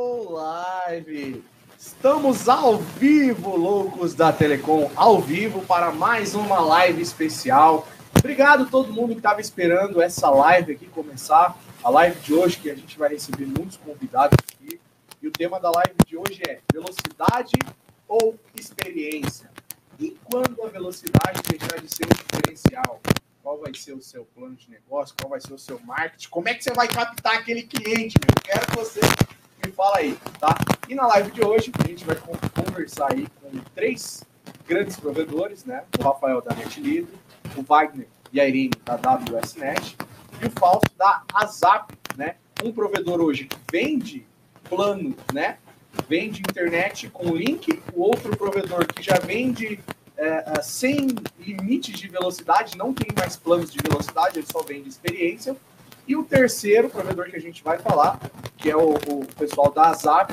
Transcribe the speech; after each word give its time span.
Live. 0.00 1.44
Estamos 1.78 2.48
ao 2.48 2.78
vivo, 2.78 3.54
loucos 3.54 4.14
da 4.14 4.32
Telecom, 4.32 4.90
ao 4.96 5.20
vivo 5.20 5.60
para 5.66 5.92
mais 5.92 6.34
uma 6.34 6.58
live 6.58 7.02
especial. 7.02 7.86
Obrigado 8.18 8.62
a 8.62 8.66
todo 8.66 8.94
mundo 8.94 9.10
que 9.10 9.18
estava 9.18 9.42
esperando 9.42 10.00
essa 10.00 10.30
live 10.30 10.72
aqui 10.72 10.86
começar. 10.86 11.54
A 11.84 11.90
live 11.90 12.18
de 12.20 12.32
hoje, 12.32 12.56
que 12.56 12.70
a 12.70 12.74
gente 12.74 12.98
vai 12.98 13.10
receber 13.10 13.44
muitos 13.44 13.76
convidados 13.76 14.38
aqui. 14.38 14.80
E 15.20 15.28
o 15.28 15.30
tema 15.30 15.60
da 15.60 15.70
live 15.70 15.94
de 16.06 16.16
hoje 16.16 16.40
é 16.48 16.60
velocidade 16.72 17.52
ou 18.08 18.38
experiência? 18.58 19.50
E 19.98 20.16
quando 20.24 20.62
a 20.62 20.68
velocidade 20.68 21.42
deixar 21.46 21.78
de 21.78 21.94
ser 21.94 22.06
um 22.06 22.16
diferencial? 22.16 23.00
Qual 23.42 23.58
vai 23.58 23.74
ser 23.74 23.92
o 23.92 24.00
seu 24.00 24.24
plano 24.34 24.56
de 24.56 24.70
negócio? 24.70 25.14
Qual 25.20 25.28
vai 25.28 25.42
ser 25.42 25.52
o 25.52 25.58
seu 25.58 25.78
marketing? 25.80 26.28
Como 26.30 26.48
é 26.48 26.54
que 26.54 26.64
você 26.64 26.72
vai 26.72 26.88
captar 26.88 27.34
aquele 27.36 27.64
cliente, 27.64 28.16
meu? 28.18 28.30
Eu 28.34 28.42
quero 28.42 28.66
que 28.66 28.76
você 28.76 29.00
me 29.64 29.72
fala 29.72 29.98
aí, 29.98 30.16
tá? 30.38 30.56
E 30.88 30.94
na 30.94 31.06
live 31.06 31.30
de 31.30 31.44
hoje, 31.44 31.72
a 31.82 31.86
gente 31.86 32.04
vai 32.04 32.16
conversar 32.54 33.12
aí 33.12 33.26
com 33.40 33.58
três 33.74 34.24
grandes 34.66 34.96
provedores, 34.96 35.64
né? 35.64 35.84
O 35.98 36.02
Rafael 36.02 36.40
da 36.40 36.54
NetLibre, 36.54 37.12
o 37.56 37.62
Wagner 37.62 38.08
e 38.32 38.40
a 38.40 38.46
Irene 38.46 38.70
da 38.84 38.94
WSNet 38.94 39.96
e 40.42 40.46
o 40.46 40.50
Fausto 40.58 40.90
da 40.96 41.22
Azap, 41.34 41.92
né? 42.16 42.36
Um 42.64 42.72
provedor 42.72 43.20
hoje 43.20 43.44
que 43.44 43.58
vende 43.70 44.26
plano, 44.68 45.14
né? 45.32 45.58
Vende 46.08 46.40
internet 46.40 47.10
com 47.10 47.34
link, 47.34 47.82
o 47.94 48.02
outro 48.02 48.36
provedor 48.36 48.86
que 48.86 49.02
já 49.02 49.18
vende 49.18 49.80
é, 50.16 50.60
sem 50.62 51.08
limites 51.38 51.98
de 51.98 52.06
velocidade, 52.06 52.76
não 52.76 52.92
tem 52.92 53.08
mais 53.16 53.36
planos 53.36 53.72
de 53.72 53.78
velocidade, 53.82 54.38
ele 54.38 54.46
só 54.46 54.62
vende 54.62 54.88
experiência. 54.88 55.56
E 56.10 56.16
o 56.16 56.24
terceiro 56.24 56.90
provedor 56.90 57.30
que 57.30 57.36
a 57.36 57.40
gente 57.40 57.62
vai 57.62 57.78
falar, 57.78 58.18
que 58.56 58.68
é 58.68 58.76
o, 58.76 58.94
o 58.94 59.24
pessoal 59.38 59.70
da 59.70 59.90
Azap, 59.90 60.32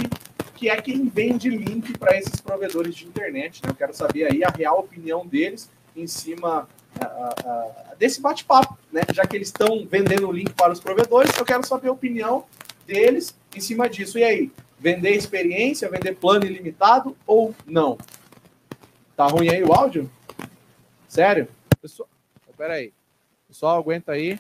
que 0.55 0.72
é 0.72 0.81
quem 0.81 1.08
vende 1.08 1.52
link 1.52 1.95
para 2.00 2.17
esses 2.17 2.41
provedores 2.41 2.95
de 2.95 3.05
internet. 3.05 3.61
Né? 3.64 3.69
Eu 3.69 3.75
quero 3.75 3.94
saber 3.94 4.23
aí 4.23 4.44
a 4.44 4.50
real 4.50 4.80
opinião 4.80 5.23
deles 5.23 5.69
em 5.95 6.08
cima 6.08 6.67
desse 8.00 8.19
bate-papo, 8.19 8.75
né? 8.92 9.03
Já 9.14 9.28
que 9.28 9.36
eles 9.36 9.50
estão 9.50 9.86
vendendo 9.86 10.31
link 10.31 10.52
para 10.53 10.73
os 10.73 10.80
provedores, 10.80 11.38
eu 11.38 11.45
quero 11.45 11.64
saber 11.64 11.89
a 11.89 11.91
opinião 11.91 12.45
deles 12.88 13.38
em 13.56 13.59
cima 13.59 13.88
disso. 13.88 14.17
E 14.17 14.23
aí, 14.23 14.52
vender 14.80 15.12
experiência, 15.12 15.88
vender 15.91 16.16
plano 16.16 16.44
ilimitado 16.44 17.16
ou 17.28 17.53
não? 17.67 18.00
Tá 19.16 19.28
ruim 19.28 19.50
aí 19.50 19.64
o 19.64 19.72
áudio? 19.72 20.09
Sério? 21.08 21.47
Pessoal, 21.80 22.09
espera 22.50 22.73
aí. 22.73 22.91
Pessoal, 23.47 23.78
aguenta 23.78 24.14
aí. 24.14 24.39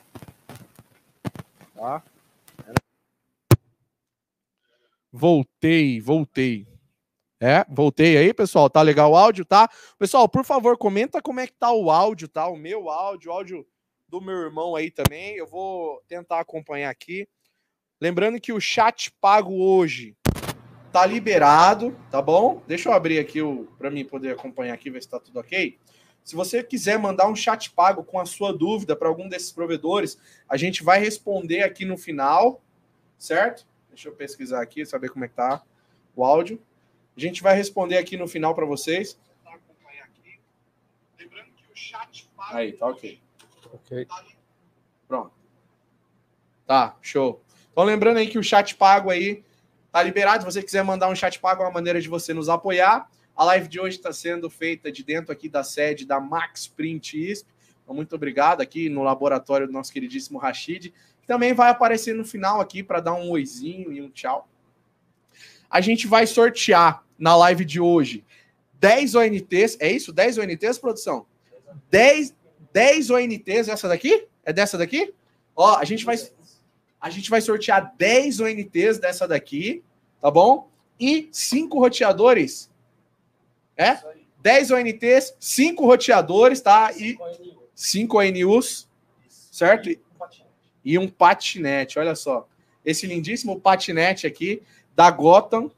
Tá? 1.77 2.03
Voltei, 5.11 6.01
voltei. 6.01 6.67
É, 7.39 7.63
voltei 7.69 8.17
aí, 8.17 8.33
pessoal. 8.33 8.67
Tá 8.67 8.81
legal 8.81 9.11
o 9.11 9.15
áudio, 9.15 9.45
tá? 9.45 9.69
Pessoal, 9.99 10.27
por 10.27 10.43
favor, 10.43 10.75
comenta 10.75 11.21
como 11.21 11.39
é 11.39 11.45
que 11.45 11.53
tá 11.53 11.71
o 11.71 11.91
áudio, 11.91 12.27
tá? 12.27 12.47
O 12.47 12.57
meu 12.57 12.89
áudio, 12.89 13.29
o 13.29 13.33
áudio 13.33 13.67
do 14.09 14.19
meu 14.19 14.37
irmão 14.37 14.75
aí 14.75 14.89
também. 14.89 15.35
Eu 15.35 15.45
vou 15.45 16.01
tentar 16.07 16.39
acompanhar 16.39 16.89
aqui. 16.89 17.27
Lembrando 18.01 18.41
que 18.41 18.51
o 18.51 18.59
chat 18.59 19.11
pago 19.21 19.53
hoje 19.53 20.15
tá 20.91 21.05
liberado, 21.05 21.95
tá 22.09 22.21
bom? 22.21 22.63
Deixa 22.67 22.89
eu 22.89 22.93
abrir 22.93 23.19
aqui 23.19 23.41
o 23.41 23.65
para 23.77 23.91
mim 23.91 24.03
poder 24.03 24.31
acompanhar 24.31 24.73
aqui, 24.73 24.89
ver 24.89 25.03
se 25.03 25.09
tá 25.09 25.19
tudo 25.19 25.39
ok. 25.39 25.77
Se 26.27 26.35
você 26.35 26.61
quiser 26.61 26.99
mandar 26.99 27.29
um 27.29 27.35
chat 27.37 27.71
pago 27.71 28.03
com 28.03 28.19
a 28.19 28.25
sua 28.25 28.51
dúvida 28.51 28.97
para 28.97 29.07
algum 29.07 29.29
desses 29.29 29.49
provedores, 29.49 30.19
a 30.49 30.57
gente 30.57 30.83
vai 30.83 30.99
responder 30.99 31.63
aqui 31.63 31.85
no 31.85 31.97
final, 31.97 32.61
certo? 33.17 33.65
Deixa 33.87 34.09
eu 34.09 34.13
pesquisar 34.13 34.61
aqui, 34.61 34.85
saber 34.85 35.07
como 35.07 35.23
é 35.23 35.29
que 35.29 35.35
tá 35.35 35.63
o 36.13 36.25
áudio. 36.25 36.61
A 37.15 37.19
gente 37.21 37.41
vai 37.41 37.55
responder 37.55 37.97
aqui 37.97 38.17
no 38.17 38.27
final 38.27 38.53
para 38.53 38.65
vocês. 38.65 39.17
Lembrando 41.17 41.49
que 41.55 41.71
o 41.71 41.73
chat 41.73 42.29
pago. 42.35 42.57
Aí, 42.57 42.73
tá 42.73 42.87
ok. 42.87 43.21
Ok. 43.71 44.07
Pronto. 45.07 45.31
Tá, 46.65 46.97
show. 47.01 47.41
Então 47.71 47.85
lembrando 47.85 48.17
aí 48.17 48.27
que 48.27 48.37
o 48.37 48.43
chat 48.43 48.75
pago 48.75 49.09
aí 49.09 49.45
tá 49.93 50.03
liberado. 50.03 50.43
Se 50.43 50.51
você 50.51 50.61
quiser 50.61 50.83
mandar 50.83 51.07
um 51.07 51.15
chat 51.15 51.39
pago, 51.39 51.63
é 51.63 51.65
uma 51.67 51.71
maneira 51.71 52.01
de 52.01 52.09
você 52.09 52.33
nos 52.33 52.49
apoiar. 52.49 53.09
A 53.37 53.43
live 53.43 53.67
de 53.67 53.79
hoje 53.79 53.97
está 53.97 54.11
sendo 54.11 54.49
feita 54.49 54.91
de 54.91 55.03
dentro 55.03 55.31
aqui 55.31 55.47
da 55.47 55.63
sede 55.63 56.07
da 56.07 56.19
Max 56.19 56.67
Print 56.67 57.31
ISP. 57.31 57.47
Então, 57.83 57.93
muito 57.93 58.15
obrigado 58.15 58.61
aqui 58.61 58.89
no 58.89 59.03
laboratório 59.03 59.67
do 59.67 59.71
nosso 59.71 59.93
queridíssimo 59.93 60.39
Rashid, 60.39 60.91
que 61.21 61.27
também 61.27 61.53
vai 61.53 61.69
aparecer 61.69 62.15
no 62.15 62.25
final 62.25 62.59
aqui 62.59 62.81
para 62.81 62.99
dar 62.99 63.13
um 63.13 63.29
oizinho 63.29 63.93
e 63.93 64.01
um 64.01 64.09
tchau. 64.09 64.49
A 65.69 65.79
gente 65.81 66.07
vai 66.07 66.25
sortear 66.25 67.03
na 67.15 67.35
live 67.35 67.63
de 67.63 67.79
hoje 67.79 68.25
10 68.79 69.13
ONTs. 69.13 69.77
É 69.79 69.91
isso? 69.91 70.11
10 70.11 70.39
ONTs, 70.39 70.79
produção? 70.79 71.27
10, 71.91 72.35
10 72.73 73.09
ONTs, 73.11 73.67
essa 73.67 73.87
daqui? 73.87 74.27
É 74.43 74.51
dessa 74.51 74.79
daqui? 74.79 75.13
Ó, 75.55 75.77
a 75.77 75.85
gente 75.85 76.03
vai 76.03 76.17
a 76.99 77.11
gente 77.11 77.29
vai 77.29 77.39
sortear 77.41 77.93
10 77.99 78.39
ONTs 78.39 78.97
dessa 78.97 79.27
daqui, 79.27 79.83
tá 80.19 80.31
bom? 80.31 80.71
E 80.99 81.29
cinco 81.31 81.77
roteadores 81.77 82.75
é? 83.77 83.99
10 84.41 84.71
ONTs, 84.71 85.35
5 85.39 85.85
roteadores, 85.85 86.61
tá? 86.61 86.91
E 86.93 87.17
5 87.75 88.17
ONUs, 88.17 88.87
certo? 89.29 89.89
E 90.83 90.97
um 90.97 91.07
patinete, 91.07 91.99
olha 91.99 92.15
só. 92.15 92.47
Esse 92.83 93.05
lindíssimo 93.05 93.59
patinete 93.59 94.25
aqui 94.25 94.63
da 94.95 95.11
Gotham, 95.11 95.69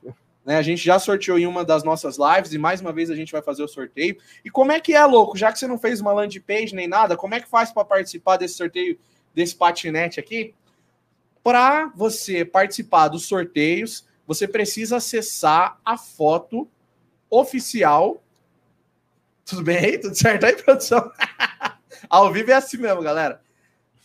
né? 0.46 0.58
A 0.58 0.62
gente 0.62 0.84
já 0.84 0.98
sorteou 0.98 1.38
em 1.38 1.46
uma 1.46 1.64
das 1.64 1.84
nossas 1.84 2.18
lives 2.18 2.54
e 2.54 2.58
mais 2.58 2.82
uma 2.82 2.92
vez 2.92 3.12
a 3.12 3.16
gente 3.16 3.32
vai 3.32 3.42
fazer 3.42 3.64
o 3.64 3.68
sorteio. 3.68 4.18
E 4.44 4.50
como 4.50 4.72
é 4.72 4.80
que 4.80 4.96
é, 4.96 5.06
louco? 5.06 5.38
Já 5.38 5.52
que 5.52 5.60
você 5.60 5.68
não 5.68 5.78
fez 5.78 6.02
uma 6.02 6.12
landing 6.12 6.40
page 6.42 6.74
nem 6.74 6.88
nada, 6.88 7.16
como 7.16 7.36
é 7.36 7.40
que 7.40 7.48
faz 7.48 7.72
para 7.72 7.86
participar 7.86 8.38
desse 8.38 8.56
sorteio 8.56 8.98
desse 9.34 9.56
patinete 9.56 10.20
aqui? 10.20 10.56
Para 11.44 11.92
você 11.96 12.44
participar 12.44 13.10
dos 13.10 13.28
sorteios, 13.28 14.08
você 14.26 14.48
precisa 14.48 14.98
acessar 14.98 15.80
a 15.86 15.98
foto 15.98 16.68
oficial. 17.30 18.22
Tudo 19.46 19.64
bem 19.64 19.78
aí? 19.78 19.98
Tudo 19.98 20.16
certo 20.16 20.46
aí, 20.46 20.56
produção? 20.56 21.12
Ao 22.10 22.32
vivo 22.32 22.52
é 22.52 22.56
assim 22.56 22.78
mesmo, 22.78 23.02
galera. 23.02 23.42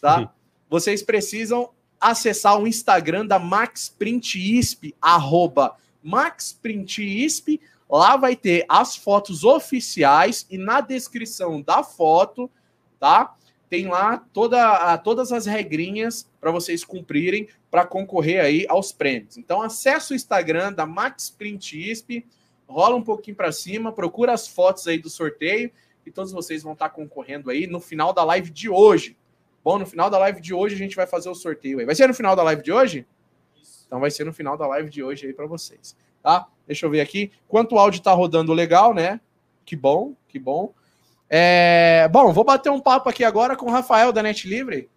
Tá? 0.01 0.33
Vocês 0.69 1.03
precisam 1.03 1.71
acessar 2.01 2.59
o 2.59 2.67
Instagram 2.67 3.27
da 3.27 3.39
MaxPrintISP, 3.39 4.95
arroba 5.01 5.77
MaxPrintISP. 6.03 7.61
Lá 7.89 8.17
vai 8.17 8.34
ter 8.34 8.65
as 8.69 8.97
fotos 8.97 9.45
oficiais 9.45 10.47
e 10.51 10.59
na 10.59 10.81
descrição 10.81 11.63
da 11.63 11.83
foto, 11.83 12.51
tá? 12.99 13.34
Tem 13.69 13.87
lá 13.87 14.19
toda, 14.33 14.99
todas 14.99 15.33
as 15.33 15.47
regrinhas 15.47 16.29
para 16.41 16.51
vocês 16.51 16.84
cumprirem 16.84 17.49
para 17.71 17.87
concorrer 17.87 18.45
aí 18.45 18.67
aos 18.69 18.93
prêmios. 18.93 19.37
Então, 19.37 19.63
acesse 19.63 20.13
o 20.13 20.17
Instagram 20.17 20.73
da 20.73 20.87
MaxPrintISP 20.87 22.27
rola 22.69 22.97
um 22.97 23.03
pouquinho 23.03 23.37
para 23.37 23.53
cima, 23.53 23.93
procura 23.93 24.33
as 24.33 24.49
fotos 24.49 24.87
aí 24.87 24.99
do 24.99 25.11
sorteio 25.11 25.71
e 26.07 26.11
todos 26.11 26.33
vocês 26.33 26.63
vão 26.63 26.73
estar 26.73 26.91
concorrendo 26.91 27.51
aí 27.51 27.67
no 27.67 27.81
final 27.81 28.13
da 28.13 28.25
live 28.25 28.51
de 28.51 28.69
hoje. 28.69 29.17
Bom, 29.63 29.79
no 29.79 29.87
final 29.87 30.11
da 30.11 30.19
live 30.19 30.41
de 30.41 30.53
hoje 30.53 30.75
a 30.75 30.79
gente 30.79 30.97
vai 30.97 31.07
fazer 31.07 31.29
o 31.29 31.35
sorteio 31.35 31.79
aí. 31.79 31.87
Vai 31.87 31.95
ser 31.95 32.07
no 32.07 32.15
final 32.15 32.37
da 32.37 32.43
live 32.43 32.63
de 32.63 32.73
hoje? 32.73 33.07
Isso. 33.61 33.85
Então 33.87 34.01
vai 34.01 34.11
ser 34.11 34.25
no 34.25 34.33
final 34.33 34.57
da 34.57 34.67
live 34.67 34.91
de 34.91 35.03
hoje 35.03 35.27
aí 35.27 35.33
para 35.33 35.47
vocês, 35.47 35.97
tá? 36.23 36.47
Deixa 36.67 36.85
eu 36.85 36.91
ver 36.91 37.01
aqui. 37.01 37.33
Quanto 37.49 37.75
o 37.75 37.79
áudio 37.79 38.03
tá 38.03 38.13
rodando 38.13 38.53
legal, 38.53 38.93
né? 38.93 39.21
Que 39.65 39.75
bom, 39.75 40.15
que 40.29 40.39
bom. 40.39 40.75
É... 41.29 42.09
Bom, 42.13 42.33
vou 42.33 42.45
bater 42.45 42.71
um 42.71 42.81
papo 42.81 43.09
aqui 43.09 43.25
agora 43.25 43.57
com 43.57 43.67
o 43.67 43.71
Rafael 43.71 44.13
da 44.13 44.23
Net 44.23 44.47
Livre. 44.47 44.89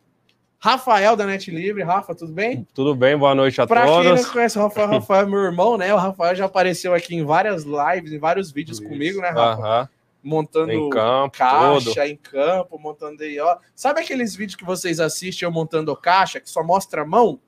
Rafael 0.59 1.15
da 1.15 1.25
Net 1.25 1.51
Livre. 1.51 1.83
Rafa, 1.83 2.15
tudo 2.15 2.33
bem? 2.33 2.67
Tudo 2.73 2.95
bem, 2.95 3.17
boa 3.17 3.35
noite 3.35 3.61
a 3.61 3.67
pra 3.67 3.85
todos. 3.85 4.05
Para 4.05 4.15
quem 4.15 4.23
não 4.23 4.31
conhece 4.31 4.57
o 4.57 4.61
Rafael, 4.61 4.87
Rafael 4.99 5.23
é 5.23 5.25
meu 5.29 5.39
irmão, 5.39 5.77
né? 5.77 5.93
O 5.93 5.97
Rafael 5.97 6.35
já 6.35 6.45
apareceu 6.45 6.93
aqui 6.93 7.15
em 7.15 7.23
várias 7.23 7.63
lives, 7.63 8.11
em 8.11 8.19
vários 8.19 8.51
vídeos 8.51 8.79
Isso. 8.79 8.89
comigo, 8.89 9.21
né, 9.21 9.29
Rafa? 9.29 9.61
Uh 9.61 9.63
-huh. 9.63 9.89
Montando 10.23 10.71
em 10.71 10.89
campo, 10.89 11.37
caixa 11.37 11.93
todo. 11.93 12.05
em 12.07 12.15
campo, 12.17 12.79
montando 12.79 13.23
aí, 13.23 13.39
ó. 13.39 13.57
Sabe 13.75 14.01
aqueles 14.01 14.35
vídeos 14.35 14.55
que 14.55 14.65
vocês 14.65 14.99
assistem 14.99 15.45
eu 15.45 15.51
montando 15.51 15.95
caixa, 15.95 16.39
que 16.39 16.49
só 16.49 16.63
mostra 16.63 17.03
a 17.03 17.05
mão? 17.05 17.39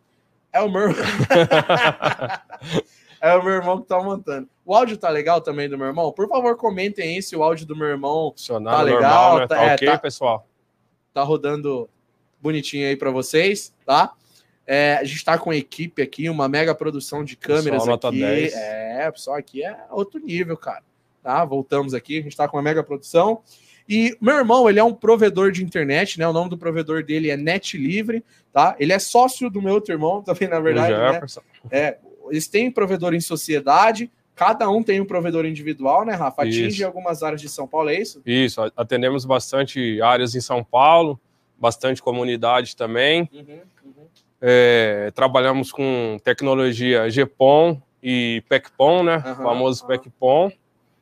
É 0.54 0.62
o 0.62 0.70
meu 0.70 0.90
É 3.22 3.36
o 3.36 3.44
meu 3.44 3.54
irmão 3.54 3.82
que 3.82 3.88
tá 3.88 4.02
montando. 4.02 4.48
O 4.66 4.74
áudio 4.74 4.96
tá 4.96 5.10
legal 5.10 5.42
também 5.42 5.68
do 5.68 5.78
meu 5.78 5.88
irmão? 5.88 6.12
Por 6.12 6.28
favor, 6.30 6.56
comentem 6.56 7.16
aí 7.16 7.22
se 7.22 7.36
o 7.36 7.44
áudio 7.44 7.66
do 7.66 7.76
meu 7.76 7.88
irmão 7.88 8.34
tá 8.48 8.82
legal. 8.82 9.02
Normal, 9.02 9.40
né? 9.40 9.48
tá, 9.48 9.56
tá 9.56 9.64
é, 9.64 9.74
ok, 9.74 9.88
tá, 9.90 9.98
pessoal? 9.98 10.48
Tá 11.14 11.24
rodando 11.24 11.90
bonitinho 12.42 12.88
aí 12.88 12.96
para 12.96 13.12
vocês, 13.12 13.74
tá? 13.86 14.14
É, 14.66 14.98
a 15.00 15.04
gente 15.04 15.18
está 15.18 15.38
com 15.38 15.52
equipe 15.52 16.02
aqui, 16.02 16.30
uma 16.30 16.48
mega 16.48 16.76
produção 16.76 17.24
de 17.24 17.36
câmeras 17.36 17.80
pessoal, 17.82 17.96
aqui. 17.96 18.20
Nota 18.20 18.34
10. 18.34 18.54
É, 18.54 19.12
pessoal, 19.12 19.38
aqui 19.38 19.64
é 19.64 19.76
outro 19.90 20.20
nível, 20.20 20.56
cara. 20.56 20.84
Tá? 21.24 21.44
Voltamos 21.44 21.94
aqui, 21.94 22.20
a 22.20 22.22
gente 22.22 22.32
está 22.32 22.48
com 22.48 22.58
uma 22.58 22.64
mega 22.64 22.84
produção. 22.84 23.42
E 23.90 24.16
meu 24.22 24.36
irmão, 24.36 24.70
ele 24.70 24.80
é 24.80 24.84
um 24.84 24.94
provedor 24.94 25.52
de 25.52 25.64
internet, 25.64 26.20
né? 26.20 26.28
O 26.28 26.32
nome 26.32 26.52
do 26.52 26.58
provedor 26.58 27.04
dele 27.04 27.32
é 27.32 27.36
Net 27.36 27.76
Livre, 27.76 28.24
tá? 28.54 28.76
Ele 28.80 28.94
é 28.94 29.00
sócio 29.00 29.50
do 29.50 29.60
meu 29.60 29.74
outro 29.74 29.92
irmão, 29.92 30.22
também, 30.22 30.48
na 30.48 30.60
verdade. 30.60 30.94
Né? 30.94 31.28
É, 31.72 31.98
eles 32.30 32.48
têm 32.48 32.70
provedor 32.70 33.16
em 33.16 33.20
sociedade, 33.20 34.12
cada 34.36 34.70
um 34.70 34.84
tem 34.84 35.02
um 35.02 35.06
provedor 35.06 35.44
individual, 35.48 36.06
né, 36.06 36.14
Rafa? 36.14 36.44
Atinge 36.44 36.68
isso. 36.68 36.86
algumas 36.86 37.24
áreas 37.24 37.42
de 37.42 37.50
São 37.50 37.68
Paulo, 37.68 37.90
é 37.90 38.00
isso? 38.00 38.22
Isso, 38.24 38.62
atendemos 38.78 39.26
bastante 39.26 40.00
áreas 40.04 40.36
em 40.36 40.42
São 40.42 40.64
Paulo, 40.64 41.20
bastante 41.60 42.02
comunidade 42.02 42.76
também. 42.76 43.30
Uhum, 43.34 43.62
uhum. 43.86 44.08
É, 44.42 45.12
trabalhamos 45.14 45.72
com 45.72 46.18
tecnologia 46.24 47.10
GPON 47.10 47.82
e 48.02 48.44
PECPON, 48.48 49.04
né? 49.04 49.18
Uhum, 49.26 49.36
famoso 49.36 49.84
uhum. 49.84 49.88
PECPON. 49.90 50.52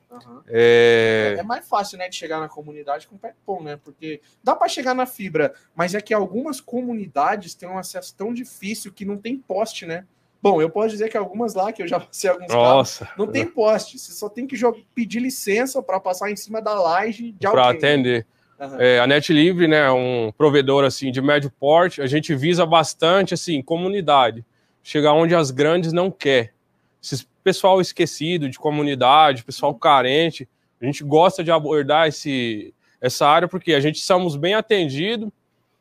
Uhum. 0.09 0.42
É... 0.48 1.36
é... 1.38 1.44
mais 1.44 1.68
fácil, 1.68 1.98
né, 1.98 2.09
de 2.09 2.15
chegar 2.15 2.39
na 2.39 2.48
comunidade 2.48 3.07
com 3.07 3.15
o 3.15 3.19
PECPON, 3.19 3.62
né? 3.62 3.80
Porque 3.83 4.21
dá 4.44 4.56
para 4.56 4.68
chegar 4.68 4.94
na 4.94 5.06
fibra, 5.06 5.54
mas 5.75 5.94
é 5.94 6.01
que 6.01 6.13
algumas 6.13 6.60
comunidades 6.60 7.53
têm 7.53 7.69
um 7.69 7.77
acesso 7.77 8.15
tão 8.15 8.33
difícil 8.33 8.92
que 8.92 9.06
não 9.06 9.18
tem 9.18 9.38
poste, 9.38 9.86
né? 9.86 10.06
Bom, 10.42 10.62
eu 10.62 10.69
posso 10.69 10.89
dizer 10.89 11.10
que 11.10 11.18
algumas 11.18 11.53
lá, 11.53 11.71
que 11.71 11.81
eu 11.81 11.88
já 11.88 12.00
passei 12.01 12.30
alguns 12.30 12.48
Nossa. 12.48 13.06
Carros, 13.06 13.18
não 13.18 13.27
tem 13.27 13.45
poste. 13.45 13.98
Você 14.00 14.12
só 14.12 14.30
tem 14.30 14.48
que 14.48 14.56
pedir 14.94 15.19
licença 15.19 15.81
para 15.81 16.00
passar 16.00 16.31
em 16.31 16.36
cima 16.36 16.62
da 16.62 16.74
laje 16.74 17.31
de 17.33 17.45
alguém. 17.45 17.63
Para 17.63 17.71
atender. 17.71 18.25
Uhum. 18.59 18.81
É, 18.81 19.00
a 19.00 19.06
Net 19.06 19.31
Livre, 19.31 19.68
né, 19.68 19.86
é 19.86 19.92
um 19.92 20.31
provedor 20.36 20.83
assim 20.83 21.12
de 21.12 21.21
médio 21.21 21.51
porte. 21.59 22.01
A 22.01 22.07
gente 22.07 22.33
visa 22.36 22.65
bastante 22.65 23.33
assim 23.33 23.62
comunidade, 23.62 24.44
chegar 24.81 25.13
onde 25.13 25.36
as 25.36 25.51
grandes 25.51 25.94
não 25.94 26.09
quer. 26.09 26.54
Esse 27.01 27.25
pessoal 27.44 27.80
esquecido 27.80 28.50
de 28.50 28.57
comunidade, 28.57 29.44
pessoal 29.44 29.71
uhum. 29.71 29.80
carente, 29.80 30.50
a 30.81 30.86
gente 30.86 31.04
gosta 31.04 31.44
de 31.44 31.51
abordar 31.51 32.07
esse, 32.07 32.74
essa 33.00 33.27
área 33.27 33.48
porque 33.48 33.74
a 33.74 33.80
gente 33.80 34.00
somos 34.00 34.36
bem 34.36 34.54
atendido 34.54 35.31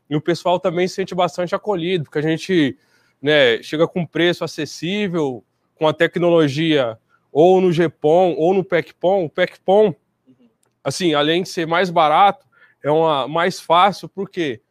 e 0.09 0.15
o 0.15 0.21
pessoal 0.21 0.59
também 0.59 0.87
se 0.87 0.95
sente 0.95 1.13
bastante 1.13 1.53
acolhido, 1.53 2.05
porque 2.05 2.19
a 2.19 2.21
gente 2.21 2.77
né, 3.21 3.61
chega 3.61 3.87
com 3.87 4.05
preço 4.05 4.43
acessível, 4.43 5.43
com 5.75 5.87
a 5.87 5.93
tecnologia 5.93 6.97
ou 7.31 7.59
no 7.59 7.71
GPON 7.71 8.35
ou 8.37 8.53
no 8.53 8.63
PECPON. 8.63 9.25
O 9.25 9.29
PECPON, 9.29 9.87
uhum. 10.27 10.49
assim, 10.83 11.13
além 11.13 11.43
de 11.43 11.49
ser 11.49 11.67
mais 11.67 11.89
barato, 11.89 12.46
é 12.87 12.91
uma 12.91 13.27
mais 13.27 13.59
fácil, 13.59 14.07
porque 14.07 14.61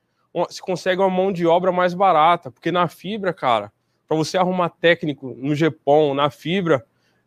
se 0.48 0.60
consegue 0.60 1.00
uma 1.00 1.10
mão 1.10 1.32
de 1.32 1.46
obra 1.46 1.70
mais 1.70 1.92
barata, 1.92 2.50
porque 2.50 2.72
na 2.72 2.88
fibra, 2.88 3.32
cara, 3.32 3.70
para 4.08 4.16
você 4.16 4.38
arrumar 4.38 4.70
técnico 4.70 5.34
no 5.38 5.54
GPON, 5.54 6.14
na 6.14 6.30
fibra, 6.30 6.84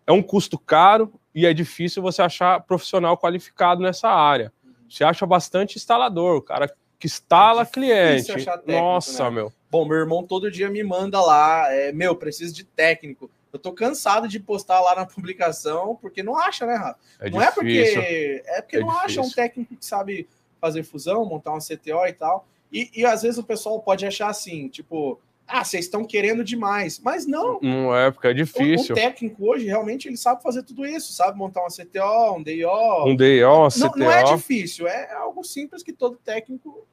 é 0.08 0.12
um 0.12 0.24
custo 0.24 0.58
caro 0.58 1.14
e 1.34 1.46
é 1.46 1.54
difícil 1.54 2.02
você 2.02 2.22
achar 2.22 2.62
profissional 2.62 3.18
qualificado 3.18 3.82
nessa 3.82 4.10
área. 4.10 4.52
Você 4.90 5.04
acha 5.04 5.26
bastante 5.26 5.78
instalador, 5.78 6.38
o 6.38 6.42
cara 6.42 6.68
que 6.98 7.06
instala 7.06 7.62
é 7.62 7.66
cliente. 7.66 8.34
Técnico, 8.34 8.72
Nossa, 8.72 9.26
né? 9.26 9.30
meu. 9.30 9.54
Bom, 9.70 9.86
meu 9.86 9.98
irmão 9.98 10.24
todo 10.24 10.50
dia 10.50 10.70
me 10.70 10.84
manda 10.84 11.22
lá, 11.22 11.72
é, 11.72 11.92
meu, 11.92 12.16
preciso 12.16 12.54
de 12.54 12.64
técnico. 12.64 13.30
Eu 13.54 13.60
tô 13.60 13.72
cansado 13.74 14.28
de 14.28 14.40
postar 14.40 14.80
lá 14.82 14.96
na 14.96 15.06
publicação, 15.06 15.96
porque 16.02 16.24
não 16.24 16.36
acha, 16.36 16.66
né, 16.66 16.76
Rafa? 16.76 17.00
É 17.20 17.30
não 17.30 17.40
difícil. 17.40 17.50
é 17.50 17.52
porque. 17.52 18.44
É 18.46 18.62
porque 18.62 18.78
é 18.78 18.80
não 18.80 18.88
difícil. 18.88 19.06
acha 19.06 19.22
um 19.22 19.32
técnico 19.32 19.76
que 19.76 19.86
sabe 19.86 20.28
fazer 20.60 20.84
fusão, 20.84 21.26
montar 21.26 21.52
uma 21.52 21.60
CTO 21.60 22.06
e 22.08 22.14
tal. 22.14 22.48
E, 22.72 22.90
e 22.96 23.06
às 23.06 23.22
vezes 23.24 23.38
o 23.38 23.44
pessoal 23.44 23.80
pode 23.82 24.06
achar 24.06 24.30
assim, 24.30 24.68
tipo, 24.68 25.20
ah, 25.48 25.64
vocês 25.64 25.86
estão 25.86 26.06
querendo 26.06 26.44
demais. 26.44 27.00
Mas 27.00 27.26
não. 27.26 27.60
Não 27.62 27.96
é, 27.96 28.12
porque 28.12 28.28
é 28.28 28.34
difícil. 28.34 28.96
O, 28.96 28.98
o, 28.98 29.02
técnico 29.02 29.50
hoje, 29.50 29.66
realmente, 29.66 30.08
ele 30.08 30.18
sabe 30.18 30.44
fazer 30.44 30.62
tudo 30.62 30.86
isso, 30.86 31.12
sabe 31.12 31.38
montar 31.38 31.62
uma 31.62 31.70
CTO, 31.70 32.36
um 32.38 32.44
DIO. 32.44 33.08
Um 33.08 33.16
DIO, 33.16 33.68
CTO. 33.70 33.98
Não 33.98 34.12
é 34.12 34.24
difícil, 34.24 34.88
é 34.88 35.12
algo 35.14 35.44
simples 35.44 35.82
que 35.82 35.92
todo 35.92 36.18
técnico 36.18 36.88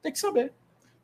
tem 0.00 0.10
que 0.10 0.18
saber. 0.18 0.52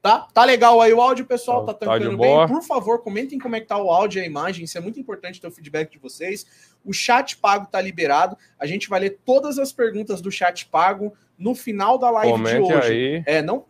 Tá? 0.01 0.29
Tá 0.33 0.45
legal 0.45 0.81
aí 0.81 0.93
o 0.93 1.01
áudio, 1.01 1.27
pessoal? 1.27 1.65
Tá, 1.67 1.75
tá 1.75 1.87
tancando 1.87 2.17
bem? 2.17 2.33
Boa. 2.33 2.47
Por 2.47 2.63
favor, 2.63 3.03
comentem 3.03 3.39
como 3.39 3.57
é 3.57 3.61
que 3.61 3.67
tá 3.67 3.77
o 3.77 3.91
áudio 3.91 4.21
e 4.21 4.23
a 4.23 4.27
imagem. 4.27 4.65
Isso 4.65 4.79
é 4.79 4.81
muito 4.81 5.01
importante 5.01 5.41
ter 5.41 5.49
o 5.49 5.51
feedback 5.51 5.91
de 5.91 5.99
vocês. 5.99 6.47
O 6.85 6.93
chat 6.93 7.37
pago 7.37 7.67
tá 7.67 7.81
liberado. 7.81 8.37
A 8.59 8.67
gente 8.67 8.89
vai 8.89 9.01
ler 9.01 9.19
todas 9.25 9.59
as 9.59 9.73
perguntas 9.73 10.21
do 10.21 10.31
chat 10.31 10.67
pago 10.67 11.13
no 11.37 11.55
final 11.55 11.99
da 11.99 12.11
live 12.11 12.33
Comente 12.33 12.57
de 12.57 12.63
hoje. 12.63 12.93
Aí. 12.93 13.23
É, 13.27 13.43
não, 13.43 13.65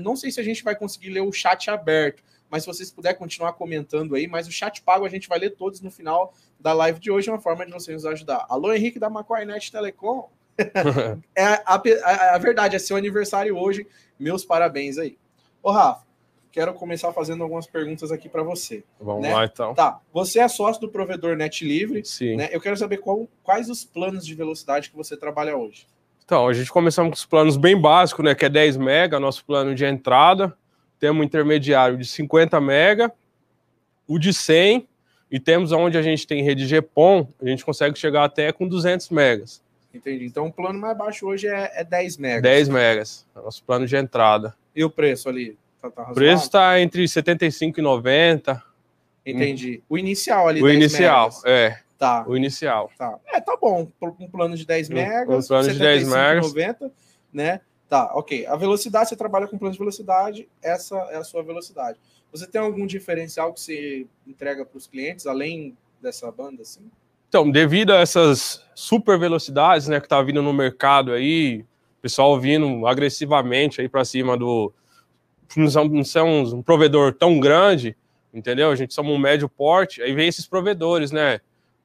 não 0.00 0.16
sei 0.16 0.32
se 0.32 0.40
a 0.40 0.44
gente 0.44 0.64
vai 0.64 0.74
conseguir 0.74 1.10
ler 1.10 1.22
o 1.22 1.32
chat 1.32 1.70
aberto, 1.70 2.22
mas 2.48 2.64
se 2.64 2.66
vocês 2.66 2.90
puderem 2.90 3.16
continuar 3.16 3.52
comentando 3.52 4.16
aí, 4.16 4.26
mas 4.26 4.48
o 4.48 4.52
chat 4.52 4.82
pago 4.82 5.04
a 5.04 5.08
gente 5.08 5.28
vai 5.28 5.38
ler 5.38 5.50
todos 5.50 5.80
no 5.80 5.90
final 5.90 6.34
da 6.58 6.72
live 6.72 6.98
de 6.98 7.12
hoje, 7.12 7.28
é 7.28 7.32
uma 7.32 7.40
forma 7.40 7.64
de 7.64 7.72
vocês 7.72 8.02
nos 8.02 8.12
ajudar. 8.12 8.44
Alô, 8.48 8.72
Henrique 8.72 8.98
da 8.98 9.08
Macquarie 9.08 9.46
Net 9.46 9.70
Telecom. 9.70 10.28
é, 11.34 11.44
a, 11.44 11.62
a, 11.74 12.34
a 12.34 12.38
verdade, 12.38 12.74
é 12.74 12.78
seu 12.78 12.96
aniversário 12.96 13.56
hoje. 13.56 13.86
Meus 14.18 14.44
parabéns 14.44 14.98
aí. 14.98 15.16
Ô, 15.62 15.70
Rafa, 15.70 16.04
quero 16.50 16.74
começar 16.74 17.12
fazendo 17.12 17.42
algumas 17.42 17.66
perguntas 17.66 18.10
aqui 18.10 18.28
para 18.28 18.42
você. 18.42 18.84
Vamos 19.00 19.22
né? 19.22 19.34
lá, 19.34 19.44
então. 19.44 19.74
Tá, 19.74 20.00
você 20.12 20.40
é 20.40 20.48
sócio 20.48 20.80
do 20.80 20.88
provedor 20.88 21.36
Net 21.36 21.64
Livre. 21.64 22.04
Sim. 22.04 22.36
Né? 22.36 22.48
Eu 22.50 22.60
quero 22.60 22.76
saber 22.76 22.98
qual, 22.98 23.28
quais 23.42 23.68
os 23.68 23.84
planos 23.84 24.26
de 24.26 24.34
velocidade 24.34 24.90
que 24.90 24.96
você 24.96 25.16
trabalha 25.16 25.56
hoje. 25.56 25.86
Então, 26.24 26.46
a 26.46 26.52
gente 26.52 26.70
começamos 26.70 27.10
com 27.10 27.16
os 27.16 27.26
planos 27.26 27.56
bem 27.56 27.78
básicos, 27.78 28.24
né? 28.24 28.34
Que 28.34 28.44
é 28.44 28.48
10 28.48 28.76
mega, 28.76 29.18
nosso 29.18 29.44
plano 29.44 29.74
de 29.74 29.84
entrada. 29.84 30.56
Temos 30.98 31.20
um 31.20 31.24
intermediário 31.24 31.96
de 31.96 32.04
50 32.04 32.60
mega, 32.60 33.12
o 34.06 34.18
de 34.18 34.32
100, 34.32 34.86
e 35.30 35.38
temos 35.38 35.72
onde 35.72 35.96
a 35.96 36.02
gente 36.02 36.26
tem 36.26 36.42
rede 36.42 36.66
GPON, 36.66 37.26
a 37.40 37.46
gente 37.46 37.64
consegue 37.64 37.98
chegar 37.98 38.24
até 38.24 38.52
com 38.52 38.66
200 38.66 39.08
megas. 39.10 39.62
Entendi. 39.94 40.26
Então 40.26 40.46
o 40.46 40.52
plano 40.52 40.78
mais 40.78 40.96
baixo 40.96 41.26
hoje 41.26 41.46
é, 41.48 41.70
é 41.74 41.84
10 41.84 42.16
megas. 42.18 42.42
10 42.42 42.68
megas, 42.68 43.26
é 43.34 43.40
nosso 43.40 43.62
plano 43.64 43.86
de 43.86 43.96
entrada. 43.96 44.54
E 44.74 44.84
o 44.84 44.90
preço 44.90 45.28
ali? 45.28 45.58
Tá, 45.80 45.90
tá 45.90 46.10
o 46.10 46.14
preço 46.14 46.44
está 46.44 46.80
entre 46.80 47.06
75 47.06 47.80
e 47.80 47.82
90. 47.82 48.62
Entendi. 49.24 49.82
O 49.88 49.98
inicial 49.98 50.48
ali, 50.48 50.62
O 50.62 50.68
inicial, 50.68 51.28
megas. 51.28 51.44
é. 51.44 51.80
Tá. 51.98 52.24
O 52.26 52.36
inicial. 52.36 52.90
Tá. 52.96 53.18
É, 53.26 53.40
tá 53.40 53.56
bom. 53.60 53.86
Um 54.18 54.28
plano 54.28 54.56
de 54.56 54.66
10 54.66 54.88
megas. 54.88 55.44
Um 55.44 55.48
plano 55.48 55.70
de 55.70 55.78
10 55.78 56.08
megas. 56.08 56.46
90, 56.46 56.90
né? 57.32 57.60
Tá, 57.88 58.12
ok. 58.14 58.46
A 58.46 58.56
velocidade, 58.56 59.08
você 59.08 59.16
trabalha 59.16 59.46
com 59.46 59.58
plano 59.58 59.72
de 59.72 59.78
velocidade, 59.78 60.48
essa 60.62 60.96
é 61.10 61.16
a 61.16 61.24
sua 61.24 61.42
velocidade. 61.42 61.98
Você 62.32 62.46
tem 62.46 62.60
algum 62.60 62.86
diferencial 62.86 63.52
que 63.52 63.60
você 63.60 64.06
entrega 64.26 64.64
para 64.64 64.78
os 64.78 64.86
clientes, 64.86 65.26
além 65.26 65.76
dessa 66.00 66.30
banda, 66.30 66.62
assim? 66.62 66.88
Então, 67.28 67.50
devido 67.50 67.92
a 67.92 67.98
essas 67.98 68.64
super 68.74 69.18
velocidades, 69.18 69.88
né, 69.88 70.00
que 70.00 70.08
tá 70.08 70.22
vindo 70.22 70.42
no 70.42 70.52
mercado 70.52 71.12
aí, 71.12 71.64
pessoal 72.00 72.38
vindo 72.38 72.86
agressivamente 72.86 73.80
aí 73.80 73.88
para 73.88 74.04
cima 74.04 74.36
do. 74.36 74.72
Não 75.56 76.04
somos 76.04 76.52
um 76.52 76.62
provedor 76.62 77.12
tão 77.12 77.40
grande, 77.40 77.96
entendeu? 78.32 78.70
A 78.70 78.76
gente 78.76 78.94
somos 78.94 79.12
um 79.12 79.18
médio 79.18 79.48
porte, 79.48 80.00
aí 80.02 80.14
vem 80.14 80.28
esses 80.28 80.46
provedores, 80.46 81.10
né? 81.10 81.40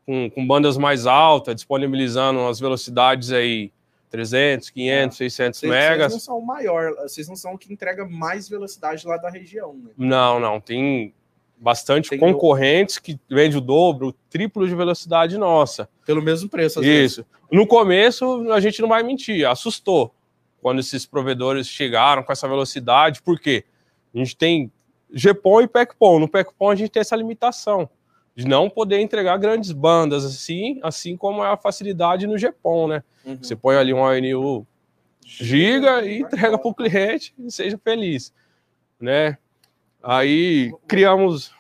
Com, 0.06 0.30
com 0.30 0.46
bandas 0.46 0.78
mais 0.78 1.08
altas, 1.08 1.56
disponibilizando 1.56 2.42
as 2.42 2.60
velocidades 2.60 3.32
aí 3.32 3.72
300, 4.16 4.70
500, 4.70 5.16
é. 5.16 5.30
600 5.30 5.60
vocês, 5.60 5.72
megas. 5.72 5.98
Vocês 5.98 6.14
não 6.14 6.20
são 6.20 6.40
o 6.40 6.46
maior, 6.46 6.94
vocês 7.02 7.28
não 7.28 7.36
são 7.36 7.54
o 7.54 7.58
que 7.58 7.74
entrega 7.74 8.06
mais 8.06 8.48
velocidade 8.48 9.06
lá 9.06 9.18
da 9.18 9.30
região, 9.30 9.74
né? 9.74 9.92
Não, 9.98 10.40
não, 10.40 10.62
tem 10.62 11.14
bastante 11.58 12.10
tem 12.10 12.20
concorrentes 12.20 12.98
o... 12.98 13.02
que 13.02 13.20
vende 13.30 13.58
o 13.58 13.62
dobro, 13.62 14.08
o 14.08 14.14
triplo 14.14 14.68
de 14.68 14.76
velocidade 14.76 15.38
nossa. 15.38 15.90
Pelo 16.06 16.22
mesmo 16.22 16.50
preço, 16.50 16.80
às 16.80 16.86
Isso. 16.86 17.22
Vezes. 17.22 17.26
No 17.52 17.68
começo, 17.68 18.52
a 18.52 18.60
gente 18.60 18.82
não 18.82 18.90
vai 18.90 19.04
mentir, 19.04 19.46
assustou 19.48 20.15
quando 20.66 20.80
esses 20.80 21.06
provedores 21.06 21.68
chegaram 21.68 22.24
com 22.24 22.32
essa 22.32 22.48
velocidade, 22.48 23.22
porque 23.22 23.64
a 24.12 24.18
gente 24.18 24.36
tem 24.36 24.72
GPON 25.12 25.62
e 25.62 25.68
PECPON. 25.68 26.18
No 26.18 26.28
PECPON 26.28 26.72
a 26.72 26.76
gente 26.76 26.90
tem 26.90 27.02
essa 27.02 27.16
limitação 27.16 27.88
de 28.36 28.48
não 28.48 28.68
poder 28.68 29.00
entregar 29.00 29.38
grandes 29.38 29.72
bandas 29.72 30.26
assim, 30.26 30.80
assim 30.82 31.16
como 31.16 31.44
é 31.44 31.50
a 31.50 31.56
facilidade 31.56 32.26
no 32.26 32.36
GPON, 32.36 32.88
né? 32.88 33.04
Uhum. 33.24 33.38
Você 33.38 33.56
põe 33.56 33.76
ali 33.76 33.94
um 33.94 34.04
ANU 34.04 34.66
giga 35.24 36.04
e 36.04 36.22
entrega 36.22 36.58
para 36.58 36.68
o 36.68 36.74
cliente 36.74 37.36
e 37.38 37.52
seja 37.52 37.78
feliz, 37.78 38.34
né? 39.00 39.38
Aí 40.02 40.74
criamos. 40.88 41.54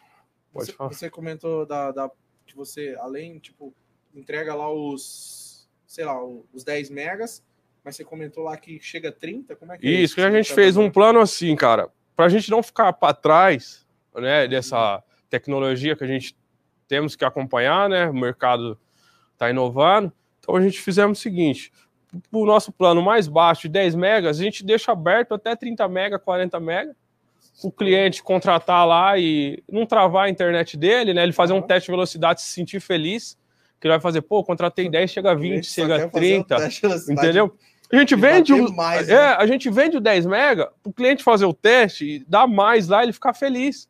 Você, 0.51 0.73
você, 0.79 1.09
comentou 1.11 1.63
da, 1.63 1.91
da, 1.91 2.09
que 2.47 2.55
você, 2.55 2.97
além, 2.99 3.37
tipo, 3.37 3.71
entrega 4.15 4.55
lá 4.55 4.73
os, 4.73 5.69
sei 5.85 6.05
lá, 6.05 6.19
os 6.51 6.63
10 6.63 6.89
megas, 6.89 7.43
mas 7.85 7.95
você 7.95 8.03
comentou 8.03 8.43
lá 8.43 8.57
que 8.57 8.79
chega 8.81 9.09
a 9.09 9.11
30, 9.11 9.55
como 9.55 9.71
é 9.71 9.77
que 9.77 9.87
é 9.87 9.91
Isso, 9.91 10.19
é 10.19 10.23
que 10.23 10.27
a 10.27 10.31
gente 10.31 10.51
fez 10.51 10.75
um 10.75 10.89
plano 10.89 11.19
assim, 11.19 11.55
cara, 11.55 11.87
para 12.15 12.25
a 12.25 12.29
gente 12.29 12.49
não 12.49 12.63
ficar 12.63 12.91
para 12.93 13.13
trás, 13.13 13.85
né, 14.15 14.47
dessa 14.47 15.03
tecnologia 15.29 15.95
que 15.95 16.03
a 16.03 16.07
gente 16.07 16.35
temos 16.87 17.15
que 17.15 17.23
acompanhar, 17.23 17.87
né, 17.87 18.09
o 18.09 18.13
mercado 18.13 18.79
está 19.33 19.51
inovando, 19.51 20.11
então 20.39 20.55
a 20.55 20.61
gente 20.61 20.81
fizemos 20.81 21.19
o 21.19 21.21
seguinte, 21.21 21.71
o 22.31 22.45
nosso 22.45 22.71
plano 22.71 23.03
mais 23.03 23.27
baixo 23.27 23.63
de 23.63 23.69
10 23.69 23.93
megas, 23.93 24.39
a 24.39 24.43
gente 24.43 24.65
deixa 24.65 24.91
aberto 24.91 25.35
até 25.35 25.55
30 25.55 25.87
mega, 25.87 26.17
40 26.17 26.59
mega, 26.59 26.95
o 27.63 27.71
cliente 27.71 28.23
contratar 28.23 28.85
lá 28.87 29.17
e 29.17 29.63
não 29.71 29.85
travar 29.85 30.25
a 30.25 30.29
internet 30.29 30.75
dele, 30.75 31.13
né? 31.13 31.23
Ele 31.23 31.31
fazer 31.31 31.53
um 31.53 31.61
teste 31.61 31.87
de 31.87 31.91
velocidade, 31.91 32.41
se 32.41 32.47
sentir 32.47 32.81
feliz, 32.81 33.37
que 33.79 33.87
ele 33.87 33.93
vai 33.93 34.01
fazer, 34.01 34.21
pô, 34.21 34.43
contratei 34.43 34.89
10, 34.89 35.09
chega 35.09 35.31
a 35.31 35.35
20, 35.35 35.65
chega 35.65 36.05
a 36.05 36.09
30, 36.09 36.57
um 36.57 37.13
entendeu? 37.13 37.57
A 37.91 37.97
gente 37.97 38.15
vende 38.15 38.53
o, 38.53 38.73
mais, 38.73 39.07
é, 39.07 39.13
né? 39.13 39.35
a 39.37 39.45
gente 39.45 39.69
vende 39.69 39.97
o 39.97 40.01
10 40.01 40.25
mega, 40.25 40.71
o 40.83 40.91
cliente 40.91 41.23
fazer 41.23 41.45
o 41.45 41.53
teste, 41.53 42.25
dá 42.27 42.47
mais 42.47 42.87
lá, 42.87 43.03
ele 43.03 43.13
ficar 43.13 43.33
feliz. 43.33 43.87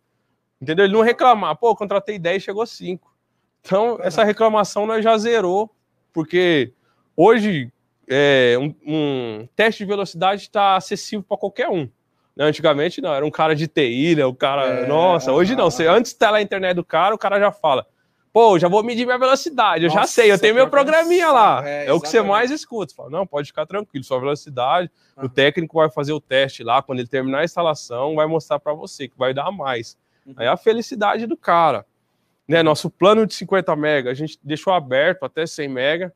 Entendeu? 0.62 0.86
Ele 0.86 0.94
não 0.94 1.02
reclamar, 1.02 1.56
pô, 1.56 1.76
contratei 1.76 2.18
10, 2.18 2.44
chegou 2.44 2.66
5. 2.66 3.14
Então, 3.62 3.98
essa 4.02 4.24
reclamação 4.24 4.86
nós 4.86 5.04
já 5.04 5.18
zerou, 5.18 5.72
porque 6.14 6.72
hoje 7.16 7.72
é, 8.08 8.58
um, 8.60 8.76
um, 8.86 9.48
teste 9.56 9.84
de 9.84 9.90
velocidade 9.90 10.44
está 10.44 10.76
acessível 10.76 11.26
para 11.28 11.38
qualquer 11.38 11.70
um. 11.70 11.90
Né? 12.36 12.46
Antigamente 12.46 13.02
não, 13.02 13.14
era 13.14 13.26
um 13.26 13.32
cara 13.32 13.56
de 13.56 13.68
TI, 13.68 14.16
né? 14.16 14.26
O 14.26 14.34
cara. 14.34 14.66
É, 14.66 14.88
nossa, 14.88 15.32
hoje 15.32 15.56
não. 15.56 15.70
Você, 15.72 15.88
antes 15.88 16.12
de 16.12 16.16
estar 16.16 16.32
na 16.32 16.42
internet 16.42 16.76
do 16.76 16.84
cara, 16.84 17.16
o 17.16 17.18
cara 17.18 17.40
já 17.40 17.52
fala. 17.52 17.88
Pô, 18.36 18.60
já 18.60 18.68
vou 18.68 18.84
medir 18.84 19.06
minha 19.06 19.18
velocidade, 19.18 19.86
eu 19.86 19.88
nossa, 19.88 20.02
já 20.02 20.08
sei, 20.08 20.30
eu 20.30 20.38
tenho 20.38 20.54
meu 20.54 20.70
programinha 20.70 21.32
lá. 21.32 21.66
É, 21.66 21.86
é 21.86 21.94
o 21.94 22.02
que 22.02 22.10
você 22.10 22.22
mais 22.22 22.52
escuta. 22.52 22.94
Fala, 22.94 23.10
não, 23.10 23.26
pode 23.26 23.48
ficar 23.48 23.66
tranquilo, 23.66 24.04
sua 24.04 24.20
velocidade. 24.20 24.92
Uhum. 25.16 25.24
O 25.24 25.30
técnico 25.30 25.78
vai 25.78 25.90
fazer 25.90 26.12
o 26.12 26.20
teste 26.20 26.62
lá, 26.62 26.82
quando 26.82 27.00
ele 27.00 27.08
terminar 27.08 27.40
a 27.40 27.44
instalação, 27.46 28.14
vai 28.14 28.28
mostrar 28.28 28.60
para 28.60 28.74
você 28.74 29.08
que 29.08 29.18
vai 29.18 29.34
dar 29.34 29.54
mais. 29.54 29.98
Uhum. 30.26 30.34
Aí 30.36 30.48
é 30.48 30.50
a 30.50 30.58
felicidade 30.58 31.26
do 31.26 31.38
cara. 31.38 31.86
Né, 32.46 32.62
nosso 32.62 32.90
plano 32.90 33.26
de 33.26 33.34
50 33.34 33.74
mega, 33.74 34.12
a 34.12 34.14
gente 34.14 34.38
deixou 34.44 34.74
aberto 34.74 35.24
até 35.24 35.46
100 35.46 35.70
mega, 35.70 36.14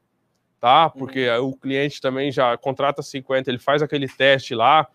tá? 0.59 0.89
Porque 0.89 1.29
uhum. 1.29 1.47
o 1.47 1.55
cliente 1.55 2.01
também 2.01 2.33
já 2.33 2.57
contrata 2.57 3.01
50, 3.01 3.49
ele 3.49 3.59
faz 3.59 3.81
aquele 3.81 4.09
teste 4.09 4.53
lá, 4.53 4.85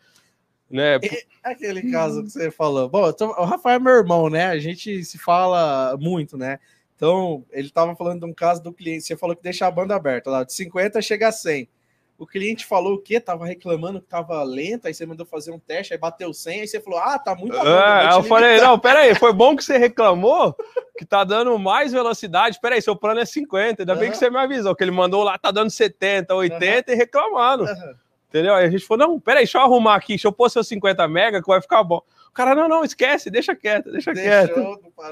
né? 0.70 0.96
É 0.96 1.50
aquele 1.50 1.90
caso 1.90 2.22
que 2.22 2.28
você 2.28 2.50
falou. 2.50 2.86
Bom, 2.86 3.10
tô, 3.14 3.28
o 3.28 3.44
Rafael 3.46 3.76
é 3.76 3.78
meu 3.78 3.94
irmão, 3.94 4.28
né? 4.28 4.48
A 4.48 4.58
gente 4.58 5.02
se 5.04 5.16
fala 5.16 5.96
muito, 5.98 6.36
né? 6.36 6.58
Então, 7.04 7.44
ele 7.50 7.68
estava 7.68 7.94
falando 7.94 8.20
de 8.20 8.24
um 8.24 8.32
caso 8.32 8.62
do 8.62 8.72
cliente. 8.72 9.04
Você 9.04 9.14
falou 9.14 9.36
que 9.36 9.42
deixa 9.42 9.66
a 9.66 9.70
banda 9.70 9.94
aberta 9.94 10.30
lá, 10.30 10.42
de 10.42 10.54
50 10.54 11.02
chega 11.02 11.28
a 11.28 11.32
100. 11.32 11.68
O 12.16 12.26
cliente 12.26 12.64
falou 12.64 12.94
o 12.94 12.98
quê? 12.98 13.20
Tava 13.20 13.44
reclamando 13.44 14.00
que 14.00 14.06
tava 14.06 14.42
lento, 14.42 14.86
aí 14.86 14.94
você 14.94 15.04
mandou 15.04 15.26
fazer 15.26 15.50
um 15.50 15.58
teste, 15.58 15.92
aí 15.92 15.98
bateu 15.98 16.32
100, 16.32 16.60
aí 16.62 16.66
você 16.66 16.80
falou, 16.80 16.98
ah, 16.98 17.18
tá 17.18 17.34
muito 17.34 17.54
é, 17.54 18.14
Eu 18.14 18.22
falei, 18.22 18.58
não, 18.58 18.78
peraí, 18.78 19.14
foi 19.16 19.34
bom 19.34 19.54
que 19.54 19.62
você 19.62 19.76
reclamou 19.76 20.56
que 20.96 21.04
tá 21.04 21.24
dando 21.24 21.58
mais 21.58 21.92
velocidade. 21.92 22.58
Peraí, 22.58 22.80
seu 22.80 22.96
plano 22.96 23.20
é 23.20 23.26
50, 23.26 23.82
ainda 23.82 23.92
uhum. 23.92 23.98
bem 24.00 24.10
que 24.10 24.16
você 24.16 24.30
me 24.30 24.38
avisou, 24.38 24.74
que 24.74 24.82
ele 24.82 24.90
mandou 24.90 25.24
lá, 25.24 25.36
tá 25.36 25.50
dando 25.50 25.68
70, 25.68 26.34
80 26.34 26.64
uhum. 26.90 26.94
e 26.94 26.98
reclamando. 26.98 27.64
Uhum. 27.64 27.94
Entendeu? 28.30 28.54
Aí 28.54 28.64
a 28.64 28.70
gente 28.70 28.86
falou, 28.86 29.08
não, 29.08 29.20
peraí, 29.20 29.42
deixa 29.42 29.58
eu 29.58 29.62
arrumar 29.62 29.96
aqui, 29.96 30.14
deixa 30.14 30.26
eu 30.26 30.32
pôr 30.32 30.48
seu 30.48 30.64
50 30.64 31.06
mega 31.06 31.42
que 31.42 31.48
vai 31.48 31.60
ficar 31.60 31.84
bom. 31.84 32.00
O 32.34 32.36
cara, 32.36 32.52
não, 32.52 32.68
não, 32.68 32.82
esquece, 32.82 33.30
deixa 33.30 33.54
quieto, 33.54 33.92
deixa 33.92 34.12
Deixou, 34.12 34.30
quieto. 34.30 34.58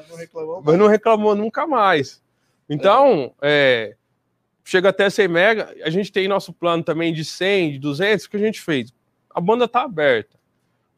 Não 0.08 0.16
reclamou. 0.16 0.62
Mas 0.64 0.78
não 0.78 0.86
reclamou 0.88 1.34
nunca 1.36 1.66
mais. 1.68 2.20
Então, 2.68 3.32
é 3.40 3.94
chega 4.64 4.88
até 4.88 5.08
100 5.08 5.28
mega. 5.28 5.74
A 5.84 5.90
gente 5.90 6.10
tem 6.10 6.26
nosso 6.28 6.52
plano 6.52 6.82
também 6.82 7.12
de 7.12 7.24
100, 7.24 7.72
de 7.72 7.78
200, 7.78 8.26
que 8.26 8.36
a 8.36 8.40
gente 8.40 8.60
fez. 8.60 8.92
A 9.30 9.40
banda 9.40 9.66
está 9.66 9.82
aberta, 9.82 10.36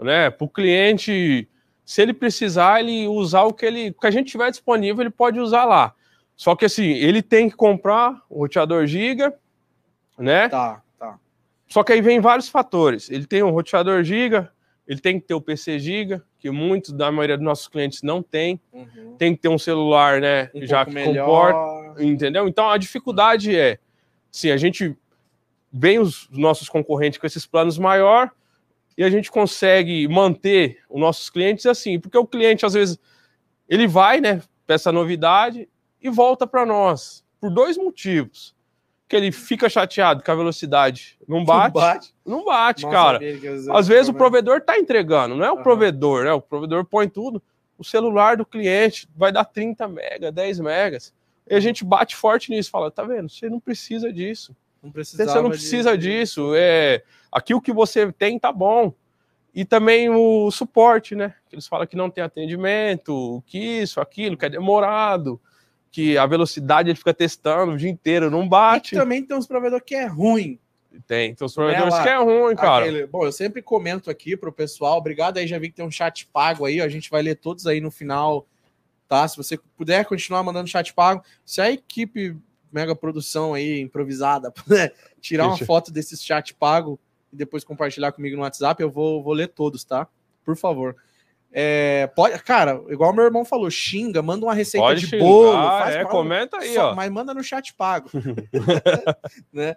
né? 0.01 0.31
Para 0.31 0.45
o 0.45 0.49
cliente, 0.49 1.47
se 1.85 2.03
ele 2.03 2.13
precisar, 2.13 2.81
ele 2.81 3.07
usar 3.07 3.43
o 3.43 3.53
que 3.53 3.67
ele, 3.67 3.91
o 3.91 4.01
que 4.01 4.07
a 4.07 4.11
gente 4.11 4.31
tiver 4.31 4.51
disponível, 4.51 5.03
ele 5.03 5.11
pode 5.11 5.39
usar 5.39 5.65
lá. 5.65 5.95
Só 6.37 6.57
que 6.57 6.65
assim, 6.65 6.85
ele 6.85 7.23
tem 7.23 7.51
que 7.51 7.57
comprar 7.57 8.23
o 8.31 8.41
roteador 8.41 8.87
giga, 8.87 9.35
né? 10.19 10.49
Tá, 10.49 10.83
tá. 10.99 11.19
Só 11.69 11.85
que 11.85 11.93
aí 11.93 12.01
vem 12.01 12.21
vários 12.21 12.49
fatores. 12.49 13.11
Ele 13.11 13.27
tem 13.27 13.43
um 13.43 13.51
roteador 13.51 14.03
giga, 14.03 14.53
ele 14.87 15.01
tem 15.01 15.19
que 15.19 15.27
ter 15.27 15.35
o 15.35 15.41
PC 15.41 15.79
giga, 15.79 16.23
que 16.39 16.51
muitos 16.51 16.93
da 16.93 17.11
maioria 17.11 17.37
dos 17.37 17.45
nossos 17.45 17.69
clientes 17.69 18.03
não 18.03 18.23
tem. 18.23 18.61
Uhum. 18.73 19.17
Tem 19.17 19.35
que 19.35 19.41
ter 19.41 19.49
um 19.49 19.59
celular, 19.59 20.21
né? 20.21 20.51
Um 20.55 20.67
já 20.67 20.85
que 20.85 20.93
melhor. 20.93 21.25
comporta, 21.25 22.03
entendeu? 22.05 22.47
Então 22.47 22.69
a 22.69 22.77
dificuldade 22.77 23.57
é, 23.57 23.79
se 24.31 24.51
a 24.51 24.57
gente 24.57 24.97
vem 25.73 25.99
os 25.99 26.29
nossos 26.31 26.69
concorrentes 26.69 27.19
com 27.19 27.27
esses 27.27 27.47
planos 27.47 27.79
maior 27.79 28.31
e 28.97 29.03
a 29.03 29.11
gente 29.11 29.31
consegue 29.31 30.07
manter 30.07 30.79
os 30.89 31.01
nossos 31.01 31.31
clientes 31.31 31.67
assim, 31.67 31.99
porque 31.99 32.17
o 32.17 32.27
cliente 32.27 32.65
às 32.65 32.75
vezes 32.75 32.99
ele 33.69 33.87
vai, 33.87 34.21
né, 34.21 34.43
para 34.67 34.75
essa 34.75 34.93
novidade 34.93 35.69
e 36.01 36.11
volta 36.11 36.47
para 36.47 36.65
nós 36.65 37.25
por 37.41 37.51
dois 37.51 37.77
motivos 37.77 38.55
que 39.09 39.17
ele 39.17 39.31
fica 39.31 39.69
chateado 39.69 40.23
que 40.23 40.31
a 40.31 40.35
velocidade 40.35 41.19
não 41.29 41.45
bate. 41.45 41.75
Não 41.75 41.83
bate, 41.83 42.15
não 42.25 42.45
bate 42.45 42.83
cara. 42.89 43.21
Às 43.75 43.87
vezes 43.87 44.09
o 44.09 44.15
provedor 44.15 44.59
está 44.59 44.79
entregando, 44.79 45.35
não 45.35 45.45
é 45.45 45.53
o 45.53 45.57
uhum. 45.57 45.63
provedor, 45.63 46.25
né? 46.25 46.33
O 46.33 46.41
provedor 46.41 46.85
põe 46.85 47.09
tudo. 47.09 47.43
O 47.77 47.85
celular 47.85 48.37
do 48.37 48.47
cliente 48.47 49.09
vai 49.15 49.33
dar 49.33 49.45
30 49.45 49.87
mega, 49.89 50.33
10 50.33 50.61
megas. 50.61 51.13
E 51.47 51.55
a 51.55 51.61
gente 51.61 51.85
bate 51.85 52.17
forte 52.17 52.51
nisso, 52.51 52.71
fala, 52.71 52.91
tá 52.91 53.03
vendo? 53.03 53.29
Você 53.29 53.51
não 53.51 53.61
precisa 53.61 54.13
disso. 54.13 54.57
Não 54.83 54.91
você 54.93 55.25
não 55.41 55.51
precisa 55.51 55.99
disso. 55.99 56.43
disso. 56.43 56.53
É, 56.57 57.03
aqui 57.31 57.53
o 57.55 57.61
que 57.61 57.73
você 57.73 58.11
tem 58.13 58.39
tá 58.39 58.53
bom. 58.53 58.93
E 59.55 59.65
também 59.65 60.09
o 60.09 60.51
suporte, 60.51 61.15
né? 61.15 61.35
Eles 61.53 61.67
falam 61.67 61.87
que 61.87 61.97
não 61.97 62.11
tem 62.11 62.25
atendimento, 62.25 63.43
que 63.47 63.59
isso, 63.59 64.01
aquilo, 64.01 64.37
que 64.37 64.47
é 64.47 64.49
demorado 64.49 65.41
que 65.95 66.19
a 66.19 66.27
velocidade 66.27 66.91
ele 66.91 66.99
fica 66.99 67.15
testando 67.15 67.71
o 67.71 67.77
dia 67.77 67.89
inteiro, 67.89 68.29
não 68.29 68.49
bate. 68.49 68.97
E 68.97 68.99
também 68.99 69.25
tem 69.25 69.37
uns 69.37 69.47
provedores 69.47 69.85
que 69.87 69.95
é 69.95 70.07
ruim. 70.07 70.59
Tem, 71.07 71.33
tem 71.33 71.47
uns 71.47 71.55
provedores 71.55 71.95
é 71.95 72.03
que 72.03 72.09
é 72.09 72.17
ruim, 72.17 72.57
cara. 72.57 72.85
Aquele... 72.85 73.07
Bom, 73.07 73.25
eu 73.25 73.31
sempre 73.31 73.63
comento 73.63 74.11
aqui 74.11 74.37
pro 74.37 74.53
pessoal, 74.53 74.99
obrigado 74.99 75.39
aí, 75.39 75.47
já 75.47 75.57
vi 75.57 75.69
que 75.69 75.77
tem 75.77 75.87
um 75.87 75.93
chat 75.93 76.27
pago 76.33 76.65
aí, 76.65 76.81
a 76.81 76.89
gente 76.89 77.09
vai 77.09 77.23
ler 77.23 77.37
todos 77.37 77.65
aí 77.69 77.81
no 77.81 77.93
final, 77.93 78.45
tá? 79.09 79.29
Se 79.29 79.37
você 79.37 79.57
puder 79.77 80.05
continuar 80.05 80.43
mandando 80.43 80.69
chat 80.69 80.93
pago, 80.93 81.23
se 81.47 81.61
a 81.61 81.71
equipe 81.71 82.37
mega 82.73 82.97
produção 82.97 83.55
aí, 83.55 83.79
improvisada, 83.79 84.51
puder 84.67 84.93
tirar 85.21 85.47
uma 85.47 85.59
foto 85.59 85.93
desse 85.93 86.17
chat 86.17 86.53
pago 86.55 86.99
e 87.33 87.37
depois 87.37 87.63
compartilhar 87.63 88.11
comigo 88.11 88.35
no 88.35 88.43
WhatsApp, 88.43 88.83
eu 88.83 88.91
vou, 88.91 89.23
vou 89.23 89.33
ler 89.33 89.47
todos, 89.47 89.85
tá? 89.85 90.09
Por 90.45 90.57
favor. 90.57 90.97
É, 91.57 92.09
pode, 92.17 92.43
cara, 92.43 92.83
igual 92.89 93.13
meu 93.13 93.25
irmão 93.25 93.45
falou, 93.45 93.71
xinga, 93.71 94.21
manda 94.21 94.45
uma 94.45 94.53
receita 94.53 94.85
pode 94.85 95.03
de 95.03 95.07
xingar, 95.07 95.25
bolo, 95.25 95.53
faz 95.53 95.95
é, 95.95 96.05
comenta 96.05 96.57
aí, 96.59 96.75
só, 96.75 96.91
ó. 96.91 96.95
Mas 96.97 97.09
manda 97.13 97.33
no 97.33 97.45
chat 97.45 97.73
pago. 97.75 98.11
né? 99.53 99.77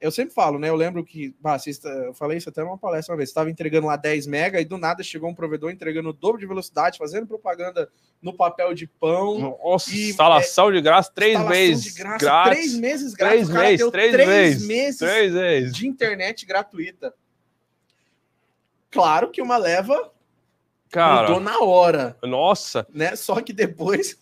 Eu 0.00 0.10
sempre 0.10 0.34
falo, 0.34 0.58
né? 0.58 0.68
Eu 0.68 0.74
lembro 0.74 1.04
que, 1.04 1.32
bah, 1.40 1.56
eu 2.04 2.12
falei 2.14 2.38
isso 2.38 2.48
até 2.48 2.64
numa 2.64 2.76
palestra 2.76 3.12
uma 3.12 3.16
vez, 3.16 3.28
estava 3.28 3.48
entregando 3.48 3.86
lá 3.86 3.96
10 3.96 4.26
mega 4.26 4.60
e 4.60 4.64
do 4.64 4.76
nada 4.76 5.04
chegou 5.04 5.30
um 5.30 5.34
provedor 5.34 5.70
entregando 5.70 6.08
o 6.08 6.12
dobro 6.12 6.40
de 6.40 6.48
velocidade, 6.48 6.98
fazendo 6.98 7.28
propaganda 7.28 7.88
no 8.20 8.36
papel 8.36 8.74
de 8.74 8.88
pão. 8.88 9.56
Nossa, 9.64 9.94
e, 9.94 10.10
instalação 10.10 10.68
é, 10.70 10.72
de 10.72 10.80
graça, 10.80 11.12
três 11.14 11.40
meses. 11.46 11.94
De 11.94 12.02
graça, 12.02 12.18
grátis, 12.18 12.52
três 12.52 12.74
meses 12.74 13.14
grátis. 13.14 13.48
Três 13.48 13.48
meses, 13.48 13.90
três, 13.90 14.12
três 14.12 14.66
meses, 14.66 14.98
três 14.98 15.32
meses 15.32 15.72
de 15.72 15.86
internet 15.86 16.44
gratuita. 16.44 17.14
Claro 18.90 19.30
que 19.30 19.40
uma 19.40 19.56
leva 19.56 20.12
Cara, 20.94 21.22
mudou 21.22 21.40
na 21.40 21.58
hora. 21.58 22.16
Nossa. 22.22 22.86
Né? 22.94 23.16
Só 23.16 23.40
que 23.40 23.52
depois 23.52 24.16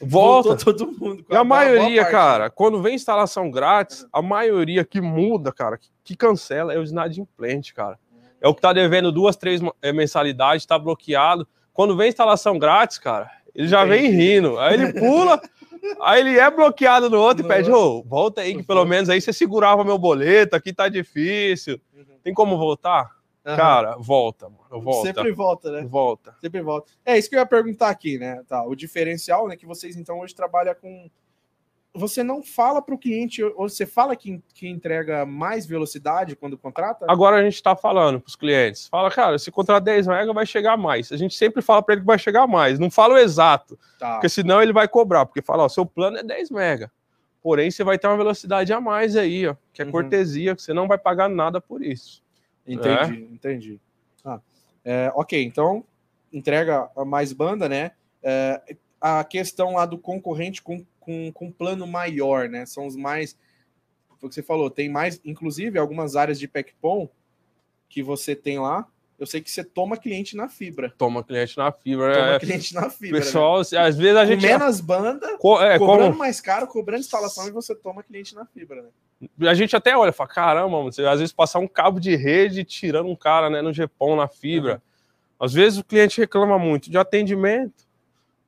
volta 0.00 0.56
todo 0.56 0.90
mundo. 0.90 1.22
E 1.28 1.36
a, 1.36 1.40
a 1.40 1.44
maioria, 1.44 2.02
cara, 2.06 2.48
quando 2.48 2.80
vem 2.80 2.94
instalação 2.94 3.50
grátis, 3.50 4.06
a 4.10 4.22
maioria 4.22 4.86
que 4.86 5.02
muda, 5.02 5.52
cara, 5.52 5.76
que, 5.76 5.88
que 6.02 6.16
cancela 6.16 6.72
é 6.72 6.78
o 6.78 6.84
inadimplente, 6.84 7.74
cara. 7.74 7.98
É 8.40 8.48
o 8.48 8.54
que 8.54 8.62
tá 8.62 8.72
devendo 8.72 9.12
duas, 9.12 9.36
três 9.36 9.60
eh, 9.82 9.92
mensalidades, 9.92 10.64
tá 10.64 10.78
bloqueado. 10.78 11.46
Quando 11.74 11.94
vem 11.94 12.08
instalação 12.08 12.58
grátis, 12.58 12.96
cara, 12.96 13.30
ele 13.54 13.68
já 13.68 13.84
Entendi. 13.84 14.02
vem 14.02 14.10
rindo. 14.10 14.58
Aí 14.58 14.74
ele 14.74 14.92
pula, 14.94 15.38
aí 16.00 16.20
ele 16.20 16.38
é 16.38 16.50
bloqueado 16.50 17.10
no 17.10 17.18
outro 17.18 17.42
no 17.42 17.50
e 17.50 17.54
pede, 17.54 17.70
ô, 17.70 17.98
oh, 17.98 18.02
volta 18.02 18.40
aí, 18.40 18.56
que 18.56 18.62
pelo 18.62 18.86
menos 18.86 19.10
aí 19.10 19.20
você 19.20 19.32
segurava 19.32 19.84
meu 19.84 19.98
boleto, 19.98 20.56
aqui 20.56 20.72
tá 20.72 20.88
difícil. 20.88 21.78
Uhum. 21.94 22.04
Tem 22.22 22.32
como 22.32 22.56
voltar? 22.56 23.13
Uhum. 23.44 23.56
Cara, 23.56 23.96
volta, 23.98 24.48
mano. 24.48 24.82
Volta. 24.82 25.06
Sempre 25.06 25.32
volta, 25.32 25.70
né? 25.70 25.86
Volta. 25.86 26.34
Sempre 26.40 26.62
volta. 26.62 26.92
É 27.04 27.18
isso 27.18 27.28
que 27.28 27.36
eu 27.36 27.40
ia 27.40 27.46
perguntar 27.46 27.90
aqui, 27.90 28.18
né? 28.18 28.42
Tá, 28.48 28.64
o 28.64 28.74
diferencial, 28.74 29.46
né? 29.46 29.56
Que 29.56 29.66
vocês 29.66 29.96
então 29.96 30.20
hoje 30.20 30.34
trabalham 30.34 30.74
com. 30.74 31.10
Você 31.96 32.24
não 32.24 32.42
fala 32.42 32.82
para 32.82 32.94
o 32.94 32.98
cliente, 32.98 33.40
ou 33.40 33.68
você 33.68 33.86
fala 33.86 34.16
que, 34.16 34.42
que 34.52 34.66
entrega 34.66 35.24
mais 35.24 35.64
velocidade 35.64 36.34
quando 36.34 36.58
contrata? 36.58 37.06
Agora 37.08 37.36
a 37.36 37.42
gente 37.44 37.54
está 37.54 37.76
falando 37.76 38.18
para 38.18 38.28
os 38.28 38.34
clientes. 38.34 38.88
Fala, 38.88 39.08
cara, 39.12 39.38
se 39.38 39.48
contratar 39.52 39.80
10 39.80 40.08
mega 40.08 40.32
vai 40.32 40.44
chegar 40.44 40.76
mais. 40.76 41.12
A 41.12 41.16
gente 41.16 41.36
sempre 41.36 41.62
fala 41.62 41.82
para 41.82 41.94
ele 41.94 42.00
que 42.00 42.06
vai 42.06 42.18
chegar 42.18 42.48
mais. 42.48 42.80
Não 42.80 42.90
fala 42.90 43.14
o 43.14 43.18
exato. 43.18 43.78
Tá. 43.96 44.14
Porque 44.14 44.28
senão 44.28 44.60
ele 44.60 44.72
vai 44.72 44.88
cobrar. 44.88 45.24
Porque 45.24 45.40
fala, 45.40 45.62
ó, 45.62 45.68
seu 45.68 45.86
plano 45.86 46.16
é 46.16 46.24
10 46.24 46.50
mega. 46.50 46.90
Porém, 47.40 47.70
você 47.70 47.84
vai 47.84 47.96
ter 47.96 48.08
uma 48.08 48.16
velocidade 48.16 48.72
a 48.72 48.80
mais 48.80 49.14
aí, 49.14 49.46
ó. 49.46 49.54
Que 49.72 49.82
é 49.82 49.84
uhum. 49.84 49.92
cortesia, 49.92 50.56
que 50.56 50.62
você 50.62 50.72
não 50.72 50.88
vai 50.88 50.98
pagar 50.98 51.28
nada 51.28 51.60
por 51.60 51.80
isso. 51.80 52.23
Entendi, 52.66 53.22
é? 53.22 53.34
entendi. 53.34 53.80
Ah, 54.24 54.40
é, 54.84 55.12
ok, 55.14 55.42
então 55.42 55.84
entrega 56.32 56.90
mais 57.06 57.32
banda, 57.32 57.68
né? 57.68 57.92
É, 58.22 58.76
a 59.00 59.22
questão 59.22 59.74
lá 59.74 59.86
do 59.86 59.98
concorrente 59.98 60.62
com, 60.62 60.84
com, 60.98 61.30
com 61.32 61.52
plano 61.52 61.86
maior, 61.86 62.48
né? 62.48 62.66
São 62.66 62.86
os 62.86 62.96
mais. 62.96 63.36
Foi 64.18 64.26
o 64.26 64.28
que 64.28 64.34
você 64.34 64.42
falou, 64.42 64.70
tem 64.70 64.88
mais, 64.88 65.20
inclusive, 65.24 65.78
algumas 65.78 66.16
áreas 66.16 66.38
de 66.38 66.48
PECPOM 66.48 67.08
que 67.88 68.02
você 68.02 68.34
tem 68.34 68.58
lá. 68.58 68.88
Eu 69.18 69.26
sei 69.26 69.40
que 69.40 69.50
você 69.50 69.62
toma 69.62 69.96
cliente 69.96 70.36
na 70.36 70.48
fibra. 70.48 70.92
Toma 70.98 71.22
cliente 71.22 71.56
na 71.56 71.70
fibra. 71.70 72.14
Toma 72.14 72.34
é... 72.34 72.38
cliente 72.40 72.74
na 72.74 72.90
fibra. 72.90 73.20
Pessoal, 73.20 73.58
né? 73.58 73.78
às 73.78 73.96
vezes 73.96 74.16
a 74.16 74.26
gente. 74.26 74.40
Com 74.40 74.46
menos 74.46 74.80
banda, 74.80 75.38
Co 75.38 75.62
é, 75.62 75.78
cobrando 75.78 76.06
como... 76.08 76.18
mais 76.18 76.40
caro, 76.40 76.66
cobrando 76.66 77.00
instalação 77.00 77.46
e 77.46 77.52
você 77.52 77.74
toma 77.74 78.02
cliente 78.02 78.34
na 78.34 78.44
fibra, 78.46 78.82
né? 78.82 78.88
A 79.40 79.54
gente 79.54 79.74
até 79.74 79.96
olha 79.96 80.10
e 80.10 80.12
fala, 80.12 80.28
caramba, 80.28 80.82
você 80.82 81.04
às 81.04 81.18
vezes 81.18 81.32
passar 81.32 81.58
um 81.58 81.68
cabo 81.68 81.98
de 82.00 82.14
rede 82.16 82.64
tirando 82.64 83.08
um 83.08 83.16
cara 83.16 83.48
né, 83.48 83.62
no 83.62 83.72
GPON, 83.72 84.16
na 84.16 84.28
fibra. 84.28 84.74
Uhum. 84.74 85.46
Às 85.46 85.52
vezes 85.52 85.78
o 85.78 85.84
cliente 85.84 86.20
reclama 86.20 86.58
muito 86.58 86.90
de 86.90 86.98
atendimento, 86.98 87.84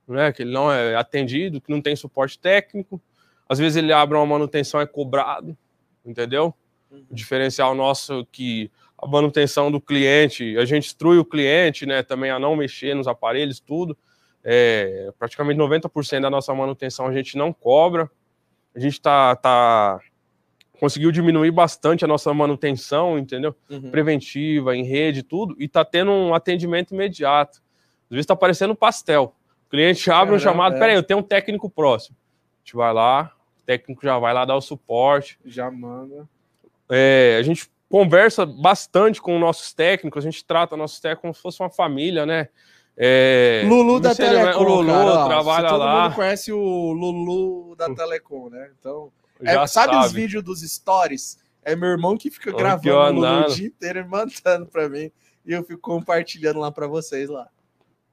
né? 0.07 0.31
Que 0.31 0.43
ele 0.43 0.51
não 0.51 0.71
é 0.71 0.95
atendido, 0.95 1.61
que 1.61 1.71
não 1.71 1.81
tem 1.81 1.95
suporte 1.95 2.39
técnico. 2.39 3.01
Às 3.47 3.59
vezes 3.59 3.75
ele 3.75 3.93
abre 3.93 4.17
uma 4.17 4.25
manutenção 4.25 4.79
é 4.79 4.85
cobrado, 4.85 5.57
entendeu? 6.05 6.53
Uhum. 6.91 7.05
O 7.09 7.15
diferencial 7.15 7.75
nosso 7.75 8.21
é 8.21 8.25
que 8.31 8.71
a 8.97 9.05
manutenção 9.05 9.71
do 9.71 9.79
cliente, 9.79 10.57
a 10.57 10.65
gente 10.65 10.87
instrui 10.87 11.19
o 11.19 11.25
cliente, 11.25 11.85
né, 11.85 12.01
também 12.01 12.31
a 12.31 12.39
não 12.39 12.55
mexer 12.55 12.95
nos 12.95 13.07
aparelhos, 13.07 13.59
tudo. 13.59 13.95
É, 14.43 15.11
praticamente 15.19 15.59
90% 15.59 16.21
da 16.21 16.29
nossa 16.29 16.53
manutenção 16.53 17.05
a 17.05 17.13
gente 17.13 17.37
não 17.37 17.53
cobra. 17.53 18.09
A 18.75 18.79
gente 18.79 18.99
tá, 18.99 19.35
tá 19.35 19.99
conseguiu 20.79 21.11
diminuir 21.11 21.51
bastante 21.51 22.05
a 22.05 22.07
nossa 22.07 22.33
manutenção, 22.33 23.17
entendeu? 23.17 23.55
Uhum. 23.69 23.91
Preventiva, 23.91 24.75
em 24.75 24.83
rede, 24.83 25.23
tudo, 25.23 25.55
e 25.59 25.67
tá 25.67 25.83
tendo 25.83 26.11
um 26.11 26.33
atendimento 26.33 26.93
imediato. 26.93 27.61
Às 28.09 28.15
vezes 28.15 28.25
tá 28.25 28.35
parecendo 28.35 28.73
um 28.73 28.75
pastel. 28.75 29.35
O 29.67 29.69
cliente 29.69 30.09
abre 30.09 30.17
Caramba, 30.17 30.35
um 30.35 30.39
chamado, 30.39 30.75
é. 30.75 30.79
peraí, 30.79 30.95
eu 30.95 31.03
tenho 31.03 31.19
um 31.19 31.23
técnico 31.23 31.69
próximo. 31.69 32.15
A 32.15 32.59
gente 32.63 32.75
vai 32.75 32.93
lá, 32.93 33.33
o 33.61 33.65
técnico 33.65 34.01
já 34.03 34.17
vai 34.17 34.33
lá 34.33 34.45
dar 34.45 34.55
o 34.55 34.61
suporte. 34.61 35.37
Já 35.45 35.69
manda. 35.69 36.27
É, 36.89 37.37
a 37.39 37.43
gente 37.43 37.69
conversa 37.89 38.45
bastante 38.45 39.21
com 39.21 39.37
nossos 39.39 39.73
técnicos, 39.73 40.25
a 40.25 40.29
gente 40.29 40.43
trata 40.45 40.77
nossos 40.77 40.99
técnicos 40.99 41.21
como 41.21 41.33
se 41.33 41.41
fosse 41.41 41.61
uma 41.61 41.69
família, 41.69 42.25
né? 42.25 42.49
É, 42.99 43.63
Lulu 43.67 43.99
da 43.99 44.15
Telecom. 44.15 44.59
O 44.59 44.63
Lulu 44.63 44.87
cara, 44.91 45.27
trabalha 45.27 45.69
todo 45.69 45.79
lá. 45.79 45.93
Todo 45.93 46.03
mundo 46.03 46.15
conhece 46.15 46.51
o 46.51 46.91
Lulu 46.93 47.75
da 47.75 47.93
Telecom, 47.93 48.49
né? 48.49 48.71
Então, 48.79 49.11
é, 49.41 49.53
sabe, 49.67 49.93
sabe, 49.93 50.05
os 50.05 50.11
vídeos 50.11 50.43
dos 50.43 50.61
stories? 50.61 51.39
É 51.63 51.75
meu 51.75 51.89
irmão 51.89 52.17
que 52.17 52.31
fica 52.31 52.51
gravando 52.51 53.21
o 53.21 53.45
dia 53.53 53.67
inteiro 53.67 53.99
e 53.99 54.03
mandando 54.05 54.65
para 54.67 54.87
mim. 54.87 55.11
E 55.45 55.51
eu 55.51 55.63
fico 55.63 55.81
compartilhando 55.81 56.59
lá 56.59 56.71
para 56.71 56.87
vocês 56.87 57.29
lá. 57.29 57.47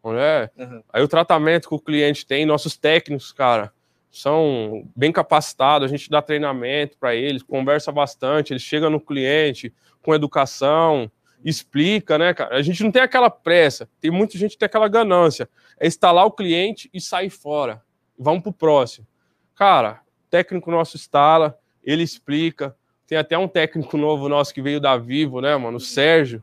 É. 0.07 0.51
Uhum. 0.57 0.83
Aí 0.93 1.03
o 1.03 1.09
tratamento 1.09 1.69
que 1.69 1.75
o 1.75 1.81
cliente 1.81 2.27
tem, 2.27 2.45
nossos 2.45 2.77
técnicos, 2.77 3.33
cara, 3.33 3.73
são 4.11 4.87
bem 4.95 5.11
capacitados, 5.11 5.87
a 5.87 5.89
gente 5.89 6.11
dá 6.11 6.21
treinamento 6.21 6.97
para 6.99 7.15
eles, 7.15 7.43
conversa 7.43 7.91
bastante, 7.91 8.53
eles 8.53 8.63
chegam 8.63 8.91
no 8.91 9.01
cliente 9.01 9.75
com 10.03 10.15
educação, 10.15 11.11
explica, 11.45 12.19
né, 12.19 12.33
cara? 12.33 12.57
A 12.57 12.63
gente 12.63 12.83
não 12.85 12.93
tem 12.93 13.03
aquela 13.03 13.31
pressa, 13.31 13.89
tem 14.01 14.11
muita 14.11 14.39
gente 14.39 14.53
que 14.53 14.59
tem 14.59 14.67
aquela 14.67 14.89
ganância, 14.89 15.49
é 15.81 15.87
instalar 15.87 16.27
o 16.27 16.31
cliente 16.31 16.91
e 16.93 17.01
sair 17.01 17.31
fora. 17.31 17.83
Vamos 18.19 18.43
pro 18.43 18.53
próximo. 18.53 19.07
Cara, 19.55 20.01
técnico 20.35 20.69
nosso 20.69 20.97
instala, 20.97 21.57
ele 21.85 22.03
explica. 22.03 22.75
Tem 23.07 23.17
até 23.17 23.39
um 23.39 23.47
técnico 23.47 23.97
novo 23.97 24.29
nosso 24.29 24.53
que 24.53 24.61
veio 24.61 24.81
da 24.81 24.97
Vivo, 24.97 25.41
né, 25.41 25.57
mano? 25.57 25.77
O 25.77 25.81
Sérgio. 25.81 26.43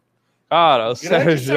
Cara, 0.49 0.91
o 0.91 0.95
Sérgio 0.95 1.55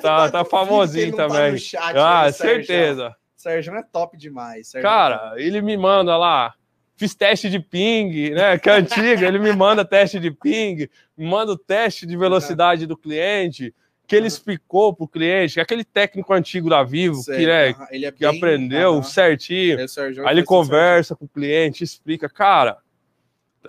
tá, 0.00 0.30
tá 0.30 0.44
famosinho 0.44 1.14
tá 1.14 1.28
também. 1.28 1.52
Tá 1.52 1.58
chat, 1.58 1.96
ah, 1.96 2.22
né, 2.24 2.32
certeza. 2.32 3.14
Sérgio 3.36 3.72
é 3.76 3.84
top 3.84 4.16
demais. 4.16 4.66
Sérgio 4.66 4.88
cara, 4.88 5.34
é 5.36 5.42
ele 5.42 5.62
me 5.62 5.76
manda 5.76 6.16
lá 6.16 6.54
fiz 6.96 7.14
teste 7.14 7.48
de 7.48 7.60
ping, 7.60 8.30
né? 8.30 8.58
Que 8.58 8.70
é 8.70 8.72
antigo, 8.72 9.22
ele 9.22 9.38
me 9.38 9.52
manda 9.52 9.84
teste 9.84 10.18
de 10.18 10.30
ping, 10.30 10.88
me 11.16 11.26
manda 11.26 11.52
o 11.52 11.58
teste 11.58 12.06
de 12.06 12.16
velocidade 12.16 12.86
do 12.86 12.96
cliente, 12.96 13.72
que 14.06 14.14
ele 14.14 14.28
explicou 14.28 14.94
para 14.94 15.04
o 15.04 15.08
cliente, 15.08 15.60
aquele 15.60 15.84
técnico 15.84 16.32
antigo 16.32 16.70
da 16.70 16.82
Vivo, 16.84 17.16
Sei, 17.16 17.38
que, 17.38 17.46
né, 17.46 17.68
é 17.68 18.12
que 18.12 18.20
bem, 18.20 18.36
aprendeu 18.36 19.02
certinho. 19.02 19.78
Aí 20.24 20.34
ele 20.34 20.44
conversa 20.44 21.08
certinho. 21.08 21.18
com 21.18 21.24
o 21.24 21.28
cliente, 21.28 21.82
explica, 21.82 22.28
cara. 22.28 22.78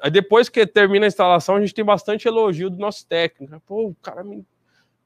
Aí 0.01 0.12
depois 0.12 0.48
que 0.48 0.65
termina 0.67 1.06
a 1.06 1.08
instalação, 1.08 1.56
a 1.56 1.60
gente 1.60 1.74
tem 1.74 1.84
bastante 1.84 2.27
elogio 2.27 2.70
do 2.70 2.77
nosso 2.77 3.06
técnico. 3.08 3.60
Pô, 3.65 3.88
o 3.88 3.96
cara 3.96 4.24
me, 4.24 4.46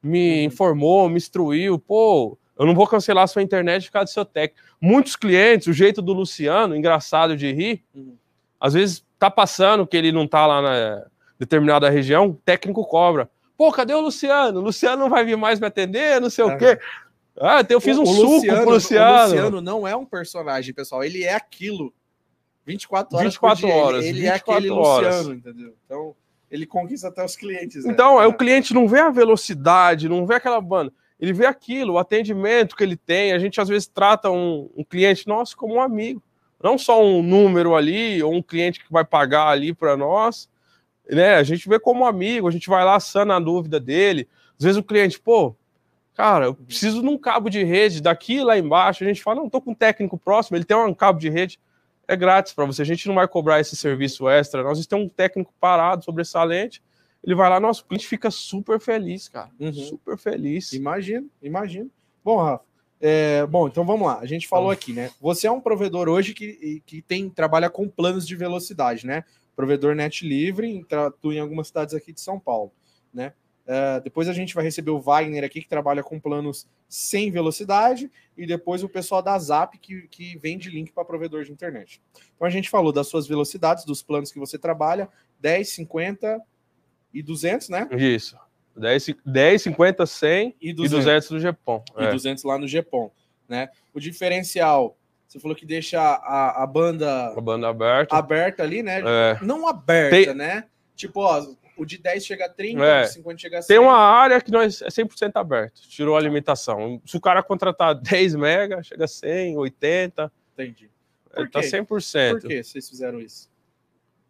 me 0.03 0.39
uhum. 0.39 0.45
informou, 0.45 1.07
me 1.07 1.15
instruiu, 1.15 1.79
pô, 1.79 2.37
eu 2.59 2.65
não 2.65 2.75
vou 2.75 2.85
cancelar 2.85 3.23
a 3.23 3.27
sua 3.27 3.41
internet 3.41 3.85
por 3.85 3.93
causa 3.93 4.11
do 4.11 4.13
seu 4.13 4.25
técnico. 4.25 4.67
Muitos 4.81 5.15
clientes, 5.15 5.67
o 5.67 5.73
jeito 5.73 6.01
do 6.01 6.11
Luciano, 6.11 6.75
engraçado 6.75 7.37
de 7.37 7.51
rir, 7.53 7.85
uhum. 7.95 8.17
às 8.59 8.73
vezes 8.73 9.05
tá 9.17 9.31
passando 9.31 9.87
que 9.87 9.95
ele 9.95 10.11
não 10.11 10.27
tá 10.27 10.45
lá 10.45 10.61
na 10.61 11.05
determinada 11.39 11.89
região, 11.89 12.27
o 12.27 12.33
técnico 12.33 12.85
cobra. 12.85 13.29
Pô, 13.61 13.71
cadê 13.71 13.93
o 13.93 14.01
Luciano? 14.01 14.59
O 14.59 14.63
Luciano 14.63 15.03
não 15.03 15.07
vai 15.07 15.23
vir 15.23 15.37
mais 15.37 15.59
me 15.59 15.67
atender, 15.67 16.19
não 16.19 16.31
sei 16.31 16.43
o 16.43 16.57
quê. 16.57 16.79
Ah, 17.39 17.63
eu 17.69 17.79
fiz 17.79 17.95
um 17.95 18.01
o 18.01 18.07
suco 18.07 18.23
Luciano, 18.23 18.61
pro 18.63 18.71
Luciano. 18.71 19.19
O 19.19 19.23
Luciano 19.25 19.61
não 19.61 19.87
é 19.87 19.95
um 19.95 20.03
personagem, 20.03 20.73
pessoal. 20.73 21.03
Ele 21.03 21.23
é 21.23 21.35
aquilo. 21.35 21.93
24 22.65 23.15
horas 23.15 23.27
24 23.27 23.67
horas. 23.67 24.03
Ele, 24.03 24.17
ele 24.17 24.25
é 24.25 24.33
aquele 24.33 24.71
horas. 24.71 25.17
Luciano, 25.17 25.35
entendeu? 25.35 25.75
Então, 25.85 26.15
ele 26.49 26.65
conquista 26.65 27.09
até 27.09 27.23
os 27.23 27.35
clientes. 27.35 27.85
Né? 27.85 27.93
Então, 27.93 28.19
é. 28.19 28.25
o 28.25 28.33
cliente 28.33 28.73
não 28.73 28.87
vê 28.87 28.99
a 28.99 29.11
velocidade, 29.11 30.09
não 30.09 30.25
vê 30.25 30.33
aquela 30.33 30.59
banda 30.59 30.91
ele 31.19 31.33
vê 31.33 31.45
aquilo, 31.45 31.93
o 31.93 31.99
atendimento 31.99 32.75
que 32.75 32.83
ele 32.83 32.97
tem. 32.97 33.31
A 33.31 33.37
gente 33.37 33.61
às 33.61 33.69
vezes 33.69 33.87
trata 33.87 34.31
um, 34.31 34.71
um 34.75 34.83
cliente 34.83 35.27
nosso 35.27 35.55
como 35.55 35.75
um 35.75 35.81
amigo, 35.81 36.19
não 36.59 36.79
só 36.79 36.99
um 37.05 37.21
número 37.21 37.75
ali 37.75 38.23
ou 38.23 38.33
um 38.33 38.41
cliente 38.41 38.83
que 38.83 38.91
vai 38.91 39.05
pagar 39.05 39.49
ali 39.49 39.71
para 39.71 39.95
nós. 39.95 40.49
Né? 41.09 41.35
A 41.35 41.43
gente 41.43 41.67
vê 41.67 41.79
como 41.79 42.05
amigo, 42.05 42.47
a 42.47 42.51
gente 42.51 42.69
vai 42.69 42.83
lá, 42.83 42.99
sana 42.99 43.35
a 43.35 43.39
dúvida 43.39 43.79
dele. 43.79 44.27
Às 44.57 44.65
vezes 44.65 44.77
o 44.77 44.83
cliente, 44.83 45.19
pô, 45.19 45.55
cara, 46.13 46.45
eu 46.45 46.55
preciso 46.55 47.01
de 47.01 47.07
um 47.07 47.17
cabo 47.17 47.49
de 47.49 47.63
rede 47.63 48.01
daqui 48.01 48.43
lá 48.43 48.57
embaixo. 48.57 49.03
A 49.03 49.07
gente 49.07 49.21
fala, 49.21 49.41
não, 49.41 49.49
tô 49.49 49.61
com 49.61 49.71
um 49.71 49.75
técnico 49.75 50.17
próximo, 50.17 50.57
ele 50.57 50.65
tem 50.65 50.77
um 50.77 50.93
cabo 50.93 51.19
de 51.19 51.29
rede, 51.29 51.59
é 52.07 52.15
grátis 52.15 52.53
para 52.53 52.65
você. 52.65 52.81
A 52.81 52.85
gente 52.85 53.07
não 53.07 53.15
vai 53.15 53.27
cobrar 53.27 53.59
esse 53.59 53.75
serviço 53.75 54.29
extra. 54.29 54.63
Nós 54.63 54.85
temos 54.85 55.05
um 55.05 55.09
técnico 55.09 55.53
parado, 55.59 56.03
sobressalente, 56.03 56.81
ele 57.23 57.35
vai 57.35 57.49
lá, 57.49 57.59
nosso 57.59 57.85
cliente 57.85 58.07
fica 58.07 58.31
super 58.31 58.79
feliz, 58.79 59.27
cara. 59.27 59.49
Uhum. 59.59 59.73
Super 59.73 60.17
feliz. 60.17 60.73
Imagino, 60.73 61.29
imagino. 61.41 61.89
Bom, 62.23 62.37
Rafa, 62.37 62.63
é, 62.99 63.45
bom, 63.47 63.67
então 63.67 63.83
vamos 63.83 64.07
lá. 64.07 64.19
A 64.19 64.25
gente 64.25 64.47
falou 64.47 64.69
aqui, 64.69 64.93
né? 64.93 65.09
Você 65.19 65.47
é 65.47 65.51
um 65.51 65.59
provedor 65.59 66.07
hoje 66.07 66.33
que, 66.33 66.81
que 66.85 67.01
tem 67.01 67.29
trabalha 67.29 67.69
com 67.69 67.87
planos 67.87 68.27
de 68.27 68.35
velocidade, 68.35 69.05
né? 69.05 69.23
Provedor 69.61 69.93
net 69.93 70.27
livre, 70.27 70.83
atua 70.89 71.35
em 71.35 71.39
algumas 71.39 71.67
cidades 71.67 71.93
aqui 71.93 72.11
de 72.11 72.19
São 72.19 72.39
Paulo, 72.39 72.71
né? 73.13 73.33
Uh, 73.61 74.01
depois 74.03 74.27
a 74.27 74.33
gente 74.33 74.55
vai 74.55 74.63
receber 74.63 74.89
o 74.89 74.99
Wagner 74.99 75.43
aqui, 75.43 75.61
que 75.61 75.69
trabalha 75.69 76.01
com 76.01 76.19
planos 76.19 76.67
sem 76.89 77.29
velocidade, 77.29 78.11
e 78.35 78.47
depois 78.47 78.83
o 78.83 78.89
pessoal 78.89 79.21
da 79.21 79.37
Zap, 79.37 79.77
que, 79.77 80.07
que 80.07 80.35
vende 80.39 80.71
link 80.71 80.91
para 80.91 81.05
provedor 81.05 81.43
de 81.43 81.51
internet. 81.51 82.01
Então 82.35 82.47
a 82.47 82.49
gente 82.49 82.71
falou 82.71 82.91
das 82.91 83.05
suas 83.05 83.27
velocidades, 83.27 83.85
dos 83.85 84.01
planos 84.01 84.31
que 84.31 84.39
você 84.39 84.57
trabalha, 84.57 85.07
10, 85.39 85.69
50, 85.69 86.41
e 87.13 87.21
200, 87.21 87.69
né? 87.69 87.87
Isso. 87.91 88.35
10, 88.75 89.15
10 89.23 89.61
50, 89.61 90.05
100 90.07 90.55
e 90.59 90.73
200, 90.73 90.91
e 90.91 90.95
200 90.95 91.29
no 91.31 91.39
Japão. 91.39 91.83
E 91.97 92.03
é. 92.03 92.11
200 92.11 92.43
lá 92.43 92.57
no 92.57 92.67
Japão, 92.67 93.11
né? 93.47 93.69
O 93.93 93.99
diferencial, 93.99 94.97
você 95.31 95.39
falou 95.39 95.55
que 95.55 95.65
deixa 95.65 95.97
a, 95.97 96.61
a 96.61 96.67
banda... 96.67 97.27
A 97.27 97.39
banda 97.39 97.69
aberta. 97.69 98.13
Aberta 98.17 98.63
ali, 98.63 98.83
né? 98.83 98.99
É. 98.99 99.39
Não 99.41 99.65
aberta, 99.65 100.09
Tem... 100.09 100.35
né? 100.35 100.65
Tipo, 100.93 101.21
ó, 101.21 101.41
o 101.77 101.85
de 101.85 101.97
10 101.97 102.25
chega 102.25 102.47
a 102.47 102.49
30, 102.49 102.83
é. 102.83 102.99
o 102.99 103.05
de 103.05 103.13
50 103.13 103.37
chega 103.37 103.59
a 103.59 103.61
100. 103.61 103.67
Tem 103.69 103.79
uma 103.79 103.97
área 103.97 104.41
que 104.41 104.51
nós 104.51 104.81
é 104.81 104.89
100% 104.89 105.31
aberto, 105.35 105.79
tirou 105.87 106.17
a 106.17 106.19
limitação. 106.19 107.01
Se 107.05 107.15
o 107.15 107.21
cara 107.21 107.41
contratar 107.41 107.95
10 107.95 108.35
mega, 108.35 108.83
chega 108.83 109.05
a 109.05 109.07
100, 109.07 109.57
80. 109.57 110.29
Entendi. 110.53 110.91
Por 111.33 111.49
tá 111.49 111.61
100%. 111.61 112.31
Por 112.31 112.49
que 112.49 112.61
vocês 112.61 112.89
fizeram 112.89 113.21
isso? 113.21 113.49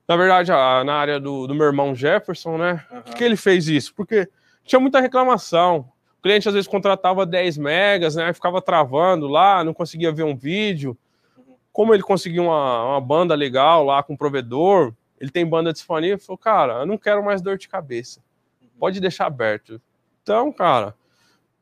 Na 0.07 0.15
verdade, 0.15 0.51
a, 0.51 0.83
na 0.83 0.93
área 0.93 1.19
do, 1.19 1.47
do, 1.47 1.55
meu 1.55 1.65
irmão 1.65 1.95
Jefferson, 1.95 2.59
né? 2.59 2.85
Uhum. 2.91 3.01
Por 3.01 3.15
que 3.15 3.23
ele 3.23 3.35
fez 3.35 3.67
isso? 3.67 3.91
Porque 3.95 4.29
tinha 4.63 4.79
muita 4.79 5.01
reclamação. 5.01 5.91
O 6.21 6.23
cliente 6.23 6.47
às 6.47 6.53
vezes 6.53 6.67
contratava 6.67 7.25
10 7.25 7.57
megas, 7.57 8.15
né? 8.15 8.31
Ficava 8.31 8.61
travando 8.61 9.27
lá, 9.27 9.63
não 9.63 9.73
conseguia 9.73 10.11
ver 10.11 10.21
um 10.21 10.37
vídeo. 10.37 10.95
Como 11.73 11.95
ele 11.95 12.03
conseguiu 12.03 12.43
uma, 12.43 12.91
uma 12.91 13.01
banda 13.01 13.33
legal 13.33 13.83
lá 13.83 14.03
com 14.03 14.13
o 14.13 14.17
provedor, 14.17 14.93
ele 15.19 15.31
tem 15.31 15.43
banda 15.43 15.73
disponível, 15.73 16.19
falou, 16.19 16.37
cara, 16.37 16.73
eu 16.81 16.85
não 16.85 16.95
quero 16.95 17.25
mais 17.25 17.41
dor 17.41 17.57
de 17.57 17.67
cabeça. 17.67 18.21
Pode 18.77 18.99
deixar 18.99 19.25
aberto. 19.25 19.81
Então, 20.21 20.51
cara, 20.51 20.93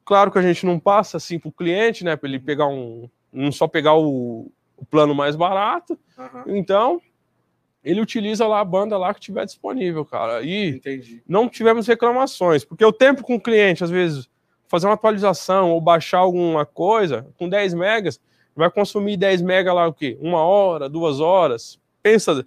claro 0.04 0.30
que 0.30 0.38
a 0.38 0.42
gente 0.42 0.66
não 0.66 0.78
passa 0.78 1.16
assim 1.16 1.40
para 1.40 1.48
o 1.48 1.54
cliente, 1.54 2.04
né? 2.04 2.18
Para 2.18 2.28
ele 2.28 2.38
pegar 2.38 2.68
um. 2.68 3.10
Não 3.32 3.54
só 3.54 3.66
pegar 3.66 3.94
o, 3.94 4.52
o 4.76 4.86
plano 4.86 5.16
mais 5.16 5.38
barato. 5.38 5.98
Uhum. 6.18 6.58
Então, 6.58 7.02
ele 7.82 8.02
utiliza 8.02 8.46
lá 8.46 8.60
a 8.60 8.66
banda 8.66 8.98
lá 8.98 9.14
que 9.14 9.22
tiver 9.22 9.46
disponível, 9.46 10.04
cara. 10.04 10.42
E 10.42 10.72
Entendi. 10.72 11.24
não 11.26 11.48
tivemos 11.48 11.88
reclamações, 11.88 12.66
porque 12.66 12.84
o 12.84 12.92
tempo 12.92 13.24
com 13.24 13.36
o 13.36 13.42
cliente, 13.42 13.86
às 13.86 13.90
vezes, 13.90 14.30
fazer 14.70 14.86
uma 14.86 14.94
atualização 14.94 15.72
ou 15.72 15.82
baixar 15.82 16.20
alguma 16.20 16.64
coisa, 16.64 17.28
com 17.38 17.50
10 17.50 17.74
megas, 17.74 18.22
vai 18.56 18.70
consumir 18.70 19.18
10 19.18 19.42
megas 19.42 19.74
lá 19.74 19.88
o 19.88 19.94
quê? 19.94 20.16
Uma 20.22 20.44
hora, 20.44 20.88
duas 20.88 21.20
horas. 21.20 21.80
Pensa, 22.04 22.46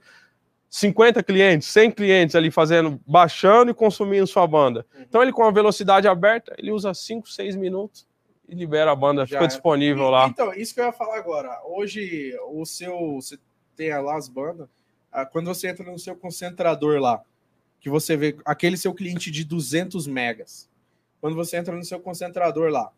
50 0.70 1.20
clientes, 1.24 1.66
100 1.68 1.90
clientes 1.90 2.36
ali 2.36 2.48
fazendo, 2.48 3.00
baixando 3.04 3.72
e 3.72 3.74
consumindo 3.74 4.26
sua 4.26 4.46
banda. 4.46 4.86
Uhum. 4.94 5.02
Então 5.02 5.20
ele 5.20 5.32
com 5.32 5.42
a 5.42 5.50
velocidade 5.50 6.06
aberta, 6.06 6.54
ele 6.56 6.70
usa 6.70 6.94
5, 6.94 7.28
6 7.28 7.56
minutos 7.56 8.06
e 8.48 8.54
libera 8.54 8.92
a 8.92 8.96
banda, 8.96 9.22
Já 9.22 9.36
fica 9.36 9.44
é. 9.44 9.48
disponível 9.48 10.08
lá. 10.08 10.28
Então, 10.28 10.54
isso 10.54 10.72
que 10.72 10.80
eu 10.80 10.84
ia 10.84 10.92
falar 10.92 11.18
agora. 11.18 11.60
Hoje, 11.64 12.36
o 12.52 12.64
seu, 12.64 13.16
você 13.16 13.36
tem 13.74 13.90
lá 14.00 14.16
as 14.16 14.28
bandas, 14.28 14.68
quando 15.32 15.46
você 15.46 15.68
entra 15.68 15.90
no 15.90 15.98
seu 15.98 16.14
concentrador 16.14 17.00
lá, 17.00 17.20
que 17.80 17.90
você 17.90 18.16
vê 18.16 18.36
aquele 18.44 18.76
seu 18.76 18.94
cliente 18.94 19.28
de 19.28 19.44
200 19.44 20.06
megas, 20.06 20.70
quando 21.22 21.36
você 21.36 21.56
entra 21.56 21.76
no 21.76 21.84
seu 21.84 22.00
concentrador 22.00 22.68
lá, 22.68 22.90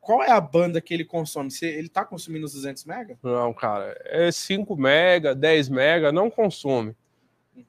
qual 0.00 0.22
é 0.22 0.30
a 0.30 0.40
banda 0.40 0.80
que 0.80 0.94
ele 0.94 1.04
consome? 1.04 1.50
Se 1.50 1.66
ele 1.66 1.90
tá 1.90 2.02
consumindo 2.02 2.46
os 2.46 2.54
200 2.54 2.86
mega? 2.86 3.18
Não, 3.22 3.52
cara, 3.52 3.94
é 4.06 4.32
5 4.32 4.74
mega, 4.74 5.34
10 5.34 5.68
mega, 5.68 6.10
não 6.10 6.30
consome. 6.30 6.96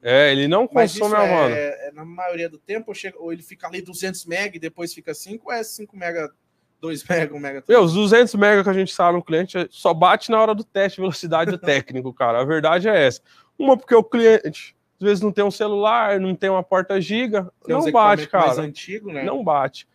É, 0.02 0.32
ele 0.32 0.48
não 0.48 0.66
consome 0.66 1.14
a 1.14 1.20
banda. 1.20 1.54
É, 1.54 1.88
é, 1.88 1.92
na 1.92 2.06
maioria 2.06 2.48
do 2.48 2.58
tempo, 2.58 2.94
chega, 2.94 3.18
ou 3.18 3.30
ele 3.30 3.42
fica 3.42 3.66
ali 3.66 3.82
200 3.82 4.24
mega 4.24 4.56
e 4.56 4.60
depois 4.60 4.94
fica 4.94 5.12
5, 5.12 5.44
ou 5.46 5.52
é 5.52 5.62
5 5.62 5.94
mega 5.94 6.32
2 6.80 7.04
mega, 7.04 7.34
1 7.34 7.38
mega. 7.38 7.64
Meu, 7.68 7.82
os 7.82 7.92
200 7.92 8.34
mega 8.34 8.64
que 8.64 8.70
a 8.70 8.74
gente 8.74 8.94
sabe 8.94 9.18
no 9.18 9.24
cliente 9.24 9.68
só 9.70 9.92
bate 9.92 10.30
na 10.30 10.40
hora 10.40 10.54
do 10.54 10.64
teste 10.64 10.96
de 10.96 11.02
velocidade 11.02 11.50
do 11.50 11.58
técnico, 11.60 12.14
cara. 12.14 12.40
A 12.40 12.44
verdade 12.46 12.88
é 12.88 13.06
essa. 13.06 13.20
Uma 13.58 13.76
porque 13.76 13.94
o 13.94 14.02
cliente 14.02 14.75
às 14.98 15.06
vezes 15.06 15.22
não 15.22 15.32
tem 15.32 15.44
um 15.44 15.50
celular, 15.50 16.18
não 16.20 16.34
tem 16.34 16.50
uma 16.50 16.62
porta 16.62 17.00
giga, 17.00 17.50
tem 17.64 17.76
não 17.76 17.90
bate, 17.90 18.28
cara. 18.28 18.60
Antigo, 18.60 19.12
né? 19.12 19.24
Não 19.24 19.42
bate. 19.42 19.86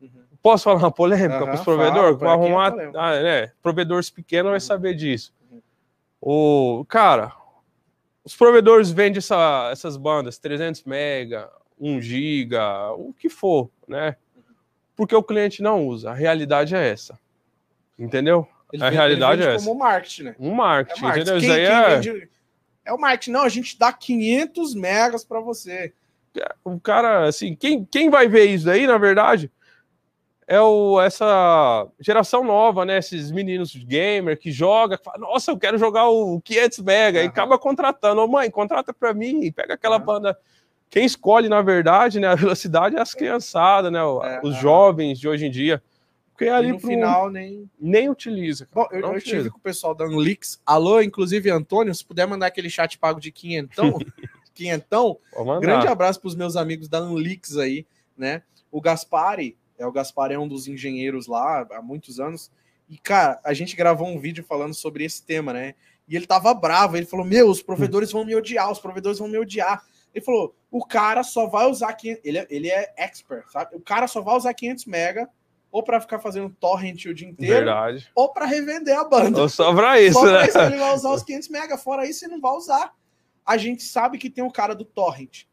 Uhum. 0.00 0.10
Posso 0.42 0.64
falar 0.64 0.78
uma 0.78 0.90
polêmica 0.90 1.38
uhum, 1.38 1.44
para 1.46 1.54
os 1.54 1.60
provedores? 1.60 2.18
Para 2.18 2.32
arrumar, 2.32 2.74
é 2.78 2.90
ah, 2.94 3.22
né? 3.22 3.52
Provedores 3.62 4.10
pequenos 4.10 4.46
uhum. 4.46 4.52
vai 4.52 4.60
saber 4.60 4.94
disso. 4.94 5.34
Uhum. 5.50 5.60
O 6.20 6.84
cara, 6.86 7.32
os 8.24 8.34
provedores 8.34 8.90
vendem 8.90 9.18
essa, 9.18 9.68
essas 9.70 9.96
bandas 9.96 10.38
300 10.38 10.84
mega, 10.84 11.50
1 11.78 12.00
giga, 12.00 12.92
o 12.92 13.12
que 13.12 13.28
for, 13.28 13.70
né? 13.86 14.16
porque 14.96 15.14
o 15.14 15.22
cliente 15.22 15.62
não 15.62 15.86
usa. 15.86 16.10
A 16.10 16.14
realidade 16.14 16.74
é 16.74 16.88
essa. 16.88 17.18
Entendeu? 17.98 18.48
Ele 18.72 18.82
a 18.82 18.86
vende, 18.86 18.96
realidade 18.96 19.42
é 19.42 19.54
essa. 19.54 19.64
como 19.64 19.78
marketing, 19.78 20.22
né? 20.24 20.36
Um 20.40 20.52
marketing, 20.52 20.98
é 20.98 21.02
marketing. 21.02 21.30
entendeu? 21.30 21.40
Quem, 21.40 21.50
Isso 21.50 21.58
aí 21.58 21.64
é... 21.64 22.00
Vende... 22.00 22.28
é 22.86 22.92
o 22.92 22.98
marketing. 22.98 23.32
Não, 23.32 23.42
a 23.42 23.48
gente 23.48 23.78
dá 23.78 23.92
500 23.92 24.74
megas 24.74 25.24
para 25.24 25.40
você. 25.40 25.92
O 26.64 26.78
cara, 26.78 27.26
assim, 27.26 27.54
quem, 27.54 27.84
quem 27.84 28.08
vai 28.08 28.28
ver 28.28 28.46
isso 28.46 28.70
aí, 28.70 28.86
na 28.86 28.98
verdade, 28.98 29.50
é 30.46 30.60
o, 30.60 31.00
essa 31.00 31.86
geração 31.98 32.44
nova, 32.44 32.84
né? 32.84 32.98
Esses 32.98 33.30
meninos 33.30 33.74
gamer 33.74 34.38
que 34.38 34.52
joga, 34.52 34.96
que 34.96 35.04
fala, 35.04 35.18
nossa, 35.18 35.50
eu 35.50 35.58
quero 35.58 35.76
jogar 35.76 36.08
o 36.08 36.40
500 36.40 36.78
mega, 36.80 37.18
uhum. 37.18 37.24
e 37.24 37.28
acaba 37.28 37.58
contratando, 37.58 38.22
ô 38.22 38.28
mãe, 38.28 38.50
contrata 38.50 38.94
para 38.94 39.12
mim, 39.12 39.50
pega 39.50 39.74
aquela 39.74 39.98
uhum. 39.98 40.04
banda 40.04 40.38
quem 40.88 41.04
escolhe, 41.04 41.48
na 41.48 41.62
verdade, 41.62 42.20
né, 42.20 42.28
a 42.28 42.34
velocidade 42.34 42.96
é 42.96 43.00
as 43.00 43.14
criançadas, 43.14 43.90
né, 43.90 43.98
é, 43.98 44.40
os 44.42 44.56
é. 44.56 44.60
jovens 44.60 45.18
de 45.18 45.28
hoje 45.28 45.46
em 45.46 45.50
dia. 45.50 45.82
Porque 46.36 46.50
ali 46.50 46.70
no 46.70 46.78
pro... 46.78 46.88
final 46.88 47.30
nem 47.30 47.68
nem 47.80 48.10
utiliza. 48.10 48.68
Bom, 48.70 48.86
eu, 48.92 49.00
eu 49.00 49.16
estive 49.16 49.48
com 49.48 49.56
o 49.56 49.60
pessoal 49.60 49.94
da 49.94 50.04
Unlix. 50.04 50.60
Alô, 50.66 51.00
inclusive 51.00 51.48
Antônio, 51.50 51.94
se 51.94 52.04
puder 52.04 52.26
mandar 52.26 52.46
aquele 52.46 52.68
chat 52.68 52.98
pago 52.98 53.18
de 53.18 53.32
quinhentão, 53.32 53.98
quinhentão. 54.54 55.18
Grande 55.60 55.88
abraço 55.88 56.20
para 56.20 56.28
os 56.28 56.34
meus 56.34 56.54
amigos 56.54 56.88
da 56.88 57.02
Unlix 57.02 57.56
aí, 57.56 57.86
né? 58.14 58.42
O 58.70 58.82
Gaspari, 58.82 59.56
é 59.78 59.86
o 59.86 59.92
Gaspari 59.92 60.34
é 60.34 60.38
um 60.38 60.46
dos 60.46 60.68
engenheiros 60.68 61.26
lá 61.26 61.66
há 61.72 61.80
muitos 61.80 62.20
anos. 62.20 62.50
E 62.86 62.98
cara, 62.98 63.40
a 63.42 63.54
gente 63.54 63.74
gravou 63.74 64.06
um 64.06 64.18
vídeo 64.18 64.44
falando 64.44 64.74
sobre 64.74 65.04
esse 65.04 65.24
tema, 65.24 65.54
né? 65.54 65.74
E 66.06 66.14
ele 66.14 66.26
tava 66.26 66.52
bravo, 66.52 66.98
ele 66.98 67.06
falou: 67.06 67.24
"Meu, 67.24 67.48
os 67.48 67.62
provedores 67.62 68.12
vão 68.12 68.26
me 68.26 68.34
odiar, 68.34 68.70
os 68.70 68.78
provedores 68.78 69.18
vão 69.18 69.28
me 69.28 69.38
odiar". 69.38 69.82
Ele 70.14 70.22
falou: 70.22 70.54
o 70.70 70.84
cara 70.84 71.22
só 71.22 71.46
vai 71.46 71.66
usar 71.66 71.94
500, 71.94 72.22
ele, 72.22 72.38
é, 72.38 72.46
ele 72.50 72.70
é 72.70 72.92
expert, 72.98 73.50
sabe? 73.50 73.74
O 73.74 73.80
cara 73.80 74.06
só 74.06 74.20
vai 74.20 74.36
usar 74.36 74.52
500 74.52 74.84
mega 74.84 75.30
ou 75.70 75.82
para 75.82 76.00
ficar 76.00 76.18
fazendo 76.18 76.50
torrent 76.58 77.04
o 77.06 77.14
dia 77.14 77.28
inteiro, 77.28 77.54
Verdade. 77.54 78.10
ou 78.14 78.32
para 78.32 78.46
revender 78.46 78.96
a 78.98 79.04
banda. 79.04 79.40
Ou 79.40 79.48
só 79.48 79.74
para 79.74 80.00
isso, 80.00 80.14
só 80.14 80.22
pra 80.22 80.32
né? 80.40 80.48
Isso 80.48 80.58
ele 80.58 80.76
vai 80.78 80.94
usar 80.94 81.12
os 81.12 81.22
500 81.22 81.48
mega, 81.48 81.78
fora 81.78 82.08
isso 82.08 82.24
ele 82.24 82.34
não 82.34 82.40
vai 82.40 82.52
usar. 82.52 82.94
A 83.44 83.56
gente 83.56 83.82
sabe 83.82 84.18
que 84.18 84.30
tem 84.30 84.42
o 84.42 84.50
cara 84.50 84.74
do 84.74 84.84
torrent. 84.84 85.44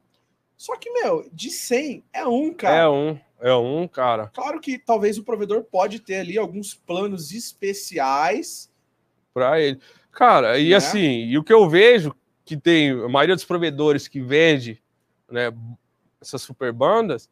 Só 0.58 0.78
que, 0.78 0.90
meu, 0.92 1.28
de 1.32 1.50
100 1.50 2.04
é 2.14 2.26
um, 2.26 2.54
cara. 2.54 2.76
É 2.78 2.88
um, 2.88 3.20
é 3.42 3.54
um, 3.54 3.88
cara. 3.88 4.28
Claro 4.28 4.60
que 4.60 4.78
talvez 4.78 5.18
o 5.18 5.24
provedor 5.24 5.64
pode 5.64 6.00
ter 6.00 6.16
ali 6.16 6.38
alguns 6.38 6.74
planos 6.74 7.32
especiais 7.32 8.72
para 9.34 9.60
ele. 9.60 9.80
Cara, 10.12 10.60
e 10.60 10.70
né? 10.70 10.76
assim, 10.76 11.26
e 11.26 11.38
o 11.38 11.44
que 11.44 11.52
eu 11.52 11.68
vejo 11.68 12.16
que 12.46 12.56
tem 12.56 12.92
a 12.92 13.10
maioria 13.10 13.36
dos 13.36 13.46
provedores 13.46 14.08
que 14.08 14.22
vende 14.22 14.82
né, 15.30 15.52
essas 16.22 16.42
super 16.42 16.72
bandas, 16.72 17.30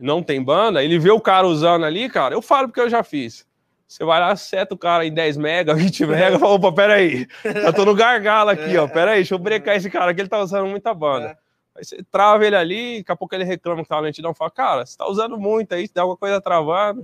não 0.00 0.22
tem 0.22 0.42
banda, 0.42 0.82
ele 0.82 0.98
vê 0.98 1.10
o 1.10 1.20
cara 1.20 1.46
usando 1.46 1.84
ali, 1.84 2.08
cara, 2.08 2.34
eu 2.34 2.40
falo 2.40 2.68
porque 2.68 2.80
eu 2.80 2.88
já 2.88 3.02
fiz. 3.02 3.46
Você 3.86 4.04
vai 4.04 4.20
lá, 4.20 4.34
seta 4.36 4.74
o 4.74 4.78
cara 4.78 5.04
em 5.04 5.12
10 5.12 5.36
mega, 5.36 5.74
20 5.76 6.06
mega, 6.06 6.38
fala, 6.38 6.54
opa, 6.54 6.72
peraí, 6.72 7.26
eu 7.44 7.72
tô 7.72 7.84
no 7.84 7.94
gargalo 7.94 8.50
aqui, 8.50 8.76
ó, 8.76 8.88
peraí, 8.88 9.16
deixa 9.16 9.34
eu 9.34 9.38
brecar 9.38 9.76
esse 9.76 9.90
cara 9.90 10.10
aqui, 10.10 10.20
ele 10.20 10.28
tá 10.28 10.38
usando 10.38 10.66
muita 10.68 10.94
banda. 10.94 11.26
É. 11.26 11.50
Aí 11.76 11.84
você 11.84 12.02
trava 12.10 12.44
ele 12.44 12.56
ali, 12.56 12.98
daqui 12.98 13.12
a 13.12 13.16
pouco 13.16 13.34
ele 13.34 13.44
reclama 13.44 13.82
que 13.82 13.88
tá 13.88 13.96
na 13.96 14.02
lentidão, 14.02 14.34
fala, 14.34 14.50
cara, 14.50 14.86
você 14.86 14.96
tá 14.96 15.06
usando 15.06 15.38
muito 15.38 15.74
aí, 15.74 15.88
dá 15.92 16.02
alguma 16.02 16.16
coisa 16.16 16.40
travando. 16.40 17.02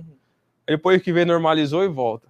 Aí 0.67 0.75
depois 0.75 1.01
que 1.01 1.13
vê, 1.13 1.23
normalizou 1.23 1.83
e 1.83 1.87
volta. 1.87 2.27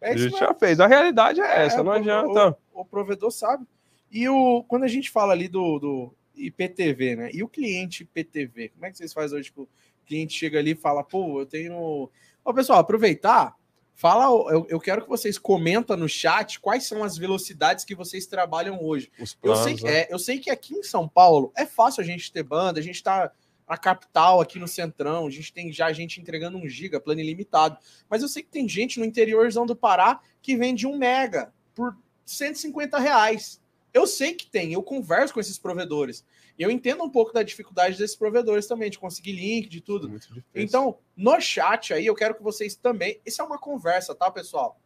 É 0.00 0.12
a 0.12 0.16
gente 0.16 0.38
já 0.38 0.54
fez, 0.54 0.80
a 0.80 0.86
realidade 0.86 1.40
é, 1.40 1.44
é 1.44 1.66
essa, 1.66 1.82
não 1.82 1.92
adianta. 1.92 2.56
O, 2.72 2.80
o 2.80 2.84
provedor 2.84 3.30
sabe. 3.30 3.66
E 4.10 4.28
o, 4.28 4.64
quando 4.66 4.84
a 4.84 4.88
gente 4.88 5.10
fala 5.10 5.32
ali 5.32 5.46
do, 5.46 5.78
do 5.78 6.14
IPTV, 6.34 7.16
né? 7.16 7.30
E 7.32 7.42
o 7.42 7.48
cliente 7.48 8.02
IPTV, 8.02 8.70
como 8.70 8.86
é 8.86 8.90
que 8.90 8.96
vocês 8.96 9.12
fazem 9.12 9.38
hoje? 9.38 9.48
Tipo, 9.48 9.62
o 9.62 9.68
cliente 10.10 10.36
chega 10.36 10.58
ali 10.58 10.72
e 10.72 10.74
fala, 10.74 11.04
pô, 11.04 11.40
eu 11.40 11.46
tenho. 11.46 12.10
Ó, 12.44 12.52
pessoal, 12.52 12.80
aproveitar, 12.80 13.54
fala, 13.94 14.24
eu, 14.52 14.66
eu 14.68 14.80
quero 14.80 15.02
que 15.02 15.08
vocês 15.08 15.38
comentem 15.38 15.96
no 15.96 16.08
chat 16.08 16.58
quais 16.58 16.84
são 16.84 17.04
as 17.04 17.16
velocidades 17.16 17.84
que 17.84 17.94
vocês 17.94 18.26
trabalham 18.26 18.82
hoje. 18.82 19.10
Eu, 19.42 19.54
sei 19.54 19.74
que, 19.76 19.84
né? 19.84 20.00
é, 20.00 20.08
eu 20.10 20.18
sei 20.18 20.40
que 20.40 20.50
aqui 20.50 20.74
em 20.74 20.82
São 20.82 21.08
Paulo 21.08 21.52
é 21.56 21.64
fácil 21.64 22.02
a 22.02 22.04
gente 22.04 22.32
ter 22.32 22.42
banda, 22.42 22.80
a 22.80 22.82
gente 22.82 23.00
tá 23.02 23.30
na 23.68 23.76
capital, 23.76 24.40
aqui 24.40 24.58
no 24.58 24.66
Centrão, 24.66 25.28
a 25.28 25.30
gente 25.30 25.52
tem 25.52 25.72
já 25.72 25.92
gente 25.92 26.20
entregando 26.20 26.58
um 26.58 26.66
giga, 26.66 26.98
plano 26.98 27.20
ilimitado. 27.20 27.78
Mas 28.08 28.20
eu 28.20 28.28
sei 28.28 28.42
que 28.42 28.50
tem 28.50 28.68
gente 28.68 28.98
no 28.98 29.04
interiorzão 29.04 29.64
do 29.64 29.76
Pará 29.76 30.20
que 30.42 30.56
vende 30.56 30.88
um 30.88 30.98
mega 30.98 31.52
por 31.72 31.96
150 32.26 32.98
reais. 32.98 33.60
Eu 33.94 34.08
sei 34.08 34.34
que 34.34 34.46
tem, 34.46 34.72
eu 34.72 34.82
converso 34.82 35.32
com 35.34 35.40
esses 35.40 35.58
provedores. 35.58 36.24
E 36.60 36.62
eu 36.62 36.70
entendo 36.70 37.02
um 37.02 37.08
pouco 37.08 37.32
da 37.32 37.42
dificuldade 37.42 37.96
desses 37.96 38.14
provedores 38.14 38.66
também, 38.66 38.90
de 38.90 38.98
conseguir 38.98 39.32
link, 39.32 39.66
de 39.66 39.80
tudo. 39.80 40.20
Então, 40.54 40.98
no 41.16 41.40
chat 41.40 41.94
aí, 41.94 42.04
eu 42.04 42.14
quero 42.14 42.34
que 42.34 42.42
vocês 42.42 42.76
também. 42.76 43.18
Isso 43.24 43.40
é 43.40 43.44
uma 43.46 43.58
conversa, 43.58 44.14
tá, 44.14 44.30
pessoal? 44.30 44.78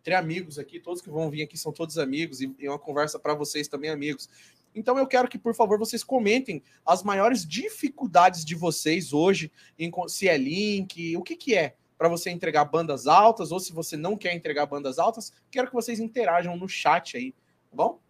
Entre 0.00 0.14
amigos 0.14 0.58
aqui, 0.58 0.80
todos 0.80 1.00
que 1.00 1.08
vão 1.08 1.30
vir 1.30 1.44
aqui 1.44 1.56
são 1.56 1.70
todos 1.70 1.96
amigos, 1.96 2.40
e 2.40 2.52
é 2.58 2.68
uma 2.68 2.76
conversa 2.76 3.20
para 3.20 3.34
vocês 3.34 3.68
também, 3.68 3.88
amigos. 3.88 4.28
Então, 4.74 4.98
eu 4.98 5.06
quero 5.06 5.28
que, 5.28 5.38
por 5.38 5.54
favor, 5.54 5.78
vocês 5.78 6.02
comentem 6.02 6.60
as 6.84 7.04
maiores 7.04 7.46
dificuldades 7.46 8.44
de 8.44 8.56
vocês 8.56 9.12
hoje, 9.12 9.52
em, 9.78 9.92
se 10.08 10.26
é 10.26 10.36
link, 10.36 11.16
o 11.16 11.22
que, 11.22 11.36
que 11.36 11.54
é 11.54 11.76
para 11.96 12.08
você 12.08 12.30
entregar 12.30 12.64
bandas 12.64 13.06
altas, 13.06 13.52
ou 13.52 13.60
se 13.60 13.72
você 13.72 13.96
não 13.96 14.16
quer 14.16 14.34
entregar 14.34 14.66
bandas 14.66 14.98
altas, 14.98 15.32
quero 15.52 15.68
que 15.68 15.74
vocês 15.74 16.00
interajam 16.00 16.56
no 16.56 16.68
chat 16.68 17.16
aí, 17.16 17.30
tá 17.70 17.76
bom? 17.76 18.00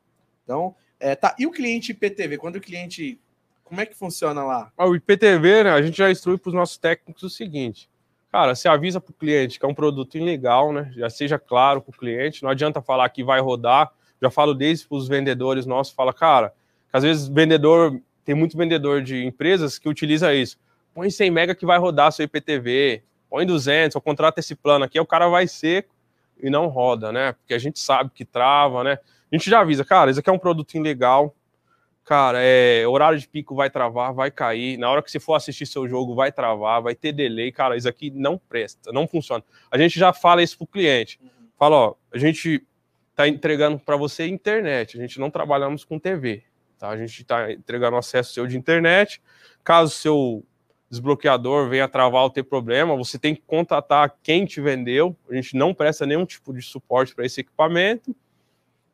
Então, 0.44 0.74
é, 1.02 1.16
tá. 1.16 1.34
E 1.36 1.46
o 1.46 1.50
cliente 1.50 1.90
IPTV? 1.90 2.38
Quando 2.38 2.56
o 2.56 2.60
cliente. 2.60 3.18
Como 3.64 3.80
é 3.80 3.86
que 3.86 3.94
funciona 3.94 4.44
lá? 4.44 4.70
Ah, 4.76 4.86
o 4.86 4.94
IPTV, 4.94 5.64
né, 5.64 5.70
a 5.70 5.82
gente 5.82 5.96
já 5.96 6.10
instrui 6.10 6.36
para 6.36 6.50
os 6.50 6.54
nossos 6.54 6.76
técnicos 6.76 7.22
o 7.22 7.30
seguinte. 7.30 7.88
Cara, 8.30 8.54
você 8.54 8.68
avisa 8.68 9.00
para 9.00 9.10
o 9.10 9.14
cliente 9.14 9.58
que 9.58 9.64
é 9.64 9.68
um 9.68 9.74
produto 9.74 10.16
ilegal, 10.16 10.72
né? 10.72 10.92
Já 10.94 11.10
seja 11.10 11.38
claro 11.38 11.80
para 11.80 11.90
o 11.90 11.98
cliente. 11.98 12.42
Não 12.42 12.50
adianta 12.50 12.80
falar 12.80 13.08
que 13.08 13.24
vai 13.24 13.40
rodar. 13.40 13.90
Já 14.20 14.30
falo 14.30 14.54
desde 14.54 14.86
para 14.86 14.96
os 14.96 15.08
vendedores 15.08 15.66
nossos, 15.66 15.92
fala, 15.92 16.12
cara, 16.12 16.54
às 16.92 17.02
vezes 17.02 17.26
vendedor, 17.26 18.00
tem 18.24 18.34
muito 18.34 18.56
vendedor 18.56 19.02
de 19.02 19.24
empresas 19.24 19.78
que 19.78 19.88
utiliza 19.88 20.32
isso. 20.32 20.56
Põe 20.94 21.10
100 21.10 21.30
mega 21.30 21.54
que 21.54 21.66
vai 21.66 21.78
rodar 21.78 22.12
seu 22.12 22.24
IPTV, 22.24 23.02
põe 23.28 23.44
200, 23.44 23.96
ou 23.96 24.00
contrata 24.00 24.38
esse 24.38 24.54
plano 24.54 24.84
aqui, 24.84 25.00
o 25.00 25.06
cara 25.06 25.26
vai 25.28 25.48
seco 25.48 25.92
e 26.40 26.48
não 26.48 26.68
roda, 26.68 27.10
né? 27.10 27.32
Porque 27.32 27.54
a 27.54 27.58
gente 27.58 27.80
sabe 27.80 28.10
que 28.14 28.24
trava, 28.24 28.84
né? 28.84 28.98
A 29.32 29.36
gente 29.36 29.48
já 29.48 29.60
avisa, 29.60 29.82
cara, 29.82 30.10
isso 30.10 30.20
aqui 30.20 30.28
é 30.28 30.32
um 30.32 30.38
produto 30.38 30.74
ilegal. 30.74 31.34
Cara, 32.04 32.38
é, 32.42 32.86
horário 32.86 33.18
de 33.18 33.26
pico 33.26 33.54
vai 33.54 33.70
travar, 33.70 34.12
vai 34.12 34.30
cair. 34.30 34.76
Na 34.76 34.90
hora 34.90 35.02
que 35.02 35.10
você 35.10 35.18
for 35.18 35.34
assistir 35.34 35.64
seu 35.66 35.88
jogo, 35.88 36.14
vai 36.14 36.30
travar, 36.30 36.82
vai 36.82 36.94
ter 36.94 37.12
delay. 37.12 37.50
Cara, 37.50 37.76
isso 37.76 37.88
aqui 37.88 38.10
não 38.10 38.36
presta, 38.36 38.92
não 38.92 39.08
funciona. 39.08 39.42
A 39.70 39.78
gente 39.78 39.98
já 39.98 40.12
fala 40.12 40.42
isso 40.42 40.58
pro 40.58 40.66
cliente. 40.66 41.18
Fala, 41.56 41.76
ó, 41.76 41.94
a 42.12 42.18
gente 42.18 42.66
tá 43.14 43.26
entregando 43.26 43.78
para 43.78 43.96
você 43.96 44.26
internet, 44.26 44.98
a 44.98 45.00
gente 45.00 45.18
não 45.18 45.30
trabalhamos 45.30 45.84
com 45.84 45.98
TV. 45.98 46.42
Tá? 46.78 46.88
A 46.90 46.96
gente 46.96 47.22
está 47.22 47.52
entregando 47.52 47.96
acesso 47.96 48.34
seu 48.34 48.46
de 48.46 48.58
internet. 48.58 49.22
Caso 49.64 49.92
seu 49.92 50.44
desbloqueador 50.90 51.70
venha 51.70 51.88
travar 51.88 52.24
ou 52.24 52.30
ter 52.30 52.42
problema, 52.42 52.94
você 52.94 53.18
tem 53.18 53.34
que 53.34 53.40
contatar 53.46 54.14
quem 54.22 54.44
te 54.44 54.60
vendeu. 54.60 55.16
A 55.30 55.34
gente 55.34 55.56
não 55.56 55.72
presta 55.72 56.04
nenhum 56.04 56.26
tipo 56.26 56.52
de 56.52 56.60
suporte 56.60 57.14
para 57.14 57.24
esse 57.24 57.40
equipamento. 57.40 58.14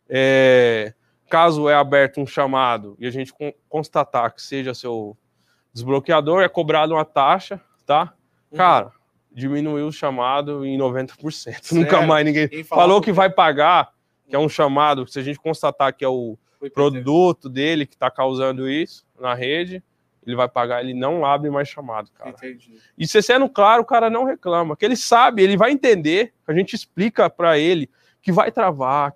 É, 0.09 0.94
caso 1.29 1.68
é 1.68 1.75
aberto 1.75 2.21
um 2.21 2.27
chamado 2.27 2.97
e 2.99 3.07
a 3.07 3.11
gente 3.11 3.33
constatar 3.68 4.35
que 4.35 4.42
seja 4.42 4.75
seu 4.75 5.16
desbloqueador, 5.73 6.42
é 6.42 6.49
cobrado 6.49 6.94
uma 6.94 7.05
taxa, 7.05 7.61
tá? 7.85 8.14
Uhum. 8.51 8.57
Cara, 8.57 8.92
diminuiu 9.31 9.87
o 9.87 9.92
chamado 9.92 10.64
em 10.64 10.79
90%. 10.79 11.31
Sério? 11.31 11.61
Nunca 11.73 12.03
mais 12.03 12.25
ninguém 12.25 12.64
falou 12.64 13.01
que 13.01 13.12
vai 13.12 13.31
pagar, 13.31 13.92
que 14.29 14.35
é 14.35 14.38
um 14.38 14.49
chamado, 14.49 15.07
se 15.07 15.18
a 15.18 15.23
gente 15.23 15.38
constatar 15.38 15.94
que 15.94 16.05
é 16.05 16.09
o, 16.09 16.37
produto 16.75 17.49
dele 17.49 17.87
que 17.87 17.94
está 17.94 18.11
causando 18.11 18.68
isso 18.68 19.07
na 19.21 19.33
rede, 19.33 19.81
ele 20.27 20.35
vai 20.35 20.49
pagar, 20.49 20.83
ele 20.83 20.92
não 20.92 21.25
abre 21.25 21.49
mais 21.51 21.68
chamado, 21.68 22.11
cara. 22.11 22.31
Entendi. 22.31 22.81
E 22.99 23.07
se 23.07 23.23
sendo 23.23 23.49
claro, 23.49 23.83
o 23.83 23.87
cara 23.87 24.11
não 24.11 24.25
reclama, 24.25 24.77
que 24.77 24.85
ele 24.85 24.97
sabe, 24.97 25.42
ele 25.42 25.57
vai 25.57 25.71
entender, 25.71 26.35
a 26.47 26.53
gente 26.53 26.75
explica 26.75 27.31
para 27.31 27.59
ele 27.59 27.88
que 28.21 28.33
vai 28.33 28.51
travar, 28.51 29.14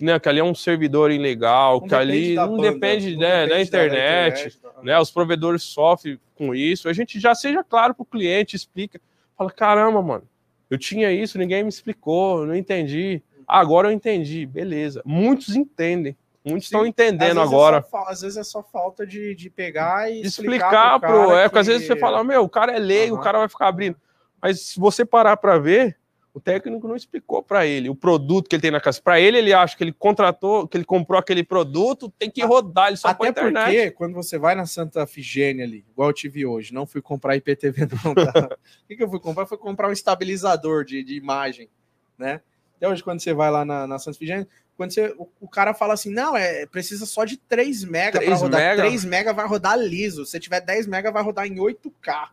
né, 0.00 0.18
que 0.18 0.28
ali 0.28 0.40
é 0.40 0.44
um 0.44 0.54
servidor 0.54 1.10
ilegal, 1.10 1.80
não 1.80 1.88
que 1.88 1.94
ali 1.94 2.34
não 2.34 2.56
banda, 2.56 2.72
depende, 2.72 3.12
não 3.12 3.20
né, 3.20 3.46
depende 3.46 3.50
da 3.50 3.62
internet, 3.62 4.42
da 4.42 4.48
internet 4.48 4.60
né, 4.82 4.98
os 4.98 5.10
provedores 5.10 5.62
sofrem 5.62 6.18
com 6.34 6.54
isso. 6.54 6.88
A 6.88 6.92
gente 6.92 7.20
já 7.20 7.34
seja 7.34 7.62
claro 7.62 7.94
para 7.94 8.02
o 8.02 8.06
cliente, 8.06 8.56
explica, 8.56 9.00
fala, 9.36 9.50
caramba, 9.50 10.02
mano, 10.02 10.28
eu 10.68 10.78
tinha 10.78 11.12
isso, 11.12 11.38
ninguém 11.38 11.62
me 11.62 11.68
explicou, 11.68 12.44
não 12.44 12.54
entendi. 12.54 13.22
Agora 13.46 13.88
eu 13.88 13.92
entendi, 13.92 14.46
beleza. 14.46 15.02
Muitos 15.04 15.54
entendem. 15.54 16.16
Muitos 16.44 16.64
estão 16.66 16.86
entendendo 16.86 17.40
às 17.40 17.48
agora. 17.48 17.78
É 17.78 17.82
só, 17.82 18.04
às 18.08 18.20
vezes 18.20 18.36
é 18.36 18.44
só 18.44 18.62
falta 18.62 19.06
de, 19.06 19.34
de 19.34 19.48
pegar 19.48 20.10
e 20.10 20.20
explicar, 20.20 20.66
explicar 20.66 21.00
pro, 21.00 21.08
pro 21.08 21.36
é, 21.36 21.48
porque 21.48 21.58
às 21.58 21.66
vezes 21.66 21.86
você 21.86 21.96
fala, 21.96 22.22
meu, 22.22 22.42
o 22.42 22.48
cara 22.48 22.72
é 22.72 22.78
leigo, 22.78 23.14
uhum. 23.14 23.20
o 23.20 23.24
cara 23.24 23.38
vai 23.38 23.48
ficar 23.48 23.68
abrindo. 23.68 23.96
Mas 24.42 24.60
se 24.60 24.78
você 24.78 25.06
parar 25.06 25.38
para 25.38 25.58
ver, 25.58 25.96
o 26.34 26.40
técnico 26.40 26.88
não 26.88 26.96
explicou 26.96 27.44
para 27.44 27.64
ele 27.64 27.88
o 27.88 27.94
produto 27.94 28.48
que 28.48 28.56
ele 28.56 28.60
tem 28.60 28.70
na 28.72 28.80
casa. 28.80 29.00
Para 29.00 29.20
ele, 29.20 29.38
ele 29.38 29.52
acha 29.52 29.76
que 29.76 29.84
ele 29.84 29.92
contratou, 29.92 30.66
que 30.66 30.76
ele 30.76 30.84
comprou 30.84 31.16
aquele 31.16 31.44
produto, 31.44 32.12
tem 32.18 32.28
que 32.28 32.44
rodar 32.44 32.88
ele 32.88 32.96
só 32.96 33.08
Até 33.08 33.28
internet. 33.28 33.64
porque 33.64 33.90
quando 33.92 34.14
você 34.14 34.36
vai 34.36 34.56
na 34.56 34.66
Santa 34.66 35.06
Figênia 35.06 35.64
ali, 35.64 35.86
igual 35.88 36.08
eu 36.08 36.12
tive 36.12 36.44
hoje, 36.44 36.74
não 36.74 36.86
fui 36.86 37.00
comprar 37.00 37.36
IPTV 37.36 37.86
não, 38.04 38.14
tá? 38.16 38.48
o 38.52 38.86
que, 38.88 38.96
que 38.96 39.02
eu 39.04 39.08
fui 39.08 39.20
comprar? 39.20 39.46
Foi 39.46 39.56
comprar 39.56 39.88
um 39.88 39.92
estabilizador 39.92 40.84
de, 40.84 41.04
de 41.04 41.14
imagem, 41.14 41.70
né? 42.18 42.40
Até 42.76 42.88
hoje, 42.88 43.04
quando 43.04 43.20
você 43.20 43.32
vai 43.32 43.52
lá 43.52 43.64
na, 43.64 43.86
na 43.86 44.00
Santa 44.00 44.18
Figênia, 44.18 44.48
quando 44.76 44.90
você, 44.90 45.14
o, 45.16 45.28
o, 45.40 45.48
cara 45.48 45.72
fala 45.72 45.94
assim, 45.94 46.10
não, 46.10 46.36
é 46.36 46.66
precisa 46.66 47.06
só 47.06 47.24
de 47.24 47.36
3 47.36 47.84
mega 47.84 48.20
para 48.20 48.34
rodar. 48.34 48.60
Mega? 48.60 48.82
3 48.82 49.04
mega 49.04 49.32
vai 49.32 49.46
rodar 49.46 49.78
liso. 49.78 50.26
Se 50.26 50.40
tiver 50.40 50.60
10 50.60 50.88
mega, 50.88 51.12
vai 51.12 51.22
rodar 51.22 51.46
em 51.46 51.54
8K. 51.54 52.30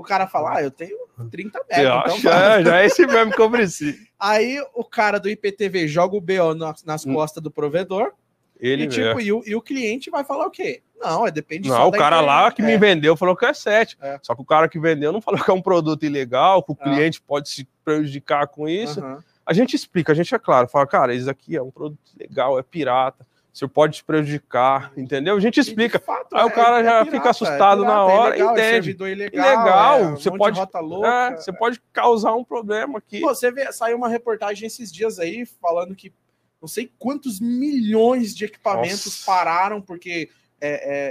O 0.00 0.02
cara 0.02 0.26
fala, 0.26 0.56
ah, 0.56 0.62
eu 0.62 0.70
tenho 0.70 0.96
30 1.30 1.60
mega. 1.68 1.82
Então 1.82 2.16
acha, 2.16 2.62
já 2.62 2.80
é 2.80 2.86
esse 2.86 3.06
mesmo 3.06 3.34
que 3.34 3.40
eu 3.40 3.50
preciso. 3.50 3.98
Aí 4.18 4.58
o 4.74 4.82
cara 4.82 5.20
do 5.20 5.28
IPTV 5.28 5.86
joga 5.86 6.16
o 6.16 6.20
BO 6.22 6.54
nas, 6.54 6.82
nas 6.84 7.04
hum. 7.04 7.12
costas 7.12 7.42
do 7.42 7.50
provedor. 7.50 8.12
Ele 8.58 8.84
e, 8.84 8.88
tipo, 8.88 9.20
e 9.20 9.30
o, 9.30 9.42
e 9.46 9.54
o, 9.54 9.60
cliente 9.60 10.08
vai 10.08 10.24
falar 10.24 10.46
o 10.46 10.50
quê? 10.50 10.82
Não, 10.98 11.26
é 11.26 11.30
depende 11.30 11.68
Não, 11.68 11.88
o 11.88 11.92
cara 11.92 12.20
lá 12.22 12.50
que 12.50 12.62
é. 12.62 12.64
me 12.64 12.78
vendeu 12.78 13.14
falou 13.14 13.36
que 13.36 13.44
é 13.44 13.52
7. 13.52 13.98
É. 14.00 14.18
Só 14.22 14.34
que 14.34 14.40
o 14.40 14.44
cara 14.44 14.68
que 14.68 14.78
vendeu 14.78 15.12
não 15.12 15.20
falou 15.20 15.42
que 15.42 15.50
é 15.50 15.54
um 15.54 15.62
produto 15.62 16.04
ilegal, 16.04 16.62
que 16.62 16.72
o 16.72 16.76
ah. 16.80 16.84
cliente 16.84 17.20
pode 17.20 17.50
se 17.50 17.68
prejudicar 17.84 18.46
com 18.48 18.66
isso. 18.66 19.02
Uhum. 19.02 19.18
A 19.44 19.52
gente 19.52 19.76
explica, 19.76 20.12
a 20.12 20.14
gente 20.14 20.34
é 20.34 20.38
claro, 20.38 20.66
fala, 20.66 20.86
cara, 20.86 21.14
isso 21.14 21.28
aqui 21.28 21.56
é 21.56 21.62
um 21.62 21.70
produto 21.70 21.98
legal, 22.18 22.58
é 22.58 22.62
pirata, 22.62 23.26
você 23.52 23.66
pode 23.66 23.96
te 23.96 24.04
prejudicar, 24.04 24.92
entendeu? 24.96 25.36
A 25.36 25.40
gente 25.40 25.58
explica. 25.58 25.98
Fato, 25.98 26.36
Aí 26.36 26.42
é, 26.42 26.44
o 26.44 26.50
cara 26.50 26.80
é, 26.80 26.84
já 26.84 26.90
é 26.90 26.98
pirata, 26.98 27.10
fica 27.10 27.30
assustado 27.30 27.82
é 27.82 27.86
pirata, 27.86 27.98
na 27.98 28.04
hora, 28.04 28.36
ilegal, 28.36 28.52
entende? 28.52 28.90
Ilegal, 28.90 29.44
ilegal 29.44 30.02
um 30.02 30.10
você 30.16 30.30
pode, 30.30 30.60
louca, 30.82 31.36
você 31.36 31.52
pode 31.52 31.82
causar 31.92 32.34
um 32.34 32.44
problema 32.44 32.98
aqui. 32.98 33.20
Pô, 33.20 33.34
você 33.34 33.50
vê, 33.50 33.72
saiu 33.72 33.96
uma 33.96 34.08
reportagem 34.08 34.66
esses 34.66 34.92
dias 34.92 35.18
aí 35.18 35.44
falando 35.44 35.94
que 35.94 36.12
não 36.60 36.68
sei 36.68 36.90
quantos 36.98 37.40
milhões 37.40 38.34
de 38.34 38.44
equipamentos 38.44 39.06
Nossa. 39.06 39.26
pararam 39.26 39.80
porque 39.80 40.28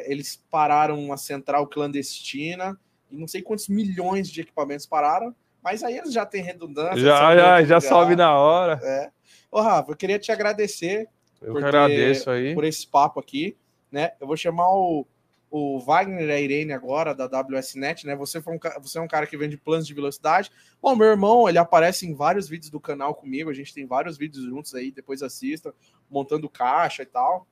eles 0.06 0.44
pararam 0.52 1.04
uma 1.04 1.18
central 1.18 1.66
clandestina 1.66 2.80
e 3.10 3.18
não 3.18 3.28
sei 3.28 3.42
quantos 3.42 3.68
milhões 3.68 4.30
de 4.30 4.42
equipamentos 4.42 4.86
pararam 4.86 5.36
mas 5.64 5.84
aí 5.84 5.98
eles 5.98 6.14
já 6.14 6.26
têm 6.26 6.42
redundância. 6.42 7.00
Já, 7.00 7.36
já, 7.36 7.64
já 7.64 7.82
sobe 7.82 8.16
na 8.16 8.38
hora. 8.38 8.80
É. 8.82 9.12
Ô, 9.52 9.62
Rafa, 9.62 9.92
eu 9.92 9.96
queria 9.96 10.20
te 10.20 10.32
agradecer. 10.32 11.08
Eu 11.42 11.58
agradeço 11.58 12.30
aí. 12.30 12.54
Por 12.54 12.64
esse 12.64 12.88
papo 12.88 13.20
aqui, 13.20 13.56
né? 13.92 14.12
Eu 14.20 14.28
vou 14.28 14.36
chamar 14.36 14.70
o, 14.72 15.06
o 15.50 15.80
Wagner 15.80 16.28
e 16.28 16.32
a 16.32 16.40
Irene 16.40 16.74
agora, 16.74 17.14
da 17.16 17.26
WSNet, 17.26 18.06
né? 18.06 18.16
Você, 18.16 18.42
foi 18.42 18.56
um, 18.56 18.60
você 18.82 18.98
é 18.98 19.02
um 19.02 19.08
cara 19.08 19.26
que 19.26 19.38
vende 19.38 19.58
planos 19.58 19.88
de 19.88 19.94
velocidade. 19.94 20.52
Bom, 20.82 20.96
meu 20.96 21.08
irmão, 21.08 21.50
ele 21.50 21.58
aparece 21.58 22.06
em 22.06 22.14
vários 22.14 22.48
vídeos 22.48 22.70
do 22.70 22.80
canal 22.80 23.16
comigo. 23.16 23.50
A 23.50 23.54
gente 23.54 23.74
tem 23.74 23.86
vários 23.86 24.18
vídeos 24.18 24.44
juntos 24.44 24.76
aí, 24.76 24.92
depois 24.92 25.24
assista, 25.24 25.74
montando 26.10 26.50
caixa 26.50 27.04
e 27.04 27.08
tal. 27.08 27.48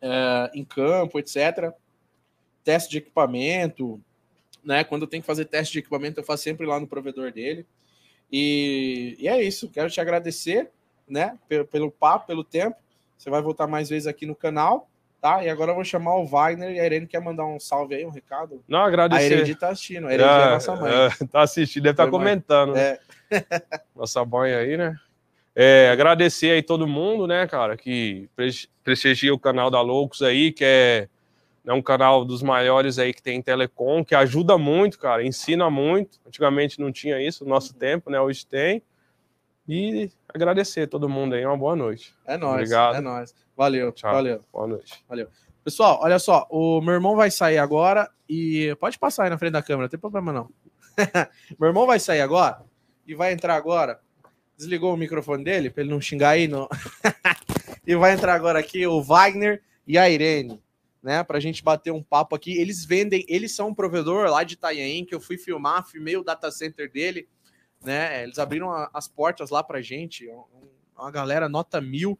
É, 0.00 0.50
em 0.54 0.64
campo, 0.64 1.18
etc. 1.18 1.72
Teste 2.62 2.90
de 2.90 2.98
equipamento, 2.98 4.00
né? 4.62 4.84
Quando 4.84 5.02
eu 5.02 5.08
tenho 5.08 5.22
que 5.22 5.26
fazer 5.26 5.44
teste 5.44 5.72
de 5.72 5.80
equipamento, 5.80 6.20
eu 6.20 6.24
faço 6.24 6.42
sempre 6.42 6.66
lá 6.66 6.80
no 6.80 6.86
provedor 6.86 7.32
dele. 7.32 7.66
E, 8.32 9.16
e 9.18 9.28
é 9.28 9.42
isso. 9.42 9.68
Quero 9.68 9.90
te 9.90 10.00
agradecer, 10.00 10.70
né? 11.08 11.38
Pelo, 11.48 11.66
pelo 11.66 11.90
papo, 11.90 12.26
pelo 12.26 12.42
tempo. 12.42 12.76
Você 13.24 13.30
vai 13.30 13.40
voltar 13.40 13.66
mais 13.66 13.88
vezes 13.88 14.06
aqui 14.06 14.26
no 14.26 14.34
canal. 14.34 14.86
Tá? 15.18 15.42
E 15.42 15.48
agora 15.48 15.70
eu 15.70 15.74
vou 15.74 15.84
chamar 15.84 16.16
o 16.16 16.26
Wagner 16.26 16.72
e 16.72 16.78
a 16.78 16.84
Irene 16.84 17.06
quer 17.06 17.22
mandar 17.22 17.46
um 17.46 17.58
salve 17.58 17.94
aí, 17.94 18.04
um 18.04 18.10
recado. 18.10 18.62
Não, 18.68 18.80
agradecer. 18.80 19.22
A 19.22 19.36
Irene 19.38 19.54
tá 19.54 19.68
assistindo, 19.70 20.06
a 20.06 20.12
Irene 20.12 20.28
é, 20.28 20.42
é 20.42 20.50
nossa 20.50 20.76
mãe. 20.76 20.92
É, 20.92 21.26
tá 21.32 21.40
assistindo, 21.40 21.84
deve 21.84 21.94
estar 21.94 22.04
tá 22.04 22.10
comentando. 22.10 22.74
Né? 22.74 22.98
É. 23.30 23.40
nossa 23.96 24.22
mãe 24.26 24.52
aí, 24.52 24.76
né? 24.76 24.94
É, 25.56 25.88
agradecer 25.90 26.50
aí 26.50 26.62
todo 26.62 26.86
mundo, 26.86 27.26
né, 27.26 27.46
cara, 27.46 27.74
que 27.74 28.28
prestigia 28.82 29.32
o 29.32 29.38
canal 29.38 29.70
da 29.70 29.80
Loucos 29.80 30.20
aí, 30.20 30.52
que 30.52 30.64
é 30.64 31.08
é 31.66 31.72
um 31.72 31.80
canal 31.80 32.26
dos 32.26 32.42
maiores 32.42 32.98
aí 32.98 33.14
que 33.14 33.22
tem 33.22 33.40
telecom, 33.40 34.04
que 34.04 34.14
ajuda 34.14 34.58
muito, 34.58 34.98
cara, 34.98 35.24
ensina 35.24 35.70
muito. 35.70 36.20
Antigamente 36.26 36.78
não 36.78 36.92
tinha 36.92 37.18
isso 37.26 37.42
no 37.42 37.48
nosso 37.48 37.72
uhum. 37.72 37.78
tempo, 37.78 38.10
né? 38.10 38.20
Hoje 38.20 38.44
tem. 38.44 38.82
E 39.68 40.10
agradecer 40.28 40.82
a 40.82 40.86
todo 40.86 41.08
mundo 41.08 41.34
aí, 41.34 41.44
uma 41.44 41.56
boa 41.56 41.74
noite. 41.74 42.14
É 42.26 42.36
nóis. 42.36 42.54
Obrigado. 42.54 42.96
É 42.96 43.00
nóis. 43.00 43.34
Valeu. 43.56 43.92
Tchau. 43.92 44.12
Valeu. 44.12 44.40
Boa 44.52 44.66
noite. 44.66 45.04
Valeu. 45.08 45.28
Pessoal, 45.62 45.98
olha 46.02 46.18
só, 46.18 46.46
o 46.50 46.80
meu 46.82 46.94
irmão 46.94 47.16
vai 47.16 47.30
sair 47.30 47.58
agora 47.58 48.10
e 48.28 48.76
pode 48.78 48.98
passar 48.98 49.24
aí 49.24 49.30
na 49.30 49.38
frente 49.38 49.52
da 49.52 49.62
câmera, 49.62 49.84
não 49.84 49.88
tem 49.88 49.98
problema 49.98 50.32
não. 50.32 50.50
meu 51.58 51.68
irmão 51.68 51.86
vai 51.86 51.98
sair 51.98 52.20
agora 52.20 52.62
e 53.06 53.14
vai 53.14 53.32
entrar 53.32 53.54
agora. 53.54 53.98
Desligou 54.56 54.92
o 54.92 54.96
microfone 54.96 55.42
dele 55.42 55.70
para 55.70 55.82
ele 55.82 55.90
não 55.90 56.00
xingar 56.00 56.30
aí, 56.30 56.46
não. 56.46 56.68
e 57.86 57.96
vai 57.96 58.12
entrar 58.12 58.34
agora 58.34 58.58
aqui 58.58 58.86
o 58.86 59.02
Wagner 59.02 59.62
e 59.86 59.96
a 59.96 60.08
Irene 60.08 60.62
né, 61.04 61.22
para 61.22 61.36
a 61.36 61.40
gente 61.40 61.62
bater 61.62 61.90
um 61.90 62.02
papo 62.02 62.34
aqui. 62.34 62.58
Eles 62.58 62.82
vendem, 62.82 63.26
eles 63.28 63.54
são 63.54 63.68
um 63.68 63.74
provedor 63.74 64.30
lá 64.30 64.42
de 64.42 64.54
Itanhaém, 64.54 65.04
que 65.04 65.14
eu 65.14 65.20
fui 65.20 65.36
filmar, 65.36 65.86
filmei 65.86 66.16
o 66.16 66.24
data 66.24 66.50
center 66.50 66.90
dele, 66.90 67.28
né? 67.84 68.22
Eles 68.22 68.38
abriram 68.38 68.70
a, 68.70 68.90
as 68.92 69.08
portas 69.08 69.50
lá 69.50 69.62
para 69.62 69.80
gente, 69.82 70.28
uma 70.96 71.10
galera 71.10 71.48
nota 71.48 71.80
mil, 71.80 72.18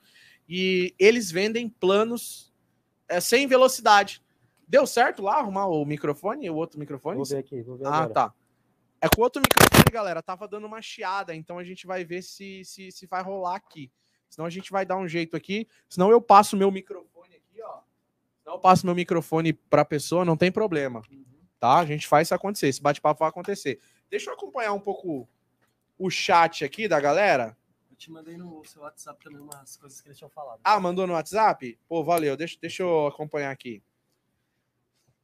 e 0.48 0.94
eles 0.98 1.30
vendem 1.30 1.68
planos 1.68 2.52
é, 3.08 3.20
sem 3.20 3.46
velocidade. 3.46 4.22
Deu 4.66 4.86
certo 4.86 5.22
lá 5.22 5.38
arrumar 5.38 5.66
o 5.66 5.84
microfone, 5.84 6.48
o 6.48 6.54
outro 6.56 6.78
microfone? 6.78 7.16
Vou 7.16 7.24
ver 7.26 7.38
aqui, 7.38 7.62
vou 7.62 7.76
ver 7.76 7.86
Ah, 7.86 7.96
agora. 7.96 8.12
tá. 8.14 8.34
É 9.00 9.08
com 9.08 9.20
o 9.20 9.24
outro 9.24 9.42
microfone, 9.42 9.90
galera, 9.92 10.22
tava 10.22 10.48
dando 10.48 10.66
uma 10.66 10.80
chiada, 10.80 11.34
então 11.34 11.58
a 11.58 11.64
gente 11.64 11.86
vai 11.86 12.04
ver 12.04 12.22
se, 12.22 12.64
se, 12.64 12.90
se 12.90 13.06
vai 13.06 13.22
rolar 13.22 13.56
aqui. 13.56 13.90
Senão 14.30 14.46
a 14.46 14.50
gente 14.50 14.70
vai 14.72 14.86
dar 14.86 14.96
um 14.96 15.06
jeito 15.06 15.36
aqui, 15.36 15.68
senão 15.88 16.10
eu 16.10 16.20
passo 16.20 16.56
meu 16.56 16.70
microfone 16.70 17.14
não 18.44 18.60
passo 18.60 18.84
meu 18.84 18.94
microfone 18.94 19.52
para 19.52 19.82
a 19.82 19.86
pessoa, 19.86 20.24
não 20.24 20.36
tem 20.36 20.52
problema. 20.52 21.02
Tá? 21.58 21.78
A 21.78 21.86
gente 21.86 22.06
faz 22.06 22.28
isso 22.28 22.34
acontecer. 22.34 22.68
Esse 22.68 22.82
bate-papo 22.82 23.20
vai 23.20 23.28
acontecer. 23.28 23.80
Deixa 24.10 24.30
eu 24.30 24.34
acompanhar 24.34 24.72
um 24.72 24.80
pouco 24.80 25.28
o 25.98 26.10
chat 26.10 26.64
aqui 26.64 26.88
da 26.88 27.00
galera. 27.00 27.56
Eu 27.90 27.96
te 27.96 28.10
mandei 28.10 28.36
no 28.36 28.64
seu 28.64 28.82
WhatsApp 28.82 29.22
também 29.22 29.40
umas 29.40 29.76
coisas 29.76 30.00
que 30.00 30.08
eles 30.08 30.18
tinham 30.18 30.30
falado. 30.30 30.60
Ah, 30.64 30.80
mandou 30.80 31.06
no 31.06 31.12
WhatsApp? 31.12 31.78
Pô, 31.88 32.02
valeu. 32.02 32.36
Deixa, 32.36 32.56
deixa 32.60 32.82
eu 32.82 33.06
acompanhar 33.06 33.50
aqui. 33.50 33.82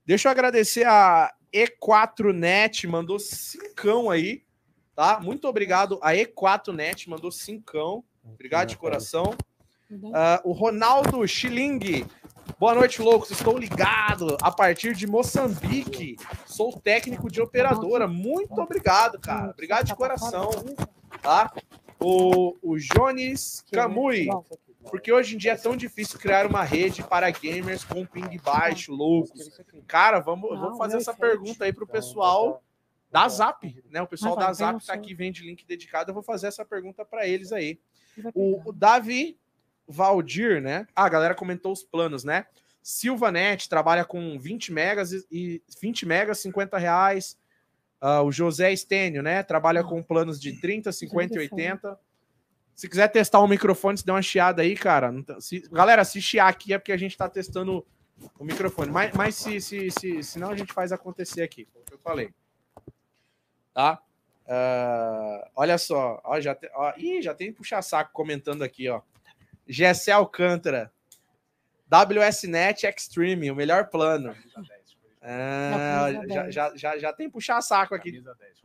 Deixa 0.06 0.28
eu 0.28 0.33
agradecer 0.33 0.87
a 0.87 1.33
E4Net, 1.52 2.87
mandou 2.87 3.18
cincão 3.18 4.11
aí, 4.11 4.44
tá? 4.94 5.20
Muito 5.20 5.46
obrigado. 5.46 5.98
A 6.02 6.12
E4Net 6.12 7.09
mandou 7.09 7.30
cincão. 7.30 8.04
Obrigado 8.24 8.68
de 8.68 8.76
coração. 8.76 9.35
Uh, 9.90 10.38
o 10.44 10.52
Ronaldo 10.52 11.26
Schilling 11.26 12.06
Boa 12.61 12.75
noite, 12.75 13.01
loucos. 13.01 13.31
Estou 13.31 13.57
ligado 13.57 14.37
a 14.42 14.53
partir 14.53 14.94
de 14.94 15.07
Moçambique. 15.07 16.16
Sou 16.44 16.79
técnico 16.79 17.31
de 17.31 17.40
operadora. 17.40 18.07
Muito 18.07 18.61
obrigado, 18.61 19.18
cara. 19.18 19.53
Obrigado 19.53 19.87
de 19.87 19.94
coração. 19.94 20.51
Tá? 21.23 21.51
O, 21.99 22.55
o 22.61 22.77
Jones 22.77 23.64
Camui. 23.73 24.29
Porque 24.90 25.11
hoje 25.11 25.37
em 25.37 25.38
dia 25.38 25.53
é 25.53 25.57
tão 25.57 25.75
difícil 25.75 26.18
criar 26.18 26.46
uma 26.46 26.62
rede 26.62 27.03
para 27.03 27.31
gamers 27.31 27.83
com 27.83 28.05
ping 28.05 28.38
baixo, 28.44 28.92
loucos. 28.92 29.59
Cara, 29.87 30.20
vamos, 30.20 30.51
vamos 30.51 30.77
fazer 30.77 30.99
essa 30.99 31.14
pergunta 31.14 31.64
aí 31.64 31.73
para 31.73 31.85
o 31.85 31.88
pessoal 31.88 32.62
da 33.11 33.27
Zap, 33.27 33.83
né? 33.88 34.03
O 34.03 34.07
pessoal 34.07 34.37
da 34.37 34.53
Zap 34.53 34.79
está 34.79 34.92
aqui, 34.92 35.14
vende 35.14 35.42
link 35.42 35.64
dedicado. 35.64 36.11
Eu 36.11 36.14
vou 36.14 36.23
fazer 36.23 36.49
essa 36.49 36.62
pergunta 36.66 37.07
para 37.07 37.27
eles 37.27 37.53
aí. 37.53 37.81
O, 38.35 38.68
o 38.68 38.70
Davi 38.70 39.39
Valdir, 39.90 40.62
né? 40.62 40.87
Ah, 40.94 41.05
a 41.05 41.09
galera 41.09 41.35
comentou 41.35 41.72
os 41.72 41.83
planos, 41.83 42.24
né? 42.24 42.46
Silvanet 42.83 43.68
trabalha 43.68 44.05
com 44.05 44.38
20 44.38 44.72
megas 44.72 45.12
e 45.31 45.62
20 45.81 46.07
megas, 46.07 46.38
50 46.38 46.79
reais. 46.79 47.38
Uh, 48.00 48.22
o 48.24 48.33
José 48.33 48.72
Estênio, 48.72 49.22
né? 49.22 49.42
Trabalha 49.42 49.85
com 49.85 50.03
planos 50.03 50.40
de 50.40 50.59
30, 50.59 50.90
50 50.90 51.35
e 51.35 51.38
80. 51.38 51.98
Se 52.74 52.88
quiser 52.88 53.09
testar 53.09 53.40
o 53.40 53.46
microfone, 53.46 53.98
se 53.98 54.07
der 54.07 54.12
uma 54.12 54.22
chiada 54.22 54.62
aí, 54.62 54.74
cara. 54.74 55.12
Se, 55.38 55.68
galera, 55.70 56.03
se 56.03 56.22
chiar 56.22 56.48
aqui 56.48 56.72
é 56.72 56.79
porque 56.79 56.92
a 56.92 56.96
gente 56.96 57.14
tá 57.14 57.29
testando 57.29 57.87
o 58.38 58.44
microfone. 58.44 58.90
Mas, 58.90 59.12
mas 59.14 59.35
se, 59.35 59.61
se, 59.61 59.90
se, 59.90 60.22
se 60.22 60.38
não, 60.38 60.50
a 60.50 60.57
gente 60.57 60.72
faz 60.72 60.92
acontecer 60.92 61.42
aqui, 61.42 61.66
como 61.66 61.85
eu 61.90 61.98
falei. 61.98 62.31
Tá? 63.74 64.00
Uh, 64.46 65.46
olha 65.55 65.76
só, 65.76 66.20
ó, 66.24 66.40
já, 66.40 66.55
te, 66.55 66.70
ó, 66.74 66.92
ih, 66.96 67.20
já 67.20 67.35
tem 67.35 67.53
puxa-saco 67.53 68.11
comentando 68.12 68.62
aqui, 68.62 68.88
ó. 68.88 69.03
Gessé 69.70 70.11
Alcântara. 70.11 70.92
WSNet 71.88 72.87
Extreme, 72.87 73.50
o 73.52 73.54
melhor 73.54 73.88
plano. 73.88 74.35
Ah, 75.22 76.09
já, 76.28 76.50
já, 76.50 76.76
já, 76.76 76.98
já 76.98 77.12
tem 77.12 77.30
puxa-saco 77.30 77.94
aqui. 77.94 78.11
Camisa 78.11 78.35
10, 78.35 78.61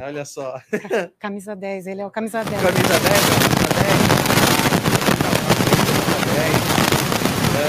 Olha 0.00 0.24
só. 0.24 0.62
Camisa 1.18 1.56
10, 1.56 1.88
ele 1.88 2.00
é 2.00 2.06
o 2.06 2.10
camisa 2.10 2.44
10. 2.44 2.62
Camisa 2.62 2.78
10, 2.78 3.02
camisa 3.02 3.68
10. 3.74 3.90
Camisa 5.80 6.24
10. 6.34 6.70
É, 7.56 7.62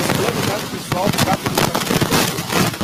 esse 0.00 0.12
plano 0.18 0.40
já 0.48 0.58
pessoal 0.70 1.06
do 1.06 1.18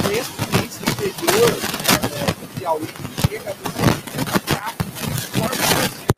preço 0.02 0.32
do 0.50 0.58
interior, 0.64 1.50
né, 1.50 2.26
do 2.40 2.46
Piauí, 2.58 2.88
chega 3.28 3.50
a 3.50 3.54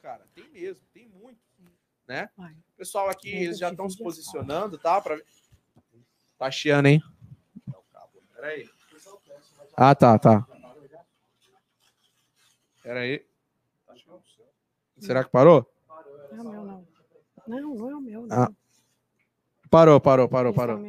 cara. 0.03 0.23
Tem 0.35 0.49
mesmo, 0.53 0.83
tem 0.93 1.09
muito. 1.09 1.39
Né? 2.07 2.29
O 2.77 2.79
pessoal 2.79 3.09
aqui, 3.09 3.31
eles 3.31 3.59
já 3.59 3.71
estão 3.71 3.89
se 3.89 3.97
posicionando, 3.97 4.77
tá? 4.77 5.01
Pra... 5.01 5.19
Tá 6.37 6.51
chiando, 6.51 6.85
hein? 6.85 7.03
Peraí. 8.35 8.69
Ah, 9.75 9.95
tá, 9.95 10.19
tá. 10.19 10.47
Pera 12.83 13.01
aí. 13.01 13.27
Será 14.99 15.25
que 15.25 15.31
parou? 15.31 15.67
Não, 16.31 16.45
meu 16.45 16.65
não. 16.65 16.89
Não, 17.47 17.75
não 17.75 17.91
é 17.91 17.97
o 17.97 18.01
meu. 18.01 18.27
Não. 18.27 18.43
Ah. 18.43 18.53
Parou, 19.71 19.99
parou, 19.99 20.29
parou, 20.29 20.53
parou. 20.53 20.85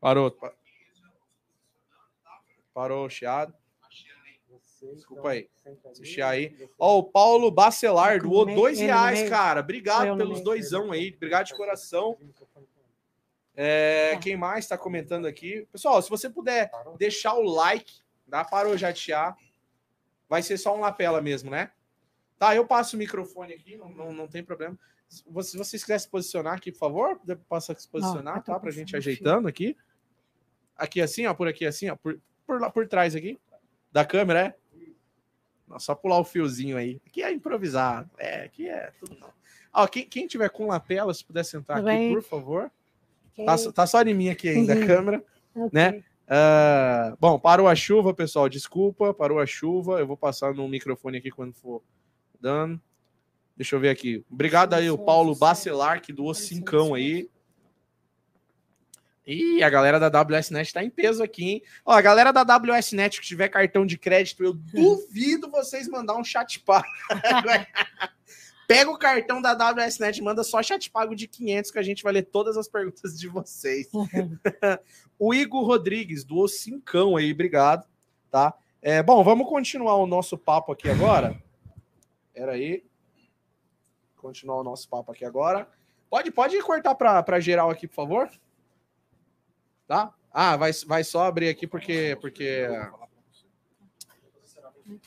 Parou. 0.00 0.36
Parou, 2.74 3.08
chiado. 3.08 3.54
Desculpa 4.94 5.30
aí. 5.30 5.48
Se 5.94 6.22
aí. 6.22 6.68
Ó, 6.78 6.98
o 6.98 7.04
Paulo 7.04 7.50
Bacelar 7.50 8.22
doou 8.22 8.46
dois 8.46 8.78
reais, 8.78 9.28
cara. 9.28 9.60
Obrigado 9.60 10.16
pelos 10.16 10.40
doisão 10.40 10.92
aí. 10.92 11.12
Obrigado 11.14 11.46
de 11.46 11.54
coração. 11.54 12.16
É, 13.54 14.18
quem 14.22 14.36
mais 14.36 14.64
está 14.64 14.78
comentando 14.78 15.26
aqui? 15.26 15.66
Pessoal, 15.70 16.00
se 16.00 16.08
você 16.08 16.30
puder 16.30 16.70
deixar 16.98 17.34
o 17.34 17.42
like, 17.42 18.00
dá 18.26 18.44
para 18.44 18.68
o 18.68 18.76
jatear. 18.76 19.36
Vai 20.28 20.42
ser 20.42 20.56
só 20.56 20.74
um 20.74 20.80
lapela 20.80 21.20
mesmo, 21.20 21.50
né? 21.50 21.72
Tá, 22.38 22.54
eu 22.54 22.66
passo 22.66 22.96
o 22.96 22.98
microfone 22.98 23.52
aqui, 23.52 23.76
não, 23.76 23.90
não, 23.90 24.12
não 24.12 24.28
tem 24.28 24.42
problema. 24.42 24.78
Se 25.08 25.22
vocês 25.28 25.82
quiserem 25.82 25.98
se 25.98 26.08
posicionar 26.08 26.54
aqui, 26.54 26.70
por 26.70 26.78
favor, 26.78 27.20
possa 27.48 27.76
se 27.76 27.86
posicionar, 27.88 28.36
não, 28.36 28.42
tá? 28.42 28.58
Pra 28.58 28.70
gente 28.70 28.96
ajeitando 28.96 29.48
aqui. 29.48 29.76
Aqui 30.76 31.00
assim, 31.02 31.26
ó, 31.26 31.34
por 31.34 31.48
aqui 31.48 31.66
assim, 31.66 31.90
ó, 31.90 31.96
por, 31.96 32.18
por 32.46 32.60
lá 32.60 32.70
por 32.70 32.86
trás 32.88 33.14
aqui. 33.14 33.38
Da 33.92 34.06
câmera, 34.06 34.46
é? 34.46 34.54
Só 35.78 35.94
pular 35.94 36.18
o 36.18 36.24
fiozinho 36.24 36.76
aí. 36.76 37.00
Aqui 37.06 37.22
é 37.22 37.32
improvisado. 37.32 38.10
É, 38.18 38.44
aqui 38.44 38.68
é 38.68 38.92
tudo 38.98 39.16
não. 39.18 39.30
Ó, 39.72 39.86
quem, 39.86 40.04
quem 40.04 40.26
tiver 40.26 40.48
com 40.50 40.66
lapela, 40.66 41.14
se 41.14 41.24
puder 41.24 41.44
sentar 41.44 41.78
aqui, 41.78 41.86
bem? 41.86 42.12
por 42.12 42.22
favor. 42.22 42.70
Okay. 43.32 43.46
Tá, 43.46 43.72
tá, 43.72 43.86
só 43.86 44.02
em 44.02 44.14
mim 44.14 44.28
aqui 44.28 44.48
ainda 44.48 44.74
a 44.74 44.80
câmera, 44.86 45.24
okay. 45.54 45.70
né? 45.72 46.02
Uh, 46.30 47.16
bom, 47.20 47.38
parou 47.38 47.66
a 47.68 47.74
chuva, 47.74 48.14
pessoal. 48.14 48.48
Desculpa, 48.48 49.14
parou 49.14 49.38
a 49.38 49.46
chuva. 49.46 49.98
Eu 49.98 50.06
vou 50.06 50.16
passar 50.16 50.54
no 50.54 50.68
microfone 50.68 51.18
aqui 51.18 51.30
quando 51.30 51.52
for 51.54 51.82
dando. 52.40 52.80
Deixa 53.56 53.76
eu 53.76 53.80
ver 53.80 53.90
aqui. 53.90 54.24
Obrigado 54.30 54.74
aí, 54.74 54.90
o 54.90 54.98
Paulo 54.98 55.34
Bacelar, 55.34 56.00
que 56.00 56.12
doou 56.12 56.32
cincão 56.32 56.94
aí. 56.94 57.28
E 59.32 59.62
a 59.62 59.70
galera 59.70 60.00
da 60.00 60.22
WSNet 60.22 60.72
tá 60.72 60.82
em 60.82 60.90
peso 60.90 61.22
aqui, 61.22 61.48
hein? 61.48 61.62
Ó, 61.86 61.92
a 61.92 62.00
galera 62.00 62.32
da 62.32 62.42
WSNet 62.42 63.20
que 63.20 63.26
tiver 63.28 63.48
cartão 63.48 63.86
de 63.86 63.96
crédito, 63.96 64.42
eu 64.42 64.52
duvido 64.74 65.48
vocês 65.48 65.86
mandar 65.86 66.16
um 66.16 66.24
chat 66.24 66.58
pago. 66.58 66.88
Pega 68.66 68.90
o 68.90 68.98
cartão 68.98 69.40
da 69.40 69.52
WSNet, 69.52 70.20
manda 70.20 70.42
só 70.42 70.60
chat 70.64 70.90
pago 70.90 71.14
de 71.14 71.28
500 71.28 71.70
que 71.70 71.78
a 71.78 71.82
gente 71.82 72.02
vai 72.02 72.12
ler 72.12 72.24
todas 72.24 72.56
as 72.56 72.66
perguntas 72.66 73.16
de 73.16 73.28
vocês. 73.28 73.88
o 75.16 75.32
Igor 75.32 75.64
Rodrigues 75.64 76.24
doou 76.24 76.48
cincão 76.48 77.16
aí, 77.16 77.32
obrigado, 77.32 77.86
tá? 78.32 78.52
É, 78.82 79.00
bom, 79.00 79.22
vamos 79.22 79.48
continuar 79.48 79.94
o 79.94 80.08
nosso 80.08 80.36
papo 80.36 80.72
aqui 80.72 80.88
agora. 80.88 81.40
Pera 82.34 82.52
aí. 82.52 82.82
Continuar 84.16 84.58
o 84.58 84.64
nosso 84.64 84.88
papo 84.88 85.12
aqui 85.12 85.24
agora. 85.24 85.68
Pode, 86.08 86.32
pode 86.32 86.60
cortar 86.62 86.96
para 86.96 87.38
geral 87.38 87.70
aqui, 87.70 87.86
por 87.86 87.94
favor? 87.94 88.28
Tá? 89.90 90.14
Ah, 90.30 90.56
vai, 90.56 90.70
vai 90.86 91.02
só 91.02 91.24
abrir 91.24 91.48
aqui 91.48 91.66
porque 91.66 92.16
porque 92.20 92.68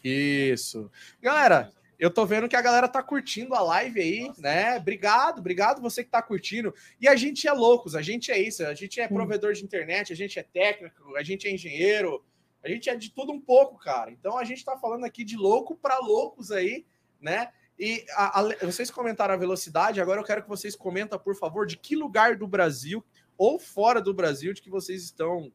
Isso. 0.04 0.92
Galera, 1.22 1.72
eu 1.98 2.12
tô 2.12 2.26
vendo 2.26 2.50
que 2.50 2.56
a 2.58 2.62
galera 2.62 2.90
tá 2.90 3.02
curtindo 3.02 3.56
a 3.56 3.62
live 3.62 4.02
aí, 4.02 4.32
né? 4.38 4.76
Obrigado, 4.76 5.40
obrigado 5.40 5.82
você 5.82 6.04
que 6.04 6.10
tá 6.10 6.22
curtindo. 6.22 6.76
E 7.00 7.08
a 7.08 7.16
gente 7.16 7.48
é 7.48 7.54
loucos, 7.54 7.96
a 7.96 8.02
gente 8.02 8.30
é 8.30 8.38
isso, 8.38 8.66
a 8.66 8.74
gente 8.74 9.00
é 9.00 9.08
provedor 9.08 9.54
de 9.54 9.64
internet, 9.64 10.12
a 10.12 10.18
gente 10.18 10.38
é 10.38 10.44
técnico, 10.44 11.16
a 11.16 11.24
gente 11.24 11.48
é 11.48 11.52
engenheiro, 11.54 12.22
a 12.62 12.68
gente 12.68 12.90
é 12.90 12.96
de 12.98 13.10
tudo 13.10 13.32
um 13.32 13.40
pouco, 13.40 13.78
cara. 13.78 14.12
Então 14.12 14.38
a 14.38 14.44
gente 14.44 14.66
tá 14.66 14.76
falando 14.76 15.06
aqui 15.06 15.24
de 15.24 15.38
louco 15.38 15.78
para 15.78 15.98
loucos 16.00 16.52
aí, 16.52 16.86
né? 17.22 17.54
E 17.80 18.06
a, 18.16 18.42
a, 18.42 18.44
vocês 18.66 18.92
comentaram 18.92 19.34
a 19.34 19.38
velocidade, 19.38 20.02
agora 20.02 20.20
eu 20.20 20.26
quero 20.26 20.44
que 20.44 20.50
vocês 20.50 20.76
comentem, 20.76 21.18
por 21.18 21.38
favor, 21.38 21.66
de 21.66 21.78
que 21.78 21.96
lugar 21.96 22.36
do 22.36 22.46
Brasil 22.46 23.02
ou 23.38 23.60
fora 23.60 24.02
do 24.02 24.14
Brasil 24.14 24.54
de 24.54 24.62
que 24.62 24.70
vocês 24.70 25.04
estão 25.04 25.52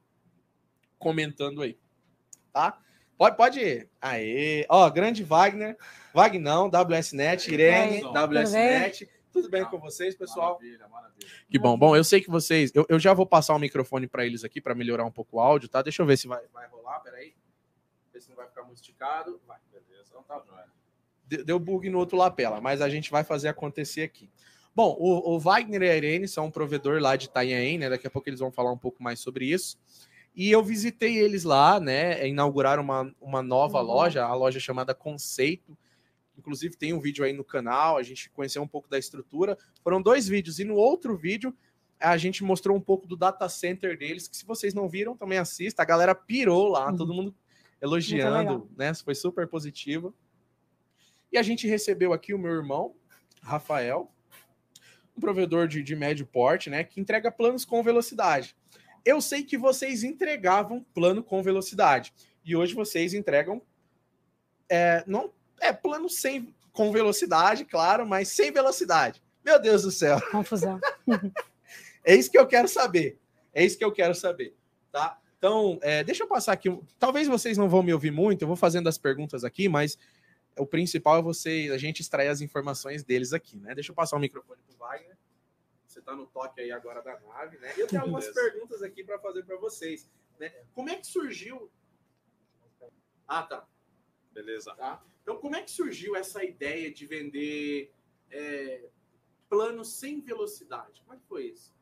comentando 0.98 1.62
aí, 1.62 1.78
tá? 2.52 2.78
Pode, 3.16 3.36
pode 3.36 3.60
ir. 3.60 3.90
Aê. 4.00 4.64
Ó, 4.68 4.88
grande 4.90 5.24
Wagner. 5.24 5.76
Vagnão, 6.14 6.68
WSNet, 6.68 7.52
Irene, 7.52 8.02
WSNet. 8.04 9.08
Tudo 9.32 9.50
bem 9.50 9.64
com 9.64 9.78
vocês, 9.78 10.16
pessoal? 10.16 10.54
Maravilha, 10.54 10.88
maravilha. 10.88 11.28
Que 11.50 11.58
bom. 11.58 11.76
Bom, 11.76 11.96
eu 11.96 12.04
sei 12.04 12.20
que 12.20 12.30
vocês. 12.30 12.70
Eu, 12.74 12.86
eu 12.88 12.98
já 12.98 13.12
vou 13.12 13.26
passar 13.26 13.54
o 13.54 13.58
microfone 13.58 14.06
para 14.06 14.24
eles 14.24 14.44
aqui 14.44 14.60
para 14.60 14.74
melhorar 14.74 15.04
um 15.04 15.10
pouco 15.10 15.36
o 15.36 15.40
áudio, 15.40 15.68
tá? 15.68 15.82
Deixa 15.82 16.00
eu 16.00 16.06
ver 16.06 16.16
se 16.16 16.28
vai, 16.28 16.46
vai 16.52 16.68
rolar. 16.68 17.00
Peraí. 17.00 17.34
Ver 18.12 18.20
se 18.20 18.28
não 18.30 18.36
vai 18.36 18.46
ficar 18.46 18.62
muito 18.62 18.78
esticado. 18.78 19.40
Vai, 19.46 19.58
beleza. 19.72 20.08
Então 20.10 20.22
tá 20.22 20.42
deu 21.28 21.58
bug 21.58 21.90
no 21.90 21.98
outro 21.98 22.16
lapela, 22.16 22.60
mas 22.60 22.80
a 22.80 22.88
gente 22.88 23.10
vai 23.10 23.22
fazer 23.22 23.48
acontecer 23.48 24.02
aqui. 24.02 24.30
Bom, 24.78 24.96
o, 24.96 25.34
o 25.34 25.40
Wagner 25.40 25.82
e 25.82 25.90
a 25.90 25.96
Irene 25.96 26.28
são 26.28 26.46
um 26.46 26.50
provedor 26.52 27.02
lá 27.02 27.16
de 27.16 27.26
Itanhaém, 27.26 27.78
né? 27.78 27.90
Daqui 27.90 28.06
a 28.06 28.10
pouco 28.10 28.28
eles 28.28 28.38
vão 28.38 28.52
falar 28.52 28.70
um 28.70 28.78
pouco 28.78 29.02
mais 29.02 29.18
sobre 29.18 29.44
isso. 29.44 29.76
E 30.36 30.52
eu 30.52 30.62
visitei 30.62 31.18
eles 31.18 31.42
lá, 31.42 31.80
né? 31.80 32.28
Inauguraram 32.28 32.84
uma, 32.84 33.12
uma 33.20 33.42
nova 33.42 33.80
uhum. 33.80 33.86
loja, 33.88 34.24
a 34.24 34.32
loja 34.36 34.60
chamada 34.60 34.94
Conceito. 34.94 35.76
Inclusive, 36.38 36.76
tem 36.76 36.92
um 36.92 37.00
vídeo 37.00 37.24
aí 37.24 37.32
no 37.32 37.42
canal, 37.42 37.96
a 37.96 38.04
gente 38.04 38.30
conheceu 38.30 38.62
um 38.62 38.68
pouco 38.68 38.88
da 38.88 38.96
estrutura. 38.96 39.58
Foram 39.82 40.00
dois 40.00 40.28
vídeos, 40.28 40.60
e 40.60 40.64
no 40.64 40.76
outro 40.76 41.16
vídeo 41.16 41.52
a 41.98 42.16
gente 42.16 42.44
mostrou 42.44 42.76
um 42.76 42.80
pouco 42.80 43.04
do 43.04 43.16
data 43.16 43.48
center 43.48 43.98
deles, 43.98 44.28
que 44.28 44.36
se 44.36 44.46
vocês 44.46 44.74
não 44.74 44.88
viram, 44.88 45.16
também 45.16 45.38
assista. 45.38 45.82
A 45.82 45.84
galera 45.84 46.14
pirou 46.14 46.68
lá, 46.68 46.88
uhum. 46.88 46.96
todo 46.96 47.12
mundo 47.12 47.34
elogiando, 47.82 48.70
né? 48.76 48.94
Foi 48.94 49.16
super 49.16 49.48
positivo. 49.48 50.14
E 51.32 51.36
a 51.36 51.42
gente 51.42 51.66
recebeu 51.66 52.12
aqui 52.12 52.32
o 52.32 52.38
meu 52.38 52.52
irmão, 52.52 52.94
Rafael, 53.42 54.08
um 55.18 55.20
provedor 55.20 55.66
de, 55.66 55.82
de 55.82 55.96
médio 55.96 56.24
porte, 56.24 56.70
né? 56.70 56.84
Que 56.84 57.00
entrega 57.00 57.30
planos 57.30 57.64
com 57.64 57.82
velocidade. 57.82 58.56
Eu 59.04 59.20
sei 59.20 59.42
que 59.42 59.58
vocês 59.58 60.04
entregavam 60.04 60.84
plano 60.94 61.22
com 61.22 61.42
velocidade. 61.42 62.14
E 62.44 62.56
hoje 62.56 62.74
vocês 62.74 63.12
entregam. 63.12 63.60
É, 64.68 65.02
não 65.06 65.32
é 65.60 65.72
plano 65.72 66.08
sem 66.08 66.54
com 66.72 66.92
velocidade, 66.92 67.64
claro, 67.64 68.06
mas 68.06 68.28
sem 68.28 68.52
velocidade. 68.52 69.20
Meu 69.44 69.60
Deus 69.60 69.82
do 69.82 69.90
céu. 69.90 70.20
Confusão. 70.30 70.80
é 72.04 72.14
isso 72.14 72.30
que 72.30 72.38
eu 72.38 72.46
quero 72.46 72.68
saber. 72.68 73.18
É 73.52 73.64
isso 73.64 73.76
que 73.76 73.84
eu 73.84 73.90
quero 73.90 74.14
saber, 74.14 74.54
tá? 74.92 75.18
Então, 75.38 75.78
é, 75.82 76.04
deixa 76.04 76.22
eu 76.22 76.28
passar 76.28 76.52
aqui. 76.52 76.68
Talvez 76.98 77.26
vocês 77.26 77.56
não 77.56 77.68
vão 77.68 77.82
me 77.82 77.92
ouvir 77.92 78.12
muito, 78.12 78.42
eu 78.42 78.46
vou 78.46 78.56
fazendo 78.56 78.88
as 78.88 78.98
perguntas 78.98 79.42
aqui, 79.42 79.68
mas 79.68 79.98
o 80.58 80.66
principal 80.66 81.18
é 81.18 81.22
você, 81.22 81.70
a 81.72 81.78
gente 81.78 82.00
extrair 82.00 82.28
as 82.28 82.40
informações 82.40 83.02
deles 83.02 83.32
aqui, 83.32 83.56
né? 83.58 83.74
Deixa 83.74 83.90
eu 83.90 83.94
passar 83.94 84.16
o 84.16 84.20
microfone 84.20 84.60
para 84.62 84.74
o 84.74 84.78
Wagner. 84.78 85.16
Você 85.86 86.00
está 86.00 86.14
no 86.14 86.26
toque 86.26 86.60
aí 86.60 86.70
agora 86.70 87.02
da 87.02 87.18
nave, 87.20 87.58
né? 87.58 87.72
E 87.76 87.80
eu 87.80 87.86
tenho 87.86 88.02
algumas 88.02 88.28
perguntas 88.28 88.82
aqui 88.82 89.02
para 89.02 89.18
fazer 89.18 89.44
para 89.44 89.56
vocês. 89.56 90.08
Né? 90.38 90.52
Como 90.74 90.90
é 90.90 90.96
que 90.96 91.06
surgiu. 91.06 91.70
Ah, 93.26 93.42
tá. 93.42 93.66
Beleza. 94.32 94.74
Tá? 94.74 95.02
Então, 95.22 95.38
como 95.38 95.56
é 95.56 95.62
que 95.62 95.70
surgiu 95.70 96.14
essa 96.14 96.44
ideia 96.44 96.92
de 96.92 97.06
vender 97.06 97.92
é, 98.30 98.88
planos 99.48 99.94
sem 99.94 100.20
velocidade? 100.20 101.00
Como 101.02 101.14
é 101.14 101.16
que 101.16 101.26
foi 101.26 101.46
isso? 101.46 101.74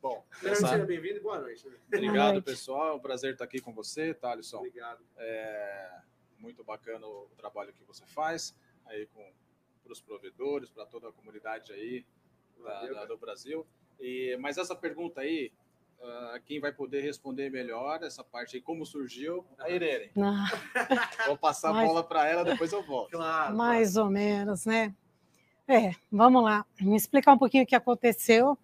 Bom, 0.00 0.26
essa... 0.42 0.68
seja 0.68 0.84
bem-vindo 0.84 1.16
e 1.16 1.20
boa 1.20 1.40
noite. 1.40 1.66
Obrigado, 1.86 2.42
pessoal. 2.42 2.88
É 2.88 2.92
um 2.92 3.00
prazer 3.00 3.32
estar 3.32 3.44
aqui 3.44 3.60
com 3.60 3.72
você, 3.72 4.12
Thalisson. 4.12 4.58
Obrigado. 4.58 5.02
É 5.16 6.02
muito 6.44 6.62
bacana 6.62 7.06
o 7.06 7.30
trabalho 7.36 7.72
que 7.72 7.82
você 7.84 8.04
faz 8.06 8.54
aí 8.86 9.06
com 9.06 9.24
para 9.82 9.92
os 9.92 10.00
provedores, 10.00 10.70
para 10.70 10.86
toda 10.86 11.08
a 11.08 11.12
comunidade 11.12 11.72
aí 11.72 12.04
da, 12.62 12.86
da, 12.86 13.04
do 13.04 13.18
Brasil. 13.18 13.66
E, 14.00 14.36
mas 14.40 14.56
essa 14.56 14.74
pergunta 14.74 15.20
aí, 15.20 15.52
Uh, 15.96 16.38
quem 16.44 16.60
vai 16.60 16.70
poder 16.70 17.00
responder 17.00 17.50
melhor 17.50 18.02
essa 18.02 18.22
parte 18.22 18.56
aí, 18.56 18.60
como 18.60 18.84
surgiu, 18.84 19.46
a 19.58 19.70
Irene. 19.70 20.10
Não. 20.14 20.44
Vou 21.26 21.38
passar 21.38 21.70
a 21.70 21.86
bola 21.86 22.04
para 22.04 22.28
ela, 22.28 22.44
depois 22.44 22.72
eu 22.72 22.82
volto. 22.82 23.12
Claro, 23.12 23.56
Mais 23.56 23.94
claro. 23.94 24.08
ou 24.08 24.12
menos, 24.12 24.66
né? 24.66 24.94
É, 25.66 25.92
vamos 26.12 26.42
lá. 26.42 26.66
Me 26.78 26.94
explicar 26.94 27.32
um 27.32 27.38
pouquinho 27.38 27.64
o 27.64 27.66
que 27.66 27.76
aconteceu, 27.76 28.58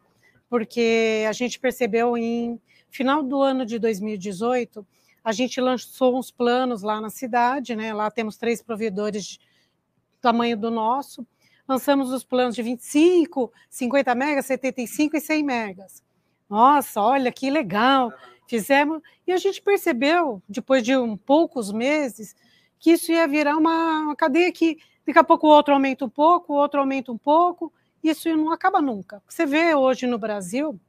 porque 0.51 1.25
a 1.27 1.33
gente 1.33 1.59
percebeu 1.59 2.15
em 2.15 2.61
final 2.91 3.23
do 3.23 3.41
ano 3.41 3.65
de 3.65 3.79
2018, 3.79 4.87
a 5.25 5.33
gente 5.33 5.61
lançou 5.61 6.19
uns 6.19 6.31
planos 6.31 6.83
lá 6.83 7.01
na 7.01 7.11
cidade, 7.11 7.77
né? 7.77 7.93
Lá 7.93 8.11
temos 8.11 8.37
três 8.37 8.63
provedores 8.63 9.37
do 9.37 10.21
tamanho 10.21 10.57
do 10.57 10.71
nosso. 10.71 11.27
Lançamos 11.69 12.11
os 12.13 12.25
planos 12.25 12.55
de 12.55 12.63
25, 12.63 13.53
50 13.69 14.15
megas, 14.15 14.47
75 14.47 15.17
e 15.17 15.21
100 15.21 15.43
megas. 15.45 16.03
Nossa, 16.49 17.01
olha 17.01 17.31
que 17.31 17.49
legal. 17.51 18.13
Fizemos 18.49 19.01
e 19.27 19.33
a 19.33 19.37
gente 19.37 19.63
percebeu, 19.63 20.43
depois 20.49 20.83
de 20.83 20.97
um 20.97 21.17
poucos 21.17 21.71
meses, 21.71 22.35
que 22.79 22.93
isso 22.93 23.13
ia 23.13 23.29
virar 23.29 23.57
uma, 23.57 24.01
uma 24.01 24.17
cadeia 24.17 24.51
que 24.51 24.79
daqui 25.07 25.19
a 25.19 25.25
pouco 25.25 25.47
o 25.47 25.51
outro 25.51 25.73
aumenta 25.73 26.05
um 26.05 26.09
pouco, 26.09 26.53
o 26.55 26.57
outro 26.57 26.81
aumenta 26.81 27.13
um 27.13 27.19
pouco, 27.19 27.73
isso 28.03 28.29
não 28.37 28.51
acaba 28.51 28.83
nunca. 28.83 29.23
Você 29.29 29.47
vê 29.47 29.75
hoje 29.75 30.07
no 30.07 30.19
Brasil 30.19 30.81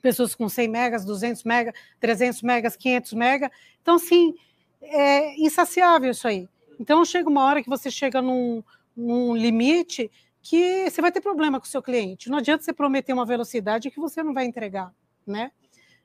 pessoas 0.00 0.34
com 0.34 0.48
100 0.48 0.68
megas, 0.68 1.04
200 1.04 1.44
megas, 1.44 1.74
300 2.00 2.42
megas, 2.42 2.76
500 2.76 3.12
megas. 3.12 3.50
Então, 3.82 3.98
sim, 3.98 4.34
é 4.80 5.40
insaciável 5.40 6.10
isso 6.10 6.26
aí. 6.26 6.48
Então, 6.78 7.04
chega 7.04 7.28
uma 7.28 7.44
hora 7.44 7.62
que 7.62 7.68
você 7.68 7.90
chega 7.90 8.22
num, 8.22 8.62
num 8.96 9.36
limite 9.36 10.10
que 10.40 10.88
você 10.88 11.02
vai 11.02 11.12
ter 11.12 11.20
problema 11.20 11.58
com 11.60 11.66
o 11.66 11.68
seu 11.68 11.82
cliente. 11.82 12.30
Não 12.30 12.38
adianta 12.38 12.64
você 12.64 12.72
prometer 12.72 13.12
uma 13.12 13.26
velocidade 13.26 13.90
que 13.90 14.00
você 14.00 14.22
não 14.22 14.32
vai 14.32 14.44
entregar, 14.44 14.94
né? 15.26 15.50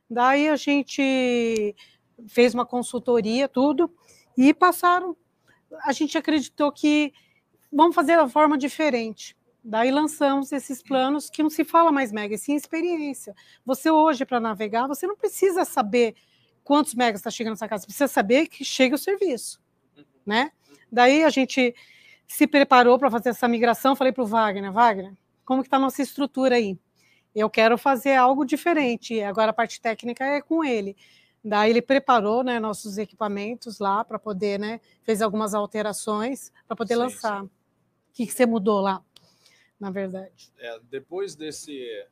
Daí 0.09 0.49
a 0.49 0.55
gente 0.55 1.75
fez 2.27 2.53
uma 2.53 2.65
consultoria, 2.65 3.47
tudo, 3.47 3.91
e 4.37 4.53
passaram. 4.53 5.15
A 5.85 5.91
gente 5.91 6.17
acreditou 6.17 6.71
que 6.71 7.13
vamos 7.71 7.95
fazer 7.95 8.17
da 8.17 8.27
forma 8.27 8.57
diferente. 8.57 9.35
Daí 9.63 9.91
lançamos 9.91 10.51
esses 10.51 10.81
planos 10.81 11.29
que 11.29 11.41
não 11.41 11.49
se 11.49 11.63
fala 11.63 11.91
mais 11.91 12.11
mega, 12.11 12.37
sim 12.37 12.53
experiência. 12.53 13.33
Você 13.65 13.89
hoje, 13.89 14.25
para 14.25 14.39
navegar, 14.39 14.87
você 14.87 15.07
não 15.07 15.15
precisa 15.15 15.63
saber 15.63 16.15
quantos 16.63 16.93
megas 16.93 17.21
está 17.21 17.29
chegando 17.29 17.51
na 17.51 17.57
sua 17.57 17.67
casa, 17.67 17.83
você 17.83 17.87
precisa 17.87 18.07
saber 18.07 18.47
que 18.47 18.65
chega 18.65 18.95
o 18.95 18.97
serviço. 18.97 19.61
Né? 20.25 20.51
Daí 20.91 21.23
a 21.23 21.29
gente 21.29 21.73
se 22.27 22.45
preparou 22.45 22.97
para 22.97 23.09
fazer 23.09 23.29
essa 23.29 23.47
migração, 23.47 23.95
falei 23.95 24.11
para 24.11 24.23
o 24.23 24.27
Wagner, 24.27 24.71
Wagner, 24.71 25.13
como 25.45 25.61
que 25.61 25.67
está 25.67 25.77
a 25.77 25.79
nossa 25.79 26.01
estrutura 26.01 26.55
aí? 26.55 26.77
Eu 27.33 27.49
quero 27.49 27.77
fazer 27.77 28.15
algo 28.15 28.45
diferente, 28.45 29.21
agora 29.21 29.51
a 29.51 29.53
parte 29.53 29.81
técnica 29.81 30.23
é 30.25 30.41
com 30.41 30.63
ele. 30.63 30.95
Daí 31.43 31.71
ele 31.71 31.81
preparou 31.81 32.43
né, 32.43 32.59
nossos 32.59 32.97
equipamentos 32.97 33.79
lá 33.79 34.03
para 34.03 34.17
poder, 34.17 34.59
né, 34.59 34.79
fez 35.03 35.21
algumas 35.21 35.53
alterações 35.53 36.51
para 36.67 36.75
poder 36.75 36.93
sim, 36.93 36.99
lançar. 36.99 37.41
Sim. 37.41 37.47
O 37.47 37.49
que, 38.13 38.27
que 38.27 38.33
você 38.33 38.45
mudou 38.45 38.79
lá? 38.79 39.01
Na 39.83 39.91
verdade. 39.91 40.49
É, 40.57 40.79
depois 40.89 41.35
desse 41.35 42.07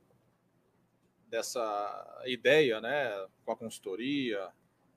dessa 1.30 2.22
ideia, 2.26 2.82
né, 2.82 3.10
com 3.46 3.54
a 3.54 3.56
consultoria, 3.56 4.50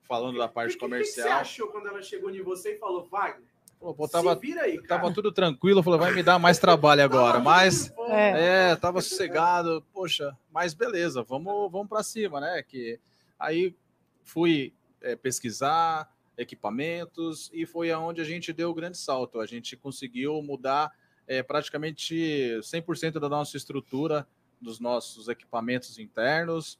falando 0.02 0.36
da 0.36 0.48
parte 0.48 0.76
comercial. 0.76 1.24
O 1.24 1.30
que, 1.30 1.34
você 1.34 1.40
achou 1.40 1.68
quando 1.68 1.86
ela 1.86 2.02
chegou 2.02 2.28
em 2.28 2.42
você 2.42 2.74
e 2.74 2.78
falou, 2.78 3.04
Wagner? 3.04 3.46
Pô, 3.78 3.94
pô 3.94 4.08
tava, 4.08 4.36
aí, 4.60 4.82
tava 4.82 5.12
tudo 5.12 5.30
tranquilo, 5.30 5.80
falou, 5.80 6.00
vai 6.00 6.12
me 6.12 6.24
dar 6.24 6.40
mais 6.40 6.58
trabalho 6.58 7.04
agora, 7.04 7.38
mas 7.38 7.92
é. 8.08 8.70
é, 8.72 8.76
tava 8.76 9.00
sossegado, 9.00 9.86
poxa, 9.92 10.36
mas 10.50 10.74
beleza, 10.74 11.22
vamos, 11.22 11.70
vamos 11.70 11.88
para 11.88 12.02
cima, 12.02 12.40
né? 12.40 12.64
Que 12.64 12.98
aí 13.38 13.76
fui 14.24 14.74
é, 15.00 15.14
pesquisar 15.14 16.12
equipamentos 16.36 17.48
e 17.52 17.64
foi 17.64 17.92
aonde 17.92 18.20
a 18.20 18.24
gente 18.24 18.52
deu 18.52 18.70
o 18.70 18.74
grande 18.74 18.98
salto. 18.98 19.38
A 19.38 19.46
gente 19.46 19.76
conseguiu 19.76 20.42
mudar 20.42 20.90
é, 21.26 21.42
praticamente 21.42 22.58
100% 22.62 23.18
da 23.18 23.28
nossa 23.28 23.56
estrutura, 23.56 24.26
dos 24.60 24.80
nossos 24.80 25.28
equipamentos 25.28 25.98
internos, 25.98 26.78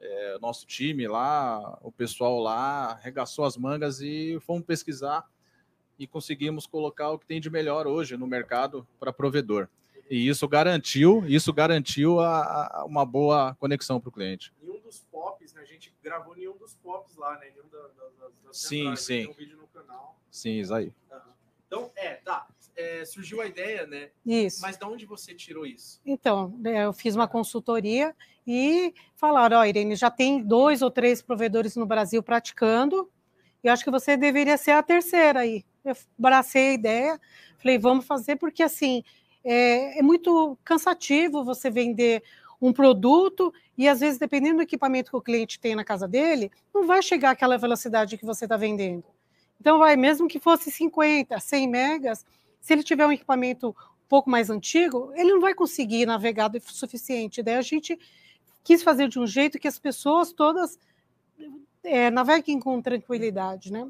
é, 0.00 0.38
nosso 0.40 0.66
time 0.66 1.06
lá, 1.06 1.78
o 1.82 1.92
pessoal 1.92 2.40
lá, 2.40 2.92
arregaçou 2.92 3.44
as 3.44 3.56
mangas 3.56 4.00
e 4.00 4.38
fomos 4.40 4.64
pesquisar 4.64 5.28
e 5.98 6.06
conseguimos 6.06 6.66
colocar 6.66 7.10
o 7.10 7.18
que 7.18 7.26
tem 7.26 7.40
de 7.40 7.48
melhor 7.48 7.86
hoje 7.86 8.16
no 8.16 8.26
mercado 8.26 8.86
para 8.98 9.12
provedor. 9.12 9.68
E 10.10 10.28
isso 10.28 10.46
garantiu, 10.48 11.24
isso 11.26 11.52
garantiu 11.52 12.20
a, 12.20 12.80
a 12.80 12.84
uma 12.84 13.06
boa 13.06 13.54
conexão 13.54 14.00
para 14.00 14.08
o 14.08 14.12
cliente. 14.12 14.52
E 14.60 14.68
um 14.68 14.80
dos 14.80 15.00
pops, 15.10 15.54
né? 15.54 15.62
A 15.62 15.64
gente 15.64 15.94
gravou 16.02 16.34
nenhum 16.34 16.56
dos 16.56 16.74
pops 16.74 17.16
lá, 17.16 17.38
né? 17.38 17.50
Nenhum 17.50 17.68
da, 17.68 17.78
da, 17.78 18.28
das 18.44 18.56
sim, 18.58 18.94
sim. 18.96 19.22
Tem 19.22 19.30
um 19.30 19.32
vídeo 19.32 19.56
no 19.56 19.66
canal. 19.68 20.18
Sim, 20.30 20.60
isso 20.60 20.74
aí. 20.74 20.92
Então, 21.66 21.90
é, 21.94 22.16
tá 22.16 22.46
é, 22.76 23.04
surgiu 23.04 23.40
a 23.40 23.46
ideia, 23.46 23.86
né? 23.86 24.10
Isso. 24.24 24.60
Mas 24.62 24.76
de 24.76 24.84
onde 24.84 25.06
você 25.06 25.34
tirou 25.34 25.66
isso? 25.66 26.00
Então, 26.04 26.54
né, 26.58 26.84
eu 26.84 26.92
fiz 26.92 27.14
uma 27.14 27.28
consultoria 27.28 28.14
e 28.46 28.94
falaram, 29.14 29.58
ó, 29.58 29.60
oh, 29.60 29.64
Irene, 29.64 29.94
já 29.94 30.10
tem 30.10 30.42
dois 30.42 30.82
ou 30.82 30.90
três 30.90 31.22
provedores 31.22 31.76
no 31.76 31.86
Brasil 31.86 32.22
praticando, 32.22 33.10
e 33.62 33.68
acho 33.68 33.84
que 33.84 33.90
você 33.90 34.16
deveria 34.16 34.56
ser 34.56 34.72
a 34.72 34.82
terceira 34.82 35.40
aí. 35.40 35.64
Eu 35.84 35.94
abracei 36.18 36.70
a 36.70 36.72
ideia, 36.74 37.20
falei, 37.58 37.78
vamos 37.78 38.04
fazer, 38.04 38.36
porque 38.36 38.62
assim, 38.62 39.04
é, 39.44 39.98
é 39.98 40.02
muito 40.02 40.58
cansativo 40.64 41.44
você 41.44 41.70
vender 41.70 42.22
um 42.60 42.72
produto 42.72 43.52
e 43.76 43.88
às 43.88 44.00
vezes, 44.00 44.18
dependendo 44.18 44.56
do 44.56 44.62
equipamento 44.62 45.10
que 45.10 45.16
o 45.16 45.22
cliente 45.22 45.58
tem 45.58 45.74
na 45.74 45.84
casa 45.84 46.06
dele, 46.06 46.50
não 46.72 46.86
vai 46.86 47.02
chegar 47.02 47.30
aquela 47.30 47.58
velocidade 47.58 48.16
que 48.16 48.24
você 48.24 48.44
está 48.44 48.56
vendendo. 48.56 49.04
Então, 49.60 49.78
vai, 49.78 49.96
mesmo 49.96 50.28
que 50.28 50.40
fosse 50.40 50.70
50, 50.70 51.38
100 51.38 51.68
megas, 51.68 52.24
se 52.62 52.72
ele 52.72 52.84
tiver 52.84 53.06
um 53.06 53.12
equipamento 53.12 53.70
um 53.70 54.08
pouco 54.08 54.30
mais 54.30 54.48
antigo, 54.48 55.12
ele 55.14 55.32
não 55.32 55.40
vai 55.40 55.52
conseguir 55.52 56.06
navegar 56.06 56.50
o 56.50 56.60
suficiente. 56.60 57.42
Daí 57.42 57.56
a 57.56 57.62
gente 57.62 57.98
quis 58.62 58.82
fazer 58.82 59.08
de 59.08 59.18
um 59.18 59.26
jeito 59.26 59.58
que 59.58 59.66
as 59.66 59.80
pessoas 59.80 60.32
todas 60.32 60.78
é, 61.82 62.08
naveguem 62.10 62.60
com 62.60 62.80
tranquilidade, 62.80 63.72
né? 63.72 63.88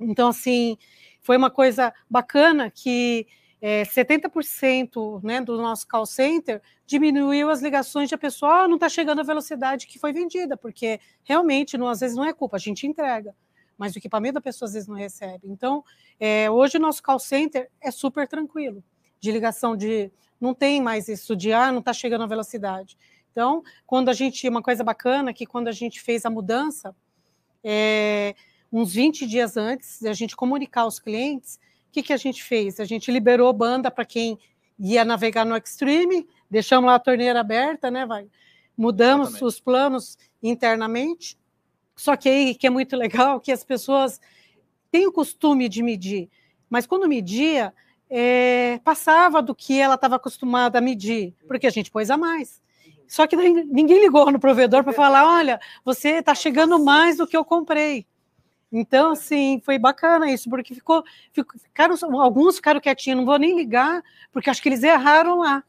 Então, 0.00 0.28
assim, 0.28 0.78
foi 1.20 1.36
uma 1.36 1.50
coisa 1.50 1.92
bacana 2.08 2.70
que 2.70 3.26
é, 3.60 3.82
70% 3.82 5.22
né, 5.22 5.40
do 5.42 5.58
nosso 5.58 5.86
call 5.86 6.06
center 6.06 6.62
diminuiu 6.86 7.50
as 7.50 7.60
ligações 7.60 8.08
de 8.08 8.14
a 8.14 8.18
pessoa 8.18 8.62
ah, 8.62 8.68
não 8.68 8.76
está 8.76 8.88
chegando 8.88 9.20
a 9.20 9.24
velocidade 9.24 9.86
que 9.86 9.98
foi 9.98 10.12
vendida, 10.12 10.56
porque 10.56 10.98
realmente, 11.24 11.76
não, 11.76 11.88
às 11.88 12.00
vezes, 12.00 12.16
não 12.16 12.24
é 12.24 12.32
culpa, 12.32 12.56
a 12.56 12.60
gente 12.60 12.86
entrega 12.86 13.34
mas 13.78 13.94
o 13.94 13.98
equipamento 13.98 14.34
da 14.34 14.40
pessoa 14.40 14.66
às 14.66 14.74
vezes 14.74 14.88
não 14.88 14.96
recebe. 14.96 15.48
Então, 15.48 15.84
é, 16.18 16.50
hoje 16.50 16.76
o 16.76 16.80
nosso 16.80 17.02
call 17.02 17.18
center 17.18 17.70
é 17.80 17.90
super 17.90 18.26
tranquilo, 18.26 18.82
de 19.20 19.30
ligação 19.30 19.76
de 19.76 20.10
não 20.40 20.52
tem 20.52 20.82
mais 20.82 21.08
isso 21.08 21.34
de 21.34 21.52
ah, 21.52 21.70
não 21.70 21.78
está 21.78 21.92
chegando 21.92 22.24
a 22.24 22.26
velocidade. 22.26 22.98
Então, 23.30 23.62
quando 23.86 24.08
a 24.08 24.12
gente, 24.12 24.48
uma 24.48 24.62
coisa 24.62 24.82
bacana 24.82 25.32
que 25.32 25.46
quando 25.46 25.68
a 25.68 25.72
gente 25.72 26.00
fez 26.00 26.26
a 26.26 26.30
mudança, 26.30 26.94
é, 27.62 28.34
uns 28.72 28.92
20 28.92 29.26
dias 29.26 29.56
antes 29.56 30.00
de 30.00 30.08
a 30.08 30.12
gente 30.12 30.34
comunicar 30.34 30.82
aos 30.82 30.98
clientes, 30.98 31.58
o 31.88 31.92
que, 31.92 32.02
que 32.02 32.12
a 32.12 32.16
gente 32.16 32.42
fez? 32.42 32.80
A 32.80 32.84
gente 32.84 33.10
liberou 33.10 33.52
banda 33.52 33.90
para 33.90 34.04
quem 34.04 34.38
ia 34.78 35.04
navegar 35.04 35.44
no 35.44 35.56
Extreme, 35.56 36.26
deixamos 36.50 36.88
lá 36.88 36.96
a 36.96 37.00
torneira 37.00 37.40
aberta, 37.40 37.90
né? 37.90 38.04
Vai. 38.06 38.28
Mudamos 38.76 39.28
Exatamente. 39.28 39.44
os 39.44 39.60
planos 39.60 40.18
internamente 40.42 41.37
só 41.98 42.16
que 42.16 42.28
aí 42.28 42.54
que 42.54 42.66
é 42.66 42.70
muito 42.70 42.96
legal 42.96 43.40
que 43.40 43.50
as 43.50 43.64
pessoas 43.64 44.20
têm 44.90 45.06
o 45.06 45.12
costume 45.12 45.68
de 45.68 45.82
medir, 45.82 46.30
mas 46.70 46.86
quando 46.86 47.08
media, 47.08 47.74
é, 48.08 48.80
passava 48.84 49.42
do 49.42 49.54
que 49.54 49.78
ela 49.78 49.96
estava 49.96 50.16
acostumada 50.16 50.78
a 50.78 50.80
medir, 50.80 51.34
porque 51.46 51.66
a 51.66 51.70
gente 51.70 51.90
pôs 51.90 52.10
a 52.10 52.16
mais. 52.16 52.62
Só 53.06 53.26
que 53.26 53.36
ninguém 53.36 54.00
ligou 54.00 54.30
no 54.30 54.38
provedor 54.38 54.84
para 54.84 54.92
falar: 54.92 55.26
olha, 55.26 55.58
você 55.84 56.18
está 56.18 56.34
chegando 56.34 56.78
mais 56.82 57.16
do 57.16 57.26
que 57.26 57.36
eu 57.36 57.44
comprei. 57.44 58.06
Então, 58.70 59.12
assim, 59.12 59.60
foi 59.64 59.78
bacana 59.78 60.30
isso, 60.30 60.48
porque 60.50 60.74
ficou, 60.74 61.02
ficaram, 61.32 61.96
alguns 62.20 62.56
ficaram 62.56 62.80
quietinhos, 62.80 63.18
não 63.18 63.24
vou 63.24 63.38
nem 63.38 63.56
ligar, 63.56 64.02
porque 64.30 64.50
acho 64.50 64.62
que 64.62 64.68
eles 64.68 64.82
erraram 64.82 65.38
lá, 65.38 65.64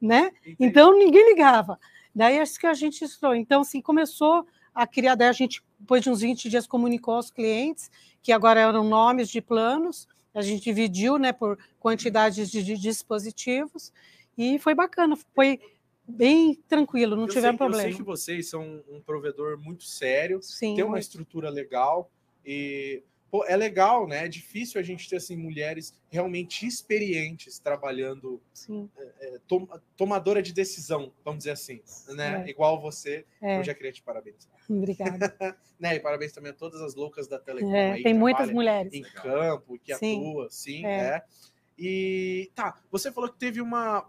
né? 0.00 0.32
Então, 0.58 0.92
ninguém 0.98 1.28
ligava. 1.28 1.78
Daí, 2.12 2.40
acho 2.40 2.58
que 2.58 2.66
a 2.66 2.74
gente 2.74 3.04
estou. 3.04 3.36
Então, 3.36 3.60
assim, 3.60 3.80
começou 3.80 4.44
a 4.80 4.86
criar, 4.86 5.14
daí 5.14 5.28
a 5.28 5.32
gente 5.32 5.62
depois 5.78 6.02
de 6.02 6.08
uns 6.08 6.22
20 6.22 6.48
dias, 6.48 6.66
comunicou 6.66 7.14
aos 7.14 7.30
clientes, 7.30 7.90
que 8.22 8.32
agora 8.32 8.60
eram 8.60 8.82
nomes 8.82 9.28
de 9.28 9.40
planos, 9.40 10.08
a 10.34 10.40
gente 10.40 10.64
dividiu 10.64 11.18
né, 11.18 11.32
por 11.32 11.58
quantidades 11.78 12.50
de, 12.50 12.62
de 12.62 12.78
dispositivos, 12.78 13.92
e 14.38 14.58
foi 14.58 14.74
bacana, 14.74 15.16
foi 15.34 15.60
bem 16.06 16.54
tranquilo, 16.66 17.14
não 17.14 17.24
eu 17.24 17.28
tivemos 17.28 17.50
sei, 17.50 17.58
problema. 17.58 17.88
Eu 17.88 17.92
sei 17.92 17.96
que 17.98 18.02
vocês 18.02 18.48
são 18.48 18.82
um 18.88 19.00
provedor 19.00 19.58
muito 19.58 19.84
sério, 19.84 20.42
Sim, 20.42 20.74
tem 20.74 20.84
uma 20.84 20.92
muito. 20.92 21.02
estrutura 21.02 21.50
legal, 21.50 22.10
e 22.44 23.02
pô, 23.30 23.44
é 23.44 23.56
legal, 23.56 24.06
né? 24.06 24.24
É 24.24 24.28
difícil 24.28 24.80
a 24.80 24.84
gente 24.84 25.08
ter 25.08 25.16
assim 25.16 25.36
mulheres 25.36 25.94
realmente 26.10 26.66
experientes 26.66 27.58
trabalhando, 27.58 28.40
é, 28.96 29.04
é, 29.20 29.38
tom, 29.46 29.68
tomadora 29.96 30.42
de 30.42 30.52
decisão, 30.52 31.12
vamos 31.24 31.38
dizer 31.38 31.52
assim, 31.52 31.80
né? 32.08 32.44
É. 32.46 32.50
Igual 32.50 32.80
você, 32.80 33.24
é. 33.40 33.58
eu 33.58 33.64
já 33.64 33.74
queria 33.74 33.92
te 33.92 34.02
parabenizar. 34.02 34.52
Obrigada. 34.68 35.36
né? 35.78 35.96
E 35.96 36.00
parabéns 36.00 36.32
também 36.32 36.50
a 36.50 36.54
todas 36.54 36.80
as 36.80 36.94
loucas 36.94 37.28
da 37.28 37.38
Telecom. 37.38 37.74
É, 37.74 37.92
aí, 37.92 38.02
tem 38.02 38.14
muitas 38.14 38.50
mulheres 38.50 38.92
em 38.92 39.02
campo 39.02 39.78
que 39.78 39.94
sim. 39.94 40.18
atua, 40.18 40.48
sim, 40.50 40.84
é. 40.84 41.12
né? 41.12 41.22
E 41.78 42.50
tá, 42.54 42.78
você 42.90 43.10
falou 43.10 43.30
que 43.30 43.38
teve 43.38 43.60
uma, 43.60 44.06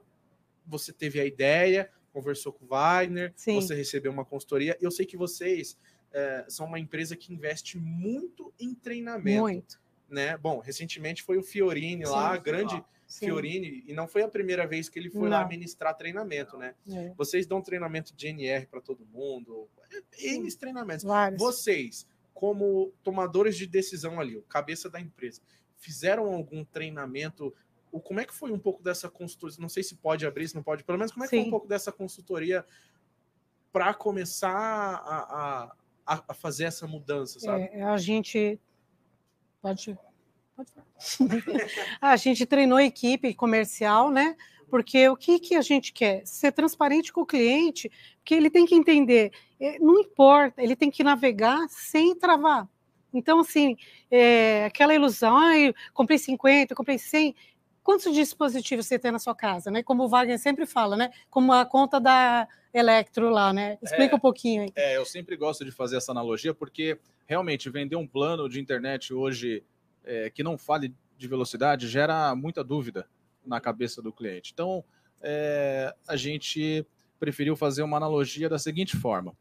você 0.66 0.92
teve 0.92 1.22
a 1.22 1.26
ideia, 1.26 1.90
conversou 2.12 2.52
com 2.52 2.66
o 2.66 2.68
Wagner, 2.68 3.32
sim. 3.36 3.56
você 3.56 3.74
recebeu 3.74 4.12
uma 4.12 4.26
consultoria. 4.26 4.78
Eu 4.82 4.92
sei 4.92 5.06
que 5.06 5.16
vocês 5.16 5.78
é, 6.14 6.46
são 6.48 6.66
uma 6.66 6.80
empresa 6.80 7.16
que 7.16 7.34
investe 7.34 7.78
muito 7.78 8.54
em 8.60 8.74
treinamento. 8.74 9.42
Muito. 9.42 9.82
Né? 10.10 10.38
Bom, 10.38 10.60
recentemente 10.60 11.24
foi 11.24 11.38
o 11.38 11.44
Fiorini 11.44 12.06
Sim, 12.06 12.12
lá, 12.12 12.36
grande. 12.38 12.84
Fiorini, 13.08 13.84
e 13.86 13.94
não 13.94 14.08
foi 14.08 14.24
a 14.24 14.28
primeira 14.28 14.66
vez 14.66 14.88
que 14.88 14.98
ele 14.98 15.10
foi 15.10 15.24
não. 15.24 15.32
lá 15.32 15.46
ministrar 15.46 15.96
treinamento, 15.98 16.58
né? 16.58 16.74
É. 16.90 17.14
Vocês 17.18 17.46
dão 17.46 17.62
treinamento 17.62 18.16
de 18.16 18.28
NR 18.28 18.68
para 18.68 18.80
todo 18.80 19.06
mundo, 19.06 19.68
N 20.18 20.56
treinamentos. 20.56 21.04
Vários. 21.04 21.38
Vocês, 21.42 22.08
como 22.34 22.94
tomadores 23.04 23.58
de 23.58 23.68
decisão 23.68 24.20
ali, 24.20 24.38
o 24.38 24.42
cabeça 24.44 24.90
da 24.90 25.00
empresa, 25.00 25.42
fizeram 25.78 26.34
algum 26.34 26.64
treinamento? 26.64 27.54
O, 27.92 28.00
como 28.00 28.22
é 28.22 28.26
que 28.26 28.34
foi 28.34 28.52
um 28.52 28.60
pouco 28.60 28.82
dessa 28.82 29.10
consultoria? 29.10 29.58
Não 29.60 29.70
sei 29.70 29.84
se 29.84 29.96
pode 29.96 30.26
abrir, 30.26 30.48
se 30.48 30.56
não 30.56 30.64
pode, 30.64 30.84
pelo 30.84 30.98
menos 30.98 31.12
como 31.12 31.26
é 31.26 31.28
que 31.28 31.36
Sim. 31.36 31.42
foi 31.42 31.48
um 31.48 31.52
pouco 31.52 31.68
dessa 31.68 31.92
consultoria 31.92 32.66
para 33.74 33.94
começar 33.94 34.52
a, 34.52 35.64
a 35.64 35.76
a, 36.06 36.24
a 36.28 36.34
fazer 36.34 36.66
essa 36.66 36.88
mudança, 36.88 37.40
sabe? 37.40 37.64
É, 37.72 37.84
a 37.84 37.98
gente. 37.98 38.60
Pode. 39.62 39.98
Pode 40.56 40.72
falar. 40.72 40.88
a 42.02 42.16
gente 42.16 42.46
treinou 42.46 42.80
equipe 42.80 43.34
comercial, 43.34 44.12
né? 44.12 44.36
Porque 44.70 45.10
o 45.10 45.18
que, 45.18 45.38
que 45.40 45.56
a 45.56 45.62
gente 45.62 45.92
quer? 45.92 46.26
Ser 46.26 46.54
transparente 46.54 47.12
com 47.12 47.22
o 47.22 47.26
cliente, 47.26 47.92
porque 48.18 48.34
ele 48.34 48.50
tem 48.50 48.66
que 48.66 48.74
entender, 48.74 49.32
é, 49.60 49.78
não 49.80 50.00
importa, 50.00 50.64
ele 50.64 50.78
tem 50.78 50.90
que 50.90 51.04
navegar 51.04 51.68
sem 51.68 52.16
travar. 52.16 52.70
Então, 53.14 53.42
assim, 53.42 53.76
é, 54.10 54.66
aquela 54.66 54.96
ilusão, 54.96 55.38
ah, 55.38 55.58
eu 55.58 55.74
comprei 55.94 56.18
50, 56.18 56.72
eu 56.72 56.78
comprei 56.78 56.98
100, 56.98 57.36
quantos 57.84 58.14
dispositivos 58.14 58.86
você 58.86 58.98
tem 58.98 59.12
na 59.12 59.20
sua 59.20 59.36
casa, 59.36 59.72
né? 59.72 59.84
Como 59.84 60.04
o 60.04 60.08
Wagner 60.08 60.40
sempre 60.40 60.66
fala, 60.66 60.96
né? 60.96 61.12
Como 61.30 61.52
a 61.52 61.66
conta 61.66 62.00
da 62.00 62.48
Electro 62.74 63.30
lá, 63.30 63.52
né? 63.52 63.78
Explica 63.82 64.16
é, 64.16 64.18
um 64.18 64.20
pouquinho 64.20 64.64
aí. 64.64 64.72
É, 64.76 64.98
eu 64.98 65.06
sempre 65.06 65.36
gosto 65.36 65.66
de 65.66 65.72
fazer 65.72 65.98
essa 65.98 66.12
analogia 66.12 66.54
porque 66.54 66.98
realmente 67.28 67.70
vender 67.70 67.96
um 67.96 68.08
plano 68.08 68.48
de 68.48 68.60
internet 68.60 69.14
hoje 69.14 69.64
é, 70.04 70.30
que 70.30 70.44
não 70.44 70.58
fale 70.58 70.94
de 71.18 71.28
velocidade 71.28 71.88
gera 71.88 72.36
muita 72.36 72.64
dúvida 72.64 73.08
na 73.46 73.60
cabeça 73.60 74.02
do 74.02 74.12
cliente. 74.12 74.52
Então, 74.54 74.84
é, 75.22 75.94
a 76.08 76.16
gente 76.16 76.86
preferiu 77.20 77.56
fazer 77.56 77.84
uma 77.84 77.98
analogia 77.98 78.50
da 78.50 78.58
seguinte 78.58 78.98
forma: 78.98 79.36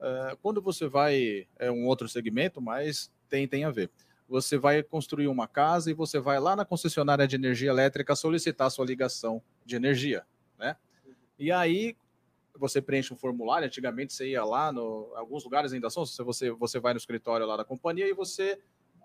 é, 0.00 0.36
quando 0.42 0.62
você 0.62 0.86
vai 0.86 1.46
é 1.58 1.70
um 1.70 1.86
outro 1.86 2.08
segmento, 2.08 2.60
mas 2.60 3.10
tem 3.28 3.46
tem 3.46 3.64
a 3.64 3.70
ver 3.70 3.90
você 4.28 4.58
vai 4.58 4.82
construir 4.82 5.28
uma 5.28 5.48
casa 5.48 5.90
e 5.90 5.94
você 5.94 6.20
vai 6.20 6.38
lá 6.38 6.54
na 6.54 6.64
concessionária 6.64 7.26
de 7.26 7.36
energia 7.36 7.70
elétrica 7.70 8.14
solicitar 8.14 8.70
sua 8.70 8.84
ligação 8.84 9.42
de 9.64 9.74
energia, 9.74 10.26
né? 10.58 10.76
E 11.38 11.50
aí 11.50 11.96
você 12.54 12.82
preenche 12.82 13.14
um 13.14 13.16
formulário. 13.16 13.66
Antigamente 13.66 14.12
você 14.12 14.30
ia 14.30 14.44
lá, 14.44 14.70
no 14.72 15.12
alguns 15.14 15.44
lugares 15.44 15.72
ainda 15.72 15.88
são. 15.88 16.04
Você 16.04 16.50
você 16.50 16.78
vai 16.78 16.92
no 16.92 16.98
escritório 16.98 17.46
lá 17.46 17.56
da 17.56 17.64
companhia 17.64 18.08
e 18.08 18.12
você 18.12 18.60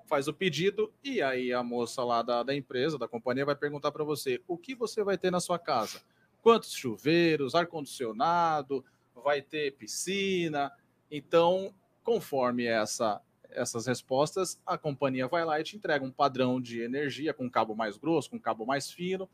faz 0.05 0.28
o 0.28 0.34
pedido 0.34 0.91
e 1.03 1.21
aí 1.21 1.53
a 1.53 1.63
moça 1.63 2.03
lá 2.03 2.21
da, 2.21 2.43
da 2.43 2.53
empresa, 2.53 2.97
da 2.97 3.07
companhia, 3.07 3.45
vai 3.45 3.55
perguntar 3.55 3.91
para 3.91 4.03
você 4.03 4.41
o 4.47 4.57
que 4.57 4.76
você 4.76 5.03
vai 5.03 5.17
ter 5.17 5.32
na 5.32 5.39
sua 5.39 5.57
casa. 5.57 6.01
Quantos 6.41 6.74
chuveiros, 6.74 7.55
ar-condicionado, 7.55 8.84
vai 9.15 9.41
ter 9.41 9.76
piscina. 9.78 10.71
Então, 11.09 11.74
conforme 12.03 12.65
essa 12.65 13.21
essas 13.56 13.86
respostas, 13.86 14.60
a 14.66 14.78
companhia 14.78 15.28
vai 15.28 15.45
lá 15.45 15.60
e 15.60 15.64
te 15.64 15.76
entrega 15.76 16.04
um 16.04 16.12
padrão 16.12 16.62
de 16.62 16.82
energia 16.82 17.34
com 17.34 17.49
cabo 17.49 17.76
mais 17.76 17.97
grosso, 17.97 18.30
com 18.30 18.39
cabo 18.39 18.66
mais 18.66 18.91
fino, 18.91 19.30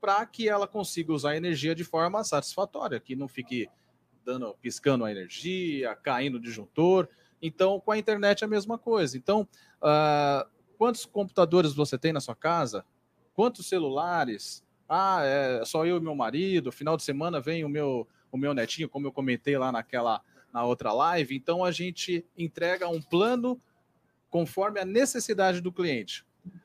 para 0.00 0.24
que 0.24 0.48
ela 0.48 0.66
consiga 0.66 1.12
usar 1.12 1.30
a 1.30 1.36
energia 1.36 1.74
de 1.74 1.84
forma 1.84 2.24
satisfatória, 2.24 2.98
que 2.98 3.14
não 3.14 3.28
fique 3.28 3.68
dando, 4.24 4.54
piscando 4.60 5.04
a 5.04 5.10
energia, 5.10 5.94
caindo 5.96 6.36
o 6.36 6.40
disjuntor. 6.40 7.08
Então, 7.42 7.80
com 7.80 7.92
a 7.92 7.98
internet 7.98 8.42
é 8.42 8.46
a 8.46 8.48
mesma 8.48 8.78
coisa. 8.78 9.16
Então, 9.16 9.46
uh, 9.82 10.48
quantos 10.78 11.04
computadores 11.04 11.74
você 11.74 11.98
tem 11.98 12.12
na 12.12 12.20
sua 12.20 12.34
casa? 12.34 12.84
Quantos 13.34 13.68
celulares? 13.68 14.64
Ah, 14.88 15.20
é 15.22 15.64
só 15.64 15.86
eu 15.86 15.96
e 15.96 16.00
meu 16.00 16.14
marido. 16.14 16.72
Final 16.72 16.96
de 16.96 17.02
semana 17.02 17.40
vem 17.40 17.64
o 17.64 17.68
meu, 17.68 18.08
o 18.32 18.36
meu 18.36 18.54
netinho, 18.54 18.88
como 18.88 19.06
eu 19.06 19.12
comentei 19.12 19.56
lá 19.56 19.70
naquela 19.70 20.22
na 20.52 20.64
outra 20.64 20.92
live. 20.92 21.34
Então 21.34 21.64
a 21.64 21.70
gente 21.70 22.24
entrega 22.36 22.88
um 22.88 23.00
plano 23.00 23.60
conforme 24.28 24.80
a 24.80 24.84
necessidade 24.84 25.60
do 25.60 25.72
cliente. 25.72 26.24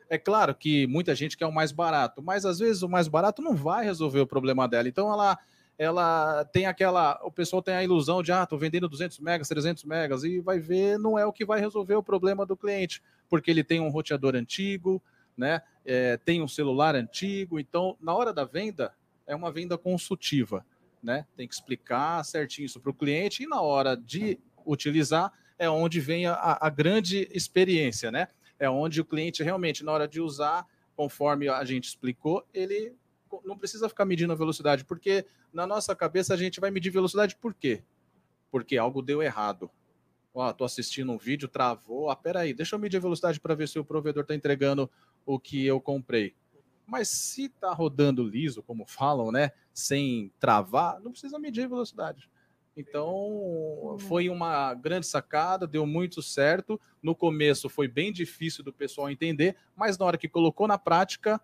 É 0.10 0.18
claro 0.18 0.54
que 0.54 0.88
muita 0.88 1.16
gente 1.16 1.36
quer 1.36 1.46
o 1.46 1.52
mais 1.52 1.72
barato, 1.72 2.22
mas 2.22 2.46
às 2.46 2.60
vezes 2.60 2.84
o 2.84 2.90
mais 2.90 3.08
barato 3.08 3.42
não 3.42 3.56
vai 3.56 3.84
resolver 3.84 4.20
o 4.20 4.28
problema 4.28 4.68
dela. 4.68 4.88
Então 4.88 5.12
ela 5.12 5.38
ela 5.78 6.46
tem 6.46 6.66
aquela, 6.68 7.20
o 7.22 7.30
pessoal 7.30 7.62
tem 7.62 7.76
a 7.76 7.84
ilusão 7.84 8.24
de 8.24 8.32
ah, 8.32 8.46
tô 8.46 8.58
vendendo 8.58 8.88
200 8.88 9.20
megas, 9.20 9.50
300 9.50 9.84
megas 9.84 10.24
e 10.24 10.40
vai 10.40 10.58
ver 10.58 10.98
não 10.98 11.20
é 11.20 11.26
o 11.26 11.34
que 11.34 11.44
vai 11.44 11.60
resolver 11.60 11.96
o 11.96 12.04
problema 12.04 12.46
do 12.46 12.56
cliente, 12.56 13.04
porque 13.30 13.52
ele 13.52 13.62
tem 13.62 13.82
um 13.82 13.90
roteador 13.90 14.36
antigo, 14.36 15.04
né? 15.36 15.62
É, 15.84 16.16
tem 16.16 16.42
um 16.42 16.48
celular 16.48 16.96
antigo, 16.96 17.60
então 17.60 17.98
na 18.00 18.14
hora 18.14 18.32
da 18.32 18.46
venda 18.46 18.94
é 19.28 19.36
uma 19.36 19.52
venda 19.52 19.78
consultiva 19.78 20.66
né? 21.06 21.26
Tem 21.38 21.48
que 21.48 21.54
explicar 21.54 22.24
certinho 22.26 22.66
isso 22.66 22.80
para 22.80 22.90
o 22.90 22.94
cliente 22.94 23.44
e 23.44 23.48
na 23.48 23.62
hora 23.62 23.96
de 23.96 24.40
utilizar 24.66 25.32
é 25.58 25.70
onde 25.70 26.02
vem 26.02 26.26
a, 26.26 26.58
a, 26.60 26.70
grande 26.70 27.30
experiência, 27.32 28.12
né? 28.12 28.28
É 28.60 28.70
onde 28.70 29.00
o 29.00 29.06
cliente 29.06 29.44
realmente, 29.44 29.84
na 29.84 29.92
hora 29.92 30.08
de 30.08 30.20
usar, 30.20 30.66
conforme 30.96 31.48
a 31.48 31.64
gente 31.64 31.86
explicou, 31.86 32.46
ele 32.54 32.94
não 33.46 33.58
precisa 33.58 33.88
ficar 33.88 34.06
medindo 34.06 34.34
a 34.34 34.36
velocidade, 34.36 34.84
porque 34.84 35.26
na 35.54 35.68
nossa 35.68 35.96
cabeça 35.96 36.34
a 36.34 36.38
gente 36.38 36.60
vai 36.60 36.72
medir 36.72 36.90
velocidade 36.90 37.36
por 37.36 37.54
quê? 37.54 37.84
Porque 38.52 38.78
algo 38.78 39.02
deu 39.02 39.22
errado. 39.22 39.70
Ó, 40.34 40.50
oh, 40.50 40.54
tô 40.54 40.66
assistindo 40.66 41.12
um 41.12 41.18
vídeo, 41.18 41.48
travou. 41.48 42.10
Ah, 42.10 42.16
peraí, 42.16 42.54
deixa 42.54 42.76
eu 42.76 42.80
medir 42.80 42.98
a 42.98 43.02
velocidade 43.02 43.40
para 43.40 43.56
ver 43.56 43.70
se 43.70 43.80
o 43.80 43.86
provedor 43.86 44.24
está 44.24 44.36
entregando 44.36 44.90
o 45.26 45.40
que 45.40 45.66
eu 45.66 45.80
comprei. 45.80 46.36
Mas 46.86 47.08
se 47.08 47.46
está 47.46 47.74
rodando 47.74 48.24
liso, 48.24 48.62
como 48.62 48.86
falam, 48.86 49.32
né, 49.32 49.52
sem 49.76 50.32
travar, 50.40 51.02
não 51.02 51.12
precisa 51.12 51.38
medir 51.38 51.68
velocidade. 51.68 52.30
Então, 52.78 53.98
foi 54.00 54.30
uma 54.30 54.74
grande 54.74 55.06
sacada, 55.06 55.68
deu 55.68 55.86
muito 55.86 56.22
certo. 56.22 56.80
No 57.02 57.16
começo 57.16 57.70
foi 57.70 57.88
bem 57.88 58.12
difícil 58.12 58.64
do 58.64 58.74
pessoal 58.74 59.10
entender, 59.10 59.56
mas 59.76 59.98
na 59.98 60.06
hora 60.06 60.18
que 60.18 60.28
colocou 60.28 60.68
na 60.68 60.78
prática, 60.78 61.40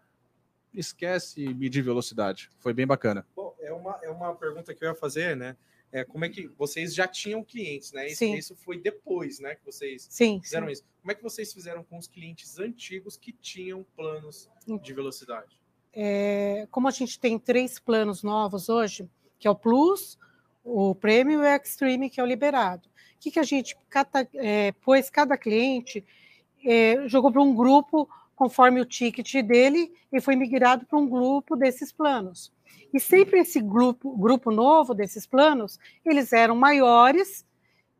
esquece 0.74 1.54
medir 1.54 1.84
velocidade. 1.84 2.50
Foi 2.58 2.74
bem 2.74 2.88
bacana. 2.88 3.26
Bom, 3.36 3.56
é 3.60 3.72
uma, 3.72 4.00
é 4.02 4.10
uma 4.10 4.34
pergunta 4.34 4.74
que 4.74 4.84
eu 4.84 4.90
ia 4.90 4.96
fazer, 4.96 5.36
né? 5.36 5.56
É, 5.92 6.06
como 6.06 6.24
é 6.24 6.30
que 6.30 6.48
vocês 6.58 6.96
já 6.96 7.06
tinham 7.06 7.44
clientes, 7.44 7.92
né? 7.92 8.08
Isso, 8.08 8.20
sim. 8.20 8.36
isso 8.36 8.56
foi 8.56 8.82
depois, 8.82 9.40
né? 9.40 9.56
Que 9.56 9.66
vocês 9.66 10.08
sim, 10.10 10.40
fizeram 10.42 10.68
sim. 10.68 10.74
isso. 10.74 10.86
Como 11.02 11.12
é 11.12 11.16
que 11.16 11.24
vocês 11.24 11.52
fizeram 11.52 11.84
com 11.84 11.98
os 11.98 12.08
clientes 12.08 12.60
antigos 12.60 13.18
que 13.18 13.34
tinham 13.34 13.86
planos 13.96 14.50
de 14.82 14.94
velocidade? 14.94 15.61
É, 15.94 16.68
como 16.72 16.88
a 16.88 16.92
gente 16.92 17.20
tem 17.20 17.38
três 17.38 17.80
planos 17.80 18.24
novos 18.24 18.70
hoje, 18.70 19.10
que 19.38 19.48
é 19.48 19.52
o 19.52 19.56
Plus, 19.56 20.18
o 20.64 20.96
Premium 20.96 21.42
e 21.42 21.46
o 21.46 21.56
Extreme, 21.56 22.10
que 22.10 22.20
é 22.20 22.24
o 22.24 22.28
liberado. 22.28 22.88
O 22.88 23.20
que, 23.20 23.32
que 23.32 23.40
a 23.40 23.44
gente 23.44 23.78
cada, 23.90 24.28
é, 24.36 24.72
pôs 24.72 25.10
cada 25.10 25.38
cliente 25.38 26.04
é, 26.64 27.08
jogou 27.08 27.32
para 27.32 27.42
um 27.42 27.54
grupo 27.54 28.08
conforme 28.36 28.82
o 28.82 28.86
ticket 28.86 29.44
dele 29.44 29.92
e 30.12 30.20
foi 30.20 30.36
migrado 30.36 30.86
para 30.86 30.98
um 30.98 31.08
grupo 31.08 31.56
desses 31.56 31.92
planos. 31.92 32.52
E 32.94 33.00
sempre 33.00 33.40
esse 33.40 33.60
grupo, 33.60 34.18
grupo 34.18 34.52
novo 34.52 34.94
desses 34.94 35.26
planos, 35.26 35.80
eles 36.06 36.34
eram 36.34 36.56
maiores, 36.56 37.46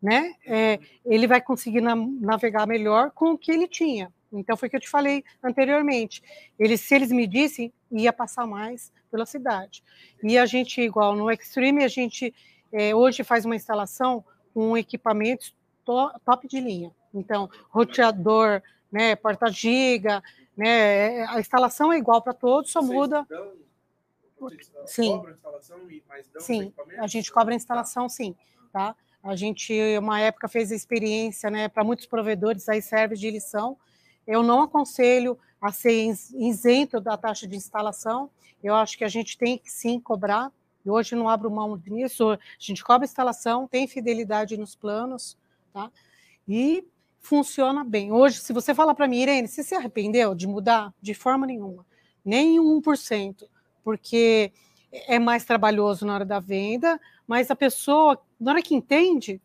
né? 0.02 0.34
É, 0.46 0.80
ele 1.06 1.28
vai 1.28 1.42
conseguir 1.42 1.82
na, 1.82 1.96
navegar 1.96 2.68
melhor 2.68 3.12
com 3.12 3.32
o 3.32 3.38
que 3.38 3.52
ele 3.52 3.68
tinha. 3.68 4.12
Então 4.32 4.56
foi 4.56 4.68
o 4.68 4.70
que 4.70 4.78
eu 4.78 4.82
te 4.82 4.90
falei 4.90 5.24
anteriormente. 5.44 6.24
Eles, 6.58 6.82
se 6.82 6.96
eles 6.96 7.12
me 7.12 7.28
dissem, 7.28 7.74
ia 7.92 8.14
passar 8.14 8.48
mais 8.48 8.92
velocidade. 9.12 9.84
E 10.24 10.38
a 10.38 10.46
gente, 10.46 10.82
igual 10.82 11.16
no 11.16 11.30
Extreme, 11.30 11.84
a 11.84 11.88
gente 11.88 12.34
é, 12.72 12.96
hoje 12.96 13.24
faz 13.24 13.46
uma 13.46 13.56
instalação 13.56 14.24
com 14.54 14.78
equipamentos 14.78 15.54
to, 15.84 16.12
top 16.26 16.48
de 16.48 16.60
linha. 16.60 16.92
Então, 17.14 17.50
roteador, 17.70 18.62
né, 18.92 19.16
porta-giga, 19.16 20.24
né, 20.56 21.26
a 21.26 21.40
instalação 21.40 21.92
é 21.92 21.98
igual 21.98 22.22
para 22.22 22.34
todos, 22.34 22.72
só 22.72 22.82
Vocês 22.82 22.94
muda. 22.94 23.26
Dão 23.30 23.52
sim. 24.86 25.22
sim, 26.40 26.74
a 26.98 27.08
gente 27.08 27.32
cobra 27.32 27.54
a 27.54 27.56
instalação, 27.56 28.10
sim, 28.10 28.36
tá? 28.74 28.96
A 29.24 29.36
gente, 29.36 29.72
uma 30.00 30.20
época, 30.20 30.48
fez 30.48 30.72
a 30.72 30.76
experiência, 30.76 31.52
né, 31.52 31.68
para 31.68 31.84
muitos 31.84 32.08
provedores, 32.08 32.68
aí 32.68 32.82
serve 32.82 33.16
de 33.16 33.30
lição, 33.30 33.78
Eu 34.28 34.44
não 34.44 34.62
aconselho 34.62 35.38
a 35.62 35.72
ser 35.72 36.14
isento 36.34 37.00
da 37.00 37.18
taxa 37.18 37.48
de 37.48 37.56
instalação. 37.56 38.30
Eu 38.64 38.76
acho 38.76 38.98
que 38.98 39.04
a 39.04 39.08
gente 39.08 39.38
tem 39.38 39.58
que 39.58 39.72
sim 39.72 40.00
cobrar. 40.00 40.52
E 40.84 40.90
hoje 40.90 41.16
não 41.16 41.30
abro 41.30 41.52
mão 41.52 41.78
disso. 41.78 42.32
A 42.32 42.40
gente 42.58 42.84
cobra 42.84 43.06
instalação, 43.06 43.68
tem 43.68 43.88
fidelidade 43.88 44.58
nos 44.58 44.76
planos, 44.76 45.38
tá? 45.72 45.92
E 46.48 46.84
funciona 47.20 47.84
bem. 47.84 48.12
Hoje, 48.12 48.40
se 48.40 48.52
você 48.52 48.74
falar 48.74 48.96
para 48.96 49.08
mim, 49.08 49.22
Irene, 49.22 49.48
você 49.48 49.64
se 49.64 49.76
arrependeu 49.76 50.34
de 50.34 50.48
mudar? 50.48 50.92
De 51.00 51.14
forma 51.14 51.46
nenhuma. 51.46 51.86
Nem 52.26 52.60
1%, 52.60 53.48
porque 53.84 54.52
é 54.92 55.20
mais 55.20 55.46
trabalhoso 55.46 56.06
na 56.06 56.16
hora 56.16 56.26
da 56.26 56.40
venda, 56.40 57.00
mas 57.28 57.50
a 57.50 57.56
pessoa, 57.56 58.20
na 58.40 58.52
hora 58.52 58.62
que 58.62 58.76
entende, 58.76 59.40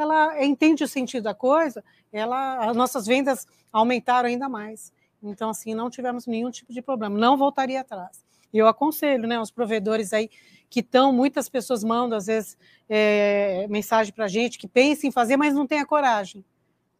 ela 0.00 0.44
entende 0.44 0.84
o 0.84 0.88
sentido 0.88 1.24
da 1.24 1.34
coisa, 1.34 1.84
ela, 2.12 2.68
as 2.68 2.76
nossas 2.76 3.06
vendas 3.06 3.46
aumentaram 3.72 4.28
ainda 4.28 4.48
mais. 4.48 4.92
Então, 5.22 5.50
assim, 5.50 5.74
não 5.74 5.90
tivemos 5.90 6.26
nenhum 6.26 6.50
tipo 6.50 6.72
de 6.72 6.80
problema, 6.80 7.18
não 7.18 7.36
voltaria 7.36 7.80
atrás. 7.80 8.24
E 8.52 8.58
eu 8.58 8.66
aconselho, 8.66 9.26
né, 9.26 9.38
os 9.38 9.50
provedores 9.50 10.12
aí 10.12 10.30
que 10.70 10.80
estão, 10.80 11.12
muitas 11.12 11.48
pessoas 11.48 11.82
mandam, 11.82 12.16
às 12.16 12.26
vezes, 12.26 12.56
é, 12.88 13.66
mensagem 13.68 14.12
para 14.12 14.26
a 14.26 14.28
gente, 14.28 14.58
que 14.58 14.68
pensem 14.68 15.08
em 15.08 15.12
fazer, 15.12 15.36
mas 15.36 15.54
não 15.54 15.66
tem 15.66 15.80
a 15.80 15.86
coragem, 15.86 16.44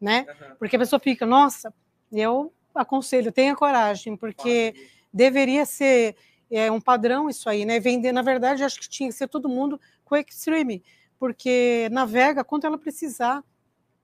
né? 0.01 0.27
Uhum. 0.29 0.57
Porque 0.59 0.77
a 0.77 0.79
pessoa 0.79 0.99
fica, 0.99 1.27
nossa, 1.27 1.73
eu 2.11 2.53
aconselho, 2.75 3.31
tenha 3.31 3.55
coragem, 3.55 4.17
porque 4.17 4.75
deveria 5.13 5.67
ser 5.67 6.17
é, 6.51 6.71
um 6.71 6.81
padrão 6.81 7.29
isso 7.29 7.49
aí, 7.49 7.65
né? 7.65 7.79
Vender, 7.79 8.13
na 8.13 8.23
verdade, 8.23 8.65
acho 8.65 8.81
que 8.81 8.89
tinha 8.89 9.09
que 9.09 9.15
ser 9.15 9.29
todo 9.29 9.49
mundo 9.49 9.81
com 10.05 10.17
Extreme, 10.17 10.83
porque 11.19 11.89
navega 11.91 12.45
quanto 12.45 12.67
ela 12.67 12.79
precisar. 12.79 13.45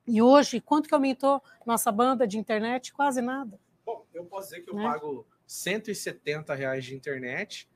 E 0.07 0.21
hoje, 0.21 0.61
quanto 0.61 0.89
que 0.89 0.95
aumentou 0.95 1.43
nossa 1.65 1.91
banda 1.91 2.27
de 2.27 2.39
internet? 2.39 2.93
Quase 2.93 3.23
nada. 3.23 3.59
Bom, 3.85 4.07
eu 4.13 4.25
posso 4.25 4.51
dizer 4.51 4.63
que 4.63 4.71
eu 4.71 4.75
né? 4.75 4.83
pago 4.83 5.27
170 5.47 6.55
reais 6.55 6.85
de 6.85 6.95
internet, 6.95 7.69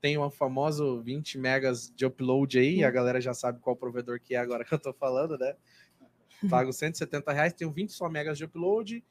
tenho 0.00 0.22
o 0.22 0.30
famoso 0.30 1.00
20 1.00 1.38
megas 1.38 1.92
de 1.94 2.04
upload 2.04 2.58
aí, 2.58 2.84
hum. 2.84 2.86
a 2.86 2.90
galera 2.90 3.20
já 3.20 3.32
sabe 3.32 3.60
qual 3.60 3.76
provedor 3.76 4.20
que 4.20 4.34
é 4.34 4.38
agora 4.38 4.64
que 4.64 4.74
eu 4.74 4.78
tô 4.78 4.92
falando, 4.92 5.38
né? 5.38 5.54
Pago 6.50 6.72
170 6.72 7.32
reais, 7.32 7.52
tenho 7.52 7.70
20 7.70 7.92
só 7.92 8.08
megas 8.08 8.36
de 8.36 8.44
upload 8.44 9.04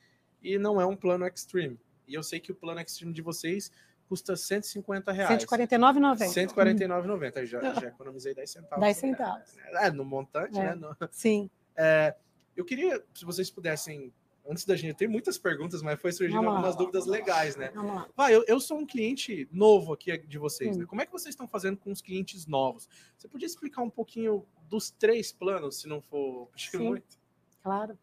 e 0.43 0.57
não 0.57 0.81
é 0.81 0.85
um 0.85 0.95
plano 0.95 1.25
Extreme. 1.25 1.79
E 2.05 2.13
eu 2.13 2.21
sei 2.21 2.41
que 2.41 2.51
o 2.51 2.55
plano 2.55 2.81
Extreme 2.81 3.13
de 3.13 3.21
vocês 3.21 3.71
custa 4.11 4.35
150 4.35 5.09
reais. 5.13 5.45
149,90. 5.45 6.53
149,90. 6.53 7.45
Já, 7.45 7.73
já 7.73 7.87
economizei 7.87 8.35
10 8.35 8.49
centavos. 8.51 8.83
10 8.83 8.97
centavos. 8.97 9.57
É, 9.75 9.89
no 9.89 10.03
montante, 10.03 10.59
é. 10.59 10.63
né? 10.63 10.75
No... 10.75 10.93
Sim. 11.09 11.49
É, 11.77 12.13
eu 12.53 12.65
queria, 12.65 13.01
se 13.13 13.23
vocês 13.23 13.49
pudessem, 13.49 14.13
antes 14.45 14.65
da 14.65 14.75
gente, 14.75 14.95
tem 14.95 15.07
muitas 15.07 15.37
perguntas, 15.37 15.81
mas 15.81 15.97
foi 15.97 16.11
surgindo 16.11 16.35
Vamos 16.35 16.51
algumas 16.51 16.75
lá. 16.75 16.77
dúvidas 16.77 17.05
legais, 17.05 17.55
né? 17.55 17.71
Vamos 17.73 17.95
lá. 17.95 18.09
Vai, 18.13 18.35
eu, 18.35 18.43
eu 18.49 18.59
sou 18.59 18.79
um 18.79 18.85
cliente 18.85 19.47
novo 19.49 19.93
aqui 19.93 20.17
de 20.17 20.37
vocês, 20.37 20.75
né? 20.75 20.85
Como 20.85 21.01
é 21.01 21.05
que 21.05 21.11
vocês 21.13 21.31
estão 21.31 21.47
fazendo 21.47 21.77
com 21.77 21.89
os 21.89 22.01
clientes 22.01 22.45
novos? 22.45 22.89
Você 23.17 23.29
podia 23.29 23.45
explicar 23.45 23.81
um 23.81 23.89
pouquinho 23.89 24.45
dos 24.67 24.91
três 24.91 25.31
planos, 25.31 25.79
se 25.79 25.87
não 25.87 26.01
for 26.01 26.49
Sim, 26.57 26.79
muito? 26.79 27.17
Claro. 27.63 27.97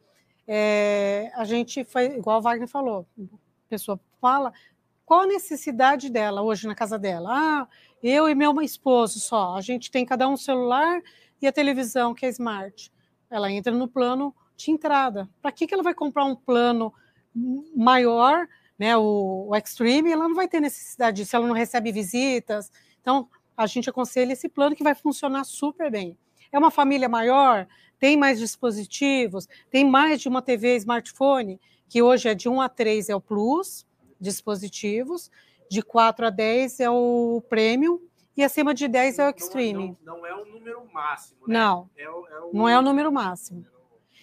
É, 0.46 1.30
a 1.34 1.44
gente 1.44 1.84
foi, 1.84 2.16
igual 2.16 2.38
o 2.38 2.42
Wagner 2.42 2.66
falou, 2.66 3.06
a 3.20 3.68
pessoa 3.68 4.00
fala, 4.18 4.54
qual 5.08 5.22
a 5.22 5.26
necessidade 5.26 6.10
dela 6.10 6.42
hoje 6.42 6.68
na 6.68 6.74
casa 6.74 6.98
dela? 6.98 7.30
Ah, 7.32 7.68
eu 8.02 8.28
e 8.28 8.34
meu 8.34 8.60
esposo 8.60 9.18
só. 9.18 9.56
A 9.56 9.60
gente 9.62 9.90
tem 9.90 10.04
cada 10.04 10.28
um 10.28 10.36
celular 10.36 11.00
e 11.40 11.46
a 11.46 11.52
televisão, 11.52 12.12
que 12.12 12.26
é 12.26 12.28
smart. 12.28 12.92
Ela 13.30 13.50
entra 13.50 13.72
no 13.72 13.88
plano 13.88 14.34
de 14.54 14.70
entrada. 14.70 15.26
Para 15.40 15.50
que, 15.50 15.66
que 15.66 15.72
ela 15.72 15.82
vai 15.82 15.94
comprar 15.94 16.26
um 16.26 16.36
plano 16.36 16.92
maior, 17.74 18.46
né, 18.78 18.98
o, 18.98 19.46
o 19.48 19.56
Extreme? 19.56 20.12
Ela 20.12 20.28
não 20.28 20.34
vai 20.34 20.46
ter 20.46 20.60
necessidade 20.60 21.22
disso, 21.22 21.34
ela 21.34 21.46
não 21.46 21.54
recebe 21.54 21.90
visitas. 21.90 22.70
Então, 23.00 23.30
a 23.56 23.66
gente 23.66 23.88
aconselha 23.88 24.34
esse 24.34 24.46
plano 24.46 24.76
que 24.76 24.84
vai 24.84 24.94
funcionar 24.94 25.44
super 25.44 25.90
bem. 25.90 26.18
É 26.52 26.58
uma 26.58 26.70
família 26.70 27.08
maior, 27.08 27.66
tem 27.98 28.14
mais 28.14 28.38
dispositivos, 28.38 29.48
tem 29.70 29.88
mais 29.88 30.20
de 30.20 30.28
uma 30.28 30.42
TV 30.42 30.76
smartphone, 30.76 31.58
que 31.88 32.02
hoje 32.02 32.28
é 32.28 32.34
de 32.34 32.46
1 32.46 32.60
a 32.60 32.68
3 32.68 33.08
é 33.08 33.16
o 33.16 33.22
Plus, 33.22 33.87
dispositivos, 34.20 35.30
de 35.70 35.82
4 35.82 36.26
a 36.26 36.30
10 36.30 36.80
é 36.80 36.90
o 36.90 37.42
Premium 37.48 38.00
e 38.36 38.42
acima 38.42 38.72
de 38.72 38.88
10 38.88 39.18
é 39.18 39.26
o 39.26 39.30
Extreme. 39.30 39.96
Não, 40.02 40.14
não, 40.14 40.18
não 40.18 40.26
é 40.26 40.34
o 40.34 40.44
número 40.44 40.92
máximo, 40.92 41.40
né? 41.46 41.54
Não, 41.58 41.90
é 41.96 42.08
o, 42.08 42.26
é 42.26 42.40
o... 42.40 42.50
não 42.52 42.68
é 42.68 42.78
o 42.78 42.82
número 42.82 43.12
máximo. 43.12 43.66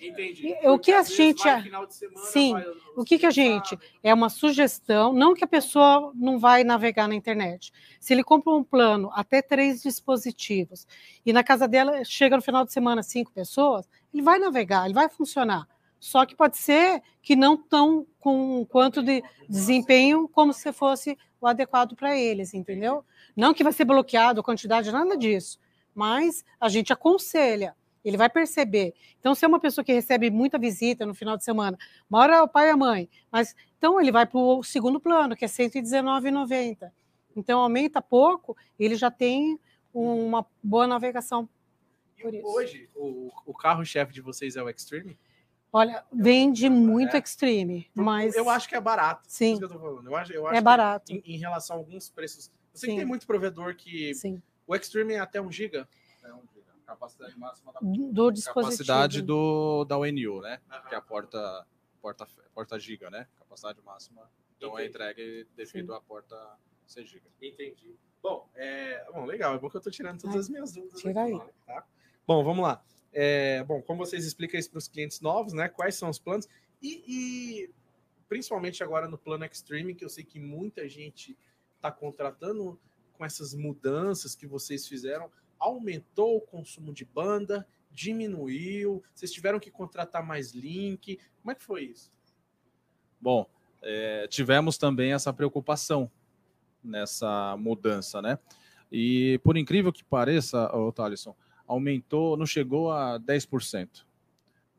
Entendi. 0.01 0.55
O 0.63 0.77
que 0.77 0.91
a 0.91 1.03
gente. 1.03 1.41
Semana, 1.41 1.87
Sim, 2.15 2.53
vai... 2.53 2.65
o 2.95 3.03
que, 3.03 3.17
que 3.17 3.25
a 3.25 3.31
gente. 3.31 3.77
É 4.03 4.13
uma 4.13 4.29
sugestão, 4.29 5.13
não 5.13 5.33
que 5.33 5.43
a 5.43 5.47
pessoa 5.47 6.11
não 6.15 6.37
vai 6.37 6.63
navegar 6.63 7.07
na 7.07 7.15
internet. 7.15 7.71
Se 7.99 8.13
ele 8.13 8.23
compra 8.23 8.53
um 8.53 8.63
plano 8.63 9.09
até 9.13 9.41
três 9.41 9.81
dispositivos 9.81 10.85
e 11.25 11.33
na 11.33 11.43
casa 11.43 11.67
dela 11.67 12.03
chega 12.03 12.35
no 12.35 12.41
final 12.41 12.65
de 12.65 12.73
semana 12.73 13.01
cinco 13.01 13.31
pessoas, 13.31 13.89
ele 14.13 14.21
vai 14.21 14.37
navegar, 14.37 14.85
ele 14.85 14.93
vai 14.93 15.09
funcionar. 15.09 15.67
Só 15.99 16.25
que 16.25 16.35
pode 16.35 16.57
ser 16.57 17.01
que 17.21 17.35
não 17.35 17.57
tão 17.57 18.05
com 18.19 18.65
quanto 18.65 19.01
de 19.01 19.23
desempenho 19.49 20.27
como 20.27 20.53
se 20.53 20.71
fosse 20.71 21.17
o 21.39 21.47
adequado 21.47 21.95
para 21.95 22.17
eles, 22.17 22.53
entendeu? 22.53 23.03
Não 23.35 23.53
que 23.53 23.63
vai 23.63 23.73
ser 23.73 23.85
bloqueado 23.85 24.39
a 24.39 24.43
quantidade, 24.43 24.91
nada 24.91 25.17
disso. 25.17 25.59
Mas 25.93 26.45
a 26.59 26.69
gente 26.69 26.91
aconselha, 26.93 27.75
ele 28.03 28.17
vai 28.17 28.29
perceber. 28.29 28.93
Então, 29.19 29.33
se 29.33 29.45
é 29.45 29.47
uma 29.47 29.59
pessoa 29.59 29.83
que 29.83 29.93
recebe 29.93 30.29
muita 30.29 30.59
visita 30.59 31.05
no 31.05 31.13
final 31.13 31.37
de 31.37 31.43
semana, 31.43 31.77
mora 32.09 32.43
o 32.43 32.47
pai 32.47 32.67
e 32.67 32.71
a 32.71 32.77
mãe, 32.77 33.09
mas 33.31 33.55
então 33.77 33.99
ele 33.99 34.11
vai 34.11 34.25
para 34.25 34.39
o 34.39 34.63
segundo 34.63 34.99
plano, 34.99 35.35
que 35.35 35.45
é 35.45 35.47
R$ 35.47 35.53
119,90. 35.53 36.91
Então, 37.35 37.59
aumenta 37.59 38.01
pouco, 38.01 38.55
ele 38.79 38.95
já 38.95 39.11
tem 39.11 39.59
uma 39.93 40.45
boa 40.63 40.87
navegação. 40.87 41.49
E 42.17 42.41
hoje, 42.43 42.89
o, 42.95 43.29
o 43.45 43.53
carro-chefe 43.53 44.13
de 44.13 44.21
vocês 44.21 44.55
é 44.55 44.63
o 44.63 44.69
Extreme? 44.69 45.17
Olha, 45.75 46.05
vende 46.09 46.69
muito 46.69 47.17
é. 47.17 47.19
extreme, 47.19 47.91
mas. 47.93 48.33
Eu 48.33 48.49
acho 48.49 48.69
que 48.69 48.75
é 48.75 48.79
barato. 48.79 49.25
Sim. 49.27 49.59
eu, 49.61 50.03
eu 50.05 50.15
acho, 50.15 50.31
eu 50.31 50.47
acho 50.47 50.57
é 50.57 50.61
barato. 50.61 51.11
Em, 51.11 51.21
em, 51.25 51.37
relação 51.37 51.75
a 51.75 51.79
alguns 51.79 52.09
preços. 52.09 52.49
Você 52.73 52.87
tem 52.87 53.03
muito 53.03 53.27
provedor 53.27 53.75
que. 53.75 54.15
Sim. 54.15 54.41
O 54.65 54.73
extreme 54.73 55.15
é 55.15 55.19
até 55.19 55.41
1 55.41 55.51
giga? 55.51 55.85
É 56.23 56.33
1 56.33 56.41
giga. 56.53 56.71
Capacidade 56.85 57.37
máxima 57.37 57.73
da. 57.73 57.79
Do 57.81 58.31
dispositivo. 58.31 58.53
Capacidade 58.53 59.21
do, 59.21 59.83
da 59.83 59.97
UNU, 59.97 60.39
né? 60.39 60.61
Que 60.87 60.95
é 60.95 60.97
a 60.97 61.01
porta, 61.01 61.67
porta, 62.01 62.25
porta 62.53 62.79
giga, 62.79 63.09
né? 63.09 63.27
Capacidade 63.37 63.81
máxima. 63.83 64.31
Então 64.55 64.69
Entendi. 64.69 64.83
é 64.83 64.87
entregue 64.87 65.47
devido 65.57 65.91
Sim. 65.91 65.97
à 65.97 65.99
porta 65.99 66.57
6 66.85 67.09
giga. 67.09 67.29
Entendi. 67.41 67.99
Bom, 68.23 68.49
é... 68.55 69.05
Bom, 69.11 69.25
legal. 69.25 69.53
É 69.53 69.59
bom 69.59 69.69
que 69.69 69.75
eu 69.75 69.81
tô 69.81 69.91
tirando 69.91 70.21
todas 70.21 70.37
as 70.37 70.47
minhas 70.47 70.71
dúvidas. 70.71 71.01
Tira 71.01 71.23
aí. 71.23 71.37
Tá? 71.65 71.85
Bom, 72.25 72.45
vamos 72.45 72.63
lá. 72.63 72.81
É, 73.17 73.63
bom, 73.63 73.81
como 73.81 74.05
vocês 74.05 74.25
explicam 74.25 74.59
isso 74.59 74.69
para 74.69 74.77
os 74.77 74.89
clientes 74.89 75.21
novos, 75.21 75.53
né? 75.53 75.69
Quais 75.69 75.95
são 75.95 76.09
os 76.09 76.19
planos? 76.19 76.49
E, 76.81 77.01
e, 77.07 77.69
principalmente 78.27 78.83
agora 78.83 79.07
no 79.07 79.17
plano 79.17 79.45
Extreme, 79.45 79.95
que 79.95 80.03
eu 80.03 80.09
sei 80.09 80.25
que 80.25 80.37
muita 80.37 80.89
gente 80.89 81.37
está 81.77 81.89
contratando 81.89 82.77
com 83.13 83.23
essas 83.23 83.53
mudanças 83.53 84.35
que 84.35 84.45
vocês 84.45 84.85
fizeram, 84.85 85.31
aumentou 85.57 86.35
o 86.35 86.41
consumo 86.41 86.93
de 86.93 87.05
banda, 87.05 87.65
diminuiu, 87.89 89.01
vocês 89.13 89.31
tiveram 89.31 89.61
que 89.61 89.71
contratar 89.71 90.21
mais 90.21 90.51
link. 90.51 91.17
Como 91.41 91.51
é 91.53 91.55
que 91.55 91.63
foi 91.63 91.85
isso? 91.85 92.11
Bom, 93.21 93.49
é, 93.81 94.27
tivemos 94.27 94.77
também 94.77 95.13
essa 95.13 95.31
preocupação 95.31 96.11
nessa 96.83 97.55
mudança, 97.57 98.21
né? 98.21 98.37
E 98.91 99.39
por 99.41 99.55
incrível 99.55 99.93
que 99.93 100.03
pareça, 100.03 100.69
Thalisson, 100.93 101.33
aumentou, 101.67 102.37
não 102.37 102.45
chegou 102.45 102.91
a 102.91 103.19
10%. 103.19 104.05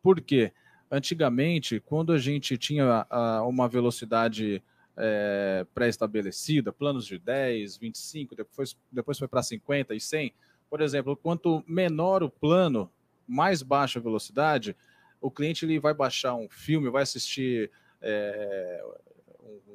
Por 0.02 0.20
quê? 0.20 0.52
Antigamente, 0.90 1.80
quando 1.80 2.12
a 2.12 2.18
gente 2.18 2.56
tinha 2.56 3.06
uma 3.44 3.68
velocidade 3.68 4.62
é, 4.96 5.66
pré-estabelecida, 5.74 6.72
planos 6.72 7.06
de 7.06 7.18
10, 7.18 7.76
25, 7.76 8.36
depois, 8.36 8.76
depois 8.90 9.18
foi 9.18 9.28
para 9.28 9.42
50 9.42 9.94
e 9.94 10.00
100, 10.00 10.32
por 10.70 10.80
exemplo, 10.80 11.16
quanto 11.16 11.62
menor 11.66 12.22
o 12.22 12.30
plano, 12.30 12.90
mais 13.26 13.62
baixa 13.62 13.98
a 13.98 14.02
velocidade, 14.02 14.76
o 15.20 15.30
cliente 15.30 15.64
ele 15.64 15.80
vai 15.80 15.92
baixar 15.92 16.34
um 16.34 16.48
filme, 16.48 16.88
vai 16.88 17.02
assistir 17.02 17.70
é, 18.00 18.84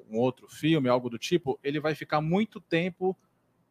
um 0.09 0.17
outro 0.17 0.47
filme, 0.47 0.89
algo 0.89 1.09
do 1.09 1.17
tipo, 1.17 1.59
ele 1.63 1.79
vai 1.79 1.93
ficar 1.95 2.21
muito 2.21 2.59
tempo 2.59 3.17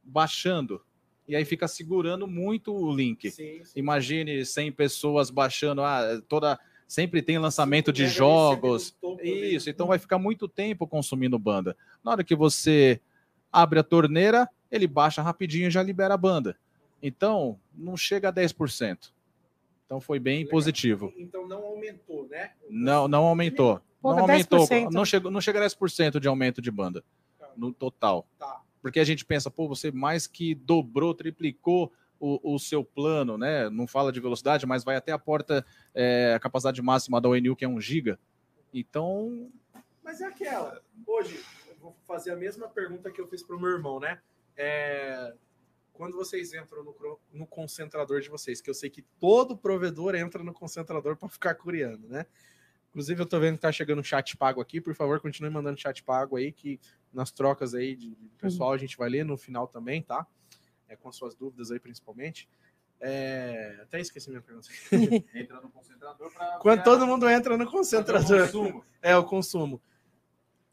baixando 0.03 0.83
e 1.31 1.37
aí 1.37 1.45
fica 1.45 1.69
segurando 1.69 2.27
muito 2.27 2.75
o 2.75 2.95
link. 2.95 3.31
Sim, 3.31 3.65
sim. 3.65 3.79
Imagine 3.79 4.45
100 4.45 4.73
pessoas 4.73 5.31
baixando, 5.31 5.83
ah, 5.83 6.21
toda 6.29 6.59
sempre 6.89 7.23
tem 7.23 7.39
lançamento 7.39 7.93
de 7.93 8.09
jogos. 8.09 8.97
Isso, 9.23 9.71
então 9.71 9.87
vai 9.87 9.99
ficar 9.99 10.19
muito 10.19 10.49
tempo 10.49 10.89
consumindo 10.89 11.39
banda. 11.39 11.77
Na 12.03 12.11
hora 12.11 12.25
que 12.25 12.35
você 12.35 13.01
abre 13.53 13.79
a 13.79 13.85
torneira, 13.85 14.49
ele 14.73 14.89
baixa 14.89 15.23
rapidinho 15.23 15.69
e 15.69 15.71
já 15.71 15.85
libera 15.85 16.15
a 16.15 16.17
banda. 16.17 16.57
Então, 17.01 17.61
não 17.73 17.97
chega 17.97 18.29
a 18.29 18.33
10%. 18.33 19.13
Então 19.87 20.01
foi 20.01 20.19
bem 20.19 20.39
Legal. 20.39 20.51
positivo. 20.51 21.13
Então 21.17 21.47
não 21.47 21.65
aumentou, 21.65 22.29
né? 22.29 22.53
Não, 22.69 23.07
não 23.07 23.25
aumentou. 23.25 23.81
Pô, 24.03 24.13
não 24.13 24.23
aumentou. 24.23 24.67
Não, 24.91 25.05
chegou, 25.05 25.31
não 25.31 25.41
chega 25.41 25.65
a 25.65 25.67
10% 25.67 26.19
de 26.19 26.27
aumento 26.27 26.61
de 26.61 26.71
banda 26.71 27.05
tá. 27.39 27.51
no 27.57 27.73
total. 27.73 28.27
Tá. 28.39 28.63
Porque 28.81 29.01
a 29.01 29.05
gente 29.05 29.25
pensa, 29.25 29.51
pô, 29.51 29.69
você 29.69 29.91
mais 29.91 30.27
que 30.27 30.55
dobrou, 30.55 31.15
triplicou 31.15 31.93
o, 32.19 32.55
o, 32.55 32.59
seu 32.59 32.85
plano, 32.85 33.39
né? 33.39 33.71
Não 33.71 33.87
fala 33.87 34.13
de 34.13 34.21
velocidade, 34.21 34.67
mas 34.67 34.85
vai 34.85 34.97
até 34.97 35.11
a 35.11 35.19
porta, 35.19 35.65
é, 35.95 36.35
a 36.35 36.41
capacidade 36.41 36.81
máxima 36.83 37.21
da 37.21 37.29
ONU, 37.29 37.57
que 37.57 37.65
é 37.65 37.69
1 37.69 37.81
GB. 37.81 38.19
Então. 38.73 39.51
Mas 40.03 40.21
é 40.21 40.27
aquela. 40.27 40.83
Hoje, 41.07 41.41
eu 41.69 41.77
vou 41.77 41.97
fazer 42.07 42.31
a 42.31 42.37
mesma 42.37 42.69
pergunta 42.69 43.11
que 43.11 43.21
eu 43.21 43.27
fiz 43.27 43.43
para 43.43 43.57
o 43.57 43.61
meu 43.61 43.71
irmão, 43.71 43.99
né? 43.99 44.21
É, 44.57 45.35
quando 45.95 46.15
vocês 46.15 46.53
entram 46.53 46.85
no, 46.85 47.19
no, 47.33 47.47
concentrador 47.47 48.21
de 48.21 48.29
vocês, 48.29 48.61
que 48.61 48.69
eu 48.69 48.75
sei 48.75 48.91
que 48.91 49.03
todo 49.19 49.57
provedor 49.57 50.15
entra 50.15 50.43
no 50.45 50.53
concentrador 50.53 51.17
para 51.17 51.29
ficar 51.29 51.55
curiando, 51.55 52.07
né? 52.09 52.27
Inclusive, 52.91 53.23
eu 53.23 53.27
tô 53.27 53.39
vendo 53.39 53.55
que 53.55 53.61
tá 53.61 53.71
chegando 53.71 54.03
chat 54.03 54.37
pago 54.37 54.61
aqui. 54.61 54.81
Por 54.81 54.95
favor, 54.95 55.21
continue 55.21 55.51
mandando 55.51 55.81
chat 55.81 56.03
pago 56.03 56.37
aí, 56.37 56.51
que 56.51 56.81
nas 57.13 57.31
trocas 57.31 57.75
aí 57.75 57.97
de 57.97 58.17
pessoal 58.39 58.73
a 58.73 58.79
gente 58.79 58.97
vai 58.97 59.09
ler 59.09 59.25
no 59.25 59.37
final 59.37 59.67
também, 59.67 60.03
tá? 60.03 60.27
É, 60.89 60.97
com 60.97 61.11
suas 61.13 61.35
dúvidas 61.35 61.71
aí, 61.71 61.79
principalmente. 61.79 62.49
É... 63.01 63.79
Até 63.83 64.01
esqueci 64.01 64.29
minha 64.29 64.43
pergunta. 64.43 64.69
entra 65.35 65.61
no 65.61 65.71
concentrador 65.71 66.33
para. 66.33 66.59
Quando 66.59 66.83
todo 66.83 67.07
mundo 67.07 67.29
entra 67.29 67.57
no 67.57 67.71
concentrador. 67.71 68.55
O 68.55 68.85
é 69.01 69.17
o 69.17 69.25
consumo. 69.25 69.81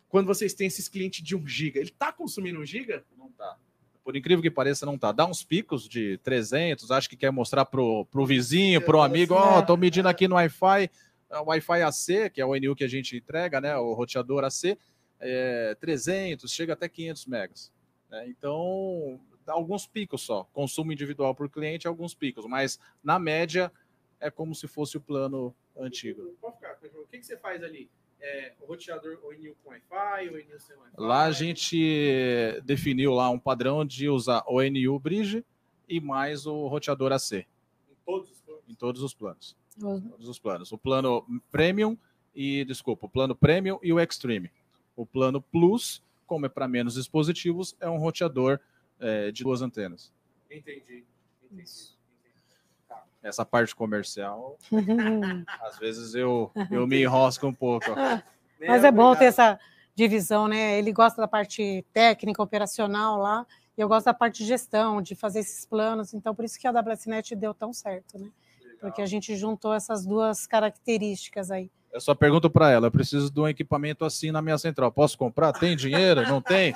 Quando 0.09 0.27
vocês 0.27 0.53
têm 0.53 0.67
esses 0.67 0.87
clientes 0.87 1.23
de 1.23 1.35
1 1.35 1.47
GB, 1.47 1.79
ele 1.79 1.91
tá 1.91 2.11
consumindo 2.11 2.59
1 2.59 2.65
GB? 2.65 3.03
Não 3.17 3.29
tá. 3.31 3.57
Por 4.03 4.15
incrível 4.15 4.41
que 4.41 4.49
pareça, 4.49 4.85
não 4.85 4.97
tá. 4.97 5.11
Dá 5.11 5.25
uns 5.25 5.43
picos 5.43 5.87
de 5.87 6.17
300, 6.19 6.91
acho 6.91 7.09
que 7.09 7.17
quer 7.17 7.31
mostrar 7.31 7.65
pro, 7.65 8.05
pro 8.05 8.25
vizinho, 8.25 8.81
pro 8.81 9.01
amigo, 9.01 9.33
ó, 9.33 9.59
oh, 9.59 9.65
tô 9.65 9.75
medindo 9.75 10.07
aqui 10.07 10.29
no 10.29 10.35
Wi-Fi, 10.35 10.89
é 11.29 11.39
Wi-Fi 11.39 11.81
AC, 11.81 12.29
que 12.33 12.39
é 12.39 12.45
o 12.45 12.55
NU 12.55 12.73
que 12.73 12.85
a 12.85 12.87
gente 12.87 13.17
entrega, 13.17 13.59
né, 13.59 13.75
o 13.75 13.93
roteador 13.93 14.45
AC, 14.45 14.77
é 15.19 15.75
300, 15.75 16.51
chega 16.51 16.73
até 16.73 16.87
500 16.87 17.25
megas. 17.25 17.71
Né? 18.09 18.27
Então, 18.29 19.19
dá 19.45 19.53
alguns 19.53 19.87
picos 19.87 20.21
só. 20.21 20.43
Consumo 20.53 20.91
individual 20.91 21.33
por 21.33 21.49
cliente, 21.49 21.87
alguns 21.87 22.13
picos, 22.13 22.45
mas 22.45 22.79
na 23.03 23.19
média 23.19 23.71
é 24.19 24.29
como 24.29 24.55
se 24.55 24.67
fosse 24.67 24.97
o 24.97 25.01
plano 25.01 25.55
antigo. 25.75 26.35
O 26.41 27.07
que, 27.07 27.19
que 27.19 27.25
você 27.25 27.37
faz 27.37 27.63
ali? 27.63 27.89
é, 28.19 28.53
o 28.61 28.65
roteador 28.65 29.19
ONU 29.23 29.55
com 29.63 29.69
Wi-Fi, 29.69 30.29
ONU 30.29 30.59
sem 30.59 30.75
Wi-Fi? 30.75 30.95
Lá 30.97 31.25
a 31.25 31.31
gente 31.31 32.61
definiu 32.63 33.13
lá 33.13 33.29
um 33.29 33.39
padrão 33.39 33.85
de 33.85 34.09
usar 34.09 34.43
ONU 34.47 34.99
Bridge 34.99 35.45
e 35.87 35.99
mais 35.99 36.45
o 36.45 36.67
roteador 36.67 37.11
AC. 37.11 37.45
Em 37.89 37.95
todos 38.05 38.31
os 38.31 38.41
planos? 38.41 38.63
Em 38.67 38.75
todos 38.75 39.03
os 39.03 39.13
planos. 39.13 39.57
Uhum. 39.81 40.09
Todos 40.09 40.27
os 40.27 40.39
planos. 40.39 40.71
O 40.71 40.77
plano 40.77 41.25
Premium 41.51 41.97
e, 42.35 42.65
desculpa, 42.65 43.05
o 43.05 43.09
plano 43.09 43.35
Premium 43.35 43.79
e 43.81 43.93
o 43.93 43.99
Extreme. 43.99 44.51
O 44.97 45.05
plano 45.05 45.41
Plus, 45.41 46.03
como 46.25 46.45
é 46.45 46.49
para 46.49 46.67
menos 46.67 46.95
dispositivos, 46.95 47.77
é 47.79 47.89
um 47.89 47.97
roteador 47.97 48.59
é, 48.99 49.31
de 49.31 49.43
duas 49.43 49.61
antenas. 49.61 50.11
Entendi. 50.51 51.05
Entendi 51.49 51.97
essa 53.27 53.45
parte 53.45 53.75
comercial, 53.75 54.57
às 55.61 55.77
vezes 55.77 56.15
eu, 56.15 56.51
eu 56.71 56.87
me 56.87 57.01
enrosco 57.01 57.45
um 57.45 57.53
pouco. 57.53 57.85
Mas 58.59 58.83
é 58.83 58.91
bom 58.91 59.15
ter 59.15 59.25
essa 59.25 59.59
divisão, 59.93 60.47
né? 60.47 60.77
Ele 60.77 60.91
gosta 60.91 61.21
da 61.21 61.27
parte 61.27 61.85
técnica, 61.93 62.41
operacional 62.41 63.17
lá, 63.17 63.45
e 63.77 63.81
eu 63.81 63.87
gosto 63.87 64.05
da 64.05 64.13
parte 64.13 64.39
de 64.39 64.45
gestão, 64.45 65.01
de 65.01 65.15
fazer 65.15 65.39
esses 65.39 65.65
planos. 65.65 66.13
Então, 66.13 66.33
por 66.33 66.45
isso 66.45 66.59
que 66.59 66.67
a 66.67 66.71
WSNet 66.71 67.35
deu 67.35 67.53
tão 67.53 67.73
certo, 67.73 68.17
né? 68.17 68.29
Legal. 68.61 68.79
Porque 68.79 69.01
a 69.01 69.05
gente 69.05 69.35
juntou 69.35 69.73
essas 69.73 70.05
duas 70.05 70.47
características 70.47 71.51
aí. 71.51 71.69
Eu 71.97 72.01
só 72.01 72.13
pergunto 72.13 72.47
para 72.47 72.69
ela: 72.69 72.87
eu 72.87 72.91
preciso 72.91 73.31
de 73.31 73.39
um 73.39 73.47
equipamento 73.47 74.05
assim 74.05 74.31
na 74.31 74.39
minha 74.39 74.57
central. 74.57 74.91
Posso 74.91 75.17
comprar? 75.17 75.51
Tem 75.51 75.75
dinheiro? 75.75 76.21
Não 76.27 76.39
tem? 76.39 76.75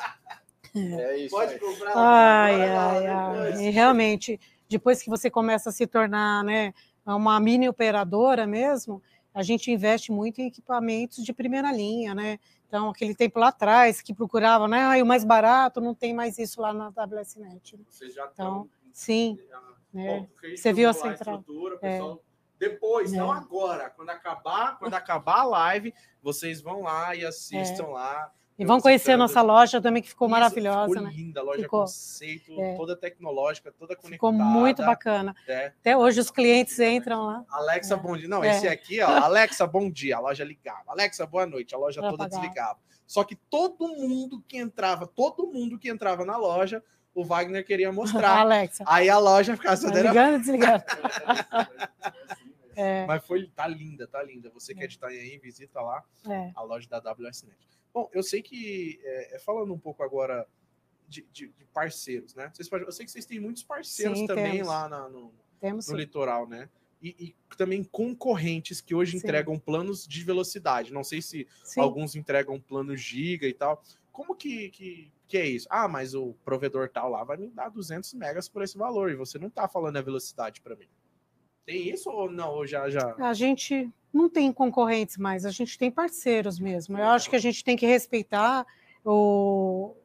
É 0.74 1.18
isso. 1.18 1.36
Pode 1.36 1.60
comprar. 1.60 1.92
Ai, 1.96 2.62
ai, 2.62 3.08
ai. 3.08 3.62
E 3.62 3.70
realmente, 3.70 4.40
depois 4.68 5.04
que 5.04 5.10
você 5.10 5.30
começa 5.30 5.70
a 5.70 5.72
se 5.72 5.86
tornar 5.86 6.44
né, 6.44 6.74
uma 7.06 7.40
mini 7.40 7.70
operadora 7.70 8.48
mesmo, 8.48 9.04
a 9.32 9.44
gente 9.44 9.70
investe 9.70 10.12
muito 10.12 10.42
em 10.42 10.48
equipamentos 10.48 11.24
de 11.24 11.34
primeira 11.34 11.72
linha, 11.72 12.16
né? 12.16 12.40
Então, 12.68 12.90
aquele 12.90 13.14
tempo 13.14 13.38
lá 13.38 13.50
atrás 13.50 14.02
que 14.02 14.14
procurava, 14.14 14.68
né? 14.68 14.82
Ah, 14.82 15.04
o 15.04 15.06
mais 15.06 15.24
barato, 15.24 15.82
não 15.82 15.94
tem 15.94 16.16
mais 16.16 16.40
isso 16.40 16.62
lá 16.62 16.74
na 16.74 16.88
WSNet. 16.88 17.78
Vocês 17.88 18.14
já 18.14 18.28
então, 18.34 18.68
sim. 18.92 19.38
né? 19.94 20.28
Você 20.56 20.74
viu 20.74 20.90
a 20.90 20.94
central. 20.94 21.44
É. 21.82 22.00
Depois, 22.62 23.12
é. 23.12 23.18
não 23.18 23.32
agora. 23.32 23.90
Quando 23.90 24.12
acabar, 24.12 24.78
quando 24.78 24.94
acabar 24.94 25.40
a 25.40 25.44
live, 25.46 25.92
vocês 26.22 26.62
vão 26.62 26.84
lá 26.84 27.16
e 27.16 27.26
assistam 27.26 27.86
é. 27.86 27.88
lá. 27.88 28.32
E 28.60 28.64
vão 28.64 28.80
conhecer 28.80 29.14
a 29.14 29.18
nossa 29.18 29.42
loja 29.42 29.82
também, 29.82 30.04
que 30.04 30.10
ficou 30.10 30.28
Isso, 30.28 30.32
maravilhosa. 30.32 30.90
Ficou 30.90 31.04
né? 31.08 31.12
linda, 31.12 31.40
a 31.40 31.44
loja 31.44 31.64
ficou. 31.64 31.80
conceito, 31.80 32.62
é. 32.62 32.76
toda 32.76 32.96
tecnológica, 32.96 33.72
toda 33.72 33.96
conectada. 33.96 34.14
Ficou 34.14 34.32
muito 34.32 34.86
bacana. 34.86 35.36
É. 35.48 35.74
Até 35.80 35.98
hoje 35.98 36.20
os 36.20 36.30
clientes 36.30 36.78
entram 36.80 37.26
lá. 37.26 37.44
Alexa, 37.50 37.96
é. 37.96 37.98
bom 37.98 38.16
dia. 38.16 38.28
Não, 38.28 38.46
esse 38.46 38.68
é. 38.68 38.72
aqui, 38.72 39.02
ó, 39.02 39.10
Alexa, 39.10 39.66
bom 39.66 39.90
dia, 39.90 40.18
a 40.18 40.20
loja 40.20 40.44
ligava. 40.44 40.84
Alexa, 40.86 41.26
boa 41.26 41.48
noite, 41.48 41.74
a 41.74 41.80
loja 41.80 42.00
toda 42.00 42.30
desligava. 42.30 42.78
Só 43.08 43.24
que 43.24 43.36
todo 43.36 43.88
mundo 43.88 44.44
que 44.48 44.60
entrava, 44.60 45.08
todo 45.08 45.48
mundo 45.48 45.80
que 45.80 45.90
entrava 45.90 46.24
na 46.24 46.38
loja, 46.38 46.84
o 47.16 47.26
Wagner 47.26 47.66
queria 47.66 47.92
mostrar. 47.92 48.38
Alexa. 48.46 48.84
Aí 48.86 49.10
a 49.10 49.18
loja 49.18 49.58
ficava... 49.58 49.82
Tá 49.82 50.02
ligando, 50.02 50.40
desligando. 50.40 50.84
É. 52.82 53.06
Mas 53.06 53.26
foi, 53.26 53.48
tá 53.48 53.68
linda, 53.68 54.08
tá 54.08 54.24
linda. 54.24 54.50
Você 54.50 54.74
que 54.74 54.84
é 54.84 54.88
de 54.88 54.96
Itanhaém, 54.96 55.40
visita 55.40 55.82
lá 55.82 56.04
é. 56.28 56.52
a 56.56 56.62
loja 56.64 56.90
da 56.90 56.98
WSNet. 56.98 57.58
Bom, 57.94 58.10
eu 58.14 58.24
sei 58.24 58.42
que, 58.42 59.00
é, 59.04 59.36
é, 59.36 59.40
falando 59.40 59.74
um 59.74 59.80
pouco 59.80 60.02
agora 60.02 60.48
de, 61.08 61.28
de, 61.32 61.48
de 61.50 61.66
parceiros, 61.66 62.34
né? 62.34 62.50
Vocês, 62.54 62.70
eu 62.72 62.92
sei 62.92 63.06
que 63.06 63.12
vocês 63.12 63.26
têm 63.26 63.40
muitos 63.40 63.64
parceiros 63.64 64.18
Sim, 64.18 64.28
também 64.28 64.54
temos. 64.54 64.68
lá 64.68 64.88
na, 64.88 65.10
no, 65.10 65.34
temos, 65.60 65.88
no 65.88 65.98
litoral, 65.98 66.48
né? 66.48 66.70
E, 67.02 67.10
e, 67.20 67.56
também 67.58 67.84
concorrentes 67.84 68.80
que 68.80 68.96
hoje 68.96 69.14
Sim. 69.14 69.18
entregam 69.18 69.60
planos 69.60 70.08
de 70.08 70.24
velocidade. 70.24 70.94
Não 70.94 71.04
sei 71.04 71.22
se 71.22 71.48
Sim. 71.64 71.82
alguns 71.82 72.16
entregam 72.16 72.60
plano 72.60 72.96
giga 72.96 73.48
e 73.48 73.54
tal. 73.54 73.84
Como 74.12 74.36
que, 74.36 74.70
que, 74.70 75.12
que 75.28 75.38
é 75.38 75.46
isso? 75.46 75.68
Ah, 75.70 75.88
mas 75.88 76.14
o 76.14 76.34
provedor 76.46 76.90
tal 76.90 77.10
lá 77.10 77.24
vai 77.24 77.38
me 77.38 77.50
dar 77.50 77.70
200 77.70 78.14
megas 78.14 78.48
por 78.48 78.62
esse 78.62 78.78
valor 78.78 79.10
e 79.12 79.16
você 79.16 79.40
não 79.40 79.50
tá 79.50 79.68
falando 79.68 79.98
a 79.98 80.02
velocidade 80.02 80.62
para 80.62 80.76
mim. 80.76 80.88
Tem 81.72 81.90
isso 81.90 82.10
ou 82.10 82.30
não? 82.30 82.68
Já, 82.68 82.90
já... 82.90 83.16
A 83.18 83.34
gente 83.34 83.90
não 84.14 84.30
tem 84.30 84.52
concorrentes 84.52 85.16
mais, 85.16 85.46
a 85.46 85.52
gente 85.52 85.78
tem 85.78 85.90
parceiros 85.90 86.60
mesmo. 86.60 86.98
Eu 86.98 87.06
acho 87.06 87.30
que 87.30 87.36
a 87.38 87.40
gente 87.40 87.64
tem 87.64 87.78
que 87.78 87.86
respeitar 87.86 88.66
o, 89.06 89.96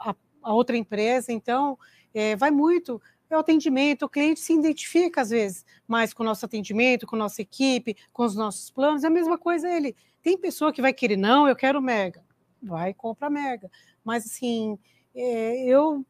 a, 0.00 0.16
a 0.42 0.52
outra 0.52 0.76
empresa, 0.76 1.32
então 1.32 1.78
é, 2.12 2.34
vai 2.34 2.50
muito. 2.50 3.00
É 3.30 3.36
o 3.36 3.38
atendimento, 3.38 4.04
o 4.04 4.08
cliente 4.08 4.40
se 4.40 4.52
identifica 4.52 5.20
às 5.20 5.30
vezes 5.30 5.64
mais 5.86 6.12
com 6.12 6.24
o 6.24 6.26
nosso 6.26 6.44
atendimento, 6.44 7.06
com 7.06 7.14
a 7.14 7.20
nossa 7.20 7.40
equipe, 7.40 7.96
com 8.12 8.24
os 8.24 8.34
nossos 8.34 8.68
planos, 8.68 9.04
é 9.04 9.06
a 9.06 9.10
mesma 9.10 9.38
coisa 9.38 9.68
ele. 9.68 9.94
Tem 10.24 10.36
pessoa 10.36 10.72
que 10.72 10.82
vai 10.82 10.92
querer, 10.92 11.16
não, 11.16 11.46
eu 11.46 11.54
quero 11.54 11.80
mega, 11.80 12.24
vai 12.60 12.92
compra 12.92 13.30
mega. 13.30 13.70
Mas 14.04 14.26
assim, 14.26 14.76
é, 15.14 15.64
eu 15.66 16.04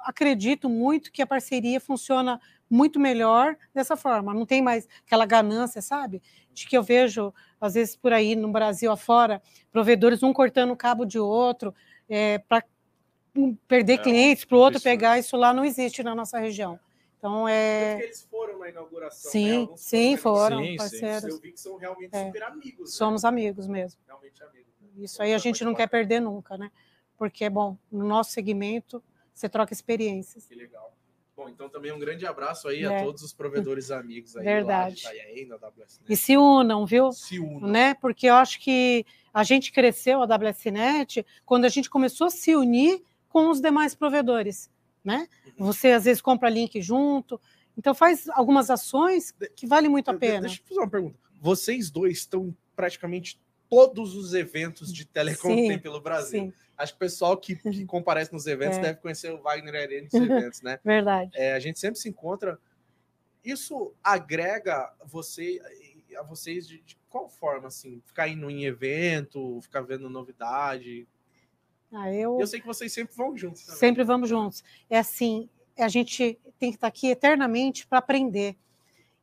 acredito 0.00 0.68
muito 0.68 1.12
que 1.12 1.22
a 1.22 1.26
parceria 1.26 1.80
funciona 1.80 2.40
muito 2.68 2.98
melhor 2.98 3.56
dessa 3.72 3.96
forma. 3.96 4.34
Não 4.34 4.46
tem 4.46 4.62
mais 4.62 4.88
aquela 5.06 5.26
ganância, 5.26 5.82
sabe? 5.82 6.22
De 6.52 6.66
que 6.66 6.76
eu 6.76 6.82
vejo, 6.82 7.32
às 7.60 7.74
vezes, 7.74 7.96
por 7.96 8.12
aí 8.12 8.34
no 8.34 8.50
Brasil 8.50 8.90
afora, 8.90 9.42
provedores 9.70 10.22
um 10.22 10.32
cortando 10.32 10.72
o 10.72 10.76
cabo 10.76 11.04
de 11.04 11.18
outro 11.18 11.74
é, 12.08 12.38
para 12.38 12.64
perder 13.66 13.94
é, 13.94 13.98
clientes, 13.98 14.44
para 14.44 14.56
o 14.56 14.60
outro 14.60 14.80
pegar. 14.80 15.18
Isso 15.18 15.36
lá 15.36 15.52
não 15.52 15.64
existe 15.64 16.02
na 16.02 16.14
nossa 16.14 16.38
região. 16.38 16.78
Então 17.18 17.48
é. 17.48 17.94
Porque 17.94 18.04
eles 18.04 18.22
foram 18.30 18.58
na 18.58 18.68
inauguração. 18.68 19.30
Sim, 19.30 19.66
né? 19.70 19.76
sim, 19.76 20.16
foram 20.16 20.62
sim, 20.62 20.76
parceiros. 20.76 21.22
Sim. 21.22 21.30
Eu 21.30 21.40
vi 21.40 21.52
que 21.52 21.60
são 21.60 21.76
realmente 21.76 22.14
é. 22.14 22.26
super 22.26 22.42
amigos. 22.42 22.90
Né? 22.90 22.96
Somos 22.96 23.24
amigos 23.24 23.66
mesmo. 23.66 24.00
Realmente 24.06 24.42
amigos. 24.42 24.72
Né? 24.80 25.04
Isso 25.04 25.22
aí 25.22 25.32
a 25.32 25.38
gente 25.38 25.64
não 25.64 25.74
quer 25.74 25.88
perder 25.88 26.20
nunca, 26.20 26.58
né? 26.58 26.70
Porque, 27.16 27.48
bom, 27.48 27.78
no 27.90 28.04
nosso 28.04 28.32
segmento, 28.32 29.02
você 29.34 29.48
troca 29.48 29.72
experiências. 29.72 30.46
Que 30.46 30.54
legal. 30.54 30.94
Bom, 31.36 31.48
então 31.48 31.68
também 31.68 31.90
um 31.90 31.98
grande 31.98 32.24
abraço 32.24 32.68
aí 32.68 32.84
é. 32.84 32.86
a 32.86 33.02
todos 33.02 33.22
os 33.22 33.32
provedores 33.32 33.90
amigos 33.90 34.36
aí 34.36 34.44
Verdade. 34.44 35.02
lá 35.04 35.12
de 35.12 35.44
da 35.46 35.56
WSNet. 35.56 36.04
E 36.08 36.16
se 36.16 36.36
unam, 36.36 36.86
viu? 36.86 37.12
Se 37.12 37.40
unam. 37.40 37.68
Né? 37.68 37.94
Porque 37.94 38.28
eu 38.28 38.34
acho 38.34 38.60
que 38.60 39.04
a 39.32 39.42
gente 39.42 39.72
cresceu 39.72 40.22
a 40.22 40.26
WSNet 40.26 41.26
quando 41.44 41.64
a 41.64 41.68
gente 41.68 41.90
começou 41.90 42.28
a 42.28 42.30
se 42.30 42.54
unir 42.54 43.02
com 43.28 43.50
os 43.50 43.60
demais 43.60 43.96
provedores, 43.96 44.70
né? 45.02 45.26
Uhum. 45.58 45.66
Você 45.66 45.90
às 45.90 46.04
vezes 46.04 46.22
compra 46.22 46.48
link 46.48 46.80
junto, 46.80 47.40
então 47.76 47.92
faz 47.92 48.28
algumas 48.28 48.70
ações 48.70 49.34
que 49.56 49.66
valem 49.66 49.90
muito 49.90 50.08
a 50.08 50.14
pena. 50.14 50.42
Deixa 50.42 50.60
eu 50.62 50.66
fazer 50.68 50.80
uma 50.80 50.90
pergunta. 50.90 51.18
Vocês 51.40 51.90
dois 51.90 52.18
estão 52.18 52.56
praticamente 52.76 53.40
todos 53.68 54.14
os 54.14 54.34
eventos 54.34 54.92
de 54.92 55.04
telecom 55.04 55.48
sim, 55.48 55.68
tem 55.68 55.78
pelo 55.78 56.00
Brasil. 56.00 56.44
Sim. 56.44 56.52
Acho 56.76 56.92
que 56.92 56.96
o 56.96 56.98
pessoal 56.98 57.36
que, 57.36 57.56
que 57.56 57.84
comparece 57.86 58.32
nos 58.32 58.46
eventos 58.46 58.78
é. 58.78 58.82
deve 58.82 59.00
conhecer 59.00 59.32
o 59.32 59.40
Wagner 59.40 59.74
Arena 59.74 60.08
nos 60.12 60.14
eventos, 60.30 60.62
né? 60.62 60.78
Verdade. 60.84 61.30
É, 61.34 61.54
a 61.54 61.58
gente 61.58 61.78
sempre 61.78 61.98
se 61.98 62.08
encontra. 62.08 62.58
Isso 63.44 63.92
agrega 64.02 64.92
você, 65.04 65.60
vocês 66.26 66.66
de, 66.66 66.80
de, 66.80 66.96
qual 67.08 67.28
forma, 67.28 67.68
assim? 67.68 68.02
Ficar 68.06 68.28
indo 68.28 68.50
em 68.50 68.64
evento, 68.64 69.60
ficar 69.62 69.82
vendo 69.82 70.08
novidade? 70.08 71.06
Ah, 71.92 72.12
eu... 72.12 72.40
eu 72.40 72.46
sei 72.46 72.60
que 72.60 72.66
vocês 72.66 72.92
sempre 72.92 73.14
vão 73.14 73.36
juntos. 73.36 73.64
Também. 73.64 73.78
Sempre 73.78 74.02
vamos 74.02 74.28
juntos. 74.28 74.64
É 74.90 74.98
assim, 74.98 75.48
a 75.78 75.88
gente 75.88 76.38
tem 76.58 76.70
que 76.70 76.76
estar 76.76 76.88
aqui 76.88 77.08
eternamente 77.08 77.86
para 77.86 77.98
aprender. 77.98 78.56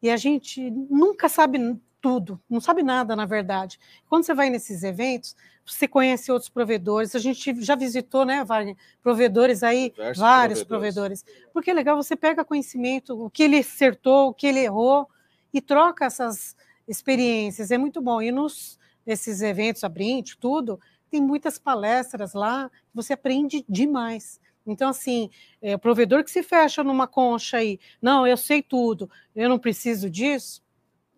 E 0.01 0.09
a 0.09 0.17
gente 0.17 0.69
nunca 0.71 1.29
sabe 1.29 1.59
tudo, 2.01 2.41
não 2.49 2.59
sabe 2.59 2.81
nada, 2.81 3.15
na 3.15 3.25
verdade. 3.25 3.79
Quando 4.09 4.25
você 4.25 4.33
vai 4.33 4.49
nesses 4.49 4.81
eventos, 4.83 5.35
você 5.63 5.87
conhece 5.87 6.31
outros 6.31 6.49
provedores. 6.49 7.15
A 7.15 7.19
gente 7.19 7.63
já 7.63 7.75
visitou, 7.75 8.25
né, 8.25 8.43
Wagner? 8.43 8.75
Provedores 9.01 9.61
aí, 9.61 9.91
Diversos 9.91 10.19
vários 10.19 10.63
provedores. 10.63 11.21
provedores. 11.21 11.51
Porque 11.53 11.69
é 11.69 11.73
legal, 11.73 11.95
você 11.95 12.15
pega 12.15 12.43
conhecimento, 12.43 13.13
o 13.25 13.29
que 13.29 13.43
ele 13.43 13.59
acertou, 13.59 14.29
o 14.29 14.33
que 14.33 14.47
ele 14.47 14.59
errou, 14.59 15.07
e 15.53 15.61
troca 15.61 16.05
essas 16.05 16.55
experiências. 16.87 17.71
É 17.71 17.77
muito 17.77 18.01
bom. 18.01 18.21
E 18.21 18.31
nos 18.31 18.79
nesses 19.05 19.41
eventos, 19.41 19.83
a 19.83 19.89
Brint, 19.89 20.35
tudo, 20.39 20.79
tem 21.09 21.21
muitas 21.21 21.57
palestras 21.57 22.33
lá, 22.33 22.69
você 22.93 23.13
aprende 23.13 23.65
demais. 23.67 24.39
Então, 24.65 24.89
assim, 24.89 25.29
é, 25.61 25.75
o 25.75 25.79
provedor 25.79 26.23
que 26.23 26.31
se 26.31 26.43
fecha 26.43 26.83
numa 26.83 27.07
concha 27.07 27.57
aí, 27.57 27.79
não, 28.01 28.25
eu 28.25 28.37
sei 28.37 28.61
tudo, 28.61 29.09
eu 29.35 29.49
não 29.49 29.57
preciso 29.57 30.09
disso, 30.09 30.61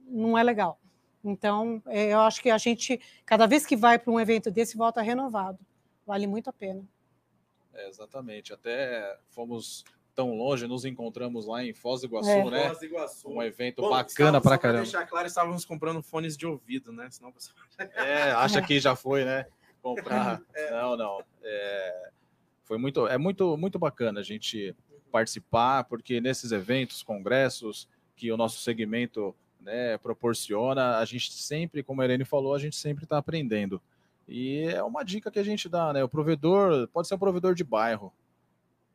não 0.04 0.38
é 0.38 0.43
legal. 0.43 0.80
Então, 1.24 1.82
é, 1.88 2.14
eu 2.14 2.20
acho 2.20 2.41
que 2.41 2.49
a 2.49 2.58
gente, 2.58 2.99
cada 3.26 3.47
vez 3.47 3.66
que 3.66 3.76
vai 3.76 3.97
para 3.97 4.12
um 4.12 4.20
evento 4.20 4.51
desse, 4.51 4.76
volta 4.76 5.01
renovado. 5.01 5.58
Vale 6.06 6.28
muito 6.28 6.49
a 6.49 6.54
pena. 6.54 6.84
É, 7.74 7.88
exatamente. 7.88 8.54
Até 8.54 9.18
fomos 9.30 9.86
tão 10.14 10.36
longe, 10.36 10.68
nos 10.68 10.86
encontramos 10.86 11.47
lá 11.47 11.64
em 11.64 11.74
Foz 11.74 12.01
do 12.01 12.08
Iguaçu, 12.08 12.30
é. 12.30 12.49
né? 12.49 12.68
Foz 12.68 12.80
do 12.80 12.86
Iguaçu. 12.86 13.30
Um 13.30 13.41
evento 13.41 13.82
Bom, 13.82 13.89
bacana 13.89 14.41
para 14.41 14.58
caramba. 14.58 14.84
deixar 14.84 15.06
claro, 15.08 15.26
estávamos 15.26 15.66
comprando 15.66 16.04
fones 16.04 16.38
de 16.38 16.45
ouvido, 16.45 16.91
né? 16.91 17.10
Senão 17.10 17.32
você... 17.32 17.51
É, 17.95 18.32
acha 18.32 18.62
que 18.62 18.80
já 18.80 18.95
foi, 18.95 19.24
né? 19.24 19.45
Comprar. 19.82 20.41
É. 20.54 20.72
Não, 20.72 20.95
não. 20.95 21.24
É, 21.41 22.12
foi 22.64 22.78
muito, 22.78 23.08
é 23.08 23.18
muito, 23.18 23.58
muito 23.58 23.80
bacana 23.80 24.20
a 24.20 24.24
gente 24.24 24.76
participar, 25.12 25.84
porque 25.86 26.20
nesses 26.20 26.51
eventos, 26.51 27.01
congressos, 27.01 27.88
que 28.16 28.32
o 28.32 28.38
nosso 28.38 28.60
segmento 28.62 29.36
né, 29.64 29.97
proporciona, 29.97 30.97
a 30.97 31.05
gente 31.05 31.32
sempre, 31.32 31.82
como 31.82 32.01
a 32.01 32.05
Irene 32.05 32.26
falou, 32.26 32.53
a 32.53 32.59
gente 32.59 32.76
sempre 32.76 33.05
está 33.05 33.18
aprendendo. 33.18 33.82
E 34.28 34.66
é 34.66 34.84
uma 34.84 35.03
dica 35.03 35.32
que 35.32 35.39
a 35.39 35.43
gente 35.43 35.68
dá, 35.68 35.91
né? 35.91 36.03
O 36.03 36.09
provedor 36.09 36.88
pode 36.89 37.07
ser 37.07 37.16
um 37.16 37.20
provedor 37.20 37.55
de 37.55 37.64
bairro. 37.64 38.14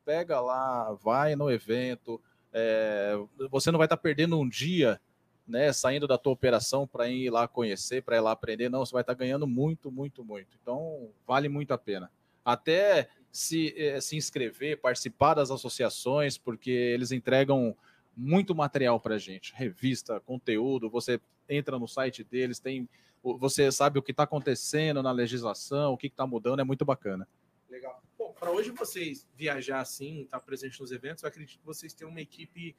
Pega 0.03 0.39
lá, 0.39 0.93
vai 0.93 1.35
no 1.35 1.51
evento. 1.51 2.19
É, 2.51 3.13
você 3.49 3.71
não 3.71 3.77
vai 3.77 3.85
estar 3.85 3.97
tá 3.97 4.01
perdendo 4.01 4.39
um 4.39 4.47
dia, 4.47 4.99
né? 5.47 5.71
Saindo 5.71 6.07
da 6.07 6.17
tua 6.17 6.33
operação 6.33 6.87
para 6.87 7.07
ir 7.09 7.29
lá 7.29 7.47
conhecer, 7.47 8.01
para 8.01 8.17
ir 8.17 8.21
lá 8.21 8.31
aprender. 8.31 8.69
Não, 8.69 8.83
você 8.83 8.91
vai 8.91 9.01
estar 9.01 9.13
tá 9.13 9.19
ganhando 9.19 9.45
muito, 9.45 9.91
muito, 9.91 10.23
muito. 10.23 10.57
Então, 10.61 11.09
vale 11.27 11.47
muito 11.47 11.73
a 11.73 11.77
pena. 11.77 12.11
Até 12.43 13.09
se, 13.31 13.75
é, 13.77 14.01
se 14.01 14.17
inscrever, 14.17 14.81
participar 14.81 15.35
das 15.35 15.51
associações, 15.51 16.39
porque 16.39 16.71
eles 16.71 17.11
entregam 17.11 17.75
muito 18.19 18.53
material 18.53 18.99
para 18.99 19.15
a 19.15 19.17
gente, 19.17 19.53
revista, 19.55 20.19
conteúdo. 20.19 20.89
Você 20.89 21.21
entra 21.47 21.79
no 21.79 21.87
site 21.87 22.21
deles, 22.21 22.59
tem, 22.59 22.87
você 23.23 23.71
sabe 23.71 23.97
o 23.97 24.03
que 24.03 24.11
está 24.11 24.23
acontecendo 24.23 25.01
na 25.01 25.11
legislação, 25.11 25.93
o 25.93 25.97
que 25.97 26.07
está 26.07 26.27
mudando, 26.27 26.59
é 26.59 26.63
muito 26.63 26.83
bacana. 26.83 27.25
Legal. 27.69 28.03
Bom, 28.17 28.33
para 28.33 28.51
hoje 28.51 28.71
vocês 28.71 29.25
viajar 29.35 29.79
assim, 29.79 30.23
estar 30.23 30.39
tá 30.39 30.45
presente 30.45 30.79
nos 30.81 30.91
eventos, 30.91 31.23
eu 31.23 31.29
acredito 31.29 31.59
que 31.59 31.65
vocês 31.65 31.93
têm 31.93 32.07
uma 32.07 32.19
equipe. 32.19 32.75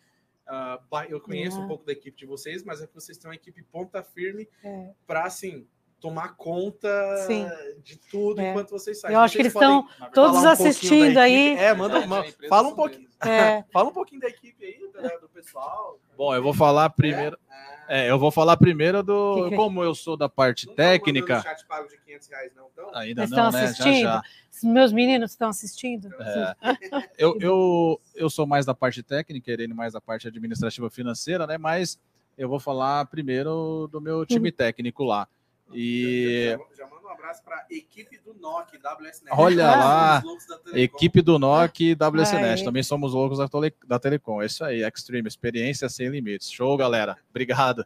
Uh, 0.47 1.05
eu 1.09 1.21
conheço 1.21 1.59
é. 1.59 1.61
um 1.61 1.69
pouco 1.69 1.87
da 1.87 1.93
equipe 1.93 2.19
de 2.19 2.27
vocês, 2.27 2.63
mas 2.63 2.83
é 2.83 2.87
que 2.87 2.95
vocês 2.95 3.17
têm 3.17 3.31
uma 3.31 3.37
equipe 3.37 3.63
ponta 3.63 4.03
firme 4.03 4.47
é. 4.63 4.93
para 5.07 5.25
assim 5.25 5.67
tomar 6.01 6.35
conta 6.37 6.89
Sim. 7.27 7.47
de 7.85 7.97
tudo 7.97 8.41
é. 8.41 8.51
enquanto 8.51 8.71
vocês 8.71 8.99
saem. 8.99 9.15
Eu 9.15 9.21
acho 9.21 9.35
vocês 9.35 9.53
que 9.53 9.59
eles 9.59 9.69
estão 9.69 10.11
todos 10.13 10.43
um 10.43 10.49
assistindo 10.49 11.19
aí. 11.19 11.57
É, 11.57 11.75
manda, 11.75 12.01
uma, 12.01 12.25
fala 12.49 12.69
um 12.69 12.75
pouquinho. 12.75 13.09
É. 13.25 13.63
fala 13.71 13.91
um 13.91 13.93
pouquinho 13.93 14.21
da 14.21 14.29
equipe 14.29 14.65
aí, 14.65 15.21
do 15.21 15.29
pessoal. 15.29 16.01
Bom, 16.17 16.35
eu 16.35 16.43
vou 16.43 16.55
falar 16.55 16.89
primeiro. 16.91 17.39
É, 17.87 18.07
é 18.07 18.11
eu 18.11 18.19
vou 18.19 18.31
falar 18.31 18.57
primeiro 18.57 19.03
do 19.03 19.45
que 19.45 19.51
que... 19.51 19.57
como 19.57 19.85
eu 19.85 19.95
sou 19.95 20.17
da 20.17 20.29
parte 20.29 20.67
não 20.67 20.75
técnica. 20.75 21.43
Chat 21.43 21.67
pago 21.67 21.89
de 21.89 21.99
500 21.99 22.29
reais, 22.29 22.53
não, 22.55 22.67
então? 22.73 22.91
Ainda 22.95 23.23
Eles 23.23 23.31
não, 23.31 23.51
né? 23.51 23.65
Assistindo? 23.65 24.03
Já, 24.03 24.23
já. 24.23 24.23
Meus 24.63 24.93
meninos 24.93 25.31
estão 25.31 25.49
assistindo. 25.49 26.11
É. 26.21 26.55
eu, 27.19 27.37
eu, 27.41 28.01
eu 28.15 28.31
sou 28.31 28.47
mais 28.47 28.67
da 28.67 28.75
parte 28.75 29.03
técnica, 29.03 29.51
Irene 29.51 29.75
mais 29.75 29.93
da 29.93 30.01
parte 30.01 30.27
administrativa 30.27 30.91
financeira, 30.91 31.47
né? 31.47 31.57
Mas 31.59 31.99
eu 32.37 32.49
vou 32.49 32.59
falar 32.59 33.05
primeiro 33.07 33.89
do 33.93 34.01
meu 34.01 34.25
time 34.25 34.49
hum. 34.49 34.53
técnico 34.57 35.05
lá. 35.05 35.29
E. 35.73 36.57
Já, 36.75 36.85
já 36.85 36.91
manda 36.91 37.07
um 37.07 37.11
abraço 37.11 37.43
para 37.43 37.57
a 37.57 37.67
equipe 37.71 38.19
do 38.19 38.35
NOC, 38.35 38.77
WSNet. 38.77 39.37
Olha 39.37 39.67
lá, 39.67 40.23
equipe 40.75 41.23
do 41.23 41.39
NOC 41.39 41.95
WSNet. 41.95 42.65
Também 42.65 42.83
somos 42.83 43.13
loucos 43.13 43.39
da, 43.39 43.49
da 43.87 43.99
Telecom. 43.99 44.43
É 44.43 44.47
isso 44.47 44.65
aí, 44.65 44.83
Extreme, 44.83 45.29
experiência 45.29 45.89
sem 45.89 46.09
limites. 46.09 46.51
Show, 46.51 46.77
galera. 46.77 47.17
Obrigado. 47.31 47.85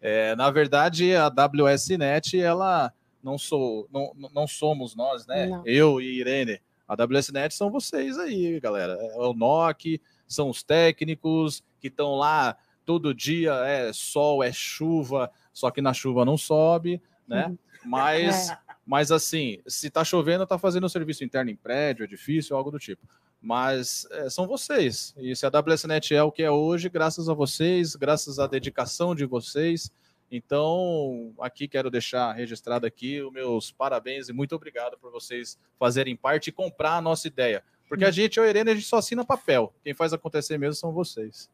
É, 0.00 0.36
na 0.36 0.50
verdade, 0.50 1.14
a 1.14 1.28
WSNet, 1.28 2.38
ela 2.38 2.92
não 3.22 3.38
sou, 3.38 3.88
não, 3.90 4.12
não 4.32 4.46
somos 4.46 4.94
nós, 4.94 5.26
né? 5.26 5.46
Não. 5.46 5.62
Eu 5.64 6.00
e 6.00 6.20
Irene. 6.20 6.60
A 6.86 6.94
WSNet 6.94 7.54
são 7.54 7.70
vocês 7.70 8.18
aí, 8.18 8.60
galera. 8.60 8.92
É 8.92 9.16
o 9.16 9.32
NOC, 9.32 10.00
são 10.28 10.50
os 10.50 10.62
técnicos 10.62 11.64
que 11.80 11.88
estão 11.88 12.16
lá 12.16 12.56
todo 12.84 13.14
dia, 13.14 13.54
é 13.64 13.90
sol, 13.94 14.42
é 14.42 14.52
chuva, 14.52 15.30
só 15.54 15.70
que 15.70 15.80
na 15.80 15.94
chuva 15.94 16.24
não 16.24 16.36
sobe 16.36 17.00
né? 17.26 17.46
Uhum. 17.46 17.58
Mas, 17.84 18.50
é. 18.50 18.58
mas 18.86 19.12
assim, 19.12 19.60
se 19.66 19.90
tá 19.90 20.04
chovendo, 20.04 20.46
tá 20.46 20.58
fazendo 20.58 20.84
um 20.84 20.88
serviço 20.88 21.24
interno 21.24 21.50
em 21.50 21.56
prédio, 21.56 22.04
edifício, 22.04 22.56
algo 22.56 22.70
do 22.70 22.78
tipo. 22.78 23.06
Mas 23.40 24.06
é, 24.10 24.30
são 24.30 24.46
vocês. 24.46 25.14
E 25.18 25.36
se 25.36 25.44
a 25.44 25.50
WSNet 25.50 26.14
é 26.14 26.22
o 26.22 26.32
que 26.32 26.42
é 26.42 26.50
hoje, 26.50 26.88
graças 26.88 27.28
a 27.28 27.34
vocês, 27.34 27.94
graças 27.94 28.38
à 28.38 28.46
dedicação 28.46 29.14
de 29.14 29.26
vocês. 29.26 29.92
Então, 30.30 31.32
aqui 31.38 31.68
quero 31.68 31.90
deixar 31.90 32.32
registrado 32.32 32.86
aqui 32.86 33.20
os 33.20 33.32
meus 33.32 33.70
parabéns 33.70 34.28
e 34.28 34.32
muito 34.32 34.54
obrigado 34.56 34.96
por 34.98 35.12
vocês 35.12 35.58
fazerem 35.78 36.16
parte 36.16 36.48
e 36.48 36.52
comprar 36.52 36.96
a 36.96 37.00
nossa 37.00 37.28
ideia. 37.28 37.62
Porque 37.86 38.04
a 38.04 38.08
uhum. 38.08 38.12
gente, 38.12 38.38
eu 38.38 38.44
e 38.44 38.46
a 38.46 38.50
Irene, 38.50 38.70
a 38.70 38.74
gente 38.74 38.86
só 38.86 38.96
assina 38.96 39.24
papel. 39.24 39.72
Quem 39.84 39.94
faz 39.94 40.12
acontecer 40.12 40.58
mesmo 40.58 40.74
são 40.74 40.92
vocês. 40.92 41.50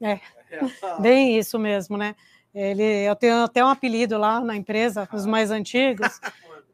É, 0.00 0.20
bem 1.00 1.38
isso 1.38 1.58
mesmo, 1.58 1.96
né? 1.96 2.14
Ele, 2.54 2.82
eu 2.82 3.16
tenho 3.16 3.42
até 3.42 3.64
um 3.64 3.68
apelido 3.68 4.16
lá 4.16 4.40
na 4.40 4.54
empresa, 4.54 5.08
os 5.12 5.26
mais 5.26 5.50
antigos. 5.50 6.20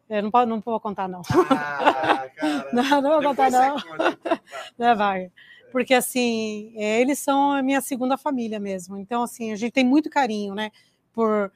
Eu 0.09 0.22
não, 0.24 0.47
não 0.47 0.61
vou 0.61 0.78
contar, 0.78 1.09
não. 1.09 1.22
Ah, 1.51 2.26
não, 2.72 3.01
não 3.01 3.11
vou 3.12 3.22
contar, 3.22 3.51
não. 3.51 3.76
não 4.76 4.95
vai. 4.99 5.31
Porque, 5.72 5.95
assim, 5.95 6.72
é, 6.76 7.01
eles 7.01 7.18
são 7.20 7.53
a 7.53 7.62
minha 7.62 7.81
segunda 7.81 8.18
família 8.18 8.59
mesmo. 8.59 8.99
Então, 8.99 9.22
assim, 9.22 9.53
a 9.53 9.57
gente 9.57 9.72
tem 9.72 9.85
muito 9.85 10.11
carinho, 10.11 10.55
né? 10.55 10.70
Por, 11.12 11.51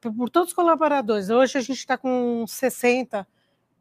por, 0.00 0.12
por 0.12 0.28
todos 0.28 0.50
os 0.50 0.54
colaboradores. 0.54 1.30
Hoje 1.30 1.56
a 1.56 1.60
gente 1.60 1.78
está 1.78 1.96
com 1.96 2.44
60 2.46 3.26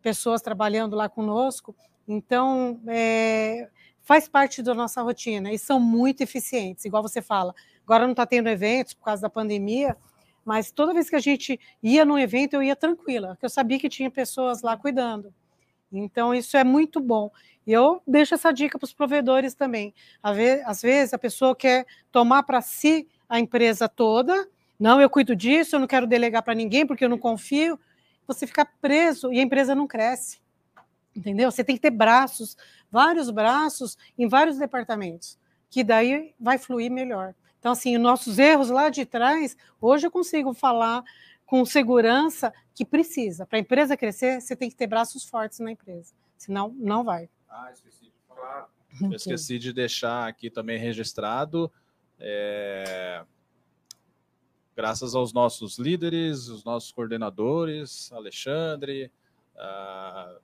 pessoas 0.02 0.42
trabalhando 0.42 0.96
lá 0.96 1.10
conosco. 1.10 1.76
Então, 2.08 2.80
é, 2.88 3.68
faz 4.02 4.28
parte 4.28 4.62
da 4.62 4.74
nossa 4.74 5.02
rotina 5.02 5.52
e 5.52 5.60
são 5.60 5.80
muito 5.80 6.22
eficientes, 6.22 6.86
igual 6.86 7.04
você 7.04 7.22
fala. 7.22 7.54
Agora 7.90 8.04
não 8.04 8.12
está 8.12 8.24
tendo 8.24 8.48
eventos 8.48 8.94
por 8.94 9.06
causa 9.06 9.20
da 9.20 9.32
pandemia, 9.32 9.98
mas 10.46 10.70
toda 10.70 10.94
vez 10.94 11.10
que 11.10 11.16
a 11.16 11.20
gente 11.20 11.60
ia 11.82 12.06
num 12.06 12.20
evento, 12.20 12.54
eu 12.54 12.62
ia 12.62 12.76
tranquila, 12.76 13.30
porque 13.30 13.48
eu 13.48 13.50
sabia 13.50 13.80
que 13.80 13.90
tinha 13.90 14.12
pessoas 14.12 14.62
lá 14.62 14.78
cuidando. 14.78 15.34
Então, 15.92 16.32
isso 16.32 16.56
é 16.56 16.64
muito 16.64 17.00
bom. 17.00 17.32
E 17.66 17.74
eu 17.74 18.00
deixo 18.06 18.36
essa 18.36 18.52
dica 18.52 18.78
para 18.78 18.86
os 18.86 18.94
provedores 18.94 19.56
também. 19.56 19.92
Às 20.22 20.84
vezes, 20.84 21.16
a 21.16 21.18
pessoa 21.18 21.56
quer 21.56 21.88
tomar 22.12 22.44
para 22.44 22.62
si 22.62 23.08
a 23.28 23.40
empresa 23.40 23.90
toda. 23.90 24.48
Não, 24.80 25.02
eu 25.02 25.10
cuido 25.10 25.36
disso, 25.36 25.76
eu 25.76 25.80
não 25.80 25.88
quero 25.88 26.06
delegar 26.06 26.44
para 26.44 26.54
ninguém 26.54 26.86
porque 26.86 27.04
eu 27.04 27.10
não 27.10 27.18
confio. 27.18 27.80
Você 28.28 28.46
fica 28.46 28.68
preso 28.80 29.34
e 29.34 29.40
a 29.40 29.42
empresa 29.42 29.74
não 29.74 29.88
cresce. 29.88 30.40
Entendeu? 31.16 31.50
Você 31.50 31.64
tem 31.64 31.76
que 31.76 31.82
ter 31.82 31.90
braços, 31.90 32.56
vários 32.92 33.32
braços 33.32 33.98
em 34.16 34.28
vários 34.28 34.60
departamentos, 34.60 35.40
que 35.72 35.84
daí 35.84 36.36
vai 36.40 36.60
fluir 36.60 36.92
melhor. 36.92 37.34
Então, 37.60 37.74
assim, 37.74 37.96
os 37.96 38.02
nossos 38.02 38.40
erros 38.40 38.70
lá 38.70 38.90
de 38.90 39.06
trás, 39.06 39.56
hoje 39.82 40.08
eu 40.08 40.12
consigo 40.12 40.54
falar 40.54 41.04
com 41.46 41.66
segurança 41.66 42.54
que 42.74 42.86
precisa. 42.86 43.46
Para 43.46 43.58
a 43.58 43.62
empresa 43.62 43.98
crescer, 43.98 44.40
você 44.40 44.56
tem 44.56 44.70
que 44.70 44.76
ter 44.76 44.88
braços 44.88 45.26
fortes 45.26 45.60
na 45.60 45.72
empresa, 45.72 46.14
senão 46.38 46.74
não 46.78 47.04
vai. 47.04 47.30
Ah, 47.50 47.70
esqueci 47.74 48.06
de 48.06 48.14
falar. 48.28 48.70
Eu 49.02 49.14
esqueci 49.14 49.60
de 49.60 49.72
deixar 49.72 50.28
aqui 50.28 50.50
também 50.50 50.78
registrado. 50.80 51.72
É... 52.20 53.24
Graças 54.76 55.14
aos 55.14 55.34
nossos 55.34 55.78
líderes, 55.78 56.48
os 56.48 56.64
nossos 56.64 56.92
coordenadores, 56.92 58.12
Alexandre, 58.14 59.12
uh, 59.56 60.40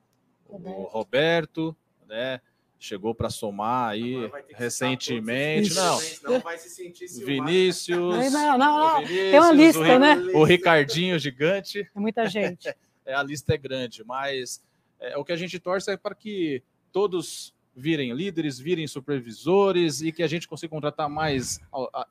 Roberto. 0.46 0.78
o 0.78 0.82
Roberto, 0.84 1.76
né? 2.06 2.40
Chegou 2.86 3.14
para 3.14 3.28
somar 3.28 3.90
aí 3.90 4.30
recentemente. 4.54 5.74
Não, 5.74 5.98
não 6.22 6.40
vai 6.40 6.56
se 6.58 6.70
sentir 6.70 7.06
Vinícius. 7.24 8.32
Não, 8.32 8.56
não, 8.56 8.58
não. 8.58 8.98
Vinícius, 9.04 9.30
Tem 9.30 9.40
uma 9.40 9.52
lista, 9.52 9.80
o, 9.80 9.98
né? 9.98 10.16
O 10.34 10.44
Ricardinho 10.44 11.18
gigante. 11.18 11.80
É 11.94 12.00
muita 12.00 12.26
gente. 12.28 12.68
é, 13.04 13.14
a 13.14 13.22
lista 13.22 13.54
é 13.54 13.56
grande, 13.56 14.04
mas 14.04 14.62
é, 15.00 15.16
o 15.16 15.24
que 15.24 15.32
a 15.32 15.36
gente 15.36 15.58
torce 15.58 15.90
é 15.90 15.96
para 15.96 16.14
que 16.14 16.62
todos 16.92 17.54
virem 17.74 18.14
líderes, 18.14 18.58
virem 18.58 18.86
supervisores 18.86 20.00
e 20.00 20.10
que 20.10 20.22
a 20.22 20.26
gente 20.26 20.48
consiga 20.48 20.70
contratar 20.70 21.10
mais 21.10 21.60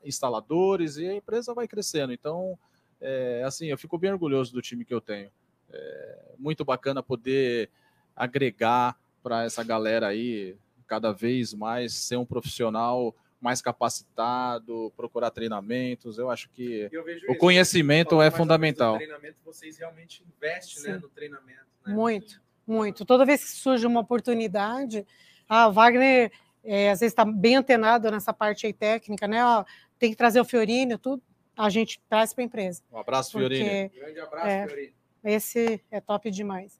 instaladores 0.04 0.96
e 0.96 1.08
a 1.08 1.14
empresa 1.14 1.52
vai 1.52 1.66
crescendo. 1.66 2.12
Então, 2.12 2.56
é, 3.00 3.42
assim, 3.44 3.66
eu 3.66 3.76
fico 3.76 3.98
bem 3.98 4.12
orgulhoso 4.12 4.52
do 4.52 4.62
time 4.62 4.84
que 4.84 4.94
eu 4.94 5.00
tenho. 5.00 5.30
É 5.72 6.18
muito 6.38 6.64
bacana 6.64 7.02
poder 7.02 7.68
agregar 8.14 8.96
para 9.22 9.42
essa 9.42 9.64
galera 9.64 10.06
aí 10.06 10.56
cada 10.86 11.12
vez 11.12 11.52
mais 11.52 11.92
ser 11.94 12.16
um 12.16 12.24
profissional 12.24 13.14
mais 13.40 13.60
capacitado, 13.60 14.92
procurar 14.96 15.30
treinamentos. 15.30 16.18
Eu 16.18 16.30
acho 16.30 16.48
que 16.50 16.88
eu 16.90 17.04
o 17.04 17.10
isso, 17.10 17.36
conhecimento 17.38 18.20
é 18.20 18.30
fundamental. 18.30 18.96
treinamento, 18.96 19.36
vocês 19.44 19.76
realmente 19.78 20.24
investem 20.24 20.82
né, 20.84 20.98
no 20.98 21.08
treinamento. 21.08 21.66
Né? 21.86 21.94
Muito, 21.94 22.40
muito. 22.66 23.04
Toda 23.04 23.24
vez 23.24 23.44
que 23.44 23.50
surge 23.50 23.86
uma 23.86 24.00
oportunidade, 24.00 25.06
ah, 25.48 25.68
o 25.68 25.72
Wagner 25.72 26.32
é, 26.64 26.90
às 26.90 27.00
vezes 27.00 27.12
está 27.12 27.24
bem 27.24 27.56
antenado 27.56 28.10
nessa 28.10 28.32
parte 28.32 28.66
aí 28.66 28.72
técnica, 28.72 29.28
né? 29.28 29.44
Ó, 29.44 29.64
tem 29.98 30.10
que 30.10 30.16
trazer 30.16 30.40
o 30.40 30.44
Fiorino, 30.44 30.98
tudo. 30.98 31.22
A 31.56 31.70
gente 31.70 32.00
traz 32.08 32.34
para 32.34 32.42
a 32.42 32.46
empresa. 32.46 32.82
Um 32.92 32.98
abraço, 32.98 33.38
Fiorino. 33.38 33.90
Grande 33.94 34.20
abraço, 34.20 34.46
é, 34.46 34.66
Fiorino. 34.66 34.92
Esse 35.24 35.84
é 35.90 36.00
top 36.00 36.30
demais. 36.30 36.78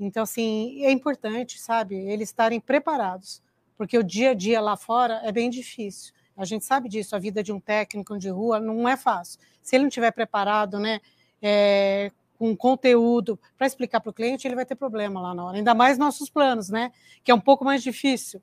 Então, 0.00 0.22
assim, 0.22 0.82
é 0.82 0.90
importante, 0.90 1.58
sabe, 1.60 1.94
eles 1.94 2.30
estarem 2.30 2.58
preparados, 2.58 3.42
porque 3.76 3.98
o 3.98 4.02
dia 4.02 4.30
a 4.30 4.34
dia 4.34 4.60
lá 4.60 4.76
fora 4.76 5.20
é 5.24 5.30
bem 5.30 5.50
difícil. 5.50 6.14
A 6.34 6.46
gente 6.46 6.64
sabe 6.64 6.88
disso, 6.88 7.14
a 7.14 7.18
vida 7.18 7.42
de 7.42 7.52
um 7.52 7.60
técnico 7.60 8.18
de 8.18 8.30
rua 8.30 8.58
não 8.58 8.88
é 8.88 8.96
fácil. 8.96 9.38
Se 9.62 9.76
ele 9.76 9.82
não 9.82 9.88
estiver 9.88 10.10
preparado, 10.10 10.78
né, 10.78 11.00
é, 11.42 12.10
com 12.38 12.56
conteúdo 12.56 13.38
para 13.58 13.66
explicar 13.66 14.00
para 14.00 14.08
o 14.08 14.14
cliente, 14.14 14.48
ele 14.48 14.54
vai 14.54 14.64
ter 14.64 14.74
problema 14.74 15.20
lá 15.20 15.34
na 15.34 15.44
hora. 15.44 15.58
Ainda 15.58 15.74
mais 15.74 15.98
nossos 15.98 16.30
planos, 16.30 16.70
né, 16.70 16.92
que 17.22 17.30
é 17.30 17.34
um 17.34 17.40
pouco 17.40 17.62
mais 17.62 17.82
difícil, 17.82 18.42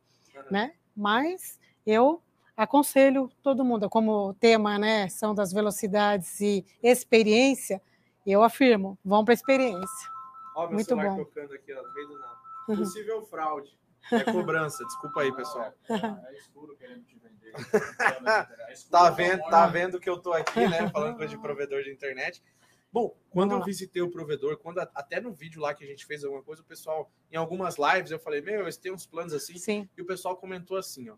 né? 0.51 0.73
Mas 0.95 1.59
eu 1.85 2.21
aconselho 2.55 3.31
todo 3.41 3.65
mundo, 3.65 3.89
como 3.89 4.29
o 4.29 4.33
tema, 4.35 4.77
né, 4.77 5.09
são 5.09 5.33
das 5.33 5.51
velocidades 5.51 6.39
e 6.39 6.63
experiência, 6.83 7.81
eu 8.25 8.43
afirmo, 8.43 8.97
vão 9.03 9.25
para 9.25 9.33
a 9.33 9.35
experiência. 9.35 10.16
Ó, 10.57 10.63
meu 10.63 10.73
Muito 10.73 10.87
celular 10.87 11.11
bom. 11.11 11.17
tocando 11.17 11.53
aqui, 11.53 11.71
ó, 11.71 11.83
no 11.83 11.93
meio 11.93 12.07
do 12.07 12.17
nada. 12.17 12.37
Possível 12.65 13.21
fraude. 13.27 13.77
É 14.11 14.23
cobrança, 14.23 14.83
desculpa 14.85 15.21
aí, 15.21 15.31
pessoal. 15.35 15.71
É 16.27 16.35
escuro 16.35 16.75
querendo 16.75 17.03
te 17.03 17.15
vender. 17.15 17.53
tá 18.89 19.09
vendo, 19.11 19.43
tá 19.51 19.67
vendo 19.67 19.99
que 19.99 20.09
eu 20.09 20.17
tô 20.17 20.33
aqui, 20.33 20.67
né? 20.67 20.89
Falando 20.89 21.15
coisa 21.15 21.29
de 21.29 21.39
provedor 21.39 21.83
de 21.83 21.91
internet. 21.91 22.41
Bom, 22.91 23.15
quando 23.29 23.51
eu 23.51 23.63
visitei 23.63 24.01
o 24.01 24.09
provedor, 24.09 24.57
quando 24.57 24.79
até 24.79 25.21
no 25.21 25.31
vídeo 25.31 25.61
lá 25.61 25.75
que 25.75 25.83
a 25.83 25.87
gente 25.87 26.07
fez 26.07 26.23
alguma 26.23 26.41
coisa, 26.41 26.63
o 26.63 26.65
pessoal, 26.65 27.11
em 27.31 27.35
algumas 27.35 27.75
lives, 27.77 28.09
eu 28.09 28.17
falei, 28.17 28.41
meu, 28.41 28.61
eles 28.61 28.77
têm 28.77 28.91
uns 28.91 29.05
planos 29.05 29.33
assim. 29.33 29.59
Sim. 29.59 29.87
E 29.95 30.01
o 30.01 30.05
pessoal 30.07 30.35
comentou 30.35 30.75
assim, 30.75 31.07
ó. 31.11 31.17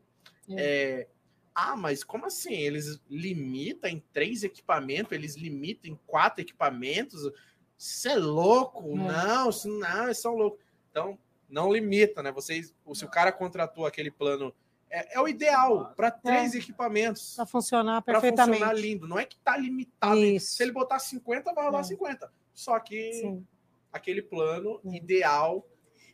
É. 0.49 0.55
É, 0.57 1.07
ah, 1.55 1.77
mas 1.77 2.03
como 2.03 2.25
assim? 2.25 2.55
Eles 2.55 3.01
limitam 3.09 3.89
em 3.89 4.03
três 4.11 4.43
equipamentos, 4.43 5.13
eles 5.13 5.37
limitam 5.37 5.91
em 5.91 5.99
quatro 6.05 6.41
equipamentos. 6.41 7.21
Você 7.79 8.09
é 8.09 8.15
louco? 8.15 8.91
É. 8.91 8.95
Não, 8.95 9.49
não, 9.79 10.03
eles 10.03 10.17
são 10.17 10.35
loucos. 10.35 10.59
Então, 10.91 11.17
não 11.49 11.71
limita, 11.71 12.21
né? 12.21 12.29
Vocês, 12.29 12.73
se 12.93 13.05
o 13.05 13.07
cara 13.07 13.31
contratou 13.31 13.85
aquele 13.85 14.11
plano, 14.11 14.53
é, 14.89 15.15
é 15.15 15.21
o 15.21 15.29
ideal 15.29 15.93
para 15.95 16.11
três 16.11 16.53
é. 16.53 16.57
equipamentos. 16.57 17.35
Para 17.37 17.45
funcionar 17.45 18.01
perfeitamente. 18.01 18.59
Para 18.59 18.67
funcionar 18.67 18.81
lindo. 18.81 19.07
Não 19.07 19.17
é 19.17 19.23
que 19.23 19.37
tá 19.37 19.55
limitado. 19.55 20.17
Isso. 20.17 20.57
Se 20.57 20.63
ele 20.63 20.73
botar 20.73 20.99
50, 20.99 21.53
vai 21.53 21.63
rolar 21.63 21.79
é. 21.79 21.83
50. 21.83 22.29
Só 22.53 22.77
que 22.81 23.13
Sim. 23.13 23.47
aquele 23.93 24.21
plano 24.21 24.81
é. 24.85 24.97
ideal 24.97 25.65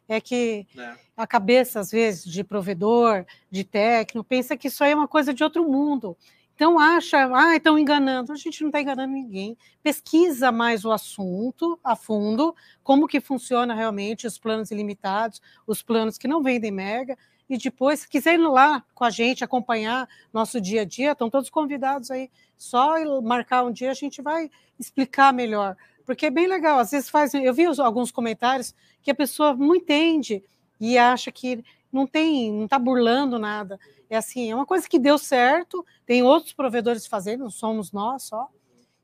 é 0.07 0.22
que 0.22 0.68
né? 0.76 0.95
a 1.18 1.26
cabeça, 1.26 1.80
às 1.80 1.89
vezes, 1.89 2.26
de 2.26 2.43
provedor, 2.43 3.26
de 3.49 3.63
técnico, 3.63 4.24
pensa 4.24 4.55
que 4.55 4.68
isso 4.68 4.84
aí 4.84 4.91
é 4.91 4.95
uma 4.95 5.07
coisa 5.07 5.34
de 5.34 5.43
outro 5.43 5.68
mundo. 5.68 6.16
Então 6.56 6.80
acha, 6.80 7.30
ah, 7.36 7.56
estão 7.56 7.78
enganando. 7.78 8.32
A 8.32 8.36
gente 8.36 8.62
não 8.62 8.70
está 8.70 8.82
enganando 8.82 9.14
ninguém. 9.14 9.58
Pesquisa 9.84 10.51
mais 10.51 10.86
o 10.86 10.91
assunto 10.91 11.78
a 11.84 11.95
fundo, 11.95 12.56
como 12.82 13.08
que 13.08 13.20
funciona 13.20 13.74
realmente 13.74 14.26
os 14.26 14.38
planos 14.38 14.72
ilimitados, 14.72 15.41
os 15.68 15.84
planos 15.84 16.18
que 16.18 16.28
não 16.28 16.41
vendem 16.41 16.72
mega, 16.72 17.18
e 17.49 17.58
depois, 17.58 17.99
se 18.01 18.10
quiser 18.10 18.36
ir 18.36 18.38
lá 18.38 18.84
com 18.93 19.03
a 19.03 19.10
gente, 19.10 19.43
acompanhar 19.43 20.10
nosso 20.34 20.60
dia 20.60 20.82
a 20.82 20.86
dia, 20.86 21.12
estão 21.12 21.30
todos 21.30 21.49
convidados 21.49 22.10
aí. 22.10 22.32
Só 22.58 22.95
marcar 23.22 23.64
um 23.64 23.72
dia 23.72 23.91
a 23.91 23.93
gente 23.93 24.22
vai 24.22 24.49
explicar 24.80 25.32
melhor. 25.32 25.76
Porque 26.06 26.26
é 26.26 26.32
bem 26.32 26.47
legal. 26.47 26.80
Às 26.80 26.91
vezes 26.91 27.10
faz. 27.10 27.34
Eu 27.34 27.53
vi 27.53 27.66
alguns 27.66 28.12
comentários 28.12 28.74
que 29.01 29.12
a 29.12 29.16
pessoa 29.16 29.53
não 29.53 29.76
entende 29.76 30.43
e 30.80 30.97
acha 30.97 31.32
que 31.32 31.64
não 31.91 32.08
tem, 32.08 32.51
não 32.51 32.66
está 32.66 32.80
burlando 32.80 33.38
nada. 33.38 33.80
É 34.10 34.18
assim, 34.18 34.51
é 34.51 34.56
uma 34.56 34.66
coisa 34.66 34.88
que 34.88 34.99
deu 34.99 35.18
certo, 35.18 35.86
tem 36.06 36.24
outros 36.24 36.53
provedores 36.53 37.08
fazendo, 37.08 37.45
não 37.45 37.49
somos 37.49 37.91
nós 37.91 38.24
só. 38.24 38.49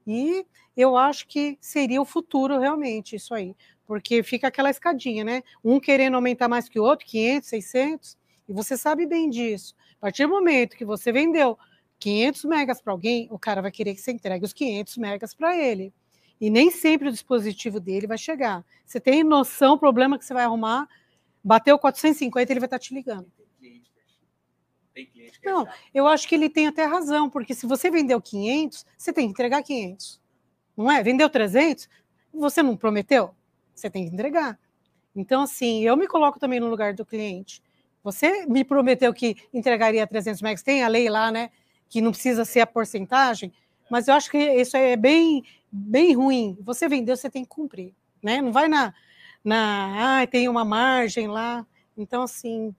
E 0.06 0.45
eu 0.76 0.95
acho 0.97 1.28
que 1.28 1.58
seria 1.60 2.02
o 2.02 2.06
futuro 2.06 2.60
realmente 2.60 3.16
isso 3.16 3.34
aí, 3.34 3.56
porque 3.86 4.24
fica 4.24 4.47
aquela 4.47 4.70
escadinha, 4.70 5.24
né? 5.24 5.43
Um 5.64 5.80
querendo 5.80 6.16
aumentar 6.16 6.47
mais 6.47 6.70
que 6.70 6.80
o 6.80 6.84
outro, 6.84 7.06
500, 7.06 7.49
600, 7.49 8.18
e 8.47 8.54
você 8.54 8.78
sabe 8.78 9.06
bem 9.06 9.30
disso. 9.30 9.76
A 9.97 10.02
partir 10.02 10.24
do 10.24 10.30
momento 10.30 10.76
que 10.76 10.86
você 10.86 11.12
vendeu 11.12 11.58
500 11.99 12.45
megas 12.45 12.82
para 12.82 12.93
alguém, 12.93 13.28
o 13.32 13.38
cara 13.38 13.62
vai 13.62 13.72
querer 13.72 13.93
que 13.93 14.02
você 14.02 14.12
entregue 14.12 14.45
os 14.45 14.54
500 14.54 14.97
megas 14.97 15.34
para 15.34 15.56
ele. 15.56 15.93
E 16.39 16.49
nem 16.49 16.72
sempre 16.72 17.08
o 17.08 17.12
dispositivo 17.12 17.80
dele 17.80 18.08
vai 18.08 18.18
chegar. 18.18 18.66
Você 18.84 18.99
tem 18.99 19.24
noção, 19.24 19.76
o 19.76 19.80
problema 19.80 20.18
que 20.18 20.26
você 20.26 20.34
vai 20.34 20.43
arrumar, 20.43 20.89
bateu 21.43 21.78
450, 21.78 22.52
ele 22.52 22.60
vai 22.60 22.66
estar 22.66 22.80
tá 22.80 22.84
te 22.84 22.93
ligando. 22.93 23.32
Tem 24.94 25.06
cliente 25.06 25.39
que 25.39 25.48
é 25.48 25.52
Não, 25.52 25.68
eu 25.94 26.08
acho 26.08 26.28
que 26.28 26.36
ele 26.36 26.50
tem 26.50 26.68
até 26.68 26.86
razão, 26.86 27.30
porque 27.30 27.54
se 27.54 27.66
você 27.66 27.89
vendeu 27.89 28.22
500, 28.22 28.86
você 28.98 29.14
tem 29.14 29.26
que 29.28 29.32
entregar 29.32 29.64
500. 29.64 30.22
Não 30.76 30.92
é? 30.92 31.02
Vendeu 31.04 31.30
300, 31.30 31.89
você 32.34 32.62
não 32.62 32.76
prometeu? 32.76 33.34
Você 33.74 33.89
tem 33.89 34.08
que 34.08 34.14
entregar. 34.14 34.60
Então, 35.16 35.44
assim, 35.44 35.84
eu 35.84 35.96
me 35.98 36.08
coloco 36.08 36.39
também 36.39 36.60
no 36.60 36.70
lugar 36.70 36.94
do 36.94 37.06
cliente. 37.06 37.62
Você 38.04 38.46
me 38.46 38.64
prometeu 38.64 39.14
que 39.14 39.36
entregaria 39.54 40.08
300 40.08 40.42
megas, 40.42 40.64
tem 40.64 40.84
a 40.84 40.88
lei 40.88 41.10
lá, 41.10 41.32
né, 41.32 41.52
que 41.88 42.02
não 42.02 42.12
precisa 42.12 42.46
ser 42.46 42.62
a 42.62 42.68
porcentagem, 42.68 43.54
mas 43.89 44.08
eu 44.08 44.14
acho 44.14 44.32
que 44.32 44.38
isso 44.38 44.76
é 44.78 44.96
bem, 44.96 45.44
bem 45.72 46.14
ruim. 46.14 46.58
Você 46.62 46.88
vendeu, 46.88 47.16
você 47.16 47.30
tem 47.30 47.44
que 47.44 47.50
cumprir, 47.50 47.94
né? 48.24 48.42
Não 48.42 48.52
vai 48.52 48.70
na, 48.70 48.94
na, 49.44 50.22
ah, 50.22 50.28
tem 50.28 50.48
uma 50.48 50.64
margem 50.64 51.28
lá. 51.28 51.66
Então, 51.98 52.24
assim, 52.24 52.74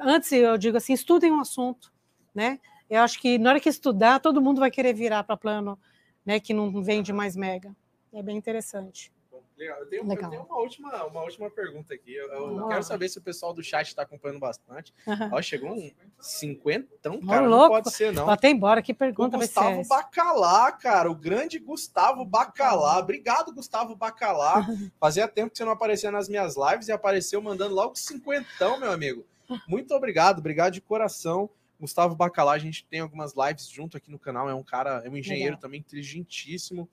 antes 0.00 0.32
eu 0.32 0.56
digo 0.58 0.76
assim, 0.76 0.92
estudem 0.92 1.32
um 1.32 1.40
assunto, 1.40 1.92
né? 2.34 2.60
Eu 2.88 3.00
acho 3.00 3.20
que 3.20 3.38
na 3.38 3.50
hora 3.50 3.60
que 3.60 3.68
estudar, 3.68 4.20
todo 4.20 4.40
mundo 4.40 4.60
vai 4.60 4.70
querer 4.70 4.92
virar 4.94 5.24
para 5.24 5.36
plano, 5.36 5.78
né, 6.24 6.38
que 6.38 6.54
não 6.54 6.82
vende 6.82 7.12
mais 7.12 7.34
mega. 7.34 7.74
É 8.12 8.22
bem 8.22 8.36
interessante. 8.36 9.12
Legal. 9.56 9.78
Eu 9.80 9.86
tenho, 9.86 10.06
Legal. 10.06 10.24
Eu 10.24 10.30
tenho 10.30 10.42
uma, 10.44 10.58
última, 10.58 11.04
uma 11.06 11.22
última 11.22 11.50
pergunta 11.50 11.94
aqui. 11.94 12.14
Eu, 12.14 12.58
eu 12.58 12.68
quero 12.68 12.82
saber 12.82 13.08
se 13.08 13.18
o 13.18 13.22
pessoal 13.22 13.54
do 13.54 13.62
chat 13.62 13.88
está 13.88 14.02
acompanhando 14.02 14.38
bastante. 14.38 14.92
Uhum. 15.06 15.30
Ó, 15.32 15.40
chegou 15.40 15.70
um 15.70 15.90
cinquentão, 16.20 17.20
cara. 17.20 17.48
não 17.48 17.68
pode 17.68 17.90
ser, 17.90 18.12
não. 18.12 18.28
Até 18.28 18.50
embora, 18.50 18.82
que 18.82 18.92
pergunta 18.92 19.36
o 19.36 19.40
Gustavo 19.40 19.82
Bacalá, 19.88 20.70
cara. 20.72 21.10
O 21.10 21.14
grande 21.14 21.58
Gustavo 21.58 22.24
Bacalá. 22.24 22.98
Obrigado, 22.98 23.54
Gustavo 23.54 23.96
Bacalá. 23.96 24.66
Fazia 25.00 25.26
tempo 25.26 25.50
que 25.50 25.58
você 25.58 25.64
não 25.64 25.72
aparecia 25.72 26.10
nas 26.10 26.28
minhas 26.28 26.54
lives 26.56 26.88
e 26.88 26.92
apareceu 26.92 27.40
mandando 27.40 27.74
logo 27.74 27.96
cinquentão, 27.96 28.78
meu 28.78 28.92
amigo. 28.92 29.24
Muito 29.68 29.94
obrigado, 29.94 30.38
obrigado 30.38 30.72
de 30.72 30.80
coração. 30.80 31.50
Gustavo 31.78 32.14
Bacalá, 32.14 32.52
a 32.52 32.58
gente 32.58 32.84
tem 32.86 33.00
algumas 33.00 33.34
lives 33.34 33.68
junto 33.68 33.96
aqui 33.96 34.10
no 34.10 34.18
canal. 34.18 34.48
É 34.48 34.54
um 34.54 34.62
cara, 34.62 35.02
é 35.04 35.10
um 35.10 35.16
engenheiro 35.16 35.50
Legal. 35.50 35.60
também 35.60 35.80
inteligentíssimo. 35.80 36.88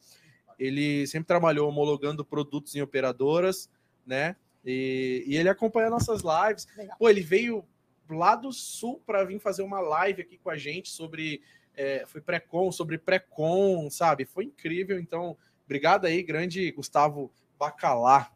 Ele 0.60 1.08
sempre 1.08 1.28
trabalhou 1.28 1.70
homologando 1.70 2.24
produtos 2.24 2.76
em 2.76 2.82
operadoras, 2.82 3.70
né? 4.06 4.36
E, 4.64 5.24
e 5.26 5.36
ele 5.38 5.50
acompanha 5.50 5.90
nossas 5.90 6.22
lives. 6.22 6.68
Legal. 6.78 6.98
Pô, 6.98 7.10
ele 7.10 7.22
veio 7.22 7.66
lá 8.10 8.36
do 8.36 8.52
sul 8.52 9.02
para 9.06 9.24
vir 9.24 9.40
fazer 9.40 9.64
uma 9.64 9.80
live 9.80 10.22
aqui 10.22 10.38
com 10.38 10.50
a 10.50 10.58
gente 10.58 10.90
sobre. 10.90 11.42
É, 11.76 12.06
foi 12.06 12.22
pré-com, 12.22 12.72
sobre 12.72 12.98
pré-com, 12.98 13.90
sabe? 13.90 14.26
Foi 14.26 14.46
incrível. 14.46 15.00
Então, 15.00 15.36
obrigado 15.66 16.06
aí, 16.06 16.22
grande 16.22 16.72
Gustavo 16.72 17.32
Bacalá, 17.58 18.32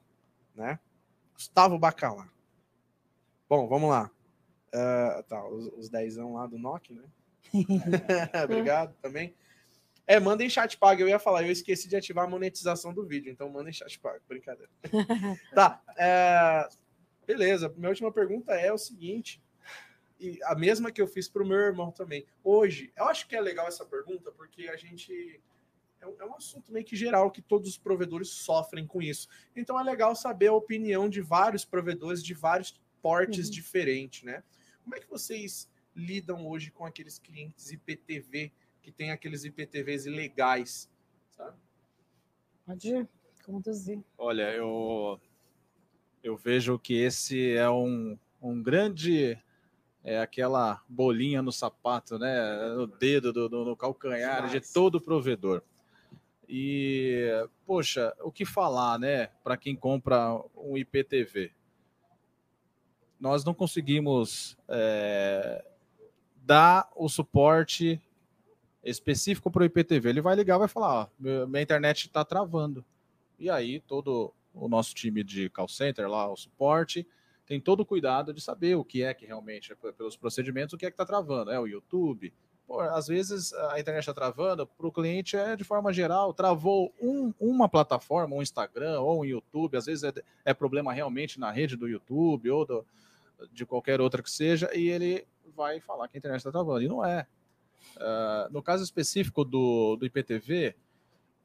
né? 0.56 0.80
Gustavo 1.36 1.78
Bacalá. 1.78 2.28
Bom, 3.50 3.68
vamos 3.68 3.90
lá. 3.90 4.12
Uh, 4.68 5.24
tá, 5.24 5.48
os, 5.48 5.68
os 5.78 5.90
dezão 5.90 6.34
lá 6.34 6.46
do 6.46 6.58
NOC, 6.58 6.94
né? 6.94 7.04
obrigado 8.44 8.94
também. 9.02 9.34
É, 10.06 10.20
mandem 10.20 10.50
chat 10.50 10.78
pago. 10.78 11.02
Eu 11.02 11.10
ia 11.10 11.20
falar, 11.20 11.44
eu 11.44 11.52
esqueci 11.52 11.90
de 11.90 11.96
ativar 11.96 12.26
a 12.26 12.30
monetização 12.30 12.94
do 12.94 13.06
vídeo, 13.06 13.30
então 13.32 13.50
mandem 13.50 13.74
chat 13.74 14.00
pago. 14.00 14.22
Brincadeira. 14.28 14.72
tá. 15.54 15.82
É... 15.98 16.68
Beleza. 17.26 17.74
Minha 17.76 17.90
última 17.90 18.12
pergunta 18.12 18.54
é 18.54 18.72
o 18.72 18.78
seguinte: 18.78 19.44
e 20.18 20.40
a 20.44 20.56
mesma 20.56 20.92
que 20.92 21.02
eu 21.02 21.08
fiz 21.08 21.28
para 21.28 21.44
o 21.44 21.48
meu 21.48 21.58
irmão 21.58 21.92
também. 21.92 22.26
Hoje, 22.42 22.92
eu 22.96 23.06
acho 23.06 23.28
que 23.28 23.36
é 23.36 23.42
legal 23.42 23.68
essa 23.68 23.86
pergunta, 23.86 24.32
porque 24.32 24.68
a 24.70 24.78
gente. 24.78 25.42
É 26.00 26.06
um, 26.06 26.16
é 26.20 26.26
um 26.26 26.36
assunto 26.36 26.72
meio 26.72 26.86
que 26.86 26.96
geral 26.96 27.32
que 27.32 27.42
todos 27.42 27.70
os 27.70 27.78
provedores 27.78 28.30
sofrem 28.30 28.86
com 28.86 29.02
isso. 29.02 29.28
Então 29.56 29.80
é 29.80 29.84
legal 29.84 30.16
saber 30.16 30.48
a 30.48 30.54
opinião 30.54 31.10
de 31.10 31.22
vários 31.22 31.66
provedores 31.66 32.24
de 32.24 32.34
vários 32.34 32.80
portes 33.02 33.48
uhum. 33.48 33.54
diferentes, 33.54 34.24
né? 34.24 34.44
Como 34.84 34.96
é 34.96 35.00
que 35.00 35.10
vocês 35.10 35.70
lidam 35.96 36.48
hoje 36.48 36.72
com 36.72 36.86
aqueles 36.86 37.20
clientes 37.20 37.72
IPTV 37.72 38.52
que 38.82 38.92
tem 38.92 39.12
aqueles 39.12 39.44
IPTVs 39.44 40.06
ilegais, 40.06 40.90
sabe? 41.32 41.58
Pode 42.66 43.08
conduzir. 43.44 44.04
Olha, 44.18 44.54
eu 44.54 45.20
eu 46.24 46.36
vejo 46.36 46.78
que 46.78 46.94
esse 46.94 47.54
é 47.54 47.70
um, 47.70 48.18
um 48.42 48.62
grande 48.62 49.38
é 50.04 50.20
aquela 50.20 50.82
bolinha 50.88 51.42
no 51.42 51.52
sapato, 51.52 52.18
né? 52.18 52.70
No 52.76 52.88
dedo, 52.88 53.34
do, 53.34 53.50
do 53.50 53.66
no 53.66 53.76
calcanhar 53.76 54.48
Demais. 54.48 54.52
de 54.52 54.74
todo 54.74 55.02
provedor. 55.02 55.62
E, 56.48 57.30
poxa, 57.66 58.16
o 58.22 58.32
que 58.32 58.46
falar, 58.46 58.98
né? 58.98 59.28
Para 59.44 59.58
quem 59.58 59.76
compra 59.76 60.34
um 60.56 60.78
IPTV? 60.78 61.52
Nós 63.20 63.44
não 63.44 63.54
conseguimos 63.54 64.58
é, 64.68 65.64
dar 66.36 66.90
o 66.96 67.10
suporte 67.10 68.02
específico 68.84 69.52
para 69.52 69.64
o 69.64 69.66
IPTV. 69.66 70.10
Ele 70.10 70.22
vai 70.22 70.36
ligar, 70.36 70.58
vai 70.58 70.68
falar: 70.68 71.04
ó, 71.04 71.08
minha 71.20 71.62
internet 71.62 72.06
está 72.08 72.24
travando. 72.24 72.84
E 73.40 73.50
aí, 73.50 73.80
todo 73.82 74.34
o 74.54 74.68
nosso 74.68 74.96
time 74.96 75.24
de 75.24 75.50
call 75.50 75.68
center 75.68 76.10
lá, 76.10 76.32
o 76.32 76.36
suporte, 76.36 77.08
tem 77.46 77.60
todo 77.60 77.82
o 77.82 77.86
cuidado 77.86 78.34
de 78.34 78.42
saber 78.42 78.76
o 78.76 78.84
que 78.84 79.04
é 79.04 79.14
que 79.14 79.26
realmente, 79.26 79.76
pelos 79.98 80.18
procedimentos, 80.18 80.74
o 80.74 80.78
que 80.78 80.86
é 80.86 80.90
que 80.90 80.96
está 80.96 81.06
travando. 81.06 81.52
É 81.52 81.60
o 81.60 81.68
YouTube. 81.68 82.34
Pô, 82.68 82.82
às 82.82 83.08
vezes 83.08 83.54
a 83.54 83.80
internet 83.80 84.02
está 84.02 84.14
travando, 84.14 84.68
para 84.68 84.88
o 84.88 84.92
cliente 84.92 85.38
é 85.38 85.56
de 85.56 85.64
forma 85.64 85.94
geral, 85.94 86.34
travou 86.34 86.94
um, 87.02 87.34
uma 87.40 87.70
plataforma, 87.70 88.36
um 88.36 88.42
Instagram 88.42 89.00
ou 89.00 89.22
um 89.22 89.26
YouTube, 89.26 89.78
às 89.78 89.86
vezes 89.86 90.04
é, 90.04 90.14
é 90.44 90.54
problema 90.54 90.92
realmente 90.92 91.40
na 91.40 91.50
rede 91.50 91.78
do 91.78 91.88
YouTube 91.88 92.50
ou 92.50 92.66
do, 92.66 92.86
de 93.52 93.66
qualquer 93.66 94.02
outra 94.02 94.22
que 94.22 94.32
seja, 94.32 94.70
e 94.74 94.90
ele 94.90 95.28
vai 95.56 95.80
falar 95.80 96.08
que 96.08 96.18
a 96.18 96.20
internet 96.20 96.40
está 96.40 96.52
travando. 96.52 96.82
E 96.82 96.88
não 96.88 97.04
é. 97.06 97.28
Uh, 97.96 98.52
no 98.52 98.62
caso 98.62 98.84
específico 98.84 99.44
do, 99.44 99.96
do 99.96 100.06
IPTV, 100.06 100.76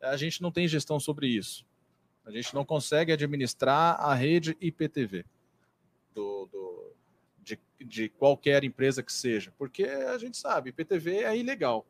a 0.00 0.16
gente 0.16 0.42
não 0.42 0.50
tem 0.50 0.66
gestão 0.66 0.98
sobre 0.98 1.28
isso. 1.28 1.64
A 2.24 2.30
gente 2.30 2.54
não 2.54 2.64
consegue 2.64 3.12
administrar 3.12 4.00
a 4.00 4.14
rede 4.14 4.56
IPTV 4.60 5.24
do, 6.14 6.46
do, 6.46 6.92
de, 7.42 7.58
de 7.80 8.08
qualquer 8.08 8.64
empresa 8.64 9.02
que 9.02 9.12
seja, 9.12 9.52
porque 9.58 9.84
a 9.84 10.16
gente 10.18 10.36
sabe, 10.36 10.70
IPTV 10.70 11.24
é 11.24 11.36
ilegal. 11.36 11.86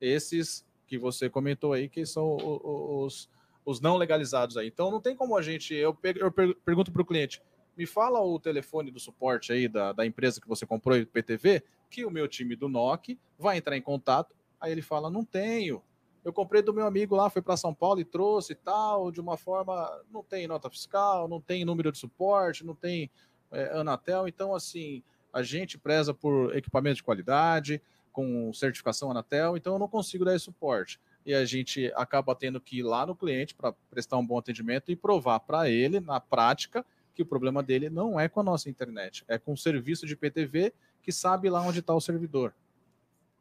Esses 0.00 0.64
que 0.86 0.98
você 0.98 1.30
comentou 1.30 1.72
aí, 1.72 1.88
que 1.88 2.04
são 2.04 2.36
os, 2.36 3.30
os 3.64 3.80
não 3.80 3.96
legalizados 3.96 4.56
aí. 4.56 4.66
Então 4.66 4.90
não 4.90 5.00
tem 5.00 5.14
como 5.14 5.36
a 5.36 5.42
gente. 5.42 5.74
Eu, 5.74 5.96
eu 6.16 6.32
pergunto 6.32 6.90
para 6.90 7.02
o 7.02 7.06
cliente: 7.06 7.40
me 7.76 7.86
fala 7.86 8.20
o 8.20 8.38
telefone 8.38 8.90
do 8.90 9.00
suporte 9.00 9.52
aí 9.52 9.68
da, 9.68 9.92
da 9.92 10.06
empresa 10.06 10.40
que 10.40 10.48
você 10.48 10.66
comprou 10.66 10.96
o 10.96 11.00
IPTV, 11.00 11.62
que 11.88 12.04
o 12.04 12.10
meu 12.10 12.28
time 12.28 12.54
do 12.54 12.68
NOC 12.68 13.18
vai 13.38 13.58
entrar 13.58 13.76
em 13.76 13.82
contato. 13.82 14.34
Aí 14.60 14.72
ele 14.72 14.82
fala: 14.82 15.10
não 15.10 15.24
tenho. 15.24 15.82
Eu 16.22 16.32
comprei 16.32 16.60
do 16.60 16.74
meu 16.74 16.86
amigo 16.86 17.16
lá, 17.16 17.30
foi 17.30 17.40
para 17.40 17.56
São 17.56 17.74
Paulo 17.74 18.00
e 18.00 18.04
trouxe 18.04 18.52
e 18.52 18.56
tal, 18.56 19.10
de 19.10 19.20
uma 19.20 19.36
forma. 19.36 19.90
Não 20.10 20.22
tem 20.22 20.46
nota 20.46 20.68
fiscal, 20.68 21.26
não 21.26 21.40
tem 21.40 21.64
número 21.64 21.90
de 21.90 21.98
suporte, 21.98 22.64
não 22.64 22.74
tem 22.74 23.10
é, 23.50 23.78
Anatel. 23.78 24.28
Então, 24.28 24.54
assim, 24.54 25.02
a 25.32 25.42
gente 25.42 25.78
preza 25.78 26.12
por 26.12 26.54
equipamento 26.54 26.96
de 26.96 27.02
qualidade, 27.02 27.80
com 28.12 28.52
certificação 28.52 29.10
Anatel, 29.10 29.56
então 29.56 29.74
eu 29.74 29.78
não 29.78 29.88
consigo 29.88 30.24
dar 30.24 30.34
esse 30.34 30.44
suporte. 30.44 31.00
E 31.24 31.34
a 31.34 31.44
gente 31.44 31.92
acaba 31.94 32.34
tendo 32.34 32.60
que 32.60 32.78
ir 32.78 32.82
lá 32.82 33.06
no 33.06 33.14
cliente 33.14 33.54
para 33.54 33.72
prestar 33.90 34.16
um 34.16 34.26
bom 34.26 34.38
atendimento 34.38 34.90
e 34.90 34.96
provar 34.96 35.40
para 35.40 35.68
ele, 35.68 36.00
na 36.00 36.18
prática, 36.18 36.84
que 37.20 37.22
o 37.22 37.26
problema 37.26 37.62
dele 37.62 37.90
não 37.90 38.18
é 38.18 38.28
com 38.28 38.40
a 38.40 38.42
nossa 38.42 38.70
internet, 38.70 39.24
é 39.28 39.38
com 39.38 39.52
o 39.52 39.56
serviço 39.56 40.06
de 40.06 40.16
PTV 40.16 40.72
que 41.02 41.12
sabe 41.12 41.50
lá 41.50 41.60
onde 41.62 41.80
está 41.80 41.94
o 41.94 42.00
servidor. 42.00 42.54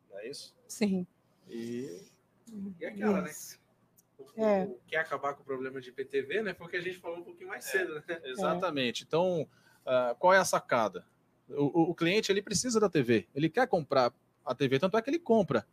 Não 0.09 0.19
é 0.19 0.27
isso? 0.27 0.55
Sim. 0.67 1.07
E, 1.47 2.03
e 2.79 2.85
aquela, 2.85 3.21
né? 3.21 3.31
O, 4.17 4.43
é. 4.43 4.63
o, 4.65 4.79
quer 4.87 4.97
acabar 4.97 5.33
com 5.33 5.41
o 5.41 5.45
problema 5.45 5.79
de 5.79 5.91
PTV, 5.91 6.43
né? 6.43 6.53
Foi 6.53 6.67
o 6.67 6.69
que 6.69 6.77
a 6.77 6.81
gente 6.81 6.97
falou 6.97 7.19
um 7.19 7.23
pouquinho 7.23 7.49
mais 7.49 7.65
cedo, 7.65 7.95
né? 7.95 8.03
É. 8.07 8.29
Exatamente. 8.29 9.03
Então, 9.03 9.47
Uh, 9.89 10.13
qual 10.19 10.33
é 10.33 10.37
a 10.37 10.45
sacada? 10.45 11.03
O, 11.49 11.63
o, 11.63 11.89
o, 11.91 11.95
cliente 11.95 12.31
ele 12.31 12.43
precisa 12.43 12.79
da 12.79 12.87
TV, 12.87 13.27
ele 13.33 13.49
quer 13.49 13.67
comprar 13.67 14.13
a 14.45 14.53
TV, 14.53 14.77
tanto 14.77 14.95
é 14.95 15.01
que 15.01 15.09
ele 15.09 15.17
compra. 15.17 15.65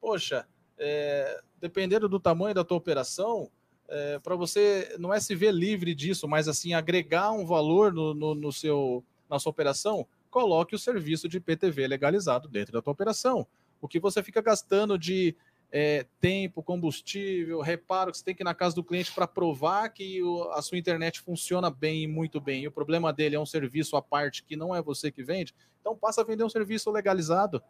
Poxa, 0.00 0.48
é, 0.78 1.42
dependendo 1.60 2.08
do 2.08 2.18
tamanho 2.18 2.54
da 2.54 2.64
tua 2.64 2.78
operação, 2.78 3.50
é, 3.90 4.18
para 4.20 4.36
você 4.36 4.94
não 4.98 5.12
é 5.12 5.18
se 5.18 5.34
ver 5.34 5.52
livre 5.52 5.94
disso, 5.94 6.28
mas 6.28 6.46
assim 6.46 6.72
agregar 6.72 7.32
um 7.32 7.44
valor 7.44 7.92
no, 7.92 8.14
no, 8.14 8.34
no, 8.34 8.52
seu 8.52 9.04
na 9.28 9.38
sua 9.38 9.50
operação, 9.50 10.06
coloque 10.30 10.74
o 10.74 10.78
serviço 10.78 11.28
de 11.28 11.40
PTV 11.40 11.88
legalizado 11.88 12.48
dentro 12.48 12.72
da 12.72 12.80
tua 12.80 12.92
operação. 12.92 13.46
O 13.80 13.88
que 13.88 13.98
você 13.98 14.22
fica 14.22 14.40
gastando 14.40 14.96
de 14.96 15.34
é, 15.72 16.06
tempo, 16.20 16.62
combustível, 16.62 17.60
reparo 17.60 18.12
que 18.12 18.18
você 18.18 18.24
tem 18.24 18.34
que 18.34 18.42
ir 18.42 18.44
na 18.44 18.54
casa 18.54 18.74
do 18.74 18.84
cliente 18.84 19.12
para 19.12 19.26
provar 19.26 19.88
que 19.88 20.22
o, 20.22 20.50
a 20.52 20.62
sua 20.62 20.78
internet 20.78 21.20
funciona 21.20 21.68
bem 21.68 22.04
e 22.04 22.06
muito 22.06 22.40
bem. 22.40 22.62
E 22.62 22.68
o 22.68 22.72
problema 22.72 23.12
dele 23.12 23.36
é 23.36 23.40
um 23.40 23.46
serviço 23.46 23.96
à 23.96 24.02
parte 24.02 24.44
que 24.44 24.56
não 24.56 24.74
é 24.74 24.80
você 24.80 25.10
que 25.10 25.22
vende. 25.22 25.54
Então 25.80 25.96
passa 25.96 26.20
a 26.20 26.24
vender 26.24 26.44
um 26.44 26.48
serviço 26.48 26.90
legalizado. 26.90 27.62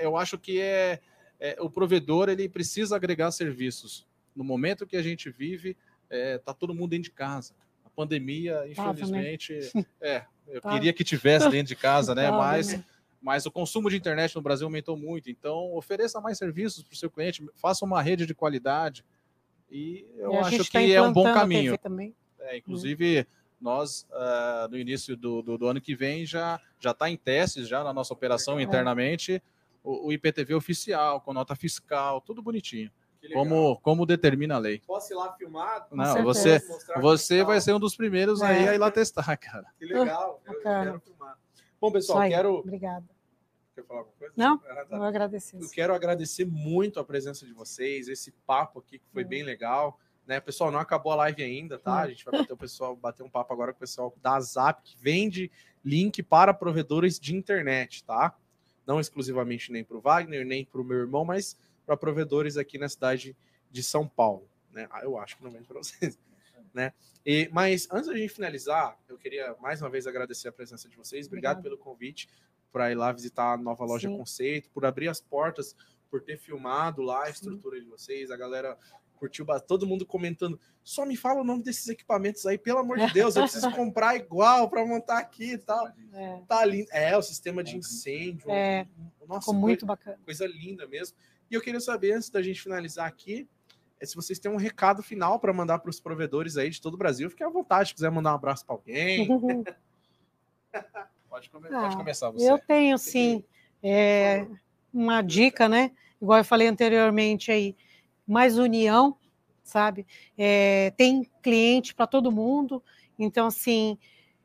Eu 0.00 0.16
acho 0.16 0.38
que 0.38 0.60
é, 0.60 1.00
é 1.38 1.56
o 1.60 1.70
provedor 1.70 2.28
ele 2.28 2.48
precisa 2.48 2.96
agregar 2.96 3.30
serviços. 3.30 4.06
No 4.34 4.44
momento 4.44 4.86
que 4.86 4.96
a 4.96 5.02
gente 5.02 5.30
vive, 5.30 5.76
é, 6.08 6.38
tá 6.38 6.54
todo 6.54 6.74
mundo 6.74 6.90
dentro 6.90 7.04
de 7.04 7.12
casa. 7.12 7.54
A 7.84 7.90
pandemia, 7.90 8.66
infelizmente, 8.68 9.58
é, 10.00 10.24
eu 10.46 10.60
queria 10.62 10.92
que 10.92 11.04
tivesse 11.04 11.48
dentro 11.48 11.68
de 11.68 11.76
casa, 11.76 12.14
né? 12.14 12.30
Mas 12.30 12.80
mas 13.20 13.44
o 13.44 13.50
consumo 13.50 13.90
de 13.90 13.96
internet 13.96 14.34
no 14.34 14.40
Brasil 14.40 14.66
aumentou 14.66 14.96
muito. 14.96 15.30
Então, 15.30 15.74
ofereça 15.74 16.20
mais 16.20 16.38
serviços 16.38 16.82
para 16.82 16.94
o 16.94 16.96
seu 16.96 17.10
cliente, 17.10 17.46
faça 17.54 17.84
uma 17.84 18.00
rede 18.00 18.24
de 18.24 18.34
qualidade. 18.34 19.04
E 19.70 20.06
eu 20.16 20.32
e 20.32 20.36
acho 20.38 20.64
que 20.64 20.70
tá 20.70 20.82
é 20.82 21.02
um 21.02 21.12
bom 21.12 21.24
caminho. 21.24 21.78
É, 22.40 22.56
inclusive, 22.56 23.26
nós, 23.60 24.06
uh, 24.10 24.68
no 24.70 24.78
início 24.78 25.16
do, 25.16 25.42
do, 25.42 25.58
do, 25.58 25.66
ano 25.66 25.80
que 25.80 25.94
vem, 25.94 26.24
já 26.24 26.58
está 26.82 27.10
em 27.10 27.16
testes, 27.16 27.68
já 27.68 27.84
na 27.84 27.92
nossa 27.92 28.14
operação 28.14 28.58
internamente, 28.58 29.42
o, 29.84 30.08
o, 30.08 30.12
IPTV 30.12 30.54
oficial, 30.54 31.20
com 31.20 31.34
nota 31.34 31.54
fiscal, 31.54 32.20
tudo 32.22 32.42
bonitinho. 32.42 32.90
Como, 33.32 33.78
como 33.80 34.06
determina 34.06 34.56
a 34.56 34.58
lei. 34.58 34.80
Posso 34.86 35.12
ir 35.12 35.16
lá 35.16 35.32
filmar? 35.34 35.86
Não, 35.92 36.22
você, 36.24 36.58
você 37.00 37.44
vai 37.44 37.60
ser 37.60 37.74
um 37.74 37.80
dos 37.80 37.94
primeiros 37.94 38.40
é. 38.40 38.46
aí 38.46 38.68
a 38.68 38.74
ir 38.74 38.78
lá 38.78 38.90
testar, 38.90 39.36
cara. 39.36 39.66
Que 39.78 39.84
legal, 39.84 40.40
eu, 40.46 40.54
eu 40.54 40.60
quero 40.62 41.00
filmar. 41.00 41.38
Bom, 41.80 41.92
pessoal, 41.92 42.28
quero. 42.28 42.54
Obrigada. 42.56 43.06
Quer 43.74 43.84
falar 43.84 44.00
alguma 44.00 44.16
coisa? 44.18 44.34
Não, 44.36 44.60
ah, 44.68 44.84
tá. 44.84 44.96
eu 44.96 45.02
agradecer. 45.02 45.56
Eu 45.56 45.70
quero 45.70 45.94
agradecer 45.94 46.44
muito 46.44 46.98
a 47.00 47.04
presença 47.04 47.46
de 47.46 47.52
vocês, 47.52 48.08
esse 48.08 48.32
papo 48.46 48.80
aqui 48.80 48.98
que 48.98 49.06
foi 49.12 49.22
é. 49.22 49.26
bem 49.26 49.42
legal. 49.42 49.98
Né, 50.26 50.38
pessoal, 50.38 50.70
não 50.70 50.78
acabou 50.78 51.12
a 51.12 51.16
live 51.16 51.42
ainda, 51.42 51.76
tá? 51.76 52.02
A 52.02 52.08
gente 52.08 52.24
vai 52.24 52.40
bater 52.40 52.52
o 52.52 52.56
pessoal, 52.56 52.94
bater 52.94 53.22
um 53.24 53.30
papo 53.30 53.52
agora 53.52 53.72
com 53.72 53.78
o 53.78 53.80
pessoal 53.80 54.14
da 54.22 54.38
Zap, 54.38 54.80
que 54.82 54.96
vende 54.96 55.50
link 55.84 56.22
para 56.22 56.54
provedores 56.54 57.18
de 57.18 57.34
internet, 57.34 58.04
tá? 58.04 58.36
Não 58.86 59.00
exclusivamente 59.00 59.72
nem 59.72 59.82
para 59.82 59.96
o 59.96 60.00
Wagner, 60.00 60.46
nem 60.46 60.64
para 60.64 60.80
o 60.80 60.84
meu 60.84 60.98
irmão, 60.98 61.24
mas 61.24 61.56
para 61.90 61.96
provedores 61.96 62.56
aqui 62.56 62.78
na 62.78 62.88
cidade 62.88 63.36
de 63.68 63.82
São 63.82 64.06
Paulo. 64.06 64.48
Né? 64.70 64.86
Ah, 64.92 65.00
eu 65.02 65.18
acho 65.18 65.36
que 65.36 65.42
não 65.42 65.50
vende 65.50 65.66
para 65.66 65.78
vocês. 65.78 66.16
Né? 66.72 66.92
E, 67.26 67.50
mas 67.52 67.88
antes 67.90 68.06
da 68.06 68.16
gente 68.16 68.32
finalizar, 68.32 68.96
eu 69.08 69.18
queria 69.18 69.56
mais 69.60 69.82
uma 69.82 69.90
vez 69.90 70.06
agradecer 70.06 70.46
a 70.46 70.52
presença 70.52 70.88
de 70.88 70.96
vocês. 70.96 71.26
Obrigado, 71.26 71.58
Obrigado. 71.58 71.78
pelo 71.80 71.84
convite 71.84 72.28
para 72.70 72.92
ir 72.92 72.94
lá 72.94 73.10
visitar 73.10 73.54
a 73.54 73.56
nova 73.56 73.84
loja 73.84 74.08
Sim. 74.08 74.16
Conceito, 74.16 74.70
por 74.70 74.86
abrir 74.86 75.08
as 75.08 75.20
portas, 75.20 75.74
por 76.08 76.22
ter 76.22 76.38
filmado 76.38 77.02
lá 77.02 77.24
a 77.24 77.28
estrutura 77.28 77.76
Sim. 77.76 77.82
de 77.82 77.88
vocês. 77.88 78.30
A 78.30 78.36
galera 78.36 78.78
curtiu, 79.16 79.44
todo 79.66 79.84
mundo 79.84 80.06
comentando. 80.06 80.60
Só 80.84 81.04
me 81.04 81.16
fala 81.16 81.40
o 81.40 81.44
nome 81.44 81.64
desses 81.64 81.88
equipamentos 81.88 82.46
aí, 82.46 82.56
pelo 82.56 82.78
amor 82.78 82.98
de 82.98 83.10
Deus, 83.12 83.34
eu 83.34 83.42
preciso 83.42 83.72
comprar 83.72 84.14
igual 84.14 84.70
para 84.70 84.86
montar 84.86 85.18
aqui 85.18 85.54
e 85.54 85.58
tal. 85.58 85.88
É. 86.12 86.42
Tá 86.46 86.64
lindo. 86.64 86.88
É, 86.92 87.16
o 87.16 87.22
sistema 87.22 87.64
de 87.64 87.76
incêndio. 87.76 88.48
É. 88.48 88.86
Nossa, 89.26 89.40
Ficou 89.40 89.54
muito 89.54 89.86
coisa, 89.86 89.86
bacana. 89.86 90.20
Coisa 90.24 90.46
linda 90.46 90.86
mesmo. 90.86 91.16
E 91.50 91.54
eu 91.54 91.60
queria 91.60 91.80
saber, 91.80 92.12
antes 92.12 92.30
da 92.30 92.40
gente 92.40 92.62
finalizar 92.62 93.08
aqui, 93.08 93.48
é 93.98 94.06
se 94.06 94.14
vocês 94.14 94.38
têm 94.38 94.50
um 94.50 94.56
recado 94.56 95.02
final 95.02 95.40
para 95.40 95.52
mandar 95.52 95.80
para 95.80 95.90
os 95.90 96.00
provedores 96.00 96.56
aí 96.56 96.70
de 96.70 96.80
todo 96.80 96.94
o 96.94 96.96
Brasil, 96.96 97.28
fique 97.28 97.42
à 97.42 97.48
vontade, 97.48 97.88
se 97.88 97.94
quiser 97.94 98.10
mandar 98.10 98.32
um 98.32 98.36
abraço 98.36 98.64
para 98.64 98.76
alguém. 98.76 99.28
pode, 101.28 101.50
come 101.50 101.66
ah, 101.68 101.82
pode, 101.82 101.96
começar 101.96 102.30
você. 102.30 102.48
Eu 102.48 102.58
tenho 102.58 102.96
sim 102.96 103.44
é, 103.82 104.46
uma 104.92 105.22
dica, 105.22 105.68
né? 105.68 105.90
Igual 106.22 106.38
eu 106.38 106.44
falei 106.44 106.68
anteriormente 106.68 107.50
aí, 107.50 107.76
mais 108.26 108.56
união, 108.56 109.16
sabe? 109.64 110.06
É, 110.38 110.92
tem 110.96 111.28
cliente 111.42 111.94
para 111.94 112.06
todo 112.06 112.30
mundo, 112.30 112.82
então 113.18 113.48
assim, 113.48 113.98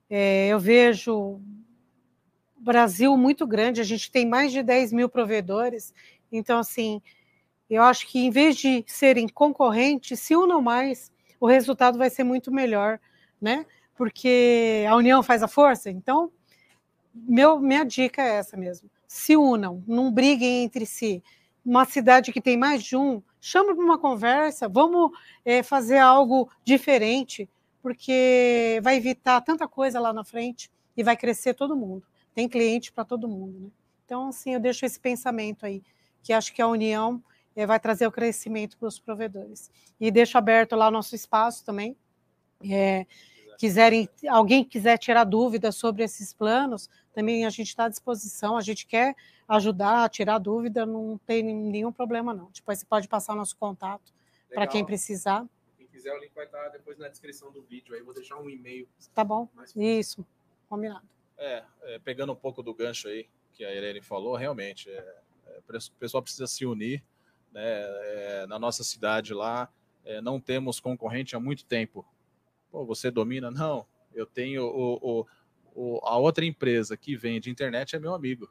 é, 0.10 0.48
eu 0.48 0.60
vejo 0.60 1.40
Brasil 2.57 3.15
muito 3.15 3.45
grande, 3.45 3.80
a 3.80 3.84
gente 3.84 4.11
tem 4.11 4.26
mais 4.26 4.52
de 4.52 4.64
10 4.64 4.91
mil 4.91 5.07
provedores, 5.07 5.94
então, 6.31 6.60
assim, 6.60 7.02
eu 7.69 7.81
acho 7.84 8.07
que 8.07 8.19
em 8.19 8.30
vez 8.30 8.57
de 8.57 8.84
serem 8.88 9.27
concorrentes, 9.27 10.19
se 10.19 10.35
unam 10.35 10.61
mais, 10.61 11.11
o 11.39 11.47
resultado 11.47 11.97
vai 11.97 12.10
ser 12.10 12.23
muito 12.23 12.52
melhor, 12.52 12.99
né? 13.41 13.65
Porque 13.95 14.85
a 14.88 14.95
união 14.95 15.23
faz 15.23 15.41
a 15.41 15.47
força. 15.47 15.89
Então, 15.89 16.31
meu, 17.14 17.60
minha 17.60 17.84
dica 17.84 18.22
é 18.22 18.35
essa 18.35 18.57
mesmo. 18.57 18.89
Se 19.07 19.35
unam, 19.38 19.84
não 19.88 20.11
briguem 20.11 20.64
entre 20.64 20.85
si. 20.85 21.23
Uma 21.65 21.85
cidade 21.85 22.31
que 22.31 22.41
tem 22.41 22.57
mais 22.57 22.84
de 22.84 22.95
um, 22.95 23.23
chama 23.39 23.73
para 23.73 23.84
uma 23.84 23.97
conversa, 23.97 24.68
vamos 24.68 25.11
é, 25.43 25.64
fazer 25.64 25.97
algo 25.97 26.49
diferente, 26.64 27.49
porque 27.81 28.80
vai 28.84 28.97
evitar 28.97 29.41
tanta 29.41 29.68
coisa 29.68 29.99
lá 29.99 30.11
na 30.11 30.23
frente 30.23 30.69
e 30.95 31.03
vai 31.03 31.15
crescer 31.15 31.53
todo 31.53 31.76
mundo. 31.76 32.03
Tem 32.34 32.49
cliente 32.49 32.91
para 32.91 33.06
todo 33.06 33.27
mundo. 33.27 33.60
Né? 33.60 33.69
Então, 34.03 34.27
assim, 34.27 34.53
eu 34.53 34.60
deixo 34.60 34.85
esse 34.85 34.99
pensamento 34.99 35.65
aí, 35.65 35.81
que 36.26 36.34
acho 36.34 36.52
que 36.52 36.61
a 36.61 36.68
união 36.68 37.23
é, 37.56 37.68
vai 37.68 37.80
trazer 37.80 38.07
o 38.07 38.11
crescimento 38.11 38.77
para 38.80 38.88
os 38.88 38.99
provedores. 38.99 39.69
E 40.02 40.10
deixo 40.10 40.39
aberto 40.39 40.76
lá 40.76 40.88
o 40.88 40.91
nosso 40.91 41.14
espaço 41.14 41.64
também. 41.64 41.95
É, 42.68 43.06
quiserem, 43.60 44.10
alguém 44.27 44.64
quiser 44.64 44.97
tirar 44.97 45.23
dúvidas 45.23 45.76
sobre 45.76 46.03
esses 46.03 46.34
planos, 46.34 46.89
também 47.14 47.45
a 47.45 47.49
gente 47.52 47.68
está 47.68 47.85
à 47.85 47.89
disposição, 47.89 48.57
a 48.57 48.61
gente 48.61 48.88
quer 48.88 49.15
ajudar, 49.47 50.10
tirar 50.10 50.39
dúvida, 50.39 50.84
não 50.84 51.19
tem 51.27 51.43
nenhum 51.43 51.91
problema 51.91 52.34
não. 52.34 52.49
Depois 52.52 52.80
você 52.80 52.85
pode 52.88 53.07
passar 53.07 53.34
o 53.34 53.35
nosso 53.35 53.56
contato 53.56 54.11
para 54.49 54.65
quem 54.65 54.84
precisar. 54.84 55.45
Quem 55.77 55.85
quiser, 55.85 56.11
o 56.11 56.19
link 56.19 56.34
vai 56.34 56.45
estar 56.45 56.69
depois 56.69 56.97
na 56.97 57.07
descrição 57.07 57.52
do 57.52 57.61
vídeo, 57.61 57.93
aí 57.93 58.02
vou 58.02 58.15
deixar 58.15 58.38
um 58.38 58.49
e-mail. 58.49 58.89
Tá 59.14 59.23
bom, 59.23 59.47
isso, 59.76 60.26
combinado. 60.68 61.07
É, 61.38 61.64
é, 61.84 61.99
pegando 61.99 62.34
um 62.34 62.35
pouco 62.35 62.64
do 62.64 62.73
gancho 62.73 63.07
aí 63.10 63.30
que 63.53 63.64
a 63.64 63.73
Irene 63.73 64.02
falou, 64.02 64.35
realmente, 64.35 64.89
é, 64.89 64.97
é, 64.97 65.22
o 65.60 65.99
pessoal 65.99 66.22
precisa 66.22 66.48
se 66.48 66.65
unir, 66.65 67.03
né, 67.52 67.64
é, 67.64 68.45
na 68.48 68.60
nossa 68.60 68.84
cidade 68.84 69.34
lá, 69.34 69.72
é, 70.03 70.22
não 70.22 70.40
temos 70.40 70.80
concorrente 70.80 71.36
há 71.36 71.40
muito 71.40 71.65
tempo. 71.65 72.06
Pô, 72.69 72.86
você 72.86 73.10
domina? 73.10 73.49
Não. 73.49 73.86
Eu 74.14 74.26
tenho 74.26 74.64
o, 74.64 74.95
o, 75.02 75.27
o, 75.73 75.99
a 76.03 76.18
outra 76.18 76.45
empresa 76.45 76.95
que 76.95 77.15
vende 77.15 77.49
internet 77.49 77.95
é 77.95 77.99
meu 77.99 78.14
amigo. 78.14 78.49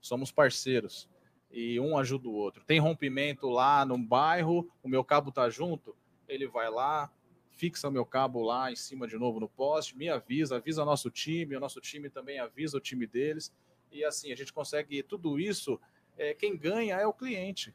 Somos 0.00 0.30
parceiros. 0.30 1.08
E 1.50 1.78
um 1.78 1.98
ajuda 1.98 2.28
o 2.28 2.32
outro. 2.32 2.64
Tem 2.64 2.78
rompimento 2.78 3.48
lá 3.48 3.84
no 3.84 3.98
bairro, 3.98 4.70
o 4.82 4.88
meu 4.88 5.04
cabo 5.04 5.30
tá 5.30 5.50
junto, 5.50 5.94
ele 6.26 6.46
vai 6.46 6.70
lá, 6.70 7.12
fixa 7.50 7.90
meu 7.90 8.06
cabo 8.06 8.42
lá 8.42 8.72
em 8.72 8.76
cima 8.76 9.06
de 9.06 9.18
novo 9.18 9.38
no 9.38 9.48
poste, 9.48 9.96
me 9.96 10.08
avisa, 10.08 10.56
avisa 10.56 10.84
nosso 10.84 11.10
time, 11.10 11.54
o 11.54 11.60
nosso 11.60 11.80
time 11.80 12.08
também 12.08 12.38
avisa 12.38 12.78
o 12.78 12.80
time 12.80 13.06
deles. 13.06 13.52
E 13.90 14.02
assim, 14.02 14.32
a 14.32 14.36
gente 14.36 14.52
consegue 14.52 15.02
tudo 15.02 15.38
isso. 15.38 15.78
É, 16.16 16.34
quem 16.34 16.56
ganha 16.56 16.96
é 16.96 17.06
o 17.06 17.12
cliente. 17.12 17.74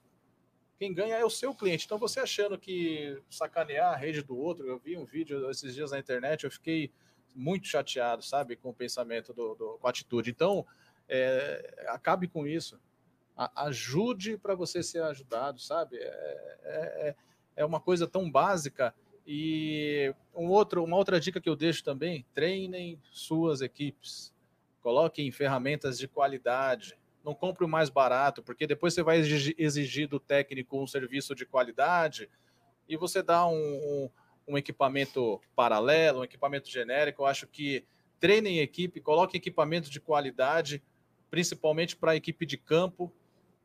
Quem 0.77 0.93
ganha 0.93 1.15
é 1.15 1.25
o 1.25 1.29
seu 1.29 1.55
cliente. 1.55 1.85
Então, 1.85 1.97
você 1.97 2.19
achando 2.19 2.57
que 2.57 3.19
sacanear 3.29 3.93
a 3.93 3.95
rede 3.95 4.21
do 4.21 4.37
outro, 4.37 4.67
eu 4.67 4.77
vi 4.77 4.95
um 4.95 5.05
vídeo 5.05 5.49
esses 5.49 5.73
dias 5.73 5.91
na 5.91 5.99
internet, 5.99 6.43
eu 6.43 6.51
fiquei 6.51 6.91
muito 7.33 7.67
chateado, 7.67 8.23
sabe, 8.23 8.55
com 8.55 8.69
o 8.69 8.73
pensamento, 8.73 9.33
do, 9.33 9.55
do 9.55 9.77
com 9.79 9.87
a 9.87 9.89
atitude. 9.89 10.29
Então, 10.29 10.65
é, 11.09 11.85
acabe 11.87 12.27
com 12.27 12.45
isso. 12.45 12.79
A, 13.35 13.65
ajude 13.65 14.37
para 14.37 14.53
você 14.53 14.83
ser 14.83 15.01
ajudado, 15.03 15.59
sabe? 15.59 15.97
É, 15.97 16.05
é, 16.63 17.15
é 17.55 17.65
uma 17.65 17.79
coisa 17.79 18.07
tão 18.07 18.29
básica. 18.29 18.93
E 19.25 20.13
um 20.33 20.47
outro, 20.47 20.83
uma 20.83 20.95
outra 20.95 21.19
dica 21.19 21.41
que 21.41 21.49
eu 21.49 21.55
deixo 21.55 21.83
também: 21.83 22.25
treinem 22.33 23.01
suas 23.11 23.61
equipes. 23.61 24.33
Coloquem 24.81 25.31
ferramentas 25.31 25.97
de 25.97 26.07
qualidade 26.07 26.97
não 27.27 27.35
compre 27.35 27.65
o 27.65 27.67
mais 27.67 27.89
barato, 27.89 28.41
porque 28.41 28.65
depois 28.65 28.93
você 28.93 29.03
vai 29.03 29.19
exigir 29.19 30.07
do 30.07 30.17
técnico 30.17 30.81
um 30.81 30.87
serviço 30.87 31.35
de 31.35 31.45
qualidade 31.45 32.29
e 32.87 32.95
você 32.95 33.21
dá 33.21 33.45
um, 33.45 33.53
um, 33.53 34.09
um 34.47 34.57
equipamento 34.57 35.41
paralelo, 35.53 36.21
um 36.21 36.23
equipamento 36.23 36.69
genérico. 36.69 37.23
Eu 37.23 37.25
acho 37.25 37.45
que 37.45 37.83
treinem 38.17 38.59
equipe, 38.59 39.01
coloquem 39.01 39.39
equipamento 39.39 39.89
de 39.89 39.99
qualidade, 39.99 40.81
principalmente 41.29 41.97
para 41.97 42.13
a 42.13 42.15
equipe 42.15 42.45
de 42.45 42.55
campo, 42.55 43.11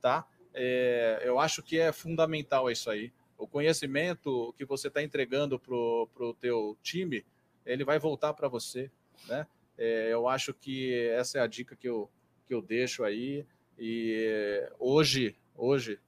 tá? 0.00 0.26
É, 0.52 1.22
eu 1.24 1.38
acho 1.38 1.62
que 1.62 1.78
é 1.78 1.92
fundamental 1.92 2.68
isso 2.68 2.90
aí. 2.90 3.12
O 3.38 3.46
conhecimento 3.46 4.52
que 4.58 4.64
você 4.64 4.88
está 4.88 5.00
entregando 5.04 5.56
para 5.56 5.72
o 5.72 6.36
teu 6.40 6.76
time, 6.82 7.24
ele 7.64 7.84
vai 7.84 8.00
voltar 8.00 8.34
para 8.34 8.48
você, 8.48 8.90
né? 9.28 9.46
É, 9.78 10.12
eu 10.12 10.26
acho 10.26 10.52
que 10.52 11.08
essa 11.10 11.38
é 11.38 11.40
a 11.40 11.46
dica 11.46 11.76
que 11.76 11.88
eu, 11.88 12.10
que 12.52 12.54
eu 12.54 12.60
deixo 12.60 13.02
aí. 13.02 13.46
E 13.78 14.68
hoje, 14.78 15.34
hoje, 15.56 15.98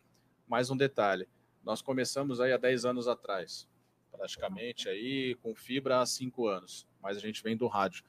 mais 0.46 0.68
um 0.70 0.76
detalhe, 0.76 1.26
nós 1.64 1.80
começamos 1.80 2.38
aí 2.38 2.52
há 2.52 2.58
10 2.58 2.84
anos 2.84 3.08
atrás, 3.08 3.66
praticamente 4.12 4.86
aí 4.86 5.36
com 5.36 5.54
fibra 5.54 6.00
há 6.00 6.06
5 6.06 6.46
anos, 6.46 6.86
mas 7.02 7.16
a 7.16 7.20
gente 7.20 7.42
vem 7.42 7.56
do 7.56 7.66
rádio 7.66 8.04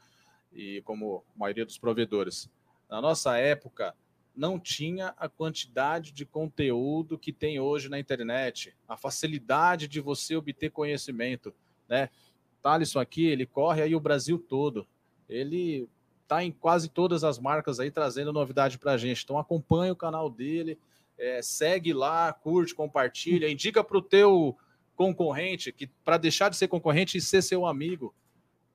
e 0.52 0.82
como 0.82 1.24
a 1.34 1.40
maioria 1.40 1.66
dos 1.66 1.78
provedores. 1.78 2.52
Na 2.90 2.99
nossa 2.99 3.38
época, 3.38 3.95
não 4.36 4.60
tinha 4.60 5.16
a 5.18 5.30
quantidade 5.30 6.12
de 6.12 6.26
conteúdo 6.26 7.18
que 7.18 7.32
tem 7.32 7.57
hoje 7.57 7.88
na 7.88 7.98
internet, 7.98 8.76
a 8.86 8.98
facilidade 8.98 9.88
de 9.88 10.02
você 10.02 10.36
obter 10.36 10.72
conhecimento, 10.72 11.56
né? 11.88 12.10
Thaleson 12.62 12.99
aqui, 12.99 13.28
ele 13.28 13.45
corre 13.45 13.82
aí 13.82 13.95
o 13.95 13.99
Brasil 14.02 14.38
todo. 14.38 14.86
Ele 15.30 15.88
tá 16.27 16.43
em 16.43 16.52
quase 16.52 16.89
todas 16.89 17.23
as 17.23 17.39
marcas 17.39 17.80
aí 17.80 17.91
trazendo 17.91 18.34
novidade 18.34 18.77
para 18.77 18.93
a 18.93 18.97
gente. 18.97 19.23
Então 19.23 19.38
acompanha 19.38 19.93
o 19.93 19.95
canal 19.95 20.30
dele, 20.30 20.77
é, 21.18 21.41
segue 21.41 21.93
lá, 21.93 22.31
curte, 22.34 22.73
compartilha, 22.73 23.49
indica 23.49 23.84
para 23.84 23.97
o 23.97 24.02
teu 24.02 24.57
concorrente 24.95 25.72
que 25.72 25.88
para 25.88 26.18
deixar 26.18 26.49
de 26.49 26.56
ser 26.56 26.68
concorrente 26.68 27.18
e 27.18 27.22
ser 27.22 27.41
seu 27.41 27.65
amigo, 27.65 28.14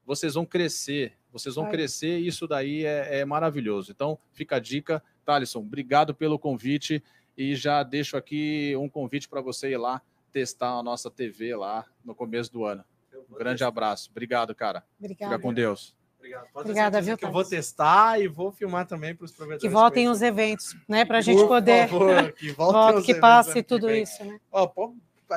vocês 0.05 0.35
vão 0.35 0.44
crescer, 0.44 1.14
vocês 1.32 1.55
vão 1.55 1.68
crescer 1.70 2.18
e 2.18 2.27
isso 2.27 2.47
daí 2.47 2.85
é, 2.85 3.20
é, 3.20 3.24
maravilhoso. 3.24 3.90
Então 3.90 4.18
fica 4.32 4.56
a 4.56 4.60
dica, 4.60 5.02
Thalisson, 5.24 5.60
obrigado 5.60 6.14
pelo 6.14 6.39
convite 6.39 7.02
e 7.36 7.55
já 7.55 7.82
deixo 7.82 8.16
aqui 8.16 8.74
um 8.77 8.89
convite 8.89 9.28
para 9.28 9.40
você 9.40 9.70
ir 9.70 9.77
lá 9.77 10.02
testar 10.32 10.78
a 10.78 10.82
nossa 10.82 11.10
TV 11.10 11.56
lá 11.56 11.85
no 12.05 12.14
começo 12.14 12.52
do 12.52 12.64
ano. 12.64 12.85
Um 13.31 13.35
grande 13.35 13.62
abraço. 13.62 14.10
Obrigado, 14.10 14.55
cara. 14.55 14.85
Obrigado. 14.98 15.31
Fica 15.31 15.43
com 15.43 15.52
Deus. 15.52 15.94
Obrigado. 16.31 16.52
Pode 16.52 16.69
Obrigada, 16.69 17.01
viu, 17.01 17.19
que 17.19 17.24
eu 17.24 17.32
vou 17.32 17.44
testar 17.44 18.20
e 18.20 18.28
vou 18.28 18.52
filmar 18.52 18.86
também 18.86 19.15
para 19.15 19.24
os 19.24 19.32
provedores. 19.32 19.62
Que 19.62 19.69
voltem 19.69 20.09
os 20.09 20.23
eventos, 20.23 20.77
né? 20.89 21.05
Para 21.05 21.19
a 21.19 21.20
gente 21.20 21.44
poder. 21.47 21.89
Favor, 21.89 22.32
que 22.32 22.52
voltem 22.52 23.02
que 23.02 23.15
passe 23.15 23.62
tudo 23.62 23.90
isso, 23.90 24.24
né? 24.24 24.39
Ó, 24.51 24.66
pô, 24.66 24.94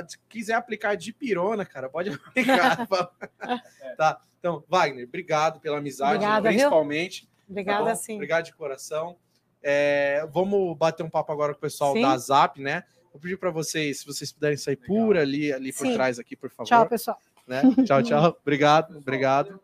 se 0.07 0.17
quiser 0.29 0.53
aplicar 0.53 0.95
de 0.95 1.11
pirona, 1.11 1.65
cara, 1.65 1.89
pode 1.89 2.09
aplicar. 2.27 2.87
tá. 3.97 4.19
Então, 4.39 4.63
Wagner, 4.67 5.07
obrigado 5.07 5.59
pela 5.59 5.77
amizade, 5.77 6.15
Obrigada, 6.15 6.49
principalmente. 6.49 7.21
Viu? 7.21 7.29
Obrigada, 7.49 7.85
tá 7.85 7.95
sim. 7.95 8.15
Obrigado 8.15 8.45
de 8.45 8.53
coração. 8.53 9.17
É, 9.61 10.27
vamos 10.31 10.77
bater 10.77 11.03
um 11.03 11.09
papo 11.09 11.31
agora 11.31 11.53
com 11.53 11.57
o 11.57 11.61
pessoal 11.61 11.93
sim. 11.93 12.01
da 12.01 12.17
Zap, 12.17 12.61
né? 12.61 12.83
Vou 13.13 13.21
pedir 13.21 13.37
para 13.37 13.51
vocês, 13.51 13.99
se 13.99 14.05
vocês 14.05 14.31
puderem 14.31 14.57
sair 14.57 14.77
Legal. 14.81 15.05
por 15.05 15.17
ali, 15.17 15.53
ali 15.53 15.71
por 15.71 15.87
sim. 15.87 15.93
trás 15.93 16.19
aqui, 16.19 16.35
por 16.35 16.49
favor. 16.49 16.67
Tchau, 16.67 16.87
pessoal. 16.87 17.17
Né? 17.47 17.61
Tchau, 17.85 18.03
tchau. 18.03 18.37
Obrigado, 18.41 18.97
obrigado. 18.97 19.59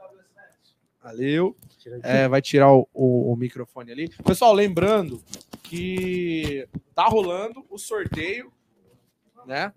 Valeu. 1.02 1.56
É, 2.04 2.28
vai 2.28 2.42
tirar 2.42 2.72
o, 2.74 2.88
o, 2.94 3.32
o, 3.32 3.36
microfone 3.36 3.92
ali. 3.92 4.10
Pessoal, 4.24 4.54
lembrando 4.54 5.24
que 5.64 6.68
tá 6.94 7.06
rolando 7.06 7.66
o 7.70 7.78
sorteio, 7.78 8.52
né? 9.46 9.74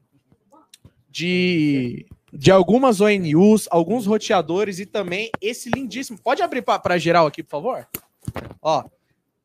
De, 1.08 2.06
de 2.32 2.50
algumas 2.50 3.00
ONUs, 3.00 3.68
alguns 3.70 4.06
roteadores 4.06 4.80
e 4.80 4.86
também 4.86 5.30
esse 5.40 5.70
lindíssimo. 5.70 6.18
Pode 6.18 6.42
abrir 6.42 6.62
para 6.62 6.98
geral 6.98 7.26
aqui, 7.26 7.42
por 7.42 7.50
favor? 7.50 7.88
Ó, 8.60 8.82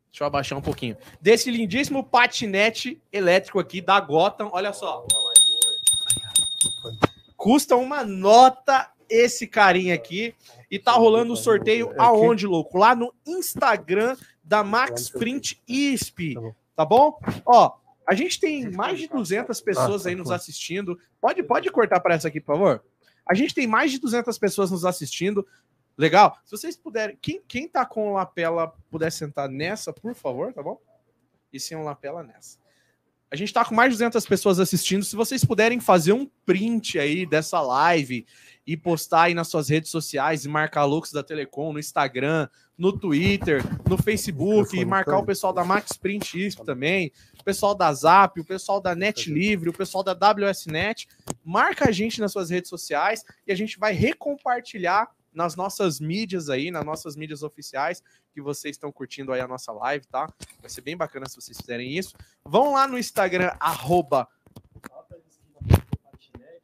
deixa 0.09 0.23
eu 0.23 0.27
abaixar 0.27 0.57
um 0.57 0.61
pouquinho. 0.61 0.97
Desse 1.21 1.51
lindíssimo 1.51 2.03
patinete 2.03 2.99
elétrico 3.11 3.59
aqui 3.59 3.81
da 3.81 3.99
Gotham, 3.99 4.49
olha 4.51 4.73
só. 4.73 5.05
Custa 7.35 7.75
uma 7.75 8.03
nota 8.03 8.91
esse 9.09 9.45
carinha 9.45 9.93
aqui. 9.93 10.33
E 10.69 10.77
tá 10.77 10.91
rolando 10.91 11.33
o 11.33 11.37
sorteio 11.37 11.93
aonde, 11.97 12.45
louco? 12.45 12.77
Lá 12.77 12.93
no 12.95 13.13
Instagram 13.25 14.17
da 14.43 14.63
Max 14.63 15.09
Print 15.09 15.61
ISP. 15.67 16.35
Tá 16.75 16.83
bom? 16.83 17.19
Ó, 17.45 17.77
a 18.07 18.13
gente 18.13 18.39
tem 18.39 18.69
mais 18.71 18.99
de 18.99 19.07
200 19.07 19.59
pessoas 19.61 20.05
aí 20.05 20.15
nos 20.15 20.31
assistindo. 20.31 20.99
Pode, 21.19 21.41
pode 21.43 21.69
cortar 21.71 21.99
para 21.99 22.15
essa 22.15 22.27
aqui, 22.27 22.39
por 22.39 22.55
favor? 22.55 22.83
A 23.25 23.33
gente 23.33 23.53
tem 23.53 23.67
mais 23.67 23.91
de 23.91 23.99
200 23.99 24.37
pessoas 24.37 24.71
nos 24.71 24.85
assistindo. 24.85 25.45
Legal? 25.97 26.37
Se 26.45 26.51
vocês 26.51 26.77
puderem, 26.77 27.17
quem, 27.21 27.41
quem 27.47 27.67
tá 27.67 27.85
com 27.85 28.13
lapela 28.13 28.73
puder 28.89 29.11
sentar 29.11 29.49
nessa, 29.49 29.91
por 29.91 30.13
favor, 30.13 30.53
tá 30.53 30.61
bom? 30.61 30.79
E 31.51 31.59
sem 31.59 31.75
um 31.75 31.83
lapela 31.83 32.23
nessa. 32.23 32.57
A 33.29 33.35
gente 33.35 33.49
está 33.49 33.65
com 33.65 33.75
mais 33.75 33.91
de 33.91 33.97
200 33.97 34.25
pessoas 34.25 34.57
assistindo. 34.57 35.03
Se 35.03 35.15
vocês 35.15 35.43
puderem 35.43 35.81
fazer 35.81 36.13
um 36.13 36.29
print 36.45 36.97
aí 36.97 37.25
dessa 37.25 37.59
live 37.59 38.25
e 38.65 38.77
postar 38.77 39.23
aí 39.23 39.33
nas 39.33 39.49
suas 39.49 39.67
redes 39.67 39.91
sociais 39.91 40.45
e 40.45 40.49
marcar 40.49 40.85
Lux 40.85 41.11
da 41.11 41.21
Telecom 41.21 41.73
no 41.73 41.79
Instagram, 41.79 42.47
no 42.77 42.97
Twitter, 42.97 43.61
no 43.89 43.97
Facebook 43.97 44.77
e 44.77 44.85
marcar 44.85 45.17
o 45.17 45.25
pessoal 45.25 45.51
da 45.51 45.65
Max 45.65 45.97
Print 45.97 46.45
ISP 46.45 46.63
também, 46.63 47.11
o 47.37 47.43
pessoal 47.43 47.75
da 47.75 47.93
Zap, 47.93 48.39
o 48.39 48.45
pessoal 48.45 48.79
da 48.79 48.95
Net 48.95 49.29
Livre, 49.29 49.69
o 49.69 49.73
pessoal 49.73 50.05
da 50.05 50.13
WSNet. 50.13 51.07
Marca 51.43 51.89
a 51.89 51.91
gente 51.91 52.21
nas 52.21 52.31
suas 52.31 52.49
redes 52.49 52.69
sociais 52.69 53.25
e 53.45 53.51
a 53.51 53.55
gente 53.55 53.77
vai 53.77 53.91
recompartilhar 53.91 55.09
nas 55.37 55.55
nossas 55.55 55.99
mídias 55.99 56.49
aí, 56.49 56.71
nas 56.71 56.83
nossas 56.83 57.15
mídias 57.15 57.43
oficiais, 57.43 58.01
que 58.33 58.41
vocês 58.41 58.75
estão 58.75 58.91
curtindo 58.91 59.31
aí 59.31 59.39
a 59.39 59.47
nossa 59.47 59.71
live, 59.71 60.07
tá? 60.07 60.27
Vai 60.59 60.69
ser 60.69 60.81
bem 60.81 60.97
bacana 60.97 61.29
se 61.29 61.35
vocês 61.35 61.55
fizerem 61.55 61.95
isso. 61.95 62.15
Vão 62.43 62.73
lá 62.73 62.87
no 62.87 62.97
Instagram, 62.97 63.51
arroba... 63.59 64.27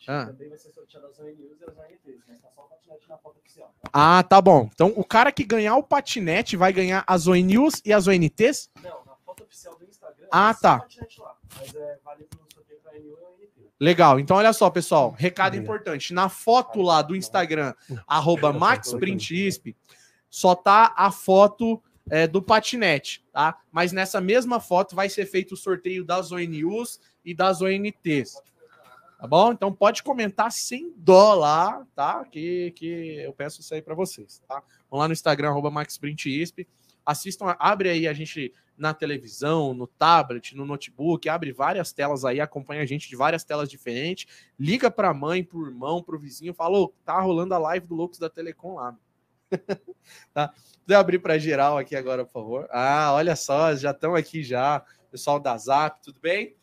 Ah. 0.06 0.26
Também 0.26 0.50
vai 0.50 0.58
ser 0.58 0.70
sorteado 0.74 1.08
as 1.08 1.18
ONUs 1.18 1.62
e 1.62 1.64
as 1.64 1.78
ONTs, 1.78 2.24
mas 2.28 2.42
tá 2.42 2.50
só 2.54 2.66
o 2.66 2.68
patinete 2.68 3.08
na 3.08 3.18
foto 3.18 3.40
oficial. 3.40 3.74
Tá? 3.82 3.90
Ah, 3.94 4.22
tá 4.22 4.42
bom. 4.42 4.70
Então 4.74 4.92
o 4.98 5.06
cara 5.06 5.32
que 5.32 5.46
ganhar 5.46 5.78
o 5.78 5.84
patinete 5.84 6.58
vai 6.58 6.74
ganhar 6.74 7.06
as 7.08 7.26
ONUs 7.26 7.82
e 7.86 7.94
as 7.94 8.06
ONTs? 8.06 8.70
Não, 8.82 9.06
na 9.06 9.16
foto 9.24 9.44
oficial 9.44 9.78
do 9.78 9.86
Instagram. 9.86 10.28
Ah, 10.30 10.54
tá. 10.54 10.86
mas 11.58 11.74
é 11.74 12.00
válido 12.04 12.38
no 12.38 12.54
sorteio 12.54 12.82
pra 12.82 12.92
ONU 12.92 13.33
Legal. 13.84 14.18
Então, 14.18 14.38
olha 14.38 14.54
só, 14.54 14.70
pessoal. 14.70 15.14
Recado 15.18 15.58
importante. 15.58 16.14
Na 16.14 16.30
foto 16.30 16.82
lá 16.82 17.02
do 17.02 17.18
Instagram, 17.18 17.74
arroba 18.08 18.54
MaxPrintisp, 18.54 19.76
só 20.30 20.56
tá 20.56 20.94
a 20.96 21.12
foto 21.12 21.84
é, 22.10 22.26
do 22.26 22.42
patinete, 22.42 23.26
tá? 23.34 23.60
Mas 23.70 23.92
nessa 23.92 24.22
mesma 24.22 24.62
foto 24.62 24.96
vai 24.96 25.10
ser 25.10 25.26
feito 25.26 25.52
o 25.52 25.58
sorteio 25.58 26.06
das 26.06 26.32
ONUs 26.32 27.02
e 27.26 27.36
das 27.36 27.62
ONTs. 27.62 28.42
Tá 29.20 29.28
bom? 29.28 29.52
Então 29.52 29.74
pode 29.74 30.02
comentar 30.02 30.50
sem 30.50 30.94
dó 30.96 31.34
lá, 31.34 31.86
tá? 31.94 32.24
Que, 32.24 32.72
que 32.78 33.18
eu 33.18 33.34
peço 33.34 33.60
isso 33.60 33.74
aí 33.74 33.82
para 33.82 33.96
vocês, 33.96 34.42
tá? 34.48 34.64
Vão 34.90 35.02
lá 35.02 35.10
no 35.10 35.14
Instagram, 35.14 35.50
arroba 35.50 35.70
MaxPrintisp. 35.70 36.66
Assistam, 37.06 37.56
abre 37.60 37.90
aí 37.90 38.08
a 38.08 38.14
gente 38.14 38.54
na 38.78 38.94
televisão, 38.94 39.74
no 39.74 39.86
tablet, 39.86 40.56
no 40.56 40.66
notebook, 40.66 41.30
abre 41.30 41.52
várias 41.52 41.92
telas 41.94 42.26
aí, 42.26 42.42
acompanha 42.42 42.82
a 42.82 42.86
gente 42.86 43.08
de 43.08 43.16
várias 43.16 43.44
telas 43.44 43.70
diferentes, 43.70 44.26
liga 44.60 44.90
para 44.90 45.10
a 45.10 45.14
mãe, 45.14 45.44
para 45.44 45.58
o 45.58 45.66
irmão, 45.66 46.02
para 46.02 46.16
o 46.16 46.20
vizinho, 46.20 46.54
falou, 46.54 46.96
tá 47.06 47.20
rolando 47.20 47.54
a 47.54 47.60
live 47.60 47.88
do 47.88 47.96
Loucos 47.96 48.18
da 48.18 48.30
Telecom 48.30 48.76
lá. 48.76 48.98
tá? 50.34 50.54
Vou 50.88 50.98
abrir 50.98 51.20
para 51.20 51.38
geral 51.38 51.78
aqui 51.78 51.96
agora, 51.96 52.26
por 52.26 52.32
favor. 52.32 52.68
Ah, 52.72 53.12
olha 53.14 53.36
só, 53.36 53.76
já 53.76 53.92
estão 53.92 54.16
aqui 54.16 54.44
já, 54.44 54.84
pessoal 55.12 55.40
da 55.40 55.56
Zap, 55.58 56.02
tudo 56.02 56.20
bem? 56.20 56.56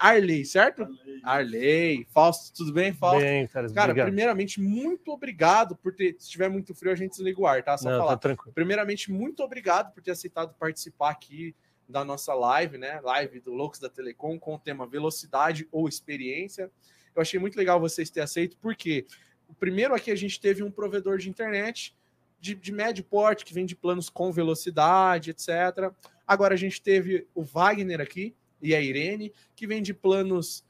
Arley, 0.00 0.44
certo? 0.44 0.88
Arley. 1.22 2.06
Fausto, 2.10 2.56
tudo 2.56 2.72
bem, 2.72 2.92
Fausto? 2.92 3.20
Bem, 3.20 3.46
cara, 3.48 3.72
cara 3.72 4.04
primeiramente, 4.04 4.60
muito 4.60 5.10
obrigado 5.12 5.76
por 5.76 5.94
ter. 5.94 6.16
Se 6.18 6.26
estiver 6.26 6.48
muito 6.48 6.74
frio, 6.74 6.92
a 6.92 6.96
gente 6.96 7.10
desliga 7.10 7.40
o 7.40 7.46
ar, 7.46 7.62
tá? 7.62 7.76
Só 7.76 7.90
Não, 7.90 7.98
falar. 7.98 8.12
Tá 8.12 8.18
tranquilo. 8.18 8.52
Primeiramente, 8.52 9.10
muito 9.10 9.42
obrigado 9.42 9.92
por 9.92 10.02
ter 10.02 10.12
aceitado 10.12 10.54
participar 10.58 11.10
aqui 11.10 11.54
da 11.88 12.04
nossa 12.04 12.34
live, 12.34 12.76
né? 12.76 13.00
Live 13.02 13.40
do 13.40 13.52
Loucos 13.52 13.78
da 13.80 13.88
Telecom 13.88 14.38
com 14.38 14.54
o 14.54 14.58
tema 14.58 14.86
velocidade 14.86 15.66
ou 15.72 15.88
experiência. 15.88 16.70
Eu 17.14 17.22
achei 17.22 17.40
muito 17.40 17.56
legal 17.56 17.80
vocês 17.80 18.10
terem 18.10 18.24
aceito, 18.24 18.56
porque 18.60 19.06
o 19.48 19.54
primeiro 19.54 19.94
aqui 19.94 20.10
a 20.10 20.16
gente 20.16 20.38
teve 20.38 20.62
um 20.62 20.70
provedor 20.70 21.18
de 21.18 21.28
internet 21.28 21.96
de, 22.40 22.54
de 22.54 22.72
médio 22.72 23.02
porte 23.04 23.44
que 23.44 23.54
vende 23.54 23.74
planos 23.74 24.08
com 24.08 24.30
velocidade, 24.30 25.30
etc. 25.30 25.92
Agora 26.26 26.54
a 26.54 26.56
gente 26.58 26.80
teve 26.80 27.26
o 27.34 27.42
Wagner 27.42 28.00
aqui, 28.00 28.34
e 28.60 28.74
a 28.74 28.80
Irene, 28.80 29.32
que 29.54 29.66
vem 29.66 29.82
de 29.82 29.94
planos, 29.94 30.64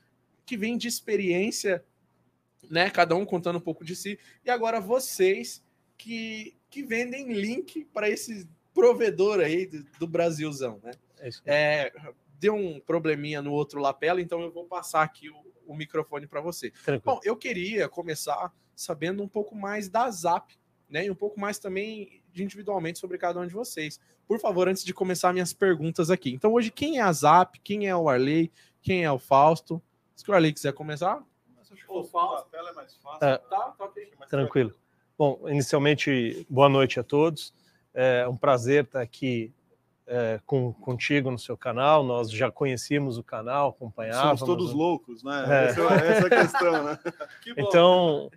que 0.44 0.56
vem 0.56 0.77
de 0.77 0.89
experiência, 0.89 1.85
né? 2.70 2.90
Cada 2.90 3.15
um 3.15 3.24
contando 3.24 3.56
um 3.56 3.62
pouco 3.62 3.85
de 3.85 3.97
si. 3.97 4.19
E 4.44 4.51
agora 4.51 4.81
vocês 4.81 5.65
que, 5.97 6.56
que 6.70 6.82
vendem 6.82 7.32
link 7.32 7.85
para 7.86 8.09
esse 8.09 8.48
provedor 8.74 9.40
aí 9.40 9.66
do, 9.66 9.85
do 9.98 10.06
Brasilzão, 10.06 10.81
né? 10.82 10.93
É, 11.20 11.31
é 11.47 11.93
deu 12.39 12.55
um 12.55 12.78
probleminha 12.81 13.43
no 13.43 13.52
outro 13.52 13.81
lapela, 13.81 14.20
então 14.20 14.40
eu 14.40 14.52
vou 14.52 14.65
passar 14.65 15.02
aqui 15.02 15.28
o, 15.28 15.36
o 15.66 15.74
microfone 15.74 16.27
para 16.27 16.40
você. 16.40 16.70
Tranquilo. 16.70 17.16
Bom, 17.16 17.20
eu 17.24 17.36
queria 17.36 17.89
começar 17.89 18.52
sabendo 18.77 19.23
um 19.23 19.28
pouco 19.28 19.56
mais 19.56 19.89
da 19.89 20.09
Zap, 20.10 20.56
né? 20.89 21.06
E 21.06 21.10
um 21.10 21.15
pouco 21.15 21.39
mais 21.39 21.59
também 21.59 22.23
individualmente 22.35 22.98
sobre 22.98 23.19
cada 23.19 23.40
um 23.40 23.47
de 23.47 23.52
vocês. 23.52 24.01
Por 24.28 24.38
favor, 24.38 24.68
antes 24.68 24.84
de 24.84 24.92
começar 24.92 25.32
minhas 25.32 25.55
perguntas 25.55 26.10
aqui. 26.10 26.30
Então, 26.30 26.52
hoje, 26.52 26.70
quem 26.70 26.98
é 26.98 27.00
a 27.00 27.10
Zap? 27.10 27.59
Quem 27.60 27.88
é 27.88 27.96
o 27.96 28.10
Arley? 28.10 28.52
Quem 28.82 29.02
é 29.02 29.10
o 29.10 29.18
Fausto? 29.18 29.82
Se 30.14 30.30
o 30.30 30.34
Arley 30.34 30.52
quiser 30.52 30.74
começar. 30.74 31.24
O 31.88 32.05
Fausto. 32.05 32.55
é 32.55 32.72
mais 32.74 32.94
fácil. 32.96 33.26
É, 33.26 33.38
tá, 33.38 33.74
tá 33.78 33.84
okay. 33.86 34.10
Tranquilo. 34.28 34.74
Bom, 35.16 35.40
inicialmente, 35.48 36.46
boa 36.48 36.68
noite 36.68 37.00
a 37.00 37.02
todos. 37.02 37.55
É 37.94 38.28
um 38.28 38.36
prazer 38.36 38.84
estar 38.84 39.00
aqui 39.00 39.52
é, 40.06 40.38
com, 40.44 40.74
contigo 40.74 41.30
no 41.30 41.38
seu 41.38 41.56
canal. 41.56 42.05
Nós 42.05 42.30
já 42.30 42.50
conhecíamos 42.50 43.16
o 43.16 43.22
canal, 43.22 43.70
acompanhávamos. 43.70 44.40
Somos 44.40 44.59
todos 44.59 44.74
loucos, 44.74 45.22
né? 45.24 45.44
É. 45.48 45.64
Essa, 45.70 45.80
essa, 45.80 46.22
é 46.22 46.26
a 46.26 46.42
questão, 46.42 46.84
né? 46.84 46.98
então, 47.56 48.30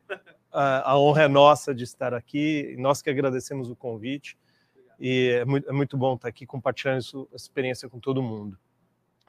a, 0.52 0.92
a, 0.92 0.98
honra 0.98 1.24
é 1.24 1.28
nossa 1.28 1.76
de 1.76 1.84
estar 1.84 2.14
aqui. 2.14 2.76
Nós 2.80 3.02
que 3.02 3.10
agradecemos 3.10 3.70
o 3.70 3.76
convite. 3.76 4.38
E 5.02 5.30
é 5.30 5.46
muito, 5.46 5.68
é 5.68 5.74
muito 5.74 5.98
bom 5.98 6.14
estar 6.14 6.28
aqui 6.28 6.46
compartilhando 6.46 7.00
essa 7.00 7.18
experiência 7.36 7.90
com 7.90 8.00
todo 8.00 8.22
mundo. 8.22 8.56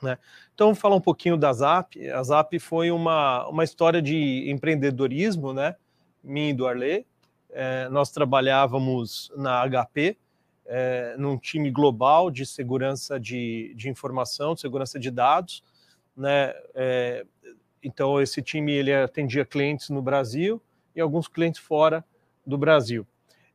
Né? 0.03 0.19
Então, 0.53 0.67
vou 0.67 0.75
falar 0.75 0.97
um 0.97 1.01
pouquinho 1.01 1.35
da 1.35 1.51
Zap. 1.51 1.99
A 2.11 2.23
Zap 2.23 2.59
foi 2.59 2.91
uma, 2.91 3.49
uma 3.49 3.65
história 3.65 4.03
de 4.03 4.51
empreendedorismo, 4.51 5.55
né? 5.55 5.75
Mim 6.23 6.51
e 6.51 6.53
do 6.53 6.67
Arley. 6.67 7.07
É, 7.49 7.89
nós 7.89 8.11
trabalhávamos 8.11 9.33
na 9.35 9.67
HP, 9.67 10.19
é, 10.67 11.17
num 11.17 11.39
time 11.39 11.71
global 11.71 12.31
de 12.31 12.45
segurança 12.45 13.19
de, 13.19 13.73
de 13.75 13.89
informação, 13.89 14.55
de 14.55 14.61
segurança 14.61 15.01
de 15.01 15.11
dados. 15.11 15.65
Né? 16.15 16.53
É, 16.75 17.25
então, 17.83 18.21
esse 18.21 18.43
time 18.43 18.73
ele 18.73 18.93
atendia 18.93 19.45
clientes 19.47 19.89
no 19.89 20.03
Brasil 20.03 20.61
e 20.95 21.01
alguns 21.01 21.29
clientes 21.29 21.61
fora 21.61 22.05
do 22.47 22.59
Brasil. 22.59 23.07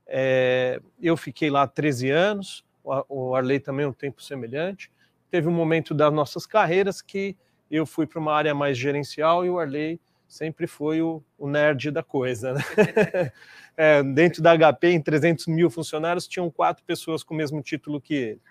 É, 0.07 0.79
eu 1.01 1.17
fiquei 1.17 1.49
lá 1.49 1.67
13 1.67 2.09
anos, 2.09 2.65
o 3.09 3.35
Arley 3.35 3.59
também 3.59 3.85
um 3.85 3.93
tempo 3.93 4.21
semelhante. 4.21 4.91
Teve 5.29 5.47
um 5.47 5.51
momento 5.51 5.93
das 5.93 6.13
nossas 6.13 6.45
carreiras 6.45 7.01
que 7.01 7.35
eu 7.69 7.85
fui 7.85 8.07
para 8.07 8.19
uma 8.19 8.33
área 8.33 8.55
mais 8.55 8.77
gerencial 8.77 9.45
e 9.45 9.49
o 9.49 9.59
Arley 9.59 9.99
sempre 10.27 10.67
foi 10.67 11.01
o, 11.01 11.21
o 11.37 11.49
nerd 11.49 11.91
da 11.91 12.01
coisa. 12.01 12.53
Né? 12.53 12.61
é, 13.75 14.03
dentro 14.03 14.41
da 14.41 14.57
HP, 14.57 14.89
em 14.89 15.01
300 15.01 15.47
mil 15.47 15.69
funcionários, 15.69 16.27
tinham 16.27 16.49
quatro 16.49 16.83
pessoas 16.85 17.23
com 17.23 17.33
o 17.33 17.37
mesmo 17.37 17.61
título 17.61 17.99
que 17.99 18.13
ele 18.13 18.41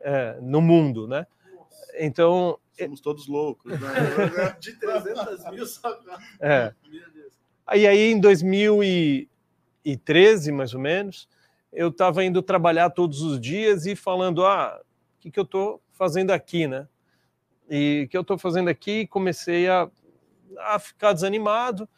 é, 0.00 0.38
no 0.40 0.60
mundo, 0.60 1.06
né? 1.06 1.26
Então... 1.98 2.58
Somos 2.78 3.00
todos 3.00 3.26
loucos, 3.26 3.72
né? 3.80 3.88
De 4.60 4.72
300 4.72 5.50
mil 5.50 5.66
só... 5.66 5.98
É. 6.40 6.72
Aí, 7.66 7.86
aí 7.86 8.12
em 8.12 8.20
2000 8.20 8.84
e 8.84 9.28
2013, 9.86 10.52
mais 10.52 10.74
ou 10.74 10.80
menos, 10.80 11.28
eu 11.72 11.88
estava 11.88 12.24
indo 12.24 12.42
trabalhar 12.42 12.90
todos 12.90 13.22
os 13.22 13.40
dias 13.40 13.86
e 13.86 13.94
falando, 13.94 14.44
ah, 14.44 14.80
o 15.16 15.20
que, 15.20 15.30
que 15.30 15.38
eu 15.38 15.44
estou 15.44 15.80
fazendo 15.92 16.32
aqui, 16.32 16.66
né? 16.66 16.88
E 17.68 18.04
o 18.06 18.08
que 18.08 18.16
eu 18.16 18.22
estou 18.22 18.38
fazendo 18.38 18.68
aqui, 18.68 19.06
comecei 19.06 19.68
a, 19.68 19.88
a 20.58 20.78
ficar 20.78 21.12
desanimado, 21.12 21.88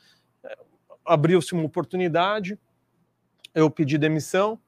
abriu-se 1.04 1.52
uma 1.54 1.64
oportunidade, 1.64 2.58
eu 3.54 3.70
pedi 3.70 3.96
demissão, 3.96 4.58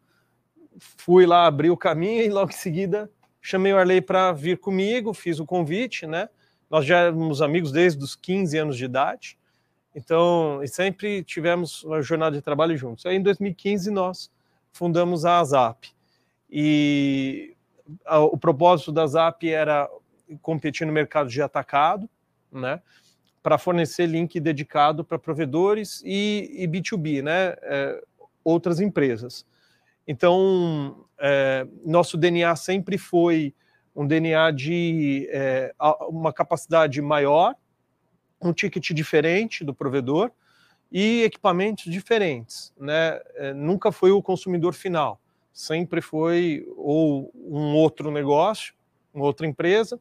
fui 0.79 1.27
lá 1.27 1.47
abrir 1.47 1.71
o 1.71 1.77
caminho 1.77 2.23
e 2.25 2.29
logo 2.29 2.51
em 2.51 2.55
seguida 2.55 3.11
chamei 3.41 3.73
o 3.73 3.79
Arley 3.79 4.01
para 4.01 4.33
vir 4.33 4.59
comigo, 4.59 5.15
fiz 5.15 5.41
o 5.41 5.47
convite, 5.47 6.07
né? 6.07 6.29
Nós 6.69 6.85
já 6.85 6.99
éramos 6.99 7.43
amigos 7.43 7.73
desde 7.73 8.03
os 8.05 8.15
15 8.15 8.59
anos 8.59 8.77
de 8.77 8.85
idade, 8.85 9.39
então, 9.95 10.61
sempre 10.67 11.25
tivemos 11.25 11.83
uma 11.83 12.01
jornada 12.01 12.37
de 12.37 12.43
trabalho 12.43 12.77
juntos. 12.77 13.05
Aí, 13.07 13.17
em 13.17 13.23
2015, 13.23 13.91
nós 13.91 14.31
fundamos 14.73 15.25
a 15.25 15.43
Zap. 15.43 15.89
E 16.51 17.57
a, 18.05 18.21
o 18.21 18.39
propósito 18.39 18.93
da 18.93 19.07
Zap 19.07 19.49
era 19.49 19.89
competir 20.43 20.87
no 20.87 20.93
mercado 20.93 21.29
de 21.29 21.43
atacado, 21.43 22.09
né? 22.53 22.81
Para 23.43 23.59
fornecer 23.59 24.07
link 24.07 24.39
dedicado 24.39 25.05
para 25.05 25.19
provedores 25.19 26.03
e, 26.05 26.51
e, 26.57 26.69
B2B, 26.69 27.23
né? 27.23 27.57
É, 27.63 28.03
outras 28.45 28.81
empresas. 28.81 29.45
Então, 30.07 31.05
é, 31.19 31.67
nosso 31.85 32.17
DNA 32.17 32.55
sempre 32.55 32.97
foi 32.97 33.55
um 33.95 34.07
DNA 34.07 34.51
de 34.53 35.29
é, 35.31 35.75
uma 36.09 36.33
capacidade 36.33 37.01
maior 37.03 37.55
um 38.41 38.53
ticket 38.53 38.91
diferente 38.93 39.65
do 39.65 39.75
provedor 39.75 40.31
e 40.91 41.23
equipamentos 41.23 41.85
diferentes, 41.85 42.73
né? 42.79 43.21
É, 43.35 43.53
nunca 43.53 43.93
foi 43.93 44.11
o 44.11 44.23
consumidor 44.23 44.75
final, 44.75 45.21
sempre 45.53 46.01
foi 46.01 46.67
ou 46.77 47.31
um 47.35 47.75
outro 47.75 48.11
negócio, 48.11 48.75
uma 49.15 49.25
outra 49.25 49.47
empresa, 49.47 50.01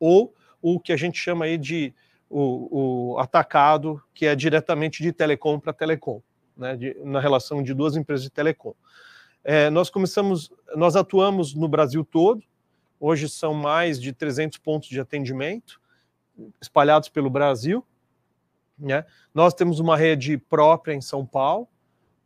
ou 0.00 0.34
o 0.60 0.80
que 0.80 0.92
a 0.92 0.96
gente 0.96 1.18
chama 1.18 1.44
aí 1.44 1.56
de 1.56 1.94
o, 2.28 3.12
o 3.14 3.18
atacado, 3.18 4.02
que 4.12 4.26
é 4.26 4.34
diretamente 4.34 5.02
de 5.02 5.12
telecom 5.12 5.58
para 5.58 5.72
telecom, 5.72 6.20
né, 6.56 6.76
de, 6.76 6.94
na 7.04 7.20
relação 7.20 7.62
de 7.62 7.72
duas 7.72 7.96
empresas 7.96 8.24
de 8.24 8.30
telecom. 8.30 8.74
É, 9.44 9.70
nós 9.70 9.88
começamos, 9.88 10.50
nós 10.74 10.96
atuamos 10.96 11.54
no 11.54 11.68
Brasil 11.68 12.04
todo, 12.04 12.42
hoje 13.00 13.28
são 13.28 13.54
mais 13.54 14.00
de 14.00 14.12
300 14.12 14.58
pontos 14.58 14.88
de 14.88 15.00
atendimento 15.00 15.80
espalhados 16.60 17.08
pelo 17.08 17.30
Brasil. 17.30 17.84
Né? 18.78 19.04
Nós 19.34 19.54
temos 19.54 19.80
uma 19.80 19.96
rede 19.96 20.38
própria 20.38 20.94
em 20.94 21.00
São 21.00 21.26
Paulo, 21.26 21.68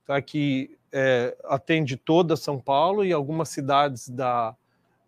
tá, 0.05 0.21
que 0.21 0.77
é, 0.93 1.37
atende 1.45 1.97
toda 1.97 2.37
São 2.37 2.59
Paulo 2.59 3.05
e 3.05 3.13
algumas 3.13 3.49
cidades 3.49 4.09
da, 4.09 4.55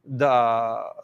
da, 0.05 0.94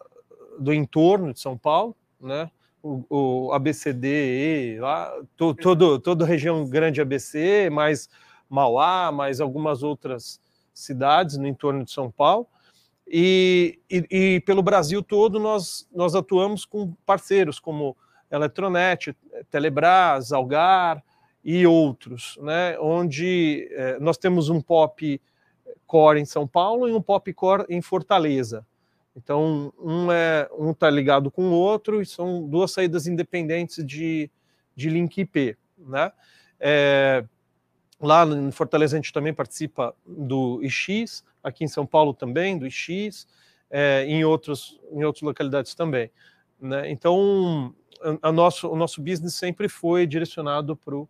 do 0.59 0.72
entorno 0.72 1.32
de 1.32 1.40
São 1.40 1.56
Paulo, 1.56 1.94
né? 2.20 2.51
O, 2.82 3.05
o 3.10 3.52
ABCD, 3.52 4.78
lá, 4.81 5.12
to, 5.36 5.55
todo, 5.55 5.98
toda 5.98 6.24
a 6.24 6.27
região 6.27 6.66
grande 6.66 6.98
ABC, 6.98 7.68
mais 7.70 8.09
Mauá, 8.48 9.12
mais 9.12 9.39
algumas 9.39 9.82
outras 9.82 10.40
cidades 10.72 11.36
no 11.36 11.47
entorno 11.47 11.85
de 11.85 11.93
São 11.93 12.10
Paulo. 12.10 12.47
E, 13.12 13.81
e, 13.91 14.07
e, 14.11 14.41
pelo 14.41 14.62
Brasil 14.62 15.03
todo 15.03 15.41
nós, 15.41 15.89
nós 15.93 16.15
atuamos 16.15 16.65
com 16.65 16.93
parceiros 17.05 17.59
como 17.59 17.97
Eletronet, 18.31 19.16
Telebrás, 19.51 20.32
Algar, 20.32 21.03
e 21.45 21.66
outros, 21.66 22.39
né? 22.43 22.78
onde 22.78 23.69
é, 23.73 23.99
nós 23.99 24.19
temos 24.19 24.49
um 24.49 24.61
pop 24.61 25.20
core 25.87 26.20
em 26.20 26.24
São 26.24 26.47
Paulo 26.47 26.89
e 26.89 26.93
um 26.93 27.01
pop 27.01 27.32
core 27.32 27.65
em 27.69 27.81
Fortaleza. 27.81 28.65
Então, 29.16 29.73
um 29.78 30.12
é 30.12 30.49
um 30.57 30.70
está 30.70 30.89
ligado 30.89 31.31
com 31.31 31.51
o 31.51 31.53
outro 31.53 32.01
e 32.01 32.07
são 32.07 32.47
duas 32.47 32.70
saídas 32.70 33.07
independentes 33.07 33.85
de, 33.85 34.31
de 34.77 34.89
link 34.89 35.19
IP. 35.19 35.57
Né? 35.77 36.12
É, 36.61 37.24
lá 38.01 38.24
em 38.24 38.51
Fortaleza 38.51 38.97
a 38.97 38.98
gente 38.98 39.12
também 39.12 39.35
participa 39.35 39.94
do 40.06 40.60
IX, 40.62 41.22
aqui 41.43 41.64
em 41.64 41.68
São 41.68 41.86
Paulo 41.86 42.14
também, 42.14 42.59
do 42.59 42.66
IX, 42.66 43.27
é, 43.70 44.05
em, 44.06 44.24
outros, 44.24 44.81
em 44.90 45.05
outras 45.05 45.22
localidades 45.22 45.74
também. 45.74 46.10
Né? 46.59 46.90
Então, 46.90 47.74
a, 48.22 48.28
a 48.28 48.32
nosso, 48.32 48.68
o 48.68 48.77
nosso 48.77 49.01
business 49.02 49.35
sempre 49.35 49.68
foi 49.68 50.06
direcionado 50.06 50.77
para 50.77 50.97
o 50.97 51.09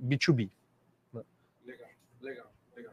B2B. 0.00 0.50
Né? 1.12 1.22
Legal, 1.64 1.88
legal, 2.20 2.52
legal. 2.76 2.92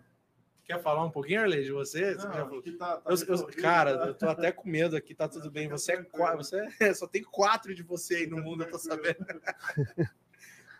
Quer 0.64 0.82
falar 0.82 1.04
um 1.04 1.12
pouquinho, 1.12 1.42
Arley, 1.42 1.64
de 1.64 1.72
você? 1.72 2.16
Não, 2.16 2.50
você 2.50 2.72
tá, 2.74 2.98
tá 2.98 3.12
eu, 3.12 3.36
eu, 3.36 3.48
cara, 3.48 3.92
eu 3.92 4.14
tô 4.14 4.30
até 4.30 4.52
com 4.52 4.70
medo 4.70 4.96
aqui, 4.96 5.14
tá 5.14 5.28
tudo 5.28 5.50
bem. 5.52 5.68
Você 5.68 5.94
é 5.94 6.04
quatro, 6.04 6.38
você 6.38 6.68
é, 6.80 6.94
só 6.94 7.08
tem 7.08 7.24
quatro 7.24 7.74
de 7.74 7.84
você 7.84 8.18
aí 8.18 8.28
no 8.28 8.42
mundo, 8.42 8.64
eu 8.64 8.72
tô 8.72 8.78
sabendo. 8.78 9.26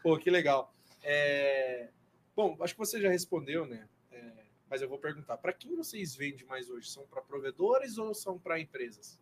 Pô, 0.02 0.18
que 0.18 0.32
legal. 0.32 0.74
É... 1.04 1.90
Bom, 2.36 2.58
acho 2.62 2.74
que 2.74 2.80
você 2.80 3.00
já 3.02 3.10
respondeu, 3.10 3.66
né? 3.66 3.88
É... 4.12 4.32
Mas 4.70 4.82
eu 4.82 4.90
vou 4.90 4.98
perguntar: 4.98 5.38
para 5.38 5.54
quem 5.54 5.76
vocês 5.76 6.16
vendem 6.16 6.46
mais 6.46 6.70
hoje? 6.70 6.90
São 6.90 7.06
para 7.08 7.22
provedores 7.22 7.98
ou 7.98 8.14
são 8.14 8.40
para 8.40 8.60
empresas? 8.60 9.20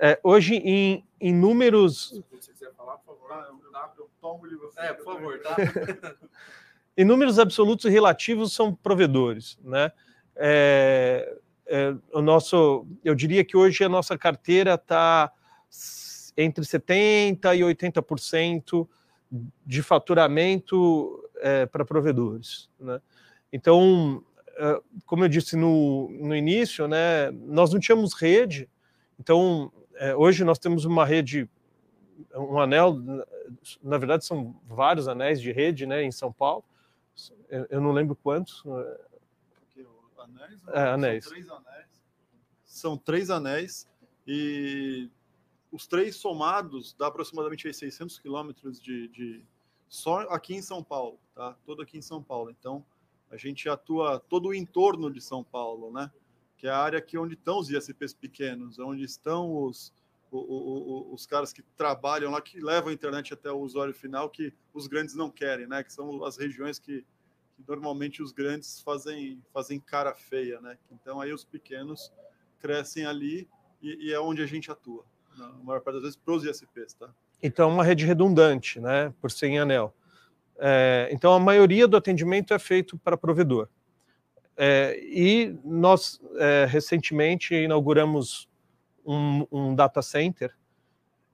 É, 0.00 0.18
hoje, 0.22 0.54
em, 0.56 1.04
em 1.20 1.34
números. 1.34 2.10
Se 2.10 2.24
você 2.30 2.52
quiser 2.52 2.72
falar, 2.74 2.98
por 2.98 3.16
favor, 3.16 3.32
ah, 3.32 3.92
eu, 3.98 4.08
tomo 4.20 4.48
de 4.48 4.54
você. 4.54 4.80
É, 4.80 4.92
por 4.92 5.04
favor, 5.04 5.40
tá? 5.40 5.56
em 6.96 7.04
números 7.04 7.38
absolutos 7.38 7.84
e 7.84 7.90
relativos, 7.90 8.52
são 8.52 8.72
provedores. 8.72 9.58
Né? 9.62 9.90
É, 10.36 11.36
é, 11.66 11.94
o 12.12 12.22
nosso, 12.22 12.86
eu 13.04 13.14
diria 13.14 13.44
que 13.44 13.56
hoje 13.56 13.82
a 13.82 13.88
nossa 13.88 14.16
carteira 14.16 14.74
está 14.74 15.32
entre 16.36 16.64
70% 16.64 17.56
e 17.56 17.60
80% 17.60 18.88
de 19.66 19.82
faturamento 19.82 21.27
é, 21.40 21.66
para 21.66 21.84
provedores. 21.84 22.68
Né? 22.78 23.00
Então, 23.52 24.24
é, 24.56 24.80
como 25.06 25.24
eu 25.24 25.28
disse 25.28 25.56
no, 25.56 26.08
no 26.10 26.34
início, 26.34 26.86
né, 26.88 27.30
nós 27.30 27.72
não 27.72 27.80
tínhamos 27.80 28.14
rede, 28.14 28.68
então 29.18 29.72
é, 29.94 30.14
hoje 30.14 30.44
nós 30.44 30.58
temos 30.58 30.84
uma 30.84 31.04
rede, 31.04 31.48
um 32.34 32.58
anel, 32.60 32.96
na 33.82 33.98
verdade 33.98 34.24
são 34.24 34.60
vários 34.66 35.08
anéis 35.08 35.40
de 35.40 35.52
rede 35.52 35.86
né, 35.86 36.02
em 36.02 36.12
São 36.12 36.32
Paulo, 36.32 36.64
eu, 37.48 37.66
eu 37.70 37.80
não 37.80 37.92
lembro 37.92 38.14
quantos. 38.14 38.62
Anéis? 40.18 40.62
É, 40.68 40.80
anéis. 40.80 41.24
São 41.24 41.32
três 41.32 41.50
anéis. 41.50 41.88
São 42.64 42.96
três 42.96 43.30
anéis 43.30 43.88
e 44.26 45.10
os 45.72 45.86
três 45.86 46.16
somados 46.16 46.94
dá 46.98 47.06
aproximadamente 47.06 47.72
600 47.72 48.18
quilômetros 48.18 48.80
de, 48.80 49.08
de, 49.08 49.44
só 49.88 50.20
aqui 50.30 50.54
em 50.54 50.62
São 50.62 50.82
Paulo, 50.82 51.18
tá? 51.34 51.56
Todo 51.64 51.82
aqui 51.82 51.98
em 51.98 52.02
São 52.02 52.22
Paulo. 52.22 52.50
Então 52.50 52.84
a 53.30 53.36
gente 53.36 53.68
atua 53.68 54.20
todo 54.28 54.48
o 54.48 54.54
entorno 54.54 55.10
de 55.10 55.20
São 55.20 55.42
Paulo, 55.42 55.92
né? 55.92 56.10
que 56.58 56.66
é 56.66 56.70
a 56.70 56.76
área 56.76 56.98
aqui 56.98 57.16
onde 57.16 57.34
estão 57.34 57.58
os 57.58 57.70
ISPs 57.70 58.12
pequenos, 58.12 58.80
onde 58.80 59.04
estão 59.04 59.62
os, 59.62 59.94
os, 60.30 60.44
os, 60.48 61.12
os 61.12 61.26
caras 61.26 61.52
que 61.52 61.62
trabalham 61.62 62.32
lá, 62.32 62.42
que 62.42 62.60
levam 62.60 62.90
a 62.90 62.92
internet 62.92 63.32
até 63.32 63.50
o 63.50 63.60
usuário 63.60 63.94
final, 63.94 64.28
que 64.28 64.52
os 64.74 64.88
grandes 64.88 65.14
não 65.14 65.30
querem, 65.30 65.68
né? 65.68 65.84
Que 65.84 65.92
são 65.92 66.24
as 66.24 66.36
regiões 66.36 66.78
que, 66.80 67.04
que 67.54 67.64
normalmente 67.66 68.20
os 68.20 68.32
grandes 68.32 68.80
fazem, 68.80 69.40
fazem 69.52 69.78
cara 69.78 70.12
feia, 70.14 70.60
né? 70.60 70.76
Então 70.90 71.20
aí 71.20 71.32
os 71.32 71.44
pequenos 71.44 72.12
crescem 72.58 73.06
ali 73.06 73.48
e, 73.80 74.08
e 74.08 74.12
é 74.12 74.18
onde 74.18 74.42
a 74.42 74.46
gente 74.46 74.68
atua, 74.68 75.06
na 75.36 75.48
maior 75.52 75.80
parte 75.80 75.94
das 75.94 76.02
vezes, 76.02 76.16
para 76.16 76.34
os 76.34 76.44
ISPs, 76.44 76.94
tá? 76.94 77.14
Então, 77.42 77.70
é 77.70 77.72
uma 77.72 77.84
rede 77.84 78.04
redundante, 78.04 78.80
né? 78.80 79.12
Por 79.20 79.30
ser 79.30 79.48
em 79.48 79.58
anel. 79.58 79.94
É, 80.58 81.08
então, 81.12 81.32
a 81.32 81.40
maioria 81.40 81.86
do 81.86 81.96
atendimento 81.96 82.52
é 82.52 82.58
feito 82.58 82.98
para 82.98 83.16
provedor. 83.16 83.68
É, 84.56 84.98
e 85.00 85.56
nós 85.64 86.20
é, 86.36 86.66
recentemente 86.68 87.54
inauguramos 87.54 88.48
um, 89.06 89.46
um, 89.52 89.74
data 89.74 90.02
center 90.02 90.52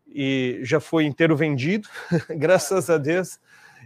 e 0.06 0.60
já 0.62 0.78
foi 0.78 1.04
inteiro 1.04 1.34
vendido, 1.34 1.88
graças 2.36 2.90
a 2.90 2.98
Deus. 2.98 3.40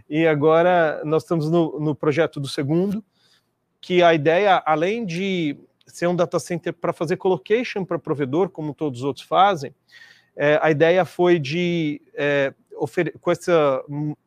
E 0.09 0.27
agora 0.27 1.01
nós 1.05 1.23
estamos 1.23 1.49
no, 1.49 1.79
no 1.79 1.95
projeto 1.95 2.37
do 2.37 2.49
segundo, 2.49 3.03
que 3.79 4.03
a 4.03 4.13
ideia, 4.13 4.61
além 4.65 5.05
de 5.05 5.57
ser 5.87 6.07
um 6.07 6.15
data 6.15 6.37
center 6.37 6.73
para 6.73 6.91
fazer 6.91 7.15
colocation 7.15 7.85
para 7.85 7.97
provedor, 7.97 8.49
como 8.49 8.73
todos 8.73 8.99
os 8.99 9.05
outros 9.05 9.25
fazem, 9.25 9.73
é, 10.41 10.57
a 10.61 10.71
ideia 10.71 11.03
foi 11.03 11.37
de, 11.37 12.01
é, 12.13 12.53
com 13.19 13.29
essa 13.29 13.83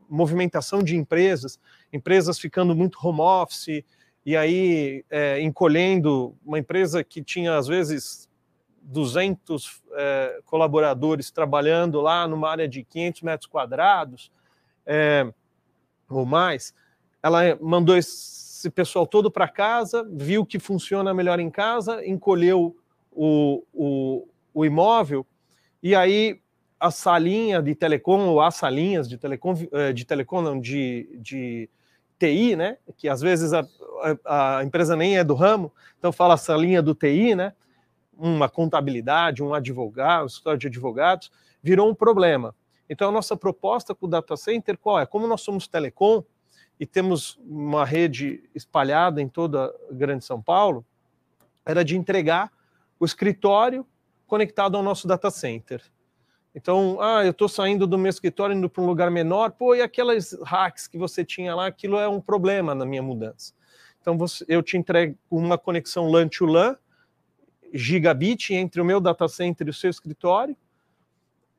movimentação 0.06 0.82
de 0.82 0.94
empresas, 0.94 1.59
empresas 1.90 2.39
ficando 2.39 2.74
muito 2.76 2.98
home 3.02 3.22
office, 3.22 3.82
e 4.26 4.36
aí 4.36 5.06
é, 5.09 5.40
encolhendo 5.40 6.36
uma 6.44 6.59
empresa 6.59 7.02
que 7.02 7.22
tinha 7.22 7.56
às 7.56 7.66
vezes 7.66 8.28
200 8.82 9.82
é, 9.94 10.40
colaboradores 10.44 11.30
trabalhando 11.30 12.02
lá 12.02 12.28
numa 12.28 12.51
área 12.51 12.68
de 12.68 12.84
500 12.84 13.22
metros 13.22 13.47
quadrados 13.47 14.30
é, 14.84 15.32
ou 16.10 16.26
mais, 16.26 16.74
ela 17.22 17.56
mandou 17.59 17.97
esse 17.97 18.68
pessoal 18.68 19.06
todo 19.06 19.30
para 19.30 19.48
casa, 19.48 20.06
viu 20.12 20.44
que 20.44 20.59
funciona 20.59 21.14
melhor 21.14 21.40
em 21.40 21.48
casa, 21.48 22.06
encolheu 22.06 22.76
o, 23.10 23.64
o, 23.72 24.28
o 24.52 24.64
imóvel 24.66 25.26
e 25.82 25.94
aí 25.94 26.40
a 26.78 26.90
salinha 26.90 27.62
de 27.62 27.74
telecom 27.74 28.26
ou 28.26 28.40
as 28.40 28.56
salinhas 28.56 29.09
de 29.09 29.16
telecom, 29.16 29.54
é, 29.72 29.92
de 29.92 30.04
telecom 30.04 30.42
não, 30.42 30.60
de, 30.60 31.09
de 31.20 31.70
TI, 32.18 32.56
né? 32.56 32.76
Que 32.96 33.09
às 33.09 33.20
vezes 33.20 33.52
a, 33.52 33.66
a, 34.24 34.59
a, 34.59 34.64
empresa 34.64 34.96
nem 34.96 35.16
é 35.16 35.22
do 35.22 35.34
ramo, 35.34 35.72
então 35.98 36.10
fala 36.10 36.34
essa 36.34 36.56
linha 36.56 36.82
do 36.82 36.94
TI, 36.94 37.36
né? 37.36 37.52
Uma 38.18 38.48
contabilidade, 38.48 39.42
um 39.42 39.54
advogado, 39.54 40.24
um 40.24 40.26
escritório 40.26 40.59
de 40.59 40.66
advogados, 40.66 41.30
virou 41.62 41.88
um 41.88 41.94
problema. 41.94 42.54
Então 42.90 43.09
a 43.09 43.12
nossa 43.12 43.36
proposta 43.36 43.94
com 43.94 44.06
o 44.06 44.09
data 44.09 44.36
center 44.36 44.76
qual 44.76 44.98
é? 44.98 45.06
Como 45.06 45.26
nós 45.26 45.40
somos 45.40 45.68
telecom 45.68 46.22
e 46.80 46.86
temos 46.86 47.38
uma 47.46 47.84
rede 47.84 48.42
espalhada 48.54 49.22
em 49.22 49.28
toda 49.28 49.66
a 49.66 49.94
Grande 49.94 50.24
São 50.24 50.42
Paulo, 50.42 50.84
era 51.64 51.84
de 51.84 51.96
entregar 51.96 52.50
o 52.98 53.04
escritório 53.04 53.86
conectado 54.32 54.78
ao 54.78 54.82
nosso 54.82 55.06
data 55.06 55.30
center. 55.30 55.82
Então, 56.54 56.98
ah, 57.02 57.22
eu 57.22 57.32
estou 57.32 57.50
saindo 57.50 57.86
do 57.86 57.98
meu 57.98 58.09
escritório 58.09 58.56
indo 58.56 58.66
para 58.66 58.82
um 58.82 58.86
lugar 58.86 59.10
menor, 59.10 59.50
pô, 59.50 59.74
e 59.74 59.82
aquelas 59.82 60.32
hacks 60.42 60.88
que 60.88 60.96
você 60.96 61.22
tinha 61.22 61.54
lá, 61.54 61.66
aquilo 61.66 61.98
é 61.98 62.09
um 62.09 62.18
problema 62.18 62.74
na 62.74 62.86
minha 62.86 63.02
mudança. 63.02 63.52
Então, 64.00 64.16
você, 64.16 64.42
eu 64.48 64.62
te 64.62 64.78
entrego 64.78 65.18
uma 65.30 65.59
conexão 65.59 66.10
LAN 66.10 66.28
to 66.28 66.46
LAN, 66.46 66.78
gigabit 67.74 68.54
entre 68.54 68.80
o 68.80 68.84
meu 68.86 69.00
data 69.00 69.28
center 69.28 69.66
e 69.66 69.70
o 69.70 69.74
seu 69.74 69.90
escritório, 69.90 70.56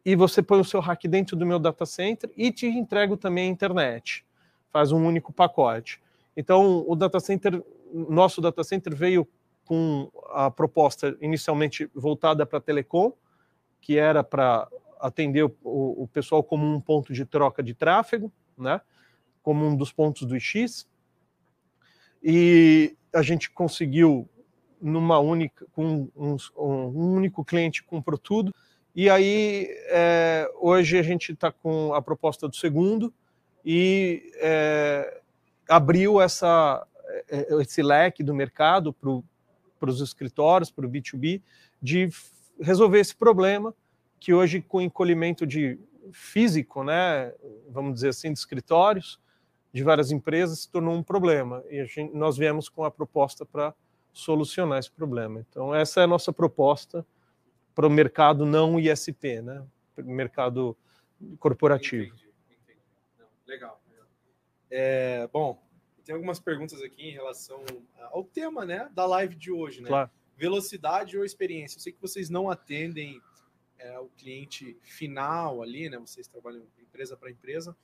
e 0.03 0.15
você 0.15 0.41
põe 0.41 0.59
o 0.59 0.65
seu 0.65 0.79
hack 0.79 1.03
dentro 1.03 1.35
do 1.37 1.45
meu 1.45 1.59
data 1.59 1.85
center 1.85 2.31
e 2.35 2.51
te 2.51 2.65
entrego 2.65 3.15
também 3.15 3.49
a 3.49 3.51
internet. 3.51 4.25
Faz 4.71 4.91
um 4.91 5.05
único 5.05 5.31
pacote. 5.31 6.01
Então, 6.35 6.83
o 6.87 6.95
data 6.95 7.19
center, 7.19 7.63
nosso 7.93 8.41
data 8.41 8.63
center 8.63 8.95
veio 8.95 9.27
com 9.63 10.09
a 10.33 10.51
proposta 10.51 11.15
inicialmente 11.21 11.89
voltada 11.93 12.45
para 12.45 12.59
telecom, 12.59 13.13
que 13.79 13.97
era 13.97 14.23
para 14.23 14.67
atender 14.99 15.43
o, 15.43 15.53
o, 15.63 16.07
pessoal 16.07 16.43
como 16.43 16.65
um 16.65 16.79
ponto 16.79 17.13
de 17.13 17.25
troca 17.25 17.61
de 17.61 17.73
tráfego, 17.73 18.31
né? 18.57 18.79
como 19.41 19.65
um 19.65 19.75
dos 19.75 19.91
pontos 19.91 20.25
do 20.25 20.39
X. 20.39 20.87
E 22.23 22.95
a 23.13 23.21
gente 23.21 23.51
conseguiu 23.51 24.29
numa 24.81 25.19
única, 25.19 25.65
com 25.73 26.09
um, 26.15 26.37
um 26.57 27.15
único 27.15 27.43
cliente 27.43 27.83
comprou 27.83 28.17
tudo. 28.17 28.53
E 28.95 29.09
aí 29.09 29.67
é, 29.89 30.49
hoje 30.59 30.97
a 30.97 31.03
gente 31.03 31.33
está 31.33 31.51
com 31.51 31.93
a 31.93 32.01
proposta 32.01 32.47
do 32.47 32.55
segundo 32.55 33.13
e 33.65 34.31
é, 34.35 35.21
abriu 35.67 36.21
essa, 36.21 36.85
é, 37.29 37.55
esse 37.61 37.81
leque 37.81 38.23
do 38.23 38.33
mercado 38.33 38.93
para 39.83 39.89
os 39.89 39.99
escritórios, 39.99 40.71
para 40.71 40.85
o 40.85 40.89
B2B, 40.89 41.41
de 41.81 42.07
resolver 42.57 43.01
esse 43.01 43.13
problema 43.13 43.75
que 44.17 44.33
hoje 44.33 44.61
com 44.61 44.79
encolhimento 44.79 45.45
de 45.45 45.77
físico, 46.13 46.85
né, 46.85 47.33
vamos 47.67 47.95
dizer 47.95 48.09
assim, 48.09 48.31
de 48.31 48.39
escritórios, 48.39 49.19
de 49.73 49.83
várias 49.83 50.09
empresas 50.09 50.59
se 50.59 50.69
tornou 50.69 50.95
um 50.95 51.03
problema 51.03 51.61
e 51.69 51.83
gente, 51.85 52.15
nós 52.15 52.37
viemos 52.37 52.69
com 52.69 52.85
a 52.85 52.91
proposta 52.91 53.45
para 53.45 53.75
solucionar 54.13 54.79
esse 54.79 54.89
problema. 54.89 55.45
Então 55.49 55.75
essa 55.75 55.99
é 55.99 56.03
a 56.05 56.07
nossa 56.07 56.31
proposta 56.31 57.05
para 57.75 57.85
o 57.85 57.89
mercado 57.89 58.45
não 58.45 58.79
ISP, 58.79 59.41
né? 59.41 59.65
Mercado 59.97 60.77
corporativo. 61.39 62.15
Entendi, 62.15 62.31
entendi. 62.63 62.79
Não, 63.19 63.25
legal. 63.45 63.81
É, 64.71 65.27
bom, 65.33 65.61
tem 66.03 66.13
algumas 66.13 66.39
perguntas 66.39 66.81
aqui 66.81 67.09
em 67.09 67.11
relação 67.11 67.63
ao 68.11 68.23
tema, 68.23 68.65
né, 68.65 68.89
da 68.93 69.05
live 69.05 69.35
de 69.35 69.51
hoje, 69.51 69.81
né? 69.81 69.87
Claro. 69.87 70.11
Velocidade 70.35 71.17
ou 71.17 71.23
experiência? 71.23 71.77
Eu 71.77 71.81
sei 71.81 71.93
que 71.93 72.01
vocês 72.01 72.29
não 72.29 72.49
atendem 72.49 73.21
é, 73.77 73.99
o 73.99 74.07
cliente 74.09 74.77
final 74.81 75.61
ali, 75.61 75.89
né? 75.89 75.97
Vocês 75.97 76.27
trabalham 76.27 76.65
empresa 76.79 77.15
para 77.15 77.31
empresa, 77.31 77.75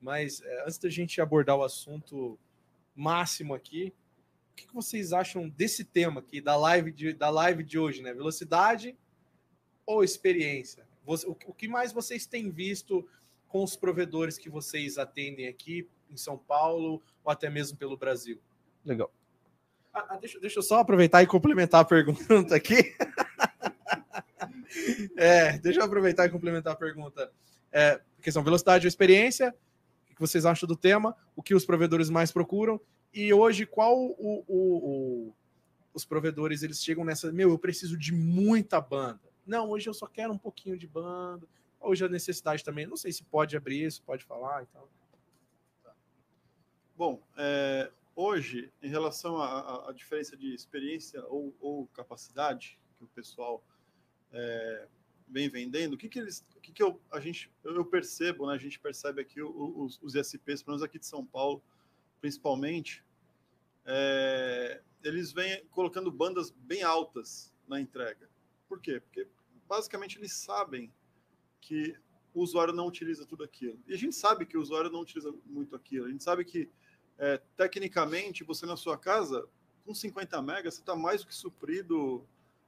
mas 0.00 0.40
é, 0.42 0.62
antes 0.62 0.78
da 0.78 0.90
gente 0.90 1.20
abordar 1.20 1.56
o 1.56 1.62
assunto 1.62 2.38
máximo 2.94 3.54
aqui, 3.54 3.92
o 4.52 4.54
que, 4.54 4.66
que, 4.66 4.74
vocês 4.74 5.12
acham 5.12 5.48
desse 5.48 5.84
tema 5.84 6.20
aqui, 6.20 6.40
da 6.40 6.56
live 6.56 6.92
de, 6.92 7.12
da 7.14 7.30
live 7.30 7.62
de 7.62 7.78
hoje, 7.78 8.02
né? 8.02 8.12
Velocidade 8.12 8.96
ou 9.86 10.04
experiência? 10.04 10.86
Você, 11.04 11.26
o, 11.26 11.32
o 11.46 11.54
que 11.54 11.68
mais 11.68 11.92
vocês 11.92 12.26
têm 12.26 12.50
visto 12.50 13.08
com 13.48 13.62
os 13.62 13.76
provedores 13.76 14.36
que 14.36 14.50
vocês 14.50 14.98
atendem 14.98 15.46
aqui 15.46 15.88
em 16.12 16.16
São 16.16 16.36
Paulo 16.36 17.02
ou 17.24 17.30
até 17.30 17.48
mesmo 17.48 17.76
pelo 17.76 17.96
Brasil? 17.96 18.38
Legal. 18.84 19.10
Ah, 19.92 20.06
ah 20.10 20.16
deixa, 20.16 20.38
deixa 20.40 20.58
eu 20.58 20.62
só 20.62 20.80
aproveitar 20.80 21.22
e 21.22 21.26
complementar 21.26 21.80
a 21.80 21.84
pergunta 21.84 22.54
aqui. 22.54 22.94
é, 25.16 25.58
deixa 25.58 25.80
eu 25.80 25.84
aproveitar 25.84 26.26
e 26.26 26.30
complementar 26.30 26.72
a 26.72 26.76
pergunta. 26.76 27.30
É, 27.70 28.00
questão 28.20 28.42
velocidade 28.42 28.86
ou 28.86 28.88
experiência, 28.88 29.54
vocês 30.22 30.46
acham 30.46 30.68
do 30.68 30.76
tema, 30.76 31.16
o 31.34 31.42
que 31.42 31.54
os 31.54 31.66
provedores 31.66 32.08
mais 32.08 32.30
procuram 32.30 32.80
e 33.12 33.34
hoje 33.34 33.66
qual 33.66 33.98
o, 33.98 34.44
o, 34.46 35.26
o, 35.28 35.34
os 35.92 36.04
provedores 36.04 36.62
eles 36.62 36.82
chegam 36.82 37.04
nessa, 37.04 37.32
meu, 37.32 37.50
eu 37.50 37.58
preciso 37.58 37.98
de 37.98 38.12
muita 38.12 38.80
banda. 38.80 39.20
Não, 39.44 39.68
hoje 39.70 39.88
eu 39.88 39.94
só 39.94 40.06
quero 40.06 40.32
um 40.32 40.38
pouquinho 40.38 40.78
de 40.78 40.86
banda. 40.86 41.46
Hoje 41.80 42.04
a 42.04 42.08
necessidade 42.08 42.62
também, 42.62 42.86
não 42.86 42.96
sei 42.96 43.12
se 43.12 43.24
pode 43.24 43.56
abrir 43.56 43.84
isso, 43.84 44.02
pode 44.02 44.24
falar 44.24 44.62
então. 44.62 44.84
Bom, 47.04 47.20
é, 47.36 47.90
hoje, 48.14 48.72
em 48.80 48.88
relação 48.88 49.36
à 49.42 49.92
diferença 49.92 50.36
de 50.36 50.54
experiência 50.54 51.20
ou, 51.26 51.52
ou, 51.60 51.88
capacidade 51.88 52.78
que 52.96 53.02
o 53.02 53.08
pessoal 53.08 53.60
é, 54.30 54.86
vem 55.26 55.48
vendendo, 55.48 55.94
o 55.94 55.98
que, 55.98 56.08
que 56.08 56.20
eles, 56.20 56.46
o 56.54 56.60
que, 56.60 56.70
que 56.70 56.80
eu, 56.80 57.00
a 57.10 57.18
gente, 57.18 57.50
eu 57.64 57.84
percebo, 57.84 58.46
né, 58.46 58.54
a 58.54 58.56
gente 58.56 58.78
percebe 58.78 59.20
aqui 59.20 59.42
os, 59.42 59.98
os 60.00 60.14
ISPs, 60.14 60.62
pelo 60.62 60.76
menos 60.76 60.82
aqui 60.84 60.96
de 60.96 61.04
São 61.04 61.26
Paulo, 61.26 61.60
principalmente, 62.20 63.04
é, 63.84 64.80
eles 65.02 65.32
vêm 65.32 65.66
colocando 65.72 66.08
bandas 66.08 66.52
bem 66.52 66.84
altas 66.84 67.52
na 67.66 67.80
entrega. 67.80 68.30
Por 68.68 68.80
quê? 68.80 69.00
Porque 69.00 69.26
basicamente 69.66 70.18
eles 70.18 70.34
sabem 70.34 70.88
que 71.60 71.96
o 72.34 72.42
usuário 72.42 72.72
não 72.72 72.86
utiliza 72.86 73.26
tudo 73.26 73.44
aquilo. 73.44 73.78
E 73.86 73.94
a 73.94 73.98
gente 73.98 74.14
sabe 74.14 74.46
que 74.46 74.56
o 74.56 74.60
usuário 74.60 74.90
não 74.90 75.00
utiliza 75.00 75.34
muito 75.44 75.76
aquilo. 75.76 76.06
A 76.06 76.10
gente 76.10 76.24
sabe 76.24 76.44
que, 76.44 76.70
é, 77.18 77.40
tecnicamente, 77.56 78.44
você 78.44 78.66
na 78.66 78.76
sua 78.76 78.98
casa, 78.98 79.46
com 79.84 79.94
50 79.94 80.40
megas, 80.42 80.74
você 80.74 80.80
está 80.80 80.94
mais 80.94 81.22
do 81.22 81.28
que 81.28 81.34
suprido 81.34 82.26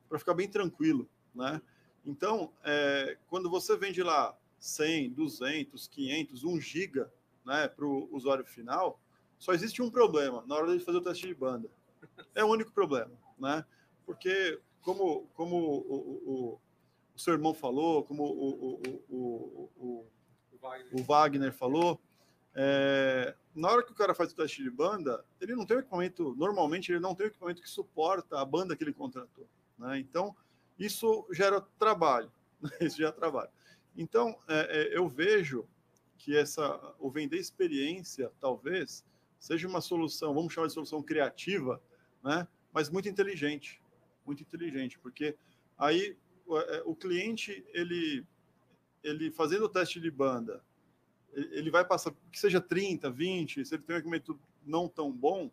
para 0.08 0.18
ficar 0.18 0.34
bem 0.34 0.48
tranquilo, 0.48 1.08
né? 1.34 1.60
Então, 2.04 2.52
é, 2.62 3.16
quando 3.28 3.48
você 3.48 3.76
vende 3.76 4.02
lá 4.02 4.36
100, 4.58 5.10
200, 5.10 5.88
500, 5.88 6.44
1 6.44 6.60
giga 6.60 7.12
né, 7.44 7.66
para 7.68 7.84
o 7.84 8.08
usuário 8.14 8.44
final, 8.44 9.00
só 9.38 9.52
existe 9.52 9.82
um 9.82 9.90
problema 9.90 10.44
na 10.46 10.54
hora 10.54 10.76
de 10.76 10.84
fazer 10.84 10.98
o 10.98 11.02
teste 11.02 11.26
de 11.26 11.34
banda. 11.34 11.68
É 12.34 12.44
o 12.44 12.48
único 12.48 12.72
problema, 12.72 13.12
né? 13.38 13.64
Porque, 14.04 14.60
como, 14.82 15.26
como 15.34 15.56
o, 15.56 15.94
o, 16.26 16.60
o 17.14 17.18
seu 17.18 17.32
irmão 17.32 17.54
falou, 17.54 18.04
como 18.04 18.24
o, 18.24 18.80
o, 19.08 19.68
o, 19.78 20.06
o 20.92 21.02
Wagner 21.02 21.52
falou, 21.52 22.00
é, 22.54 23.34
na 23.54 23.68
hora 23.68 23.82
que 23.82 23.92
o 23.92 23.94
cara 23.94 24.14
faz 24.14 24.32
o 24.32 24.36
teste 24.36 24.62
de 24.62 24.70
banda, 24.70 25.24
ele 25.40 25.54
não 25.54 25.66
tem 25.66 25.76
o 25.76 25.80
equipamento, 25.80 26.34
normalmente 26.36 26.92
ele 26.92 27.00
não 27.00 27.14
tem 27.14 27.26
o 27.26 27.28
equipamento 27.28 27.60
que 27.60 27.68
suporta 27.68 28.40
a 28.40 28.44
banda 28.44 28.76
que 28.76 28.84
ele 28.84 28.92
contratou. 28.92 29.48
Né? 29.78 29.98
Então, 29.98 30.36
isso 30.78 31.26
gera 31.32 31.60
trabalho, 31.78 32.30
né? 32.60 32.70
isso 32.80 32.96
gera 32.96 33.12
trabalho. 33.12 33.50
Então, 33.96 34.36
é, 34.48 34.94
é, 34.94 34.96
eu 34.96 35.08
vejo 35.08 35.66
que 36.16 36.36
essa, 36.36 36.94
o 36.98 37.10
vender 37.10 37.38
experiência, 37.38 38.30
talvez, 38.40 39.04
seja 39.38 39.68
uma 39.68 39.80
solução, 39.80 40.32
vamos 40.32 40.52
chamar 40.52 40.68
de 40.68 40.72
solução 40.72 41.02
criativa, 41.02 41.82
né? 42.22 42.46
mas 42.72 42.88
muito 42.88 43.08
inteligente, 43.08 43.80
muito 44.24 44.42
inteligente, 44.42 44.98
porque 44.98 45.36
aí 45.76 46.16
o, 46.46 46.58
é, 46.58 46.82
o 46.84 46.94
cliente, 46.94 47.64
ele, 47.72 48.24
ele 49.02 49.30
fazendo 49.30 49.64
o 49.64 49.68
teste 49.68 50.00
de 50.00 50.10
banda, 50.10 50.62
ele 51.34 51.70
vai 51.70 51.84
passar, 51.84 52.12
que 52.30 52.38
seja 52.38 52.60
30, 52.60 53.10
20, 53.10 53.64
se 53.64 53.74
ele 53.74 53.82
tem 53.82 53.96
um 53.96 53.98
equipamento 53.98 54.38
não 54.64 54.88
tão 54.88 55.12
bom, 55.12 55.50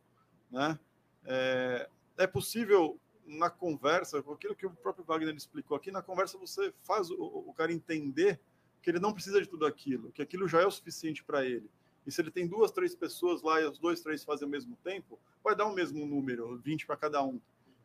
né? 0.49 0.79
É, 1.25 1.89
é 2.17 2.27
possível 2.27 2.99
na 3.25 3.49
conversa, 3.49 4.19
aquilo 4.19 4.55
que 4.55 4.65
o 4.65 4.71
próprio 4.71 5.05
Wagner 5.05 5.35
explicou 5.35 5.77
aqui, 5.77 5.91
na 5.91 6.01
conversa 6.01 6.37
você 6.37 6.73
faz 6.83 7.09
o, 7.09 7.15
o 7.47 7.53
cara 7.53 7.71
entender 7.71 8.39
que 8.81 8.89
ele 8.89 8.99
não 8.99 9.13
precisa 9.13 9.39
de 9.41 9.47
tudo 9.47 9.65
aquilo, 9.65 10.11
que 10.11 10.21
aquilo 10.21 10.47
já 10.47 10.61
é 10.61 10.65
o 10.65 10.71
suficiente 10.71 11.23
para 11.23 11.45
ele. 11.45 11.69
E 12.05 12.11
se 12.11 12.19
ele 12.19 12.31
tem 12.31 12.47
duas, 12.47 12.71
três 12.71 12.95
pessoas 12.95 13.41
lá 13.43 13.61
e 13.61 13.65
os 13.65 13.77
dois, 13.77 14.01
três 14.01 14.23
fazem 14.23 14.45
ao 14.45 14.51
mesmo 14.51 14.75
tempo, 14.83 15.19
vai 15.43 15.55
dar 15.55 15.65
o 15.65 15.73
mesmo 15.73 16.05
número, 16.05 16.57
20 16.57 16.87
para 16.87 16.97
cada 16.97 17.23
um. 17.23 17.39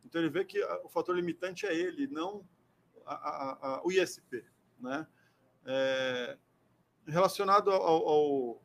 Então 0.04 0.20
ele 0.20 0.30
vê 0.30 0.44
que 0.44 0.62
o 0.82 0.88
fator 0.88 1.14
limitante 1.14 1.66
é 1.66 1.74
ele, 1.74 2.06
não 2.06 2.46
a, 3.04 3.14
a, 3.14 3.76
a, 3.76 3.86
o 3.86 3.92
ISP. 3.92 4.44
Né? 4.80 5.06
É, 5.66 6.38
relacionado 7.06 7.70
ao, 7.70 8.08
ao, 8.08 8.62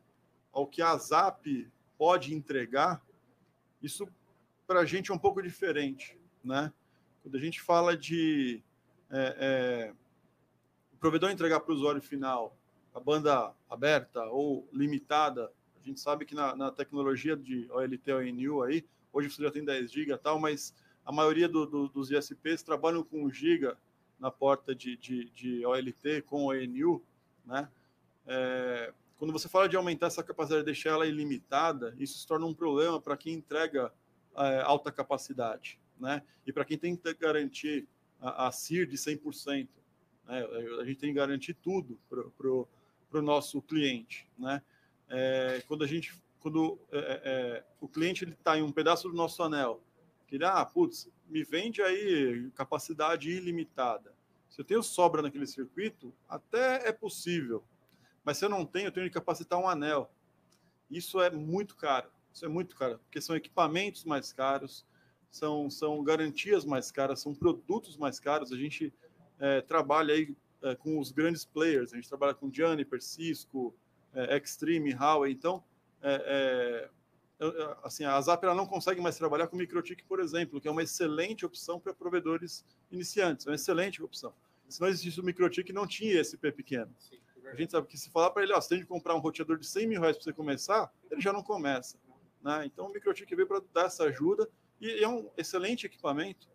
ao 0.52 0.66
que 0.66 0.82
a 0.82 0.96
ZAP 0.96 1.70
pode 1.96 2.34
entregar, 2.34 3.02
isso 3.80 4.08
para 4.66 4.80
a 4.80 4.84
gente 4.84 5.10
é 5.10 5.14
um 5.14 5.18
pouco 5.18 5.42
diferente 5.42 6.18
né? 6.44 6.72
Quando 7.22 7.36
a 7.36 7.40
gente 7.40 7.60
fala 7.60 7.96
de 7.96 8.62
é, 9.10 9.36
é, 9.38 9.94
o 10.92 10.96
provedor 10.96 11.30
entregar 11.30 11.60
para 11.60 11.72
o 11.72 11.74
usuário 11.74 12.02
final 12.02 12.56
a 12.94 13.00
banda 13.00 13.54
aberta 13.70 14.24
ou 14.24 14.68
limitada, 14.72 15.50
a 15.80 15.86
gente 15.86 16.00
sabe 16.00 16.26
que 16.26 16.34
na, 16.34 16.54
na 16.54 16.70
tecnologia 16.70 17.36
de 17.36 17.70
OLT 17.70 18.12
ONU 18.12 18.62
aí, 18.62 18.84
hoje 19.12 19.30
você 19.30 19.42
já 19.42 19.50
tem 19.50 19.64
10 19.64 19.90
GB 19.90 20.12
e 20.12 20.18
tal, 20.18 20.38
mas 20.38 20.74
a 21.04 21.10
maioria 21.10 21.48
do, 21.48 21.66
do, 21.66 21.88
dos 21.88 22.10
ISPs 22.10 22.62
trabalham 22.62 23.02
com 23.02 23.24
1 23.24 23.30
GB 23.30 23.74
na 24.18 24.30
porta 24.30 24.74
de, 24.74 24.96
de, 24.96 25.30
de 25.30 25.64
OLT 25.64 26.22
com 26.26 26.46
ONU, 26.46 27.02
né? 27.46 27.68
É, 28.26 28.92
quando 29.16 29.32
você 29.32 29.48
fala 29.48 29.68
de 29.68 29.76
aumentar 29.76 30.06
essa 30.06 30.22
capacidade, 30.22 30.64
deixar 30.64 30.90
ela 30.90 31.06
ilimitada, 31.06 31.94
isso 31.98 32.18
se 32.18 32.26
torna 32.26 32.46
um 32.46 32.54
problema 32.54 33.00
para 33.00 33.16
quem 33.16 33.34
entrega 33.34 33.92
é, 34.36 34.60
alta 34.62 34.90
capacidade 34.90 35.80
né? 36.02 36.20
E 36.44 36.52
para 36.52 36.64
quem 36.64 36.76
tem 36.76 36.96
que 36.96 37.14
garantir 37.14 37.86
a, 38.20 38.48
a 38.48 38.52
CIR 38.52 38.86
de 38.86 38.96
100%, 38.96 39.68
né? 40.26 40.44
a 40.80 40.84
gente 40.84 40.98
tem 40.98 41.10
que 41.10 41.14
garantir 41.14 41.54
tudo 41.54 41.98
para 42.08 43.20
o 43.20 43.22
nosso 43.22 43.62
cliente, 43.62 44.28
né? 44.36 44.60
É, 45.08 45.62
quando 45.68 45.84
a 45.84 45.86
gente, 45.86 46.12
quando 46.40 46.78
é, 46.90 46.98
é, 46.98 47.20
é 47.24 47.64
o 47.80 47.86
cliente 47.88 48.24
ele 48.24 48.32
está 48.32 48.58
em 48.58 48.62
um 48.62 48.72
pedaço 48.72 49.08
do 49.08 49.14
nosso 49.14 49.42
anel, 49.42 49.80
que 50.26 50.36
ele, 50.36 50.44
ah, 50.44 50.64
putz, 50.64 51.08
me 51.28 51.44
vende 51.44 51.80
aí 51.80 52.50
capacidade 52.54 53.30
ilimitada. 53.30 54.12
Se 54.48 54.60
eu 54.60 54.64
tenho 54.64 54.82
sobra 54.82 55.22
naquele 55.22 55.46
circuito, 55.46 56.12
até 56.28 56.88
é 56.88 56.92
possível. 56.92 57.62
Mas 58.24 58.38
se 58.38 58.44
eu 58.44 58.48
não 58.48 58.64
tenho, 58.64 58.88
eu 58.88 58.92
tenho 58.92 59.06
que 59.06 59.14
capacitar 59.14 59.58
um 59.58 59.68
anel. 59.68 60.10
Isso 60.90 61.20
é 61.20 61.30
muito 61.30 61.76
caro. 61.76 62.10
Isso 62.32 62.44
é 62.44 62.48
muito 62.48 62.74
caro, 62.74 62.98
porque 62.98 63.20
são 63.20 63.36
equipamentos 63.36 64.04
mais 64.04 64.32
caros, 64.32 64.86
são, 65.30 65.68
são 65.68 66.02
garantias 66.02 66.64
mais 66.64 66.90
caras, 66.90 67.20
são 67.20 67.34
produtos 67.34 67.96
mais 67.96 68.18
caros. 68.18 68.52
A 68.52 68.56
gente 68.56 68.92
é, 69.38 69.60
trabalha 69.60 70.14
aí 70.14 70.34
é, 70.62 70.74
com 70.74 70.98
os 70.98 71.12
grandes 71.12 71.44
players. 71.44 71.92
A 71.92 71.96
gente 71.96 72.08
trabalha 72.08 72.34
com 72.34 72.52
Juniper, 72.52 73.02
Cisco, 73.02 73.74
é, 74.14 74.36
Extreme, 74.36 74.94
Huawei. 74.94 75.32
Então, 75.32 75.62
é, 76.00 76.88
é 76.88 76.90
assim, 77.82 78.04
a 78.04 78.20
Zap 78.20 78.44
ela 78.44 78.54
não 78.54 78.66
consegue 78.66 79.00
mais 79.00 79.16
trabalhar 79.16 79.48
com 79.48 79.56
MikroTik, 79.56 80.04
por 80.04 80.20
exemplo, 80.20 80.60
que 80.60 80.68
é 80.68 80.70
uma 80.70 80.82
excelente 80.82 81.44
opção 81.44 81.80
para 81.80 81.92
provedores 81.92 82.64
iniciantes. 82.90 83.46
É 83.46 83.50
uma 83.50 83.56
excelente 83.56 84.02
opção. 84.02 84.32
Se 84.68 84.80
não 84.80 84.88
existisse 84.88 85.20
o 85.20 85.24
MikroTik, 85.24 85.72
não 85.72 85.86
tinha 85.86 86.20
esse 86.20 86.36
P 86.36 86.52
pequeno. 86.52 86.94
Sim, 86.98 87.18
a 87.50 87.54
gente 87.54 87.72
sabe 87.72 87.86
que 87.86 87.96
se 87.96 88.10
falar 88.10 88.30
para 88.30 88.42
ele, 88.42 88.52
ó, 88.52 88.60
você 88.60 88.70
tem 88.70 88.80
que 88.80 88.86
comprar 88.86 89.14
um 89.14 89.18
roteador 89.18 89.58
de 89.58 89.66
100 89.66 89.86
mil 89.86 90.00
reais 90.00 90.16
para 90.16 90.24
você 90.24 90.32
começar, 90.32 90.92
ele 91.10 91.20
já 91.20 91.32
não 91.32 91.42
começa. 91.42 91.98
Né? 92.42 92.66
Então, 92.66 92.86
o 92.86 92.92
MikroTik 92.92 93.34
veio 93.34 93.46
para 93.46 93.62
dar 93.72 93.86
essa 93.86 94.04
ajuda 94.04 94.48
e 94.80 95.02
é 95.02 95.08
um 95.08 95.30
excelente 95.36 95.86
equipamento, 95.86 96.48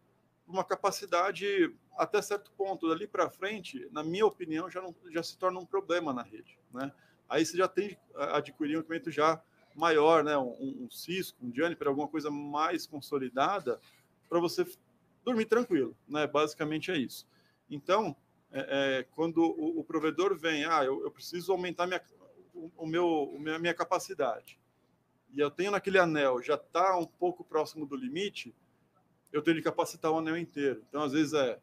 uma 0.45 0.63
capacidade 0.63 1.73
até 1.97 2.21
certo 2.21 2.51
ponto. 2.51 2.87
Dali 2.87 3.07
para 3.07 3.29
frente, 3.29 3.87
na 3.91 4.03
minha 4.03 4.25
opinião, 4.25 4.69
já, 4.69 4.81
não, 4.81 4.95
já 5.11 5.23
se 5.23 5.37
torna 5.37 5.59
um 5.59 5.65
problema 5.65 6.13
na 6.13 6.23
rede. 6.23 6.59
Né? 6.73 6.91
Aí 7.29 7.45
você 7.45 7.57
já 7.57 7.67
tem 7.67 7.97
adquirir 8.15 8.77
um 8.77 8.79
equipamento 8.79 9.11
já 9.11 9.41
maior, 9.75 10.23
né? 10.23 10.37
um, 10.37 10.85
um 10.85 10.89
Cisco, 10.89 11.45
um 11.45 11.53
Juniper, 11.53 11.87
alguma 11.87 12.07
coisa 12.07 12.29
mais 12.29 12.85
consolidada, 12.85 13.79
para 14.27 14.39
você 14.39 14.65
dormir 15.23 15.45
tranquilo. 15.45 15.95
Né? 16.07 16.27
Basicamente 16.27 16.91
é 16.91 16.97
isso. 16.97 17.27
Então, 17.69 18.15
é, 18.51 18.99
é, 18.99 19.03
quando 19.11 19.37
o, 19.37 19.79
o, 19.79 19.83
provedor 19.83 20.37
vem, 20.37 20.65
ah, 20.65 20.83
eu, 20.83 21.03
eu 21.03 21.11
preciso 21.11 21.51
aumentar 21.51 21.85
minha, 21.85 22.01
o, 22.53 22.71
o 22.77 22.87
meu, 22.87 23.35
a 23.53 23.59
minha 23.59 23.73
capacidade 23.73 24.59
e 25.33 25.39
eu 25.39 25.51
tenho 25.51 25.71
naquele 25.71 25.99
anel, 25.99 26.41
já 26.41 26.55
está 26.55 26.97
um 26.97 27.05
pouco 27.05 27.43
próximo 27.43 27.85
do 27.85 27.95
limite, 27.95 28.55
eu 29.31 29.41
tenho 29.41 29.57
que 29.57 29.63
capacitar 29.63 30.11
o 30.11 30.17
anel 30.17 30.37
inteiro. 30.37 30.83
Então, 30.89 31.03
às 31.03 31.11
vezes, 31.11 31.33
é 31.33 31.59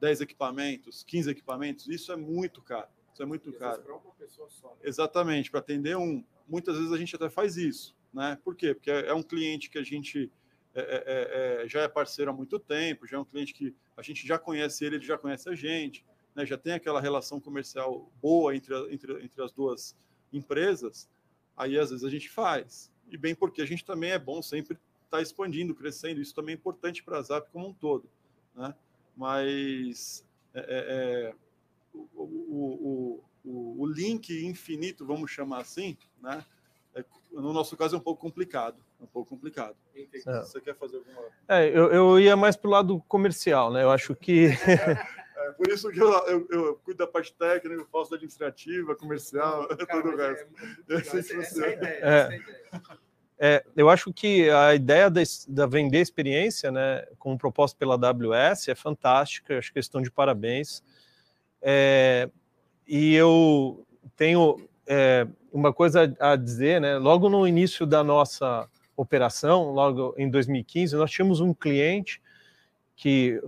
10 0.00 0.20
equipamentos, 0.20 1.02
15 1.02 1.30
equipamentos, 1.30 1.88
isso 1.88 2.12
é 2.12 2.16
muito 2.16 2.62
caro. 2.62 2.88
Isso 3.12 3.22
é 3.22 3.26
muito 3.26 3.52
caro. 3.54 3.82
Para 3.82 3.96
uma 3.96 4.14
pessoa 4.14 4.48
só. 4.50 4.68
Né? 4.68 4.76
Exatamente, 4.84 5.50
para 5.50 5.60
atender 5.60 5.96
um. 5.96 6.24
Muitas 6.46 6.76
vezes 6.76 6.92
a 6.92 6.96
gente 6.96 7.16
até 7.16 7.28
faz 7.28 7.56
isso. 7.56 7.96
Né? 8.12 8.38
Por 8.44 8.54
quê? 8.54 8.74
Porque 8.74 8.90
é 8.90 9.14
um 9.14 9.22
cliente 9.22 9.70
que 9.70 9.78
a 9.78 9.82
gente 9.82 10.30
é, 10.74 10.80
é, 10.80 10.84
é, 10.84 11.64
é, 11.64 11.68
já 11.68 11.80
é 11.80 11.88
parceiro 11.88 12.30
há 12.30 12.34
muito 12.34 12.58
tempo, 12.58 13.06
já 13.06 13.16
é 13.16 13.20
um 13.20 13.24
cliente 13.24 13.52
que 13.52 13.74
a 13.96 14.02
gente 14.02 14.26
já 14.26 14.38
conhece 14.38 14.84
ele, 14.84 14.96
ele 14.96 15.04
já 15.04 15.18
conhece 15.18 15.48
a 15.48 15.54
gente, 15.54 16.04
né? 16.34 16.46
já 16.46 16.56
tem 16.56 16.72
aquela 16.72 17.00
relação 17.00 17.40
comercial 17.40 18.10
boa 18.20 18.54
entre, 18.54 18.74
entre, 18.92 19.24
entre 19.24 19.42
as 19.42 19.52
duas 19.52 19.96
empresas 20.32 21.08
aí 21.60 21.78
às 21.78 21.90
vezes 21.90 22.04
a 22.04 22.10
gente 22.10 22.28
faz. 22.28 22.90
E 23.10 23.16
bem 23.16 23.34
porque 23.34 23.60
a 23.60 23.66
gente 23.66 23.84
também 23.84 24.12
é 24.12 24.18
bom 24.18 24.40
sempre 24.40 24.78
estar 25.04 25.18
tá 25.18 25.22
expandindo, 25.22 25.74
crescendo, 25.74 26.20
isso 26.20 26.34
também 26.34 26.54
é 26.54 26.58
importante 26.58 27.02
para 27.02 27.18
a 27.18 27.22
Zap 27.22 27.50
como 27.50 27.68
um 27.68 27.74
todo. 27.74 28.08
Né? 28.54 28.74
Mas 29.16 30.24
é, 30.54 30.60
é, 30.60 30.64
é 31.28 31.34
o, 31.92 32.22
o, 32.22 33.24
o, 33.44 33.82
o, 33.82 33.86
link 33.86 34.30
infinito, 34.46 35.04
vamos 35.04 35.30
chamar 35.30 35.60
assim, 35.60 35.98
né? 36.22 36.44
É, 36.94 37.04
no 37.32 37.52
nosso 37.52 37.76
caso 37.76 37.94
é 37.94 37.98
um 37.98 38.02
pouco 38.02 38.20
complicado. 38.20 38.82
É 39.00 39.04
um 39.04 39.06
pouco 39.06 39.30
complicado. 39.30 39.76
É. 39.94 40.40
Você 40.40 40.60
quer 40.60 40.74
fazer 40.74 40.96
alguma. 40.96 41.22
É, 41.48 41.68
eu, 41.68 41.92
eu 41.92 42.18
ia 42.18 42.36
mais 42.36 42.56
para 42.56 42.68
o 42.68 42.70
lado 42.70 43.00
comercial, 43.06 43.72
né? 43.72 43.82
Eu 43.82 43.90
acho 43.90 44.14
que. 44.14 44.48
É 45.50 45.52
por 45.52 45.68
isso 45.68 45.90
que 45.90 46.00
eu, 46.00 46.12
eu, 46.26 46.46
eu, 46.50 46.74
cuido 46.84 46.98
da 46.98 47.06
parte 47.06 47.34
técnica, 47.34 47.82
eu 47.82 47.86
faço 47.86 48.10
da 48.10 48.16
administrativa, 48.16 48.94
comercial, 48.94 49.66
Cara, 49.86 50.02
tudo 50.02 50.14
o 50.14 50.16
resto. 50.16 50.46
É, 50.88 50.94
essa, 50.94 51.18
essa 51.18 51.66
é 51.66 51.68
a 51.68 51.72
ideia. 51.72 52.00
É. 52.02 52.40
É, 53.42 53.64
eu 53.74 53.88
acho 53.88 54.12
que 54.12 54.50
a 54.50 54.74
ideia 54.74 55.08
da, 55.08 55.22
da, 55.48 55.66
vender 55.66 56.00
experiência, 56.00 56.70
né, 56.70 57.06
como 57.18 57.38
proposta 57.38 57.74
pela 57.78 57.94
AWS, 57.94 58.68
é 58.68 58.74
fantástica. 58.74 59.56
Acho 59.56 59.72
que 59.72 59.78
eles 59.78 59.86
estão 59.86 60.02
de 60.02 60.10
parabéns. 60.10 60.82
É, 61.62 62.28
e 62.86 63.14
eu 63.14 63.82
tenho 64.14 64.68
é, 64.86 65.26
uma 65.50 65.72
coisa 65.72 66.14
a 66.20 66.36
dizer, 66.36 66.82
né? 66.82 66.98
Logo 66.98 67.30
no 67.30 67.48
início 67.48 67.86
da 67.86 68.04
nossa 68.04 68.68
operação, 68.94 69.70
logo 69.70 70.14
em 70.18 70.28
2015, 70.28 70.94
nós 70.96 71.10
tínhamos 71.10 71.40
um 71.40 71.54
cliente 71.54 72.20
que 72.94 73.42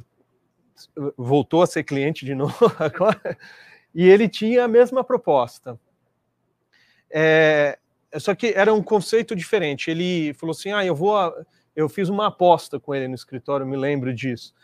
voltou 1.16 1.62
a 1.62 1.66
ser 1.66 1.84
cliente 1.84 2.24
de 2.24 2.34
novo 2.34 2.56
agora, 2.78 3.36
e 3.94 4.08
ele 4.08 4.28
tinha 4.28 4.64
a 4.64 4.68
mesma 4.68 5.04
proposta. 5.04 5.78
É, 7.10 7.78
só 8.18 8.34
que 8.34 8.52
era 8.56 8.72
um 8.72 8.82
conceito 8.82 9.36
diferente. 9.36 9.90
Ele 9.90 10.32
falou 10.34 10.52
assim: 10.52 10.72
ah, 10.72 10.84
eu 10.84 10.94
vou. 10.94 11.16
Eu 11.74 11.88
fiz 11.88 12.08
uma 12.08 12.26
aposta 12.26 12.78
com 12.78 12.94
ele 12.94 13.08
no 13.08 13.14
escritório, 13.14 13.66
me 13.66 13.76
lembro 13.76 14.12
disso. 14.12 14.54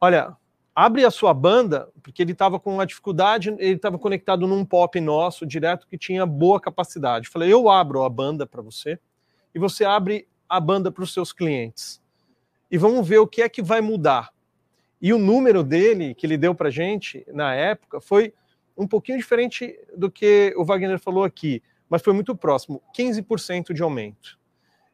Olha, 0.00 0.36
abre 0.74 1.04
a 1.04 1.10
sua 1.10 1.32
banda, 1.32 1.88
porque 2.02 2.22
ele 2.22 2.32
estava 2.32 2.60
com 2.60 2.74
uma 2.74 2.86
dificuldade, 2.86 3.48
ele 3.58 3.74
estava 3.74 3.98
conectado 3.98 4.46
num 4.46 4.64
pop 4.64 5.00
nosso, 5.00 5.46
direto, 5.46 5.86
que 5.86 5.96
tinha 5.96 6.26
boa 6.26 6.60
capacidade. 6.60 7.28
Falei, 7.28 7.52
eu 7.52 7.68
abro 7.68 8.02
a 8.02 8.08
banda 8.08 8.46
para 8.46 8.62
você, 8.62 8.98
e 9.54 9.58
você 9.58 9.84
abre 9.84 10.28
a 10.48 10.60
banda 10.60 10.90
para 10.92 11.04
os 11.04 11.12
seus 11.12 11.32
clientes. 11.32 12.02
E 12.70 12.76
vamos 12.76 13.06
ver 13.06 13.18
o 13.18 13.26
que 13.26 13.42
é 13.42 13.48
que 13.48 13.62
vai 13.62 13.80
mudar. 13.80 14.33
E 15.04 15.12
o 15.12 15.18
número 15.18 15.62
dele, 15.62 16.14
que 16.14 16.24
ele 16.24 16.38
deu 16.38 16.54
para 16.54 16.70
gente 16.70 17.26
na 17.30 17.54
época, 17.54 18.00
foi 18.00 18.32
um 18.74 18.86
pouquinho 18.86 19.18
diferente 19.18 19.78
do 19.94 20.10
que 20.10 20.54
o 20.56 20.64
Wagner 20.64 20.98
falou 20.98 21.24
aqui, 21.24 21.62
mas 21.90 22.00
foi 22.00 22.14
muito 22.14 22.34
próximo 22.34 22.82
15% 22.98 23.74
de 23.74 23.82
aumento. 23.82 24.38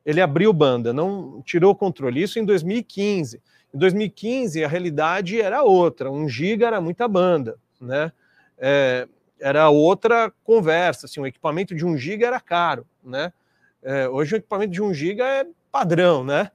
Ele 0.04 0.20
abriu 0.20 0.52
banda, 0.52 0.92
não 0.92 1.40
tirou 1.42 1.70
o 1.70 1.76
controle. 1.76 2.20
Isso 2.20 2.40
em 2.40 2.44
2015. 2.44 3.40
Em 3.72 3.78
2015, 3.78 4.64
a 4.64 4.66
realidade 4.66 5.40
era 5.40 5.62
outra. 5.62 6.10
Um 6.10 6.28
giga 6.28 6.66
era 6.66 6.80
muita 6.80 7.06
banda, 7.06 7.56
né? 7.80 8.10
É, 8.58 9.06
era 9.38 9.70
outra 9.70 10.32
conversa. 10.42 11.06
Assim, 11.06 11.20
um 11.20 11.26
equipamento 11.26 11.72
de 11.72 11.86
um 11.86 11.96
giga 11.96 12.26
era 12.26 12.40
caro, 12.40 12.84
né? 13.04 13.32
É, 13.80 14.08
hoje 14.08 14.34
o 14.34 14.38
equipamento 14.38 14.72
de 14.72 14.82
um 14.82 14.92
giga 14.92 15.24
é 15.24 15.46
padrão, 15.70 16.24
né? 16.24 16.50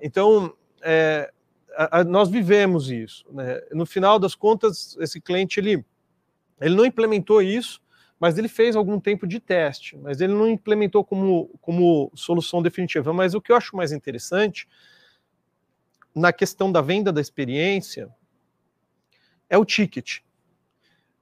Então, 0.00 0.54
é, 0.80 1.32
a, 1.76 2.00
a, 2.00 2.04
nós 2.04 2.28
vivemos 2.28 2.90
isso. 2.90 3.24
Né? 3.32 3.60
No 3.72 3.86
final 3.86 4.18
das 4.18 4.34
contas, 4.34 4.96
esse 5.00 5.20
cliente 5.20 5.60
ele, 5.60 5.84
ele 6.60 6.74
não 6.74 6.84
implementou 6.84 7.40
isso, 7.42 7.80
mas 8.18 8.36
ele 8.36 8.48
fez 8.48 8.76
algum 8.76 9.00
tempo 9.00 9.26
de 9.26 9.40
teste, 9.40 9.96
mas 9.96 10.20
ele 10.20 10.34
não 10.34 10.48
implementou 10.48 11.02
como, 11.02 11.48
como 11.60 12.10
solução 12.14 12.60
definitiva. 12.60 13.12
Mas 13.12 13.34
o 13.34 13.40
que 13.40 13.50
eu 13.50 13.56
acho 13.56 13.74
mais 13.74 13.92
interessante 13.92 14.68
na 16.14 16.32
questão 16.32 16.70
da 16.70 16.82
venda 16.82 17.12
da 17.12 17.20
experiência 17.20 18.08
é 19.48 19.56
o 19.56 19.64
ticket. 19.64 20.20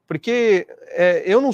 Porque 0.08 0.66
é, 0.88 1.22
eu, 1.26 1.40
não, 1.40 1.50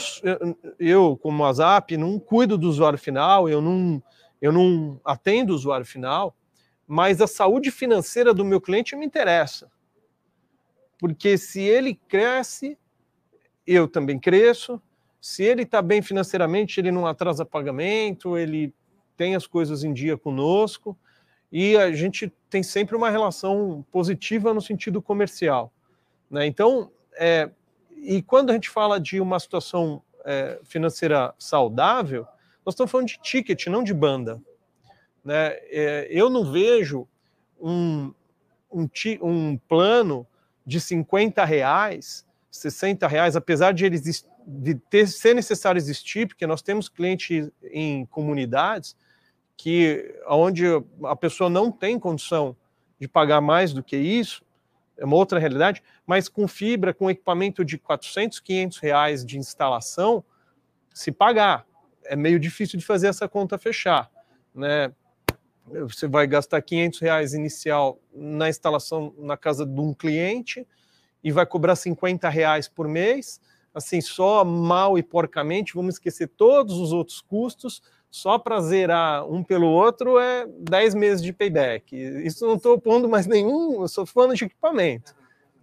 eu, 0.78 1.18
como 1.20 1.42
WhatsApp, 1.42 1.96
não 1.96 2.18
cuido 2.18 2.56
do 2.56 2.68
usuário 2.68 2.98
final, 2.98 3.48
eu 3.48 3.60
não, 3.60 4.02
eu 4.40 4.52
não 4.52 5.00
atendo 5.04 5.52
o 5.52 5.56
usuário 5.56 5.84
final, 5.84 6.34
mas 6.86 7.20
a 7.20 7.27
saúde 7.27 7.70
financeira 7.70 8.35
do 8.35 8.44
meu 8.44 8.61
cliente 8.61 8.94
me 8.97 9.06
interessa. 9.06 9.70
Porque 10.98 11.36
se 11.36 11.61
ele 11.61 11.94
cresce, 12.09 12.78
eu 13.66 13.89
também 13.89 14.19
cresço. 14.19 14.81
Se 15.20 15.43
ele 15.43 15.62
está 15.62 15.81
bem 15.81 16.02
financeiramente, 16.02 16.81
ele 16.81 16.90
não 16.90 17.06
atrasa 17.06 17.44
pagamento, 17.44 18.36
ele 18.36 18.74
tem 19.16 19.35
as 19.35 19.47
coisas 19.47 19.85
em 19.85 19.93
dia 19.93 20.16
conosco 20.16 20.97
e 21.51 21.77
a 21.77 21.93
gente 21.93 22.32
tem 22.51 22.62
sempre 22.62 22.97
uma 22.97 23.11
relação 23.11 23.86
positiva 23.90 24.52
no 24.52 24.61
sentido 24.61 25.01
comercial. 25.01 25.73
Né? 26.28 26.47
Então, 26.47 26.90
é, 27.16 27.51
e 27.97 28.20
quando 28.23 28.51
a 28.51 28.55
gente 28.55 28.69
fala 28.69 28.98
de 28.98 29.20
uma 29.20 29.39
situação 29.39 30.02
é, 30.24 30.59
financeira 30.65 31.32
saudável, 31.39 32.27
nós 32.66 32.74
estamos 32.74 32.90
falando 32.90 33.06
de 33.06 33.19
ticket, 33.20 33.66
não 33.66 33.85
de 33.85 33.94
banda. 33.94 34.43
Né? 35.24 35.56
É, 35.70 36.09
eu 36.10 36.28
não 36.28 36.51
vejo 36.51 37.09
um, 37.60 38.12
um, 38.70 38.88
um, 39.22 39.56
plano 39.56 40.26
de 40.66 40.80
50 40.80 41.44
reais, 41.44 42.26
60 42.51 43.06
reais, 43.09 43.36
apesar 43.36 43.72
de 43.72 43.84
eles 43.86 44.26
de 44.46 44.74
ter, 44.74 45.09
ser 45.09 45.34
necessário 45.34 45.78
existir, 45.78 46.28
porque 46.28 46.46
nós 46.46 46.60
temos 46.60 46.88
clientes 46.88 47.51
em 47.62 48.05
comunidades 48.06 48.94
que 49.56 50.14
onde 50.28 50.64
a 51.05 51.16
pessoa 51.16 51.48
não 51.48 51.70
tem 51.70 51.98
condição 51.98 52.56
de 52.98 53.09
pagar 53.09 53.40
mais 53.40 53.72
do 53.72 53.82
que 53.82 53.96
isso, 53.96 54.44
é 54.96 55.05
uma 55.05 55.16
outra 55.16 55.38
realidade, 55.38 55.82
mas 56.06 56.28
com 56.28 56.46
fibra, 56.46 56.92
com 56.92 57.10
equipamento 57.10 57.64
de 57.64 57.78
400, 57.78 58.40
500 58.40 58.78
reais 58.78 59.24
de 59.24 59.38
instalação, 59.38 60.22
se 60.92 61.10
pagar. 61.10 61.66
É 62.05 62.14
meio 62.14 62.38
difícil 62.38 62.78
de 62.78 62.84
fazer 62.84 63.09
essa 63.09 63.28
conta 63.28 63.59
fechar, 63.59 64.10
né? 64.55 64.92
Você 65.66 66.06
vai 66.06 66.26
gastar 66.26 66.60
500 66.60 67.00
reais 67.00 67.34
inicial 67.34 67.98
na 68.14 68.48
instalação 68.48 69.14
na 69.18 69.36
casa 69.36 69.64
de 69.64 69.80
um 69.80 69.94
cliente 69.94 70.66
e 71.22 71.32
vai 71.32 71.46
cobrar 71.46 71.74
50 71.74 72.28
reais 72.28 72.68
por 72.68 72.86
mês, 72.86 73.40
assim, 73.74 74.00
só 74.00 74.44
mal 74.44 74.98
e 74.98 75.02
porcamente, 75.02 75.74
vamos 75.74 75.94
esquecer 75.94 76.28
todos 76.28 76.78
os 76.78 76.92
outros 76.92 77.20
custos, 77.20 77.82
só 78.10 78.38
para 78.38 78.60
zerar 78.60 79.26
um 79.26 79.42
pelo 79.42 79.66
outro 79.66 80.20
é 80.20 80.46
10 80.46 80.94
meses 80.94 81.22
de 81.22 81.32
payback. 81.32 81.96
Isso 81.96 82.46
não 82.46 82.54
estou 82.54 82.78
pondo 82.78 83.08
mais 83.08 83.26
nenhum, 83.26 83.80
eu 83.80 83.86
estou 83.86 84.06
falando 84.06 84.36
de 84.36 84.44
equipamento. 84.44 85.14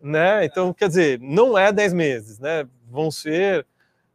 né? 0.01 0.43
Então, 0.43 0.73
quer 0.73 0.87
dizer, 0.87 1.19
não 1.21 1.57
é 1.57 1.71
10 1.71 1.93
meses, 1.93 2.39
né? 2.39 2.67
Vão 2.89 3.11
ser, 3.11 3.65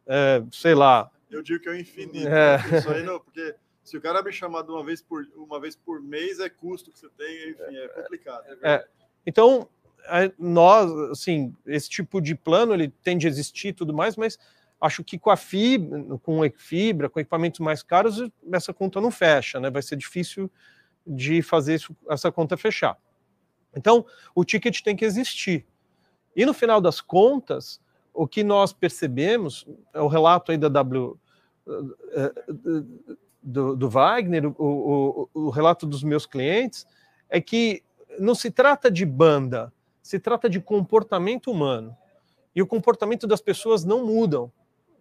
é, 0.05 0.43
sei 0.51 0.75
lá. 0.75 1.09
Eu 1.31 1.41
digo 1.41 1.61
que 1.61 1.69
é 1.69 1.71
o 1.71 1.79
infinito. 1.79 2.27
É. 2.27 2.57
Né? 2.57 2.77
Isso 2.77 2.89
aí 2.89 3.03
não, 3.03 3.19
porque 3.19 3.55
se 3.87 3.95
o 3.95 4.01
cara 4.01 4.21
me 4.21 4.33
chamar 4.33 4.63
de 4.63 4.69
uma 4.69 4.83
vez 4.83 5.01
por 5.01 5.25
uma 5.37 5.61
vez 5.61 5.73
por 5.73 6.01
mês 6.01 6.41
é 6.41 6.49
custo 6.49 6.91
que 6.91 6.99
você 6.99 7.07
tem, 7.17 7.51
enfim, 7.51 7.77
é 7.77 7.87
complicado. 7.87 8.43
É, 8.61 8.85
então, 9.25 9.69
nós, 10.37 10.91
assim, 11.09 11.55
esse 11.65 11.89
tipo 11.89 12.19
de 12.19 12.35
plano 12.35 12.73
ele 12.73 12.89
tende 13.01 13.25
a 13.25 13.29
existir 13.29 13.69
e 13.69 13.73
tudo 13.73 13.93
mais, 13.93 14.17
mas 14.17 14.37
acho 14.81 15.05
que 15.05 15.17
com 15.17 15.29
a 15.29 15.37
fibra, 15.37 16.03
com 16.21 16.41
fibra, 16.57 17.09
com 17.09 17.21
equipamentos 17.21 17.61
mais 17.61 17.81
caros, 17.81 18.21
essa 18.51 18.73
conta 18.73 18.99
não 18.99 19.09
fecha, 19.09 19.57
né? 19.57 19.69
Vai 19.69 19.81
ser 19.81 19.95
difícil 19.95 20.51
de 21.05 21.41
fazer 21.41 21.75
isso, 21.75 21.95
essa 22.09 22.29
conta 22.29 22.57
fechar. 22.57 22.97
Então, 23.73 24.05
o 24.35 24.43
ticket 24.43 24.81
tem 24.81 24.97
que 24.97 25.05
existir. 25.05 25.65
E 26.35 26.45
no 26.45 26.53
final 26.53 26.81
das 26.81 26.99
contas, 26.99 27.79
o 28.13 28.27
que 28.27 28.43
nós 28.43 28.73
percebemos, 28.73 29.65
é 29.93 30.01
o 30.01 30.07
relato 30.07 30.51
aí 30.51 30.57
da 30.57 30.67
W 30.67 31.17
eh, 31.67 31.71
eh, 32.11 32.33
do, 33.41 33.75
do 33.75 33.89
Wagner, 33.89 34.47
o, 34.47 35.29
o, 35.33 35.47
o 35.47 35.49
relato 35.49 35.85
dos 35.85 36.03
meus 36.03 36.25
clientes, 36.25 36.85
é 37.29 37.39
que 37.39 37.83
não 38.19 38.35
se 38.35 38.49
trata 38.51 38.89
de 38.89 39.05
banda, 39.05 39.71
se 40.01 40.19
trata 40.19 40.49
de 40.49 40.59
comportamento 40.59 41.51
humano. 41.51 41.95
E 42.55 42.61
o 42.61 42.67
comportamento 42.67 43.27
das 43.27 43.41
pessoas 43.41 43.83
não 43.83 44.05
mudam. 44.05 44.51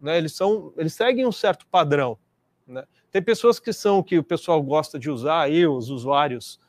Né? 0.00 0.18
Eles, 0.18 0.34
são, 0.34 0.72
eles 0.76 0.94
seguem 0.94 1.26
um 1.26 1.32
certo 1.32 1.66
padrão. 1.66 2.18
Né? 2.66 2.84
Tem 3.10 3.22
pessoas 3.22 3.58
que 3.58 3.72
são 3.72 4.02
que 4.02 4.18
o 4.18 4.24
pessoal 4.24 4.62
gosta 4.62 4.98
de 4.98 5.10
usar, 5.10 5.42
aí, 5.42 5.66
os 5.66 5.88
usuários 5.88 6.60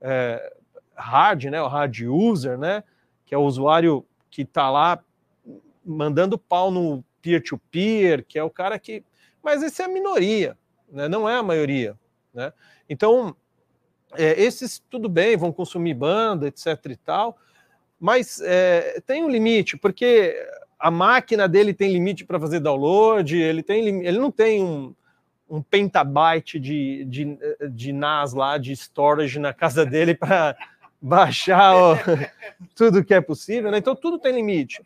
é, 0.00 0.56
hard, 0.94 1.44
né? 1.44 1.60
o 1.60 1.68
hard 1.68 2.00
user, 2.00 2.56
né? 2.56 2.82
que 3.26 3.34
é 3.34 3.38
o 3.38 3.42
usuário 3.42 4.06
que 4.30 4.42
está 4.42 4.70
lá 4.70 5.02
mandando 5.84 6.38
pau 6.38 6.70
no 6.70 7.04
peer-to-peer, 7.20 8.20
-peer, 8.20 8.26
que 8.26 8.38
é 8.38 8.44
o 8.44 8.50
cara 8.50 8.78
que. 8.78 9.04
Mas 9.42 9.62
esse 9.62 9.82
é 9.82 9.84
a 9.84 9.88
minoria, 9.88 10.56
né? 10.90 11.08
não 11.08 11.28
é 11.28 11.36
a 11.36 11.42
maioria. 11.42 11.96
Né? 12.32 12.52
Então, 12.88 13.34
é, 14.16 14.40
esses, 14.40 14.82
tudo 14.90 15.08
bem, 15.08 15.36
vão 15.36 15.52
consumir 15.52 15.94
banda, 15.94 16.48
etc. 16.48 16.66
e 16.86 16.96
tal, 16.96 17.38
mas 17.98 18.40
é, 18.40 19.00
tem 19.06 19.24
um 19.24 19.28
limite, 19.28 19.76
porque 19.76 20.36
a 20.78 20.90
máquina 20.90 21.46
dele 21.46 21.74
tem 21.74 21.92
limite 21.92 22.24
para 22.24 22.40
fazer 22.40 22.60
download, 22.60 23.36
ele, 23.36 23.62
tem, 23.62 24.04
ele 24.04 24.18
não 24.18 24.30
tem 24.30 24.64
um, 24.64 24.94
um 25.48 25.62
pentabyte 25.62 26.58
de, 26.58 27.04
de, 27.04 27.38
de 27.70 27.92
NAS 27.92 28.32
lá, 28.32 28.56
de 28.56 28.72
storage 28.72 29.38
na 29.38 29.52
casa 29.52 29.84
dele 29.84 30.14
para 30.14 30.56
baixar 31.02 31.76
o, 31.76 31.96
tudo 32.74 33.04
que 33.04 33.12
é 33.12 33.20
possível, 33.20 33.70
né? 33.70 33.78
Então 33.78 33.94
tudo 33.94 34.18
tem 34.18 34.32
limite. 34.32 34.82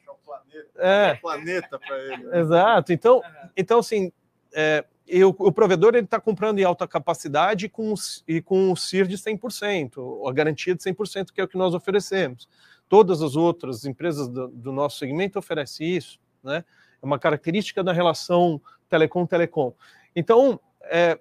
É. 0.77 1.15
planeta 1.15 1.79
para 1.79 1.99
ele. 1.99 2.25
Né? 2.25 2.41
Exato. 2.41 2.93
Então, 2.93 3.23
então 3.57 3.79
assim, 3.79 4.13
é, 4.53 4.85
e 5.07 5.23
o, 5.23 5.29
o 5.29 5.53
provedor 5.53 5.95
está 5.97 6.19
comprando 6.19 6.59
em 6.59 6.65
alta 6.65 6.89
capacidade 6.89 7.69
com, 7.69 7.93
e 8.27 8.41
com 8.41 8.73
o 8.73 8.77
CIR 8.77 9.07
de 9.07 9.17
100%, 9.17 10.29
a 10.29 10.33
garantia 10.33 10.75
de 10.75 10.83
100%, 10.83 11.31
que 11.33 11.41
é 11.41 11.45
o 11.45 11.49
que 11.49 11.59
nós 11.59 11.75
oferecemos. 11.75 12.49
Todas 12.89 13.23
as 13.23 13.37
outras 13.37 13.85
empresas 13.85 14.29
do, 14.29 14.49
do 14.49 14.73
nosso 14.73 14.99
segmento 14.99 15.39
oferecem 15.39 15.95
isso, 15.97 16.19
né? 16.43 16.65
É 17.03 17.07
uma 17.07 17.19
característica 17.19 17.85
da 17.85 17.93
relação 17.93 18.61
telecom-telecom. 18.89 19.75
Então, 20.17 20.59
é, 20.85 21.19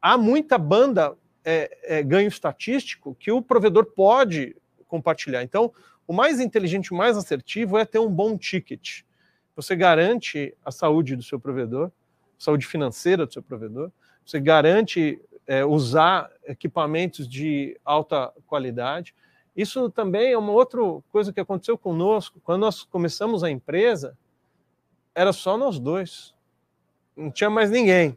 há 0.00 0.16
muita 0.16 0.56
banda 0.56 1.14
é, 1.44 1.98
é, 1.98 2.02
ganho 2.02 2.28
estatístico 2.28 3.14
que 3.14 3.30
o 3.30 3.42
provedor 3.42 3.86
pode 3.86 4.56
compartilhar. 4.86 5.42
Então, 5.42 5.72
o 6.06 6.12
mais 6.12 6.40
inteligente, 6.40 6.92
o 6.92 6.96
mais 6.96 7.16
assertivo 7.16 7.76
é 7.76 7.84
ter 7.84 7.98
um 7.98 8.10
bom 8.10 8.38
ticket. 8.38 9.02
Você 9.54 9.76
garante 9.76 10.56
a 10.64 10.70
saúde 10.70 11.14
do 11.14 11.22
seu 11.22 11.38
provedor, 11.38 11.92
saúde 12.38 12.66
financeira 12.66 13.26
do 13.26 13.32
seu 13.32 13.42
provedor, 13.42 13.90
você 14.24 14.38
garante 14.38 15.20
é, 15.46 15.64
usar 15.64 16.30
equipamentos 16.46 17.26
de 17.26 17.78
alta 17.84 18.32
qualidade. 18.46 19.14
Isso 19.56 19.90
também 19.90 20.32
é 20.32 20.38
uma 20.38 20.52
outra 20.52 20.80
coisa 21.10 21.32
que 21.32 21.40
aconteceu 21.40 21.76
conosco. 21.76 22.38
Quando 22.44 22.60
nós 22.60 22.84
começamos 22.84 23.42
a 23.42 23.50
empresa, 23.50 24.16
era 25.14 25.32
só 25.32 25.56
nós 25.56 25.80
dois, 25.80 26.34
não 27.16 27.30
tinha 27.30 27.50
mais 27.50 27.70
ninguém. 27.70 28.16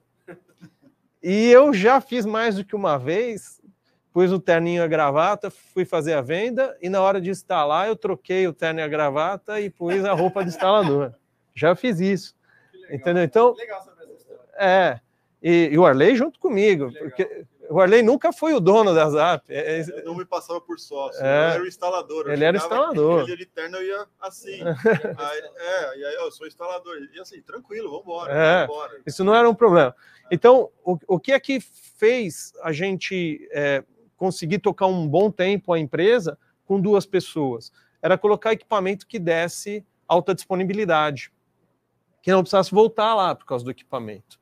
E 1.23 1.49
eu 1.49 1.73
já 1.73 2.01
fiz 2.01 2.25
mais 2.25 2.57
do 2.57 2.65
que 2.65 2.75
uma 2.75 2.97
vez, 2.97 3.61
pus 4.11 4.31
o 4.31 4.39
terninho 4.39 4.81
e 4.81 4.83
a 4.83 4.87
gravata, 4.87 5.49
fui 5.49 5.85
fazer 5.85 6.13
a 6.13 6.21
venda, 6.21 6.77
e 6.81 6.89
na 6.89 7.01
hora 7.01 7.21
de 7.21 7.29
instalar, 7.29 7.87
eu 7.87 7.95
troquei 7.95 8.47
o 8.47 8.53
terno 8.53 8.79
e 8.79 8.83
a 8.83 8.87
gravata 8.87 9.61
e 9.61 9.69
pus 9.69 10.03
a 10.03 10.13
roupa 10.13 10.43
de 10.43 10.49
instalador. 10.49 11.13
Já 11.55 11.75
fiz 11.75 11.99
isso. 11.99 12.35
Entendeu? 12.89 13.23
Então, 13.23 13.53
legal 13.53 13.90
é. 14.61 14.99
E, 15.41 15.69
e, 15.71 15.77
o 15.77 15.85
Arley 15.85 16.15
junto 16.15 16.39
comigo, 16.39 16.93
porque 16.93 17.45
o 17.67 17.79
Arley 17.79 18.03
nunca 18.03 18.31
foi 18.31 18.53
o 18.53 18.59
dono 18.59 18.93
da 18.93 19.09
Zap. 19.09 19.51
É, 19.51 19.77
é 19.77 19.79
ele 19.79 20.03
não 20.03 20.15
me 20.15 20.25
passava 20.25 20.61
por 20.61 20.79
sócio, 20.79 21.23
é, 21.25 21.53
era 21.55 21.63
o 21.63 21.67
instalador. 21.67 22.29
Ele 22.29 22.43
era 22.43 22.57
instalador. 22.57 23.27
Ele 23.27 23.45
terno 23.45 23.77
eu 23.77 23.83
ia 23.83 24.07
assim. 24.19 24.61
aí, 25.17 25.41
é, 25.55 25.97
e 25.97 26.05
aí 26.05 26.15
eu 26.15 26.31
sou 26.31 26.45
instalador. 26.45 26.95
E 27.11 27.19
assim, 27.19 27.41
tranquilo, 27.41 27.89
vamos 27.89 28.03
embora. 28.03 28.33
É, 28.33 28.67
isso 29.05 29.23
não 29.23 29.33
era 29.33 29.49
um 29.49 29.55
problema. 29.55 29.95
Então, 30.29 30.69
o, 30.83 30.97
o 31.07 31.19
que 31.19 31.31
é 31.31 31.39
que 31.39 31.59
fez 31.61 32.53
a 32.61 32.71
gente 32.71 33.47
é, 33.51 33.83
conseguir 34.15 34.59
tocar 34.59 34.85
um 34.85 35.07
bom 35.07 35.31
tempo 35.31 35.73
a 35.73 35.79
empresa 35.79 36.37
com 36.65 36.79
duas 36.79 37.05
pessoas? 37.05 37.71
Era 37.99 38.17
colocar 38.17 38.53
equipamento 38.53 39.07
que 39.07 39.17
desse 39.17 39.83
alta 40.07 40.35
disponibilidade, 40.35 41.31
que 42.21 42.31
não 42.31 42.41
precisasse 42.41 42.71
voltar 42.71 43.15
lá 43.15 43.33
por 43.33 43.45
causa 43.45 43.65
do 43.65 43.71
equipamento 43.71 44.40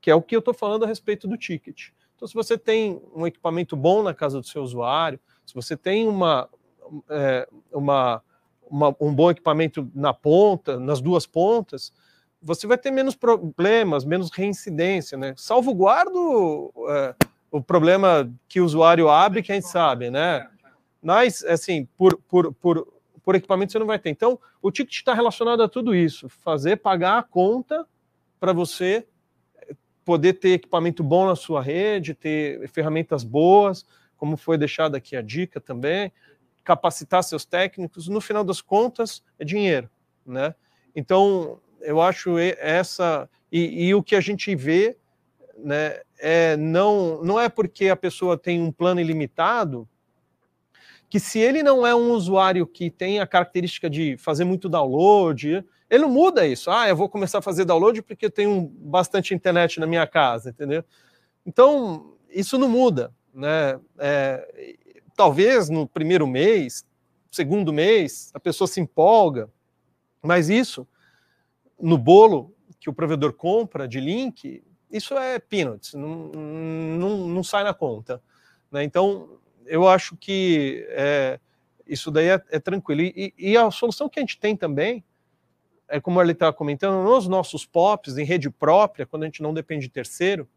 que 0.00 0.10
é 0.10 0.14
o 0.14 0.22
que 0.22 0.34
eu 0.34 0.40
estou 0.40 0.54
falando 0.54 0.84
a 0.84 0.88
respeito 0.88 1.28
do 1.28 1.36
ticket. 1.36 1.88
Então, 2.16 2.28
se 2.28 2.34
você 2.34 2.58
tem 2.58 3.00
um 3.14 3.26
equipamento 3.26 3.76
bom 3.76 4.02
na 4.02 4.14
casa 4.14 4.40
do 4.40 4.46
seu 4.46 4.62
usuário, 4.62 5.18
se 5.46 5.54
você 5.54 5.76
tem 5.76 6.06
uma, 6.06 6.48
é, 7.08 7.48
uma, 7.72 8.22
uma, 8.68 8.94
um 9.00 9.14
bom 9.14 9.30
equipamento 9.30 9.90
na 9.94 10.12
ponta, 10.12 10.78
nas 10.78 11.00
duas 11.00 11.26
pontas, 11.26 11.92
você 12.42 12.66
vai 12.66 12.78
ter 12.78 12.90
menos 12.90 13.14
problemas, 13.14 14.04
menos 14.04 14.30
reincidência, 14.30 15.16
né? 15.16 15.34
Salvo 15.36 15.76
é, 16.88 17.14
o 17.50 17.62
problema 17.62 18.30
que 18.48 18.60
o 18.60 18.64
usuário 18.64 19.08
abre, 19.08 19.42
que 19.42 19.52
a 19.52 19.54
gente 19.54 19.68
sabe, 19.68 20.10
né? 20.10 20.48
Mas, 21.02 21.42
assim, 21.44 21.86
por, 21.96 22.16
por, 22.28 22.52
por, 22.54 22.86
por 23.22 23.34
equipamento 23.34 23.72
você 23.72 23.78
não 23.78 23.86
vai 23.86 23.98
ter. 23.98 24.10
Então, 24.10 24.38
o 24.62 24.70
ticket 24.70 24.94
está 24.94 25.14
relacionado 25.14 25.62
a 25.62 25.68
tudo 25.68 25.94
isso. 25.94 26.28
Fazer 26.28 26.76
pagar 26.76 27.18
a 27.18 27.22
conta 27.22 27.86
para 28.38 28.52
você 28.52 29.06
poder 30.04 30.34
ter 30.34 30.50
equipamento 30.50 31.02
bom 31.02 31.26
na 31.26 31.36
sua 31.36 31.62
rede, 31.62 32.14
ter 32.14 32.68
ferramentas 32.68 33.22
boas, 33.22 33.86
como 34.16 34.36
foi 34.36 34.58
deixado 34.58 34.94
aqui 34.94 35.16
a 35.16 35.22
dica 35.22 35.60
também, 35.60 36.12
capacitar 36.64 37.22
seus 37.22 37.44
técnicos, 37.44 38.08
no 38.08 38.20
final 38.20 38.44
das 38.44 38.60
contas, 38.60 39.22
é 39.38 39.44
dinheiro, 39.44 39.88
né? 40.26 40.54
Então, 40.94 41.60
eu 41.80 42.00
acho 42.00 42.38
essa 42.38 43.28
e, 43.50 43.88
e, 43.88 43.94
o 43.94 44.02
que 44.02 44.14
a 44.14 44.20
gente 44.20 44.54
vê, 44.54 44.96
né, 45.56 46.00
é 46.18 46.56
não 46.56 47.22
não 47.22 47.40
é 47.40 47.48
porque 47.48 47.88
a 47.88 47.96
pessoa 47.96 48.36
tem 48.36 48.60
um 48.60 48.70
plano 48.70 49.00
ilimitado 49.00 49.88
que 51.08 51.18
se 51.18 51.40
ele 51.40 51.62
não 51.62 51.84
é 51.84 51.92
um 51.92 52.12
usuário 52.12 52.64
que 52.66 52.88
tem 52.88 53.18
a 53.18 53.26
característica 53.26 53.90
de 53.90 54.16
fazer 54.16 54.44
muito 54.44 54.68
download, 54.68 55.64
ele 55.90 56.04
não 56.04 56.10
muda 56.10 56.46
isso. 56.46 56.70
Ah, 56.70 56.88
eu 56.88 56.94
vou 56.94 57.08
começar 57.08 57.38
a 57.38 57.42
fazer 57.42 57.64
download 57.64 58.00
porque 58.02 58.26
eu 58.26 58.30
tenho 58.30 58.62
bastante 58.78 59.34
internet 59.34 59.80
na 59.80 59.86
minha 59.86 60.06
casa, 60.06 60.50
entendeu? 60.50 60.84
Então, 61.44 62.14
isso 62.30 62.56
não 62.56 62.68
muda. 62.68 63.12
Né? 63.34 63.78
É, 63.98 64.76
talvez 65.16 65.68
no 65.68 65.88
primeiro 65.88 66.26
mês, 66.26 66.86
segundo 67.30 67.72
mês, 67.72 68.30
a 68.32 68.38
pessoa 68.38 68.68
se 68.68 68.80
empolga, 68.80 69.50
mas 70.22 70.48
isso, 70.48 70.86
no 71.78 71.98
bolo 71.98 72.54
que 72.78 72.88
o 72.88 72.94
provedor 72.94 73.32
compra 73.32 73.88
de 73.88 74.00
link, 74.00 74.62
isso 74.90 75.14
é 75.14 75.38
peanuts, 75.38 75.94
não, 75.94 76.28
não, 76.28 77.28
não 77.28 77.42
sai 77.42 77.64
na 77.64 77.74
conta. 77.74 78.22
Né? 78.70 78.84
Então, 78.84 79.28
eu 79.66 79.88
acho 79.88 80.16
que 80.16 80.86
é, 80.90 81.38
isso 81.86 82.10
daí 82.10 82.28
é, 82.28 82.42
é 82.50 82.58
tranquilo. 82.58 83.02
E, 83.02 83.34
e, 83.36 83.56
a 83.56 83.70
solução 83.70 84.08
que 84.08 84.18
a 84.18 84.22
gente 84.22 84.38
tem 84.38 84.56
também 84.56 85.04
é 85.90 86.00
como 86.00 86.22
ele 86.22 86.32
estava 86.32 86.52
comentando, 86.52 87.04
nos 87.04 87.26
nossos 87.26 87.66
POPs, 87.66 88.16
em 88.16 88.24
rede 88.24 88.48
própria, 88.48 89.04
quando 89.04 89.24
a 89.24 89.26
gente 89.26 89.42
não 89.42 89.52
depende 89.52 89.86
de 89.86 89.92
terceiro, 89.92 90.48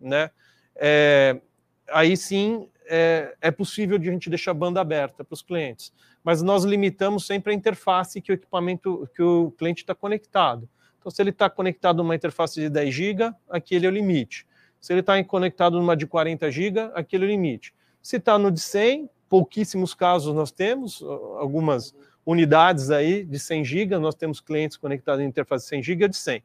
né, 0.00 0.30
é, 0.74 1.40
aí 1.88 2.16
sim 2.16 2.68
é, 2.86 3.36
é, 3.40 3.50
possível 3.50 3.98
de 3.98 4.08
a 4.08 4.12
gente 4.12 4.30
deixar 4.30 4.52
a 4.52 4.54
banda 4.54 4.80
aberta 4.80 5.22
para 5.22 5.34
os 5.34 5.42
clientes. 5.42 5.92
Mas 6.24 6.42
nós 6.42 6.64
limitamos 6.64 7.26
sempre 7.26 7.52
a 7.52 7.54
interface 7.54 8.20
que 8.20 8.32
o 8.32 8.34
equipamento, 8.34 9.08
que 9.14 9.22
o 9.22 9.50
cliente 9.52 9.82
está 9.82 9.94
conectado. 9.94 10.68
Então, 10.98 11.10
se 11.10 11.22
ele 11.22 11.30
está 11.30 11.48
conectado 11.50 11.98
numa 11.98 12.14
interface 12.14 12.60
de 12.60 12.68
10 12.68 12.94
GB, 12.94 13.32
aquele 13.48 13.86
é 13.86 13.88
o 13.88 13.92
limite. 13.92 14.46
Se 14.80 14.92
ele 14.92 15.00
está 15.00 15.22
conectado 15.22 15.78
numa 15.78 15.96
de 15.96 16.06
40 16.06 16.50
GB, 16.50 16.90
aquele 16.94 17.24
é 17.24 17.26
o 17.26 17.30
limite. 17.30 17.74
Se 18.00 18.16
está 18.16 18.38
no 18.38 18.50
de 18.50 18.60
100, 18.60 19.08
pouquíssimos 19.28 19.94
casos 19.94 20.34
nós 20.34 20.50
temos, 20.50 21.02
algumas 21.38 21.94
unidades 22.28 22.90
aí 22.90 23.24
de 23.24 23.38
100 23.38 23.64
GB, 23.64 23.98
nós 23.98 24.14
temos 24.14 24.38
clientes 24.38 24.76
conectados 24.76 25.24
em 25.24 25.26
interface 25.26 25.66
100 25.66 25.82
GB 25.82 26.08
de 26.08 26.16
100. 26.16 26.42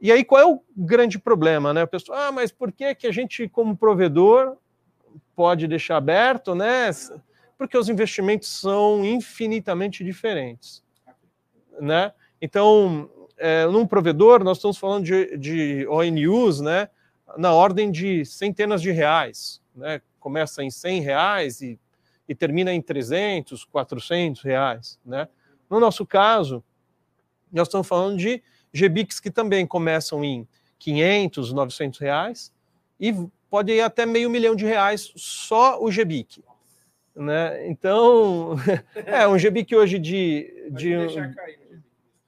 E 0.00 0.12
aí 0.12 0.24
qual 0.24 0.40
é 0.40 0.46
o 0.46 0.62
grande 0.76 1.18
problema, 1.18 1.74
né? 1.74 1.82
O 1.82 1.88
pessoal, 1.88 2.20
ah, 2.20 2.32
mas 2.32 2.52
por 2.52 2.70
que 2.70 2.94
que 2.94 3.08
a 3.08 3.12
gente 3.12 3.48
como 3.48 3.76
provedor 3.76 4.56
pode 5.34 5.66
deixar 5.66 5.96
aberto, 5.96 6.54
né? 6.54 6.90
Porque 7.58 7.76
os 7.76 7.88
investimentos 7.88 8.60
são 8.60 9.04
infinitamente 9.04 10.04
diferentes, 10.04 10.84
né? 11.80 12.12
Então, 12.40 13.10
é, 13.36 13.66
num 13.66 13.84
provedor, 13.84 14.44
nós 14.44 14.58
estamos 14.58 14.78
falando 14.78 15.04
de, 15.04 15.36
de 15.38 15.86
ONUs, 15.88 16.60
né? 16.60 16.88
Na 17.36 17.52
ordem 17.52 17.90
de 17.90 18.24
centenas 18.24 18.80
de 18.80 18.92
reais, 18.92 19.60
né? 19.74 20.00
Começa 20.20 20.62
em 20.62 20.70
100 20.70 21.00
reais 21.00 21.60
e, 21.60 21.80
e 22.32 22.34
termina 22.34 22.72
em 22.72 22.80
300, 22.80 23.62
400 23.64 24.40
reais, 24.40 24.98
né? 25.04 25.28
No 25.68 25.78
nosso 25.78 26.06
caso, 26.06 26.64
nós 27.52 27.68
estamos 27.68 27.86
falando 27.86 28.16
de 28.16 28.42
GBICs 28.72 29.20
que 29.20 29.30
também 29.30 29.66
começam 29.66 30.24
em 30.24 30.48
500, 30.78 31.52
900 31.52 31.98
reais 32.00 32.52
e 32.98 33.14
pode 33.50 33.70
ir 33.70 33.82
até 33.82 34.06
meio 34.06 34.30
milhão 34.30 34.56
de 34.56 34.64
reais 34.64 35.12
só 35.14 35.78
o 35.78 35.90
GBIC. 35.90 36.42
Né? 37.14 37.68
Então, 37.68 38.56
é 39.04 39.28
um 39.28 39.36
GBIC 39.36 39.76
hoje 39.76 39.98
de. 39.98 40.70
de... 40.70 41.06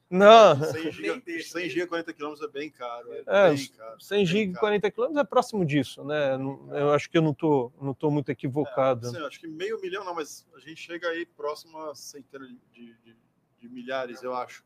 Não. 0.09 0.63
100 0.63 0.91
GB, 0.91 1.43
100 1.43 1.69
GB 1.69 1.87
40 1.87 2.13
km 2.13 2.33
é 2.43 2.47
bem 2.47 2.69
caro. 2.69 3.11
É, 3.11 3.23
é 3.25 3.53
bem 3.53 3.67
caro, 3.69 3.99
100 3.99 4.25
GB 4.25 4.59
40 4.59 4.91
km 4.91 5.17
é 5.17 5.23
próximo 5.23 5.65
disso, 5.65 6.03
né? 6.03 6.35
Eu 6.71 6.91
acho 6.91 7.09
que 7.09 7.17
eu 7.17 7.21
não 7.21 7.31
estou 7.31 7.73
não 7.81 7.93
tô 7.93 8.11
muito 8.11 8.29
equivocado. 8.29 9.07
É, 9.07 9.09
assim, 9.09 9.25
acho 9.25 9.39
que 9.39 9.47
meio 9.47 9.81
milhão 9.81 10.03
não, 10.03 10.13
mas 10.13 10.47
a 10.55 10.59
gente 10.59 10.79
chega 10.79 11.07
aí 11.09 11.25
próximo 11.25 11.77
a 11.79 11.95
centenas 11.95 12.49
de, 12.71 12.93
de, 13.03 13.15
de 13.59 13.69
milhares, 13.69 14.21
eu 14.21 14.35
acho. 14.35 14.63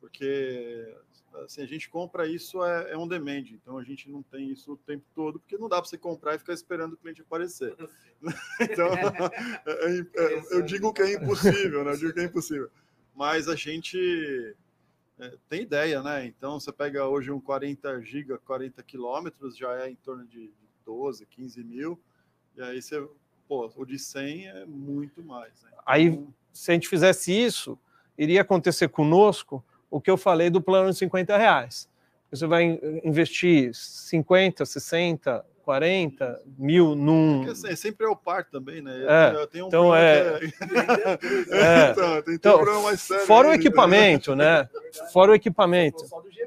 Porque 0.00 0.96
assim, 1.44 1.62
a 1.62 1.66
gente 1.66 1.90
compra 1.90 2.26
isso 2.26 2.64
é, 2.64 2.92
é 2.92 2.96
on 2.96 3.06
demand, 3.06 3.44
então 3.50 3.76
a 3.76 3.84
gente 3.84 4.10
não 4.10 4.22
tem 4.22 4.50
isso 4.50 4.72
o 4.72 4.76
tempo 4.76 5.04
todo, 5.14 5.38
porque 5.38 5.58
não 5.58 5.68
dá 5.68 5.80
para 5.80 5.88
você 5.88 5.98
comprar 5.98 6.34
e 6.34 6.38
ficar 6.38 6.54
esperando 6.54 6.94
o 6.94 6.96
cliente 6.96 7.20
aparecer. 7.20 7.74
então, 8.60 8.88
é, 9.66 10.00
é, 10.16 10.56
eu 10.56 10.62
digo 10.62 10.92
que 10.94 11.02
é 11.02 11.12
impossível, 11.14 11.84
né? 11.84 11.92
Eu 11.92 11.98
digo 11.98 12.14
que 12.14 12.20
é 12.20 12.24
impossível. 12.24 12.70
Mas 13.14 13.48
a 13.48 13.56
gente 13.56 14.56
é, 15.20 15.34
tem 15.48 15.62
ideia, 15.62 16.02
né? 16.02 16.26
Então, 16.26 16.60
você 16.60 16.72
pega 16.72 17.06
hoje 17.06 17.30
um 17.30 17.40
40 17.40 18.00
GB, 18.02 18.38
40 18.38 18.82
quilômetros, 18.82 19.56
já 19.56 19.74
é 19.80 19.90
em 19.90 19.96
torno 19.96 20.24
de 20.26 20.50
12, 20.84 21.26
15 21.26 21.64
mil, 21.64 22.00
e 22.56 22.62
aí 22.62 22.80
você, 22.80 23.06
pô, 23.46 23.70
o 23.76 23.84
de 23.84 23.98
100 23.98 24.48
é 24.48 24.64
muito 24.64 25.22
mais. 25.22 25.62
Né? 25.62 25.70
Então, 25.72 25.82
aí, 25.86 26.26
se 26.52 26.70
a 26.70 26.74
gente 26.74 26.88
fizesse 26.88 27.32
isso, 27.32 27.78
iria 28.16 28.42
acontecer 28.42 28.88
conosco 28.88 29.64
o 29.90 30.00
que 30.00 30.10
eu 30.10 30.16
falei 30.16 30.50
do 30.50 30.60
plano 30.60 30.90
de 30.90 30.98
50 30.98 31.36
reais. 31.36 31.88
Você 32.30 32.46
vai 32.46 32.78
investir 33.02 33.74
50, 33.74 34.66
60, 34.66 35.44
40 35.68 36.40
mil 36.56 36.94
num. 36.94 37.46
É, 37.46 37.50
assim, 37.50 37.76
sempre 37.76 38.06
é 38.06 38.08
o 38.08 38.16
par 38.16 38.46
também, 38.46 38.80
né? 38.80 39.02
É, 39.02 39.62
um 39.62 39.66
então 39.66 39.94
é. 39.94 40.40
é. 40.40 40.40
então, 41.92 42.22
tem 42.22 42.34
então, 42.36 42.62
um 42.62 42.82
mais 42.84 43.02
sério. 43.02 43.26
Fora 43.26 43.50
o 43.50 43.52
equipamento, 43.52 44.34
né? 44.34 44.66
Fora 45.12 45.32
o 45.32 45.34
equipamento. 45.34 46.06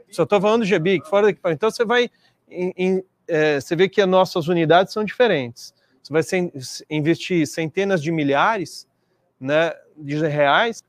Só 0.10 0.24
estou 0.24 0.42
falando 0.42 0.64
do 0.64 0.68
GBIC, 0.68 1.08
fora 1.08 1.28
o 1.28 1.30
equipamento. 1.30 1.60
Então 1.60 1.70
você 1.70 1.86
vai. 1.86 2.10
Em, 2.50 2.74
em, 2.76 3.04
é, 3.28 3.62
você 3.62 3.76
vê 3.76 3.88
que 3.88 4.02
as 4.02 4.10
nossas 4.10 4.48
unidades 4.48 4.92
são 4.92 5.04
diferentes. 5.04 5.72
Você 6.02 6.12
vai 6.12 6.24
sem, 6.24 6.52
investir 6.90 7.46
centenas 7.46 8.02
de 8.02 8.12
milhares 8.12 8.88
né, 9.40 9.72
de 9.96 10.18
reais 10.26 10.84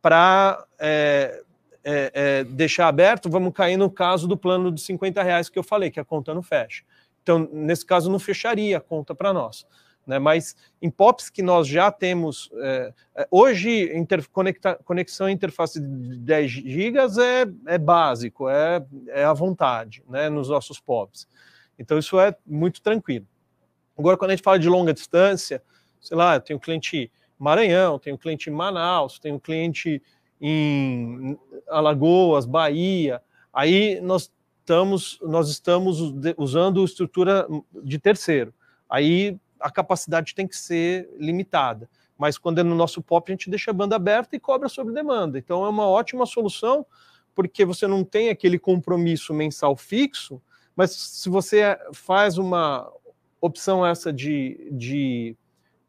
para 0.00 0.64
é, 0.78 1.42
é, 1.84 2.10
é, 2.14 2.44
deixar 2.44 2.88
aberto, 2.88 3.28
vamos 3.28 3.52
cair 3.52 3.76
no 3.76 3.90
caso 3.90 4.26
do 4.26 4.34
plano 4.34 4.72
de 4.72 4.80
50 4.80 5.22
reais 5.22 5.50
que 5.50 5.58
eu 5.58 5.62
falei, 5.62 5.90
que 5.90 6.00
a 6.00 6.04
conta 6.06 6.32
não 6.32 6.42
fecha. 6.42 6.82
Então, 7.26 7.48
nesse 7.52 7.84
caso, 7.84 8.08
não 8.08 8.20
fecharia 8.20 8.78
a 8.78 8.80
conta 8.80 9.12
para 9.12 9.32
nós. 9.32 9.66
Né? 10.06 10.16
Mas 10.16 10.54
em 10.80 10.88
POPs 10.88 11.28
que 11.28 11.42
nós 11.42 11.66
já 11.66 11.90
temos, 11.90 12.48
é, 12.54 12.94
é 13.16 13.28
hoje, 13.32 13.92
inter, 13.98 14.30
conecta, 14.30 14.78
conexão 14.84 15.28
interface 15.28 15.80
de 15.80 16.18
10 16.18 16.50
GB 16.52 16.98
é, 17.20 17.74
é 17.74 17.78
básico, 17.78 18.48
é, 18.48 18.80
é 19.08 19.24
à 19.24 19.32
vontade 19.32 20.04
né? 20.08 20.28
nos 20.28 20.48
nossos 20.48 20.78
POPs. 20.78 21.26
Então, 21.76 21.98
isso 21.98 22.20
é 22.20 22.32
muito 22.46 22.80
tranquilo. 22.80 23.26
Agora, 23.98 24.16
quando 24.16 24.30
a 24.30 24.36
gente 24.36 24.44
fala 24.44 24.60
de 24.60 24.68
longa 24.68 24.94
distância, 24.94 25.60
sei 26.00 26.16
lá, 26.16 26.36
eu 26.36 26.40
tenho 26.40 26.60
cliente 26.60 27.10
Maranhão, 27.36 27.98
tenho 27.98 28.16
cliente 28.16 28.48
em 28.48 28.52
Manaus, 28.52 29.18
tenho 29.18 29.40
cliente 29.40 30.00
em 30.40 31.36
Alagoas, 31.66 32.46
Bahia, 32.46 33.20
aí 33.52 34.00
nós 34.00 34.30
estamos, 34.66 35.18
nós 35.22 35.48
estamos 35.48 36.00
usando 36.36 36.84
estrutura 36.84 37.46
de 37.84 38.00
terceiro. 38.00 38.52
Aí 38.90 39.38
a 39.60 39.70
capacidade 39.70 40.34
tem 40.34 40.46
que 40.46 40.56
ser 40.56 41.08
limitada. 41.16 41.88
Mas 42.18 42.36
quando 42.36 42.58
é 42.58 42.62
no 42.64 42.74
nosso 42.74 43.00
POP, 43.00 43.30
a 43.30 43.34
gente 43.34 43.48
deixa 43.48 43.70
a 43.70 43.74
banda 43.74 43.94
aberta 43.94 44.34
e 44.34 44.40
cobra 44.40 44.68
sobre 44.68 44.92
demanda. 44.92 45.38
Então 45.38 45.64
é 45.64 45.68
uma 45.68 45.86
ótima 45.86 46.26
solução, 46.26 46.84
porque 47.32 47.64
você 47.64 47.86
não 47.86 48.02
tem 48.02 48.28
aquele 48.28 48.58
compromisso 48.58 49.32
mensal 49.32 49.76
fixo, 49.76 50.42
mas 50.74 50.90
se 50.90 51.28
você 51.28 51.78
faz 51.92 52.36
uma 52.36 52.90
opção 53.40 53.86
essa 53.86 54.12
de, 54.12 54.68
de 54.72 55.36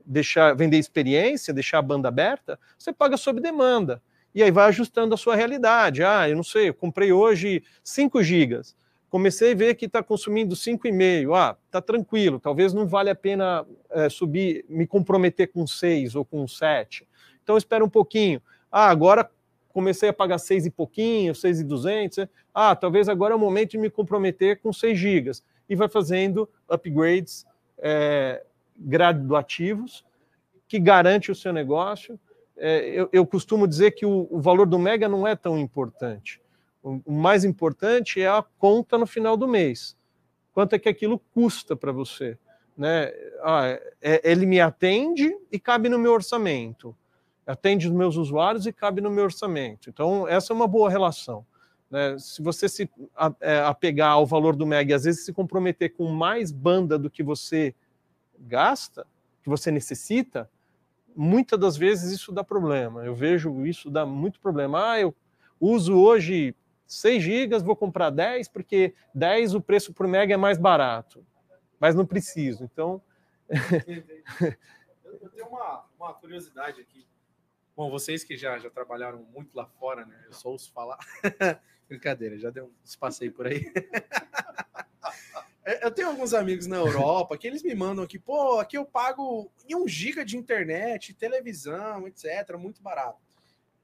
deixar 0.06 0.56
vender 0.56 0.78
experiência, 0.78 1.54
deixar 1.54 1.80
a 1.80 1.82
banda 1.82 2.10
aberta, 2.10 2.60
você 2.78 2.94
paga 2.94 3.18
sob 3.18 3.42
demanda 3.42 4.02
e 4.38 4.44
aí 4.44 4.52
vai 4.52 4.68
ajustando 4.68 5.16
a 5.16 5.18
sua 5.18 5.36
realidade. 5.36 6.04
Ah, 6.04 6.30
eu 6.30 6.36
não 6.36 6.44
sei, 6.44 6.70
eu 6.70 6.74
comprei 6.76 7.12
hoje 7.12 7.64
5 7.84 8.22
gigas, 8.22 8.76
comecei 9.10 9.54
a 9.54 9.56
ver 9.56 9.74
que 9.74 9.86
está 9.86 10.04
consumindo 10.04 10.56
5,5. 10.56 11.36
Ah, 11.36 11.58
tá 11.72 11.82
tranquilo, 11.82 12.40
talvez 12.40 12.72
não 12.72 12.88
vale 12.88 13.10
a 13.10 13.16
pena 13.16 13.66
é, 13.90 14.10
subir, 14.10 14.64
me 14.70 14.86
comprometer 14.86 15.52
com 15.52 15.66
6 15.66 16.14
ou 16.14 16.24
com 16.24 16.48
7. 16.48 17.08
Então 17.42 17.58
espera 17.58 17.84
um 17.84 17.90
pouquinho. 17.90 18.40
Ah, 18.72 18.92
agora 18.92 19.28
comecei 19.70 20.10
a 20.10 20.14
pagar 20.14 20.38
6 20.38 20.68
e 20.68 20.70
pouquinho, 20.70 21.34
6 21.34 21.62
e 21.62 21.64
200. 21.64 22.28
Ah, 22.54 22.76
talvez 22.76 23.10
agora 23.10 23.34
é 23.34 23.36
o 23.36 23.40
momento 23.40 23.72
de 23.72 23.80
me 23.80 23.90
comprometer 23.90 24.60
com 24.60 24.72
6 24.72 25.00
gigas. 25.00 25.44
E 25.68 25.76
vai 25.76 25.90
fazendo 25.90 26.48
upgrades 26.70 27.44
é, 27.80 28.44
graduativos 28.78 30.06
que 30.68 30.78
garante 30.78 31.32
o 31.32 31.36
seu 31.36 31.52
negócio 31.52 32.20
é, 32.58 32.90
eu, 32.90 33.10
eu, 33.12 33.26
costumo 33.26 33.68
dizer 33.68 33.92
que 33.92 34.06
o, 34.06 34.28
o, 34.30 34.40
valor 34.42 34.66
do 34.66 34.80
mega 34.80 35.08
não 35.08 35.28
é 35.28 35.36
tão 35.36 35.58
importante. 35.58 36.42
O, 36.82 37.02
o, 37.06 37.12
mais 37.14 37.46
importante 37.46 38.22
é 38.22 38.28
a 38.28 38.44
conta 38.58 38.98
no 38.98 39.06
final 39.06 39.38
do 39.38 39.48
mês. 39.48 39.96
Quanto 40.54 40.74
é 40.74 40.80
que 40.80 40.90
aquilo 40.90 41.20
custa 41.34 41.76
para 41.76 41.92
você? 41.92 42.38
Né? 42.76 43.12
Ah, 43.44 43.80
é, 44.02 44.22
ele 44.24 44.46
me 44.46 44.60
atende 44.60 45.36
e 45.52 45.60
cabe 45.60 45.88
no 45.88 46.00
meu 46.00 46.14
orçamento. 46.14 46.96
Atende 47.46 47.88
os 47.88 47.94
meus 47.94 48.18
usuários 48.18 48.66
e 48.66 48.74
cabe 48.74 49.02
no 49.02 49.12
meu 49.12 49.26
orçamento. 49.26 49.90
Então, 49.90 50.28
essa 50.28 50.52
é 50.52 50.56
uma 50.56 50.68
boa 50.68 50.90
relação. 50.90 51.46
Né? 51.90 52.18
Se 52.20 52.42
você 52.42 52.68
se 52.68 52.90
é, 53.40 53.60
apegar 53.60 54.12
ao 54.12 54.26
valor 54.26 54.56
do 54.56 54.66
mega 54.66 54.92
e 54.92 54.96
às 54.96 55.04
vezes 55.04 55.26
se 55.26 55.32
comprometer 55.32 55.94
com 55.94 56.08
mais 56.08 56.52
banda 56.52 56.98
do 56.98 57.10
que 57.10 57.24
você 57.24 57.74
gasta, 58.40 59.06
que 59.44 59.50
você 59.50 59.72
necessita, 59.72 60.50
muitas 61.18 61.60
das 61.60 61.76
vezes 61.76 62.12
isso 62.12 62.32
dá 62.32 62.44
problema. 62.44 63.04
Eu 63.04 63.16
vejo 63.16 63.66
isso 63.66 63.90
dá 63.90 64.06
muito 64.06 64.40
problema. 64.40 64.92
Ah, 64.92 65.00
eu 65.00 65.16
uso 65.60 65.98
hoje 65.98 66.56
6 66.86 67.24
gigas, 67.24 67.64
vou 67.64 67.76
comprar 67.76 68.10
10, 68.10 68.48
porque 68.48 68.94
10 69.14 69.56
o 69.56 69.62
preço 69.62 69.94
por 69.94 70.08
mega 70.08 70.34
é 70.34 70.38
mais 70.38 70.58
barato. 70.58 71.26
Mas 71.80 71.96
não 71.96 72.06
preciso. 72.06 72.64
Então. 72.64 73.02
eu 75.22 75.30
tenho 75.30 75.48
uma, 75.48 75.86
uma 76.00 76.14
curiosidade 76.14 76.80
aqui. 76.80 77.06
Bom, 77.76 77.90
vocês 77.90 78.24
que 78.24 78.38
já, 78.38 78.58
já 78.58 78.70
trabalharam 78.70 79.24
muito 79.34 79.56
lá 79.56 79.66
fora, 79.66 80.06
né? 80.06 80.24
Eu 80.26 80.34
só 80.34 80.50
ouço 80.50 80.72
falar. 80.72 80.98
Brincadeira, 81.88 82.38
já 82.38 82.50
deu 82.50 82.66
um 82.66 83.00
passeio 83.00 83.32
por 83.32 83.48
aí. 83.48 83.72
É, 85.68 85.86
eu 85.86 85.92
tenho 85.92 86.08
alguns 86.08 86.34
amigos 86.34 86.66
na 86.66 86.78
Europa 86.78 87.38
que 87.38 87.46
eles 87.46 87.62
me 87.62 87.76
mandam 87.76 88.02
aqui, 88.02 88.18
pô, 88.18 88.58
aqui 88.58 88.78
eu 88.78 88.86
pago 88.86 89.52
em 89.68 89.76
um 89.76 89.86
giga 89.86 90.24
de 90.24 90.38
internet, 90.38 91.14
televisão, 91.14 92.08
etc., 92.08 92.56
muito 92.58 92.82
barato. 92.82 93.20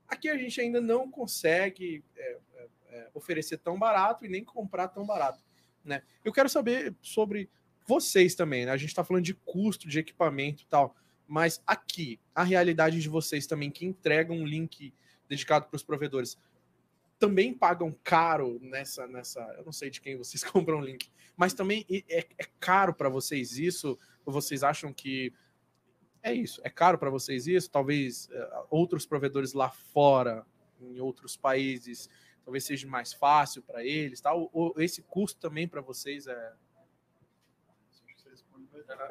Aqui 0.08 0.30
a 0.30 0.38
gente 0.38 0.62
ainda 0.62 0.80
não 0.80 1.12
consegue 1.12 2.02
é, 2.16 2.38
é, 2.56 2.68
é, 2.88 3.10
oferecer 3.14 3.58
tão 3.58 3.78
barato 3.78 4.26
e 4.26 4.30
nem 4.30 4.46
comprar 4.46 4.88
tão 4.88 5.06
barato. 5.06 5.44
Né? 5.84 6.02
Eu 6.24 6.32
quero 6.32 6.48
saber 6.48 6.96
sobre 7.02 7.50
vocês 7.86 8.34
também, 8.34 8.66
né? 8.66 8.72
A 8.72 8.78
gente 8.78 8.88
está 8.88 9.04
falando 9.04 9.26
de 9.26 9.34
custo 9.34 9.86
de 9.86 10.00
equipamento 10.00 10.64
e 10.64 10.66
tal, 10.68 10.96
mas 11.28 11.62
aqui, 11.68 12.18
a 12.34 12.46
realidade 12.46 13.02
de 13.02 13.10
vocês 13.10 13.46
também, 13.46 13.70
que 13.70 13.86
entregam 13.86 14.38
um 14.38 14.46
link 14.46 14.94
dedicado 15.28 15.66
para 15.66 15.76
os 15.76 15.84
provedores 15.84 16.38
também 17.24 17.54
pagam 17.54 17.96
caro 18.04 18.60
nessa, 18.62 19.08
nessa. 19.08 19.40
Eu 19.58 19.64
não 19.64 19.72
sei 19.72 19.90
de 19.90 20.02
quem 20.02 20.18
vocês 20.18 20.44
compram 20.44 20.80
o 20.80 20.84
link, 20.84 21.10
mas 21.38 21.54
também 21.54 21.86
é, 21.90 22.28
é 22.38 22.46
caro 22.60 22.94
para 22.94 23.08
vocês 23.08 23.58
isso? 23.58 23.98
Ou 24.26 24.34
vocês 24.34 24.62
acham 24.62 24.92
que 24.92 25.34
é 26.22 26.34
isso. 26.34 26.60
É 26.66 26.70
caro 26.70 26.98
para 26.98 27.10
vocês 27.10 27.48
isso? 27.48 27.72
Talvez 27.72 28.28
uh, 28.28 28.68
outros 28.70 29.06
provedores 29.06 29.54
lá 29.54 29.70
fora, 29.72 30.46
em 30.82 31.00
outros 31.00 31.38
países, 31.38 32.10
talvez 32.44 32.66
seja 32.66 32.86
mais 32.90 33.14
fácil 33.14 33.62
para 33.62 33.86
eles, 33.86 34.20
tá? 34.20 34.34
Ou, 34.34 34.50
ou 34.52 34.74
esse 34.78 35.02
custo 35.04 35.40
também 35.40 35.66
para 35.66 35.80
vocês 35.80 36.28
é 36.28 36.54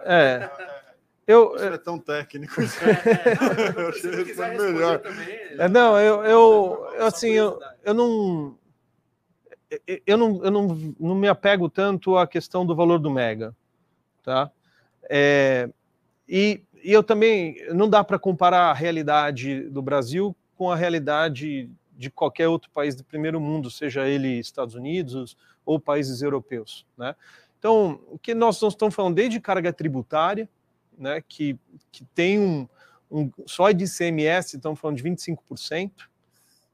é. 0.04 0.91
Eu, 1.32 1.56
Isso 1.56 1.64
é 1.64 1.78
tão 1.78 1.98
técnico. 1.98 2.60
É, 2.60 2.64
é, 2.64 4.58
não, 4.58 4.72
melhor. 4.72 5.02
É, 5.58 5.68
não, 5.68 5.98
eu, 5.98 6.24
eu, 6.24 6.92
eu 6.98 7.06
assim, 7.06 7.30
eu, 7.30 7.58
eu 7.84 7.94
não 7.94 8.58
eu, 10.06 10.18
não, 10.18 10.44
eu 10.44 10.50
não, 10.50 10.94
não 11.00 11.14
me 11.14 11.28
apego 11.28 11.68
tanto 11.68 12.16
à 12.16 12.26
questão 12.26 12.66
do 12.66 12.74
valor 12.74 12.98
do 12.98 13.10
mega, 13.10 13.54
tá? 14.22 14.50
É, 15.08 15.70
e, 16.28 16.62
e 16.82 16.92
eu 16.92 17.02
também 17.02 17.56
não 17.72 17.88
dá 17.88 18.04
para 18.04 18.18
comparar 18.18 18.70
a 18.70 18.74
realidade 18.74 19.62
do 19.70 19.80
Brasil 19.80 20.36
com 20.56 20.70
a 20.70 20.76
realidade 20.76 21.70
de 21.96 22.10
qualquer 22.10 22.48
outro 22.48 22.70
país 22.70 22.94
do 22.94 23.04
primeiro 23.04 23.40
mundo, 23.40 23.70
seja 23.70 24.06
ele 24.06 24.38
Estados 24.38 24.74
Unidos 24.74 25.36
ou 25.64 25.78
países 25.78 26.20
europeus, 26.20 26.84
né? 26.96 27.14
Então, 27.58 28.00
o 28.08 28.18
que 28.18 28.34
nós 28.34 28.60
estamos 28.60 28.94
falando 28.94 29.14
desde 29.14 29.38
carga 29.38 29.72
tributária, 29.72 30.48
né, 30.96 31.22
que, 31.26 31.58
que 31.90 32.04
tem 32.06 32.38
um, 32.38 32.68
um 33.10 33.30
só 33.46 33.70
de 33.70 33.84
ICMS, 33.84 34.56
estamos 34.56 34.78
falando 34.78 34.96
de 34.96 35.04
25%, 35.04 35.90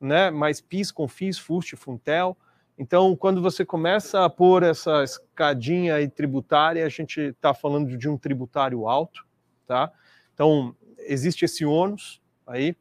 né, 0.01 0.31
mais 0.31 0.61
PIS, 0.61 0.91
CONFIS, 0.91 1.39
FUST, 1.39 1.77
FUNTEL. 1.77 2.37
Então, 2.79 3.17
quando 3.17 3.43
você 3.43 3.65
começa 3.65 4.25
a 4.25 4.31
pôr 4.31 4.63
essa 4.63 5.03
escadinha 5.03 5.97
aí 5.97 6.09
tributária, 6.09 6.87
a 6.87 6.89
gente 6.89 7.21
está 7.21 7.53
falando 7.53 7.97
de 7.97 8.09
um 8.09 8.17
tributário 8.17 8.87
alto, 8.87 9.27
tá? 9.67 9.93
Então, 10.33 10.77
existe 10.99 11.45
esse 11.45 11.65
ônus 11.65 12.23
aí, 12.47 12.77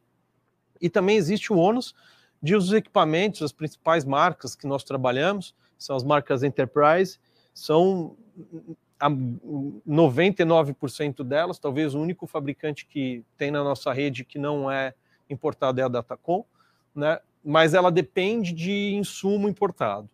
e 0.80 0.88
também 0.88 1.16
existe 1.16 1.52
o 1.52 1.56
ônus 1.56 1.94
de 2.40 2.54
os 2.54 2.72
equipamentos, 2.72 3.42
as 3.42 3.50
principais 3.50 4.04
marcas 4.04 4.54
que 4.54 4.66
nós 4.66 4.84
trabalhamos, 4.84 5.54
são 5.76 5.96
as 5.96 6.04
marcas 6.04 6.44
Enterprise, 6.44 7.18
são 7.52 8.16
99% 9.06 11.22
delas, 11.22 11.58
talvez 11.58 11.94
o 11.94 12.00
único 12.00 12.26
fabricante 12.26 12.86
que 12.86 13.24
tem 13.36 13.50
na 13.50 13.62
nossa 13.62 13.92
rede 13.92 14.24
que 14.24 14.38
não 14.38 14.70
é 14.70 14.94
importado 15.30 15.80
é 15.80 15.84
a 15.84 15.88
Datacom, 15.88 16.44
né? 16.94 17.20
mas 17.44 17.74
ela 17.74 17.90
depende 17.90 18.52
de 18.52 18.94
insumo 18.94 19.48
importado. 19.48 20.08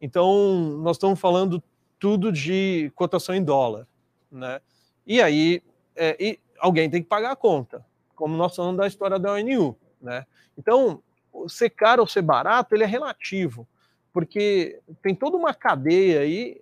Então, 0.00 0.78
nós 0.82 0.96
estamos 0.96 1.18
falando 1.18 1.62
tudo 1.98 2.32
de 2.32 2.92
cotação 2.94 3.34
em 3.34 3.42
dólar. 3.42 3.86
Né? 4.30 4.60
E 5.06 5.20
aí, 5.20 5.62
é, 5.96 6.16
e 6.18 6.38
alguém 6.58 6.88
tem 6.88 7.02
que 7.02 7.08
pagar 7.08 7.32
a 7.32 7.36
conta, 7.36 7.84
como 8.14 8.36
nós 8.36 8.54
falamos 8.54 8.78
da 8.78 8.86
história 8.86 9.18
da 9.18 9.32
ONU. 9.32 9.76
Né? 10.00 10.24
Então, 10.56 11.02
ser 11.48 11.70
caro 11.70 12.02
ou 12.02 12.08
ser 12.08 12.22
barato, 12.22 12.74
ele 12.74 12.84
é 12.84 12.86
relativo 12.86 13.66
porque 14.12 14.80
tem 15.02 15.14
toda 15.14 15.36
uma 15.36 15.54
cadeia 15.54 16.20
aí 16.20 16.60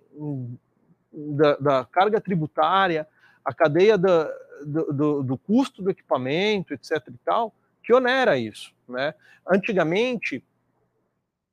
da, 1.11 1.55
da 1.57 1.85
carga 1.85 2.21
tributária, 2.21 3.07
a 3.43 3.53
cadeia 3.53 3.97
da, 3.97 4.31
do, 4.65 4.93
do, 4.93 5.23
do, 5.23 5.37
custo 5.37 5.81
do 5.81 5.89
equipamento, 5.89 6.73
etc. 6.73 6.91
e 7.07 7.17
tal, 7.25 7.53
que 7.83 7.93
onera 7.93 8.37
isso. 8.37 8.73
Né? 8.87 9.13
Antigamente, 9.47 10.43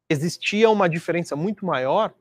existia 0.09 0.71
uma 0.71 0.89
diferença 0.89 1.35
muito 1.35 1.65
maior, 1.65 2.13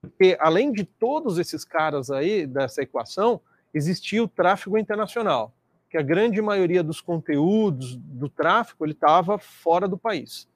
porque 0.00 0.36
além 0.40 0.72
de 0.72 0.84
todos 0.84 1.38
esses 1.38 1.64
caras 1.64 2.10
aí 2.10 2.46
dessa 2.46 2.82
equação, 2.82 3.40
existia 3.72 4.22
o 4.22 4.28
tráfego 4.28 4.78
internacional, 4.78 5.52
que 5.90 5.98
a 5.98 6.02
grande 6.02 6.40
maioria 6.40 6.82
dos 6.82 7.00
conteúdos 7.00 7.96
do 7.96 8.28
tráfego 8.28 8.84
ele 8.84 8.92
estava 8.92 9.38
fora 9.38 9.88
do 9.88 9.98
país. 9.98 10.48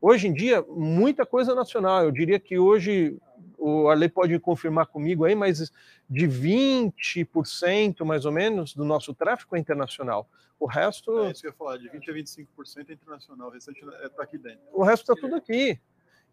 Hoje 0.00 0.28
em 0.28 0.32
dia, 0.32 0.64
muita 0.68 1.26
coisa 1.26 1.54
nacional. 1.54 2.04
Eu 2.04 2.10
diria 2.10 2.40
que 2.40 2.58
hoje, 2.58 3.18
o 3.60 3.88
Arley 3.88 4.08
pode 4.08 4.38
confirmar 4.38 4.86
comigo 4.86 5.24
aí, 5.24 5.34
mas 5.34 5.70
de 6.08 6.26
20% 6.26 8.04
mais 8.04 8.24
ou 8.24 8.32
menos 8.32 8.74
do 8.74 8.84
nosso 8.84 9.14
tráfego 9.14 9.54
é 9.56 9.58
internacional. 9.58 10.28
O 10.58 10.66
resto. 10.66 11.24
É 11.24 11.30
isso 11.30 11.42
que 11.42 11.46
eu 11.46 11.50
ia 11.50 11.56
falar, 11.56 11.76
de 11.76 11.88
20% 11.88 12.08
a 12.08 12.12
25% 12.12 12.88
é 12.88 12.92
internacional. 12.92 13.48
O 13.48 13.52
restante 13.52 13.78
está 13.78 14.22
é, 14.22 14.24
aqui 14.24 14.38
dentro. 14.38 14.60
O 14.72 14.82
resto 14.82 15.02
está 15.02 15.14
tudo 15.14 15.36
aqui. 15.36 15.78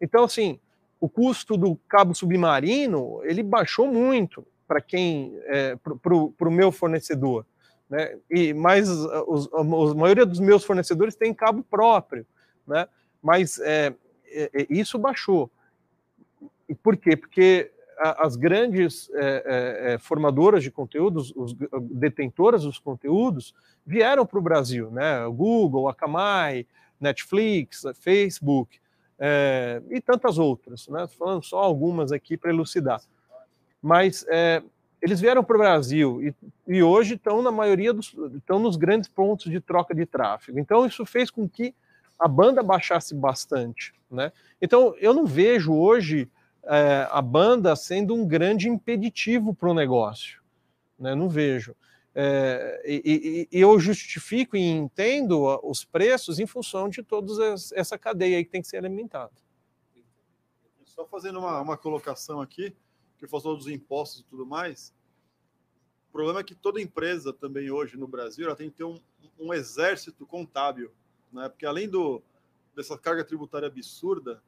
Então, 0.01 0.23
assim, 0.23 0.59
o 0.99 1.07
custo 1.07 1.57
do 1.57 1.75
cabo 1.87 2.15
submarino 2.15 3.21
ele 3.23 3.43
baixou 3.43 3.87
muito 3.87 4.45
para 4.67 4.81
quem, 4.81 5.39
é, 5.45 5.75
para 5.75 6.13
o 6.13 6.51
meu 6.51 6.71
fornecedor. 6.71 7.45
Né? 7.89 8.17
E 8.29 8.53
mais 8.53 8.89
os, 8.89 9.51
a 9.53 9.63
maioria 9.63 10.25
dos 10.25 10.39
meus 10.39 10.63
fornecedores 10.63 11.15
tem 11.15 11.33
cabo 11.33 11.63
próprio, 11.63 12.25
né? 12.67 12.87
mas 13.21 13.59
é, 13.59 13.93
é, 14.25 14.49
é, 14.53 14.67
isso 14.69 14.99
baixou. 14.99 15.49
Por 16.76 16.98
quê? 16.98 17.15
Porque 17.15 17.72
as 17.99 18.35
grandes 18.35 19.10
é, 19.14 19.19
é, 19.19 19.94
é, 19.94 19.98
formadoras 19.98 20.61
de 20.61 20.69
conteúdos, 20.69 21.34
os, 21.35 21.53
detentoras 21.89 22.64
dos 22.64 22.77
conteúdos, 22.77 23.56
vieram 23.85 24.26
para 24.26 24.38
o 24.38 24.41
Brasil, 24.41 24.91
né? 24.91 25.26
Google, 25.30 25.89
Akamai, 25.89 26.65
Netflix, 26.99 27.84
Facebook 27.95 28.80
é, 29.18 29.81
e 29.89 29.99
tantas 29.99 30.38
outras, 30.38 30.88
né? 30.88 31.07
Falando 31.07 31.44
só 31.44 31.57
algumas 31.57 32.11
aqui 32.11 32.38
para 32.38 32.52
elucidar. 32.52 33.02
Mas 33.81 34.26
eles 35.02 35.19
vieram 35.19 35.44
para 35.44 35.56
o 35.56 35.60
Brasil 35.60 36.22
e, 36.22 36.35
e 36.68 36.84
hoje 36.84 37.15
estão 37.15 37.41
na 37.41 37.52
maioria 37.52 37.94
dos, 37.94 38.15
estão 38.35 38.60
nos 38.60 38.76
grandes 38.76 39.10
pontos 39.10 39.49
de 39.49 39.60
troca 39.60 39.95
de 39.95 40.06
tráfego. 40.06 40.60
Então 40.60 40.85
isso 40.85 41.06
fez 41.06 41.31
com 41.31 41.48
que 41.48 41.73
a 42.19 42.27
banda 42.27 42.61
baixasse 42.64 43.14
bastante, 43.14 43.94
né? 44.10 44.31
Então 44.61 44.95
eu 44.99 45.14
não 45.14 45.26
vejo 45.26 45.73
hoje 45.73 46.30
é, 46.68 47.07
a 47.10 47.22
banda 47.22 47.76
sendo 47.76 48.14
um 48.14 48.27
grande 48.27 48.69
impeditivo 48.69 49.53
para 49.53 49.69
o 49.69 49.73
negócio, 49.73 50.41
né? 50.99 51.15
Não 51.15 51.30
vejo. 51.30 51.76
É, 52.14 52.81
e, 52.85 53.48
e, 53.52 53.60
eu 53.60 53.80
justifico 53.80 54.57
e 54.57 54.61
entendo 54.61 55.60
os 55.64 55.85
preços 55.85 56.39
em 56.39 56.48
função 56.48 56.89
de 56.89 57.03
toda 57.03 57.56
essa 57.73 57.98
cadeia 57.98 58.44
que 58.44 58.49
tem 58.49 58.61
que 58.61 58.68
ser 58.68 58.77
alimentada. 58.77 59.31
Só 60.84 61.06
fazendo 61.06 61.39
uma, 61.39 61.61
uma 61.61 61.77
colocação 61.77 62.41
aqui, 62.41 62.76
que 63.19 63.27
falou 63.27 63.56
dos 63.56 63.68
impostos 63.68 64.22
e 64.22 64.23
tudo 64.23 64.45
mais. 64.45 64.94
O 66.10 66.11
problema 66.11 66.39
é 66.39 66.44
que 66.44 66.56
toda 66.56 66.81
empresa 66.81 67.31
também 67.31 67.69
hoje 67.69 67.98
no 67.98 68.07
Brasil 68.07 68.48
ela 68.48 68.56
tem 68.56 68.69
que 68.69 68.77
ter 68.77 68.84
um, 68.84 68.99
um 69.39 69.53
exército 69.53 70.26
contábil 70.26 70.91
né? 71.31 71.49
Porque 71.49 71.65
além 71.65 71.89
do, 71.89 72.22
dessa 72.76 72.98
carga 72.98 73.23
tributária 73.23 73.68
absurda, 73.68 74.41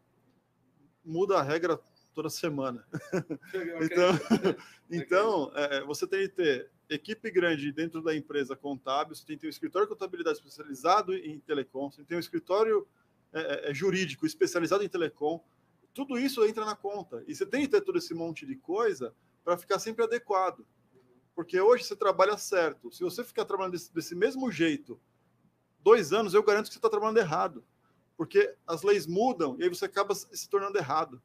muda 1.03 1.37
a 1.37 1.43
regra 1.43 1.79
toda 2.19 2.29
semana. 2.29 2.85
então, 3.81 4.11
então 4.91 5.51
é, 5.55 5.81
você 5.85 6.05
tem 6.05 6.27
que 6.27 6.35
ter 6.35 6.69
equipe 6.89 7.31
grande 7.31 7.71
dentro 7.71 8.01
da 8.01 8.13
empresa 8.13 8.57
contábil, 8.57 9.15
você 9.15 9.25
tem 9.25 9.37
que 9.37 9.41
ter 9.41 9.47
um 9.47 9.49
escritório 9.49 9.87
de 9.87 9.93
contabilidade 9.93 10.37
especializado 10.37 11.15
em 11.15 11.39
telecom, 11.39 11.89
você 11.89 11.97
tem 11.97 12.03
que 12.03 12.09
ter 12.09 12.15
um 12.17 12.19
escritório 12.19 12.85
é, 13.31 13.39
é, 13.39 13.71
é, 13.71 13.73
jurídico 13.73 14.25
especializado 14.25 14.83
em 14.83 14.89
telecom. 14.89 15.41
Tudo 15.93 16.19
isso 16.19 16.45
entra 16.45 16.65
na 16.65 16.75
conta. 16.75 17.23
E 17.25 17.33
você 17.33 17.45
tem 17.45 17.61
que 17.61 17.69
ter 17.69 17.81
todo 17.81 17.97
esse 17.97 18.13
monte 18.13 18.45
de 18.45 18.55
coisa 18.57 19.15
para 19.43 19.57
ficar 19.57 19.79
sempre 19.79 20.03
adequado. 20.03 20.65
Porque 21.33 21.59
hoje 21.59 21.85
você 21.85 21.95
trabalha 21.95 22.37
certo. 22.37 22.91
Se 22.91 23.01
você 23.01 23.23
ficar 23.23 23.45
trabalhando 23.45 23.73
desse, 23.73 23.93
desse 23.93 24.13
mesmo 24.13 24.51
jeito 24.51 24.99
dois 25.81 26.11
anos, 26.11 26.33
eu 26.33 26.43
garanto 26.43 26.67
que 26.67 26.73
você 26.73 26.79
está 26.79 26.89
trabalhando 26.89 27.17
errado. 27.17 27.63
Porque 28.17 28.53
as 28.67 28.83
leis 28.83 29.07
mudam 29.07 29.55
e 29.57 29.63
aí 29.63 29.69
você 29.69 29.85
acaba 29.85 30.13
se 30.13 30.49
tornando 30.49 30.77
errado. 30.77 31.21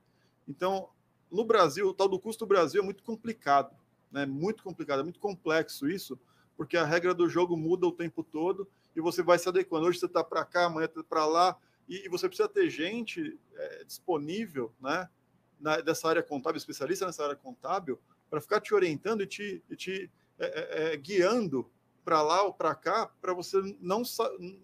Então, 0.47 0.89
no 1.31 1.45
Brasil, 1.45 1.89
o 1.89 1.95
tal 1.95 2.09
do 2.09 2.19
custo 2.19 2.45
do 2.45 2.49
Brasil 2.49 2.81
é 2.81 2.85
muito 2.85 3.03
complicado. 3.03 3.75
Né? 4.11 4.25
Muito 4.25 4.63
complicado, 4.63 5.01
é 5.01 5.03
muito 5.03 5.19
complexo 5.19 5.89
isso, 5.89 6.19
porque 6.57 6.77
a 6.77 6.85
regra 6.85 7.13
do 7.13 7.29
jogo 7.29 7.57
muda 7.57 7.87
o 7.87 7.93
tempo 7.93 8.23
todo 8.23 8.69
e 8.95 9.01
você 9.01 9.23
vai 9.23 9.39
se 9.39 9.49
adequando. 9.49 9.87
Hoje 9.87 9.99
você 9.99 10.07
está 10.07 10.23
para 10.23 10.45
cá, 10.45 10.67
amanhã 10.67 10.87
está 10.87 11.03
para 11.03 11.27
lá, 11.27 11.57
e, 11.89 12.07
e, 12.07 12.09
você 12.09 12.29
precisa 12.29 12.49
ter 12.49 12.71
gente 12.71 13.39
é, 13.55 13.85
disponível 13.85 14.73
né, 14.81 15.09
na, 15.61 15.81
dessa 15.81 16.09
área 16.09 16.23
contábil, 16.23 16.57
especialista 16.57 17.05
nessa 17.05 17.25
área 17.25 17.37
contábil, 17.37 18.01
para 18.31 18.41
ficar 18.41 18.61
te 18.61 18.73
orientando 18.73 19.23
e 19.23 19.27
te, 19.27 19.63
e 19.69 19.77
te 19.77 20.11
é, 20.39 20.47
é, 20.47 20.95
é 20.95 20.97
guiando 20.97 21.71
para 22.05 22.23
lá 22.23 22.43
ou 22.43 22.55
para 22.55 22.75
cá 22.75 23.11
para 23.21 23.35
você 23.35 23.61
não, 23.81 24.03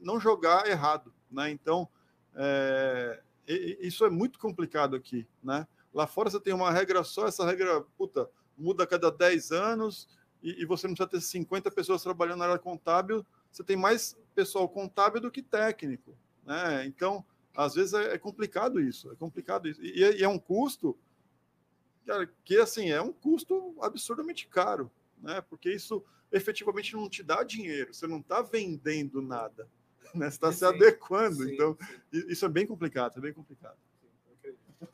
não 0.01 0.21
jogar 0.21 0.67
errado, 0.67 1.13
né? 1.31 1.51
Então, 1.51 1.89
é, 2.35 3.23
isso 3.81 4.05
é 4.05 4.11
muito 4.11 4.39
complicado 4.39 4.95
aqui, 4.97 5.27
né? 5.43 5.67
Lá 5.93 6.07
fora 6.07 6.31
você 6.31 6.41
tem 6.41 6.55
uma 6.55 6.71
regra 6.71 7.03
só, 7.03 7.27
essa 7.27 7.45
regra, 7.45 7.81
puta, 7.97 8.29
muda 8.57 8.85
a 8.85 8.87
cada 8.87 9.11
10 9.11 9.51
anos 9.51 10.09
e, 10.43 10.63
e 10.63 10.65
você 10.65 10.87
não 10.87 10.95
precisa 10.95 11.11
ter 11.11 11.21
50 11.21 11.71
pessoas 11.71 12.03
trabalhando 12.03 12.39
na 12.39 12.45
área 12.47 12.59
contábil, 12.59 13.25
você 13.51 13.65
tem 13.65 13.77
mais 13.77 14.17
pessoal 14.35 14.69
contábil 14.69 15.21
do 15.21 15.31
que 15.31 15.43
técnico, 15.43 16.17
né? 16.45 16.87
Então, 16.87 17.25
às 17.55 17.75
vezes 17.75 17.93
é, 17.95 18.15
é 18.15 18.19
complicado 18.19 18.81
isso, 18.81 19.11
é 19.11 19.17
complicado 19.17 19.69
isso. 19.69 19.83
E, 19.83 19.99
e 19.99 20.23
é 20.23 20.29
um 20.29 20.39
custo 20.39 20.97
cara, 22.07 22.31
que, 22.45 22.57
assim, 22.57 22.91
é 22.91 23.01
um 23.01 23.13
custo 23.13 23.77
absurdamente 23.81 24.47
caro, 24.49 24.91
né? 25.19 25.41
Porque 25.43 25.73
isso 25.73 26.05
efetivamente 26.33 26.95
não 26.95 27.09
te 27.09 27.23
dá 27.23 27.43
dinheiro, 27.43 27.93
você 27.93 28.07
não 28.07 28.21
está 28.21 28.41
vendendo 28.41 29.21
nada, 29.21 29.69
né? 30.15 30.31
Você 30.31 30.37
está 30.37 30.53
se 30.53 30.65
adequando. 30.65 31.45
Sim, 31.45 31.55
então, 31.55 31.77
sim. 32.13 32.25
isso 32.29 32.45
é 32.45 32.49
bem 32.49 32.67
complicado, 32.67 33.19
é 33.19 33.21
bem 33.21 33.33
complicado. 33.33 33.77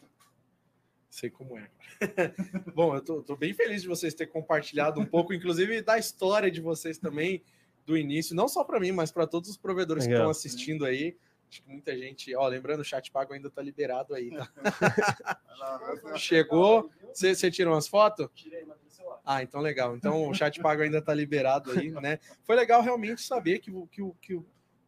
Sei 1.11 1.31
como 1.31 1.59
é. 1.59 1.71
Bom, 2.75 2.95
eu 2.95 3.01
tô, 3.01 3.23
tô, 3.23 3.37
bem 3.37 3.55
feliz 3.55 3.83
de 3.83 3.89
vocês 3.89 4.15
terem 4.15 4.33
compartilhado 4.33 5.01
um 5.01 5.07
pouco, 5.07 5.33
inclusive 5.33 5.81
da 5.83 5.99
história 5.99 6.51
de 6.51 6.61
vocês 6.61 6.99
também, 6.99 7.43
do 7.85 7.97
início, 7.97 8.35
não 8.35 8.49
só 8.49 8.65
para 8.65 8.81
mim, 8.81 8.93
mas 8.93 9.11
para 9.11 9.27
todos 9.27 9.49
os 9.49 9.57
provedores 9.57 10.05
Legal. 10.05 10.17
que 10.17 10.21
estão 10.21 10.31
assistindo 10.31 10.85
aí. 10.85 11.17
Acho 11.49 11.63
que 11.63 11.71
muita 11.71 11.97
gente, 11.97 12.35
ó, 12.35 12.49
lembrando, 12.49 12.81
o 12.81 12.85
chat 12.85 13.09
pago 13.13 13.33
ainda 13.33 13.49
tá 13.49 13.63
liberado 13.63 14.15
aí, 14.15 14.31
tá? 14.31 15.41
Chegou. 16.17 16.91
Você, 17.15 17.51
tirou 17.53 17.73
umas 17.73 17.87
fotos? 17.87 18.29
Tirei, 18.35 18.67
ah, 19.25 19.43
então 19.43 19.61
legal. 19.61 19.97
Então 19.97 20.29
o 20.29 20.35
chat 20.35 20.61
pago 20.61 20.83
ainda 20.83 21.03
tá 21.03 21.13
liberado 21.13 21.73
aí, 21.73 21.91
né? 21.91 22.21
Foi 22.45 22.55
legal 22.55 22.81
realmente 22.81 23.21
saber 23.23 23.59
que 23.59 23.73
o 23.73 23.87
que, 23.89 24.03
que, 24.23 24.41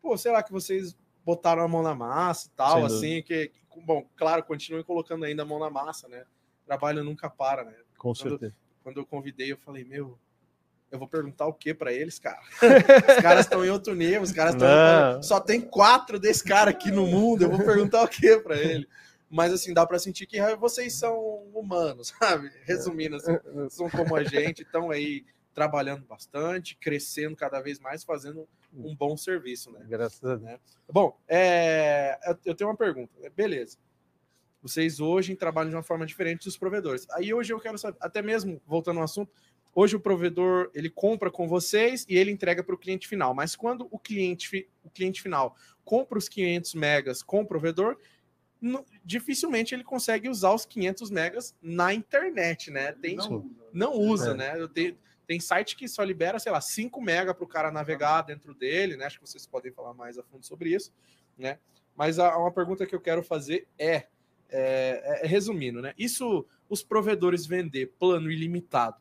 pô, 0.09 0.16
sei 0.16 0.32
lá, 0.32 0.43
que 0.43 0.51
vocês 0.51 0.97
botaram 1.22 1.62
a 1.62 1.68
mão 1.68 1.82
na 1.82 1.94
massa 1.94 2.48
e 2.48 2.51
tal, 2.56 2.86
assim, 2.86 3.22
que, 3.22 3.52
bom, 3.85 4.09
claro, 4.16 4.43
continuem 4.43 4.82
colocando 4.82 5.26
ainda 5.26 5.43
a 5.43 5.47
mão 5.47 5.59
na 5.59 5.68
massa, 5.68 6.09
né? 6.09 6.24
Trabalho 6.64 7.05
nunca 7.05 7.28
para, 7.28 7.62
né? 7.64 7.74
Com 7.98 8.14
quando, 8.14 8.16
certeza. 8.16 8.55
Quando 8.82 9.01
eu 9.01 9.05
convidei, 9.05 9.52
eu 9.52 9.59
falei, 9.59 9.85
meu, 9.85 10.18
eu 10.90 10.98
vou 10.98 11.06
perguntar 11.06 11.47
o 11.47 11.52
que 11.52 11.74
para 11.74 11.93
eles, 11.93 12.18
cara? 12.18 12.40
os 13.16 13.22
caras 13.22 13.44
estão 13.44 13.62
em 13.62 13.68
outro 13.68 13.94
nível, 13.94 14.22
os 14.22 14.32
caras 14.32 14.55
estão. 14.55 15.22
Só 15.22 15.39
tem 15.40 15.60
quatro 15.60 16.18
desse 16.18 16.43
cara 16.43 16.70
aqui 16.70 16.90
no 16.90 17.06
mundo, 17.06 17.43
eu 17.43 17.51
vou 17.51 17.62
perguntar 17.62 18.02
o 18.02 18.09
que 18.09 18.39
para 18.39 18.56
ele? 18.56 18.89
Mas 19.28 19.52
assim, 19.52 19.74
dá 19.74 19.85
para 19.85 19.98
sentir 19.98 20.24
que 20.24 20.40
vocês 20.56 20.94
são 20.94 21.14
humanos, 21.52 22.14
sabe? 22.18 22.51
Resumindo, 22.64 23.16
assim, 23.16 23.36
são 23.68 23.90
como 23.90 24.16
a 24.16 24.24
gente, 24.24 24.62
estão 24.62 24.90
aí 24.90 25.26
trabalhando 25.59 26.06
bastante, 26.06 26.76
crescendo 26.76 27.35
cada 27.35 27.60
vez 27.60 27.80
mais, 27.80 28.05
fazendo 28.05 28.48
um 28.72 28.94
bom 28.94 29.16
serviço, 29.16 29.72
né? 29.72 29.85
Graças 29.89 30.22
a 30.22 30.36
Deus. 30.36 30.43
Né? 30.43 30.60
Bom, 30.89 31.18
é, 31.26 32.16
eu 32.44 32.55
tenho 32.55 32.70
uma 32.70 32.76
pergunta. 32.76 33.12
Beleza. 33.35 33.76
Vocês 34.62 35.01
hoje 35.01 35.35
trabalham 35.35 35.70
de 35.70 35.74
uma 35.74 35.82
forma 35.82 36.06
diferente 36.06 36.44
dos 36.44 36.56
provedores. 36.56 37.09
Aí 37.10 37.35
hoje 37.35 37.52
eu 37.52 37.59
quero 37.59 37.76
saber, 37.76 37.98
até 38.01 38.22
mesmo 38.22 38.62
voltando 38.64 38.98
ao 38.98 39.05
assunto, 39.05 39.32
Hoje 39.74 39.94
o 39.94 40.01
provedor 40.01 40.70
ele 40.74 40.90
compra 40.90 41.30
com 41.30 41.47
vocês 41.47 42.05
e 42.09 42.16
ele 42.16 42.32
entrega 42.32 42.64
para 42.64 42.74
o 42.74 42.78
cliente 42.78 43.06
final. 43.06 43.32
Mas 43.32 43.55
quando 43.55 43.86
o 43.93 43.98
cliente, 43.98 44.68
o 44.82 44.90
cliente 44.90 45.22
final 45.22 45.55
compra 45.85 46.18
os 46.18 46.28
500 46.28 46.74
megas 46.74 47.22
com 47.22 47.43
o 47.43 47.47
provedor, 47.47 47.97
no, 48.60 48.85
dificilmente 49.05 49.74
ele 49.76 49.85
consegue 49.85 50.28
usar 50.28 50.52
os 50.52 50.66
500 50.66 51.10
megas 51.10 51.55
na 51.62 51.94
internet, 51.94 52.72
né? 52.72 52.90
Tem, 52.93 53.14
não, 53.14 53.48
não 53.72 53.93
usa, 53.93 54.32
é. 54.32 54.35
né? 54.35 54.68
Tenho, 54.74 54.97
tem 55.28 55.38
site 55.38 55.76
que 55.76 55.86
só 55.86 56.02
libera, 56.02 56.38
sei 56.38 56.50
lá, 56.50 56.60
5 56.60 57.00
mega 57.02 57.34
para 57.34 57.44
o 57.44 57.48
cara 57.48 57.70
navegar 57.70 58.22
dentro 58.22 58.55
dele, 58.55 58.96
né? 58.96 59.05
Acho 59.05 59.20
que 59.20 59.28
vocês 59.28 59.46
podem 59.46 59.70
falar 59.70 59.92
mais 59.92 60.18
a 60.18 60.22
fundo 60.22 60.44
sobre 60.44 60.74
isso, 60.74 60.90
né? 61.36 61.59
Mas 61.94 62.18
a, 62.18 62.34
uma 62.38 62.50
pergunta 62.50 62.86
que 62.86 62.94
eu 62.94 63.00
quero 63.00 63.22
fazer 63.22 63.68
é, 63.78 64.06
é, 64.48 65.20
é 65.22 65.26
resumindo, 65.26 65.82
né? 65.82 65.92
Isso 65.98 66.46
os 66.66 66.82
provedores 66.82 67.44
vender 67.46 67.92
plano 67.98 68.32
ilimitado 68.32 68.96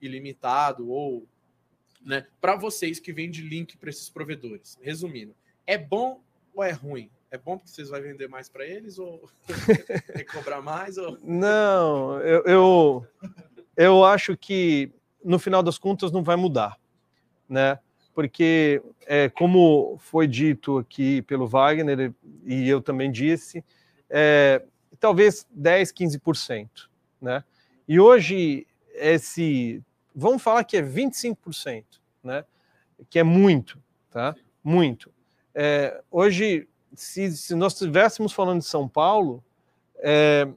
ilimitado 0.00 0.88
ou 0.90 1.26
né, 2.04 2.26
para 2.40 2.56
vocês 2.56 2.98
que 3.00 3.12
vendem 3.12 3.42
link 3.42 3.76
para 3.76 3.90
esses 3.90 4.08
provedores. 4.08 4.78
Resumindo, 4.80 5.34
é 5.66 5.76
bom 5.76 6.22
ou 6.54 6.62
é 6.62 6.70
ruim? 6.70 7.10
É 7.30 7.36
bom 7.36 7.58
porque 7.58 7.70
vocês 7.70 7.90
vão 7.90 8.00
vender 8.00 8.28
mais 8.28 8.48
para 8.48 8.64
eles 8.64 8.98
ou 8.98 9.28
é 10.14 10.24
cobrar 10.24 10.62
mais? 10.62 10.96
Ou... 10.96 11.18
Não, 11.22 12.20
eu, 12.20 12.42
eu, 12.44 13.06
eu 13.76 14.04
acho 14.04 14.36
que 14.36 14.92
no 15.28 15.38
final 15.38 15.62
das 15.62 15.76
contas 15.76 16.10
não 16.10 16.22
vai 16.22 16.36
mudar, 16.36 16.78
né? 17.46 17.78
Porque, 18.14 18.82
é, 19.06 19.28
como 19.28 19.98
foi 19.98 20.26
dito 20.26 20.78
aqui 20.78 21.20
pelo 21.22 21.46
Wagner, 21.46 22.14
e 22.44 22.66
eu 22.66 22.80
também 22.80 23.12
disse, 23.12 23.62
é, 24.08 24.64
talvez 24.98 25.46
10, 25.50 25.92
15%. 25.92 26.68
Né? 27.20 27.44
E 27.86 28.00
hoje, 28.00 28.66
esse 28.94 29.84
vamos 30.14 30.42
falar 30.42 30.64
que 30.64 30.78
é 30.78 30.82
25%, 30.82 31.84
né? 32.24 32.44
que 33.10 33.18
é 33.18 33.22
muito, 33.22 33.78
tá? 34.10 34.34
Muito. 34.64 35.12
É, 35.54 36.02
hoje, 36.10 36.66
se, 36.94 37.30
se, 37.36 37.54
nós 37.54 37.74
estivéssemos 37.74 38.32
falando 38.32 38.60
de 38.60 38.66
São 38.66 38.88
Paulo, 38.88 39.44
é, 39.98 40.48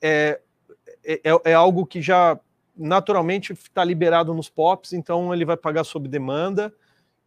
é, 0.00 0.40
é, 1.04 1.20
é 1.44 1.52
algo 1.52 1.84
que 1.84 2.00
já 2.00 2.38
naturalmente 2.80 3.52
está 3.52 3.84
liberado 3.84 4.32
nos 4.32 4.48
POPs, 4.48 4.94
então 4.94 5.32
ele 5.34 5.44
vai 5.44 5.56
pagar 5.56 5.84
sob 5.84 6.08
demanda, 6.08 6.72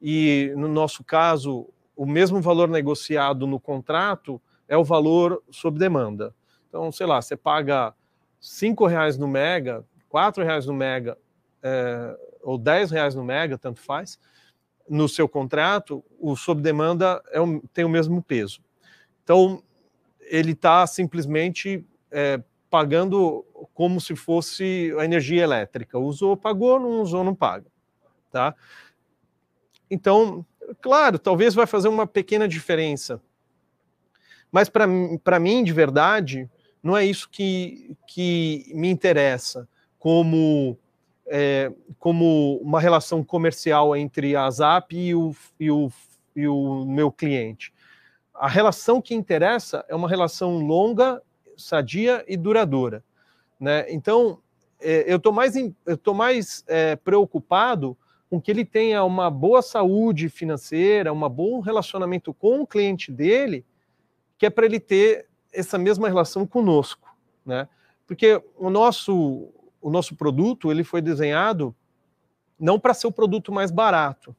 e 0.02 0.52
no 0.58 0.68
nosso 0.68 1.04
caso, 1.04 1.70
o 1.96 2.06
mesmo 2.06 2.42
valor 2.42 2.68
negociado 2.68 3.46
no 3.46 3.60
contrato 3.60 4.42
é 4.68 4.76
o 4.76 4.84
valor 4.84 5.42
sob 5.52 5.78
demanda. 5.78 6.34
Então, 6.68 6.92
sei 6.92 7.06
lá, 7.06 7.22
você 7.22 7.38
paga 7.38 7.94
cinco 8.40 8.88
reais 8.88 9.18
no 9.18 9.28
mega, 9.28 9.86
quatro 10.10 10.44
reais 10.44 10.66
no 10.66 10.74
mega 10.74 11.18
é, 11.62 12.18
ou 12.42 12.58
10 12.58 12.92
reais 12.92 13.16
no 13.16 13.24
mega, 13.24 13.58
tanto 13.58 13.80
faz, 13.80 14.20
no 14.90 15.08
seu 15.08 15.30
contrato, 15.30 16.04
o 16.20 16.36
sob 16.36 16.62
demanda 16.62 17.22
é 17.32 17.40
tem 17.74 17.86
o 17.86 17.90
mesmo 17.90 18.22
peso. 18.22 18.60
Então, 19.24 19.64
ele 20.20 20.52
está 20.52 20.86
simplesmente 20.86 21.86
é, 22.12 22.42
pagando 22.70 23.46
como 23.74 24.00
se 24.00 24.16
fosse 24.16 24.94
a 24.98 25.06
energia 25.06 25.44
elétrica. 25.44 26.00
Usou, 26.00 26.36
pagou, 26.38 26.80
não 26.80 27.02
usou, 27.02 27.24
não 27.24 27.36
paga. 27.36 27.66
Tá? 28.32 28.56
Então, 29.90 30.46
claro, 30.82 31.20
talvez 31.20 31.54
vai 31.54 31.68
fazer 31.68 31.88
uma 31.88 32.08
pequena 32.08 32.48
diferença. 32.48 33.22
Mas 34.52 34.70
para 34.70 35.40
mim, 35.40 35.64
de 35.64 35.74
verdade, 35.74 36.50
não 36.82 36.96
é 36.96 37.06
isso 37.06 37.30
que, 37.30 37.98
que 38.08 38.72
me 38.74 38.90
interessa 38.90 39.68
como 39.98 40.78
é, 41.26 41.72
como 42.00 42.58
uma 42.58 42.80
relação 42.80 43.24
comercial 43.24 43.96
entre 43.96 44.36
a 44.36 44.50
Zap 44.50 44.96
e 44.96 45.16
o, 45.16 45.36
e, 45.60 45.72
o, 45.72 45.92
e 46.36 46.48
o 46.48 46.86
meu 46.86 47.12
cliente. 47.12 47.74
A 48.34 48.48
relação 48.48 49.02
que 49.02 49.16
interessa 49.16 49.86
é 49.88 49.96
uma 49.96 50.10
relação 50.10 50.58
longa, 50.58 51.22
sadia 51.56 52.24
e 52.28 52.36
duradoura. 52.36 53.04
Né? 53.64 53.86
Então, 53.88 54.40
é, 54.82 55.10
eu 55.10 55.16
estou 55.16 55.32
mais, 55.32 55.56
eu 55.56 55.98
tô 55.98 56.14
mais 56.14 56.66
é, 56.68 56.98
preocupado 56.98 57.98
com 58.30 58.42
que 58.42 58.52
ele 58.52 58.66
tenha 58.66 59.06
uma 59.06 59.30
boa 59.30 59.62
saúde 59.62 60.28
financeira, 60.28 61.14
um 61.14 61.30
bom 61.30 61.62
relacionamento 61.62 62.34
com 62.34 62.60
o 62.60 62.68
cliente 62.68 63.10
dele, 63.10 63.66
que 64.38 64.46
é 64.46 64.50
para 64.50 64.66
ele 64.66 64.82
ter 64.82 65.28
essa 65.54 65.78
mesma 65.78 66.10
relação 66.10 66.46
conosco. 66.46 67.16
Né? 67.46 67.70
Porque 68.06 68.44
o 68.58 68.70
nosso, 68.70 69.48
o 69.82 69.90
nosso 69.90 70.14
produto 70.14 70.70
ele 70.70 70.84
foi 70.84 71.02
desenhado 71.02 71.74
não 72.60 72.78
para 72.78 72.94
ser 72.94 73.08
o 73.08 73.14
produto 73.14 73.50
mais 73.50 73.72
barato, 73.72 74.36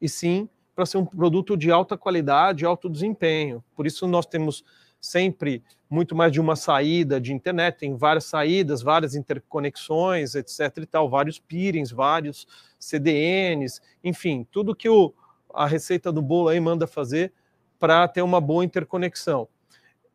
e 0.00 0.08
sim 0.08 0.48
para 0.76 0.86
ser 0.86 0.98
um 0.98 1.04
produto 1.04 1.56
de 1.56 1.72
alta 1.72 1.98
qualidade, 1.98 2.64
alto 2.64 2.88
desempenho. 2.88 3.64
Por 3.74 3.84
isso 3.84 4.06
nós 4.06 4.26
temos 4.26 4.64
sempre 5.04 5.62
muito 5.88 6.16
mais 6.16 6.32
de 6.32 6.40
uma 6.40 6.56
saída 6.56 7.20
de 7.20 7.34
internet, 7.34 7.76
tem 7.76 7.94
várias 7.94 8.24
saídas, 8.24 8.80
várias 8.80 9.14
interconexões, 9.14 10.34
etc 10.34 10.78
e 10.78 10.86
tal, 10.86 11.10
vários 11.10 11.38
peerings, 11.38 11.90
vários 11.90 12.46
CDNs, 12.78 13.82
enfim, 14.02 14.46
tudo 14.50 14.74
que 14.74 14.88
o, 14.88 15.12
a 15.52 15.66
receita 15.66 16.10
do 16.10 16.22
bolo 16.22 16.48
aí 16.48 16.58
manda 16.58 16.86
fazer 16.86 17.34
para 17.78 18.08
ter 18.08 18.22
uma 18.22 18.40
boa 18.40 18.64
interconexão. 18.64 19.46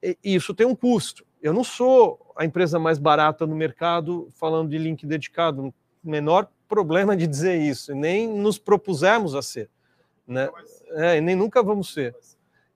E, 0.01 0.17
isso 0.23 0.55
tem 0.55 0.65
um 0.65 0.75
custo. 0.75 1.23
Eu 1.39 1.53
não 1.53 1.63
sou 1.63 2.33
a 2.35 2.43
empresa 2.43 2.79
mais 2.79 2.97
barata 2.97 3.45
no 3.45 3.55
mercado 3.55 4.27
falando 4.33 4.71
de 4.71 4.77
link 4.79 5.05
dedicado, 5.05 5.71
menor 6.03 6.49
problema 6.67 7.15
de 7.15 7.27
dizer 7.27 7.61
isso, 7.61 7.93
nem 7.93 8.27
nos 8.27 8.57
propusemos 8.57 9.35
a 9.35 9.41
ser, 9.43 9.69
né? 10.27 10.49
É, 10.93 11.21
nem 11.21 11.35
nunca 11.35 11.61
vamos 11.61 11.93
ser. 11.93 12.15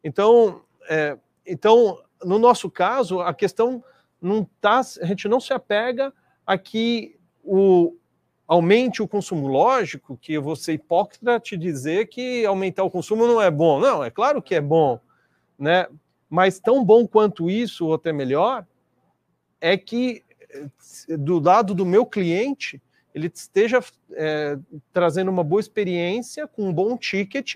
Então, 0.03 0.61
é, 0.87 1.17
então, 1.45 2.01
no 2.23 2.39
nosso 2.39 2.69
caso, 2.69 3.19
a 3.19 3.33
questão 3.33 3.83
não 4.21 4.47
tá, 4.61 4.79
a 4.79 5.05
gente 5.05 5.27
não 5.27 5.39
se 5.39 5.53
apega 5.53 6.13
a 6.45 6.57
que 6.57 7.17
o 7.43 7.95
aumente 8.47 9.01
o 9.01 9.07
consumo 9.07 9.47
lógico, 9.47 10.17
que 10.17 10.33
ser 10.55 10.73
hipócrita 10.73 11.39
te 11.39 11.57
dizer 11.57 12.07
que 12.07 12.45
aumentar 12.45 12.83
o 12.83 12.91
consumo 12.91 13.25
não 13.25 13.41
é 13.41 13.49
bom. 13.49 13.79
Não, 13.79 14.03
é 14.03 14.11
claro 14.11 14.41
que 14.41 14.53
é 14.53 14.61
bom, 14.61 14.99
né? 15.57 15.87
Mas 16.29 16.59
tão 16.59 16.83
bom 16.83 17.07
quanto 17.07 17.49
isso, 17.49 17.87
ou 17.87 17.93
até 17.93 18.11
melhor, 18.11 18.65
é 19.61 19.77
que 19.77 20.23
do 21.17 21.39
lado 21.39 21.73
do 21.73 21.85
meu 21.85 22.05
cliente 22.05 22.81
ele 23.13 23.31
esteja 23.33 23.83
é, 24.11 24.57
trazendo 24.91 25.29
uma 25.29 25.43
boa 25.43 25.59
experiência 25.59 26.47
com 26.47 26.67
um 26.67 26.73
bom 26.73 26.97
ticket 26.97 27.55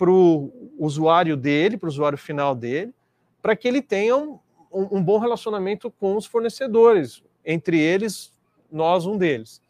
para 0.00 0.10
o 0.10 0.50
usuário 0.78 1.36
dele, 1.36 1.76
para 1.76 1.86
o 1.86 1.90
usuário 1.90 2.16
final 2.16 2.54
dele, 2.54 2.94
para 3.42 3.54
que 3.54 3.68
ele 3.68 3.82
tenha 3.82 4.16
um, 4.16 4.38
um, 4.72 4.96
um, 4.96 5.04
bom 5.04 5.18
relacionamento 5.18 5.90
com 5.90 6.16
os 6.16 6.24
fornecedores, 6.24 7.22
entre 7.44 7.78
eles, 7.78 8.32
nós 8.72 9.04
um 9.04 9.18
deles. 9.18 9.60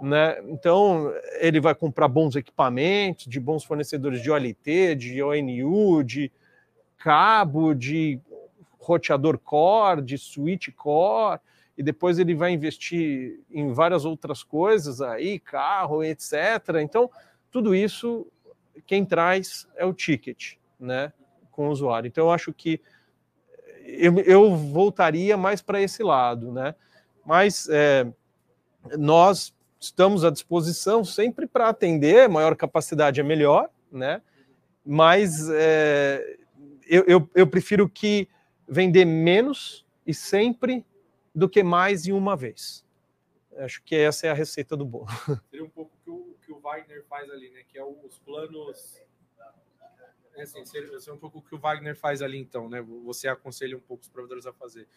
Né? 0.00 0.40
Então, 0.46 1.12
ele 1.40 1.58
vai 1.58 1.74
comprar 1.74 2.06
bons 2.06 2.36
equipamentos, 2.36 3.26
de 3.26 3.40
bons 3.40 3.64
fornecedores 3.64 4.22
de 4.22 4.30
OLT, 4.30 4.94
de 4.94 5.20
ONU, 5.20 6.04
de 6.04 6.30
cabo, 6.96 7.74
de 7.74 8.20
roteador 8.78 9.36
core, 9.36 10.00
de 10.00 10.16
switch 10.16 10.68
core, 10.76 11.40
e 11.76 11.82
depois 11.82 12.20
ele 12.20 12.36
vai 12.36 12.52
investir 12.52 13.40
em 13.50 13.72
várias 13.72 14.04
outras 14.04 14.44
coisas 14.44 15.00
aí, 15.00 15.40
carro, 15.40 16.04
etc. 16.04 16.34
Então, 16.80 17.10
tudo 17.50 17.74
isso, 17.74 18.28
quem 18.86 19.04
traz 19.04 19.68
é 19.76 19.84
o 19.84 19.92
ticket, 19.92 20.54
né, 20.78 21.12
com 21.50 21.68
o 21.68 21.70
usuário. 21.70 22.08
Então, 22.08 22.26
eu 22.26 22.30
acho 22.30 22.52
que 22.52 22.80
eu, 23.84 24.18
eu 24.20 24.56
voltaria 24.56 25.36
mais 25.36 25.60
para 25.60 25.80
esse 25.80 26.02
lado, 26.02 26.52
né? 26.52 26.74
Mas 27.24 27.68
é, 27.70 28.06
nós 28.98 29.54
estamos 29.78 30.24
à 30.24 30.30
disposição 30.30 31.04
sempre 31.04 31.46
para 31.46 31.68
atender, 31.68 32.28
maior 32.28 32.56
capacidade 32.56 33.20
é 33.20 33.24
melhor, 33.24 33.68
né? 33.90 34.22
Mas 34.84 35.48
é, 35.50 36.36
eu, 36.88 37.04
eu, 37.06 37.30
eu, 37.34 37.46
prefiro 37.46 37.88
que 37.88 38.28
vender 38.68 39.04
menos 39.04 39.86
e 40.06 40.12
sempre 40.12 40.84
do 41.34 41.48
que 41.48 41.62
mais 41.62 42.06
em 42.06 42.12
uma 42.12 42.36
vez. 42.36 42.84
Acho 43.58 43.82
que 43.82 43.94
essa 43.94 44.26
é 44.26 44.30
a 44.30 44.34
receita 44.34 44.76
do 44.76 44.84
bolo. 44.84 45.06
Seria 45.50 45.64
um 45.64 45.70
pouco 45.70 45.92
que 46.02 46.10
o 46.10 46.21
Wagner 46.62 47.04
faz 47.04 47.28
ali, 47.30 47.50
né? 47.50 47.62
Que 47.68 47.78
é 47.78 47.84
os 47.84 48.18
planos. 48.18 49.00
É 50.34 50.42
assim, 50.42 50.64
seria, 50.64 50.98
seria 50.98 51.14
um 51.14 51.18
pouco 51.18 51.38
o 51.38 51.42
que 51.42 51.54
o 51.54 51.58
Wagner 51.58 51.96
faz 51.96 52.22
ali, 52.22 52.38
então, 52.38 52.68
né? 52.68 52.80
Você 53.04 53.28
aconselha 53.28 53.76
um 53.76 53.80
pouco 53.80 54.02
os 54.02 54.08
provedores 54.08 54.46
a 54.46 54.52
fazer. 54.52 54.88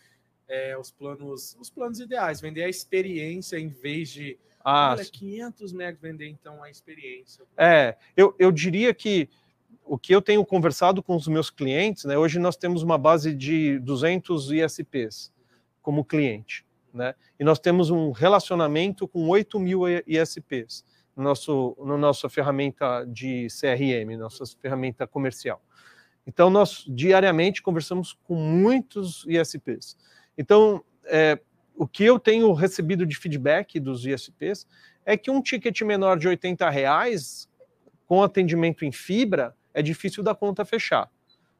É, 0.47 0.77
os 0.77 0.91
planos, 0.91 1.57
os 1.59 1.69
planos 1.71 1.99
ideais, 1.99 2.39
vender 2.39 2.63
a 2.63 2.69
experiência 2.69 3.57
em 3.57 3.67
vez 3.67 4.09
de 4.09 4.37
ah, 4.63 4.93
olha, 4.93 5.05
500 5.05 5.73
megas 5.73 5.99
vender 5.99 6.27
então 6.27 6.63
a 6.63 6.69
experiência. 6.69 7.43
É, 7.57 7.95
eu, 8.15 8.35
eu 8.37 8.51
diria 8.51 8.93
que 8.93 9.29
o 9.83 9.97
que 9.97 10.13
eu 10.13 10.21
tenho 10.21 10.43
conversado 10.43 11.03
com 11.03 11.15
os 11.15 11.27
meus 11.27 11.51
clientes, 11.51 12.05
né, 12.05 12.17
hoje 12.17 12.39
nós 12.39 12.57
temos 12.57 12.81
uma 12.81 12.97
base 12.97 13.33
de 13.33 13.77
200 13.79 14.51
ISPs 14.51 15.31
como 15.81 16.03
cliente, 16.03 16.65
né, 16.91 17.13
e 17.39 17.43
nós 17.43 17.59
temos 17.59 17.91
um 17.91 18.11
relacionamento 18.11 19.07
com 19.07 19.27
8 19.29 19.59
mil 19.59 19.81
ISPs 20.07 20.83
nosso, 21.15 21.75
no 21.79 21.97
nossa 21.97 22.29
ferramenta 22.29 23.05
de 23.05 23.47
CRM, 23.47 24.17
nossa 24.17 24.43
ferramenta 24.61 25.07
comercial. 25.07 25.61
Então, 26.27 26.49
nós 26.49 26.83
diariamente 26.87 27.61
conversamos 27.61 28.17
com 28.23 28.35
muitos 28.35 29.25
ISPs. 29.27 29.95
Então, 30.37 30.83
é, 31.05 31.39
o 31.75 31.87
que 31.87 32.03
eu 32.03 32.19
tenho 32.19 32.51
recebido 32.53 33.05
de 33.05 33.15
feedback 33.15 33.79
dos 33.79 34.05
ISPs 34.05 34.67
é 35.05 35.15
que 35.15 35.29
um 35.29 35.41
ticket 35.41 35.79
menor 35.81 36.17
de 36.17 36.27
80 36.27 36.69
reais, 36.69 37.47
com 38.07 38.23
atendimento 38.23 38.83
em 38.83 38.91
fibra, 38.91 39.55
é 39.73 39.81
difícil 39.81 40.23
da 40.23 40.33
conta 40.33 40.65
fechar. 40.65 41.11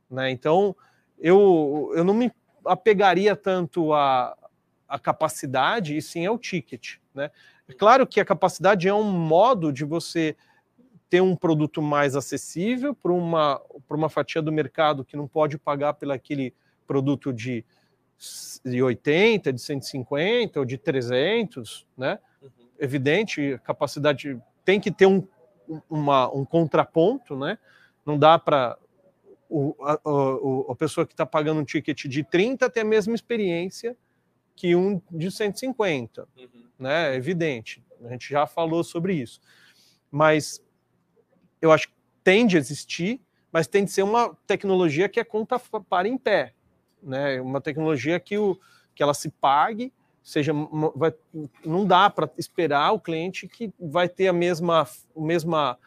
Né? 0.10 0.32
Então, 0.32 0.76
eu, 1.20 1.92
eu 1.96 2.04
não 2.04 2.14
me 2.14 2.32
apegaria 2.66 3.36
tanto 3.36 3.94
à, 3.94 4.36
à 4.88 4.98
capacidade, 4.98 5.96
e 5.96 6.02
sim 6.02 6.26
ao 6.26 6.40
ticket. 6.40 6.96
Né? 7.14 7.30
É 7.68 7.74
claro 7.74 8.06
que 8.06 8.20
a 8.20 8.26
capacidade 8.26 8.88
é 8.88 8.94
um 8.94 9.04
modo 9.04 9.72
de 9.72 9.84
você 9.84 10.36
ter 11.10 11.22
um 11.22 11.36
produto 11.36 11.82
mais 11.82 12.16
acessível 12.16 12.94
para 12.94 13.12
uma, 13.12 13.62
uma 13.90 14.10
fatia 14.10 14.42
do 14.42 14.52
mercado 14.52 15.06
que 15.06 15.18
não 15.18 15.28
pode 15.28 15.58
pagar 15.58 15.94
pelo 15.94 16.12
aquele 16.12 16.54
produto 16.86 17.34
de, 17.34 17.66
de 18.64 18.82
80, 18.82 19.54
de 19.54 19.62
150 19.62 20.60
ou 20.60 20.66
de 20.66 20.78
300, 20.78 21.88
né? 21.98 22.20
Uhum. 22.42 22.50
Evidente, 22.80 23.54
a 23.54 23.60
capacidade 23.60 24.40
tem 24.64 24.80
que 24.80 24.92
ter 24.92 25.06
um, 25.06 25.26
uma, 25.90 26.32
um 26.34 26.46
contraponto, 26.46 27.36
né? 27.36 27.58
Não 28.06 28.18
dá 28.18 28.38
para 28.38 28.78
o, 29.50 29.76
a, 29.82 30.72
a, 30.72 30.76
pessoa 30.76 31.06
que 31.06 31.14
está 31.14 31.26
pagando 31.26 31.62
um 31.62 31.66
ticket 31.66 32.06
de 32.06 32.24
30 32.24 32.70
ter 32.70 32.82
a 32.82 32.86
mesma 32.86 33.16
experiência 33.16 33.96
que 34.56 34.76
um 34.76 35.02
de 35.12 35.30
150. 35.30 36.28
Uhum. 36.38 36.48
Né? 36.80 37.14
É 37.14 37.16
evidente. 37.16 37.84
A 38.04 38.10
gente 38.10 38.30
já 38.30 38.48
falou 38.48 38.84
sobre 38.84 39.14
isso. 39.14 39.40
Mas 40.12 40.64
eu 41.62 41.72
acho 41.72 41.88
que 41.88 41.94
tende 42.24 42.56
a 42.56 42.60
existir, 42.60 43.22
mas 43.52 43.68
tem 43.68 43.86
de 43.86 43.92
ser 43.92 44.04
uma 44.04 44.36
tecnologia 44.48 45.10
que 45.10 45.20
a 45.20 45.26
conta 45.26 45.60
para 45.90 46.08
em 46.08 46.18
pé. 46.18 46.54
Né? 47.02 47.40
Uma 47.42 47.62
tecnologia 47.62 48.20
que, 48.20 48.38
o, 48.38 48.60
que 48.94 49.04
ela 49.04 49.14
se 49.14 49.30
pague, 49.30 49.94
seja 50.24 50.52
vai, 50.96 51.14
não 51.64 51.86
dá 51.86 52.10
para 52.10 52.30
esperar 52.38 52.92
o 52.92 53.00
cliente 53.00 53.48
que 53.48 53.72
vai 53.80 54.10
ter 54.10 54.28
a 54.28 54.34
mesma, 54.34 54.88
mesma 55.16 55.78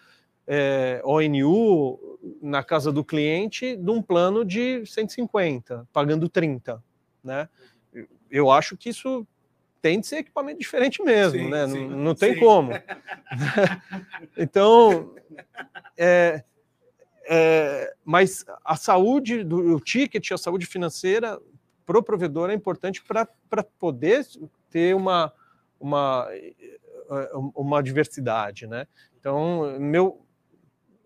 é, 0.46 1.02
ONU 1.04 1.98
na 2.40 2.62
casa 2.62 2.90
do 2.90 3.04
cliente 3.04 3.76
de 3.76 3.90
um 3.90 4.00
plano 4.00 4.44
de 4.44 4.84
150, 4.86 5.86
pagando 5.92 6.28
30, 6.28 6.82
né? 7.22 7.48
Eu 8.30 8.50
acho 8.50 8.76
que 8.76 8.90
isso 8.90 9.26
tem 9.80 10.00
de 10.00 10.06
ser 10.06 10.18
equipamento 10.18 10.58
diferente 10.58 11.02
mesmo, 11.02 11.38
sim, 11.38 11.48
né? 11.48 11.68
Sim, 11.68 11.88
não, 11.88 11.96
não, 11.98 12.14
tem 12.14 12.34
sim. 12.34 12.40
como. 12.40 12.72
então, 14.36 15.14
é, 15.96 16.42
é, 17.26 17.94
mas 18.04 18.44
a 18.64 18.76
saúde 18.76 19.44
do 19.44 19.76
o 19.76 19.80
ticket, 19.80 20.32
a 20.32 20.38
saúde 20.38 20.66
financeira 20.66 21.40
para 21.86 21.98
o 21.98 22.02
provedor 22.02 22.50
é 22.50 22.54
importante 22.54 23.02
para 23.02 23.26
poder 23.78 24.26
ter 24.68 24.94
uma, 24.94 25.32
uma, 25.80 26.28
uma 27.54 27.82
diversidade, 27.82 28.66
né? 28.66 28.86
Então, 29.18 29.78
meu, 29.78 30.20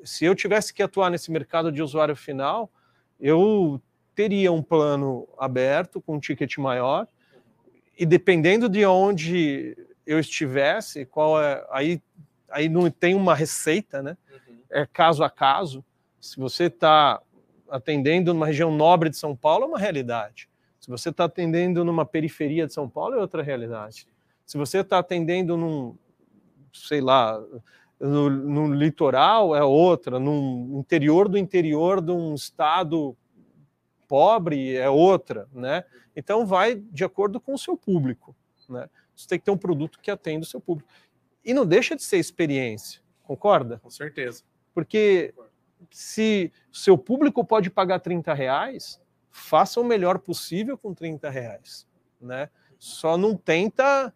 se 0.04 0.24
eu 0.24 0.34
tivesse 0.34 0.72
que 0.74 0.82
atuar 0.82 1.10
nesse 1.10 1.30
mercado 1.30 1.70
de 1.70 1.82
usuário 1.82 2.16
final, 2.16 2.70
eu 3.20 3.80
teria 4.14 4.52
um 4.52 4.62
plano 4.62 5.28
aberto 5.38 6.00
com 6.00 6.16
um 6.16 6.20
ticket 6.20 6.58
maior 6.58 7.06
e 7.98 8.06
dependendo 8.06 8.68
de 8.68 8.84
onde 8.84 9.76
eu 10.06 10.18
estivesse, 10.18 11.04
qual 11.06 11.40
é 11.40 11.64
aí 11.70 12.02
aí 12.52 12.68
não 12.68 12.90
tem 12.90 13.14
uma 13.14 13.34
receita, 13.34 14.02
né? 14.02 14.16
Uhum. 14.30 14.58
É 14.70 14.86
caso 14.86 15.24
a 15.24 15.30
caso. 15.30 15.84
Se 16.20 16.38
você 16.38 16.64
está 16.64 17.20
atendendo 17.68 18.34
numa 18.34 18.46
região 18.46 18.70
nobre 18.70 19.08
de 19.08 19.16
São 19.16 19.34
Paulo, 19.34 19.64
é 19.64 19.68
uma 19.68 19.78
realidade. 19.78 20.48
Se 20.78 20.88
você 20.90 21.08
está 21.08 21.24
atendendo 21.24 21.84
numa 21.84 22.04
periferia 22.04 22.66
de 22.66 22.72
São 22.72 22.88
Paulo, 22.88 23.14
é 23.14 23.18
outra 23.18 23.42
realidade. 23.42 24.06
Se 24.44 24.58
você 24.58 24.78
está 24.78 24.98
atendendo 24.98 25.56
num, 25.56 25.96
sei 26.72 27.00
lá, 27.00 27.42
no, 27.98 28.28
no, 28.28 28.74
litoral 28.74 29.54
é 29.54 29.62
outra, 29.62 30.18
no 30.18 30.78
interior 30.78 31.28
do 31.28 31.38
interior 31.38 32.00
de 32.00 32.10
um 32.10 32.34
estado 32.34 33.16
pobre 34.12 34.76
é 34.76 34.90
outra, 34.90 35.48
né? 35.54 35.84
Então 36.14 36.44
vai 36.44 36.74
de 36.74 37.02
acordo 37.02 37.40
com 37.40 37.54
o 37.54 37.58
seu 37.58 37.78
público, 37.78 38.36
né? 38.68 38.86
Você 39.16 39.26
tem 39.26 39.38
que 39.38 39.46
ter 39.46 39.50
um 39.50 39.56
produto 39.56 39.98
que 40.02 40.10
atenda 40.10 40.44
o 40.44 40.46
seu 40.46 40.60
público. 40.60 40.90
E 41.42 41.54
não 41.54 41.64
deixa 41.64 41.96
de 41.96 42.02
ser 42.02 42.18
experiência, 42.18 43.00
concorda? 43.22 43.78
Com 43.78 43.88
certeza. 43.88 44.42
Porque 44.74 45.32
se 45.90 46.52
seu 46.70 46.98
público 46.98 47.42
pode 47.42 47.70
pagar 47.70 48.00
30 48.00 48.34
reais, 48.34 49.00
faça 49.30 49.80
o 49.80 49.84
melhor 49.84 50.18
possível 50.18 50.76
com 50.76 50.92
30 50.92 51.30
reais, 51.30 51.86
né? 52.20 52.50
Só 52.78 53.16
não 53.16 53.34
tenta 53.34 54.12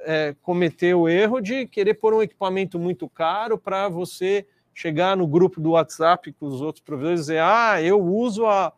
é, 0.00 0.36
cometer 0.42 0.92
o 0.92 1.08
erro 1.08 1.40
de 1.40 1.66
querer 1.66 1.94
pôr 1.94 2.12
um 2.12 2.20
equipamento 2.20 2.78
muito 2.78 3.08
caro 3.08 3.56
para 3.56 3.88
você 3.88 4.46
chegar 4.74 5.16
no 5.16 5.26
grupo 5.26 5.58
do 5.58 5.70
WhatsApp 5.70 6.34
com 6.34 6.48
os 6.48 6.60
outros 6.60 6.84
provedores 6.84 7.20
e 7.20 7.22
dizer, 7.22 7.40
ah, 7.40 7.80
eu 7.80 7.98
uso 7.98 8.44
a 8.44 8.74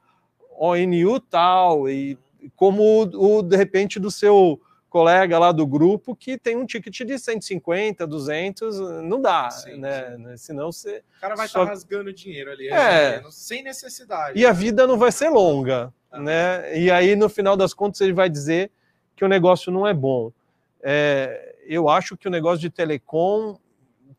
ONU 0.59 1.21
tal, 1.21 1.89
e 1.89 2.19
como 2.57 2.83
o, 2.83 3.39
o, 3.39 3.43
de 3.43 3.57
repente 3.57 3.99
do 3.99 4.11
seu 4.11 4.61
colega 4.89 5.39
lá 5.41 5.51
do 5.51 5.67
grupo 5.67 6.15
que 6.15 6.39
tem 6.39 6.57
um 6.57 6.65
ticket 6.65 7.01
de 7.03 7.19
150, 7.19 8.07
200, 8.07 8.79
não 9.03 9.21
dá, 9.21 9.51
sim, 9.51 9.77
né? 9.77 10.17
Sim. 10.17 10.37
Senão 10.37 10.71
você... 10.71 11.03
O 11.17 11.21
cara 11.21 11.35
vai 11.35 11.47
estar 11.47 11.59
só... 11.59 11.65
tá 11.65 11.71
rasgando 11.73 12.13
dinheiro 12.13 12.53
ali, 12.53 12.69
é. 12.69 13.21
sem 13.31 13.63
necessidade. 13.63 14.39
E 14.39 14.47
a 14.47 14.53
vida 14.53 14.87
não 14.87 14.97
vai 14.97 15.11
ser 15.11 15.31
longa, 15.31 15.93
ah. 16.13 16.21
né? 16.21 16.79
E 16.79 16.93
aí, 16.93 17.17
no 17.17 17.29
final 17.29 17.57
das 17.57 17.75
contas, 17.75 18.01
ele 18.03 18.13
vai 18.13 18.31
dizer 18.31 18.71
que 19.17 19.25
o 19.25 19.29
negócio 19.29 19.73
não 19.73 19.85
é 19.85 19.93
bom. 19.93 20.33
É, 20.81 21.57
eu 21.67 21.89
acho 21.89 22.17
que 22.17 22.29
o 22.29 22.31
negócio 22.31 22.61
de 22.61 22.71
telecom, 22.71 23.59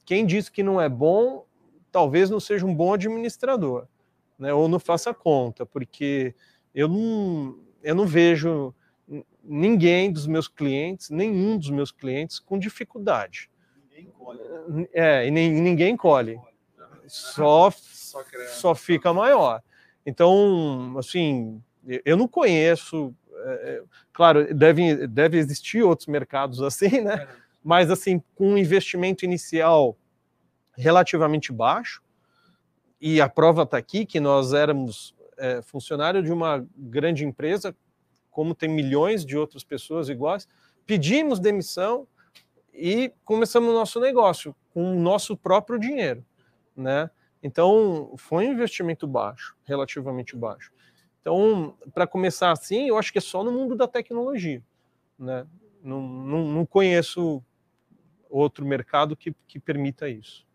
quem 0.06 0.26
diz 0.26 0.50
que 0.50 0.62
não 0.62 0.82
é 0.82 0.90
bom, 0.90 1.46
talvez 1.90 2.30
não 2.30 2.42
seja 2.42 2.66
um 2.66 2.76
bom 2.76 2.94
administrador, 2.94 3.88
né? 4.38 4.54
ou 4.54 4.68
não 4.68 4.80
faça 4.80 5.14
conta, 5.14 5.66
porque 5.66 6.36
eu 6.74 6.88
não, 6.88 7.60
eu 7.84 7.96
não 7.96 8.06
vejo 8.06 8.74
ninguém 9.44 10.12
dos 10.12 10.26
meus 10.26 10.48
clientes, 10.48 11.10
nenhum 11.10 11.58
dos 11.58 11.70
meus 11.70 11.92
clientes, 11.92 12.40
com 12.40 12.58
dificuldade. 12.58 13.50
Ninguém 13.90 14.12
colhe. 14.12 14.40
É, 14.94 15.28
e 15.28 15.32
nem, 15.32 15.52
ninguém 15.52 15.96
colhe. 15.96 16.40
Só, 17.08 17.70
só, 17.72 18.24
só 18.48 18.76
fica 18.76 19.14
maior. 19.14 19.62
Então, 20.06 20.96
assim, 20.98 21.62
eu 22.04 22.18
não 22.18 22.28
conheço 22.28 23.14
é, 23.46 23.52
é, 23.52 23.84
claro, 24.12 24.54
deve, 24.54 25.08
deve 25.08 25.38
existir 25.38 25.84
outros 25.84 26.08
mercados 26.08 26.62
assim, 26.64 27.02
né? 27.02 27.28
mas 27.64 27.92
assim, 27.92 28.22
com 28.34 28.54
um 28.54 28.58
investimento 28.58 29.24
inicial 29.24 29.98
relativamente 30.78 31.52
baixo, 31.52 32.02
e 33.00 33.20
a 33.22 33.30
prova 33.30 33.64
está 33.64 33.78
aqui 33.78 34.06
que 34.06 34.20
nós 34.20 34.54
éramos 34.54 35.16
é, 35.38 35.62
funcionário 35.62 36.24
de 36.24 36.32
uma 36.32 36.66
grande 36.76 37.26
empresa, 37.26 37.76
como 38.32 38.56
tem 38.56 38.70
milhões 38.70 39.26
de 39.26 39.38
outras 39.38 39.64
pessoas 39.64 40.10
iguais, 40.10 40.48
pedimos 40.86 41.40
demissão 41.40 42.08
e 42.74 43.12
começamos 43.24 43.70
o 43.70 43.74
nosso 43.74 44.00
negócio 44.00 44.56
com 44.74 44.98
o 44.98 45.00
nosso 45.00 45.38
próprio 45.38 45.80
dinheiro, 45.80 46.24
né? 46.76 47.10
Então, 47.42 48.14
foi 48.18 48.48
um 48.48 48.54
investimento 48.54 49.08
baixo, 49.08 49.56
relativamente 49.66 50.36
baixo. 50.36 50.72
Então, 51.22 51.78
para 51.94 52.08
começar 52.08 52.52
assim, 52.52 52.88
eu 52.88 52.98
acho 52.98 53.12
que 53.12 53.20
é 53.20 53.22
só 53.22 53.44
no 53.44 53.52
mundo 53.52 53.76
da 53.76 53.88
tecnologia, 53.88 54.62
né? 55.18 55.46
Não, 55.82 56.02
não, 56.02 56.46
não 56.46 56.66
conheço 56.66 57.44
outro 58.30 58.66
mercado 58.66 59.16
que, 59.16 59.34
que 59.48 59.60
permita 59.60 60.10
isso. 60.10 60.46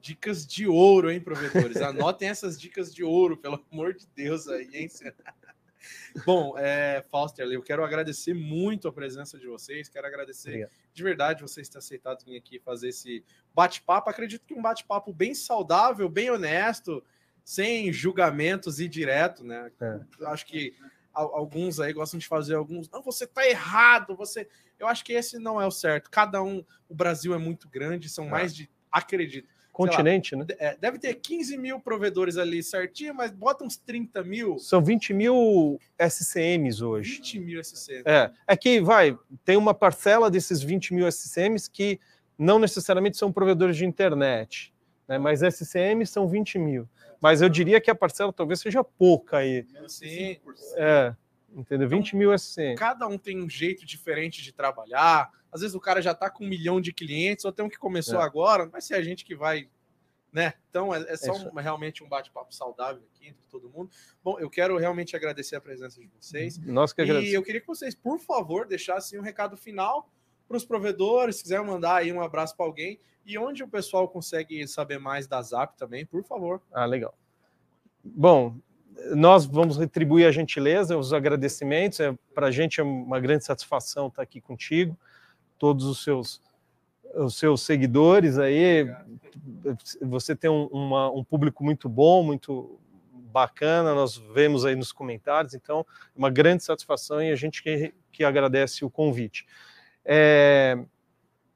Dicas 0.00 0.46
de 0.46 0.66
ouro, 0.66 1.10
hein, 1.10 1.20
provedores? 1.20 1.76
Anotem 1.78 2.28
essas 2.28 2.60
dicas 2.60 2.94
de 2.94 3.02
ouro, 3.02 3.36
pelo 3.36 3.64
amor 3.70 3.94
de 3.94 4.06
Deus 4.14 4.48
aí, 4.48 4.68
hein? 4.72 4.88
Bom, 6.26 6.58
é, 6.58 7.02
Foster, 7.10 7.46
eu 7.46 7.62
quero 7.62 7.84
agradecer 7.84 8.34
muito 8.34 8.88
a 8.88 8.92
presença 8.92 9.38
de 9.38 9.46
vocês, 9.46 9.88
quero 9.88 10.06
agradecer 10.06 10.50
Obrigado. 10.50 10.70
de 10.92 11.02
verdade 11.02 11.42
vocês 11.42 11.68
terem 11.68 11.78
aceitado 11.78 12.24
vir 12.24 12.36
aqui 12.36 12.58
fazer 12.58 12.88
esse 12.88 13.24
bate-papo. 13.54 14.10
Acredito 14.10 14.44
que 14.44 14.54
um 14.54 14.62
bate-papo 14.62 15.12
bem 15.12 15.34
saudável, 15.34 16.08
bem 16.08 16.30
honesto, 16.30 17.02
sem 17.44 17.92
julgamentos 17.92 18.80
e 18.80 18.88
direto, 18.88 19.44
né? 19.44 19.70
É. 19.80 20.26
Acho 20.26 20.46
que 20.46 20.74
alguns 21.12 21.80
aí 21.80 21.92
gostam 21.92 22.18
de 22.18 22.26
fazer 22.26 22.54
alguns. 22.54 22.88
Não, 22.90 23.02
você 23.02 23.26
tá 23.26 23.46
errado, 23.46 24.14
você. 24.14 24.48
Eu 24.78 24.86
acho 24.86 25.04
que 25.04 25.12
esse 25.12 25.38
não 25.38 25.60
é 25.60 25.66
o 25.66 25.70
certo. 25.70 26.10
Cada 26.10 26.42
um, 26.42 26.64
o 26.88 26.94
Brasil 26.94 27.34
é 27.34 27.38
muito 27.38 27.68
grande, 27.68 28.08
são 28.08 28.26
é. 28.26 28.30
mais 28.30 28.54
de. 28.54 28.70
Acredito 28.90 29.48
Continente, 29.86 30.34
lá, 30.34 30.44
né? 30.44 30.54
É, 30.58 30.76
deve 30.76 30.98
ter 30.98 31.14
15 31.14 31.56
mil 31.56 31.80
provedores 31.80 32.36
ali 32.36 32.62
certinho, 32.62 33.14
mas 33.14 33.30
bota 33.30 33.64
uns 33.64 33.76
30 33.76 34.22
mil. 34.22 34.58
São 34.58 34.82
20 34.82 35.12
mil 35.14 35.80
SCMs 35.98 36.82
hoje. 36.82 37.16
20 37.16 37.40
mil 37.40 37.60
SCMs. 37.60 38.04
É, 38.06 38.30
é 38.46 38.56
que 38.56 38.80
vai, 38.80 39.16
tem 39.44 39.56
uma 39.56 39.74
parcela 39.74 40.30
desses 40.30 40.62
20 40.62 40.94
mil 40.94 41.06
SCMs 41.10 41.70
que 41.70 42.00
não 42.38 42.58
necessariamente 42.58 43.16
são 43.16 43.30
provedores 43.30 43.76
de 43.76 43.84
internet, 43.84 44.72
né? 45.06 45.18
mas 45.18 45.42
SCMs 45.42 46.10
são 46.10 46.26
20 46.28 46.58
mil. 46.58 46.88
Mas 47.20 47.42
eu 47.42 47.48
diria 47.48 47.80
que 47.80 47.90
a 47.90 47.94
parcela 47.94 48.32
talvez 48.32 48.60
seja 48.60 48.82
pouca 48.82 49.38
aí. 49.38 49.66
Sim. 49.86 50.38
É, 50.76 51.14
entendeu? 51.54 51.88
20 51.88 52.08
então, 52.08 52.18
mil 52.18 52.32
SCMs. 52.32 52.78
Cada 52.78 53.06
um 53.06 53.18
tem 53.18 53.42
um 53.42 53.48
jeito 53.48 53.84
diferente 53.84 54.42
de 54.42 54.52
trabalhar 54.52 55.30
às 55.52 55.60
vezes 55.60 55.74
o 55.74 55.80
cara 55.80 56.00
já 56.00 56.12
está 56.12 56.30
com 56.30 56.44
um 56.44 56.48
milhão 56.48 56.80
de 56.80 56.92
clientes, 56.92 57.44
ou 57.44 57.52
tem 57.52 57.64
um 57.64 57.68
que 57.68 57.78
começou 57.78 58.20
é. 58.20 58.24
agora, 58.24 58.64
não 58.64 58.70
vai 58.70 58.80
ser 58.80 58.94
a 58.94 59.02
gente 59.02 59.24
que 59.24 59.34
vai. 59.34 59.68
Né? 60.32 60.54
Então 60.68 60.94
é, 60.94 61.04
é 61.08 61.16
só 61.16 61.32
um, 61.32 61.54
realmente 61.54 62.04
um 62.04 62.08
bate-papo 62.08 62.54
saudável 62.54 63.02
aqui 63.12 63.28
entre 63.28 63.42
todo 63.50 63.68
mundo. 63.68 63.90
Bom, 64.22 64.38
eu 64.38 64.48
quero 64.48 64.76
realmente 64.78 65.16
agradecer 65.16 65.56
a 65.56 65.60
presença 65.60 66.00
de 66.00 66.08
vocês. 66.20 66.56
Nós 66.58 66.92
que 66.92 67.02
agradecemos. 67.02 67.32
E 67.32 67.34
eu 67.34 67.42
queria 67.42 67.60
que 67.60 67.66
vocês, 67.66 67.96
por 67.96 68.20
favor, 68.20 68.66
deixassem 68.66 69.18
um 69.18 69.22
recado 69.22 69.56
final 69.56 70.08
para 70.46 70.56
os 70.56 70.64
provedores, 70.64 71.36
se 71.36 71.42
quiser 71.42 71.62
mandar 71.62 71.96
aí 71.96 72.12
um 72.12 72.20
abraço 72.20 72.56
para 72.56 72.64
alguém 72.64 73.00
e 73.26 73.38
onde 73.38 73.62
o 73.62 73.68
pessoal 73.68 74.08
consegue 74.08 74.66
saber 74.66 74.98
mais 74.98 75.26
da 75.26 75.40
Zap 75.42 75.76
também, 75.76 76.06
por 76.06 76.24
favor. 76.24 76.60
Ah, 76.72 76.84
legal. 76.84 77.14
Bom, 78.02 78.56
nós 79.14 79.44
vamos 79.44 79.76
retribuir 79.76 80.26
a 80.26 80.32
gentileza, 80.32 80.96
os 80.96 81.12
agradecimentos. 81.12 82.00
É, 82.00 82.16
para 82.34 82.48
a 82.48 82.50
gente 82.50 82.80
é 82.80 82.82
uma 82.82 83.20
grande 83.20 83.44
satisfação 83.44 84.08
estar 84.08 84.22
aqui 84.22 84.40
contigo 84.40 84.96
todos 85.60 85.84
os 85.84 86.02
seus 86.02 86.40
os 87.14 87.36
seus 87.36 87.62
seguidores 87.62 88.38
aí. 88.38 88.90
Você 90.00 90.34
tem 90.34 90.50
um, 90.50 90.66
uma, 90.66 91.10
um 91.10 91.22
público 91.22 91.62
muito 91.62 91.88
bom, 91.88 92.22
muito 92.22 92.78
bacana, 93.12 93.94
nós 93.94 94.16
vemos 94.16 94.64
aí 94.64 94.74
nos 94.74 94.90
comentários, 94.90 95.54
então, 95.54 95.86
uma 96.16 96.30
grande 96.30 96.64
satisfação 96.64 97.22
e 97.22 97.30
a 97.30 97.36
gente 97.36 97.62
que, 97.62 97.94
que 98.10 98.24
agradece 98.24 98.84
o 98.84 98.90
convite. 98.90 99.46
É, 100.04 100.78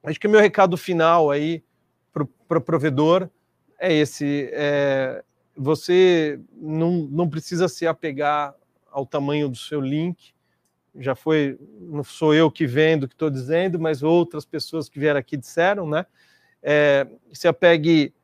acho 0.04 0.20
que 0.20 0.26
o 0.26 0.30
meu 0.30 0.40
recado 0.40 0.76
final 0.76 1.30
aí 1.30 1.64
para 2.12 2.22
o 2.22 2.26
pro 2.26 2.60
provedor 2.60 3.28
é 3.78 3.92
esse: 3.92 4.50
é, 4.52 5.24
você 5.56 6.38
não, 6.52 7.08
não 7.10 7.28
precisa 7.28 7.68
se 7.68 7.86
apegar 7.86 8.54
ao 8.90 9.04
tamanho 9.04 9.48
do 9.48 9.56
seu 9.56 9.80
link, 9.80 10.33
já 10.96 11.14
foi, 11.14 11.58
não 11.80 12.04
sou 12.04 12.34
eu 12.34 12.50
que 12.50 12.66
vendo 12.66 13.08
que 13.08 13.14
estou 13.14 13.30
dizendo, 13.30 13.78
mas 13.78 14.02
outras 14.02 14.44
pessoas 14.44 14.88
que 14.88 14.98
vieram 14.98 15.18
aqui 15.18 15.36
disseram, 15.36 15.88
né? 15.88 16.06
É, 16.62 17.06
se 17.32 17.48
apegue 17.48 18.14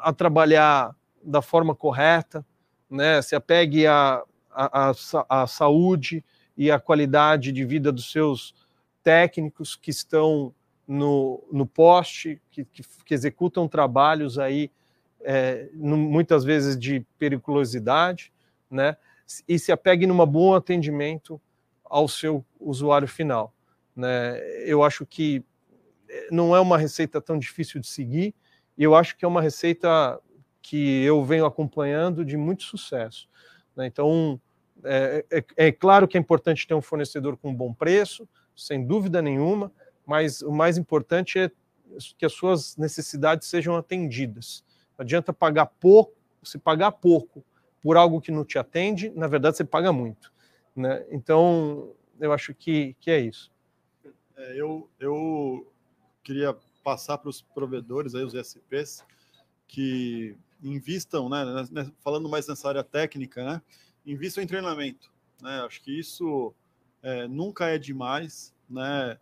a 0.00 0.12
trabalhar 0.12 0.94
da 1.22 1.40
forma 1.40 1.74
correta, 1.74 2.44
né? 2.90 3.22
Se 3.22 3.34
apegue 3.34 3.86
a, 3.86 4.22
a, 4.50 4.90
a, 4.90 5.42
a 5.42 5.46
saúde 5.46 6.24
e 6.56 6.70
a 6.70 6.80
qualidade 6.80 7.52
de 7.52 7.64
vida 7.64 7.92
dos 7.92 8.10
seus 8.10 8.54
técnicos 9.02 9.76
que 9.76 9.90
estão 9.90 10.52
no, 10.86 11.46
no 11.52 11.66
poste, 11.66 12.40
que, 12.50 12.64
que, 12.64 12.82
que 13.04 13.14
executam 13.14 13.68
trabalhos 13.68 14.38
aí 14.38 14.70
é, 15.20 15.68
muitas 15.74 16.44
vezes 16.44 16.78
de 16.78 17.04
periculosidade, 17.18 18.32
né? 18.70 18.96
E 19.46 19.58
se 19.58 19.70
apegue 19.70 20.06
num 20.06 20.24
bom 20.26 20.54
atendimento 20.54 21.40
ao 21.88 22.08
seu 22.08 22.44
usuário 22.60 23.08
final. 23.08 23.54
Né? 23.94 24.38
Eu 24.64 24.82
acho 24.82 25.04
que 25.04 25.44
eh, 26.08 26.28
não 26.30 26.54
é 26.54 26.60
uma 26.60 26.78
receita 26.78 27.20
tão 27.20 27.38
difícil 27.38 27.80
de 27.80 27.86
seguir, 27.86 28.34
e 28.76 28.84
eu 28.84 28.94
acho 28.94 29.16
que 29.16 29.24
é 29.24 29.28
uma 29.28 29.42
receita 29.42 30.20
que 30.62 31.02
eu 31.02 31.24
venho 31.24 31.46
acompanhando 31.46 32.24
de 32.24 32.36
muito 32.36 32.62
sucesso. 32.62 33.28
Né? 33.74 33.86
Então, 33.86 34.40
é, 34.84 35.24
é, 35.30 35.44
é, 35.56 35.72
claro 35.72 36.06
que 36.06 36.16
é 36.16 36.20
importante 36.20 36.66
ter 36.66 36.74
um 36.74 36.82
fornecedor 36.82 37.36
com 37.36 37.54
bom 37.54 37.72
preço, 37.72 38.28
sem 38.54 38.86
dúvida 38.86 39.22
nenhuma, 39.22 39.72
mas 40.06 40.42
o 40.42 40.52
mais 40.52 40.78
importante 40.78 41.38
é 41.38 41.50
que 42.16 42.26
as 42.26 42.32
suas 42.32 42.76
necessidades 42.76 43.48
sejam 43.48 43.76
atendidas. 43.76 44.64
Não 44.96 45.04
adianta 45.04 45.32
pagar 45.32 45.66
pouco, 45.66 46.14
se 46.42 46.58
pagar 46.58 46.92
pouco 46.92 47.44
por 47.80 47.96
algo 47.96 48.20
que 48.20 48.32
não 48.32 48.44
te 48.44 48.58
atende, 48.58 49.10
na 49.10 49.26
verdade 49.26 49.56
você 49.56 49.64
paga 49.64 49.92
muito. 49.92 50.32
Né? 50.78 51.04
Então, 51.10 51.92
eu 52.20 52.32
acho 52.32 52.54
que, 52.54 52.94
que 53.00 53.10
é 53.10 53.18
isso. 53.18 53.50
É, 54.36 54.54
eu, 54.54 54.88
eu 55.00 55.72
queria 56.22 56.56
passar 56.84 57.18
para 57.18 57.28
os 57.28 57.42
provedores, 57.42 58.14
aí, 58.14 58.22
os 58.22 58.32
SPs, 58.32 59.04
que 59.66 60.36
invistam, 60.62 61.28
né, 61.28 61.44
falando 61.98 62.28
mais 62.28 62.46
nessa 62.46 62.68
área 62.68 62.84
técnica, 62.84 63.44
né, 63.44 63.62
invistam 64.06 64.42
em 64.42 64.46
treinamento. 64.46 65.10
Né, 65.42 65.62
acho 65.66 65.82
que 65.82 65.98
isso 65.98 66.54
é, 67.02 67.26
nunca 67.26 67.66
é 67.66 67.76
demais. 67.76 68.54
Né, 68.70 69.18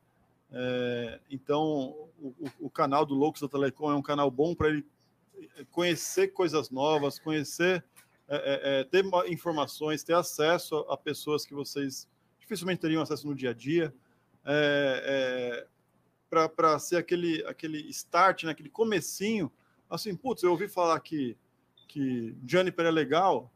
é, 0.52 1.20
então, 1.30 1.96
o, 2.20 2.34
o, 2.60 2.70
canal 2.70 3.06
do 3.06 3.14
Loucos 3.14 3.40
da 3.40 3.48
Telecom 3.48 3.90
é 3.90 3.94
um 3.94 4.02
canal 4.02 4.30
bom 4.30 4.54
para 4.54 4.68
ele 4.68 4.84
conhecer 5.70 6.28
coisas 6.28 6.68
novas, 6.68 7.18
conhecer 7.18 7.82
é, 8.28 8.36
é, 8.36 8.80
é, 8.80 8.84
ter 8.84 9.04
informações, 9.28 10.02
ter 10.02 10.14
acesso 10.14 10.78
a, 10.88 10.96
pessoas 10.96 11.46
que 11.46 11.54
vocês 11.54 12.08
dificilmente 12.40 12.80
teriam 12.80 13.00
acesso 13.00 13.26
no 13.26 13.36
dia 13.36 13.50
a 13.50 13.54
dia, 13.54 13.94
é, 14.44 15.64
é 15.64 15.68
para 16.28 16.76
ser 16.80 16.96
aquele, 16.96 17.44
aquele 17.46 17.78
start, 17.90 18.44
né, 18.44 18.50
aquele 18.50 18.68
comecinho, 18.68 19.50
assim, 19.88 20.14
putz, 20.16 20.42
eu 20.42 20.50
ouvi 20.50 20.68
falar 20.68 20.98
que, 20.98 21.36
que 21.86 22.36
Juniper 22.44 22.86
é 22.86 22.90
legal, 22.90 23.50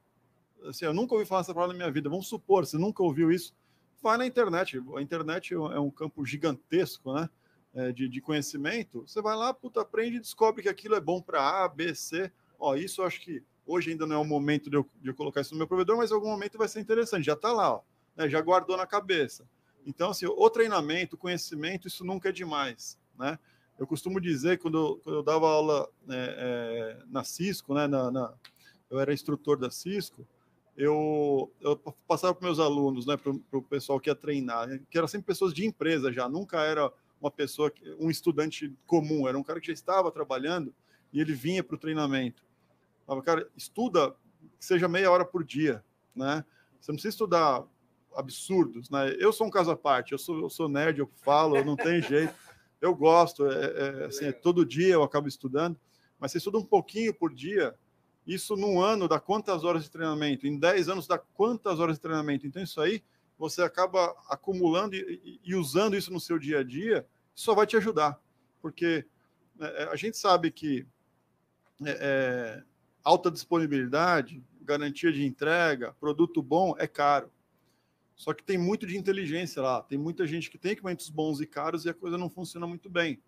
assim, 0.64 0.84
eu 0.84 0.94
nunca 0.94 1.14
ouvi 1.14 1.26
falar 1.26 1.40
essa 1.40 1.52
palavra 1.52 1.74
na 1.74 1.78
minha 1.78 1.92
vida, 1.92 2.08
vamos 2.08 2.28
supor, 2.28 2.64
você 2.64 2.78
nunca 2.78 3.02
ouviu 3.02 3.32
isso, 3.32 3.52
vai 4.00 4.16
na 4.16 4.24
internet, 4.24 4.80
a 4.96 5.02
internet 5.02 5.52
é 5.52 5.80
um 5.80 5.90
campo 5.90 6.24
gigantesco, 6.24 7.12
né, 7.12 7.28
de, 7.92 8.08
de 8.08 8.20
conhecimento, 8.20 9.02
você 9.06 9.20
vai 9.20 9.36
lá, 9.36 9.52
puta, 9.52 9.80
aprende 9.80 10.16
e 10.16 10.20
descobre 10.20 10.62
que 10.62 10.68
aquilo 10.68 10.94
é 10.94 11.00
bom 11.00 11.20
para 11.20 11.64
A, 11.64 11.68
B, 11.68 11.92
C, 11.92 12.30
ó, 12.58 12.76
isso 12.76 13.00
eu 13.00 13.06
acho 13.06 13.20
que 13.20 13.42
Hoje 13.66 13.90
ainda 13.90 14.06
não 14.06 14.16
é 14.16 14.18
o 14.18 14.24
momento 14.24 14.68
de 14.68 14.76
eu, 14.76 14.88
de 15.00 15.10
eu 15.10 15.14
colocar 15.14 15.40
isso 15.40 15.52
no 15.52 15.58
meu 15.58 15.66
provedor, 15.66 15.96
mas 15.96 16.10
em 16.10 16.14
algum 16.14 16.28
momento 16.28 16.58
vai 16.58 16.68
ser 16.68 16.80
interessante. 16.80 17.24
Já 17.24 17.34
está 17.34 17.52
lá, 17.52 17.74
ó, 17.74 17.80
né? 18.16 18.28
já 18.28 18.40
guardou 18.40 18.76
na 18.76 18.86
cabeça. 18.86 19.48
Então, 19.86 20.10
assim, 20.10 20.26
o 20.26 20.50
treinamento, 20.50 21.16
o 21.16 21.18
conhecimento, 21.18 21.88
isso 21.88 22.04
nunca 22.04 22.28
é 22.28 22.32
demais, 22.32 22.98
né? 23.18 23.38
Eu 23.78 23.86
costumo 23.86 24.20
dizer, 24.20 24.58
quando 24.58 24.76
eu, 24.76 25.00
quando 25.02 25.16
eu 25.16 25.22
dava 25.22 25.48
aula 25.48 25.88
é, 26.10 26.98
é, 27.00 27.04
na 27.06 27.24
Cisco, 27.24 27.72
né, 27.72 27.86
na, 27.86 28.10
na, 28.10 28.34
eu 28.90 29.00
era 29.00 29.10
instrutor 29.10 29.56
da 29.56 29.70
Cisco, 29.70 30.26
eu, 30.76 31.50
eu 31.62 31.76
passava 32.06 32.34
para 32.34 32.46
meus 32.46 32.58
alunos, 32.58 33.06
né, 33.06 33.16
para 33.16 33.32
o 33.58 33.62
pessoal 33.62 33.98
que 33.98 34.10
ia 34.10 34.14
treinar, 34.14 34.68
que 34.90 34.98
eram 34.98 35.08
sempre 35.08 35.26
pessoas 35.26 35.54
de 35.54 35.64
empresa 35.64 36.12
já, 36.12 36.28
nunca 36.28 36.60
era 36.60 36.92
uma 37.20 37.30
pessoa, 37.30 37.72
um 37.98 38.10
estudante 38.10 38.74
comum, 38.86 39.26
era 39.26 39.38
um 39.38 39.42
cara 39.42 39.60
que 39.60 39.68
já 39.68 39.72
estava 39.72 40.10
trabalhando 40.10 40.74
e 41.12 41.20
ele 41.20 41.32
vinha 41.32 41.62
para 41.62 41.74
o 41.74 41.78
treinamento. 41.78 42.42
Falava, 43.10 43.26
cara, 43.26 43.50
estuda 43.56 44.14
que 44.56 44.64
seja 44.64 44.86
meia 44.86 45.10
hora 45.10 45.24
por 45.24 45.42
dia, 45.42 45.84
né? 46.14 46.44
Você 46.80 46.92
não 46.92 46.94
precisa 46.94 47.12
estudar 47.12 47.64
absurdos, 48.14 48.88
né? 48.88 49.16
Eu 49.18 49.32
sou 49.32 49.48
um 49.48 49.50
caso 49.50 49.68
à 49.72 49.76
parte, 49.76 50.12
eu 50.12 50.18
sou, 50.18 50.38
eu 50.38 50.48
sou 50.48 50.68
nerd, 50.68 51.00
eu 51.00 51.10
falo, 51.16 51.56
eu 51.56 51.64
não 51.64 51.74
tenho 51.74 52.00
jeito. 52.00 52.32
Eu 52.80 52.94
gosto, 52.94 53.50
é, 53.50 53.64
é, 53.64 54.04
assim, 54.04 54.26
é, 54.26 54.32
todo 54.32 54.64
dia 54.64 54.94
eu 54.94 55.02
acabo 55.02 55.26
estudando, 55.26 55.76
mas 56.20 56.30
você 56.30 56.38
estuda 56.38 56.58
um 56.58 56.64
pouquinho 56.64 57.12
por 57.12 57.34
dia, 57.34 57.74
isso 58.24 58.54
num 58.54 58.80
ano 58.80 59.08
dá 59.08 59.18
quantas 59.18 59.64
horas 59.64 59.82
de 59.82 59.90
treinamento? 59.90 60.46
Em 60.46 60.56
10 60.56 60.88
anos 60.88 61.08
dá 61.08 61.18
quantas 61.18 61.80
horas 61.80 61.96
de 61.96 62.02
treinamento? 62.02 62.46
Então, 62.46 62.62
isso 62.62 62.80
aí 62.80 63.02
você 63.36 63.60
acaba 63.60 64.14
acumulando 64.28 64.94
e, 64.94 65.40
e 65.42 65.56
usando 65.56 65.96
isso 65.96 66.12
no 66.12 66.20
seu 66.20 66.38
dia 66.38 66.60
a 66.60 66.62
dia, 66.62 67.04
só 67.34 67.56
vai 67.56 67.66
te 67.66 67.76
ajudar. 67.76 68.20
Porque 68.62 69.04
é, 69.58 69.82
é, 69.82 69.88
a 69.88 69.96
gente 69.96 70.16
sabe 70.16 70.52
que 70.52 70.86
é, 71.84 71.98
é, 72.00 72.69
alta 73.02 73.30
disponibilidade, 73.30 74.42
garantia 74.62 75.12
de 75.12 75.24
entrega, 75.24 75.94
produto 76.00 76.42
bom 76.42 76.74
é 76.78 76.86
caro. 76.86 77.30
Só 78.14 78.34
que 78.34 78.44
tem 78.44 78.58
muito 78.58 78.86
de 78.86 78.98
inteligência 78.98 79.62
lá. 79.62 79.82
Tem 79.82 79.96
muita 79.96 80.26
gente 80.26 80.50
que 80.50 80.58
tem 80.58 80.72
equipamentos 80.72 81.08
bons 81.08 81.40
e 81.40 81.46
caros 81.46 81.84
e 81.84 81.88
a 81.88 81.94
coisa 81.94 82.18
não 82.18 82.28
funciona 82.28 82.66
muito 82.66 82.90
bem, 82.90 83.20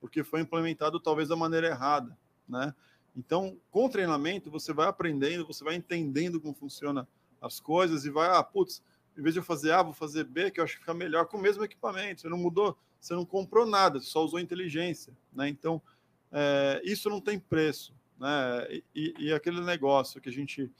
porque 0.00 0.24
foi 0.24 0.40
implementado 0.40 0.98
talvez 0.98 1.28
da 1.28 1.36
maneira 1.36 1.68
errada, 1.68 2.18
né? 2.48 2.74
Então, 3.16 3.56
com 3.70 3.88
treinamento, 3.88 4.50
você 4.50 4.72
vai 4.72 4.88
aprendendo, 4.88 5.46
você 5.46 5.64
vai 5.64 5.74
entendendo 5.74 6.40
como 6.40 6.54
funciona 6.54 7.08
as 7.40 7.60
coisas 7.60 8.04
e 8.04 8.10
vai, 8.10 8.28
ah, 8.28 8.42
putz, 8.42 8.82
em 9.16 9.22
vez 9.22 9.34
de 9.34 9.40
eu 9.40 9.44
fazer 9.44 9.72
A, 9.72 9.82
vou 9.82 9.92
fazer 9.92 10.24
B, 10.24 10.50
que 10.50 10.60
eu 10.60 10.64
acho 10.64 10.74
que 10.74 10.80
fica 10.80 10.94
melhor 10.94 11.26
com 11.26 11.36
o 11.36 11.40
mesmo 11.40 11.64
equipamento. 11.64 12.20
Você 12.20 12.28
não 12.28 12.38
mudou, 12.38 12.76
você 13.00 13.14
não 13.14 13.24
comprou 13.24 13.66
nada, 13.66 14.00
só 14.00 14.24
usou 14.24 14.38
inteligência, 14.38 15.16
né? 15.32 15.48
Então, 15.48 15.80
é, 16.32 16.80
isso 16.84 17.08
não 17.08 17.20
tem 17.20 17.38
preço, 17.38 17.94
né? 18.20 18.82
E, 18.94 19.14
e, 19.18 19.32
aquele 19.32 19.60
negócio 19.62 20.20
que 20.20 20.28
a 20.28 20.32
gente, 20.32 20.70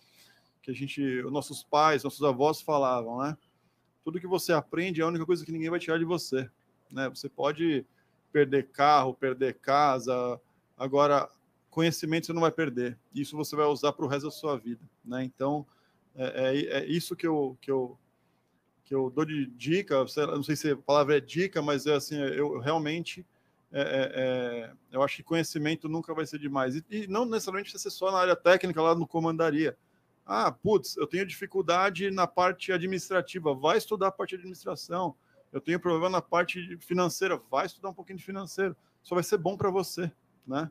que 0.62 0.70
a 0.70 0.74
gente, 0.74 1.02
os 1.22 1.32
nossos 1.32 1.62
pais, 1.62 2.04
nossos 2.04 2.22
avós 2.22 2.60
falavam, 2.60 3.22
né? 3.22 3.36
tudo 4.04 4.20
que 4.20 4.26
você 4.26 4.52
aprende 4.52 5.00
é 5.00 5.04
a 5.04 5.08
única 5.08 5.26
coisa 5.26 5.44
que 5.44 5.52
ninguém 5.52 5.70
vai 5.70 5.78
tirar 5.78 5.98
de 5.98 6.04
você. 6.04 6.48
Né? 6.90 7.08
Você 7.08 7.28
pode 7.28 7.84
perder 8.32 8.68
carro, 8.68 9.14
perder 9.14 9.54
casa, 9.54 10.40
agora 10.76 11.28
conhecimento 11.70 12.26
você 12.26 12.32
não 12.32 12.40
vai 12.40 12.50
perder. 12.50 12.98
Isso 13.14 13.36
você 13.36 13.54
vai 13.54 13.66
usar 13.66 13.92
para 13.92 14.04
o 14.04 14.08
resto 14.08 14.26
da 14.26 14.30
sua 14.30 14.56
vida. 14.56 14.82
Né? 15.04 15.24
Então, 15.24 15.66
é, 16.14 16.24
é, 16.24 16.78
é, 16.78 16.86
isso 16.86 17.14
que 17.14 17.26
eu, 17.26 17.56
que, 17.60 17.70
eu, 17.70 17.96
que 18.84 18.94
eu 18.94 19.10
dou 19.10 19.24
de 19.24 19.46
dica. 19.46 20.04
Não 20.26 20.42
sei 20.42 20.56
se 20.56 20.70
a 20.70 20.76
palavra 20.76 21.16
é 21.16 21.20
dica, 21.20 21.62
mas 21.62 21.86
é 21.86 21.94
assim, 21.94 22.16
eu 22.16 22.58
realmente. 22.58 23.24
É, 23.72 23.80
é, 23.80 24.12
é, 24.14 24.72
eu 24.90 25.02
acho 25.02 25.16
que 25.16 25.22
conhecimento 25.22 25.88
nunca 25.88 26.12
vai 26.12 26.26
ser 26.26 26.38
demais. 26.38 26.76
E, 26.76 26.84
e 26.90 27.06
não 27.06 27.24
necessariamente 27.24 27.78
ser 27.78 27.90
só 27.90 28.10
na 28.10 28.18
área 28.18 28.36
técnica, 28.36 28.82
lá 28.82 28.94
no 28.94 29.06
comandaria. 29.06 29.76
Ah, 30.26 30.50
putz, 30.52 30.96
eu 30.96 31.06
tenho 31.06 31.26
dificuldade 31.26 32.10
na 32.10 32.26
parte 32.26 32.72
administrativa, 32.72 33.54
vai 33.54 33.78
estudar 33.78 34.08
a 34.08 34.12
parte 34.12 34.30
de 34.30 34.36
administração. 34.36 35.14
Eu 35.52 35.60
tenho 35.60 35.80
problema 35.80 36.08
na 36.08 36.22
parte 36.22 36.76
financeira, 36.78 37.40
vai 37.50 37.66
estudar 37.66 37.88
um 37.88 37.94
pouquinho 37.94 38.18
de 38.18 38.24
financeiro. 38.24 38.76
Só 39.02 39.14
vai 39.14 39.24
ser 39.24 39.38
bom 39.38 39.56
para 39.56 39.70
você, 39.70 40.10
né? 40.46 40.70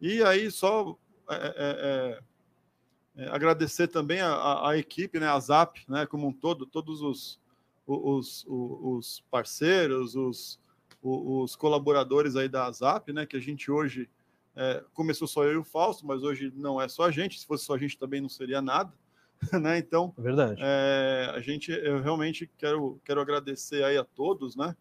E 0.00 0.22
aí 0.22 0.50
só 0.50 0.96
é, 1.28 2.20
é, 3.16 3.22
é 3.24 3.28
agradecer 3.28 3.88
também 3.88 4.20
a, 4.20 4.32
a, 4.32 4.70
a, 4.70 4.78
equipe, 4.78 5.18
né, 5.18 5.26
a 5.26 5.38
Zap, 5.38 5.82
né, 5.88 6.06
como 6.06 6.28
um 6.28 6.32
todo, 6.32 6.64
todos 6.64 7.02
os, 7.02 7.40
os, 7.86 8.46
os, 8.46 8.46
os 8.48 9.24
parceiros, 9.30 10.14
os, 10.14 10.60
os 11.02 11.56
colaboradores 11.56 12.36
aí 12.36 12.48
da 12.48 12.70
Zap, 12.70 13.12
né, 13.12 13.24
que 13.24 13.36
a 13.36 13.40
gente 13.40 13.70
hoje 13.70 14.08
é, 14.54 14.84
começou 14.92 15.26
só 15.26 15.44
eu 15.44 15.52
e 15.52 15.56
o 15.56 15.64
Fausto, 15.64 16.06
mas 16.06 16.22
hoje 16.22 16.52
não 16.54 16.80
é 16.80 16.88
só 16.88 17.04
a 17.04 17.10
gente. 17.10 17.38
Se 17.38 17.46
fosse 17.46 17.64
só 17.64 17.74
a 17.74 17.78
gente 17.78 17.96
também 17.96 18.20
não 18.20 18.28
seria 18.28 18.60
nada, 18.60 18.92
né? 19.60 19.78
Então, 19.78 20.12
é 20.18 20.22
verdade. 20.22 20.60
É, 20.62 21.32
a 21.34 21.40
gente, 21.40 21.72
eu 21.72 22.00
realmente 22.00 22.50
quero, 22.58 23.00
quero 23.04 23.20
agradecer 23.20 23.82
aí 23.84 23.96
a 23.96 24.04
todos, 24.04 24.56
né? 24.56 24.76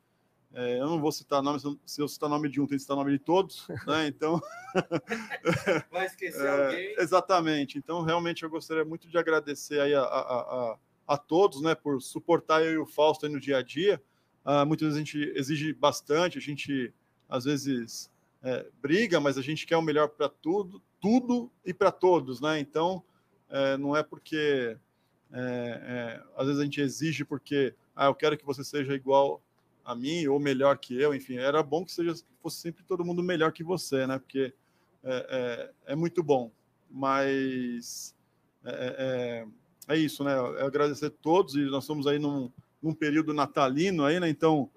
É, 0.52 0.80
eu 0.80 0.88
não 0.88 1.00
vou 1.00 1.12
citar 1.12 1.44
nomes, 1.44 1.62
se 1.86 2.02
eu 2.02 2.08
citar 2.08 2.28
nome 2.28 2.50
de 2.50 2.60
um, 2.60 2.66
tem 2.66 2.76
que 2.76 2.82
citar 2.82 2.98
nome 2.98 3.12
de 3.12 3.20
todos, 3.20 3.68
né? 3.86 4.08
Então. 4.10 4.42
Vai 5.92 6.08
esquecer 6.08 6.46
é, 6.46 6.66
alguém. 6.66 6.96
Exatamente. 6.98 7.78
Então, 7.78 8.02
realmente, 8.02 8.44
eu 8.44 8.50
gostaria 8.50 8.84
muito 8.84 9.08
de 9.08 9.18
agradecer 9.18 9.80
aí 9.80 9.94
a, 9.94 10.02
a, 10.02 10.40
a, 10.40 10.78
a 11.08 11.18
todos, 11.18 11.62
né, 11.62 11.76
por 11.76 12.02
suportar 12.02 12.64
eu 12.64 12.72
e 12.74 12.78
o 12.78 12.86
Fausto 12.86 13.26
aí 13.26 13.32
no 13.32 13.40
dia 13.40 13.58
a 13.58 13.62
dia. 13.62 14.02
Uh, 14.46 14.66
muitas 14.66 14.88
vezes 14.88 14.96
a 14.96 15.04
gente 15.04 15.34
exige 15.36 15.74
bastante, 15.74 16.38
a 16.38 16.42
gente 16.42 16.94
às 17.28 17.46
vezes 17.46 18.10
é, 18.42 18.66
briga, 18.82 19.20
mas 19.20 19.38
a 19.38 19.42
gente 19.42 19.66
quer 19.66 19.78
o 19.78 19.82
melhor 19.82 20.10
para 20.10 20.30
tudo, 20.30 20.82
tudo 21.00 21.52
e 21.66 21.74
para 21.74 21.92
todos, 21.92 22.42
né? 22.42 22.60
Então, 22.60 23.04
é, 23.50 23.78
não 23.78 23.96
é 23.96 24.02
porque 24.02 24.78
é, 25.32 25.40
é, 25.42 26.24
às 26.36 26.48
vezes 26.48 26.62
a 26.62 26.64
gente 26.64 26.82
exige 26.82 27.24
porque 27.24 27.74
ah, 27.96 28.06
eu 28.06 28.16
quero 28.16 28.38
que 28.38 28.46
você 28.46 28.64
seja 28.64 28.94
igual 28.94 29.42
a 29.84 29.94
mim 29.94 30.26
ou 30.28 30.40
melhor 30.40 30.78
que 30.78 31.00
eu, 31.00 31.14
enfim, 31.14 31.38
era 31.38 31.62
bom 31.62 31.84
que 31.84 31.92
seja 31.92 32.14
fosse 32.42 32.58
sempre 32.58 32.84
todo 32.84 33.04
mundo 33.04 33.22
melhor 33.22 33.52
que 33.52 33.64
você, 33.64 34.08
né? 34.08 34.18
Porque 34.18 34.54
é, 35.04 35.72
é, 35.86 35.94
é 35.94 35.96
muito 35.96 36.24
bom, 36.24 36.52
mas 36.90 38.16
é, 38.64 39.46
isso, 39.96 40.24
né? 40.24 40.34
É 40.60 40.64
agradecer 40.64 41.08
a 41.08 41.10
todos 41.10 41.56
e 41.56 41.62
nós 41.66 41.84
estamos 41.84 42.08
aí 42.08 42.20
num, 42.20 42.52
num 42.82 42.94
período 42.94 43.34
natalino 43.34 44.06
aí, 44.06 44.20
né? 44.20 44.30
Então, 44.30 44.70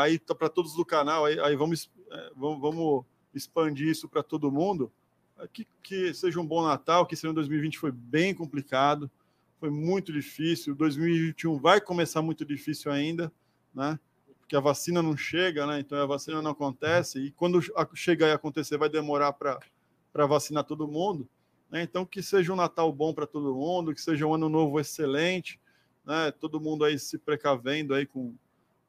aí 0.00 0.18
tá 0.18 0.34
para 0.34 0.48
todos 0.48 0.74
do 0.74 0.84
canal, 0.84 1.26
aí, 1.26 1.38
aí 1.40 1.56
vamos 1.56 1.90
é, 2.12 2.30
vamos, 2.36 2.60
vamos, 2.60 3.04
expandir 3.34 3.88
isso 3.88 4.06
para 4.06 4.22
todo 4.22 4.52
mundo. 4.52 4.92
É, 5.38 5.48
que, 5.48 5.66
que 5.82 6.12
seja 6.12 6.38
um 6.38 6.46
bom 6.46 6.62
Natal, 6.62 7.06
que 7.06 7.14
esse 7.14 7.26
ano 7.26 7.34
2020 7.34 7.78
foi 7.78 7.90
bem 7.90 8.34
complicado, 8.34 9.10
foi 9.58 9.70
muito 9.70 10.12
difícil. 10.12 10.74
2021 10.74 11.58
vai 11.58 11.80
começar 11.80 12.20
muito 12.20 12.44
difícil 12.44 12.92
ainda, 12.92 13.32
né? 13.74 13.98
Porque 14.40 14.54
a 14.54 14.60
vacina 14.60 15.02
não 15.02 15.16
chega, 15.16 15.66
né? 15.66 15.80
Então 15.80 15.98
a 15.98 16.04
vacina 16.04 16.42
não 16.42 16.50
acontece 16.50 17.18
e 17.18 17.30
quando 17.30 17.60
chegar 17.94 18.28
e 18.28 18.32
acontecer 18.32 18.76
vai 18.76 18.90
demorar 18.90 19.32
para 19.32 20.26
vacinar 20.26 20.64
todo 20.64 20.86
mundo. 20.86 21.26
Né? 21.70 21.82
Então 21.82 22.04
que 22.04 22.22
seja 22.22 22.52
um 22.52 22.56
Natal 22.56 22.92
bom 22.92 23.14
para 23.14 23.26
todo 23.26 23.54
mundo, 23.54 23.94
que 23.94 24.02
seja 24.02 24.26
um 24.26 24.34
ano 24.34 24.50
novo 24.50 24.78
excelente, 24.78 25.58
né? 26.04 26.30
Todo 26.32 26.60
mundo 26.60 26.84
aí 26.84 26.98
se 26.98 27.18
precavendo 27.18 27.94
aí 27.94 28.06
com, 28.06 28.34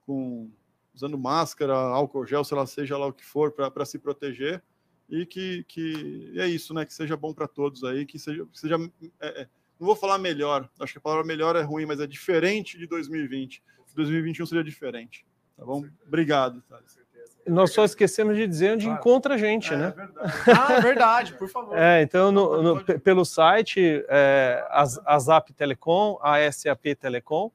com 0.05 0.49
usando 0.93 1.17
máscara, 1.17 1.73
álcool 1.73 2.25
gel, 2.25 2.43
sei 2.43 2.57
lá, 2.57 2.65
seja 2.65 2.97
lá 2.97 3.07
o 3.07 3.13
que 3.13 3.25
for, 3.25 3.51
para 3.51 3.85
se 3.85 3.97
proteger. 3.97 4.61
E 5.09 5.25
que, 5.25 5.63
que 5.65 6.33
é 6.37 6.47
isso, 6.47 6.73
né? 6.73 6.85
Que 6.85 6.93
seja 6.93 7.17
bom 7.17 7.33
para 7.33 7.47
todos 7.47 7.83
aí, 7.83 8.05
que 8.05 8.17
seja. 8.17 8.45
Que 8.45 8.59
seja 8.59 8.77
é, 9.19 9.41
é, 9.41 9.49
não 9.79 9.87
vou 9.87 9.95
falar 9.95 10.17
melhor, 10.17 10.69
acho 10.79 10.93
que 10.93 10.99
a 10.99 11.01
palavra 11.01 11.25
melhor 11.25 11.55
é 11.55 11.61
ruim, 11.61 11.85
mas 11.85 11.99
é 11.99 12.07
diferente 12.07 12.77
de 12.77 12.87
2020. 12.87 13.61
2021 13.95 14.45
seria 14.45 14.63
diferente. 14.63 15.25
Tá 15.55 15.65
bom? 15.65 15.83
Obrigado. 16.07 16.61
Thales. 16.63 17.02
Nós 17.45 17.73
só 17.73 17.83
esquecemos 17.83 18.37
de 18.37 18.47
dizer 18.47 18.73
onde 18.73 18.87
encontra 18.87 19.35
a 19.35 19.37
gente, 19.37 19.73
é, 19.73 19.77
né? 19.77 19.87
É 19.87 19.91
verdade. 19.91 20.41
Ah, 20.47 20.73
é 20.73 20.81
verdade, 20.81 21.33
por 21.33 21.49
favor. 21.49 21.75
É, 21.77 22.01
então, 22.01 22.31
no, 22.31 22.61
no, 22.61 22.83
pelo 22.83 23.25
site, 23.25 24.03
é, 24.07 24.65
a, 24.69 24.83
a 25.05 25.19
Zap 25.19 25.51
Telecom, 25.53 26.17
a 26.21 26.49
SAP 26.51 26.95
Telecom, 26.99 27.51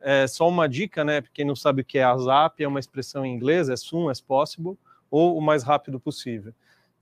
é, 0.00 0.26
só 0.26 0.48
uma 0.48 0.68
dica, 0.68 1.04
né? 1.04 1.22
Quem 1.34 1.44
não 1.44 1.56
sabe 1.56 1.82
o 1.82 1.84
que 1.84 1.98
é 1.98 2.04
ASAP, 2.04 2.62
é 2.62 2.68
uma 2.68 2.80
expressão 2.80 3.26
em 3.26 3.34
inglês, 3.34 3.68
é 3.68 3.76
soon 3.76 4.08
as 4.08 4.20
possible, 4.20 4.78
ou 5.10 5.36
o 5.36 5.40
mais 5.40 5.62
rápido 5.62 5.98
possível. 5.98 6.52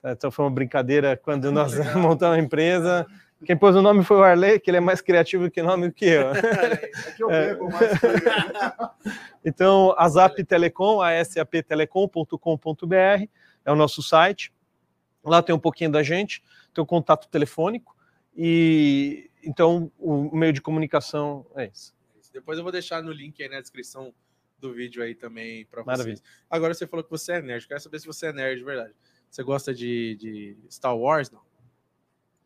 Então 0.03 0.29
foi 0.29 0.45
uma 0.45 0.51
brincadeira 0.51 1.17
quando 1.17 1.51
nós 1.51 1.73
montamos 1.95 2.37
a 2.37 2.39
empresa. 2.39 3.07
Quem 3.43 3.57
pôs 3.57 3.75
o 3.75 3.81
nome 3.81 4.03
foi 4.03 4.17
o 4.17 4.23
Arley, 4.23 4.59
que 4.59 4.69
ele 4.69 4.77
é 4.77 4.81
mais 4.81 5.01
criativo 5.01 5.49
que 5.51 5.61
nome 5.61 5.89
do 5.89 5.93
que 5.93 6.05
eu. 6.05 6.27
É 6.35 7.11
que 7.11 7.23
eu 7.23 7.27
bebo 7.27 7.69
mais. 7.69 7.91
então, 9.43 9.93
a 9.97 10.07
Zap 10.07 10.41
Telecom, 10.43 11.01
a 11.01 11.23
saptelecom.com.br 11.23 12.95
é 13.65 13.71
o 13.71 13.75
nosso 13.75 14.01
site. 14.01 14.53
Lá 15.23 15.41
tem 15.41 15.53
um 15.53 15.59
pouquinho 15.59 15.91
da 15.91 16.03
gente, 16.03 16.43
tem 16.73 16.81
o 16.83 16.85
contato 16.85 17.27
telefônico 17.27 17.95
e 18.35 19.29
então 19.43 19.91
o 19.97 20.35
meio 20.35 20.53
de 20.53 20.61
comunicação 20.61 21.45
é 21.55 21.65
esse. 21.65 21.93
Depois 22.31 22.57
eu 22.57 22.63
vou 22.63 22.71
deixar 22.71 23.01
no 23.01 23.11
link 23.11 23.41
aí 23.41 23.49
na 23.49 23.61
descrição 23.61 24.13
do 24.59 24.73
vídeo 24.73 25.01
aí 25.01 25.15
também 25.15 25.65
para 25.65 25.81
vocês. 25.81 25.97
Maravilha. 25.97 26.21
Agora 26.49 26.73
você 26.73 26.85
falou 26.85 27.03
que 27.03 27.09
você 27.09 27.33
é 27.33 27.41
nerd. 27.41 27.67
Quero 27.67 27.79
saber 27.79 27.99
se 27.99 28.05
você 28.05 28.27
é 28.27 28.33
nerd 28.33 28.59
de 28.59 28.65
verdade. 28.65 28.93
Você 29.29 29.41
gosta 29.41 29.73
de, 29.73 30.15
de 30.15 30.57
Star 30.69 30.97
Wars, 30.97 31.31
não? 31.31 31.41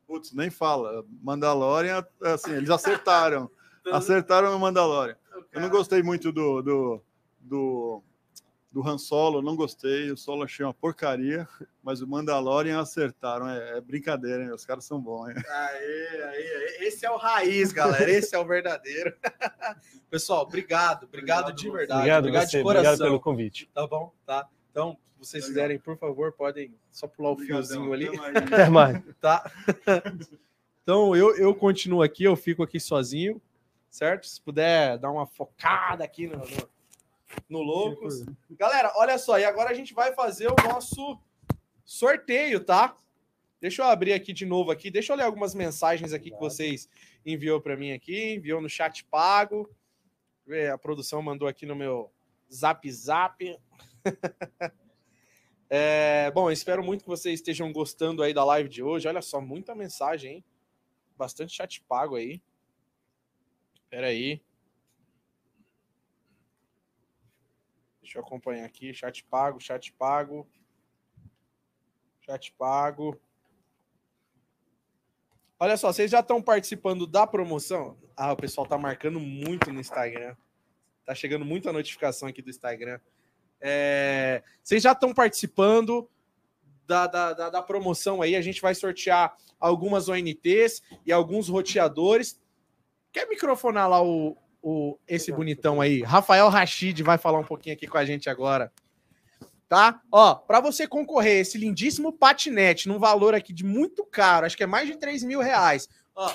Putz, 0.10 0.34
nem 0.34 0.50
fala. 0.50 1.06
Mandalorian, 1.22 2.04
assim, 2.24 2.54
eles 2.54 2.72
acertaram. 2.72 3.48
acertaram 3.94 4.56
o 4.56 4.60
Mandalorian. 4.60 5.16
Eu 5.52 5.62
não 5.62 5.70
gostei 5.70 6.02
muito 6.02 6.32
do, 6.32 6.64
do, 6.64 7.04
do 7.40 8.04
do 8.72 8.88
Han 8.88 8.98
Solo, 8.98 9.40
não 9.42 9.56
gostei. 9.56 10.10
O 10.10 10.18
Solo 10.18 10.44
achei 10.44 10.66
uma 10.66 10.74
porcaria, 10.74 11.48
mas 11.84 12.02
o 12.02 12.08
Mandalorian 12.08 12.80
acertaram. 12.80 13.48
É, 13.48 13.78
é 13.78 13.82
brincadeira, 13.82 14.44
hein? 14.44 14.52
Os 14.52 14.66
caras 14.66 14.84
são 14.84 15.00
bons, 15.00 15.30
hein? 15.30 15.36
Aê, 15.48 16.24
aê, 16.24 16.78
esse 16.88 17.06
é 17.06 17.12
o 17.12 17.18
raiz, 17.18 17.72
galera. 17.72 18.10
Esse 18.10 18.36
é 18.36 18.40
o 18.40 18.46
verdadeiro. 18.48 19.16
Pessoal, 20.10 20.42
obrigado, 20.42 21.04
obrigado, 21.04 21.50
obrigado 21.50 21.56
de 21.56 21.70
verdade. 21.70 22.00
Obrigado, 22.00 22.20
obrigado 22.20 22.50
você, 22.50 22.58
de 22.58 22.64
coração. 22.64 22.92
Obrigado 22.94 23.08
pelo 23.08 23.20
convite. 23.20 23.70
Tá 23.76 23.86
bom, 23.86 24.12
tá? 24.26 24.48
Então, 24.80 24.98
se 25.20 25.32
vocês 25.32 25.46
quiserem, 25.48 25.78
por 25.78 25.98
favor, 25.98 26.32
podem 26.32 26.74
só 26.90 27.06
pular 27.06 27.30
o 27.30 27.34
Obrigadão, 27.34 27.64
fiozinho 27.64 27.92
ali. 27.92 28.08
Até 28.36 28.70
mais. 28.70 29.04
Tá? 29.20 29.52
Então, 30.82 31.16
eu, 31.16 31.38
eu 31.38 31.54
continuo 31.54 32.02
aqui, 32.02 32.24
eu 32.24 32.36
fico 32.36 32.64
aqui 32.64 32.80
sozinho, 32.80 33.40
certo? 33.92 34.26
Se 34.26 34.42
puder 34.42 34.98
dar 34.98 35.12
uma 35.12 35.28
focada 35.28 36.04
aqui 36.04 36.26
no, 36.26 36.38
no 36.38 36.70
no 37.48 37.62
Loucos. 37.62 38.26
Galera, 38.50 38.92
olha 38.96 39.16
só, 39.20 39.38
e 39.38 39.46
agora 39.46 39.70
a 39.70 39.74
gente 39.76 39.94
vai 39.94 40.14
fazer 40.14 40.48
o 40.48 40.56
nosso 40.68 41.20
sorteio, 41.86 42.60
tá? 42.60 42.98
Deixa 43.62 43.84
eu 43.84 43.86
abrir 43.86 44.14
aqui 44.14 44.34
de 44.34 44.48
novo 44.48 44.72
aqui, 44.72 44.90
deixa 44.90 45.14
eu 45.14 45.18
ler 45.18 45.26
algumas 45.26 45.54
mensagens 45.54 46.12
aqui 46.12 46.32
que 46.32 46.40
vocês 46.40 46.90
enviou 47.24 47.62
para 47.62 47.78
mim 47.78 47.92
aqui, 47.92 48.34
enviou 48.34 48.60
no 48.60 48.68
chat 48.68 49.06
pago. 49.06 49.70
A 50.74 50.78
produção 50.80 51.22
mandou 51.22 51.48
aqui 51.48 51.68
no 51.68 51.76
meu 51.76 52.12
Zap 52.52 52.92
Zap. 52.92 53.60
é, 55.70 56.32
bom, 56.32 56.52
espero 56.52 56.84
muito 56.84 57.04
que 57.04 57.10
vocês 57.10 57.40
estejam 57.40 57.72
gostando 57.72 58.24
aí 58.24 58.34
da 58.34 58.44
live 58.44 58.70
de 58.70 58.84
hoje. 58.84 59.08
Olha 59.08 59.22
só, 59.22 59.40
muita 59.42 59.76
mensagem, 59.76 60.36
hein? 60.36 60.46
Bastante 61.18 61.54
chat 61.54 61.82
pago 61.84 62.16
aí. 62.16 62.42
Espera 63.76 64.08
aí. 64.08 64.42
Deixa 68.02 68.18
eu 68.18 68.24
acompanhar 68.24 68.66
aqui. 68.66 68.94
Chat 68.94 69.24
pago, 69.26 69.60
chat 69.60 69.94
pago. 69.94 70.50
Chat 72.22 72.52
pago. 72.54 73.20
Olha 75.60 75.76
só, 75.76 75.92
vocês 75.92 76.10
já 76.10 76.22
estão 76.22 76.42
participando 76.42 77.06
da 77.06 77.28
promoção? 77.28 77.98
Ah, 78.16 78.32
o 78.32 78.38
pessoal 78.38 78.66
tá 78.66 78.78
marcando 78.78 79.20
muito 79.20 79.74
no 79.74 79.80
Instagram. 79.80 80.36
Tá 81.04 81.14
chegando 81.14 81.44
muita 81.44 81.74
notificação 81.74 82.30
aqui 82.30 82.42
do 82.42 82.50
Instagram. 82.50 83.00
É... 83.62 84.44
Vocês 84.64 84.84
já 84.84 84.92
estão 84.92 85.14
participando 85.14 86.10
da, 86.86 87.08
da, 87.08 87.34
da, 87.34 87.50
da, 87.50 87.62
promoção 87.62 88.22
aí. 88.22 88.36
A 88.36 88.42
gente 88.42 88.62
vai 88.62 88.74
sortear 88.74 89.36
algumas 89.60 90.10
ONTs 90.10 90.82
e 91.06 91.12
alguns 91.12 91.48
roteadores. 91.48 92.40
Quer 93.12 93.28
microfonar 93.28 93.90
lá 93.90 94.04
o, 94.04 94.38
o, 94.62 94.98
esse 95.08 95.32
bonitão 95.32 95.82
aí. 95.82 96.02
Rafael 96.02 96.50
Rachid 96.50 97.02
vai 97.04 97.18
falar 97.18 97.40
um 97.40 97.44
pouquinho 97.44 97.76
aqui 97.76 97.88
com 97.88 97.98
a 97.98 98.06
gente 98.06 98.30
agora. 98.30 98.72
Tá? 99.68 100.02
Ó, 100.12 100.34
para 100.34 100.60
você 100.60 100.88
concorrer 100.88 101.42
esse 101.42 101.58
lindíssimo 101.58 102.12
patinete 102.12 102.88
num 102.88 102.98
valor 102.98 103.36
aqui 103.36 103.54
de 103.54 103.64
muito 103.64 104.04
caro, 104.04 104.48
acho 104.48 104.58
que 104.58 104.64
é 104.64 104.68
mais 104.68 104.88
de 104.88 104.98
3 104.98 105.24
mil 105.24 105.42
reais. 105.42 105.88
Ó, 106.16 106.28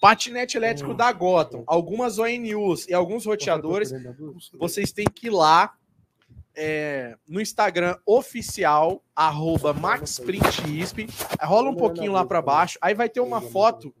patinete 0.00 0.56
elétrico 0.56 0.94
da 0.94 1.10
Gotham, 1.12 1.64
algumas 1.66 2.18
ONUs 2.18 2.86
e 2.88 2.94
alguns 2.94 3.26
roteadores, 3.26 3.92
vocês 4.58 4.92
têm 4.92 5.06
que 5.06 5.26
ir 5.26 5.30
lá 5.30 5.74
é, 6.54 7.16
no 7.26 7.40
Instagram 7.40 7.96
oficial, 8.06 9.02
arroba 9.14 9.72
MaxPrintISP, 9.72 11.08
rola 11.40 11.70
um 11.70 11.76
pouquinho 11.76 12.12
lá 12.12 12.24
para 12.24 12.42
baixo, 12.42 12.78
aí 12.80 12.94
vai 12.94 13.08
ter 13.08 13.20
uma 13.20 13.40
foto 13.40 13.94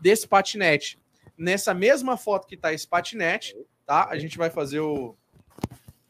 desse 0.00 0.26
patinete 0.26 1.00
nessa 1.40 1.72
mesma 1.72 2.18
foto 2.18 2.46
que 2.46 2.56
tá 2.56 2.70
esse 2.70 2.86
patinete, 2.86 3.56
tá? 3.86 4.06
A 4.10 4.18
gente 4.18 4.36
vai 4.36 4.50
fazer 4.50 4.80
o. 4.80 5.16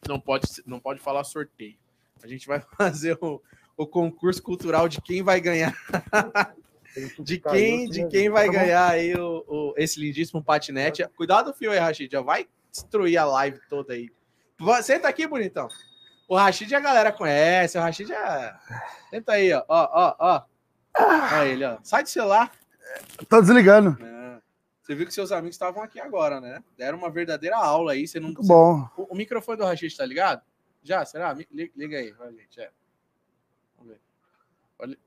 Não 0.05 0.19
pode, 0.19 0.45
não 0.65 0.79
pode 0.79 0.99
falar 0.99 1.23
sorteio. 1.23 1.77
A 2.21 2.27
gente 2.27 2.45
vai 2.45 2.59
fazer 2.77 3.17
o, 3.21 3.41
o 3.77 3.87
concurso 3.87 4.43
cultural 4.43 4.89
de 4.89 5.01
quem 5.01 5.23
vai 5.23 5.39
ganhar. 5.39 5.73
de 7.19 7.39
quem, 7.39 7.89
de 7.89 8.07
quem 8.07 8.29
vai 8.29 8.49
ganhar 8.49 8.89
aí 8.89 9.13
o, 9.13 9.43
o, 9.47 9.73
esse 9.77 9.99
lindíssimo 9.99 10.43
patinete. 10.43 11.07
Cuidado, 11.15 11.53
fio 11.53 11.71
aí, 11.71 11.79
Rashid. 11.79 12.11
Já 12.11 12.21
vai 12.21 12.47
destruir 12.71 13.17
a 13.17 13.25
live 13.25 13.59
toda 13.69 13.93
aí. 13.93 14.09
Senta 14.83 15.07
aqui, 15.07 15.25
bonitão. 15.27 15.67
O 16.27 16.35
Rashid 16.35 16.73
a 16.73 16.79
galera 16.79 17.11
conhece. 17.11 17.77
O 17.77 17.81
Rashid 17.81 18.11
é. 18.11 18.55
Senta 19.09 19.33
aí, 19.33 19.51
ó. 19.53 19.63
Ó, 19.67 19.89
ó, 19.91 20.15
ó. 20.19 20.43
Olha 20.97 21.47
ele, 21.47 21.65
ó. 21.65 21.77
Sai 21.83 22.03
do 22.03 22.09
celular. 22.09 22.51
Tá 23.27 23.39
desligando. 23.39 23.97
É. 24.01 24.41
Você 24.81 24.95
viu 24.95 25.05
que 25.05 25.13
seus 25.13 25.31
amigos 25.31 25.55
estavam 25.55 25.81
aqui 25.81 25.99
agora, 25.99 26.41
né? 26.41 26.63
Deram 26.77 26.97
uma 26.97 27.09
verdadeira 27.09 27.57
aula 27.57 27.93
aí. 27.93 28.07
Você 28.07 28.19
não. 28.19 28.27
Muito 28.27 28.43
bom. 28.43 28.87
O, 28.97 29.13
o, 29.13 29.15
microfone 29.15 29.57
do 29.57 29.65
Rachid 29.65 29.95
tá 29.95 30.05
ligado? 30.05 30.41
Já? 30.83 31.05
Será? 31.05 31.33
Liga, 31.33 31.97
aí, 31.97 32.11
vai, 32.11 32.31
gente. 32.33 32.59
É. 32.59 32.71
Vamos 33.77 33.93
ver. 33.93 34.01
Olha. 34.79 34.97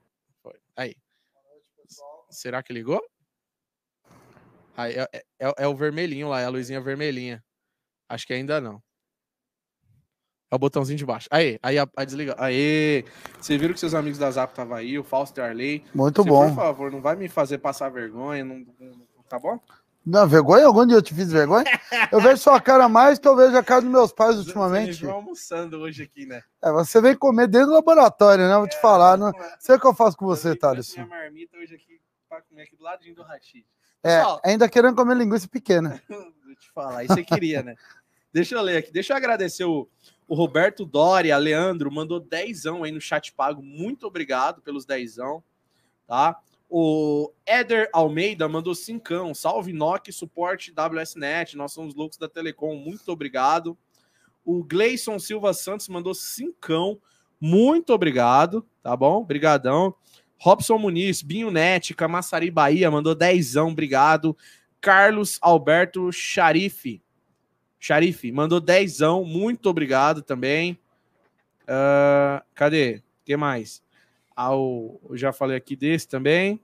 Aí. 0.77 0.97
Será 2.35 2.63
que 2.63 2.73
ligou? 2.73 3.03
Aí, 4.77 4.95
é, 4.95 5.09
é, 5.13 5.25
é, 5.41 5.55
é, 5.59 5.69
o 5.69 5.75
vermelhinho 5.75 6.29
lá, 6.29 6.41
é 6.41 6.45
a 6.47 6.49
luzinha 6.49 6.81
vermelhinha. 6.81 7.43
Acho 8.09 8.27
que 8.27 8.35
ainda 8.35 8.61
não. 8.61 8.83
É 10.51 10.57
o 10.57 10.59
botãozinho 10.59 10.99
de 10.99 11.07
baixo. 11.07 11.29
Aí, 11.31 11.59
aí 11.63 11.79
a, 11.79 11.89
a 11.97 12.05
desliga. 12.05 12.35
Aí. 12.39 13.05
Você 13.41 13.57
viram 13.57 13.73
que 13.73 13.81
seus 13.81 13.95
amigos 13.95 14.19
da 14.19 14.31
Zap 14.31 14.53
estavam 14.53 14.77
aí, 14.77 14.99
o 14.99 15.05
Fausto 15.05 15.41
Arley. 15.41 15.85
Muito 15.95 16.23
Você, 16.23 16.29
bom. 16.29 16.49
Por 16.49 16.57
favor, 16.57 16.91
não 16.91 17.01
vai 17.01 17.17
me 17.17 17.29
fazer 17.29 17.59
passar 17.59 17.89
vergonha. 17.89 18.45
Não, 18.45 18.59
não 18.79 19.07
tá 19.29 19.39
bom? 19.39 19.59
Não, 20.05 20.29
vergonha? 20.29 20.67
Algum 20.67 20.85
dia 20.85 20.99
eu 20.99 21.03
te 21.03 21.15
fiz 21.15 21.33
vergonha? 21.33 21.65
Eu 22.13 22.21
vejo 22.21 22.37
sua 22.37 22.61
cara 22.61 22.89
mais 22.89 23.19
que 23.19 23.27
eu 23.27 23.35
vejo 23.35 23.57
a 23.57 23.63
cara 23.63 23.81
dos 23.81 23.91
meus 23.91 24.13
pais 24.13 24.37
ultimamente. 24.37 25.01
Você 25.01 25.07
almoçando 25.07 25.79
hoje 25.79 26.03
aqui, 26.03 26.27
né? 26.27 26.43
É, 26.63 26.71
você 26.71 27.01
vem 27.01 27.17
comer 27.17 27.47
dentro 27.47 27.69
do 27.69 27.75
laboratório, 27.75 28.47
né? 28.47 28.57
Vou 28.57 28.69
te 28.69 28.77
é, 28.77 28.81
falar. 28.81 29.17
Não... 29.17 29.33
Sei 29.59 29.77
o 29.77 29.81
que 29.81 29.87
eu 29.87 29.95
faço 29.95 30.17
com 30.17 30.27
você, 30.27 30.55
Thales. 30.55 30.95
minha 30.95 31.07
marmita 31.07 31.57
hoje 31.57 31.75
aqui 31.75 32.04
pra 32.35 32.43
comer 32.43 32.63
aqui 32.63 32.77
do 32.77 32.83
ladinho 32.83 33.15
do 33.15 33.23
Rashid. 33.23 33.65
É, 34.03 34.21
ainda 34.45 34.69
querendo 34.69 34.97
comer 34.97 35.17
linguiça 35.17 35.49
pequena. 35.49 36.03
Vou 36.09 36.55
te 36.57 36.71
falar, 36.73 37.05
isso 37.05 37.15
você 37.15 37.25
queria, 37.25 37.63
né? 37.63 37.77
Deixa 38.33 38.55
eu 38.55 38.63
ler 38.63 38.79
aqui. 38.79 38.93
Deixa 38.93 39.13
eu 39.13 39.17
agradecer 39.17 39.65
o, 39.65 39.89
o 40.27 40.35
Roberto 40.35 40.85
Doria, 40.85 41.37
Leandro, 41.37 41.91
mandou 41.91 42.19
dezão 42.19 42.83
aí 42.83 42.91
no 42.91 43.01
chat 43.01 43.33
pago. 43.33 43.63
Muito 43.63 44.07
obrigado 44.07 44.61
pelos 44.61 44.85
dezão, 44.85 45.43
tá? 46.07 46.41
O 46.69 47.33
Éder 47.47 47.89
Almeida 47.93 48.49
mandou 48.49 48.75
cincão. 48.75 49.33
Salve 49.33 49.73
Nokia, 49.73 50.13
suporte 50.13 50.73
WSNet. 50.73 51.57
Nós 51.57 51.73
somos 51.73 51.95
loucos 51.95 52.19
da 52.19 52.29
Telecom. 52.29 52.75
Muito 52.75 53.09
obrigado. 53.13 53.79
O 54.45 54.65
Gleison 54.65 55.19
Silva 55.19 55.55
Santos 55.55 55.89
mandou 55.89 56.15
cincão. 56.15 57.01
Muito 57.41 57.93
obrigado, 57.93 58.67
tá 58.83 58.97
bom? 58.97 59.21
Obrigadão. 59.21 59.95
Robson 60.39 60.79
Muniz, 60.79 61.23
Binho 61.23 61.51
Net, 61.51 61.95
Camaçari 61.95 62.51
Bahia, 62.51 62.91
mandou 62.91 63.15
dezão, 63.15 63.69
obrigado. 63.69 64.37
Carlos 64.81 65.39
Alberto 65.41 66.13
Xarife, 66.13 67.03
Xarife, 67.81 68.31
mandou 68.31 68.61
dezão, 68.61 69.25
muito 69.25 69.69
obrigado 69.69 70.23
também. 70.23 70.79
Uh, 71.63 72.45
cadê? 72.55 72.97
O 72.97 73.25
que 73.25 73.37
mais? 73.37 73.83
Ao, 74.37 75.01
eu 75.09 75.17
já 75.17 75.33
falei 75.33 75.57
aqui 75.57 75.75
desse 75.75 76.07
também. 76.07 76.61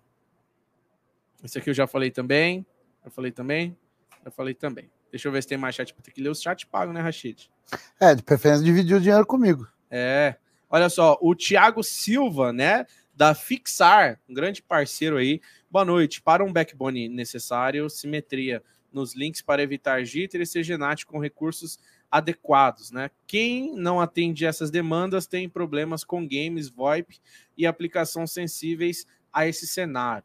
Esse 1.42 1.58
aqui 1.58 1.70
eu 1.70 1.74
já 1.74 1.86
falei 1.86 2.10
também. 2.10 2.66
Eu 3.04 3.10
falei 3.10 3.30
também. 3.30 3.76
Eu 4.24 4.30
falei 4.30 4.52
também. 4.52 4.90
Deixa 5.10 5.28
eu 5.28 5.32
ver 5.32 5.42
se 5.42 5.48
tem 5.48 5.58
mais 5.58 5.74
chat. 5.74 5.94
Tem 6.02 6.12
que 6.12 6.20
ler 6.20 6.28
os 6.28 6.42
chat 6.42 6.66
pago, 6.66 6.92
né, 6.92 7.00
Rachid? 7.00 7.50
É, 7.98 8.14
de 8.14 8.22
preferência 8.22 8.64
dividir 8.64 8.96
o 8.96 9.00
dinheiro 9.00 9.24
comigo. 9.24 9.66
É. 9.90 10.36
Olha 10.68 10.88
só, 10.88 11.18
o 11.20 11.34
Thiago 11.34 11.82
Silva, 11.82 12.52
né, 12.52 12.86
da 13.20 13.34
Fixar, 13.34 14.18
um 14.26 14.32
grande 14.32 14.62
parceiro 14.62 15.18
aí. 15.18 15.42
Boa 15.70 15.84
noite. 15.84 16.22
Para 16.22 16.42
um 16.42 16.50
backbone 16.50 17.06
necessário, 17.06 17.90
simetria 17.90 18.62
nos 18.90 19.14
links 19.14 19.42
para 19.42 19.62
evitar 19.62 20.02
jitter 20.06 20.40
e 20.40 20.46
CGNAT 20.46 21.04
com 21.04 21.18
recursos 21.18 21.78
adequados, 22.10 22.90
né? 22.90 23.10
Quem 23.26 23.76
não 23.76 24.00
atende 24.00 24.46
essas 24.46 24.70
demandas 24.70 25.26
tem 25.26 25.50
problemas 25.50 26.02
com 26.02 26.26
games, 26.26 26.70
VoIP 26.70 27.20
e 27.58 27.66
aplicações 27.66 28.32
sensíveis 28.32 29.06
a 29.30 29.46
esse 29.46 29.66
cenário, 29.66 30.24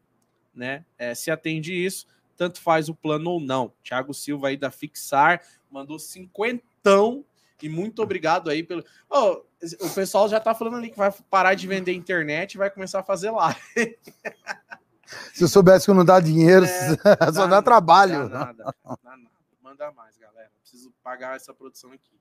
né? 0.55 0.85
É, 0.97 1.13
se 1.13 1.30
atende 1.30 1.73
isso, 1.73 2.07
tanto 2.38 2.61
faz 2.61 2.88
o 2.88 2.95
plano 2.95 3.30
ou 3.30 3.41
não. 3.41 3.73
Thiago 3.84 4.13
Silva 4.13 4.47
aí 4.47 4.55
da 4.55 4.72
Fixar 4.72 5.41
mandou 5.69 5.99
cinquentão 5.99 7.26
e 7.61 7.69
muito 7.69 8.02
obrigado 8.02 8.49
aí 8.49 8.64
pelo. 8.64 8.84
Oh, 9.10 9.44
o 9.82 9.90
pessoal 9.94 10.27
já 10.27 10.40
tá 10.40 10.53
falando 10.53 10.77
ali 10.77 10.90
que 10.90 10.98
vai 10.98 11.11
parar 11.30 11.53
de 11.53 11.68
vender 11.68 11.94
internet 11.94 12.53
e 12.53 12.57
vai 12.57 12.69
começar 12.69 12.99
a 12.99 13.03
fazer 13.03 13.32
live. 13.32 13.98
Se 15.34 15.44
eu 15.44 15.48
soubesse 15.48 15.86
que 15.86 15.94
não 15.94 16.03
dá 16.03 16.19
dinheiro, 16.19 16.65
é, 16.65 16.95
só 17.34 17.45
dá, 17.45 17.48
dá 17.48 17.61
trabalho. 17.61 18.27
Dá 18.27 18.40
nada, 18.40 18.64
dá 18.64 18.98
nada. 19.03 19.30
Manda 19.61 19.91
mais, 19.91 20.18
galera. 20.18 20.52
Preciso 20.61 20.91
pagar 21.03 21.36
essa 21.36 21.53
produção 21.53 21.91
aqui. 21.91 22.19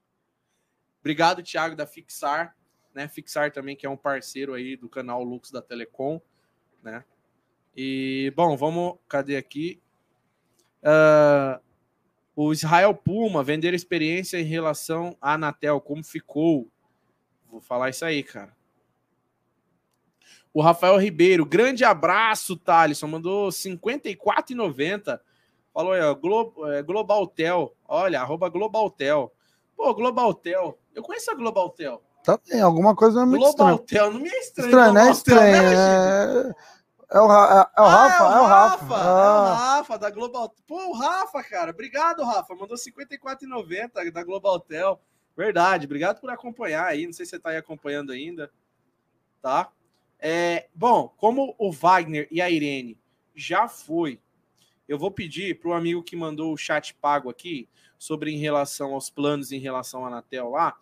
Obrigado, 1.00 1.42
Thiago, 1.42 1.76
da 1.76 1.86
Fixar. 1.86 2.56
Né? 2.94 3.08
Fixar 3.08 3.50
também, 3.50 3.76
que 3.76 3.86
é 3.86 3.90
um 3.90 3.96
parceiro 3.96 4.54
aí 4.54 4.76
do 4.76 4.88
canal 4.88 5.22
Lux 5.22 5.50
da 5.50 5.60
Telecom. 5.60 6.20
Né? 6.82 7.04
E, 7.76 8.32
bom, 8.36 8.56
vamos. 8.56 8.98
Cadê 9.08 9.36
aqui? 9.36 9.82
Uh, 10.82 11.63
o 12.36 12.52
Israel 12.52 12.94
Puma, 12.94 13.44
vender 13.44 13.74
experiência 13.74 14.38
em 14.38 14.44
relação 14.44 15.16
à 15.20 15.34
Anatel, 15.34 15.80
como 15.80 16.02
ficou? 16.02 16.68
Vou 17.50 17.60
falar 17.60 17.90
isso 17.90 18.04
aí, 18.04 18.22
cara. 18.22 18.52
O 20.52 20.60
Rafael 20.60 20.96
Ribeiro, 20.98 21.44
grande 21.44 21.84
abraço, 21.84 22.56
Thalisson, 22.56 23.08
mandou 23.08 23.48
54,90. 23.48 25.20
Falou 25.72 25.92
aí, 25.92 26.00
ó, 26.00 26.14
Glo, 26.14 26.54
é, 26.70 26.82
Globaltel. 26.82 27.74
Olha, 27.88 28.20
arroba 28.20 28.48
Globaltel. 28.48 29.32
Pô, 29.76 29.92
Globaltel. 29.92 30.78
Eu 30.94 31.02
conheço 31.02 31.30
a 31.30 31.34
Globaltel. 31.34 32.00
Tá 32.22 32.38
bem, 32.48 32.60
alguma 32.60 32.94
coisa 32.94 33.16
não 33.16 33.22
é 33.24 33.26
muito 33.26 33.42
Globaltel, 33.42 34.12
não 34.12 34.20
me 34.20 34.28
é 34.28 34.40
estranho. 34.40 34.68
Estranho, 34.68 34.92
né? 34.92 35.10
Estranho. 35.10 35.56
É... 35.56 36.54
É 37.14 37.20
o, 37.20 37.26
Ra 37.28 37.70
é, 37.76 37.80
é 37.80 37.82
o 37.82 37.84
Ah, 37.84 37.90
Rafa, 38.08 38.24
é 38.24 38.40
o 38.40 38.44
Rafa. 38.44 38.84
É 38.84 38.88
o 38.88 39.00
Ah, 39.00 39.54
Rafa, 39.76 39.98
da 39.98 40.10
Global. 40.10 40.52
Pô, 40.66 40.88
o 40.88 40.92
Rafa, 40.92 41.44
cara. 41.44 41.70
Obrigado, 41.70 42.24
Rafa. 42.24 42.54
Mandou 42.56 42.76
54,90 42.76 44.10
da 44.10 44.24
Global 44.24 44.58
Tel. 44.58 45.00
Verdade. 45.36 45.86
Obrigado 45.86 46.20
por 46.20 46.28
acompanhar 46.30 46.86
aí. 46.86 47.06
Não 47.06 47.12
sei 47.12 47.24
se 47.24 47.30
você 47.30 47.38
tá 47.38 47.50
aí 47.50 47.56
acompanhando 47.56 48.10
ainda. 48.10 48.50
Tá? 49.40 49.70
É, 50.18 50.68
bom, 50.74 51.08
como 51.16 51.54
o 51.56 51.70
Wagner 51.70 52.26
e 52.30 52.40
a 52.42 52.50
Irene 52.50 52.98
já 53.34 53.68
foi, 53.68 54.20
eu 54.88 54.98
vou 54.98 55.10
pedir 55.10 55.60
para 55.60 55.68
o 55.68 55.72
amigo 55.74 56.02
que 56.02 56.16
mandou 56.16 56.52
o 56.52 56.56
chat 56.56 56.94
pago 56.94 57.30
aqui 57.30 57.68
sobre 57.98 58.32
em 58.32 58.38
relação 58.38 58.92
aos 58.94 59.08
planos 59.08 59.52
em 59.52 59.58
relação 59.58 60.04
à 60.04 60.08
Anatel 60.08 60.50
lá. 60.50 60.76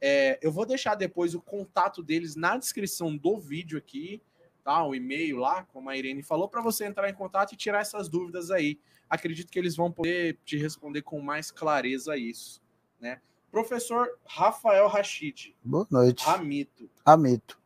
é, 0.00 0.38
eu 0.42 0.52
vou 0.52 0.64
deixar 0.66 0.94
depois 0.94 1.34
o 1.34 1.40
contato 1.40 2.02
deles 2.02 2.34
na 2.36 2.56
descrição 2.56 3.16
do 3.16 3.38
vídeo 3.38 3.78
aqui 3.78 4.22
tá? 4.62 4.84
O 4.84 4.94
e-mail 4.94 5.38
lá, 5.38 5.64
como 5.64 5.90
a 5.90 5.96
Irene 5.96 6.22
falou, 6.22 6.48
para 6.48 6.62
você 6.62 6.84
entrar 6.84 7.08
em 7.08 7.14
contato 7.14 7.52
e 7.52 7.56
tirar 7.56 7.80
essas 7.80 8.08
dúvidas 8.08 8.50
aí. 8.50 8.78
Acredito 9.08 9.50
que 9.50 9.58
eles 9.58 9.76
vão 9.76 9.92
poder 9.92 10.38
te 10.44 10.56
responder 10.56 11.02
com 11.02 11.20
mais 11.20 11.50
clareza 11.50 12.16
isso, 12.16 12.62
né? 13.00 13.20
Professor 13.50 14.08
Rafael 14.26 14.88
Rachid, 14.88 15.54
boa 15.62 15.86
noite. 15.90 16.24
Ramito, 16.24 16.90
Ramito. 17.06 17.60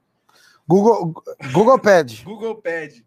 Google, 0.67 1.15
Google 1.53 1.79
Pad. 1.79 2.23
Google 2.27 2.57
Pad. 2.57 3.07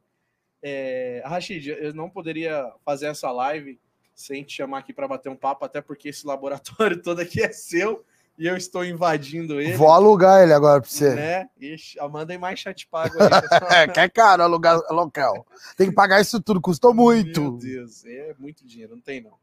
É, 0.62 1.22
Rachid, 1.26 1.68
eu 1.68 1.94
não 1.94 2.10
poderia 2.10 2.72
fazer 2.86 3.08
essa 3.08 3.30
live 3.32 3.80
sem 4.16 4.44
te 4.44 4.54
chamar 4.54 4.80
aqui 4.80 4.94
para 4.94 5.08
bater 5.08 5.30
um 5.30 5.36
papo, 5.36 5.66
até 5.66 5.82
porque 5.82 6.10
esse 6.10 6.26
laboratório 6.26 7.00
todo 7.04 7.20
aqui 7.20 7.42
é 7.42 7.52
seu 7.52 8.06
e 8.40 8.48
eu 8.48 8.56
estou 8.56 8.86
invadindo 8.86 9.60
ele. 9.60 9.76
Vou 9.76 9.90
alugar 9.90 10.42
ele 10.42 10.54
agora 10.54 10.80
pra 10.80 10.90
você. 10.90 11.14
Né? 11.14 11.50
Ixi, 11.60 11.98
mandem 12.10 12.38
mais 12.38 12.58
chat 12.60 12.88
pago 12.88 13.16
aí. 13.22 13.30
É, 13.76 13.88
que 13.88 14.00
é 14.00 14.08
caro 14.10 14.42
alugar 14.42 14.80
local. 14.90 15.46
Tem 15.76 15.90
que 15.90 15.94
pagar 15.94 16.22
isso 16.22 16.40
tudo, 16.42 16.62
custou 16.62 16.94
muito. 16.94 17.42
Meu 17.42 17.52
Deus, 17.58 18.06
é 18.06 18.34
muito 18.40 18.66
dinheiro, 18.66 18.96
não 18.96 19.02
tem 19.02 19.22
não. 19.22 19.34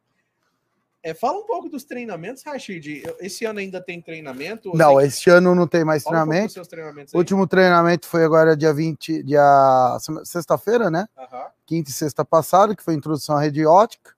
É, 1.02 1.14
fala 1.14 1.38
um 1.38 1.46
pouco 1.46 1.68
dos 1.68 1.84
treinamentos, 1.84 2.42
Rachid. 2.44 3.04
Esse 3.20 3.44
ano 3.44 3.60
ainda 3.60 3.80
tem 3.80 4.00
treinamento? 4.02 4.74
Não, 4.74 4.96
tem- 4.96 5.06
esse 5.06 5.30
ano 5.30 5.54
não 5.54 5.66
tem 5.68 5.84
mais 5.84 6.02
Fala 6.02 6.24
um 6.24 6.26
treinamento. 6.28 6.68
treinamentos 6.68 7.14
O 7.14 7.18
último 7.18 7.46
treinamento 7.46 8.08
foi 8.08 8.24
agora 8.24 8.56
dia 8.56 8.72
20, 8.74 9.22
dia 9.22 9.98
sexta-feira, 10.24 10.90
né? 10.90 11.06
Aham. 11.16 11.44
Quinta 11.64 11.90
e 11.90 11.92
sexta 11.92 12.24
passada, 12.24 12.74
que 12.74 12.82
foi 12.82 12.94
a 12.94 12.96
introdução 12.96 13.36
à 13.36 13.40
rede 13.40 13.64
ótica. 13.64 14.16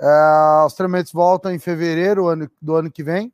É, 0.00 0.64
os 0.66 0.74
treinamentos 0.74 1.12
voltam 1.12 1.52
em 1.54 1.58
fevereiro 1.60 2.26
ano- 2.26 2.50
do 2.60 2.74
ano 2.74 2.90
que 2.90 3.04
vem. 3.04 3.32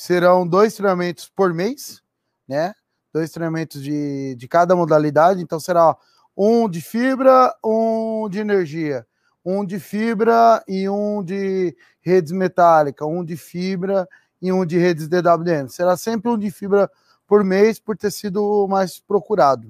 Serão 0.00 0.46
dois 0.46 0.74
treinamentos 0.74 1.28
por 1.28 1.52
mês, 1.52 2.00
né? 2.46 2.72
Dois 3.12 3.32
treinamentos 3.32 3.82
de, 3.82 4.36
de 4.36 4.46
cada 4.46 4.76
modalidade. 4.76 5.42
Então 5.42 5.58
será 5.58 5.96
um 6.36 6.68
de 6.68 6.80
fibra, 6.80 7.52
um 7.64 8.28
de 8.30 8.38
energia, 8.38 9.04
um 9.44 9.64
de 9.64 9.80
fibra 9.80 10.62
e 10.68 10.88
um 10.88 11.20
de 11.20 11.76
redes 12.00 12.30
metálicas, 12.30 13.08
um 13.08 13.24
de 13.24 13.36
fibra 13.36 14.08
e 14.40 14.52
um 14.52 14.64
de 14.64 14.78
redes 14.78 15.08
DWM. 15.08 15.66
Será 15.68 15.96
sempre 15.96 16.30
um 16.30 16.38
de 16.38 16.48
fibra 16.48 16.88
por 17.26 17.42
mês, 17.42 17.80
por 17.80 17.96
ter 17.96 18.12
sido 18.12 18.68
mais 18.68 19.00
procurado. 19.00 19.68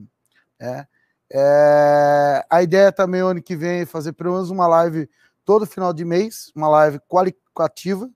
Né? 0.61 0.87
É, 1.33 2.45
a 2.51 2.63
ideia 2.63 2.93
também 2.93 3.23
ano 3.23 3.41
que 3.41 3.57
vem 3.57 3.81
é 3.81 3.87
fazer 3.87 4.13
pelo 4.13 4.35
menos 4.35 4.51
uma 4.51 4.67
live 4.67 5.09
todo 5.43 5.65
final 5.65 5.95
de 5.95 6.05
mês, 6.05 6.53
uma 6.55 6.69
live 6.69 7.01
qualitativa. 7.09 8.11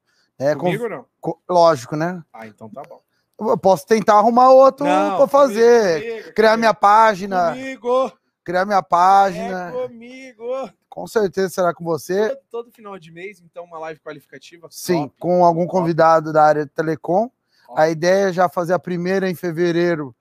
Com- 0.54 0.60
Comigo 0.60 0.84
ou 0.84 0.90
não? 0.90 1.06
com- 1.20 1.38
lógico, 1.48 1.96
né? 1.96 2.22
Ah, 2.32 2.46
então 2.46 2.68
tá 2.68 2.82
bom. 2.88 3.00
Eu 3.40 3.58
posso 3.58 3.86
tentar 3.86 4.14
arrumar 4.18 4.50
outro 4.50 4.86
Não, 4.86 5.16
para 5.16 5.26
fazer, 5.26 5.94
comigo, 6.00 6.10
comigo, 6.18 6.34
criar 6.34 6.48
comigo. 6.50 6.60
minha 6.60 6.74
página, 6.74 7.50
Comigo! 7.50 8.12
criar 8.44 8.64
minha 8.66 8.78
É 8.78 8.82
página. 8.82 9.72
comigo! 9.72 10.70
Com 10.88 11.06
certeza 11.06 11.48
será 11.48 11.72
com 11.74 11.82
você. 11.84 12.28
Todo, 12.28 12.38
todo 12.50 12.70
final 12.72 12.98
de 12.98 13.10
mês, 13.10 13.40
então, 13.40 13.64
uma 13.64 13.78
live 13.78 13.98
qualificativa. 14.00 14.68
Sim, 14.70 15.08
top. 15.08 15.14
com 15.18 15.44
algum 15.44 15.66
convidado 15.66 16.32
da 16.32 16.44
área 16.44 16.64
de 16.64 16.70
telecom. 16.70 17.28
Top. 17.66 17.80
A 17.80 17.88
ideia 17.88 18.28
é 18.28 18.32
já 18.32 18.48
fazer 18.48 18.74
a 18.74 18.78
primeira 18.78 19.28
em 19.28 19.34
fevereiro, 19.34 20.14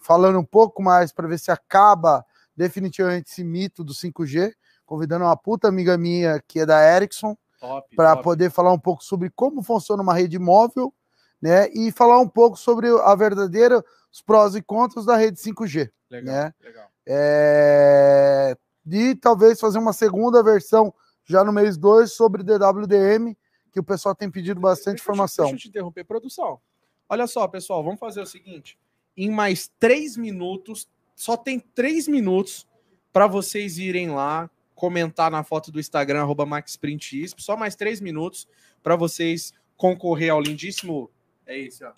falando 0.00 0.38
um 0.38 0.44
pouco 0.44 0.82
mais 0.82 1.12
para 1.12 1.28
ver 1.28 1.38
se 1.38 1.50
acaba 1.52 2.26
definitivamente 2.56 3.30
esse 3.30 3.44
mito 3.44 3.84
do 3.84 3.94
5G, 3.94 4.52
convidando 4.84 5.24
uma 5.24 5.36
puta 5.36 5.68
amiga 5.68 5.96
minha 5.96 6.42
que 6.46 6.60
é 6.60 6.66
da 6.66 6.82
Ericsson 6.94 7.28
Top, 7.28 7.40
para 7.94 8.16
poder 8.16 8.50
falar 8.50 8.72
um 8.72 8.78
pouco 8.78 9.02
sobre 9.04 9.30
como 9.30 9.62
funciona 9.62 10.02
uma 10.02 10.14
rede 10.14 10.38
móvel, 10.38 10.92
né? 11.40 11.68
E 11.72 11.92
falar 11.92 12.18
um 12.20 12.28
pouco 12.28 12.56
sobre 12.56 12.88
a 12.88 13.14
verdadeira 13.14 13.84
os 14.12 14.22
prós 14.22 14.54
e 14.54 14.62
contras 14.62 15.04
da 15.04 15.16
rede 15.16 15.38
5G, 15.38 15.90
Legal, 16.10 16.34
né? 16.34 16.54
legal. 16.62 16.88
É... 17.06 18.56
E 18.86 19.14
talvez 19.16 19.58
fazer 19.60 19.78
uma 19.78 19.92
segunda 19.92 20.42
versão 20.42 20.94
já 21.24 21.42
no 21.44 21.52
mês 21.52 21.76
2 21.76 22.12
sobre 22.12 22.42
DWDM, 22.42 23.36
que 23.72 23.80
o 23.80 23.84
pessoal 23.84 24.14
tem 24.14 24.30
pedido 24.30 24.60
bastante 24.60 24.94
Deixa 24.94 25.02
te- 25.02 25.02
informação. 25.02 25.44
Deixa 25.46 25.56
eu 25.56 25.60
te 25.60 25.68
interromper, 25.68 26.04
produção. 26.04 26.60
Olha 27.08 27.26
só, 27.26 27.46
pessoal, 27.48 27.82
vamos 27.84 27.98
fazer 28.00 28.20
o 28.20 28.26
seguinte: 28.26 28.78
em 29.16 29.30
mais 29.30 29.70
três 29.78 30.16
minutos, 30.16 30.88
só 31.14 31.36
tem 31.36 31.58
três 31.58 32.06
minutos 32.08 32.66
para 33.12 33.26
vocês 33.26 33.78
irem 33.78 34.10
lá 34.10 34.48
comentar 34.76 35.30
na 35.30 35.42
foto 35.42 35.72
do 35.72 35.80
Instagram 35.80 36.20
arroba 36.20 36.46
MaxPrintIsp, 36.46 37.40
só 37.40 37.56
mais 37.56 37.74
três 37.74 38.00
minutos 38.00 38.46
para 38.82 38.94
vocês 38.94 39.52
concorrer 39.76 40.30
ao 40.30 40.40
lindíssimo, 40.40 41.10
é 41.46 41.58
esse, 41.58 41.82
ó, 41.84 41.92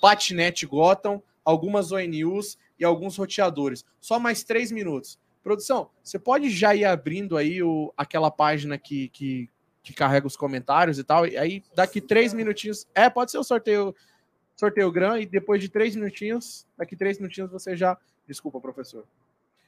patinete 0.00 0.66
Gotham, 0.66 1.22
algumas 1.44 1.92
ONUs 1.92 2.58
e 2.78 2.84
alguns 2.84 3.16
roteadores. 3.16 3.84
Só 4.00 4.18
mais 4.18 4.42
três 4.42 4.72
minutos. 4.72 5.18
Produção, 5.42 5.90
você 6.02 6.18
pode 6.18 6.50
já 6.50 6.74
ir 6.74 6.84
abrindo 6.84 7.36
aí 7.36 7.62
o, 7.62 7.92
aquela 7.96 8.30
página 8.30 8.78
que, 8.78 9.08
que, 9.08 9.48
que 9.82 9.92
carrega 9.92 10.26
os 10.26 10.36
comentários 10.36 10.98
e 10.98 11.04
tal. 11.04 11.26
E 11.26 11.36
aí, 11.36 11.62
daqui 11.74 12.00
três 12.00 12.32
minutinhos. 12.32 12.86
É, 12.94 13.10
pode 13.10 13.30
ser 13.30 13.38
o 13.38 13.44
sorteio, 13.44 13.94
sorteio 14.56 14.90
gran, 14.92 15.18
e 15.20 15.26
depois 15.26 15.60
de 15.60 15.68
três 15.68 15.96
minutinhos, 15.96 16.66
daqui 16.76 16.94
três 16.96 17.18
minutinhos 17.18 17.50
você 17.50 17.76
já. 17.76 17.96
Desculpa, 18.26 18.60
professor. 18.60 19.04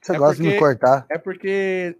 Você 0.01 0.15
É 0.15 0.19
gosta 0.19 0.37
de 0.37 0.43
me 0.43 0.49
porque- 0.51 0.59
cortar. 0.61 1.07
É 1.09 1.19
porque 1.19 1.97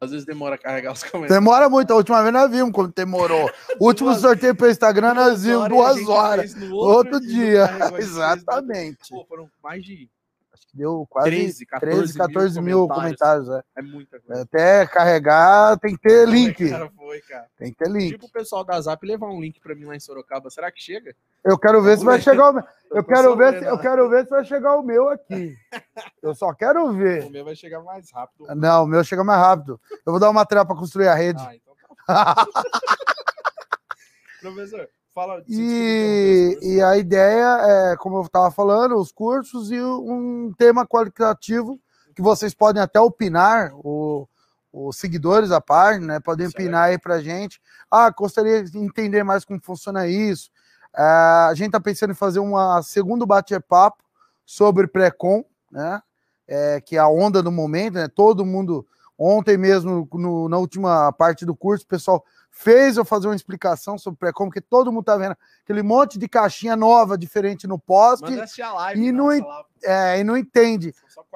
às 0.00 0.10
vezes 0.12 0.24
demora 0.24 0.54
a 0.54 0.58
carregar 0.58 0.92
os 0.92 1.02
comentários. 1.02 1.34
Demora 1.34 1.68
muito. 1.68 1.92
A 1.92 1.96
última 1.96 2.22
vez 2.22 2.32
nós 2.32 2.50
vimos 2.50 2.72
como 2.72 2.88
demorou. 2.88 3.50
O 3.80 3.86
último 3.88 4.14
sorteio 4.14 4.54
pelo 4.54 4.70
Instagram 4.70 5.14
nós 5.14 5.42
vimos 5.42 5.68
duas 5.68 6.08
horas. 6.08 6.54
Outro 6.70 7.12
não 7.14 7.20
dia. 7.20 7.66
carregou, 7.66 7.86
a 7.86 7.90
gente 7.90 7.96
fez 7.96 8.10
no 8.14 8.22
outro. 8.22 8.38
Exatamente. 8.38 9.10
Pô, 9.10 9.24
foram 9.28 9.50
mais 9.62 9.84
de 9.84 10.08
Acho 10.58 10.66
que 10.68 10.76
deu 10.76 11.06
quase 11.08 11.30
13, 11.30 11.66
14, 11.66 11.96
13, 11.98 12.18
14 12.18 12.60
mil 12.60 12.88
comentários. 12.88 13.48
é. 13.48 13.62
É 13.76 13.82
muita 13.82 14.18
coisa. 14.20 14.42
Até 14.42 14.86
carregar 14.86 15.78
tem 15.78 15.94
que 15.96 16.02
ter 16.02 16.26
link. 16.28 16.68
Cara, 16.68 16.90
foi, 16.90 17.20
cara. 17.22 17.46
Tem 17.56 17.72
que 17.72 17.78
ter 17.78 17.88
link. 17.90 18.10
Tipo 18.12 18.26
o 18.26 18.30
pessoal 18.30 18.64
da 18.64 18.80
Zap 18.80 19.04
levar 19.06 19.28
um 19.28 19.40
link 19.40 19.60
pra 19.60 19.74
mim 19.74 19.84
lá 19.84 19.94
em 19.94 20.00
Sorocaba. 20.00 20.50
Será 20.50 20.70
que 20.72 20.80
chega? 20.82 21.14
Eu 21.44 21.56
quero 21.58 21.80
ver 21.82 21.96
se 21.98 22.04
vai 22.04 22.20
chegar 22.20 22.50
o 22.50 22.52
meu. 22.54 22.64
Eu 22.90 23.02
tô 23.02 23.08
quero 23.08 23.36
ver 23.36 23.58
se, 23.58 23.64
eu 23.64 23.78
quero 23.78 24.08
ver 24.10 24.24
se 24.24 24.30
vai 24.30 24.44
chegar 24.44 24.76
o 24.76 24.82
meu 24.82 25.08
aqui. 25.08 25.56
Eu 26.22 26.34
só 26.34 26.52
quero 26.52 26.86
O 26.86 26.92
ver. 26.92 27.30
meu 27.30 27.44
vai 27.44 27.54
chegar 27.54 27.80
mais 27.82 28.10
rápido. 28.10 28.46
Não, 28.56 28.84
o 28.84 28.86
meu 28.86 29.04
chega 29.04 29.22
mais 29.22 29.40
rápido. 29.40 29.80
Eu 30.04 30.12
vou 30.12 30.18
dar 30.20 30.28
uma 30.30 30.44
trela 30.44 30.66
para 30.66 30.76
construir 30.76 31.08
a 31.08 31.14
rede. 31.14 31.42
Ah, 31.46 31.54
então 31.54 31.74
tá. 32.06 32.46
Professor, 34.40 34.88
fala. 35.18 35.42
E, 35.48 36.58
e 36.62 36.82
a 36.82 36.96
ideia 36.96 37.58
é, 37.92 37.96
como 37.96 38.18
eu 38.18 38.22
estava 38.22 38.50
falando, 38.50 38.96
os 38.96 39.10
cursos 39.10 39.70
e 39.70 39.80
um 39.80 40.52
tema 40.56 40.86
qualitativo 40.86 41.78
que 42.14 42.22
vocês 42.22 42.54
podem 42.54 42.82
até 42.82 43.00
opinar, 43.00 43.72
o- 43.74 44.28
os 44.72 44.96
seguidores 44.96 45.48
da 45.48 45.60
página, 45.60 46.06
né, 46.14 46.20
podem 46.20 46.46
é 46.46 46.48
opinar 46.48 46.84
aí 46.88 46.98
pra 46.98 47.20
gente. 47.20 47.60
Ah, 47.90 48.10
gostaria 48.10 48.62
de 48.62 48.78
entender 48.78 49.22
mais 49.24 49.44
como 49.44 49.60
funciona 49.62 50.06
isso. 50.06 50.50
Ah, 50.94 51.48
a 51.48 51.54
gente 51.54 51.68
está 51.68 51.80
pensando 51.80 52.10
em 52.10 52.14
fazer 52.14 52.38
uma 52.38 52.82
segundo 52.82 53.26
bate-papo 53.26 54.02
sobre 54.44 54.86
pré-com, 54.86 55.44
né? 55.70 56.00
É, 56.46 56.80
que 56.80 56.96
é 56.96 56.98
a 56.98 57.08
onda 57.08 57.42
do 57.42 57.52
momento, 57.52 57.94
né? 57.94 58.08
Todo 58.08 58.44
mundo, 58.44 58.86
ontem 59.18 59.56
mesmo, 59.56 60.08
no- 60.14 60.48
na 60.48 60.58
última 60.58 61.12
parte 61.12 61.44
do 61.44 61.54
curso, 61.54 61.84
o 61.84 61.88
pessoal 61.88 62.24
fez 62.60 62.96
eu 62.96 63.04
fazer 63.04 63.28
uma 63.28 63.36
explicação 63.36 63.96
sobre 63.96 64.18
pré-com, 64.18 64.46
porque 64.46 64.60
todo 64.60 64.90
mundo 64.90 65.04
tá 65.04 65.16
vendo 65.16 65.36
aquele 65.62 65.80
monte 65.80 66.18
de 66.18 66.28
caixinha 66.28 66.74
nova, 66.74 67.16
diferente 67.16 67.68
no 67.68 67.78
poste, 67.78 68.24
live. 68.34 69.00
e 69.00 69.12
não 69.12 69.26
nossa 69.26 69.38
en- 69.38 69.42
lá. 69.44 69.64
é, 69.84 70.18
e 70.20 70.24
não 70.24 70.36
entende. 70.36 70.92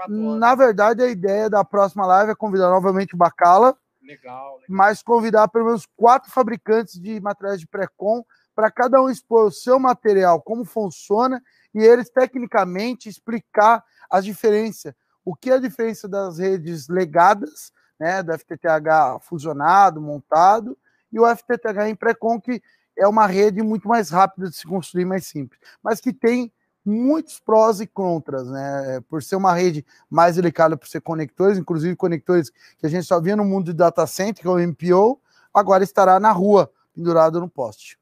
Na 0.09 0.55
verdade, 0.57 1.01
a 1.01 1.07
ideia 1.09 1.49
da 1.49 1.65
próxima 1.65 2.05
live 2.07 2.33
é 2.33 2.35
convidar 2.35 2.69
novamente 2.71 3.15
o 3.15 3.17
Bacala, 3.17 3.77
Legal, 4.03 4.55
legal. 4.57 4.61
mas 4.69 5.01
convidar 5.01 5.47
pelo 5.47 5.67
menos 5.67 5.87
quatro 5.97 6.29
fabricantes 6.29 7.01
de 7.01 7.21
materiais 7.21 7.61
de 7.61 7.69
pré-com 7.69 8.25
para 8.53 8.69
cada 8.69 9.01
um 9.01 9.09
expor 9.09 9.47
o 9.47 9.53
seu 9.53 9.79
material, 9.79 10.43
como 10.43 10.65
funciona, 10.65 11.41
e 11.73 11.79
eles 11.85 12.11
tecnicamente 12.11 13.09
explicar 13.09 13.85
as 14.11 14.25
diferenças. 14.25 14.93
O 15.25 15.37
que 15.37 15.51
é 15.51 15.55
a 15.55 15.61
diferença 15.61 16.09
das 16.09 16.39
redes 16.39 16.89
legadas, 16.89 17.71
né, 17.99 18.25
do 18.25 18.33
FTTH 18.33 19.21
fusionado, 19.21 20.01
montado, 20.01 20.77
e 21.13 21.21
o 21.21 21.27
FTTH 21.27 21.89
em 21.89 21.95
pré-com, 21.95 22.41
que 22.41 22.63
é 22.97 23.07
uma 23.07 23.27
rede 23.27 23.63
muito 23.63 23.89
mais 23.89 24.11
rápida 24.11 24.49
de 24.49 24.57
se 24.57 24.67
construir, 24.67 25.05
mais 25.05 25.27
simples, 25.27 25.61
mas 25.83 26.01
que 26.01 26.13
tem 26.13 26.53
muitos 26.85 27.39
prós 27.39 27.81
e 27.81 27.87
contras, 27.87 28.49
né? 28.49 29.01
Por 29.09 29.23
ser 29.23 29.37
uma 29.37 29.55
rede 29.55 29.85
mais 30.11 30.37
delicada, 30.37 30.77
por 30.77 30.89
ser 30.89 31.01
conectores, 31.01 31.59
inclusive 31.59 31.95
conectores 31.97 32.51
que 32.51 32.87
a 32.87 32.89
gente 32.89 33.05
só 33.05 33.21
via 33.21 33.37
no 33.37 33.45
mundo 33.45 33.67
de 33.67 33.73
data 33.73 34.07
center, 34.07 34.43
que 34.43 34.49
é 34.49 34.51
o 34.51 34.59
MPO, 34.59 35.21
agora 35.55 35.85
estará 35.85 36.19
na 36.19 36.33
rua, 36.33 36.71
pendurado 36.95 37.41
no 37.41 37.49
poste. 37.49 37.99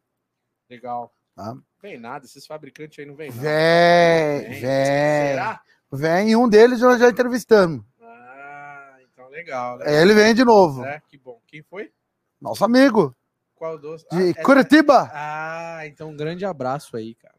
Legal. 0.69 1.13
Tá? 1.35 1.57
Vem 1.83 1.99
nada, 1.99 2.25
esses 2.25 2.47
fabricantes 2.47 2.99
aí 2.99 3.07
não 3.07 3.15
vêm 3.15 3.31
nada. 3.31 3.41
Vem, 3.41 4.49
vem. 4.49 4.61
Será? 4.61 5.61
Vem, 5.93 6.31
e 6.31 6.37
um 6.37 6.49
deles 6.49 6.81
nós 6.81 7.01
já 7.01 7.09
entrevistamos. 7.09 7.85
Ah, 8.01 8.97
então 9.01 9.29
legal. 9.29 9.77
legal. 9.77 9.95
Ele 9.95 10.15
vem 10.15 10.35
de 10.35 10.45
novo. 10.45 10.85
É, 10.85 11.03
que 11.09 11.19
bom. 11.19 11.41
Quem 11.47 11.63
foi? 11.63 11.93
Nosso 12.41 12.65
amigo. 12.65 13.15
Qual 13.55 13.79
doce? 13.79 14.07
De 14.11 14.31
ah, 14.31 14.43
Curitiba. 14.43 15.11
Ah, 15.13 15.81
então 15.85 16.09
um 16.09 16.17
grande 16.17 16.45
abraço 16.45 16.97
aí, 16.97 17.15
cara. 17.15 17.35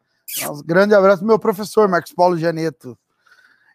Um 0.50 0.62
grande 0.62 0.94
abraço 0.94 1.18
pro 1.18 1.26
meu 1.26 1.38
professor, 1.38 1.88
Marcos 1.88 2.12
Paulo 2.12 2.38
Janeto. 2.38 2.96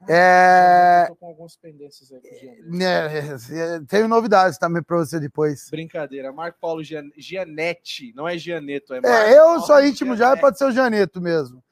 É... 0.08 1.04
Eu 1.04 1.08
tô 1.08 1.16
com 1.16 1.26
algumas 1.26 1.56
pendências 1.56 2.12
aqui. 2.12 2.28
É, 2.30 3.80
tenho 3.88 4.08
novidades 4.08 4.58
também 4.58 4.84
para 4.84 4.98
você 4.98 5.20
depois. 5.20 5.70
Brincadeira. 5.70 6.32
Marco 6.32 6.60
Paulo 6.60 6.84
Gian... 6.84 7.10
Gianetti, 7.18 8.14
não 8.16 8.28
é 8.28 8.38
Gianeto. 8.38 8.94
É, 8.94 9.00
é 9.00 9.34
eu 9.34 9.44
Paulo 9.44 9.66
sou 9.66 9.84
íntimo 9.84 10.16
Gianetti. 10.16 10.38
já, 10.38 10.42
pode 10.42 10.58
ser 10.58 10.66
o 10.66 10.72
Gianeto 10.72 11.20
mesmo. 11.20 11.64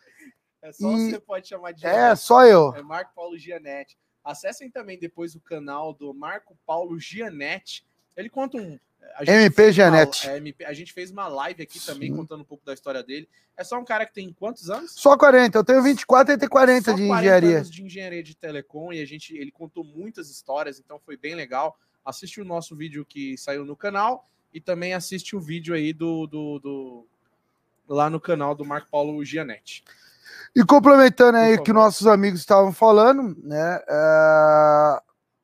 É 0.61 0.71
só 0.71 0.91
e... 0.91 1.11
você 1.11 1.19
pode 1.19 1.47
chamar 1.47 1.71
de 1.71 1.85
é, 1.85 1.89
Gianetti. 1.89 2.11
É, 2.11 2.15
só 2.15 2.45
eu. 2.45 2.75
É 2.75 2.81
Marco 2.81 3.13
Paulo 3.15 3.37
Gianetti. 3.37 3.97
Acessem 4.23 4.71
também 4.71 4.97
depois 4.97 5.35
o 5.35 5.39
canal 5.39 5.93
do 5.93 6.13
Marco 6.13 6.57
Paulo 6.65 6.99
Gianetti. 6.99 7.85
Ele 8.17 8.29
conta 8.29 8.57
um, 8.57 8.79
MP 9.25 9.71
Janete. 9.71 10.27
É, 10.27 10.65
a 10.65 10.73
gente 10.73 10.91
fez 10.91 11.11
uma 11.11 11.27
live 11.27 11.63
aqui 11.63 11.79
Sim. 11.79 11.93
também 11.93 12.15
contando 12.15 12.41
um 12.41 12.45
pouco 12.45 12.65
da 12.65 12.73
história 12.73 13.01
dele. 13.01 13.29
É 13.55 13.63
só 13.63 13.79
um 13.79 13.85
cara 13.85 14.05
que 14.05 14.13
tem 14.13 14.33
quantos 14.33 14.69
anos? 14.69 14.91
Só 14.91 15.17
40. 15.17 15.57
Eu 15.57 15.63
tenho 15.63 15.81
24 15.81 16.33
e 16.33 16.37
tem 16.37 16.49
40 16.49 16.91
só 16.91 16.97
de 16.97 17.07
40 17.07 17.19
engenharia. 17.19 17.57
Anos 17.57 17.71
de 17.71 17.83
engenharia 17.83 18.23
de 18.23 18.35
telecom 18.35 18.91
e 18.91 19.01
a 19.01 19.05
gente 19.05 19.35
ele 19.35 19.51
contou 19.51 19.83
muitas 19.83 20.29
histórias, 20.29 20.79
então 20.79 20.99
foi 20.99 21.15
bem 21.15 21.35
legal. 21.35 21.77
Assiste 22.03 22.41
o 22.41 22.45
nosso 22.45 22.75
vídeo 22.75 23.05
que 23.05 23.37
saiu 23.37 23.65
no 23.65 23.75
canal 23.75 24.27
e 24.53 24.59
também 24.59 24.93
assiste 24.93 25.35
o 25.35 25.39
vídeo 25.39 25.73
aí 25.73 25.93
do, 25.93 26.27
do, 26.27 26.59
do 26.59 27.07
lá 27.87 28.09
no 28.09 28.19
canal 28.19 28.53
do 28.53 28.65
Marco 28.65 28.89
Paulo 28.89 29.23
Gianetti. 29.23 29.83
E 30.55 30.63
complementando 30.63 31.37
aí 31.37 31.55
o 31.55 31.63
que 31.63 31.73
nossos 31.73 32.07
amigos 32.07 32.39
estavam 32.39 32.71
falando, 32.71 33.35
né? 33.43 33.81
É... 33.87 35.01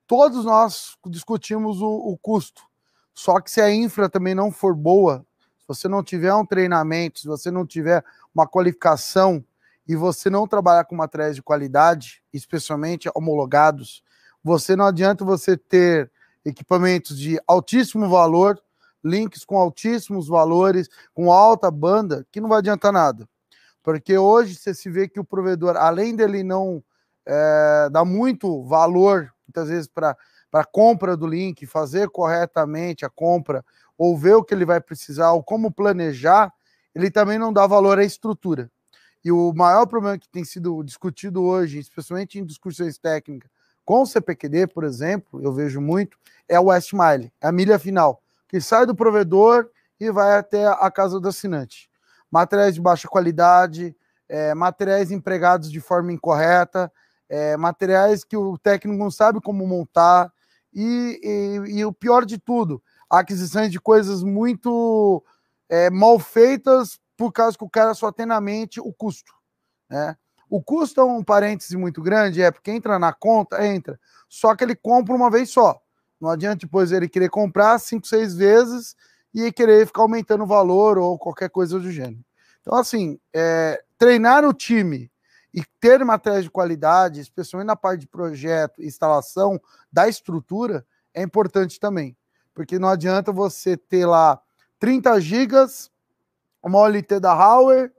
Todos 0.07 0.43
nós 0.43 0.97
discutimos 1.05 1.81
o, 1.81 1.87
o 1.87 2.17
custo 2.17 2.70
só 3.13 3.39
que 3.39 3.51
se 3.51 3.61
a 3.61 3.71
infra 3.71 4.09
também 4.09 4.33
não 4.33 4.51
for 4.51 4.75
boa, 4.75 5.25
se 5.59 5.67
você 5.67 5.87
não 5.87 6.03
tiver 6.03 6.33
um 6.33 6.45
treinamento, 6.45 7.19
se 7.19 7.27
você 7.27 7.51
não 7.51 7.65
tiver 7.65 8.03
uma 8.33 8.47
qualificação 8.47 9.43
e 9.87 9.95
você 9.95 10.29
não 10.29 10.47
trabalhar 10.47 10.85
com 10.85 10.95
materiais 10.95 11.35
de 11.35 11.41
qualidade, 11.41 12.23
especialmente 12.33 13.09
homologados, 13.13 14.03
você 14.43 14.75
não 14.75 14.85
adianta 14.85 15.23
você 15.23 15.55
ter 15.55 16.11
equipamentos 16.43 17.17
de 17.17 17.39
altíssimo 17.45 18.09
valor, 18.09 18.59
links 19.03 19.45
com 19.45 19.57
altíssimos 19.57 20.27
valores, 20.27 20.89
com 21.13 21.31
alta 21.31 21.69
banda, 21.69 22.25
que 22.31 22.41
não 22.41 22.49
vai 22.49 22.59
adiantar 22.59 22.91
nada. 22.91 23.27
Porque 23.83 24.17
hoje 24.17 24.55
você 24.55 24.73
se 24.73 24.89
vê 24.89 25.07
que 25.07 25.19
o 25.19 25.25
provedor, 25.25 25.75
além 25.75 26.15
dele 26.15 26.43
não 26.43 26.83
é, 27.25 27.89
dar 27.91 28.05
muito 28.05 28.63
valor, 28.63 29.31
muitas 29.47 29.69
vezes, 29.69 29.87
para 29.87 30.15
para 30.51 30.65
compra 30.65 31.15
do 31.15 31.25
link, 31.25 31.65
fazer 31.65 32.09
corretamente 32.09 33.05
a 33.05 33.09
compra, 33.09 33.63
ou 33.97 34.17
ver 34.17 34.33
o 34.33 34.43
que 34.43 34.53
ele 34.53 34.65
vai 34.65 34.81
precisar, 34.81 35.31
ou 35.31 35.41
como 35.41 35.71
planejar, 35.71 36.53
ele 36.93 37.09
também 37.09 37.39
não 37.39 37.53
dá 37.53 37.65
valor 37.65 37.97
à 37.97 38.03
estrutura. 38.03 38.69
E 39.23 39.31
o 39.31 39.53
maior 39.53 39.85
problema 39.85 40.17
que 40.17 40.27
tem 40.27 40.43
sido 40.43 40.83
discutido 40.83 41.41
hoje, 41.43 41.79
especialmente 41.79 42.37
em 42.37 42.45
discussões 42.45 42.97
técnicas, 42.97 43.49
com 43.85 44.01
o 44.01 44.05
CPQD, 44.05 44.67
por 44.67 44.83
exemplo, 44.83 45.41
eu 45.41 45.53
vejo 45.53 45.79
muito, 45.79 46.17
é 46.49 46.59
o 46.59 46.65
West 46.65 46.91
Mile, 46.93 47.31
é 47.39 47.47
a 47.47 47.51
milha 47.51 47.79
final, 47.79 48.21
que 48.47 48.59
sai 48.59 48.85
do 48.85 48.95
provedor 48.95 49.69
e 49.99 50.11
vai 50.11 50.37
até 50.37 50.67
a 50.67 50.91
casa 50.91 51.19
do 51.19 51.27
assinante. 51.27 51.89
Materiais 52.29 52.75
de 52.75 52.81
baixa 52.81 53.07
qualidade, 53.07 53.95
é, 54.27 54.53
materiais 54.53 55.11
empregados 55.11 55.71
de 55.71 55.79
forma 55.79 56.11
incorreta, 56.11 56.91
é, 57.29 57.55
materiais 57.55 58.23
que 58.23 58.35
o 58.35 58.57
técnico 58.57 58.97
não 58.97 59.11
sabe 59.11 59.39
como 59.39 59.65
montar, 59.65 60.31
e, 60.73 61.19
e, 61.23 61.79
e 61.79 61.85
o 61.85 61.93
pior 61.93 62.25
de 62.25 62.37
tudo, 62.37 62.81
aquisições 63.09 63.71
de 63.71 63.79
coisas 63.79 64.23
muito 64.23 65.23
é, 65.69 65.89
mal 65.89 66.19
feitas 66.19 66.99
por 67.17 67.31
causa 67.31 67.57
que 67.57 67.63
o 67.63 67.69
cara 67.69 67.93
só 67.93 68.11
tem 68.11 68.25
na 68.25 68.41
mente 68.41 68.79
o 68.79 68.91
custo. 68.91 69.31
Né? 69.89 70.15
O 70.49 70.61
custo 70.61 70.99
é 70.99 71.03
um 71.03 71.23
parêntese 71.23 71.77
muito 71.77 72.01
grande, 72.01 72.41
é 72.41 72.51
porque 72.51 72.71
entra 72.71 72.97
na 72.99 73.13
conta, 73.13 73.65
entra. 73.65 73.99
Só 74.27 74.55
que 74.55 74.63
ele 74.63 74.75
compra 74.75 75.15
uma 75.15 75.29
vez 75.29 75.49
só. 75.49 75.79
Não 76.19 76.29
adianta 76.29 76.65
depois 76.65 76.91
ele 76.91 77.07
querer 77.07 77.29
comprar 77.29 77.79
cinco, 77.79 78.07
seis 78.07 78.35
vezes 78.35 78.95
e 79.33 79.51
querer 79.51 79.87
ficar 79.87 80.01
aumentando 80.01 80.43
o 80.43 80.47
valor 80.47 80.97
ou 80.97 81.17
qualquer 81.17 81.49
coisa 81.49 81.79
do 81.79 81.91
gênero. 81.91 82.23
Então, 82.61 82.77
assim, 82.77 83.19
é, 83.33 83.81
treinar 83.97 84.45
o 84.45 84.53
time 84.53 85.11
e 85.53 85.63
ter 85.79 86.03
materiais 86.03 86.43
de 86.45 86.51
qualidade, 86.51 87.19
especialmente 87.19 87.67
na 87.67 87.75
parte 87.75 88.01
de 88.01 88.07
projeto 88.07 88.81
instalação 88.81 89.59
da 89.91 90.07
estrutura, 90.07 90.85
é 91.13 91.21
importante 91.21 91.79
também. 91.79 92.15
Porque 92.53 92.79
não 92.79 92.89
adianta 92.89 93.31
você 93.31 93.75
ter 93.75 94.05
lá 94.05 94.41
30 94.79 95.19
gigas, 95.19 95.91
uma 96.63 96.79
OLT 96.79 97.19
da 97.19 97.31
Hauer, 97.31 97.91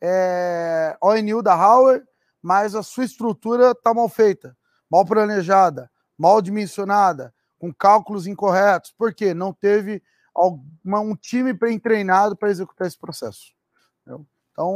é, 0.00 0.96
ONU 1.00 1.42
da 1.42 1.54
Hauer, 1.54 2.06
mas 2.42 2.74
a 2.74 2.82
sua 2.82 3.04
estrutura 3.04 3.72
está 3.72 3.92
mal 3.92 4.08
feita, 4.08 4.56
mal 4.90 5.04
planejada, 5.04 5.90
mal 6.16 6.40
dimensionada, 6.40 7.34
com 7.58 7.72
cálculos 7.72 8.26
incorretos. 8.26 8.92
Por 8.92 9.12
quê? 9.12 9.34
Não 9.34 9.52
teve 9.52 10.02
um 10.36 11.16
time 11.16 11.52
bem 11.52 11.78
treinado 11.78 12.36
para 12.36 12.50
executar 12.50 12.86
esse 12.86 12.98
processo. 12.98 13.52
Entendeu? 14.02 14.26
Então, 14.58 14.74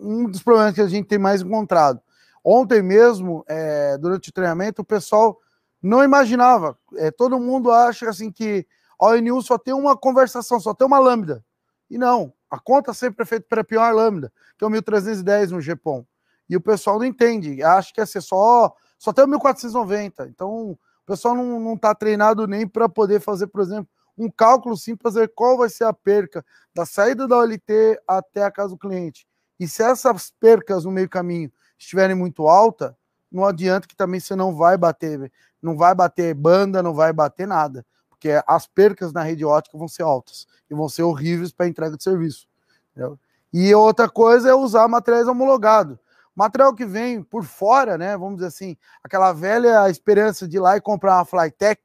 um 0.00 0.30
dos 0.30 0.44
problemas 0.44 0.76
que 0.76 0.80
a 0.80 0.86
gente 0.86 1.08
tem 1.08 1.18
mais 1.18 1.42
encontrado. 1.42 2.00
Ontem 2.44 2.80
mesmo, 2.80 3.44
é, 3.48 3.98
durante 3.98 4.30
o 4.30 4.32
treinamento, 4.32 4.82
o 4.82 4.84
pessoal 4.84 5.40
não 5.82 6.04
imaginava. 6.04 6.78
É, 6.94 7.10
todo 7.10 7.40
mundo 7.40 7.72
acha 7.72 8.08
assim 8.08 8.30
que 8.30 8.64
a 8.96 9.06
ONU 9.06 9.42
só 9.42 9.58
tem 9.58 9.74
uma 9.74 9.96
conversação, 9.96 10.60
só 10.60 10.72
tem 10.72 10.86
uma 10.86 11.00
lambda. 11.00 11.44
E 11.90 11.98
não, 11.98 12.32
a 12.48 12.60
conta 12.60 12.94
sempre 12.94 13.24
é 13.24 13.26
feita 13.26 13.44
para 13.48 13.62
a 13.62 13.64
pior 13.64 13.92
lambda, 13.92 14.32
que 14.56 14.62
é 14.62 14.68
o 14.68 14.70
1310 14.70 15.50
no 15.50 15.60
GPOM. 15.60 16.04
E 16.48 16.54
o 16.56 16.60
pessoal 16.60 17.00
não 17.00 17.04
entende, 17.04 17.60
acha 17.60 17.92
que 17.92 18.00
é 18.00 18.06
ser 18.06 18.20
só, 18.20 18.72
só 18.96 19.12
tem 19.12 19.24
o 19.24 19.28
1490. 19.28 20.28
Então, 20.28 20.70
o 20.70 20.78
pessoal 21.04 21.34
não 21.34 21.74
está 21.74 21.92
treinado 21.92 22.46
nem 22.46 22.68
para 22.68 22.88
poder 22.88 23.18
fazer, 23.18 23.48
por 23.48 23.62
exemplo, 23.62 23.88
um 24.16 24.30
cálculo 24.30 24.76
simples 24.76 25.14
ver 25.14 25.32
qual 25.34 25.58
vai 25.58 25.68
ser 25.68 25.84
a 25.84 25.92
perca 25.92 26.44
da 26.74 26.86
saída 26.86 27.26
da 27.26 27.38
OLT 27.38 28.00
até 28.06 28.44
a 28.44 28.50
casa 28.50 28.70
do 28.70 28.78
cliente. 28.78 29.26
E 29.58 29.68
se 29.68 29.82
essas 29.82 30.32
percas 30.40 30.84
no 30.84 30.90
meio 30.90 31.08
caminho 31.08 31.52
estiverem 31.78 32.16
muito 32.16 32.46
alta, 32.46 32.96
não 33.30 33.44
adianta 33.44 33.88
que 33.88 33.96
também 33.96 34.20
você 34.20 34.36
não 34.36 34.54
vai 34.54 34.76
bater, 34.76 35.32
não 35.60 35.76
vai 35.76 35.94
bater 35.94 36.34
banda, 36.34 36.82
não 36.82 36.94
vai 36.94 37.12
bater 37.12 37.46
nada, 37.46 37.84
porque 38.08 38.40
as 38.46 38.66
percas 38.66 39.12
na 39.12 39.22
rede 39.22 39.44
ótica 39.44 39.76
vão 39.76 39.88
ser 39.88 40.02
altas 40.02 40.46
e 40.70 40.74
vão 40.74 40.88
ser 40.88 41.02
horríveis 41.02 41.52
para 41.52 41.66
entrega 41.66 41.96
de 41.96 42.02
serviço. 42.02 42.46
Entendeu? 42.92 43.18
E 43.52 43.74
outra 43.74 44.08
coisa 44.08 44.50
é 44.50 44.54
usar 44.54 44.88
materiais 44.88 45.28
homologados. 45.28 45.98
Material 46.34 46.74
que 46.74 46.84
vem 46.84 47.22
por 47.22 47.44
fora, 47.44 47.96
né? 47.96 48.16
Vamos 48.16 48.36
dizer 48.36 48.48
assim, 48.48 48.76
aquela 49.02 49.32
velha 49.32 49.88
esperança 49.88 50.48
de 50.48 50.56
ir 50.56 50.60
lá 50.60 50.76
e 50.76 50.80
comprar 50.80 51.18
uma 51.18 51.24
Flytech 51.24 51.80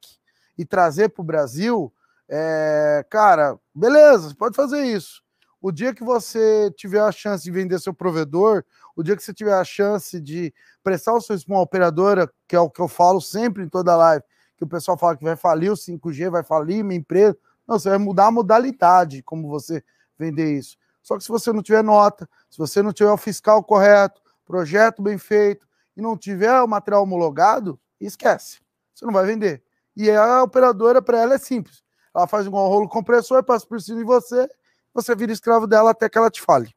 e 0.58 0.64
trazer 0.64 1.10
para 1.10 1.22
o 1.22 1.24
Brasil, 1.24 1.92
é, 2.32 3.04
cara, 3.10 3.58
beleza, 3.74 4.32
pode 4.36 4.54
fazer 4.54 4.84
isso. 4.84 5.20
O 5.60 5.72
dia 5.72 5.92
que 5.92 6.04
você 6.04 6.70
tiver 6.76 7.00
a 7.00 7.10
chance 7.10 7.42
de 7.42 7.50
vender 7.50 7.80
seu 7.80 7.92
provedor, 7.92 8.64
o 8.94 9.02
dia 9.02 9.16
que 9.16 9.22
você 9.22 9.34
tiver 9.34 9.52
a 9.52 9.64
chance 9.64 10.20
de 10.20 10.54
prestar 10.82 11.12
o 11.12 11.20
serviço 11.20 11.46
para 11.46 11.56
uma 11.56 11.62
operadora, 11.62 12.32
que 12.46 12.54
é 12.54 12.60
o 12.60 12.70
que 12.70 12.80
eu 12.80 12.86
falo 12.86 13.20
sempre 13.20 13.64
em 13.64 13.68
toda 13.68 13.96
live, 13.96 14.24
que 14.56 14.62
o 14.62 14.66
pessoal 14.66 14.96
fala 14.96 15.16
que 15.16 15.24
vai 15.24 15.34
falir 15.34 15.72
o 15.72 15.76
5G, 15.76 16.30
vai 16.30 16.44
falir 16.44 16.84
minha 16.84 17.00
empresa. 17.00 17.36
Não, 17.66 17.78
você 17.78 17.88
vai 17.88 17.98
mudar 17.98 18.26
a 18.26 18.30
modalidade 18.30 19.22
como 19.24 19.48
você 19.48 19.82
vender 20.16 20.56
isso. 20.56 20.76
Só 21.02 21.18
que 21.18 21.24
se 21.24 21.30
você 21.30 21.52
não 21.52 21.62
tiver 21.62 21.82
nota, 21.82 22.28
se 22.48 22.58
você 22.58 22.80
não 22.80 22.92
tiver 22.92 23.10
o 23.10 23.16
fiscal 23.16 23.62
correto, 23.64 24.22
projeto 24.46 25.02
bem 25.02 25.18
feito 25.18 25.66
e 25.96 26.00
não 26.00 26.16
tiver 26.16 26.60
o 26.60 26.68
material 26.68 27.02
homologado, 27.02 27.78
esquece. 28.00 28.60
Você 28.94 29.04
não 29.04 29.12
vai 29.12 29.26
vender. 29.26 29.62
E 29.96 30.10
a 30.10 30.44
operadora, 30.44 31.02
para 31.02 31.18
ela, 31.18 31.34
é 31.34 31.38
simples. 31.38 31.82
Ela 32.14 32.26
faz 32.26 32.46
um 32.46 32.50
rolo 32.50 32.88
compressor, 32.88 33.44
passa 33.44 33.66
por 33.66 33.80
cima 33.80 33.98
de 33.98 34.04
você, 34.04 34.48
você 34.92 35.14
vira 35.14 35.32
escravo 35.32 35.66
dela 35.66 35.90
até 35.90 36.08
que 36.08 36.18
ela 36.18 36.30
te 36.30 36.40
fale. 36.40 36.74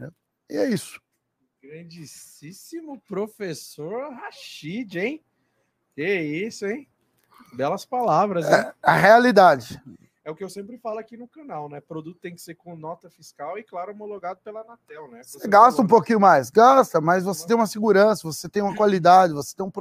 É. 0.00 0.08
E 0.50 0.56
é 0.56 0.68
isso. 0.68 1.00
Grandíssimo 1.62 3.00
professor 3.08 4.12
Rashid, 4.12 4.98
hein? 4.98 5.24
Que 5.94 6.20
isso, 6.20 6.66
hein? 6.66 6.88
Belas 7.54 7.84
palavras, 7.84 8.46
hein? 8.46 8.52
É, 8.52 8.74
a 8.82 8.96
realidade. 8.96 9.80
é 10.24 10.30
o 10.30 10.34
que 10.34 10.42
eu 10.42 10.50
sempre 10.50 10.76
falo 10.76 10.98
aqui 10.98 11.16
no 11.16 11.28
canal, 11.28 11.68
né? 11.68 11.80
Produto 11.80 12.18
tem 12.20 12.34
que 12.34 12.40
ser 12.40 12.54
com 12.56 12.76
nota 12.76 13.08
fiscal 13.08 13.56
e, 13.58 13.62
claro, 13.62 13.92
homologado 13.92 14.40
pela 14.42 14.60
Anatel, 14.60 15.08
né? 15.08 15.22
Você 15.22 15.46
gasta 15.46 15.80
um 15.80 15.86
pouquinho 15.86 16.20
mais, 16.20 16.50
gasta, 16.50 17.00
mas 17.00 17.24
você 17.24 17.46
tem 17.46 17.54
uma 17.54 17.66
segurança, 17.66 18.26
você 18.26 18.48
tem 18.48 18.62
uma 18.62 18.76
qualidade, 18.76 19.32
você 19.32 19.54
tem 19.54 19.64
um 19.64 19.72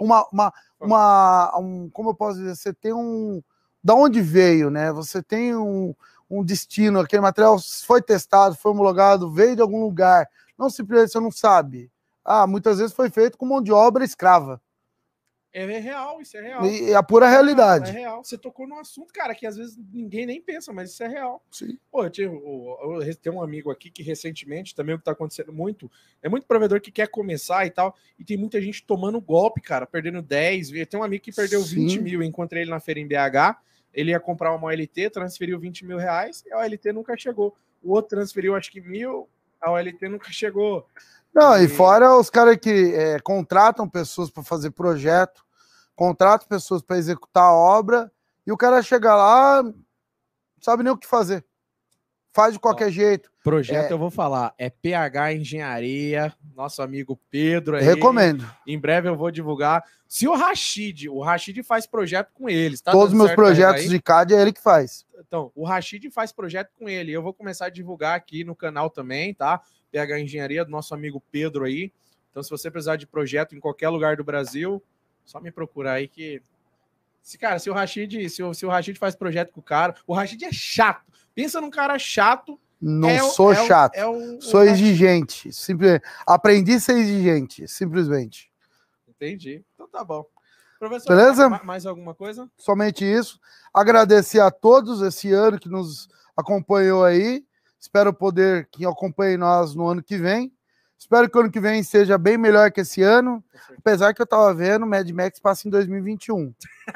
uma, 0.00 0.26
uma, 0.32 0.52
uma 0.80 1.58
um, 1.58 1.90
como 1.90 2.10
eu 2.10 2.14
posso 2.14 2.38
dizer, 2.38 2.56
você 2.56 2.72
tem 2.72 2.92
um 2.94 3.42
da 3.88 3.94
onde 3.94 4.20
veio, 4.20 4.68
né? 4.68 4.92
Você 4.92 5.22
tem 5.22 5.56
um, 5.56 5.94
um 6.28 6.44
destino, 6.44 7.00
aquele 7.00 7.22
material 7.22 7.58
foi 7.86 8.02
testado, 8.02 8.54
foi 8.54 8.70
homologado, 8.70 9.30
veio 9.30 9.56
de 9.56 9.62
algum 9.62 9.80
lugar. 9.80 10.28
Não 10.58 10.68
simplesmente 10.68 11.12
você 11.12 11.20
não 11.20 11.30
sabe. 11.30 11.90
Ah, 12.22 12.46
muitas 12.46 12.76
vezes 12.76 12.94
foi 12.94 13.08
feito 13.08 13.38
com 13.38 13.46
mão 13.46 13.62
de 13.62 13.72
obra 13.72 14.04
escrava. 14.04 14.60
É 15.50 15.64
real, 15.78 16.20
isso 16.20 16.36
é 16.36 16.42
real. 16.42 16.66
E 16.66 16.90
é 16.90 16.94
a 16.94 17.02
pura 17.02 17.26
realidade. 17.26 17.88
É 17.88 17.94
real. 17.94 18.22
Você 18.22 18.36
tocou 18.36 18.68
num 18.68 18.78
assunto, 18.78 19.10
cara, 19.10 19.34
que 19.34 19.46
às 19.46 19.56
vezes 19.56 19.78
ninguém 19.90 20.26
nem 20.26 20.42
pensa, 20.42 20.70
mas 20.70 20.90
isso 20.90 21.02
é 21.02 21.08
real. 21.08 21.42
Sim. 21.50 21.78
Pô, 21.90 22.04
eu, 22.04 22.10
tinha, 22.10 22.26
eu, 22.26 23.02
eu 23.02 23.16
tenho 23.16 23.36
um 23.36 23.42
amigo 23.42 23.70
aqui 23.70 23.90
que 23.90 24.02
recentemente, 24.02 24.74
também 24.74 24.94
o 24.94 24.98
que 24.98 25.04
tá 25.04 25.12
acontecendo 25.12 25.50
muito, 25.50 25.90
é 26.22 26.28
muito 26.28 26.46
provedor 26.46 26.82
que 26.82 26.92
quer 26.92 27.08
começar 27.08 27.64
e 27.64 27.70
tal, 27.70 27.96
e 28.18 28.24
tem 28.24 28.36
muita 28.36 28.60
gente 28.60 28.84
tomando 28.84 29.18
golpe, 29.18 29.62
cara, 29.62 29.86
perdendo 29.86 30.20
10. 30.20 30.72
Tem 30.86 31.00
um 31.00 31.02
amigo 31.02 31.24
que 31.24 31.32
perdeu 31.32 31.62
Sim. 31.62 31.86
20 31.86 32.00
mil, 32.02 32.22
encontrei 32.22 32.62
ele 32.62 32.70
na 32.70 32.78
feira 32.78 33.00
em 33.00 33.08
BH, 33.08 33.56
ele 33.92 34.10
ia 34.10 34.20
comprar 34.20 34.54
uma 34.54 34.66
OLT, 34.68 35.10
transferiu 35.10 35.58
20 35.58 35.84
mil 35.84 35.98
reais, 35.98 36.44
e 36.46 36.52
a 36.52 36.58
OLT 36.58 36.92
nunca 36.92 37.16
chegou. 37.16 37.56
O 37.82 37.92
outro 37.92 38.16
transferiu 38.16 38.54
acho 38.54 38.70
que 38.70 38.80
mil, 38.80 39.28
a 39.60 39.70
OLT 39.70 40.08
nunca 40.08 40.30
chegou. 40.30 40.86
Não, 41.34 41.56
e, 41.58 41.64
e 41.64 41.68
fora 41.68 42.16
os 42.16 42.30
caras 42.30 42.56
que 42.56 42.94
é, 42.94 43.18
contratam 43.20 43.88
pessoas 43.88 44.30
para 44.30 44.42
fazer 44.42 44.70
projeto, 44.70 45.44
contratam 45.94 46.46
pessoas 46.46 46.82
para 46.82 46.98
executar 46.98 47.44
a 47.44 47.52
obra, 47.52 48.10
e 48.46 48.52
o 48.52 48.56
cara 48.56 48.82
chega 48.82 49.14
lá, 49.14 49.62
não 49.62 49.74
sabe 50.60 50.82
nem 50.82 50.92
o 50.92 50.96
que 50.96 51.06
fazer. 51.06 51.44
Faz 52.38 52.52
de 52.52 52.60
qualquer 52.60 52.86
Ó, 52.86 52.90
jeito. 52.90 53.32
Projeto, 53.42 53.90
é, 53.90 53.92
eu 53.92 53.98
vou 53.98 54.10
falar, 54.10 54.54
é 54.56 54.70
PH 54.70 55.34
Engenharia, 55.34 56.32
nosso 56.54 56.80
amigo 56.80 57.18
Pedro. 57.28 57.74
Aí, 57.74 57.82
recomendo. 57.82 58.48
Em 58.64 58.78
breve 58.78 59.08
eu 59.08 59.16
vou 59.16 59.28
divulgar. 59.28 59.82
Se 60.06 60.28
o 60.28 60.36
Rashid, 60.36 61.08
o 61.08 61.20
Rashid 61.20 61.60
faz 61.64 61.84
projeto 61.84 62.30
com 62.32 62.48
eles, 62.48 62.80
tá? 62.80 62.92
Todos 62.92 63.08
os 63.08 63.18
meus 63.18 63.32
projetos 63.32 63.88
de 63.88 64.00
CAD 64.00 64.34
é 64.34 64.40
ele 64.40 64.52
que 64.52 64.62
faz. 64.62 65.04
Então, 65.18 65.50
o 65.52 65.64
Rashid 65.64 66.08
faz 66.12 66.30
projeto 66.30 66.70
com 66.78 66.88
ele. 66.88 67.10
Eu 67.10 67.24
vou 67.24 67.34
começar 67.34 67.66
a 67.66 67.70
divulgar 67.70 68.14
aqui 68.14 68.44
no 68.44 68.54
canal 68.54 68.88
também, 68.88 69.34
tá? 69.34 69.60
PH 69.90 70.20
Engenharia, 70.20 70.64
do 70.64 70.70
nosso 70.70 70.94
amigo 70.94 71.20
Pedro 71.32 71.64
aí. 71.64 71.92
Então, 72.30 72.40
se 72.40 72.50
você 72.50 72.70
precisar 72.70 72.94
de 72.94 73.06
projeto 73.08 73.56
em 73.56 73.58
qualquer 73.58 73.88
lugar 73.88 74.16
do 74.16 74.22
Brasil, 74.22 74.80
só 75.24 75.40
me 75.40 75.50
procurar 75.50 75.94
aí 75.94 76.06
que. 76.06 76.40
Se, 77.28 77.36
cara, 77.36 77.58
se 77.58 77.68
o 77.68 77.74
Rashid, 77.74 78.30
se 78.30 78.42
o, 78.42 78.54
se 78.54 78.64
o 78.64 78.70
Rashid 78.70 78.98
faz 78.98 79.14
projeto 79.14 79.52
com 79.52 79.60
o 79.60 79.62
cara, 79.62 79.94
o 80.06 80.14
Rashid 80.14 80.42
é 80.46 80.50
chato. 80.50 81.12
Pensa 81.34 81.60
num 81.60 81.68
cara 81.68 81.98
chato. 81.98 82.58
Não 82.80 83.06
é 83.06 83.22
sou 83.22 83.52
é 83.52 83.66
chato. 83.66 83.94
É 83.96 84.06
o, 84.06 84.40
sou 84.40 84.62
exigente. 84.62 85.50
Aprendi 86.26 86.76
a 86.76 86.80
ser 86.80 86.96
exigente, 86.96 87.68
simplesmente. 87.68 88.50
Entendi. 89.06 89.62
Então 89.74 89.86
tá 89.86 90.02
bom. 90.02 90.24
Professor, 90.78 91.14
Beleza? 91.14 91.50
Mais 91.64 91.84
alguma 91.84 92.14
coisa? 92.14 92.50
Somente 92.56 93.04
isso. 93.04 93.38
Agradecer 93.74 94.40
a 94.40 94.50
todos 94.50 95.02
esse 95.02 95.30
ano 95.30 95.58
que 95.58 95.68
nos 95.68 96.08
acompanhou 96.34 97.04
aí. 97.04 97.44
Espero 97.78 98.10
poder 98.14 98.70
que 98.72 98.86
acompanhe 98.86 99.36
nós 99.36 99.74
no 99.74 99.86
ano 99.86 100.02
que 100.02 100.16
vem. 100.16 100.50
Espero 100.98 101.30
que 101.30 101.38
o 101.38 101.40
ano 101.40 101.50
que 101.50 101.60
vem 101.60 101.82
seja 101.82 102.18
bem 102.18 102.36
melhor 102.36 102.72
que 102.72 102.80
esse 102.80 103.02
ano. 103.02 103.42
Apesar 103.78 104.12
que 104.12 104.20
eu 104.20 104.26
tava 104.26 104.52
vendo, 104.52 104.86
Mad 104.86 105.08
Max 105.10 105.38
passa 105.38 105.68
em 105.68 105.70
2021. 105.70 106.52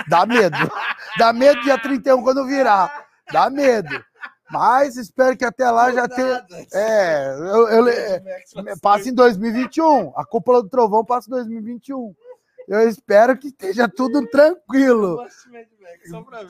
Dá 0.09 0.27
medo. 0.27 0.57
Dá 1.19 1.33
medo 1.33 1.63
dia 1.63 1.79
31 1.79 2.23
quando 2.23 2.47
virar. 2.47 3.07
Dá 3.33 3.49
medo. 3.49 4.05
Mas 4.51 4.97
espero 4.97 5.37
que 5.37 5.45
até 5.45 5.71
lá 5.71 5.91
já 5.93 6.07
tenha. 6.07 6.45
É, 6.75 7.35
eu, 7.39 7.69
eu, 7.69 7.89
é, 7.89 8.23
passa 8.83 9.09
em 9.09 9.15
2021. 9.15 10.13
A 10.15 10.27
cúpula 10.27 10.63
do 10.63 10.69
trovão 10.69 11.05
passa 11.05 11.29
em 11.29 11.31
2021. 11.31 12.15
Eu 12.69 12.89
espero 12.89 13.37
que 13.37 13.49
esteja 13.49 13.89
tudo 13.89 14.27
tranquilo. 14.29 15.25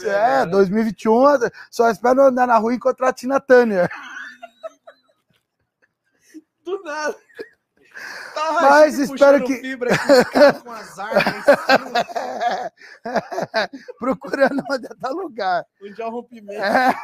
É, 0.04 0.46
2021, 0.46 1.22
só 1.70 1.90
espero 1.90 2.22
andar 2.22 2.46
na 2.46 2.58
rua 2.58 2.72
e 2.72 2.76
encontrar 2.76 3.08
a 3.08 3.12
Tina 3.12 3.38
Turner. 3.38 3.88
Do 6.72 6.82
nada. 6.84 7.16
Mas 8.62 8.98
espero 8.98 9.44
que. 9.44 9.56
Fibra 9.56 9.90
com 10.62 10.70
as 10.70 10.96
Procurando 13.98 14.62
onde 14.70 14.86
é 14.86 14.94
tá 14.98 15.10
lugar. 15.10 15.66
Onde 15.82 16.00
é 16.00 16.06
o 16.06 16.10
rompimento. 16.10 16.62
É. 16.62 16.94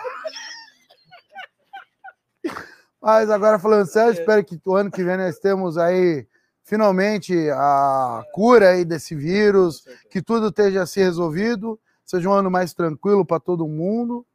Mas 3.01 3.31
agora 3.31 3.59
falando 3.59 3.87
sério, 3.87 4.11
é. 4.11 4.15
espero 4.15 4.45
que 4.45 4.59
o 4.65 4.75
ano 4.75 4.91
que 4.91 5.05
vem 5.05 5.19
nós 5.19 5.39
temos 5.39 5.77
aí 5.77 6.27
finalmente 6.65 7.51
a 7.51 8.25
cura 8.33 8.71
aí 8.71 8.85
desse 8.85 9.15
vírus, 9.15 9.85
que 10.11 10.23
tudo 10.23 10.49
esteja 10.49 10.87
se 10.87 11.01
resolvido, 11.01 11.79
seja 12.05 12.29
um 12.29 12.33
ano 12.33 12.51
mais 12.51 12.73
tranquilo 12.73 13.25
para 13.25 13.39
todo 13.39 13.69
mundo. 13.69 14.27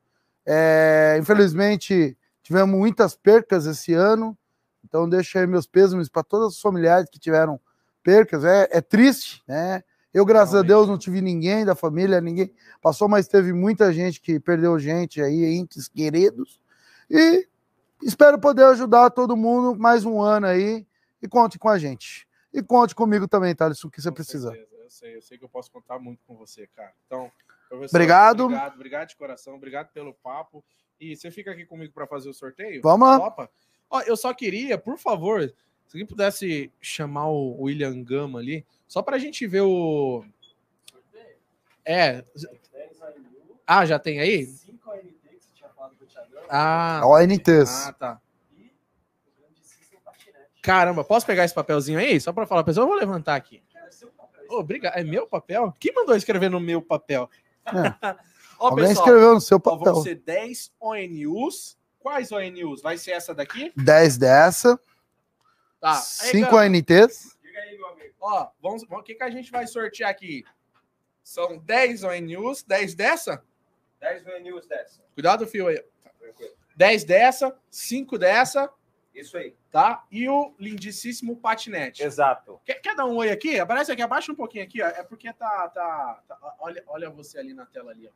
É, 0.45 1.17
infelizmente 1.19 2.17
tivemos 2.43 2.77
muitas 2.77 3.15
percas 3.15 3.65
esse 3.65 3.93
ano, 3.93 4.37
então 4.83 5.07
deixo 5.07 5.37
aí 5.37 5.47
meus 5.47 5.65
pêsames 5.65 6.09
para 6.09 6.23
todos 6.23 6.55
os 6.55 6.61
familiares 6.61 7.09
que 7.09 7.19
tiveram 7.19 7.59
percas. 8.03 8.43
É, 8.43 8.67
é 8.71 8.81
triste, 8.81 9.43
né? 9.47 9.83
Eu, 10.13 10.25
graças 10.25 10.53
Realmente. 10.53 10.71
a 10.71 10.75
Deus, 10.75 10.87
não 10.87 10.97
tive 10.97 11.21
ninguém 11.21 11.65
da 11.65 11.73
família, 11.73 12.21
ninguém 12.21 12.53
passou, 12.81 13.07
mas 13.07 13.27
teve 13.27 13.51
muita 13.51 13.91
gente 13.91 14.21
que 14.21 14.39
perdeu 14.39 14.77
gente 14.77 15.21
aí, 15.21 15.45
entes 15.55 15.87
queridos. 15.87 16.61
E 17.09 17.47
Espero 18.03 18.37
poder 18.37 18.65
ajudar 18.65 19.09
todo 19.11 19.35
mundo 19.35 19.79
mais 19.79 20.03
um 20.03 20.21
ano 20.21 20.45
aí 20.47 20.85
e 21.21 21.27
conte 21.27 21.57
com 21.57 21.69
a 21.69 21.77
gente. 21.77 22.27
E 22.53 22.61
conte 22.61 22.93
comigo 22.93 23.27
também, 23.27 23.55
Thales, 23.55 23.81
o 23.83 23.89
que 23.89 24.01
você 24.01 24.09
com 24.09 24.15
precisar. 24.15 24.51
Certeza. 24.51 24.83
Eu 24.83 24.89
sei, 24.89 25.15
eu 25.15 25.21
sei 25.21 25.37
que 25.37 25.45
eu 25.45 25.49
posso 25.49 25.71
contar 25.71 25.97
muito 25.99 26.21
com 26.27 26.35
você, 26.35 26.67
cara. 26.75 26.93
Então, 27.05 27.31
obrigado. 27.71 28.43
Obrigado, 28.43 28.73
obrigado 28.75 29.07
de 29.07 29.15
coração, 29.15 29.55
obrigado 29.55 29.91
pelo 29.93 30.13
papo. 30.13 30.63
E 30.99 31.15
você 31.15 31.31
fica 31.31 31.51
aqui 31.51 31.65
comigo 31.65 31.93
para 31.93 32.05
fazer 32.05 32.29
o 32.29 32.33
sorteio? 32.33 32.81
Vamos 32.83 33.07
lá. 33.07 33.17
Opa. 33.25 33.49
Ó, 33.89 34.01
eu 34.01 34.17
só 34.17 34.33
queria, 34.33 34.77
por 34.77 34.97
favor, 34.97 35.53
se 35.87 35.97
alguém 35.97 36.05
pudesse 36.05 36.71
chamar 36.81 37.27
o 37.29 37.61
William 37.61 38.03
Gama 38.03 38.39
ali, 38.39 38.65
só 38.87 39.01
para 39.01 39.15
a 39.15 39.19
gente 39.19 39.45
ver 39.45 39.61
o. 39.61 40.25
É. 41.85 42.23
Ah, 43.65 43.85
já 43.85 43.99
tem 43.99 44.19
aí? 44.19 44.49
Ah, 46.49 47.01
ONTs. 47.05 47.87
Ah, 47.87 47.93
tá. 47.93 48.21
Caramba, 50.61 51.03
posso 51.03 51.25
pegar 51.25 51.43
esse 51.43 51.53
papelzinho 51.53 51.99
aí? 51.99 52.19
Só 52.21 52.31
para 52.31 52.47
falar, 52.47 52.63
pessoal, 52.63 52.85
eu 52.85 52.89
vou 52.89 52.97
levantar 52.97 53.35
aqui. 53.35 53.61
Oh, 54.49 54.59
obrigado. 54.59 54.95
É 54.95 55.03
meu 55.03 55.27
papel? 55.27 55.73
Quem 55.79 55.93
mandou 55.93 56.15
escrever 56.15 56.49
no 56.49 56.59
meu 56.59 56.81
papel? 56.81 57.29
É. 57.65 57.71
ó, 58.57 58.69
Alguém 58.69 58.87
pessoal, 58.87 59.05
escreveu 59.05 59.33
no 59.33 59.41
seu 59.41 59.59
papel. 59.59 59.91
Ó, 59.91 59.93
vão 59.95 60.03
ser 60.03 60.15
10 60.15 60.71
ONUs. 60.79 61.77
Quais 62.03 62.33
ONUs? 62.33 62.81
Vai 62.81 62.97
ser 62.97 63.11
essa 63.11 63.33
daqui? 63.33 63.71
10 63.77 64.17
dessa. 64.17 64.77
Tá. 65.79 65.95
5 65.95 66.53
ONTs. 66.53 67.37
Diga 67.41 67.59
aí, 67.61 67.77
meu 67.77 67.87
amigo. 67.87 68.13
Ó, 68.19 68.49
vamos, 68.61 68.83
o 68.83 69.01
que, 69.01 69.15
que 69.15 69.23
a 69.23 69.29
gente 69.29 69.49
vai 69.49 69.65
sortear 69.65 70.09
aqui? 70.09 70.43
São 71.23 71.57
10 71.59 72.03
ONUs. 72.03 72.61
10 72.63 72.93
dessa? 72.93 73.41
10 74.01 74.27
ONUs 74.27 74.67
dessa. 74.67 75.01
Cuidado, 75.13 75.47
fio 75.47 75.67
aí. 75.67 75.81
10 76.75 77.05
dessa, 77.05 77.57
5 77.71 78.17
dessa. 78.17 78.69
Isso 79.15 79.37
aí. 79.37 79.55
Tá? 79.71 80.05
E 80.11 80.27
o 80.27 80.53
lindíssimo 80.59 81.37
patinete. 81.37 82.03
Exato. 82.03 82.59
Quer, 82.65 82.81
quer 82.81 82.95
dar 82.95 83.05
um 83.05 83.15
oi 83.15 83.31
aqui? 83.31 83.57
Aparece 83.59 83.93
aqui, 83.93 84.01
abaixa 84.01 84.29
um 84.29 84.35
pouquinho 84.35 84.65
aqui, 84.65 84.81
ó. 84.81 84.87
É 84.87 85.03
porque 85.03 85.31
tá. 85.31 85.69
tá, 85.69 86.21
tá 86.27 86.55
olha, 86.59 86.83
olha 86.87 87.09
você 87.09 87.39
ali 87.39 87.53
na 87.53 87.65
tela 87.65 87.91
ali, 87.91 88.07
ó. 88.07 88.11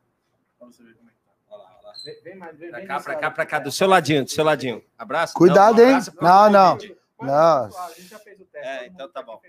Pra 0.58 0.66
você 0.66 0.82
ver 0.82 0.94
como 0.94 1.08
é 1.08 1.12
que 1.12 1.17
tá. 1.17 1.17
Olha 1.50 1.62
lá, 1.62 1.78
olha 1.78 1.88
lá. 1.88 1.94
Vem, 2.04 2.22
vem 2.22 2.36
mais, 2.36 2.56
vem, 2.56 2.70
pra 2.70 2.86
cá, 2.86 3.00
pra 3.00 3.14
cá, 3.16 3.30
pra 3.30 3.46
cá, 3.46 3.58
do 3.58 3.72
seu 3.72 3.88
ladinho, 3.88 4.24
do 4.24 4.30
seu 4.30 4.44
ladinho. 4.44 4.84
Abraço. 4.96 5.34
Cuidado, 5.34 5.82
hein? 5.82 5.98
Não, 6.20 6.50
não. 6.50 6.78
Não. 7.20 7.64
A 7.64 7.92
gente 7.96 8.08
já 8.08 8.18
fez 8.18 8.40
o 8.40 8.44
teste. 8.44 8.68
É, 8.68 8.86
então 8.86 9.08
tá 9.10 9.22
bom. 9.22 9.40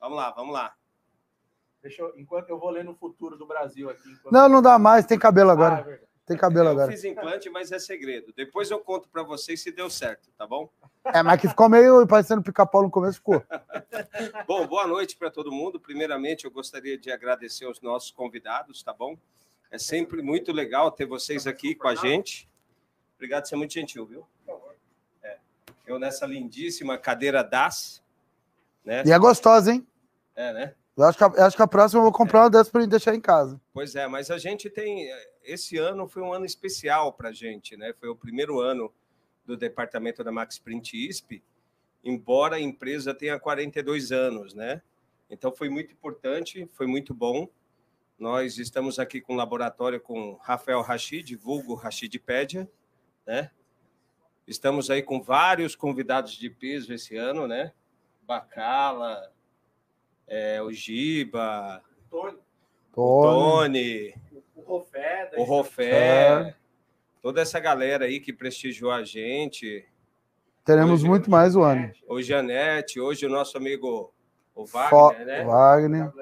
Vamos 0.00 0.16
lá, 0.16 0.30
vamos 0.30 0.54
lá. 0.54 0.74
Deixa 1.82 2.02
eu, 2.02 2.12
enquanto 2.16 2.48
eu 2.48 2.58
vou 2.58 2.70
ler 2.70 2.84
no 2.84 2.94
futuro 2.94 3.36
do 3.36 3.46
Brasil 3.46 3.88
aqui. 3.88 4.18
Não, 4.30 4.48
não 4.48 4.60
dá 4.60 4.78
mais, 4.78 5.06
tem 5.06 5.18
cabelo 5.18 5.50
agora. 5.50 5.84
Ah, 5.86 5.90
é 5.92 6.00
tem 6.26 6.36
cabelo 6.36 6.66
eu 6.66 6.72
agora. 6.72 6.90
Eu 6.90 6.96
fiz 6.96 7.04
implante, 7.04 7.48
mas 7.48 7.70
é 7.70 7.78
segredo. 7.78 8.32
Depois 8.34 8.68
eu 8.68 8.80
conto 8.80 9.08
para 9.08 9.22
vocês 9.22 9.62
se 9.62 9.70
deu 9.70 9.88
certo, 9.88 10.28
tá 10.36 10.44
bom? 10.44 10.68
É, 11.04 11.22
mas 11.22 11.40
que 11.40 11.48
ficou 11.48 11.68
meio 11.68 12.04
parecendo 12.04 12.42
pica-pau 12.42 12.82
no 12.82 12.90
começo, 12.90 13.18
ficou. 13.18 13.40
bom, 14.48 14.66
boa 14.66 14.88
noite 14.88 15.16
para 15.16 15.30
todo 15.30 15.52
mundo. 15.52 15.78
Primeiramente, 15.78 16.44
eu 16.44 16.50
gostaria 16.50 16.98
de 16.98 17.12
agradecer 17.12 17.66
aos 17.66 17.80
nossos 17.80 18.10
convidados, 18.10 18.82
tá 18.82 18.92
bom? 18.92 19.16
É 19.70 19.78
sempre 19.78 20.22
muito 20.22 20.52
legal 20.52 20.90
ter 20.90 21.06
vocês 21.06 21.46
aqui 21.46 21.74
com 21.74 21.88
a 21.88 21.94
gente. 21.94 22.48
Obrigado 23.16 23.42
por 23.42 23.48
ser 23.48 23.56
muito 23.56 23.72
gentil, 23.72 24.06
viu? 24.06 24.26
É. 25.22 25.38
Eu 25.86 25.98
nessa 25.98 26.26
lindíssima 26.26 26.98
cadeira 26.98 27.42
DAS. 27.42 28.02
Né? 28.84 29.02
E 29.04 29.12
é 29.12 29.18
gostosa, 29.18 29.72
hein? 29.72 29.86
É, 30.34 30.52
né? 30.52 30.74
Eu 30.96 31.04
acho 31.04 31.18
que 31.18 31.24
a, 31.24 31.46
acho 31.46 31.56
que 31.56 31.62
a 31.62 31.66
próxima 31.66 32.00
eu 32.00 32.04
vou 32.04 32.12
comprar 32.12 32.40
é. 32.40 32.42
uma 32.44 32.50
dessas 32.50 32.70
para 32.70 32.86
deixar 32.86 33.14
em 33.14 33.20
casa. 33.20 33.60
Pois 33.72 33.94
é, 33.94 34.06
mas 34.06 34.30
a 34.30 34.38
gente 34.38 34.70
tem. 34.70 35.10
Esse 35.42 35.76
ano 35.76 36.08
foi 36.08 36.22
um 36.22 36.32
ano 36.32 36.46
especial 36.46 37.12
para 37.12 37.28
a 37.28 37.32
gente, 37.32 37.76
né? 37.76 37.92
Foi 37.98 38.08
o 38.08 38.16
primeiro 38.16 38.60
ano 38.60 38.92
do 39.44 39.56
departamento 39.56 40.24
da 40.24 40.32
Max 40.32 40.58
Print 40.58 40.96
ISP, 41.08 41.42
embora 42.02 42.56
a 42.56 42.60
empresa 42.60 43.14
tenha 43.14 43.38
42 43.38 44.10
anos, 44.10 44.54
né? 44.54 44.80
Então 45.30 45.52
foi 45.52 45.68
muito 45.68 45.92
importante, 45.92 46.68
foi 46.72 46.86
muito 46.86 47.12
bom. 47.12 47.48
Nós 48.18 48.56
estamos 48.56 48.98
aqui 48.98 49.20
com 49.20 49.34
o 49.34 49.36
laboratório 49.36 50.00
com 50.00 50.38
Rafael 50.42 50.80
Rachid, 50.80 51.36
vulgo 51.36 51.74
Rachidpédia, 51.74 52.68
né? 53.26 53.50
Estamos 54.46 54.90
aí 54.90 55.02
com 55.02 55.20
vários 55.20 55.76
convidados 55.76 56.32
de 56.32 56.48
peso 56.48 56.94
esse 56.94 57.14
ano, 57.16 57.46
né? 57.46 57.72
Bacala, 58.22 59.30
é, 60.26 60.62
o 60.62 60.72
Giba, 60.72 61.82
Tony, 62.10 62.38
o 62.94 63.22
Tony, 63.22 64.14
o 64.54 64.60
Rofé, 64.62 65.30
o 65.36 65.42
Rofé, 65.42 66.56
toda 67.20 67.42
essa 67.42 67.60
galera 67.60 68.06
aí 68.06 68.18
que 68.18 68.32
prestigiou 68.32 68.92
a 68.92 69.04
gente. 69.04 69.86
Teremos 70.64 71.00
hoje, 71.00 71.08
muito 71.08 71.30
mais 71.30 71.54
o 71.54 71.62
ano. 71.62 71.92
O 72.08 72.22
Janete, 72.22 72.98
hoje 72.98 73.26
o 73.26 73.30
nosso 73.30 73.58
amigo 73.58 74.10
o 74.56 74.64
Wagner, 74.64 74.88
Fo 74.88 75.24
né? 75.24 75.44
Wagner. 75.44 76.12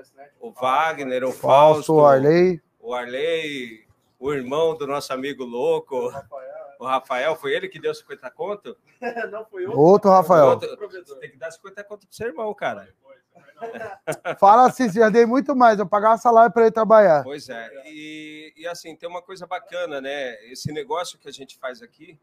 O 0.40 0.50
Wagner, 0.50 1.24
o 1.24 1.32
Fausto, 1.32 1.40
Fausto, 1.40 1.94
o 1.94 2.04
Arley. 2.04 2.60
O 2.80 2.92
Arley, 2.92 3.86
o 4.18 4.32
irmão 4.34 4.76
do 4.76 4.88
nosso 4.88 5.12
amigo 5.12 5.44
louco. 5.44 5.94
O 5.94 6.08
Rafael. 6.08 6.54
O 6.80 6.84
Rafael, 6.84 7.36
foi 7.36 7.54
ele 7.54 7.68
que 7.68 7.78
deu 7.78 7.94
50 7.94 8.28
conto? 8.32 8.76
Não, 9.30 9.46
foi 9.46 9.64
outro. 9.64 9.80
Outro 9.80 10.10
Rafael. 10.10 10.46
Outro, 10.46 10.76
você 10.90 11.14
tem 11.20 11.30
que 11.30 11.36
dar 11.36 11.52
50 11.52 11.84
conto 11.84 12.06
pro 12.08 12.16
seu 12.16 12.26
irmão, 12.26 12.52
cara. 12.52 12.92
Fala 14.38 14.66
assim, 14.66 14.90
já 14.90 15.08
dei 15.08 15.24
muito 15.24 15.54
mais, 15.54 15.78
eu 15.78 15.86
pagava 15.86 16.18
salário 16.18 16.52
para 16.52 16.62
ele 16.62 16.72
trabalhar. 16.72 17.22
Pois 17.22 17.48
é, 17.48 17.70
e, 17.86 18.52
e 18.56 18.66
assim, 18.66 18.96
tem 18.96 19.08
uma 19.08 19.22
coisa 19.22 19.46
bacana, 19.46 20.00
né? 20.00 20.44
Esse 20.50 20.72
negócio 20.72 21.18
que 21.18 21.28
a 21.28 21.32
gente 21.32 21.56
faz 21.56 21.80
aqui, 21.80 22.18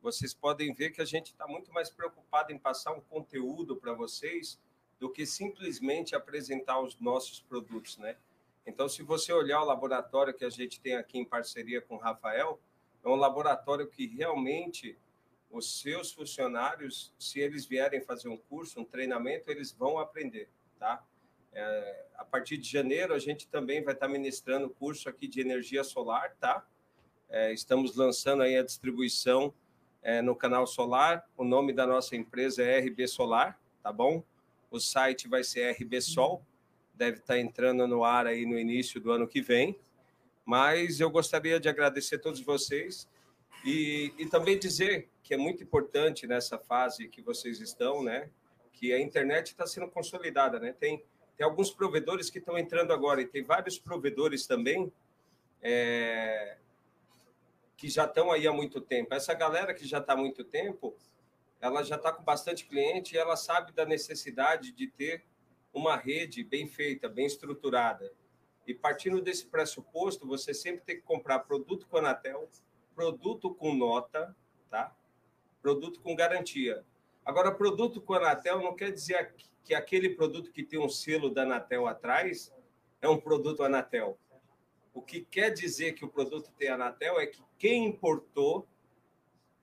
vocês 0.00 0.34
podem 0.34 0.74
ver 0.74 0.90
que 0.90 1.00
a 1.00 1.04
gente 1.04 1.26
está 1.26 1.46
muito 1.46 1.72
mais 1.72 1.88
preocupado 1.88 2.52
em 2.52 2.58
passar 2.58 2.92
um 2.92 3.00
conteúdo 3.00 3.76
para 3.76 3.92
vocês 3.92 4.58
do 5.02 5.10
que 5.10 5.26
simplesmente 5.26 6.14
apresentar 6.14 6.80
os 6.80 6.96
nossos 7.00 7.40
produtos, 7.40 7.98
né? 7.98 8.16
Então, 8.64 8.88
se 8.88 9.02
você 9.02 9.32
olhar 9.32 9.60
o 9.60 9.64
laboratório 9.64 10.32
que 10.32 10.44
a 10.44 10.48
gente 10.48 10.80
tem 10.80 10.94
aqui 10.94 11.18
em 11.18 11.24
parceria 11.24 11.82
com 11.82 11.96
o 11.96 11.98
Rafael, 11.98 12.60
é 13.04 13.08
um 13.08 13.16
laboratório 13.16 13.88
que 13.88 14.06
realmente 14.06 14.96
os 15.50 15.80
seus 15.80 16.12
funcionários, 16.12 17.12
se 17.18 17.40
eles 17.40 17.66
vierem 17.66 18.00
fazer 18.00 18.28
um 18.28 18.36
curso, 18.36 18.78
um 18.78 18.84
treinamento, 18.84 19.50
eles 19.50 19.72
vão 19.72 19.98
aprender, 19.98 20.48
tá? 20.78 21.04
É, 21.52 22.06
a 22.14 22.24
partir 22.24 22.56
de 22.56 22.70
janeiro, 22.70 23.12
a 23.12 23.18
gente 23.18 23.48
também 23.48 23.82
vai 23.82 23.94
estar 23.94 24.06
ministrando 24.06 24.70
curso 24.70 25.08
aqui 25.08 25.26
de 25.26 25.40
energia 25.40 25.82
solar, 25.82 26.36
tá? 26.36 26.64
É, 27.28 27.52
estamos 27.52 27.96
lançando 27.96 28.44
aí 28.44 28.56
a 28.56 28.62
distribuição 28.62 29.52
é, 30.00 30.22
no 30.22 30.36
canal 30.36 30.64
Solar. 30.64 31.28
O 31.36 31.42
nome 31.42 31.72
da 31.72 31.88
nossa 31.88 32.14
empresa 32.14 32.62
é 32.62 32.78
RB 32.78 33.08
Solar, 33.08 33.60
tá 33.82 33.92
bom? 33.92 34.22
O 34.72 34.80
site 34.80 35.28
vai 35.28 35.44
ser 35.44 35.70
RB 35.72 36.00
Sol, 36.00 36.42
deve 36.94 37.18
estar 37.18 37.38
entrando 37.38 37.86
no 37.86 38.04
ar 38.04 38.26
aí 38.26 38.46
no 38.46 38.58
início 38.58 38.98
do 38.98 39.12
ano 39.12 39.28
que 39.28 39.42
vem. 39.42 39.78
Mas 40.46 40.98
eu 40.98 41.10
gostaria 41.10 41.60
de 41.60 41.68
agradecer 41.68 42.16
a 42.16 42.18
todos 42.18 42.40
vocês 42.40 43.06
e, 43.64 44.12
e 44.18 44.26
também 44.26 44.58
dizer 44.58 45.10
que 45.22 45.34
é 45.34 45.36
muito 45.36 45.62
importante 45.62 46.26
nessa 46.26 46.58
fase 46.58 47.06
que 47.06 47.20
vocês 47.20 47.60
estão, 47.60 48.02
né? 48.02 48.30
Que 48.72 48.94
a 48.94 49.00
internet 49.00 49.48
está 49.48 49.66
sendo 49.66 49.88
consolidada, 49.88 50.58
né? 50.58 50.72
Tem, 50.72 51.04
tem 51.36 51.44
alguns 51.44 51.70
provedores 51.70 52.30
que 52.30 52.38
estão 52.38 52.58
entrando 52.58 52.94
agora 52.94 53.20
e 53.20 53.26
tem 53.26 53.44
vários 53.44 53.78
provedores 53.78 54.46
também 54.46 54.90
é, 55.60 56.56
que 57.76 57.90
já 57.90 58.04
estão 58.04 58.32
aí 58.32 58.46
há 58.46 58.52
muito 58.52 58.80
tempo. 58.80 59.14
Essa 59.14 59.34
galera 59.34 59.74
que 59.74 59.86
já 59.86 59.98
está 59.98 60.14
há 60.14 60.16
muito 60.16 60.42
tempo, 60.42 60.96
ela 61.62 61.84
já 61.84 61.94
está 61.94 62.12
com 62.12 62.24
bastante 62.24 62.66
cliente 62.66 63.14
e 63.14 63.18
ela 63.18 63.36
sabe 63.36 63.72
da 63.72 63.86
necessidade 63.86 64.72
de 64.72 64.88
ter 64.88 65.24
uma 65.72 65.96
rede 65.96 66.42
bem 66.42 66.66
feita, 66.66 67.08
bem 67.08 67.24
estruturada. 67.24 68.12
E 68.66 68.74
partindo 68.74 69.22
desse 69.22 69.46
pressuposto, 69.46 70.26
você 70.26 70.52
sempre 70.52 70.84
tem 70.84 70.96
que 70.96 71.02
comprar 71.02 71.38
produto 71.38 71.86
com 71.86 71.98
Anatel, 71.98 72.48
produto 72.96 73.54
com 73.54 73.72
nota, 73.72 74.36
tá? 74.68 74.94
Produto 75.62 76.00
com 76.00 76.16
garantia. 76.16 76.84
Agora, 77.24 77.54
produto 77.54 78.00
com 78.00 78.14
Anatel 78.14 78.60
não 78.60 78.74
quer 78.74 78.90
dizer 78.90 79.32
que 79.62 79.72
aquele 79.72 80.10
produto 80.10 80.50
que 80.50 80.64
tem 80.64 80.80
um 80.80 80.88
selo 80.88 81.30
da 81.30 81.42
Anatel 81.42 81.86
atrás 81.86 82.52
é 83.00 83.08
um 83.08 83.20
produto 83.20 83.62
Anatel. 83.62 84.18
O 84.92 85.00
que 85.00 85.20
quer 85.20 85.50
dizer 85.50 85.92
que 85.92 86.04
o 86.04 86.08
produto 86.08 86.50
tem 86.58 86.68
Anatel 86.68 87.20
é 87.20 87.26
que 87.26 87.40
quem 87.56 87.86
importou 87.86 88.66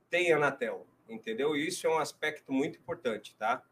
tem 0.10 0.32
Anatel 0.32 0.89
entendeu? 1.10 1.56
E 1.56 1.68
isso 1.68 1.88
é 1.88 1.90
um 1.90 1.98
aspecto 1.98 2.52
muito 2.52 2.78
importante, 2.78 3.36
tá? 3.36 3.64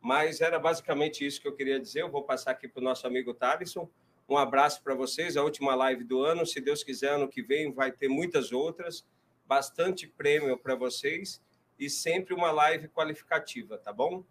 Mas 0.00 0.40
era 0.40 0.58
basicamente 0.58 1.26
isso 1.26 1.40
que 1.40 1.48
eu 1.48 1.56
queria 1.56 1.80
dizer. 1.80 2.02
Eu 2.02 2.10
vou 2.10 2.22
passar 2.22 2.50
aqui 2.50 2.68
para 2.68 2.80
o 2.80 2.84
nosso 2.84 3.06
amigo 3.06 3.32
Thaleson. 3.32 3.88
Um 4.28 4.36
abraço 4.36 4.82
para 4.82 4.94
vocês, 4.94 5.36
a 5.36 5.42
última 5.42 5.74
live 5.74 6.04
do 6.04 6.22
ano. 6.22 6.46
Se 6.46 6.60
Deus 6.60 6.84
quiser, 6.84 7.10
ano 7.12 7.28
que 7.28 7.42
vem 7.42 7.72
vai 7.72 7.90
ter 7.90 8.08
muitas 8.08 8.52
outras, 8.52 9.06
bastante 9.46 10.06
prêmio 10.06 10.58
para 10.58 10.74
vocês 10.74 11.42
e 11.78 11.88
sempre 11.90 12.34
uma 12.34 12.50
live 12.50 12.88
qualificativa, 12.88 13.78
tá 13.78 13.92
bom? 13.92 14.22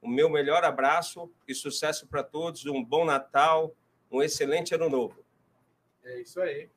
O 0.00 0.08
meu 0.08 0.28
melhor 0.28 0.64
abraço 0.64 1.30
e 1.46 1.54
sucesso 1.54 2.06
para 2.06 2.22
todos. 2.22 2.66
Um 2.66 2.82
bom 2.82 3.04
Natal, 3.04 3.74
um 4.10 4.22
excelente 4.22 4.74
ano 4.74 4.88
novo. 4.88 5.24
É 6.04 6.20
isso 6.20 6.40
aí. 6.40 6.68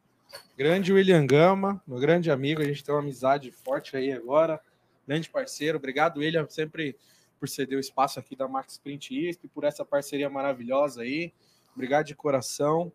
Grande 0.58 0.92
William 0.92 1.26
Gama, 1.26 1.82
meu 1.88 2.00
grande 2.00 2.32
amigo, 2.32 2.62
a 2.62 2.66
gente 2.66 2.84
tem 2.84 2.94
uma 2.94 3.02
amizade 3.02 3.52
forte 3.52 3.96
aí 3.96 4.12
agora 4.12 4.62
grande 5.08 5.30
parceiro. 5.30 5.78
Obrigado, 5.78 6.18
William, 6.18 6.48
sempre 6.50 6.98
por 7.40 7.50
ceder 7.50 7.78
o 7.78 7.82
espaço 7.82 8.20
aqui 8.20 8.36
da 8.36 8.48
Max 8.48 8.78
Print 8.78 9.14
ISP, 9.14 9.48
por 9.48 9.64
essa 9.64 9.86
parceria 9.86 10.30
maravilhosa 10.30 11.02
aí. 11.02 11.34
Obrigado 11.74 12.06
de 12.06 12.16
coração. 12.16 12.92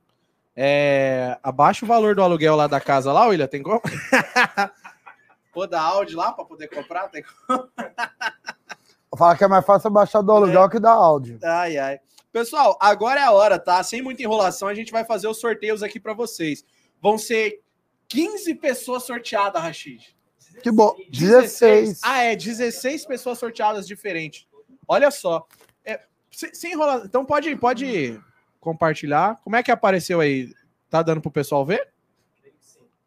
É, 0.57 1.39
abaixa 1.43 1.85
o 1.85 1.89
valor 1.89 2.15
do 2.15 2.23
aluguel 2.23 2.57
lá 2.57 2.67
da 2.67 2.81
casa 2.81 3.13
lá, 3.13 3.27
William, 3.27 3.47
tem 3.47 3.63
como? 3.63 3.81
Pô, 5.53 5.67
da 5.67 5.81
Audi 5.81 6.15
lá 6.15 6.33
para 6.33 6.45
poder 6.45 6.69
comprar? 6.69 7.09
Tem 7.09 7.23
como? 7.23 7.69
Fala 9.17 9.37
que 9.37 9.45
é 9.45 9.49
mais 9.49 9.67
fácil 9.67 9.91
baixar 9.91 10.23
do 10.23 10.33
aluguel 10.33 10.65
é. 10.65 10.71
que 10.71 10.79
da 10.79 10.93
Audi. 10.93 11.39
Ai, 11.43 11.77
ai. 11.77 12.01
Pessoal, 12.33 12.79
agora 12.81 13.21
é 13.21 13.25
a 13.25 13.33
hora, 13.33 13.59
tá? 13.59 13.83
Sem 13.83 14.01
muita 14.01 14.23
enrolação, 14.23 14.69
a 14.69 14.75
gente 14.75 14.93
vai 14.93 15.05
fazer 15.05 15.27
os 15.27 15.41
sorteios 15.41 15.83
aqui 15.83 15.99
para 15.99 16.15
vocês. 16.15 16.65
Vão 17.03 17.19
ser 17.19 17.61
15 18.07 18.55
pessoas 18.57 19.03
sorteadas, 19.03 19.61
Rachid. 19.61 20.17
Que 20.63 20.71
bom. 20.71 20.95
16. 21.11 22.01
Ah, 22.03 22.23
é, 22.23 22.37
16 22.37 23.07
pessoas 23.07 23.39
sorteadas 23.39 23.87
diferentes. 23.87 24.47
Olha 24.87 25.11
só. 25.11 25.47
É, 25.85 26.01
sem, 26.31 26.55
sem 26.55 26.73
enrolar. 26.73 27.03
Então 27.05 27.25
pode, 27.25 27.55
pode 27.57 28.21
compartilhar. 28.59 29.41
Como 29.43 29.57
é 29.57 29.63
que 29.63 29.71
apareceu 29.71 30.21
aí? 30.21 30.53
Tá 30.89 31.03
dando 31.03 31.21
pro 31.21 31.31
pessoal 31.31 31.65
ver? 31.65 31.89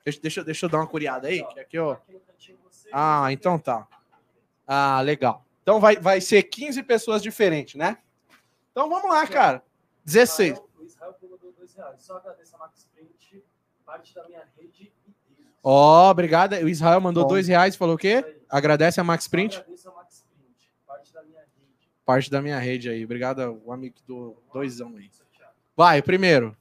Deixa, 0.04 0.22
deixa, 0.22 0.44
deixa 0.44 0.66
eu 0.66 0.70
dar 0.70 0.80
uma 0.80 0.88
curiada 0.88 1.28
aí. 1.28 1.44
Que 1.48 1.60
aqui, 1.60 1.80
ó. 1.80 1.98
Ah, 2.92 3.32
então 3.32 3.58
tá. 3.58 3.88
Ah, 4.68 5.02
legal. 5.02 5.46
Então 5.62 5.80
vai, 5.80 5.96
vai 5.96 6.20
ser 6.20 6.44
15 6.44 6.84
pessoas 6.84 7.22
diferentes, 7.22 7.76
né? 7.76 7.98
Então 8.72 8.90
vamos 8.90 9.10
lá, 9.10 9.26
cara. 9.26 9.64
16. 10.04 10.62
O 10.78 10.84
Israel 10.84 11.14
colocou 11.20 11.52
dois 11.54 11.74
reais. 11.74 12.02
Só 12.02 12.18
agradeço 12.18 12.56
a 12.56 12.60
Max 12.60 12.88
Print, 12.94 13.44
parte 13.86 14.14
da 14.14 14.28
minha 14.28 14.44
rede 14.58 14.92
Ó, 15.64 16.08
oh, 16.08 16.12
obrigado. 16.12 16.54
O 16.56 16.68
Israel 16.68 17.00
mandou 17.00 17.24
Bom. 17.24 17.30
dois 17.30 17.48
reais 17.48 17.74
e 17.74 17.78
falou 17.78 17.96
o 17.96 17.98
quê? 17.98 18.42
Agradece 18.50 19.00
a 19.00 19.04
Max 19.04 19.28
Print. 19.30 19.58
Agradeço 19.58 19.90
a 19.90 19.94
Max 19.94 20.26
Print. 20.30 20.70
Parte 20.86 21.14
da 21.14 21.24
minha 21.24 21.40
rede. 21.40 21.90
Parte 22.06 22.32
da 22.32 22.42
minha 22.42 22.60
rede 22.60 22.90
aí. 22.90 23.06
Obrigado, 23.06 23.62
o 23.64 23.72
amigo 23.72 23.96
do 24.06 24.36
doisão 24.54 24.94
aí. 24.98 25.10
Vai, 25.76 26.02
primeiro. 26.02 26.56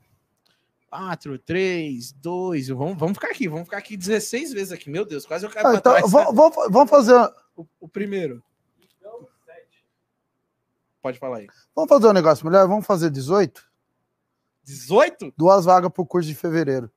4, 0.89 1.39
3, 1.39 2.13
2. 2.13 2.69
Vamos, 2.69 2.99
vamos 2.99 3.15
ficar 3.15 3.31
aqui. 3.31 3.49
Vamos 3.49 3.65
ficar 3.65 3.79
aqui 3.79 3.97
16 3.97 4.53
vezes 4.53 4.73
aqui. 4.73 4.91
Meu 4.91 5.05
Deus, 5.05 5.27
quase 5.27 5.47
eu 5.47 5.51
caio 5.51 5.67
ah, 5.67 5.75
então, 5.75 5.95
vamos, 6.07 6.55
vamos 6.71 6.91
fazer. 6.91 7.15
O, 7.57 7.67
o, 7.81 7.89
primeiro. 7.89 8.43
Pode 11.01 11.19
falar 11.19 11.39
aí. 11.39 11.49
Vamos 11.75 11.89
fazer 11.89 12.07
um 12.07 12.13
negócio 12.13 12.47
melhor? 12.47 12.69
Vamos 12.69 12.87
fazer 12.87 13.11
18? 13.11 13.65
18? 14.65 15.33
Duas 15.37 15.65
vagas 15.65 15.91
pro 15.91 16.07
curso 16.07 16.29
de 16.29 16.35
fevereiro. 16.35 16.91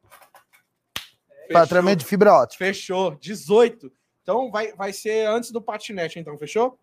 Fechou. 1.48 1.96
de 1.96 2.06
fibra 2.06 2.34
ótica. 2.34 2.66
Fechou. 2.66 3.16
18. 3.16 3.92
Então 4.22 4.50
vai, 4.50 4.74
vai 4.74 4.92
ser 4.92 5.28
antes 5.28 5.52
do 5.52 5.62
patinete, 5.62 6.18
então, 6.18 6.38
fechou? 6.38 6.80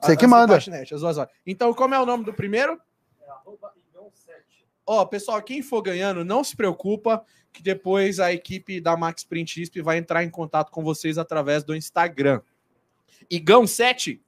Você 0.00 0.16
que 0.16 0.26
manda. 0.26 0.54
Patinete, 0.54 0.94
as 0.94 1.00
duas 1.00 1.16
horas. 1.16 1.32
Então, 1.46 1.72
como 1.72 1.94
é 1.94 2.00
o 2.00 2.06
nome 2.06 2.24
do 2.24 2.34
primeiro? 2.34 2.80
É 3.22 4.06
Ó, 4.86 5.04
pessoal, 5.04 5.42
quem 5.42 5.62
for 5.62 5.82
ganhando, 5.82 6.24
não 6.24 6.44
se 6.44 6.54
preocupa, 6.54 7.24
que 7.52 7.62
depois 7.62 8.20
a 8.20 8.32
equipe 8.32 8.80
da 8.80 8.96
Max 8.96 9.24
Print 9.24 9.62
ISP 9.62 9.82
vai 9.82 9.98
entrar 9.98 10.22
em 10.22 10.30
contato 10.30 10.70
com 10.70 10.84
vocês 10.84 11.18
através 11.18 11.64
do 11.64 11.74
Instagram. 11.74 12.40
Igão 13.28 13.66
7, 13.66 14.22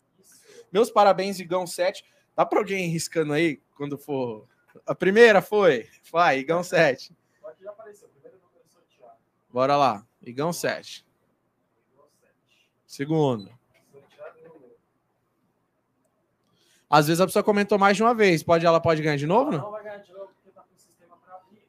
meus 0.72 0.90
parabéns, 0.90 1.38
Igão 1.38 1.66
7. 1.66 2.04
Dá 2.34 2.44
para 2.44 2.58
alguém 2.58 2.88
riscando 2.88 3.32
aí, 3.32 3.60
quando 3.76 3.96
for 3.98 4.46
A 4.86 4.94
primeira 4.94 5.40
foi. 5.40 5.86
Vai, 6.10 6.38
Igão 6.38 6.62
7. 6.62 7.12
Bora 9.50 9.76
lá. 9.76 10.06
Igão 10.22 10.52
7. 10.52 11.06
Segundo. 12.86 13.50
Às 16.90 17.06
vezes 17.06 17.20
a 17.20 17.26
pessoa 17.26 17.42
comentou 17.42 17.78
mais 17.78 17.96
de 17.96 18.02
uma 18.02 18.14
vez. 18.14 18.42
Pode, 18.42 18.64
ela 18.64 18.80
pode 18.80 19.02
ganhar 19.02 19.16
de 19.16 19.26
novo? 19.26 19.50
Não, 19.50 19.58
não 19.58 19.70
vai 19.70 19.82
ganhar 19.82 19.98
de 19.98 20.12
novo 20.12 20.28
porque 20.34 20.50
tá 20.50 20.62
com 20.62 20.74
o 20.74 20.78
sistema 20.78 21.16
para 21.18 21.36
abrir. 21.36 21.68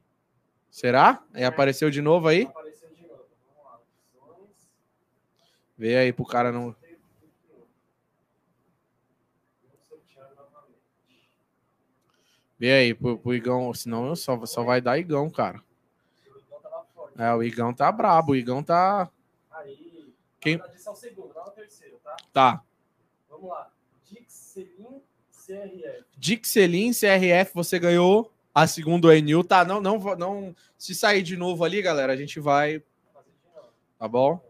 Será? 0.72 1.22
E 1.36 1.44
apareceu 1.44 1.90
de 1.90 2.02
novo 2.02 2.28
aí? 2.28 2.44
Apareceu 2.44 2.90
de 2.90 3.02
novo. 3.06 3.26
Vamos 3.46 3.64
lá. 3.66 3.80
Vê 5.78 5.98
aí 5.98 6.14
pro 6.14 6.26
cara 6.26 6.52
não. 6.52 6.74
Vê 12.58 12.74
aí 12.74 12.94
pro, 12.94 13.18
pro 13.18 13.34
Igão, 13.34 13.74
senão 13.74 14.16
só, 14.16 14.46
só 14.46 14.64
vai 14.64 14.82
dar 14.82 14.98
Igão, 14.98 15.30
cara. 15.30 15.62
É, 17.20 17.34
o 17.34 17.44
Igão 17.44 17.74
tá 17.74 17.92
brabo, 17.92 18.32
o 18.32 18.36
Igão 18.36 18.64
tá. 18.64 19.12
Aí. 19.52 20.16
Quem? 20.40 20.56
é 20.56 20.90
o 20.90 20.96
segundo, 20.96 21.34
não 21.34 21.42
é 21.42 21.46
o 21.48 21.52
terceiro, 21.52 22.00
tá? 22.02 22.16
Tá. 22.32 22.64
Vamos 23.30 23.50
lá. 23.50 23.70
Dixelin 24.06 25.04
CRF. 25.30 26.06
Dixelin 26.18 26.92
CRF, 26.94 27.54
você 27.54 27.78
ganhou 27.78 28.32
a 28.56 28.66
segunda 28.66 29.14
Enil, 29.18 29.44
tá? 29.44 29.66
Não, 29.66 29.82
não, 29.82 30.00
não. 30.16 30.56
Se 30.78 30.96
sair 30.96 31.22
de 31.22 31.36
novo 31.36 31.66
ali, 31.66 31.82
galera, 31.82 32.14
a 32.14 32.16
gente 32.16 32.40
vai. 32.40 32.82
Tá 33.98 34.08
bom? 34.08 34.42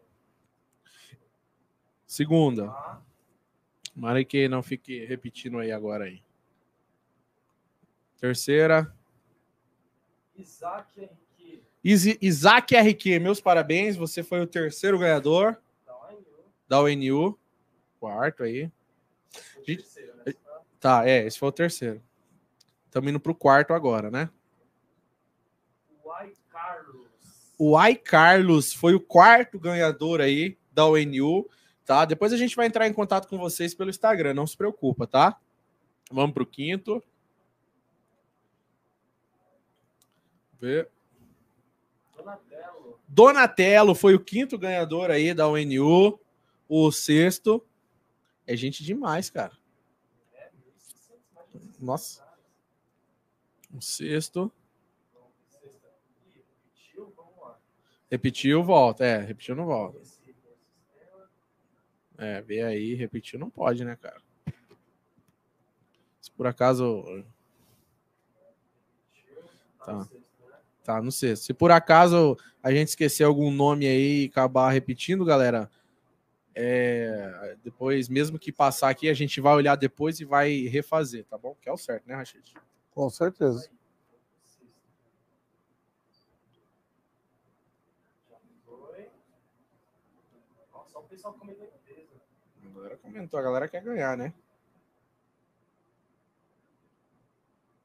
Segunda. 2.06 2.68
Tá. 2.68 3.02
Mara 3.96 4.24
que 4.24 4.48
não 4.48 4.62
fique 4.62 5.06
repetindo 5.06 5.58
aí 5.58 5.72
agora 5.72 6.04
aí. 6.04 6.22
Terceira. 8.20 8.96
Isaac. 10.38 11.10
Isaac 11.84 12.76
RQ, 12.76 13.20
meus 13.20 13.40
parabéns. 13.40 13.96
Você 13.96 14.22
foi 14.22 14.42
o 14.42 14.48
terceiro 14.48 15.00
ganhador 15.00 15.58
da 16.68 16.80
ONU. 16.82 17.38
Quarto 18.00 18.44
aí. 18.44 18.72
Gente... 19.66 19.84
Né? 20.26 20.34
Tá, 20.80 21.08
é, 21.08 21.26
esse 21.26 21.38
foi 21.38 21.50
o 21.50 21.54
terceiro. 21.54 22.02
Estamos 22.86 23.10
indo 23.10 23.20
para 23.20 23.32
o 23.32 23.36
quarto 23.36 23.74
agora, 23.74 24.10
né? 24.10 24.30
O 26.04 26.12
Ai 26.12 26.34
Carlos. 26.50 27.08
O 27.58 27.78
Ai 27.78 27.96
Carlos 27.96 28.74
foi 28.74 28.94
o 28.96 29.00
quarto 29.00 29.60
ganhador 29.60 30.22
aí 30.22 30.58
da 30.72 30.86
ONU, 30.86 31.50
tá? 31.86 32.06
Depois 32.06 32.32
a 32.32 32.38
gente 32.38 32.56
vai 32.56 32.68
entrar 32.68 32.88
em 32.88 32.94
contato 32.94 33.28
com 33.28 33.38
vocês 33.38 33.74
pelo 33.74 33.90
Instagram, 33.90 34.34
não 34.34 34.48
se 34.48 34.56
preocupa, 34.56 35.06
tá? 35.06 35.40
Vamos 36.12 36.34
para 36.34 36.44
o 36.44 36.48
quinto. 36.48 37.04
Ver. 40.60 40.90
Donatello. 43.10 43.96
Foi 43.96 44.14
o 44.14 44.24
quinto 44.24 44.58
ganhador 44.58 45.10
aí 45.10 45.34
da 45.34 45.48
ONU. 45.48 46.20
O 46.68 46.92
sexto. 46.92 47.66
É 48.46 48.56
gente 48.56 48.84
demais, 48.84 49.30
cara. 49.30 49.58
Nossa. 51.80 52.24
O 53.74 53.82
sexto. 53.82 54.52
Repetiu, 58.10 58.64
volta. 58.64 59.06
É, 59.06 59.18
repetiu, 59.20 59.56
não 59.56 59.66
volta. 59.66 60.00
É, 62.18 62.42
vê 62.42 62.62
aí, 62.64 62.96
repetiu, 62.96 63.40
não 63.40 63.50
pode, 63.50 63.86
né, 63.86 63.96
cara? 63.96 64.22
Se 66.20 66.30
por 66.32 66.46
acaso. 66.48 67.24
Tá. 69.86 70.08
Tá, 70.90 71.00
no 71.04 71.12
sexto. 71.12 71.44
Se 71.44 71.54
por 71.54 71.70
acaso 71.70 72.36
a 72.64 72.72
gente 72.72 72.88
esquecer 72.88 73.24
algum 73.24 73.52
nome 73.52 73.86
aí 73.86 74.24
e 74.24 74.26
acabar 74.26 74.72
repetindo, 74.72 75.24
galera, 75.24 75.70
é, 76.56 77.56
depois, 77.64 78.10
mesmo 78.10 78.40
que 78.40 78.52
passar 78.52 78.90
aqui, 78.90 79.08
a 79.08 79.14
gente 79.14 79.40
vai 79.40 79.54
olhar 79.54 79.76
depois 79.76 80.20
e 80.20 80.26
vai 80.26 80.62
refazer, 80.62 81.26
tá 81.26 81.38
bom? 81.38 81.56
Que 81.62 81.70
é 81.70 81.72
o 81.72 81.78
certo, 81.78 82.08
né, 82.08 82.16
Rachid? 82.16 82.56
Com 82.90 83.08
certeza. 83.08 83.70
A 92.66 92.70
galera 92.74 92.98
comentou, 92.98 93.40
a 93.40 93.44
galera 93.44 93.68
quer 93.68 93.84
ganhar, 93.84 94.18
né? 94.18 94.34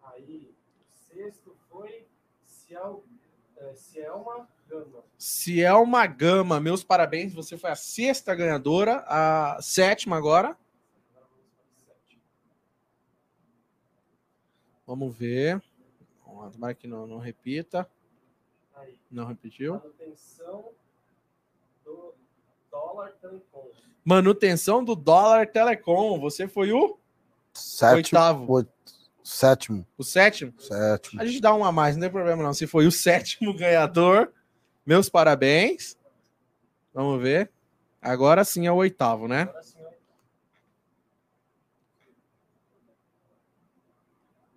Aí, 0.03 0.55
sexto 1.13 1.55
foi 1.69 2.07
Ciel, 2.67 3.05
é, 3.57 3.75
Cielma 3.75 4.49
Gama. 4.67 5.05
Cielma 5.19 6.07
Gama, 6.07 6.61
meus 6.61 6.83
parabéns, 6.83 7.35
você 7.35 7.59
foi 7.59 7.71
a 7.71 7.77
sexta 7.77 8.35
ganhadora, 8.35 9.05
a 9.07 9.59
sétima 9.61 10.17
agora. 10.17 10.57
Vamos 14.87 15.15
ver. 15.17 15.63
Tomara 16.53 16.75
que 16.75 16.87
não, 16.87 17.07
não 17.07 17.19
repita. 17.19 17.89
Aí. 18.75 18.99
Não 19.11 19.27
repetiu. 19.27 19.75
Manutenção 19.75 20.73
do 21.85 22.15
dólar 22.71 23.13
telecom. 23.13 23.71
Manutenção 24.05 24.85
do 24.85 24.95
dólar 24.95 25.47
telecom. 25.51 26.21
Você 26.21 26.47
foi 26.47 26.73
o 26.73 26.99
Sétimo, 27.55 27.97
oitavo. 27.97 28.67
Sétimo. 29.25 29.87
O 29.97 30.05
sétimo? 30.05 30.53
Sétimo. 30.61 31.23
A 31.23 31.25
gente 31.25 31.41
dá 31.41 31.55
um 31.55 31.65
a 31.65 31.73
mais, 31.73 31.97
não 31.97 32.03
tem 32.03 32.11
problema 32.11 32.43
não. 32.43 32.53
Se 32.53 32.67
foi 32.67 32.87
o 32.87 32.93
sétimo 32.93 33.57
ganhador, 33.57 34.31
meus 34.85 35.09
parabéns. 35.09 35.97
Vamos 36.93 37.23
ver. 37.23 37.51
Agora 38.03 38.45
sim 38.45 38.67
é 38.67 38.71
o 38.71 38.77
oitavo, 38.77 39.27
né? 39.27 39.43
Agora 39.43 39.63
sim 39.63 39.79
é 39.79 39.83
o 39.83 39.87
oitavo. 39.87 40.05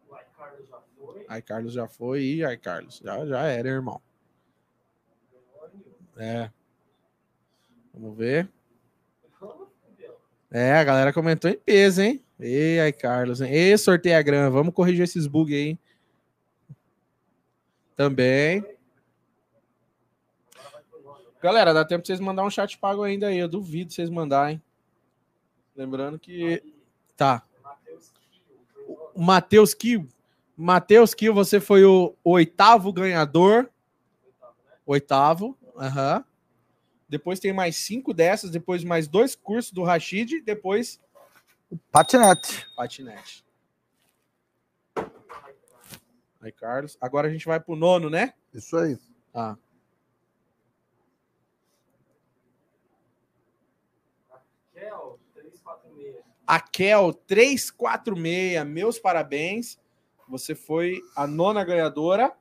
Ai, 0.09 0.21
Carlos 0.35 0.67
já 0.67 0.77
foi. 0.97 1.25
Ai, 1.29 1.41
Carlos 1.41 1.73
já 1.73 1.87
foi. 1.87 2.23
E 2.23 2.43
ai, 2.43 2.57
Carlos, 2.57 3.01
já, 3.01 3.25
já 3.25 3.43
era, 3.43 3.69
irmão. 3.69 4.01
É. 6.17 6.51
Vamos 7.93 8.17
ver. 8.17 8.49
É, 10.51 10.73
a 10.73 10.83
galera 10.83 11.13
comentou 11.13 11.49
em 11.49 11.57
peso, 11.57 12.01
hein? 12.01 12.21
Ei, 12.39 12.79
aí, 12.79 12.93
Carlos. 12.93 13.41
Hein? 13.41 13.51
Ei, 13.51 13.77
sorteia 13.77 14.21
grana. 14.21 14.49
Vamos 14.49 14.73
corrigir 14.73 15.03
esses 15.03 15.25
bugs 15.25 15.55
aí. 15.55 15.77
Também. 17.95 18.63
Galera, 21.41 21.73
dá 21.73 21.85
tempo 21.85 22.01
de 22.01 22.07
vocês 22.07 22.19
mandar 22.19 22.43
um 22.43 22.49
chat 22.49 22.77
pago 22.77 23.03
ainda 23.03 23.27
aí. 23.27 23.37
Eu 23.37 23.47
duvido 23.47 23.91
vocês 23.91 24.09
mandarem. 24.09 24.61
Lembrando 25.75 26.19
que. 26.19 26.61
Tá. 27.15 27.43
Matheus 29.15 29.73
Kiel. 29.73 30.07
Matheus 30.55 31.13
Kiel, 31.13 31.33
você 31.33 31.59
foi 31.59 31.83
o 31.83 32.15
oitavo 32.23 32.93
ganhador. 32.93 33.69
Oitavo. 34.85 35.57
Aham. 35.75 36.17
Uhum. 36.17 36.23
Depois 37.09 37.39
tem 37.39 37.53
mais 37.53 37.75
cinco 37.77 38.13
dessas. 38.13 38.51
Depois 38.51 38.83
mais 38.83 39.07
dois 39.07 39.35
cursos 39.35 39.71
do 39.71 39.83
Rashid. 39.83 40.41
Depois 40.41 40.99
Patinete. 41.91 42.65
Patinete. 42.75 43.45
Aí, 46.41 46.51
Carlos. 46.51 46.97
Agora 47.01 47.27
a 47.27 47.31
gente 47.31 47.45
vai 47.45 47.59
pro 47.59 47.75
nono, 47.75 48.09
né? 48.09 48.33
Isso 48.53 48.77
aí. 48.77 48.97
Tá. 49.33 49.57
Akel 54.29 55.19
346. 55.33 56.23
Akel 56.45 57.13
346. 57.13 58.65
Meus 58.65 58.99
parabéns. 58.99 59.79
Você 60.29 60.53
foi 60.53 61.01
a 61.15 61.25
nona 61.25 61.63
ganhadora. 61.63 62.35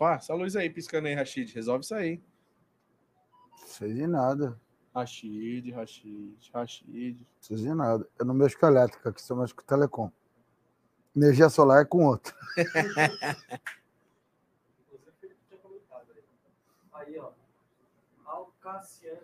Opa, 0.00 0.14
essa 0.14 0.32
luz 0.32 0.56
aí 0.56 0.70
piscando 0.70 1.08
aí, 1.08 1.14
Rashid. 1.14 1.52
Resolve 1.54 1.84
isso 1.84 1.94
aí. 1.94 2.22
Sei 3.66 3.92
de 3.92 4.06
nada. 4.06 4.58
Rashid, 4.94 5.70
Rashid, 5.72 6.38
Rashid. 6.54 7.26
Sei 7.38 7.58
de 7.58 7.74
nada. 7.74 8.08
Eu 8.18 8.24
não 8.24 8.32
mexo 8.32 8.58
com 8.58 8.66
elétrica, 8.66 9.10
aqui 9.10 9.20
só 9.20 9.36
mexo 9.36 9.54
com 9.54 9.62
telecom. 9.62 10.10
Energia 11.14 11.50
solar 11.50 11.82
é 11.82 11.84
com 11.84 12.06
outro. 12.06 12.34
aí, 16.94 17.18
ó. 17.18 17.32
Alcacian. 18.24 19.18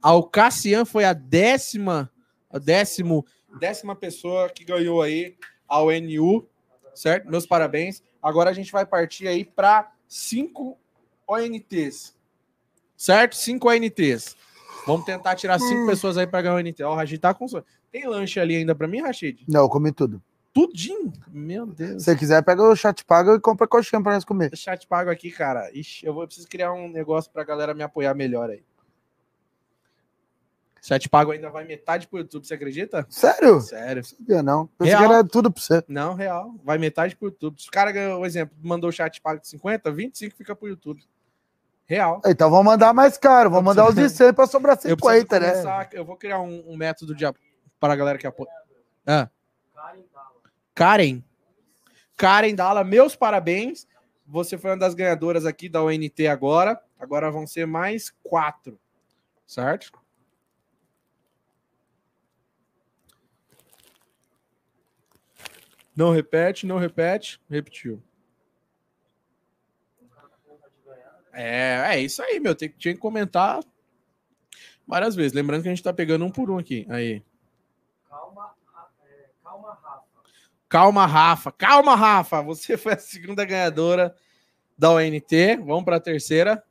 Alcacian 0.00 0.86
foi 0.86 1.04
a 1.04 1.12
décima, 1.12 2.10
a 2.48 2.58
décimo, 2.58 3.26
décima 3.60 3.94
pessoa 3.94 4.48
que 4.48 4.64
ganhou 4.64 5.02
aí 5.02 5.36
a 5.68 5.82
ONU 5.82 6.48
certo? 6.94 7.28
Meus 7.28 7.46
parabéns. 7.46 8.02
Agora 8.22 8.50
a 8.50 8.52
gente 8.52 8.72
vai 8.72 8.86
partir 8.86 9.28
aí 9.28 9.44
para 9.44 9.91
cinco 10.12 10.78
ONTs, 11.26 12.14
certo? 12.96 13.34
Cinco 13.34 13.70
ONTs. 13.70 14.36
Vamos 14.86 15.06
tentar 15.06 15.36
tirar 15.36 15.58
cinco 15.58 15.84
hum. 15.84 15.86
pessoas 15.86 16.18
aí 16.18 16.26
para 16.26 16.42
ganhar 16.42 16.54
o 16.54 16.58
ONT. 16.58 16.82
Ó, 16.82 16.92
o 16.92 16.94
Rashid 16.94 17.18
tá 17.18 17.32
com. 17.32 17.46
Tem 17.90 18.06
lanche 18.06 18.38
ali 18.38 18.56
ainda 18.56 18.74
para 18.74 18.86
mim, 18.86 19.00
Rashid? 19.00 19.44
Não, 19.48 19.62
eu 19.62 19.68
comi 19.68 19.92
tudo. 19.92 20.20
Tudinho? 20.52 21.12
Meu 21.30 21.64
Deus. 21.64 22.02
Se 22.02 22.10
você 22.10 22.16
quiser, 22.16 22.42
pega 22.42 22.62
o 22.62 22.76
chat 22.76 23.02
pago 23.06 23.34
e 23.34 23.40
compra 23.40 23.66
coxinha 23.66 24.02
para 24.02 24.14
nós 24.14 24.24
comer. 24.24 24.54
Chat 24.54 24.86
pago 24.86 25.08
aqui, 25.08 25.30
cara. 25.30 25.70
Ixi, 25.72 26.04
eu 26.04 26.12
vou 26.12 26.26
preciso 26.26 26.46
criar 26.46 26.72
um 26.72 26.90
negócio 26.90 27.30
pra 27.30 27.42
galera 27.42 27.72
me 27.72 27.82
apoiar 27.82 28.12
melhor 28.14 28.50
aí. 28.50 28.62
Chat 30.82 31.08
pago 31.08 31.30
ainda 31.30 31.48
vai 31.48 31.64
metade 31.64 32.08
pro 32.08 32.18
YouTube, 32.18 32.44
você 32.44 32.54
acredita? 32.54 33.06
Sério? 33.08 33.60
Sério. 33.60 34.04
Sabia 34.04 34.42
não. 34.42 34.66
Pensei 34.66 34.96
que 34.96 35.04
era 35.04 35.22
tudo 35.22 35.48
pra 35.48 35.62
você. 35.62 35.84
Não, 35.86 36.14
real. 36.14 36.56
Vai 36.64 36.76
metade 36.76 37.14
pro 37.14 37.28
YouTube. 37.28 37.62
Se 37.62 37.68
o 37.68 37.70
cara 37.70 37.92
ganhou, 37.92 38.20
um 38.20 38.26
exemplo, 38.26 38.56
mandou 38.60 38.90
o 38.90 38.92
chat 38.92 39.20
pago 39.20 39.40
de 39.40 39.46
50, 39.46 39.92
25 39.92 40.36
fica 40.36 40.56
pro 40.56 40.66
YouTube. 40.66 41.00
Real. 41.86 42.20
Então 42.26 42.50
vamos 42.50 42.66
mandar 42.66 42.92
mais 42.92 43.16
caro. 43.16 43.48
Vamos 43.48 43.64
mandar 43.64 43.88
os 43.88 43.94
de 43.94 44.08
100 44.10 44.34
pra 44.34 44.44
sobrar 44.44 44.76
50, 44.76 45.38
né? 45.38 45.52
Eu 45.92 46.04
vou 46.04 46.16
criar 46.16 46.40
um, 46.40 46.64
um 46.66 46.76
método 46.76 47.14
de, 47.14 47.24
para 47.78 47.92
a 47.92 47.96
galera 47.96 48.18
que 48.18 48.26
apoia. 48.26 48.50
Ah. 49.06 49.28
Karen. 50.74 51.22
Karen 52.16 52.56
Dalla, 52.56 52.82
meus 52.82 53.14
parabéns. 53.14 53.86
Você 54.26 54.58
foi 54.58 54.70
uma 54.72 54.78
das 54.78 54.94
ganhadoras 54.94 55.46
aqui 55.46 55.68
da 55.68 55.80
ONT 55.80 56.26
agora. 56.26 56.80
Agora 56.98 57.30
vão 57.30 57.46
ser 57.46 57.68
mais 57.68 58.12
quatro. 58.24 58.80
Certo? 59.46 60.01
Não 65.94 66.10
repete, 66.10 66.66
não 66.66 66.78
repete. 66.78 67.40
Repetiu. 67.48 68.02
É, 71.32 71.94
é 71.94 72.00
isso 72.00 72.22
aí, 72.22 72.38
meu. 72.38 72.54
Tem, 72.54 72.68
tinha 72.68 72.94
que 72.94 73.00
comentar 73.00 73.60
várias 74.86 75.14
vezes. 75.14 75.32
Lembrando 75.32 75.62
que 75.62 75.68
a 75.68 75.72
gente 75.72 75.82
tá 75.82 75.92
pegando 75.92 76.24
um 76.24 76.30
por 76.30 76.50
um 76.50 76.58
aqui. 76.58 76.86
Aí. 76.88 77.22
Calma, 78.08 78.54
é, 79.04 79.28
calma, 79.42 79.78
Rafa. 79.82 80.02
Calma, 80.68 81.06
Rafa. 81.06 81.52
Calma, 81.52 81.94
Rafa. 81.94 82.42
Você 82.42 82.76
foi 82.78 82.94
a 82.94 82.98
segunda 82.98 83.44
ganhadora 83.44 84.14
da 84.76 84.90
ONT. 84.90 85.56
Vamos 85.64 85.84
para 85.84 85.96
a 85.96 86.00
terceira. 86.00 86.62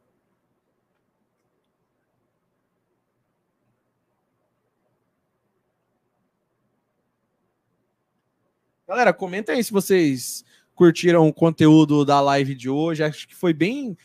Galera, 8.91 9.13
comenta 9.13 9.53
aí 9.53 9.63
se 9.63 9.71
vocês 9.71 10.43
curtiram 10.75 11.25
o 11.25 11.33
conteúdo 11.33 12.03
da 12.03 12.19
live 12.19 12.53
de 12.53 12.69
hoje. 12.69 13.01
Acho 13.01 13.25
que 13.25 13.33
foi 13.33 13.53
bem 13.53 13.97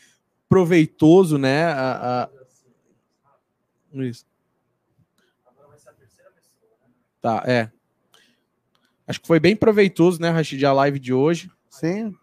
proveitoso, 0.47 1.37
né? 1.37 1.65
A, 1.65 2.23
a... 2.23 2.29
Isso. 3.95 4.25
Tá, 7.21 7.43
é. 7.45 7.69
Acho 9.05 9.19
que 9.19 9.27
foi 9.27 9.41
bem 9.41 9.57
proveitoso, 9.57 10.21
né, 10.21 10.29
Rashid, 10.29 10.63
a 10.65 10.71
live 10.71 10.99
de 10.99 11.11
hoje. 11.11 11.51
Sim. 11.69 12.15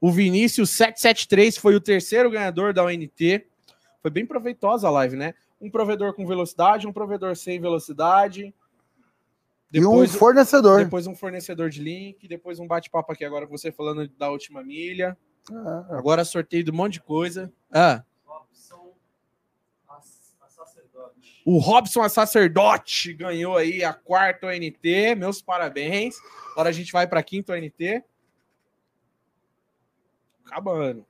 O 0.00 0.12
Vinícius 0.12 0.70
773 0.70 1.58
foi 1.58 1.74
o 1.74 1.80
terceiro 1.80 2.30
ganhador 2.30 2.72
da 2.72 2.84
ONT. 2.84 3.48
Foi 4.00 4.12
bem 4.12 4.24
proveitosa 4.24 4.86
a 4.86 4.92
live, 4.92 5.16
né? 5.16 5.34
Um 5.60 5.72
provedor 5.72 6.14
com 6.14 6.24
velocidade, 6.24 6.86
um 6.86 6.92
provedor 6.92 7.34
sem 7.34 7.60
velocidade, 7.60 8.54
depois, 9.70 10.12
e 10.12 10.16
um 10.16 10.18
fornecedor. 10.18 10.84
Depois 10.84 11.06
um 11.06 11.14
fornecedor 11.14 11.70
de 11.70 11.80
link, 11.80 12.26
depois 12.26 12.58
um 12.58 12.66
bate-papo 12.66 13.12
aqui 13.12 13.24
agora 13.24 13.46
com 13.46 13.56
você 13.56 13.70
falando 13.70 14.08
da 14.08 14.30
última 14.30 14.62
milha. 14.62 15.16
Ah, 15.52 15.86
agora 15.90 16.24
sorteio 16.24 16.64
de 16.64 16.70
um 16.70 16.74
monte 16.74 16.94
de 16.94 17.02
coisa. 17.02 17.52
Ah. 17.72 18.02
O 21.44 21.58
Robson 21.58 22.02
a 22.02 22.08
sacerdote 22.08 23.14
ganhou 23.14 23.56
aí 23.56 23.82
a 23.82 23.94
quarta 23.94 24.48
ONT. 24.48 25.14
Meus 25.16 25.40
parabéns. 25.40 26.16
Agora 26.52 26.68
a 26.68 26.72
gente 26.72 26.92
vai 26.92 27.06
para 27.06 27.20
a 27.20 27.22
quinta 27.22 27.54
ONT. 27.54 28.04
Acabando. 30.44 31.06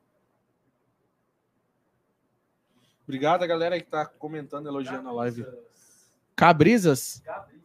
Obrigado 3.02 3.42
a 3.42 3.46
galera 3.46 3.76
que 3.78 3.86
está 3.86 4.06
comentando, 4.06 4.68
elogiando 4.68 5.08
a 5.08 5.12
live. 5.12 5.44
Cabrizas? 6.36 7.20
Cabrizas. 7.24 7.59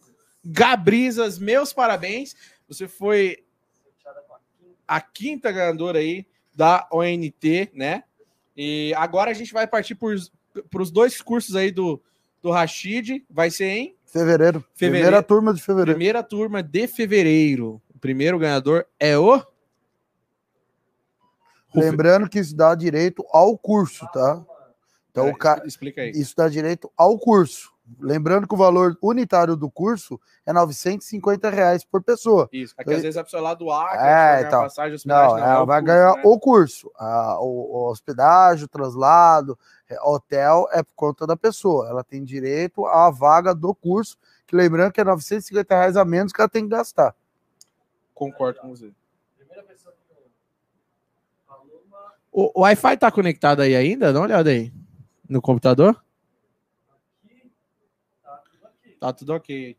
Gabrizas, 0.46 1.40
meus 1.40 1.74
parabéns. 1.74 2.36
Você 2.68 2.88
foi 2.88 3.44
a 4.88 5.02
quinta 5.02 5.52
ganhadora 5.52 6.00
aí 6.00 6.26
da 6.56 6.88
ONT, 6.92 7.72
né? 7.74 8.04
E 8.56 8.94
agora 8.96 9.32
a 9.32 9.34
gente 9.34 9.52
vai 9.52 9.68
partir 9.68 9.96
para 9.96 10.82
os 10.82 10.92
dois 10.92 11.22
cursos 11.22 11.56
aí 11.56 11.72
do, 11.72 12.02
do 12.42 12.52
Rashid. 12.52 13.26
Vai 13.30 13.50
ser 13.50 13.66
em 13.66 13.96
fevereiro. 14.06 14.64
fevereiro. 14.74 15.08
Primeira 15.08 15.24
turma 15.24 15.54
de 15.54 15.62
fevereiro. 15.62 15.92
Primeira 15.92 16.24
turma 16.24 16.64
de 16.64 16.88
fevereiro. 16.88 17.82
O 17.94 18.00
primeiro 18.00 18.40
ganhador 18.40 18.86
é 19.00 19.18
o. 19.18 19.44
Lembrando 21.74 22.30
que 22.30 22.40
isso 22.40 22.56
dá 22.56 22.74
direito 22.74 23.26
ao 23.32 23.58
curso, 23.58 24.08
tá? 24.14 24.46
Então, 25.12 25.30
o 25.30 25.38
cara. 25.38 25.68
Explica 25.68 26.02
aí. 26.02 26.12
Isso 26.12 26.34
dá 26.36 26.48
direito 26.48 26.90
ao 26.96 27.20
curso. 27.20 27.75
Lembrando 28.00 28.48
que 28.48 28.54
o 28.54 28.58
valor 28.58 28.98
unitário 29.00 29.56
do 29.56 29.70
curso 29.70 30.20
é 30.44 30.52
950 30.52 31.50
reais 31.52 31.84
por 31.84 32.02
pessoa. 32.02 32.50
Isso, 32.52 32.74
é 32.78 32.84
que 32.84 32.92
às 32.92 33.02
vezes 33.04 33.16
a 33.16 33.24
pessoa 33.24 33.44
lá 33.44 33.54
do 33.54 33.72
Acre 33.72 34.08
é, 34.08 34.42
então, 34.42 34.62
passagem, 34.62 34.96
hospedagem, 34.96 35.36
não, 35.36 35.40
não 35.40 35.46
ela 35.46 35.66
vai 35.66 35.82
curso, 35.82 35.94
ganhar 35.94 36.16
né? 36.16 36.22
o 36.26 36.40
curso, 36.40 36.92
a, 36.98 37.40
o, 37.40 37.46
o, 37.46 37.92
hospedagem, 37.92 38.66
o 38.66 38.68
translado, 38.68 39.58
é, 39.88 40.02
hotel 40.02 40.68
é 40.72 40.82
por 40.82 40.94
conta 40.96 41.28
da 41.28 41.38
pessoa. 41.38 41.88
Ela 41.88 42.04
tem 42.04 42.24
direito 42.24 42.88
à 42.88 43.12
vaga 43.12 43.54
do 43.54 43.74
curso, 43.76 44.18
que 44.48 44.56
lembrando 44.56 44.92
que 44.92 45.02
é 45.02 45.04
950 45.04 45.76
reais 45.76 45.96
a 45.96 46.04
menos 46.04 46.34
que 46.34 46.42
ela 46.42 46.50
tem 46.50 46.64
que 46.64 46.70
gastar. 46.70 47.16
Concordo 48.16 48.62
com 48.62 48.70
você. 48.70 48.92
O, 52.32 52.52
o 52.54 52.62
Wi-Fi 52.64 52.98
tá 52.98 53.12
conectado 53.12 53.62
aí 53.62 53.76
ainda? 53.76 54.12
Dá 54.12 54.20
uma 54.20 54.26
olhada 54.26 54.50
aí. 54.50 54.74
No 55.30 55.42
computador? 55.42 56.05
Tá 59.00 59.14
tudo 59.14 59.34
ok. 59.34 59.78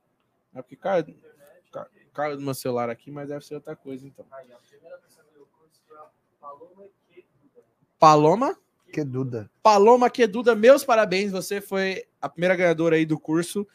É 0.54 0.62
porque 0.62 0.76
caiu, 0.76 1.04
caiu 2.12 2.36
do 2.36 2.42
meu 2.42 2.54
celular 2.54 2.88
aqui, 2.88 3.10
mas 3.10 3.28
deve 3.28 3.44
ser 3.44 3.54
outra 3.54 3.76
coisa, 3.76 4.06
então. 4.06 4.26
Paloma 7.98 8.58
Queduda. 8.92 9.50
Paloma 9.62 10.10
Queduda, 10.10 10.54
meus 10.54 10.84
parabéns. 10.84 11.32
Você 11.32 11.60
foi 11.60 12.06
a 12.20 12.28
primeira 12.28 12.56
ganhadora 12.56 12.96
aí 12.96 13.04
do 13.04 13.18
curso 13.18 13.66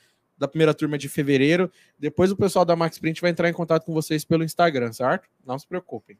da 0.42 0.48
primeira 0.48 0.74
turma 0.74 0.98
de 0.98 1.08
fevereiro. 1.08 1.72
Depois 2.00 2.32
o 2.32 2.36
pessoal 2.36 2.66
da 2.66 2.76
Max 2.76 2.98
Print 2.98 3.22
vai 3.22 3.30
entrar 3.30 3.48
em 3.48 3.54
contato 3.54 3.86
com 3.86 3.94
vocês 3.94 4.26
pelo 4.26 4.44
Instagram, 4.44 4.92
certo? 4.92 5.30
Não 5.46 5.60
se 5.60 5.68
preocupem. 5.68 6.18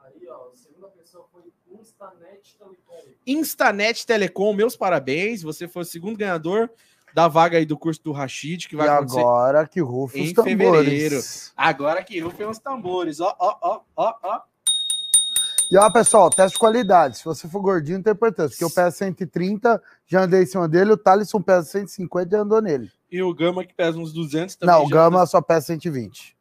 Aí, 0.00 0.28
ó, 0.28 0.48
a 0.50 0.56
segunda 0.56 0.88
pessoa 0.88 1.28
foi 1.30 1.44
Instanet 2.02 2.56
Telecom. 2.58 3.14
Instanet 3.26 4.06
Telecom, 4.06 4.52
meus 4.52 4.76
parabéns. 4.76 5.42
Você 5.42 5.68
foi 5.68 5.82
o 5.82 5.86
segundo 5.86 6.16
ganhador 6.16 6.68
da 7.14 7.28
vaga 7.28 7.58
aí 7.58 7.66
do 7.66 7.78
curso 7.78 8.02
do 8.02 8.12
Rashid, 8.12 8.68
que 8.68 8.74
vai 8.74 8.86
e 8.86 8.90
acontecer 8.90 9.20
agora 9.20 9.68
que 9.68 9.80
rufem 9.80 10.24
os 10.24 10.32
tambores. 10.32 10.50
fevereiro. 10.50 11.20
Agora 11.56 12.02
que 12.02 12.18
rufem 12.20 12.48
os 12.48 12.58
tambores. 12.58 13.20
Ó, 13.20 13.34
ó, 13.38 13.56
ó, 13.60 13.80
ó, 13.96 14.14
ó. 14.22 14.40
E 15.70 15.76
ó, 15.76 15.90
pessoal, 15.90 16.28
teste 16.28 16.56
de 16.56 16.58
qualidade. 16.58 17.18
Se 17.18 17.24
você 17.24 17.48
for 17.48 17.62
gordinho, 17.62 17.98
não 17.98 18.02
tem 18.02 18.12
importância. 18.12 18.50
Porque 18.50 18.64
eu 18.64 18.70
peso 18.70 18.96
130, 18.96 19.82
já 20.06 20.22
andei 20.22 20.42
em 20.42 20.46
cima 20.46 20.68
dele. 20.68 20.92
O 20.92 20.98
Thalisson 20.98 21.40
pesa 21.40 21.66
150 21.66 22.34
e 22.34 22.38
andou 22.38 22.60
nele. 22.60 22.90
E 23.10 23.22
o 23.22 23.32
Gama, 23.32 23.64
que 23.64 23.72
pesa 23.72 23.98
uns 23.98 24.12
200 24.12 24.56
também. 24.56 24.74
Não, 24.74 24.84
o 24.84 24.88
Gama 24.88 25.24
só 25.24 25.40
pesa 25.40 25.66
120. 25.66 26.36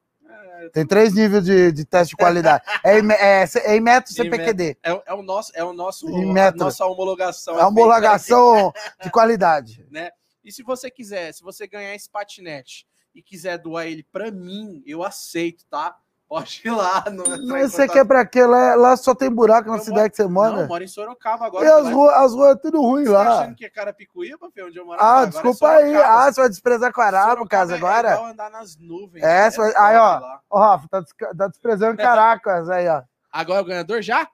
Tem 0.70 0.86
três 0.86 1.14
níveis 1.14 1.44
de, 1.44 1.72
de 1.72 1.86
teste 1.86 2.12
de 2.12 2.18
qualidade. 2.18 2.64
É, 2.84 2.98
é, 3.44 3.46
é 3.66 3.76
em 3.76 3.82
metro 3.82 4.14
CPQD. 4.14 4.78
É, 4.84 5.04
é, 5.06 5.14
o 5.14 5.22
nosso, 5.22 5.52
é 5.56 5.64
o 5.64 5.74
nosso, 5.74 6.08
a 6.08 6.52
nossa 6.52 6.86
homologação. 6.86 7.58
É 7.58 7.62
a 7.62 7.68
homologação 7.68 8.74
de 9.02 9.10
qualidade. 9.10 9.86
Né? 9.92 10.10
E 10.44 10.52
se 10.52 10.64
você 10.64 10.90
quiser, 10.90 11.34
se 11.34 11.44
você 11.44 11.68
ganhar 11.68 11.94
esse 11.94 12.10
patinete 12.10 12.88
e 13.14 13.22
quiser 13.22 13.58
doar 13.58 13.88
ele 13.88 14.04
para 14.04 14.32
mim, 14.32 14.82
eu 14.86 15.04
aceito, 15.04 15.66
tá? 15.70 15.98
Pode 16.32 16.62
ir 16.64 16.72
lá. 16.72 17.04
Não 17.12 17.46
Mas 17.46 17.74
você 17.74 17.90
quer 17.90 18.06
pra 18.06 18.26
quê? 18.26 18.46
Lá, 18.46 18.74
lá 18.76 18.96
só 18.96 19.14
tem 19.14 19.30
buraco 19.30 19.70
na 19.70 19.76
eu 19.76 19.82
cidade 19.82 20.00
moro, 20.00 20.10
que 20.12 20.16
você 20.16 20.28
mora. 20.28 20.52
Não, 20.54 20.62
eu 20.62 20.68
moro 20.70 20.82
em 20.82 20.88
Sorocaba 20.88 21.46
agora. 21.46 21.66
E 21.66 21.70
as 21.70 21.90
ruas, 21.90 22.14
as 22.14 22.34
ruas 22.34 22.56
é 22.56 22.56
tudo 22.56 22.82
ruim 22.82 23.04
você 23.04 23.10
lá. 23.10 23.26
Tá 23.26 23.40
achando 23.42 23.56
que 23.58 23.66
é 23.66 23.70
Carapicuíba, 23.70 24.50
Fê, 24.50 24.64
onde 24.64 24.78
eu 24.78 24.86
moro? 24.86 24.98
Ah, 25.04 25.26
desculpa 25.26 25.74
é 25.74 25.84
aí. 25.84 25.96
Ah, 25.98 26.32
você 26.32 26.40
vai 26.40 26.50
desprezar 26.50 26.94
Caraca, 26.94 27.46
casa 27.48 27.76
agora? 27.76 28.12
É 28.12 28.32
andar 28.32 28.50
nas 28.50 28.78
nuvens. 28.78 29.22
É, 29.22 29.44
né? 29.44 29.50
vai... 29.50 29.74
aí, 29.76 29.98
ó. 29.98 30.40
Ó, 30.50 30.58
Rafa, 30.58 30.88
tá, 30.88 31.04
tá 31.38 31.48
desprezando 31.50 31.98
Caracas 32.02 32.70
aí, 32.70 32.88
ó. 32.88 33.04
Agora 33.30 33.60
é 33.60 33.62
o 33.64 33.66
ganhador 33.66 34.02
já? 34.02 34.26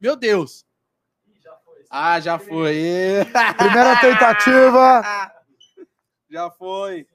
Meu 0.00 0.16
Deus. 0.16 0.66
Ah, 1.88 2.18
já 2.18 2.36
foi. 2.36 3.24
Primeira 3.58 4.00
tentativa. 4.00 5.02
já 6.28 6.50
foi. 6.50 7.06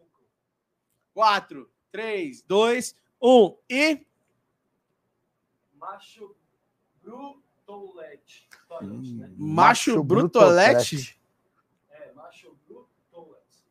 Quatro. 1.14 1.70
3, 1.92 2.44
2, 2.44 2.94
1 3.22 3.58
e. 3.70 4.06
Macho 5.76 6.36
Brutolete. 7.04 8.48
Né? 8.82 9.30
Macho 9.38 10.04
Brutolete? 10.04 11.20
É, 11.90 12.12
Macho 12.14 12.56
Brutolete. 12.68 13.66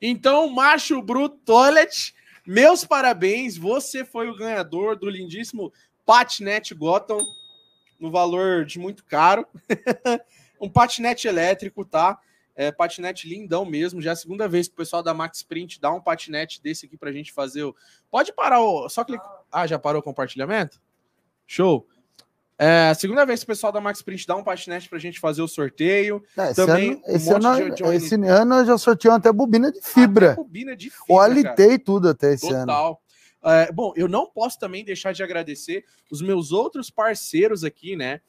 Então, 0.00 0.48
Macho 0.48 1.02
Brutolete, 1.02 2.14
meus 2.46 2.84
parabéns. 2.84 3.56
Você 3.56 4.04
foi 4.04 4.28
o 4.28 4.36
ganhador 4.36 4.96
do 4.96 5.10
lindíssimo 5.10 5.72
Patnet 6.06 6.74
Gotham, 6.74 7.18
no 7.98 8.10
valor 8.10 8.64
de 8.64 8.78
muito 8.78 9.04
caro. 9.04 9.46
um 10.60 10.68
patinete 10.68 11.26
elétrico, 11.26 11.84
tá? 11.84 12.18
É, 12.54 12.70
patinete 12.70 13.28
lindão 13.28 13.64
mesmo. 13.64 14.02
Já 14.02 14.10
é 14.10 14.12
a 14.12 14.16
segunda 14.16 14.48
vez 14.48 14.68
que 14.68 14.74
o 14.74 14.76
pessoal 14.76 15.02
da 15.02 15.14
Max 15.14 15.42
Print 15.42 15.80
dá 15.80 15.92
um 15.92 16.00
patinete 16.00 16.62
desse 16.62 16.86
aqui 16.86 16.96
pra 16.96 17.12
gente 17.12 17.32
fazer 17.32 17.62
o. 17.62 17.74
Pode 18.10 18.32
parar 18.32 18.60
o. 18.60 18.88
Só 18.88 19.04
clicar. 19.04 19.42
Ah, 19.50 19.66
já 19.66 19.78
parou 19.78 20.00
o 20.00 20.04
compartilhamento? 20.04 20.80
Show. 21.46 21.86
É 22.62 22.90
a 22.90 22.94
segunda 22.94 23.24
vez 23.24 23.40
que 23.40 23.44
o 23.44 23.46
pessoal 23.46 23.72
da 23.72 23.80
Max 23.80 24.02
Print 24.02 24.26
dá 24.26 24.36
um 24.36 24.44
patinete 24.44 24.86
pra 24.86 24.98
gente 24.98 25.18
fazer 25.18 25.40
o 25.40 25.48
sorteio. 25.48 26.22
É, 26.36 26.50
esse 26.50 26.54
Também 26.56 26.90
ano, 26.92 27.02
esse, 27.06 27.32
ano, 27.32 27.74
de, 27.74 27.82
de 27.82 27.94
esse 27.94 28.14
ano 28.16 28.54
eu 28.56 28.66
já 28.66 28.76
sorteio 28.76 29.14
até 29.14 29.32
bobina 29.32 29.72
de 29.72 29.80
fibra. 29.80 30.32
Até 30.32 30.36
bobina 30.36 30.76
de 30.76 30.90
fibra. 30.90 31.04
O 31.08 31.18
alitei 31.18 31.78
tudo 31.78 32.10
até 32.10 32.34
esse 32.34 32.42
Total. 32.42 32.58
ano. 32.58 32.66
Total. 32.66 33.02
É, 33.42 33.72
bom, 33.72 33.94
eu 33.96 34.06
não 34.06 34.26
posso 34.26 34.58
também 34.58 34.84
deixar 34.84 35.12
de 35.12 35.22
agradecer 35.22 35.84
os 36.10 36.20
meus 36.20 36.52
outros 36.52 36.90
parceiros 36.90 37.64
aqui, 37.64 37.96
né? 37.96 38.20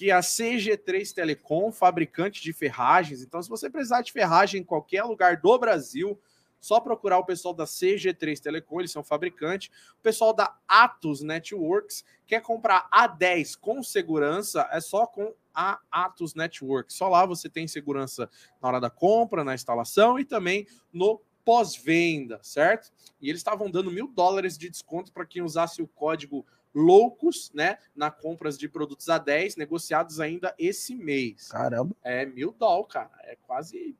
Que 0.00 0.10
a 0.10 0.20
CG3 0.20 1.12
Telecom, 1.12 1.70
fabricante 1.70 2.40
de 2.40 2.54
ferragens. 2.54 3.20
Então, 3.20 3.42
se 3.42 3.50
você 3.50 3.68
precisar 3.68 4.00
de 4.00 4.10
ferragem 4.10 4.62
em 4.62 4.64
qualquer 4.64 5.02
lugar 5.02 5.36
do 5.36 5.58
Brasil, 5.58 6.18
só 6.58 6.80
procurar 6.80 7.18
o 7.18 7.26
pessoal 7.26 7.52
da 7.52 7.64
CG3 7.64 8.40
Telecom, 8.40 8.80
eles 8.80 8.92
são 8.92 9.04
fabricante. 9.04 9.70
O 9.98 10.02
pessoal 10.02 10.32
da 10.32 10.56
Atos 10.66 11.20
Networks 11.20 12.02
quer 12.26 12.40
comprar 12.40 12.88
A10 12.90 13.58
com 13.60 13.82
segurança, 13.82 14.66
é 14.72 14.80
só 14.80 15.06
com 15.06 15.34
a 15.54 15.78
Atos 15.90 16.34
Networks. 16.34 16.96
Só 16.96 17.06
lá 17.06 17.26
você 17.26 17.50
tem 17.50 17.68
segurança 17.68 18.30
na 18.62 18.68
hora 18.68 18.80
da 18.80 18.88
compra, 18.88 19.44
na 19.44 19.54
instalação 19.54 20.18
e 20.18 20.24
também 20.24 20.66
no 20.90 21.20
pós-venda, 21.44 22.40
certo? 22.42 22.90
E 23.20 23.28
eles 23.28 23.40
estavam 23.40 23.70
dando 23.70 23.90
mil 23.90 24.08
dólares 24.08 24.56
de 24.56 24.70
desconto 24.70 25.12
para 25.12 25.26
quem 25.26 25.42
usasse 25.42 25.82
o 25.82 25.86
código 25.86 26.46
loucos, 26.74 27.50
né, 27.52 27.78
na 27.94 28.10
compras 28.10 28.56
de 28.58 28.68
produtos 28.68 29.08
a 29.08 29.18
10, 29.18 29.56
negociados 29.56 30.20
ainda 30.20 30.54
esse 30.58 30.94
mês. 30.94 31.48
Caramba. 31.48 31.94
É 32.02 32.24
mil 32.24 32.52
dólares, 32.52 32.92
cara. 32.92 33.10
É 33.22 33.36
quase 33.36 33.96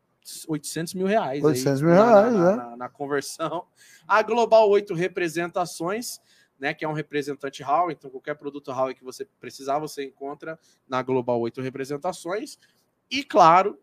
800 0.47 0.95
mil 0.95 1.07
reais. 1.07 1.43
800 1.43 1.83
aí, 1.83 1.87
mil 1.87 1.95
reais, 1.95 2.35
na, 2.35 2.41
na, 2.41 2.53
é. 2.53 2.57
Na, 2.57 2.77
na, 2.77 2.89
conversão. 2.89 3.67
A 4.07 4.23
Global 4.23 4.69
8 4.69 4.95
Representações, 4.95 6.21
né, 6.59 6.75
que 6.75 6.85
é 6.85 6.89
um 6.89 6.93
representante 6.93 7.63
HAL, 7.63 7.91
então 7.91 8.11
qualquer 8.11 8.35
produto 8.35 8.71
HAL 8.71 8.95
que 8.95 9.03
você 9.05 9.27
precisar, 9.41 9.79
você 9.79 10.05
encontra 10.05 10.59
na 10.89 11.03
Global 11.03 11.41
8 11.41 11.61
Representações. 11.61 12.59
E, 13.11 13.25
claro, 13.25 13.79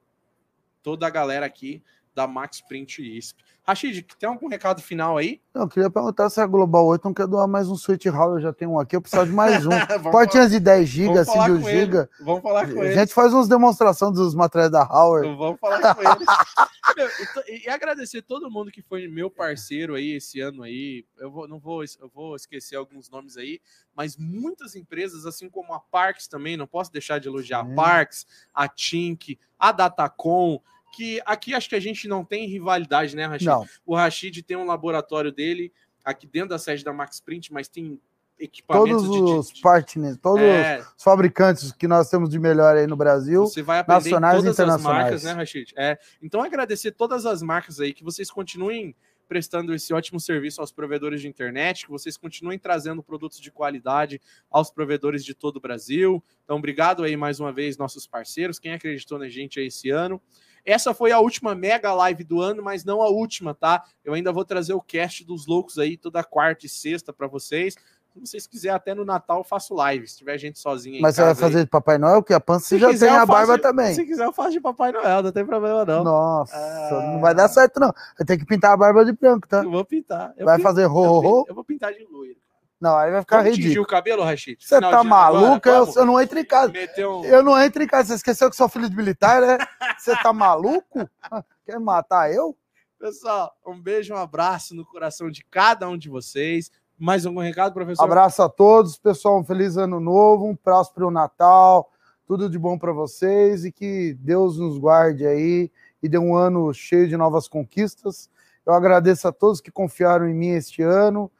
toda 0.81 1.05
a 1.05 1.09
galera 1.09 1.45
aqui 1.45 1.83
da 2.17 2.25
Max 2.25 2.61
Print 2.61 2.99
ISP. 2.99 3.43
Rashid, 3.61 4.01
tem 4.17 4.27
algum 4.27 4.47
recado 4.47 4.81
final 4.81 5.17
aí? 5.17 5.39
Não, 5.53 5.63
eu 5.63 5.67
queria 5.67 5.89
perguntar 5.89 6.31
se 6.31 6.41
a 6.41 6.47
Global 6.47 6.83
8 6.87 7.03
não 7.05 7.13
quer 7.13 7.27
doar 7.27 7.47
mais 7.47 7.69
um 7.69 7.75
Switch 7.75 8.05
Hall. 8.07 8.35
Eu 8.35 8.41
já 8.41 8.51
tenho 8.51 8.71
um 8.71 8.79
aqui, 8.79 8.95
eu 8.95 9.01
preciso 9.01 9.27
de 9.27 9.31
mais 9.33 9.67
um. 9.67 9.69
Portinhas 10.09 10.49
de 10.49 10.59
10 10.59 10.87
GB, 10.87 11.19
assim, 11.19 11.43
de 11.43 11.51
1 11.51 11.61
GB. 11.61 12.09
Vamos 12.21 12.41
falar 12.41 12.65
com 12.65 12.83
ele. 12.83 12.93
A 12.93 12.95
gente 12.95 13.13
faz 13.13 13.31
umas 13.31 13.47
demonstrações 13.47 14.15
dos 14.15 14.33
materiais 14.33 14.71
da 14.71 14.81
Howard. 14.81 15.27
Vamos 15.35 15.59
falar 15.59 15.93
com 15.93 16.01
ele. 16.01 16.25
e, 17.47 17.67
e, 17.67 17.69
agradecer 17.69 18.23
todo 18.23 18.49
mundo 18.49 18.71
que 18.71 18.81
foi 18.81 19.07
meu 19.07 19.29
parceiro 19.29 19.93
aí 19.93 20.13
esse 20.13 20.39
ano 20.39 20.63
aí. 20.63 21.05
Eu 21.19 21.29
vou, 21.29 21.47
não 21.47 21.59
vou, 21.59 21.83
eu 21.83 22.09
vou 22.11 22.35
esquecer 22.35 22.77
alguns 22.77 23.11
nomes 23.11 23.37
aí, 23.37 23.61
mas 23.95 24.17
muitas 24.17 24.75
empresas, 24.75 25.23
assim 25.27 25.47
como 25.49 25.71
a 25.71 25.79
Parks 25.79 26.27
também, 26.27 26.57
não 26.57 26.65
posso 26.65 26.91
deixar 26.91 27.19
de 27.19 27.27
elogiar 27.27 27.59
a 27.59 27.75
Parks, 27.75 28.25
a 28.51 28.67
Tink, 28.67 29.37
a 29.59 29.71
Datacom 29.71 30.59
que 30.93 31.21
aqui 31.25 31.53
acho 31.53 31.69
que 31.69 31.75
a 31.75 31.79
gente 31.79 32.07
não 32.07 32.23
tem 32.23 32.47
rivalidade, 32.47 33.15
né, 33.15 33.25
Rashid? 33.25 33.45
Não. 33.45 33.65
O 33.85 33.95
Rashid 33.95 34.41
tem 34.43 34.57
um 34.57 34.65
laboratório 34.65 35.31
dele 35.31 35.71
aqui 36.03 36.25
dentro 36.25 36.49
da 36.49 36.59
sede 36.59 36.83
da 36.83 36.93
Max 36.93 37.19
Print, 37.19 37.51
mas 37.51 37.67
tem 37.67 37.99
equipamentos 38.39 39.03
todos 39.03 39.51
os 39.51 39.61
partners, 39.61 40.17
todos 40.17 40.43
é, 40.43 40.85
os 40.95 41.03
fabricantes 41.03 41.71
que 41.71 41.87
nós 41.87 42.09
temos 42.09 42.29
de 42.29 42.39
melhor 42.39 42.77
aí 42.77 42.85
no 42.85 42.95
Brasil, 42.95 43.47
você 43.47 43.63
vai 43.63 43.79
aprender 43.79 44.03
nacionais 44.03 44.35
todas 44.35 44.45
e 44.45 44.53
internacionais. 44.53 44.97
as 44.97 45.03
marcas, 45.03 45.23
né, 45.23 45.31
Rashid? 45.33 45.73
É, 45.75 45.97
então 46.21 46.43
agradecer 46.43 46.91
todas 46.91 47.25
as 47.25 47.41
marcas 47.41 47.79
aí 47.79 47.93
que 47.93 48.03
vocês 48.03 48.29
continuem 48.29 48.95
prestando 49.27 49.73
esse 49.73 49.93
ótimo 49.93 50.19
serviço 50.19 50.61
aos 50.61 50.71
provedores 50.71 51.21
de 51.21 51.27
internet, 51.27 51.85
que 51.85 51.91
vocês 51.91 52.15
continuem 52.15 52.57
trazendo 52.57 53.03
produtos 53.03 53.39
de 53.39 53.51
qualidade 53.51 54.21
aos 54.49 54.71
provedores 54.71 55.23
de 55.23 55.33
todo 55.33 55.57
o 55.57 55.59
Brasil. 55.59 56.23
Então, 56.43 56.57
obrigado 56.57 57.03
aí 57.03 57.17
mais 57.17 57.39
uma 57.39 57.51
vez, 57.51 57.77
nossos 57.77 58.07
parceiros, 58.07 58.57
quem 58.57 58.73
acreditou 58.73 59.19
na 59.19 59.27
gente 59.27 59.59
aí 59.59 59.67
esse 59.67 59.89
ano. 59.89 60.21
Essa 60.67 60.93
foi 60.93 61.13
a 61.13 61.19
última 61.19 61.55
mega 61.55 61.93
live 61.93 62.25
do 62.25 62.41
ano, 62.41 62.61
mas 62.61 62.83
não 62.83 63.01
a 63.01 63.07
última, 63.07 63.55
tá? 63.55 63.85
Eu 64.03 64.13
ainda 64.13 64.33
vou 64.33 64.43
trazer 64.43 64.73
o 64.73 64.81
cast 64.81 65.23
dos 65.23 65.47
loucos 65.47 65.79
aí 65.79 65.95
toda 65.95 66.21
quarta 66.25 66.65
e 66.65 66.69
sexta 66.69 67.13
para 67.13 67.25
vocês. 67.25 67.75
Se 68.13 68.19
vocês 68.19 68.47
quiserem, 68.47 68.75
até 68.75 68.93
no 68.93 69.05
Natal 69.05 69.37
eu 69.37 69.43
faço 69.45 69.73
live. 69.73 70.05
Se 70.05 70.17
tiver 70.17 70.37
gente 70.37 70.59
sozinha. 70.59 70.99
Mas 71.01 71.15
você 71.15 71.21
vai 71.21 71.35
fazer 71.35 71.59
aí. 71.59 71.63
de 71.63 71.69
Papai 71.69 71.97
Noel? 71.97 72.21
Que 72.21 72.33
a 72.33 72.39
pança 72.41 72.65
se 72.65 72.77
já 72.77 72.89
quiser, 72.89 73.07
tem 73.07 73.15
a 73.15 73.25
barba 73.25 73.55
de, 73.55 73.61
também. 73.61 73.93
Se 73.93 74.03
quiser, 74.03 74.25
eu 74.25 74.33
faço 74.33 74.51
de 74.51 74.59
Papai 74.59 74.91
Noel, 74.91 75.23
não 75.23 75.31
tem 75.31 75.45
problema 75.45 75.85
não. 75.85 76.03
Nossa, 76.03 76.53
ah... 76.53 77.13
não 77.13 77.21
vai 77.21 77.33
dar 77.33 77.47
certo 77.47 77.79
não. 77.79 77.93
Eu 78.19 78.25
tenho 78.25 78.37
que 78.37 78.45
pintar 78.45 78.73
a 78.73 78.77
barba 78.77 79.05
de 79.05 79.13
branco, 79.13 79.47
tá? 79.47 79.63
Eu 79.63 79.71
vou 79.71 79.85
pintar. 79.85 80.33
Eu 80.35 80.45
vai 80.45 80.57
pinto, 80.57 80.67
fazer 80.67 80.83
ro, 80.83 81.01
ro, 81.01 81.19
ro? 81.21 81.45
Eu 81.47 81.55
vou 81.55 81.63
pintar 81.63 81.93
de 81.93 82.03
loiro. 82.11 82.35
Não, 82.79 82.95
aí 82.95 83.11
vai 83.11 83.21
ficar 83.21 83.37
Vamos 83.37 83.57
ridículo. 83.57 83.83
o 83.83 83.87
cabelo, 83.87 84.23
Rachid? 84.23 84.63
Você 84.63 84.79
tá 84.79 85.03
maluco? 85.03 85.67
Eu, 85.67 85.91
eu, 85.95 86.05
não 86.05 86.21
entro 86.21 86.37
em 86.37 86.45
casa. 86.45 86.71
Um... 86.99 87.25
Eu 87.25 87.41
não 87.41 87.59
entro 87.59 87.81
em 87.81 87.87
casa. 87.87 88.09
Você 88.09 88.13
esqueceu 88.15 88.49
que 88.49 88.55
sou 88.55 88.69
filho 88.69 88.89
de 88.89 88.95
militar, 88.95 89.41
né? 89.41 89.57
Você 89.97 90.15
tá 90.17 90.31
maluco? 90.31 91.09
Quer 91.65 91.79
matar 91.79 92.31
eu? 92.31 92.55
Pessoal, 92.99 93.51
um 93.65 93.79
beijo, 93.79 94.13
um 94.13 94.17
abraço 94.17 94.75
no 94.75 94.85
coração 94.85 95.29
de 95.29 95.43
cada 95.43 95.89
um 95.89 95.97
de 95.97 96.07
vocês. 96.07 96.71
Mais 96.97 97.25
algum 97.25 97.39
recado, 97.39 97.73
professor? 97.73 98.03
Abraço 98.03 98.43
a 98.43 98.49
todos, 98.49 98.97
pessoal. 98.97 99.39
Um 99.39 99.43
feliz 99.43 99.75
ano 99.77 99.99
novo, 99.99 100.45
um 100.45 100.55
próspero 100.55 101.09
Natal, 101.09 101.91
tudo 102.27 102.49
de 102.49 102.59
bom 102.59 102.77
para 102.77 102.91
vocês 102.91 103.65
e 103.65 103.71
que 103.71 104.15
Deus 104.19 104.59
nos 104.59 104.77
guarde 104.77 105.25
aí 105.25 105.71
e 106.01 106.07
dê 106.07 106.17
um 106.17 106.35
ano 106.35 106.71
cheio 106.73 107.07
de 107.07 107.17
novas 107.17 107.47
conquistas. 107.47 108.29
Eu 108.65 108.73
agradeço 108.73 109.27
a 109.27 109.31
todos 109.31 109.61
que 109.61 109.71
confiaram 109.71 110.27
em 110.27 110.33
mim 110.33 110.49
este 110.49 110.83
ano 110.83 111.31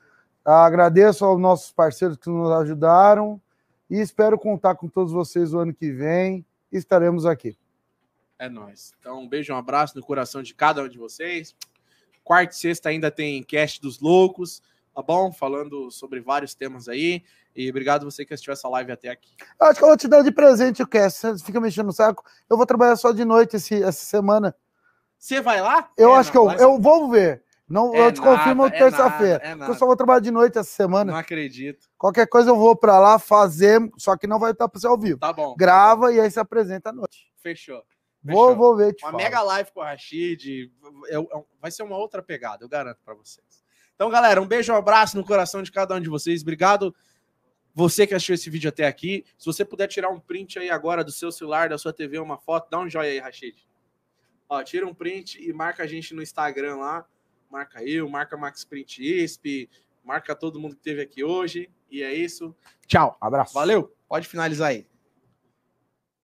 Agradeço 0.48 1.26
aos 1.26 1.38
nossos 1.38 1.74
parceiros 1.74 2.16
que 2.16 2.30
nos 2.30 2.50
ajudaram 2.52 3.42
e 3.90 4.00
espero 4.00 4.40
contar 4.40 4.76
com 4.76 4.88
todos 4.88 5.12
vocês 5.12 5.54
o 5.54 5.60
ano 5.60 5.74
que 5.74 5.92
vem. 5.92 6.46
Estaremos 6.72 7.26
aqui. 7.26 7.58
É 8.40 8.48
nóis. 8.48 8.94
Então, 8.98 9.20
um 9.20 9.28
beijo, 9.28 9.52
um 9.52 9.58
abraço 9.58 9.98
no 9.98 10.02
coração 10.02 10.42
de 10.42 10.54
cada 10.54 10.82
um 10.82 10.88
de 10.88 10.98
vocês. 10.98 11.54
Quarta 12.24 12.54
e 12.54 12.58
sexta 12.58 12.88
ainda 12.88 13.12
tem 13.12 13.44
cast 13.44 13.82
dos 13.82 14.00
loucos, 14.00 14.64
tá 14.96 15.02
bom? 15.02 15.34
Falando 15.34 15.92
sobre 15.92 16.22
vários 16.22 16.56
temas 16.56 16.88
aí. 16.88 17.26
E 17.54 17.70
obrigado 17.70 18.06
você 18.06 18.24
que 18.24 18.34
assistiu 18.34 18.54
essa 18.54 18.70
live 18.70 18.94
até 18.94 19.10
aqui. 19.10 19.36
Acho 19.60 19.80
que 19.80 19.84
eu 19.84 19.90
vou 19.90 19.98
te 19.98 20.08
dar 20.08 20.22
de 20.22 20.32
presente 20.32 20.82
o 20.82 20.88
cast. 20.88 21.28
Você 21.28 21.44
fica 21.44 21.60
mexendo 21.60 21.88
no 21.88 21.92
saco. 21.94 22.24
Eu 22.50 22.56
vou 22.56 22.66
trabalhar 22.66 22.96
só 22.96 23.12
de 23.12 23.26
noite 23.26 23.58
esse, 23.58 23.84
essa 23.84 24.06
semana. 24.06 24.56
Você 25.18 25.42
vai 25.42 25.60
lá? 25.60 25.92
Eu 25.98 26.16
é, 26.16 26.20
acho 26.20 26.34
não, 26.34 26.48
que 26.48 26.56
eu, 26.56 26.70
eu 26.70 26.80
vou 26.80 27.10
ver. 27.10 27.44
Não, 27.70 27.94
é 27.94 28.08
eu 28.08 28.12
te 28.14 28.22
nada, 28.22 28.38
confirmo 28.38 28.66
é 28.66 28.70
terça-feira. 28.70 29.42
É 29.44 29.70
eu 29.70 29.74
só 29.74 29.86
vou 29.86 29.96
trabalhar 29.96 30.22
de 30.22 30.32
noite 30.32 30.58
essa 30.58 30.72
semana. 30.72 31.12
Não 31.12 31.20
acredito. 31.20 31.90
Qualquer 31.98 32.26
coisa 32.28 32.52
eu 32.52 32.56
vou 32.56 32.76
para 32.78 32.98
lá 32.98 33.20
fazer, 33.20 33.80
só 33.98 34.16
que 34.16 34.26
não 34.26 34.40
vai 34.40 34.52
estar 34.52 34.70
para 34.70 34.80
você 34.80 34.88
ao 34.88 34.98
vivo. 34.98 35.20
Tá 35.20 35.34
bom. 35.34 35.54
Grava 35.58 36.14
e 36.14 36.20
aí 36.20 36.32
se 36.32 36.40
apresenta 36.40 36.90
à 36.90 36.94
noite. 36.94 37.30
Fechou. 37.36 37.84
Vou, 38.24 38.56
vou 38.56 38.76
ver. 38.76 38.96
Uma 39.02 39.12
falo. 39.12 39.18
mega 39.18 39.42
live 39.42 39.72
com 39.72 39.82
o 39.82 39.84
Rashid. 39.84 40.72
vai 41.62 41.70
ser 41.70 41.84
uma 41.84 41.98
outra 41.98 42.24
pegada, 42.24 42.64
eu 42.64 42.70
garanto 42.70 43.00
para 43.04 43.14
vocês. 43.14 43.46
Então, 43.96 44.10
galera, 44.10 44.42
um 44.42 44.48
beijo, 44.48 44.72
um 44.72 44.76
abraço 44.76 45.18
no 45.18 45.26
coração 45.26 45.62
de 45.62 45.72
cada 45.72 45.96
um 45.96 46.00
de 46.00 46.10
vocês. 46.10 46.42
Obrigado. 46.42 46.96
Você 47.74 48.08
que 48.08 48.14
assistiu 48.14 48.36
esse 48.36 48.50
vídeo 48.50 48.70
até 48.70 48.88
aqui, 48.88 49.26
se 49.38 49.46
você 49.46 49.64
puder 49.66 49.88
tirar 49.88 50.10
um 50.10 50.20
print 50.20 50.58
aí 50.58 50.70
agora 50.70 51.04
do 51.04 51.12
seu 51.12 51.32
celular, 51.32 51.70
da 51.70 51.78
sua 51.78 51.94
TV, 51.94 52.18
uma 52.18 52.38
foto, 52.38 52.70
dá 52.70 52.80
um 52.80 52.90
joinha 52.90 53.12
aí, 53.12 53.20
Rashid. 53.20 53.68
Ó, 54.50 54.64
tira 54.64 54.88
um 54.88 54.94
print 54.94 55.38
e 55.42 55.52
marca 55.52 55.84
a 55.84 55.88
gente 55.88 56.14
no 56.14 56.24
Instagram 56.24 56.78
lá 56.78 57.06
marca 57.50 57.84
eu, 57.84 58.10
marca 58.10 58.38
Max 58.38 58.64
Print 58.64 59.02
ISP, 59.02 59.70
marca 60.04 60.36
todo 60.36 60.60
mundo 60.60 60.74
que 60.74 60.80
esteve 60.80 61.02
aqui 61.02 61.24
hoje. 61.24 61.70
E 61.90 62.04
é 62.04 62.14
isso. 62.14 62.56
Tchau. 62.86 63.18
Abraço. 63.20 63.54
Valeu. 63.54 63.94
Pode 64.08 64.28
finalizar 64.28 64.70
aí. 64.70 64.86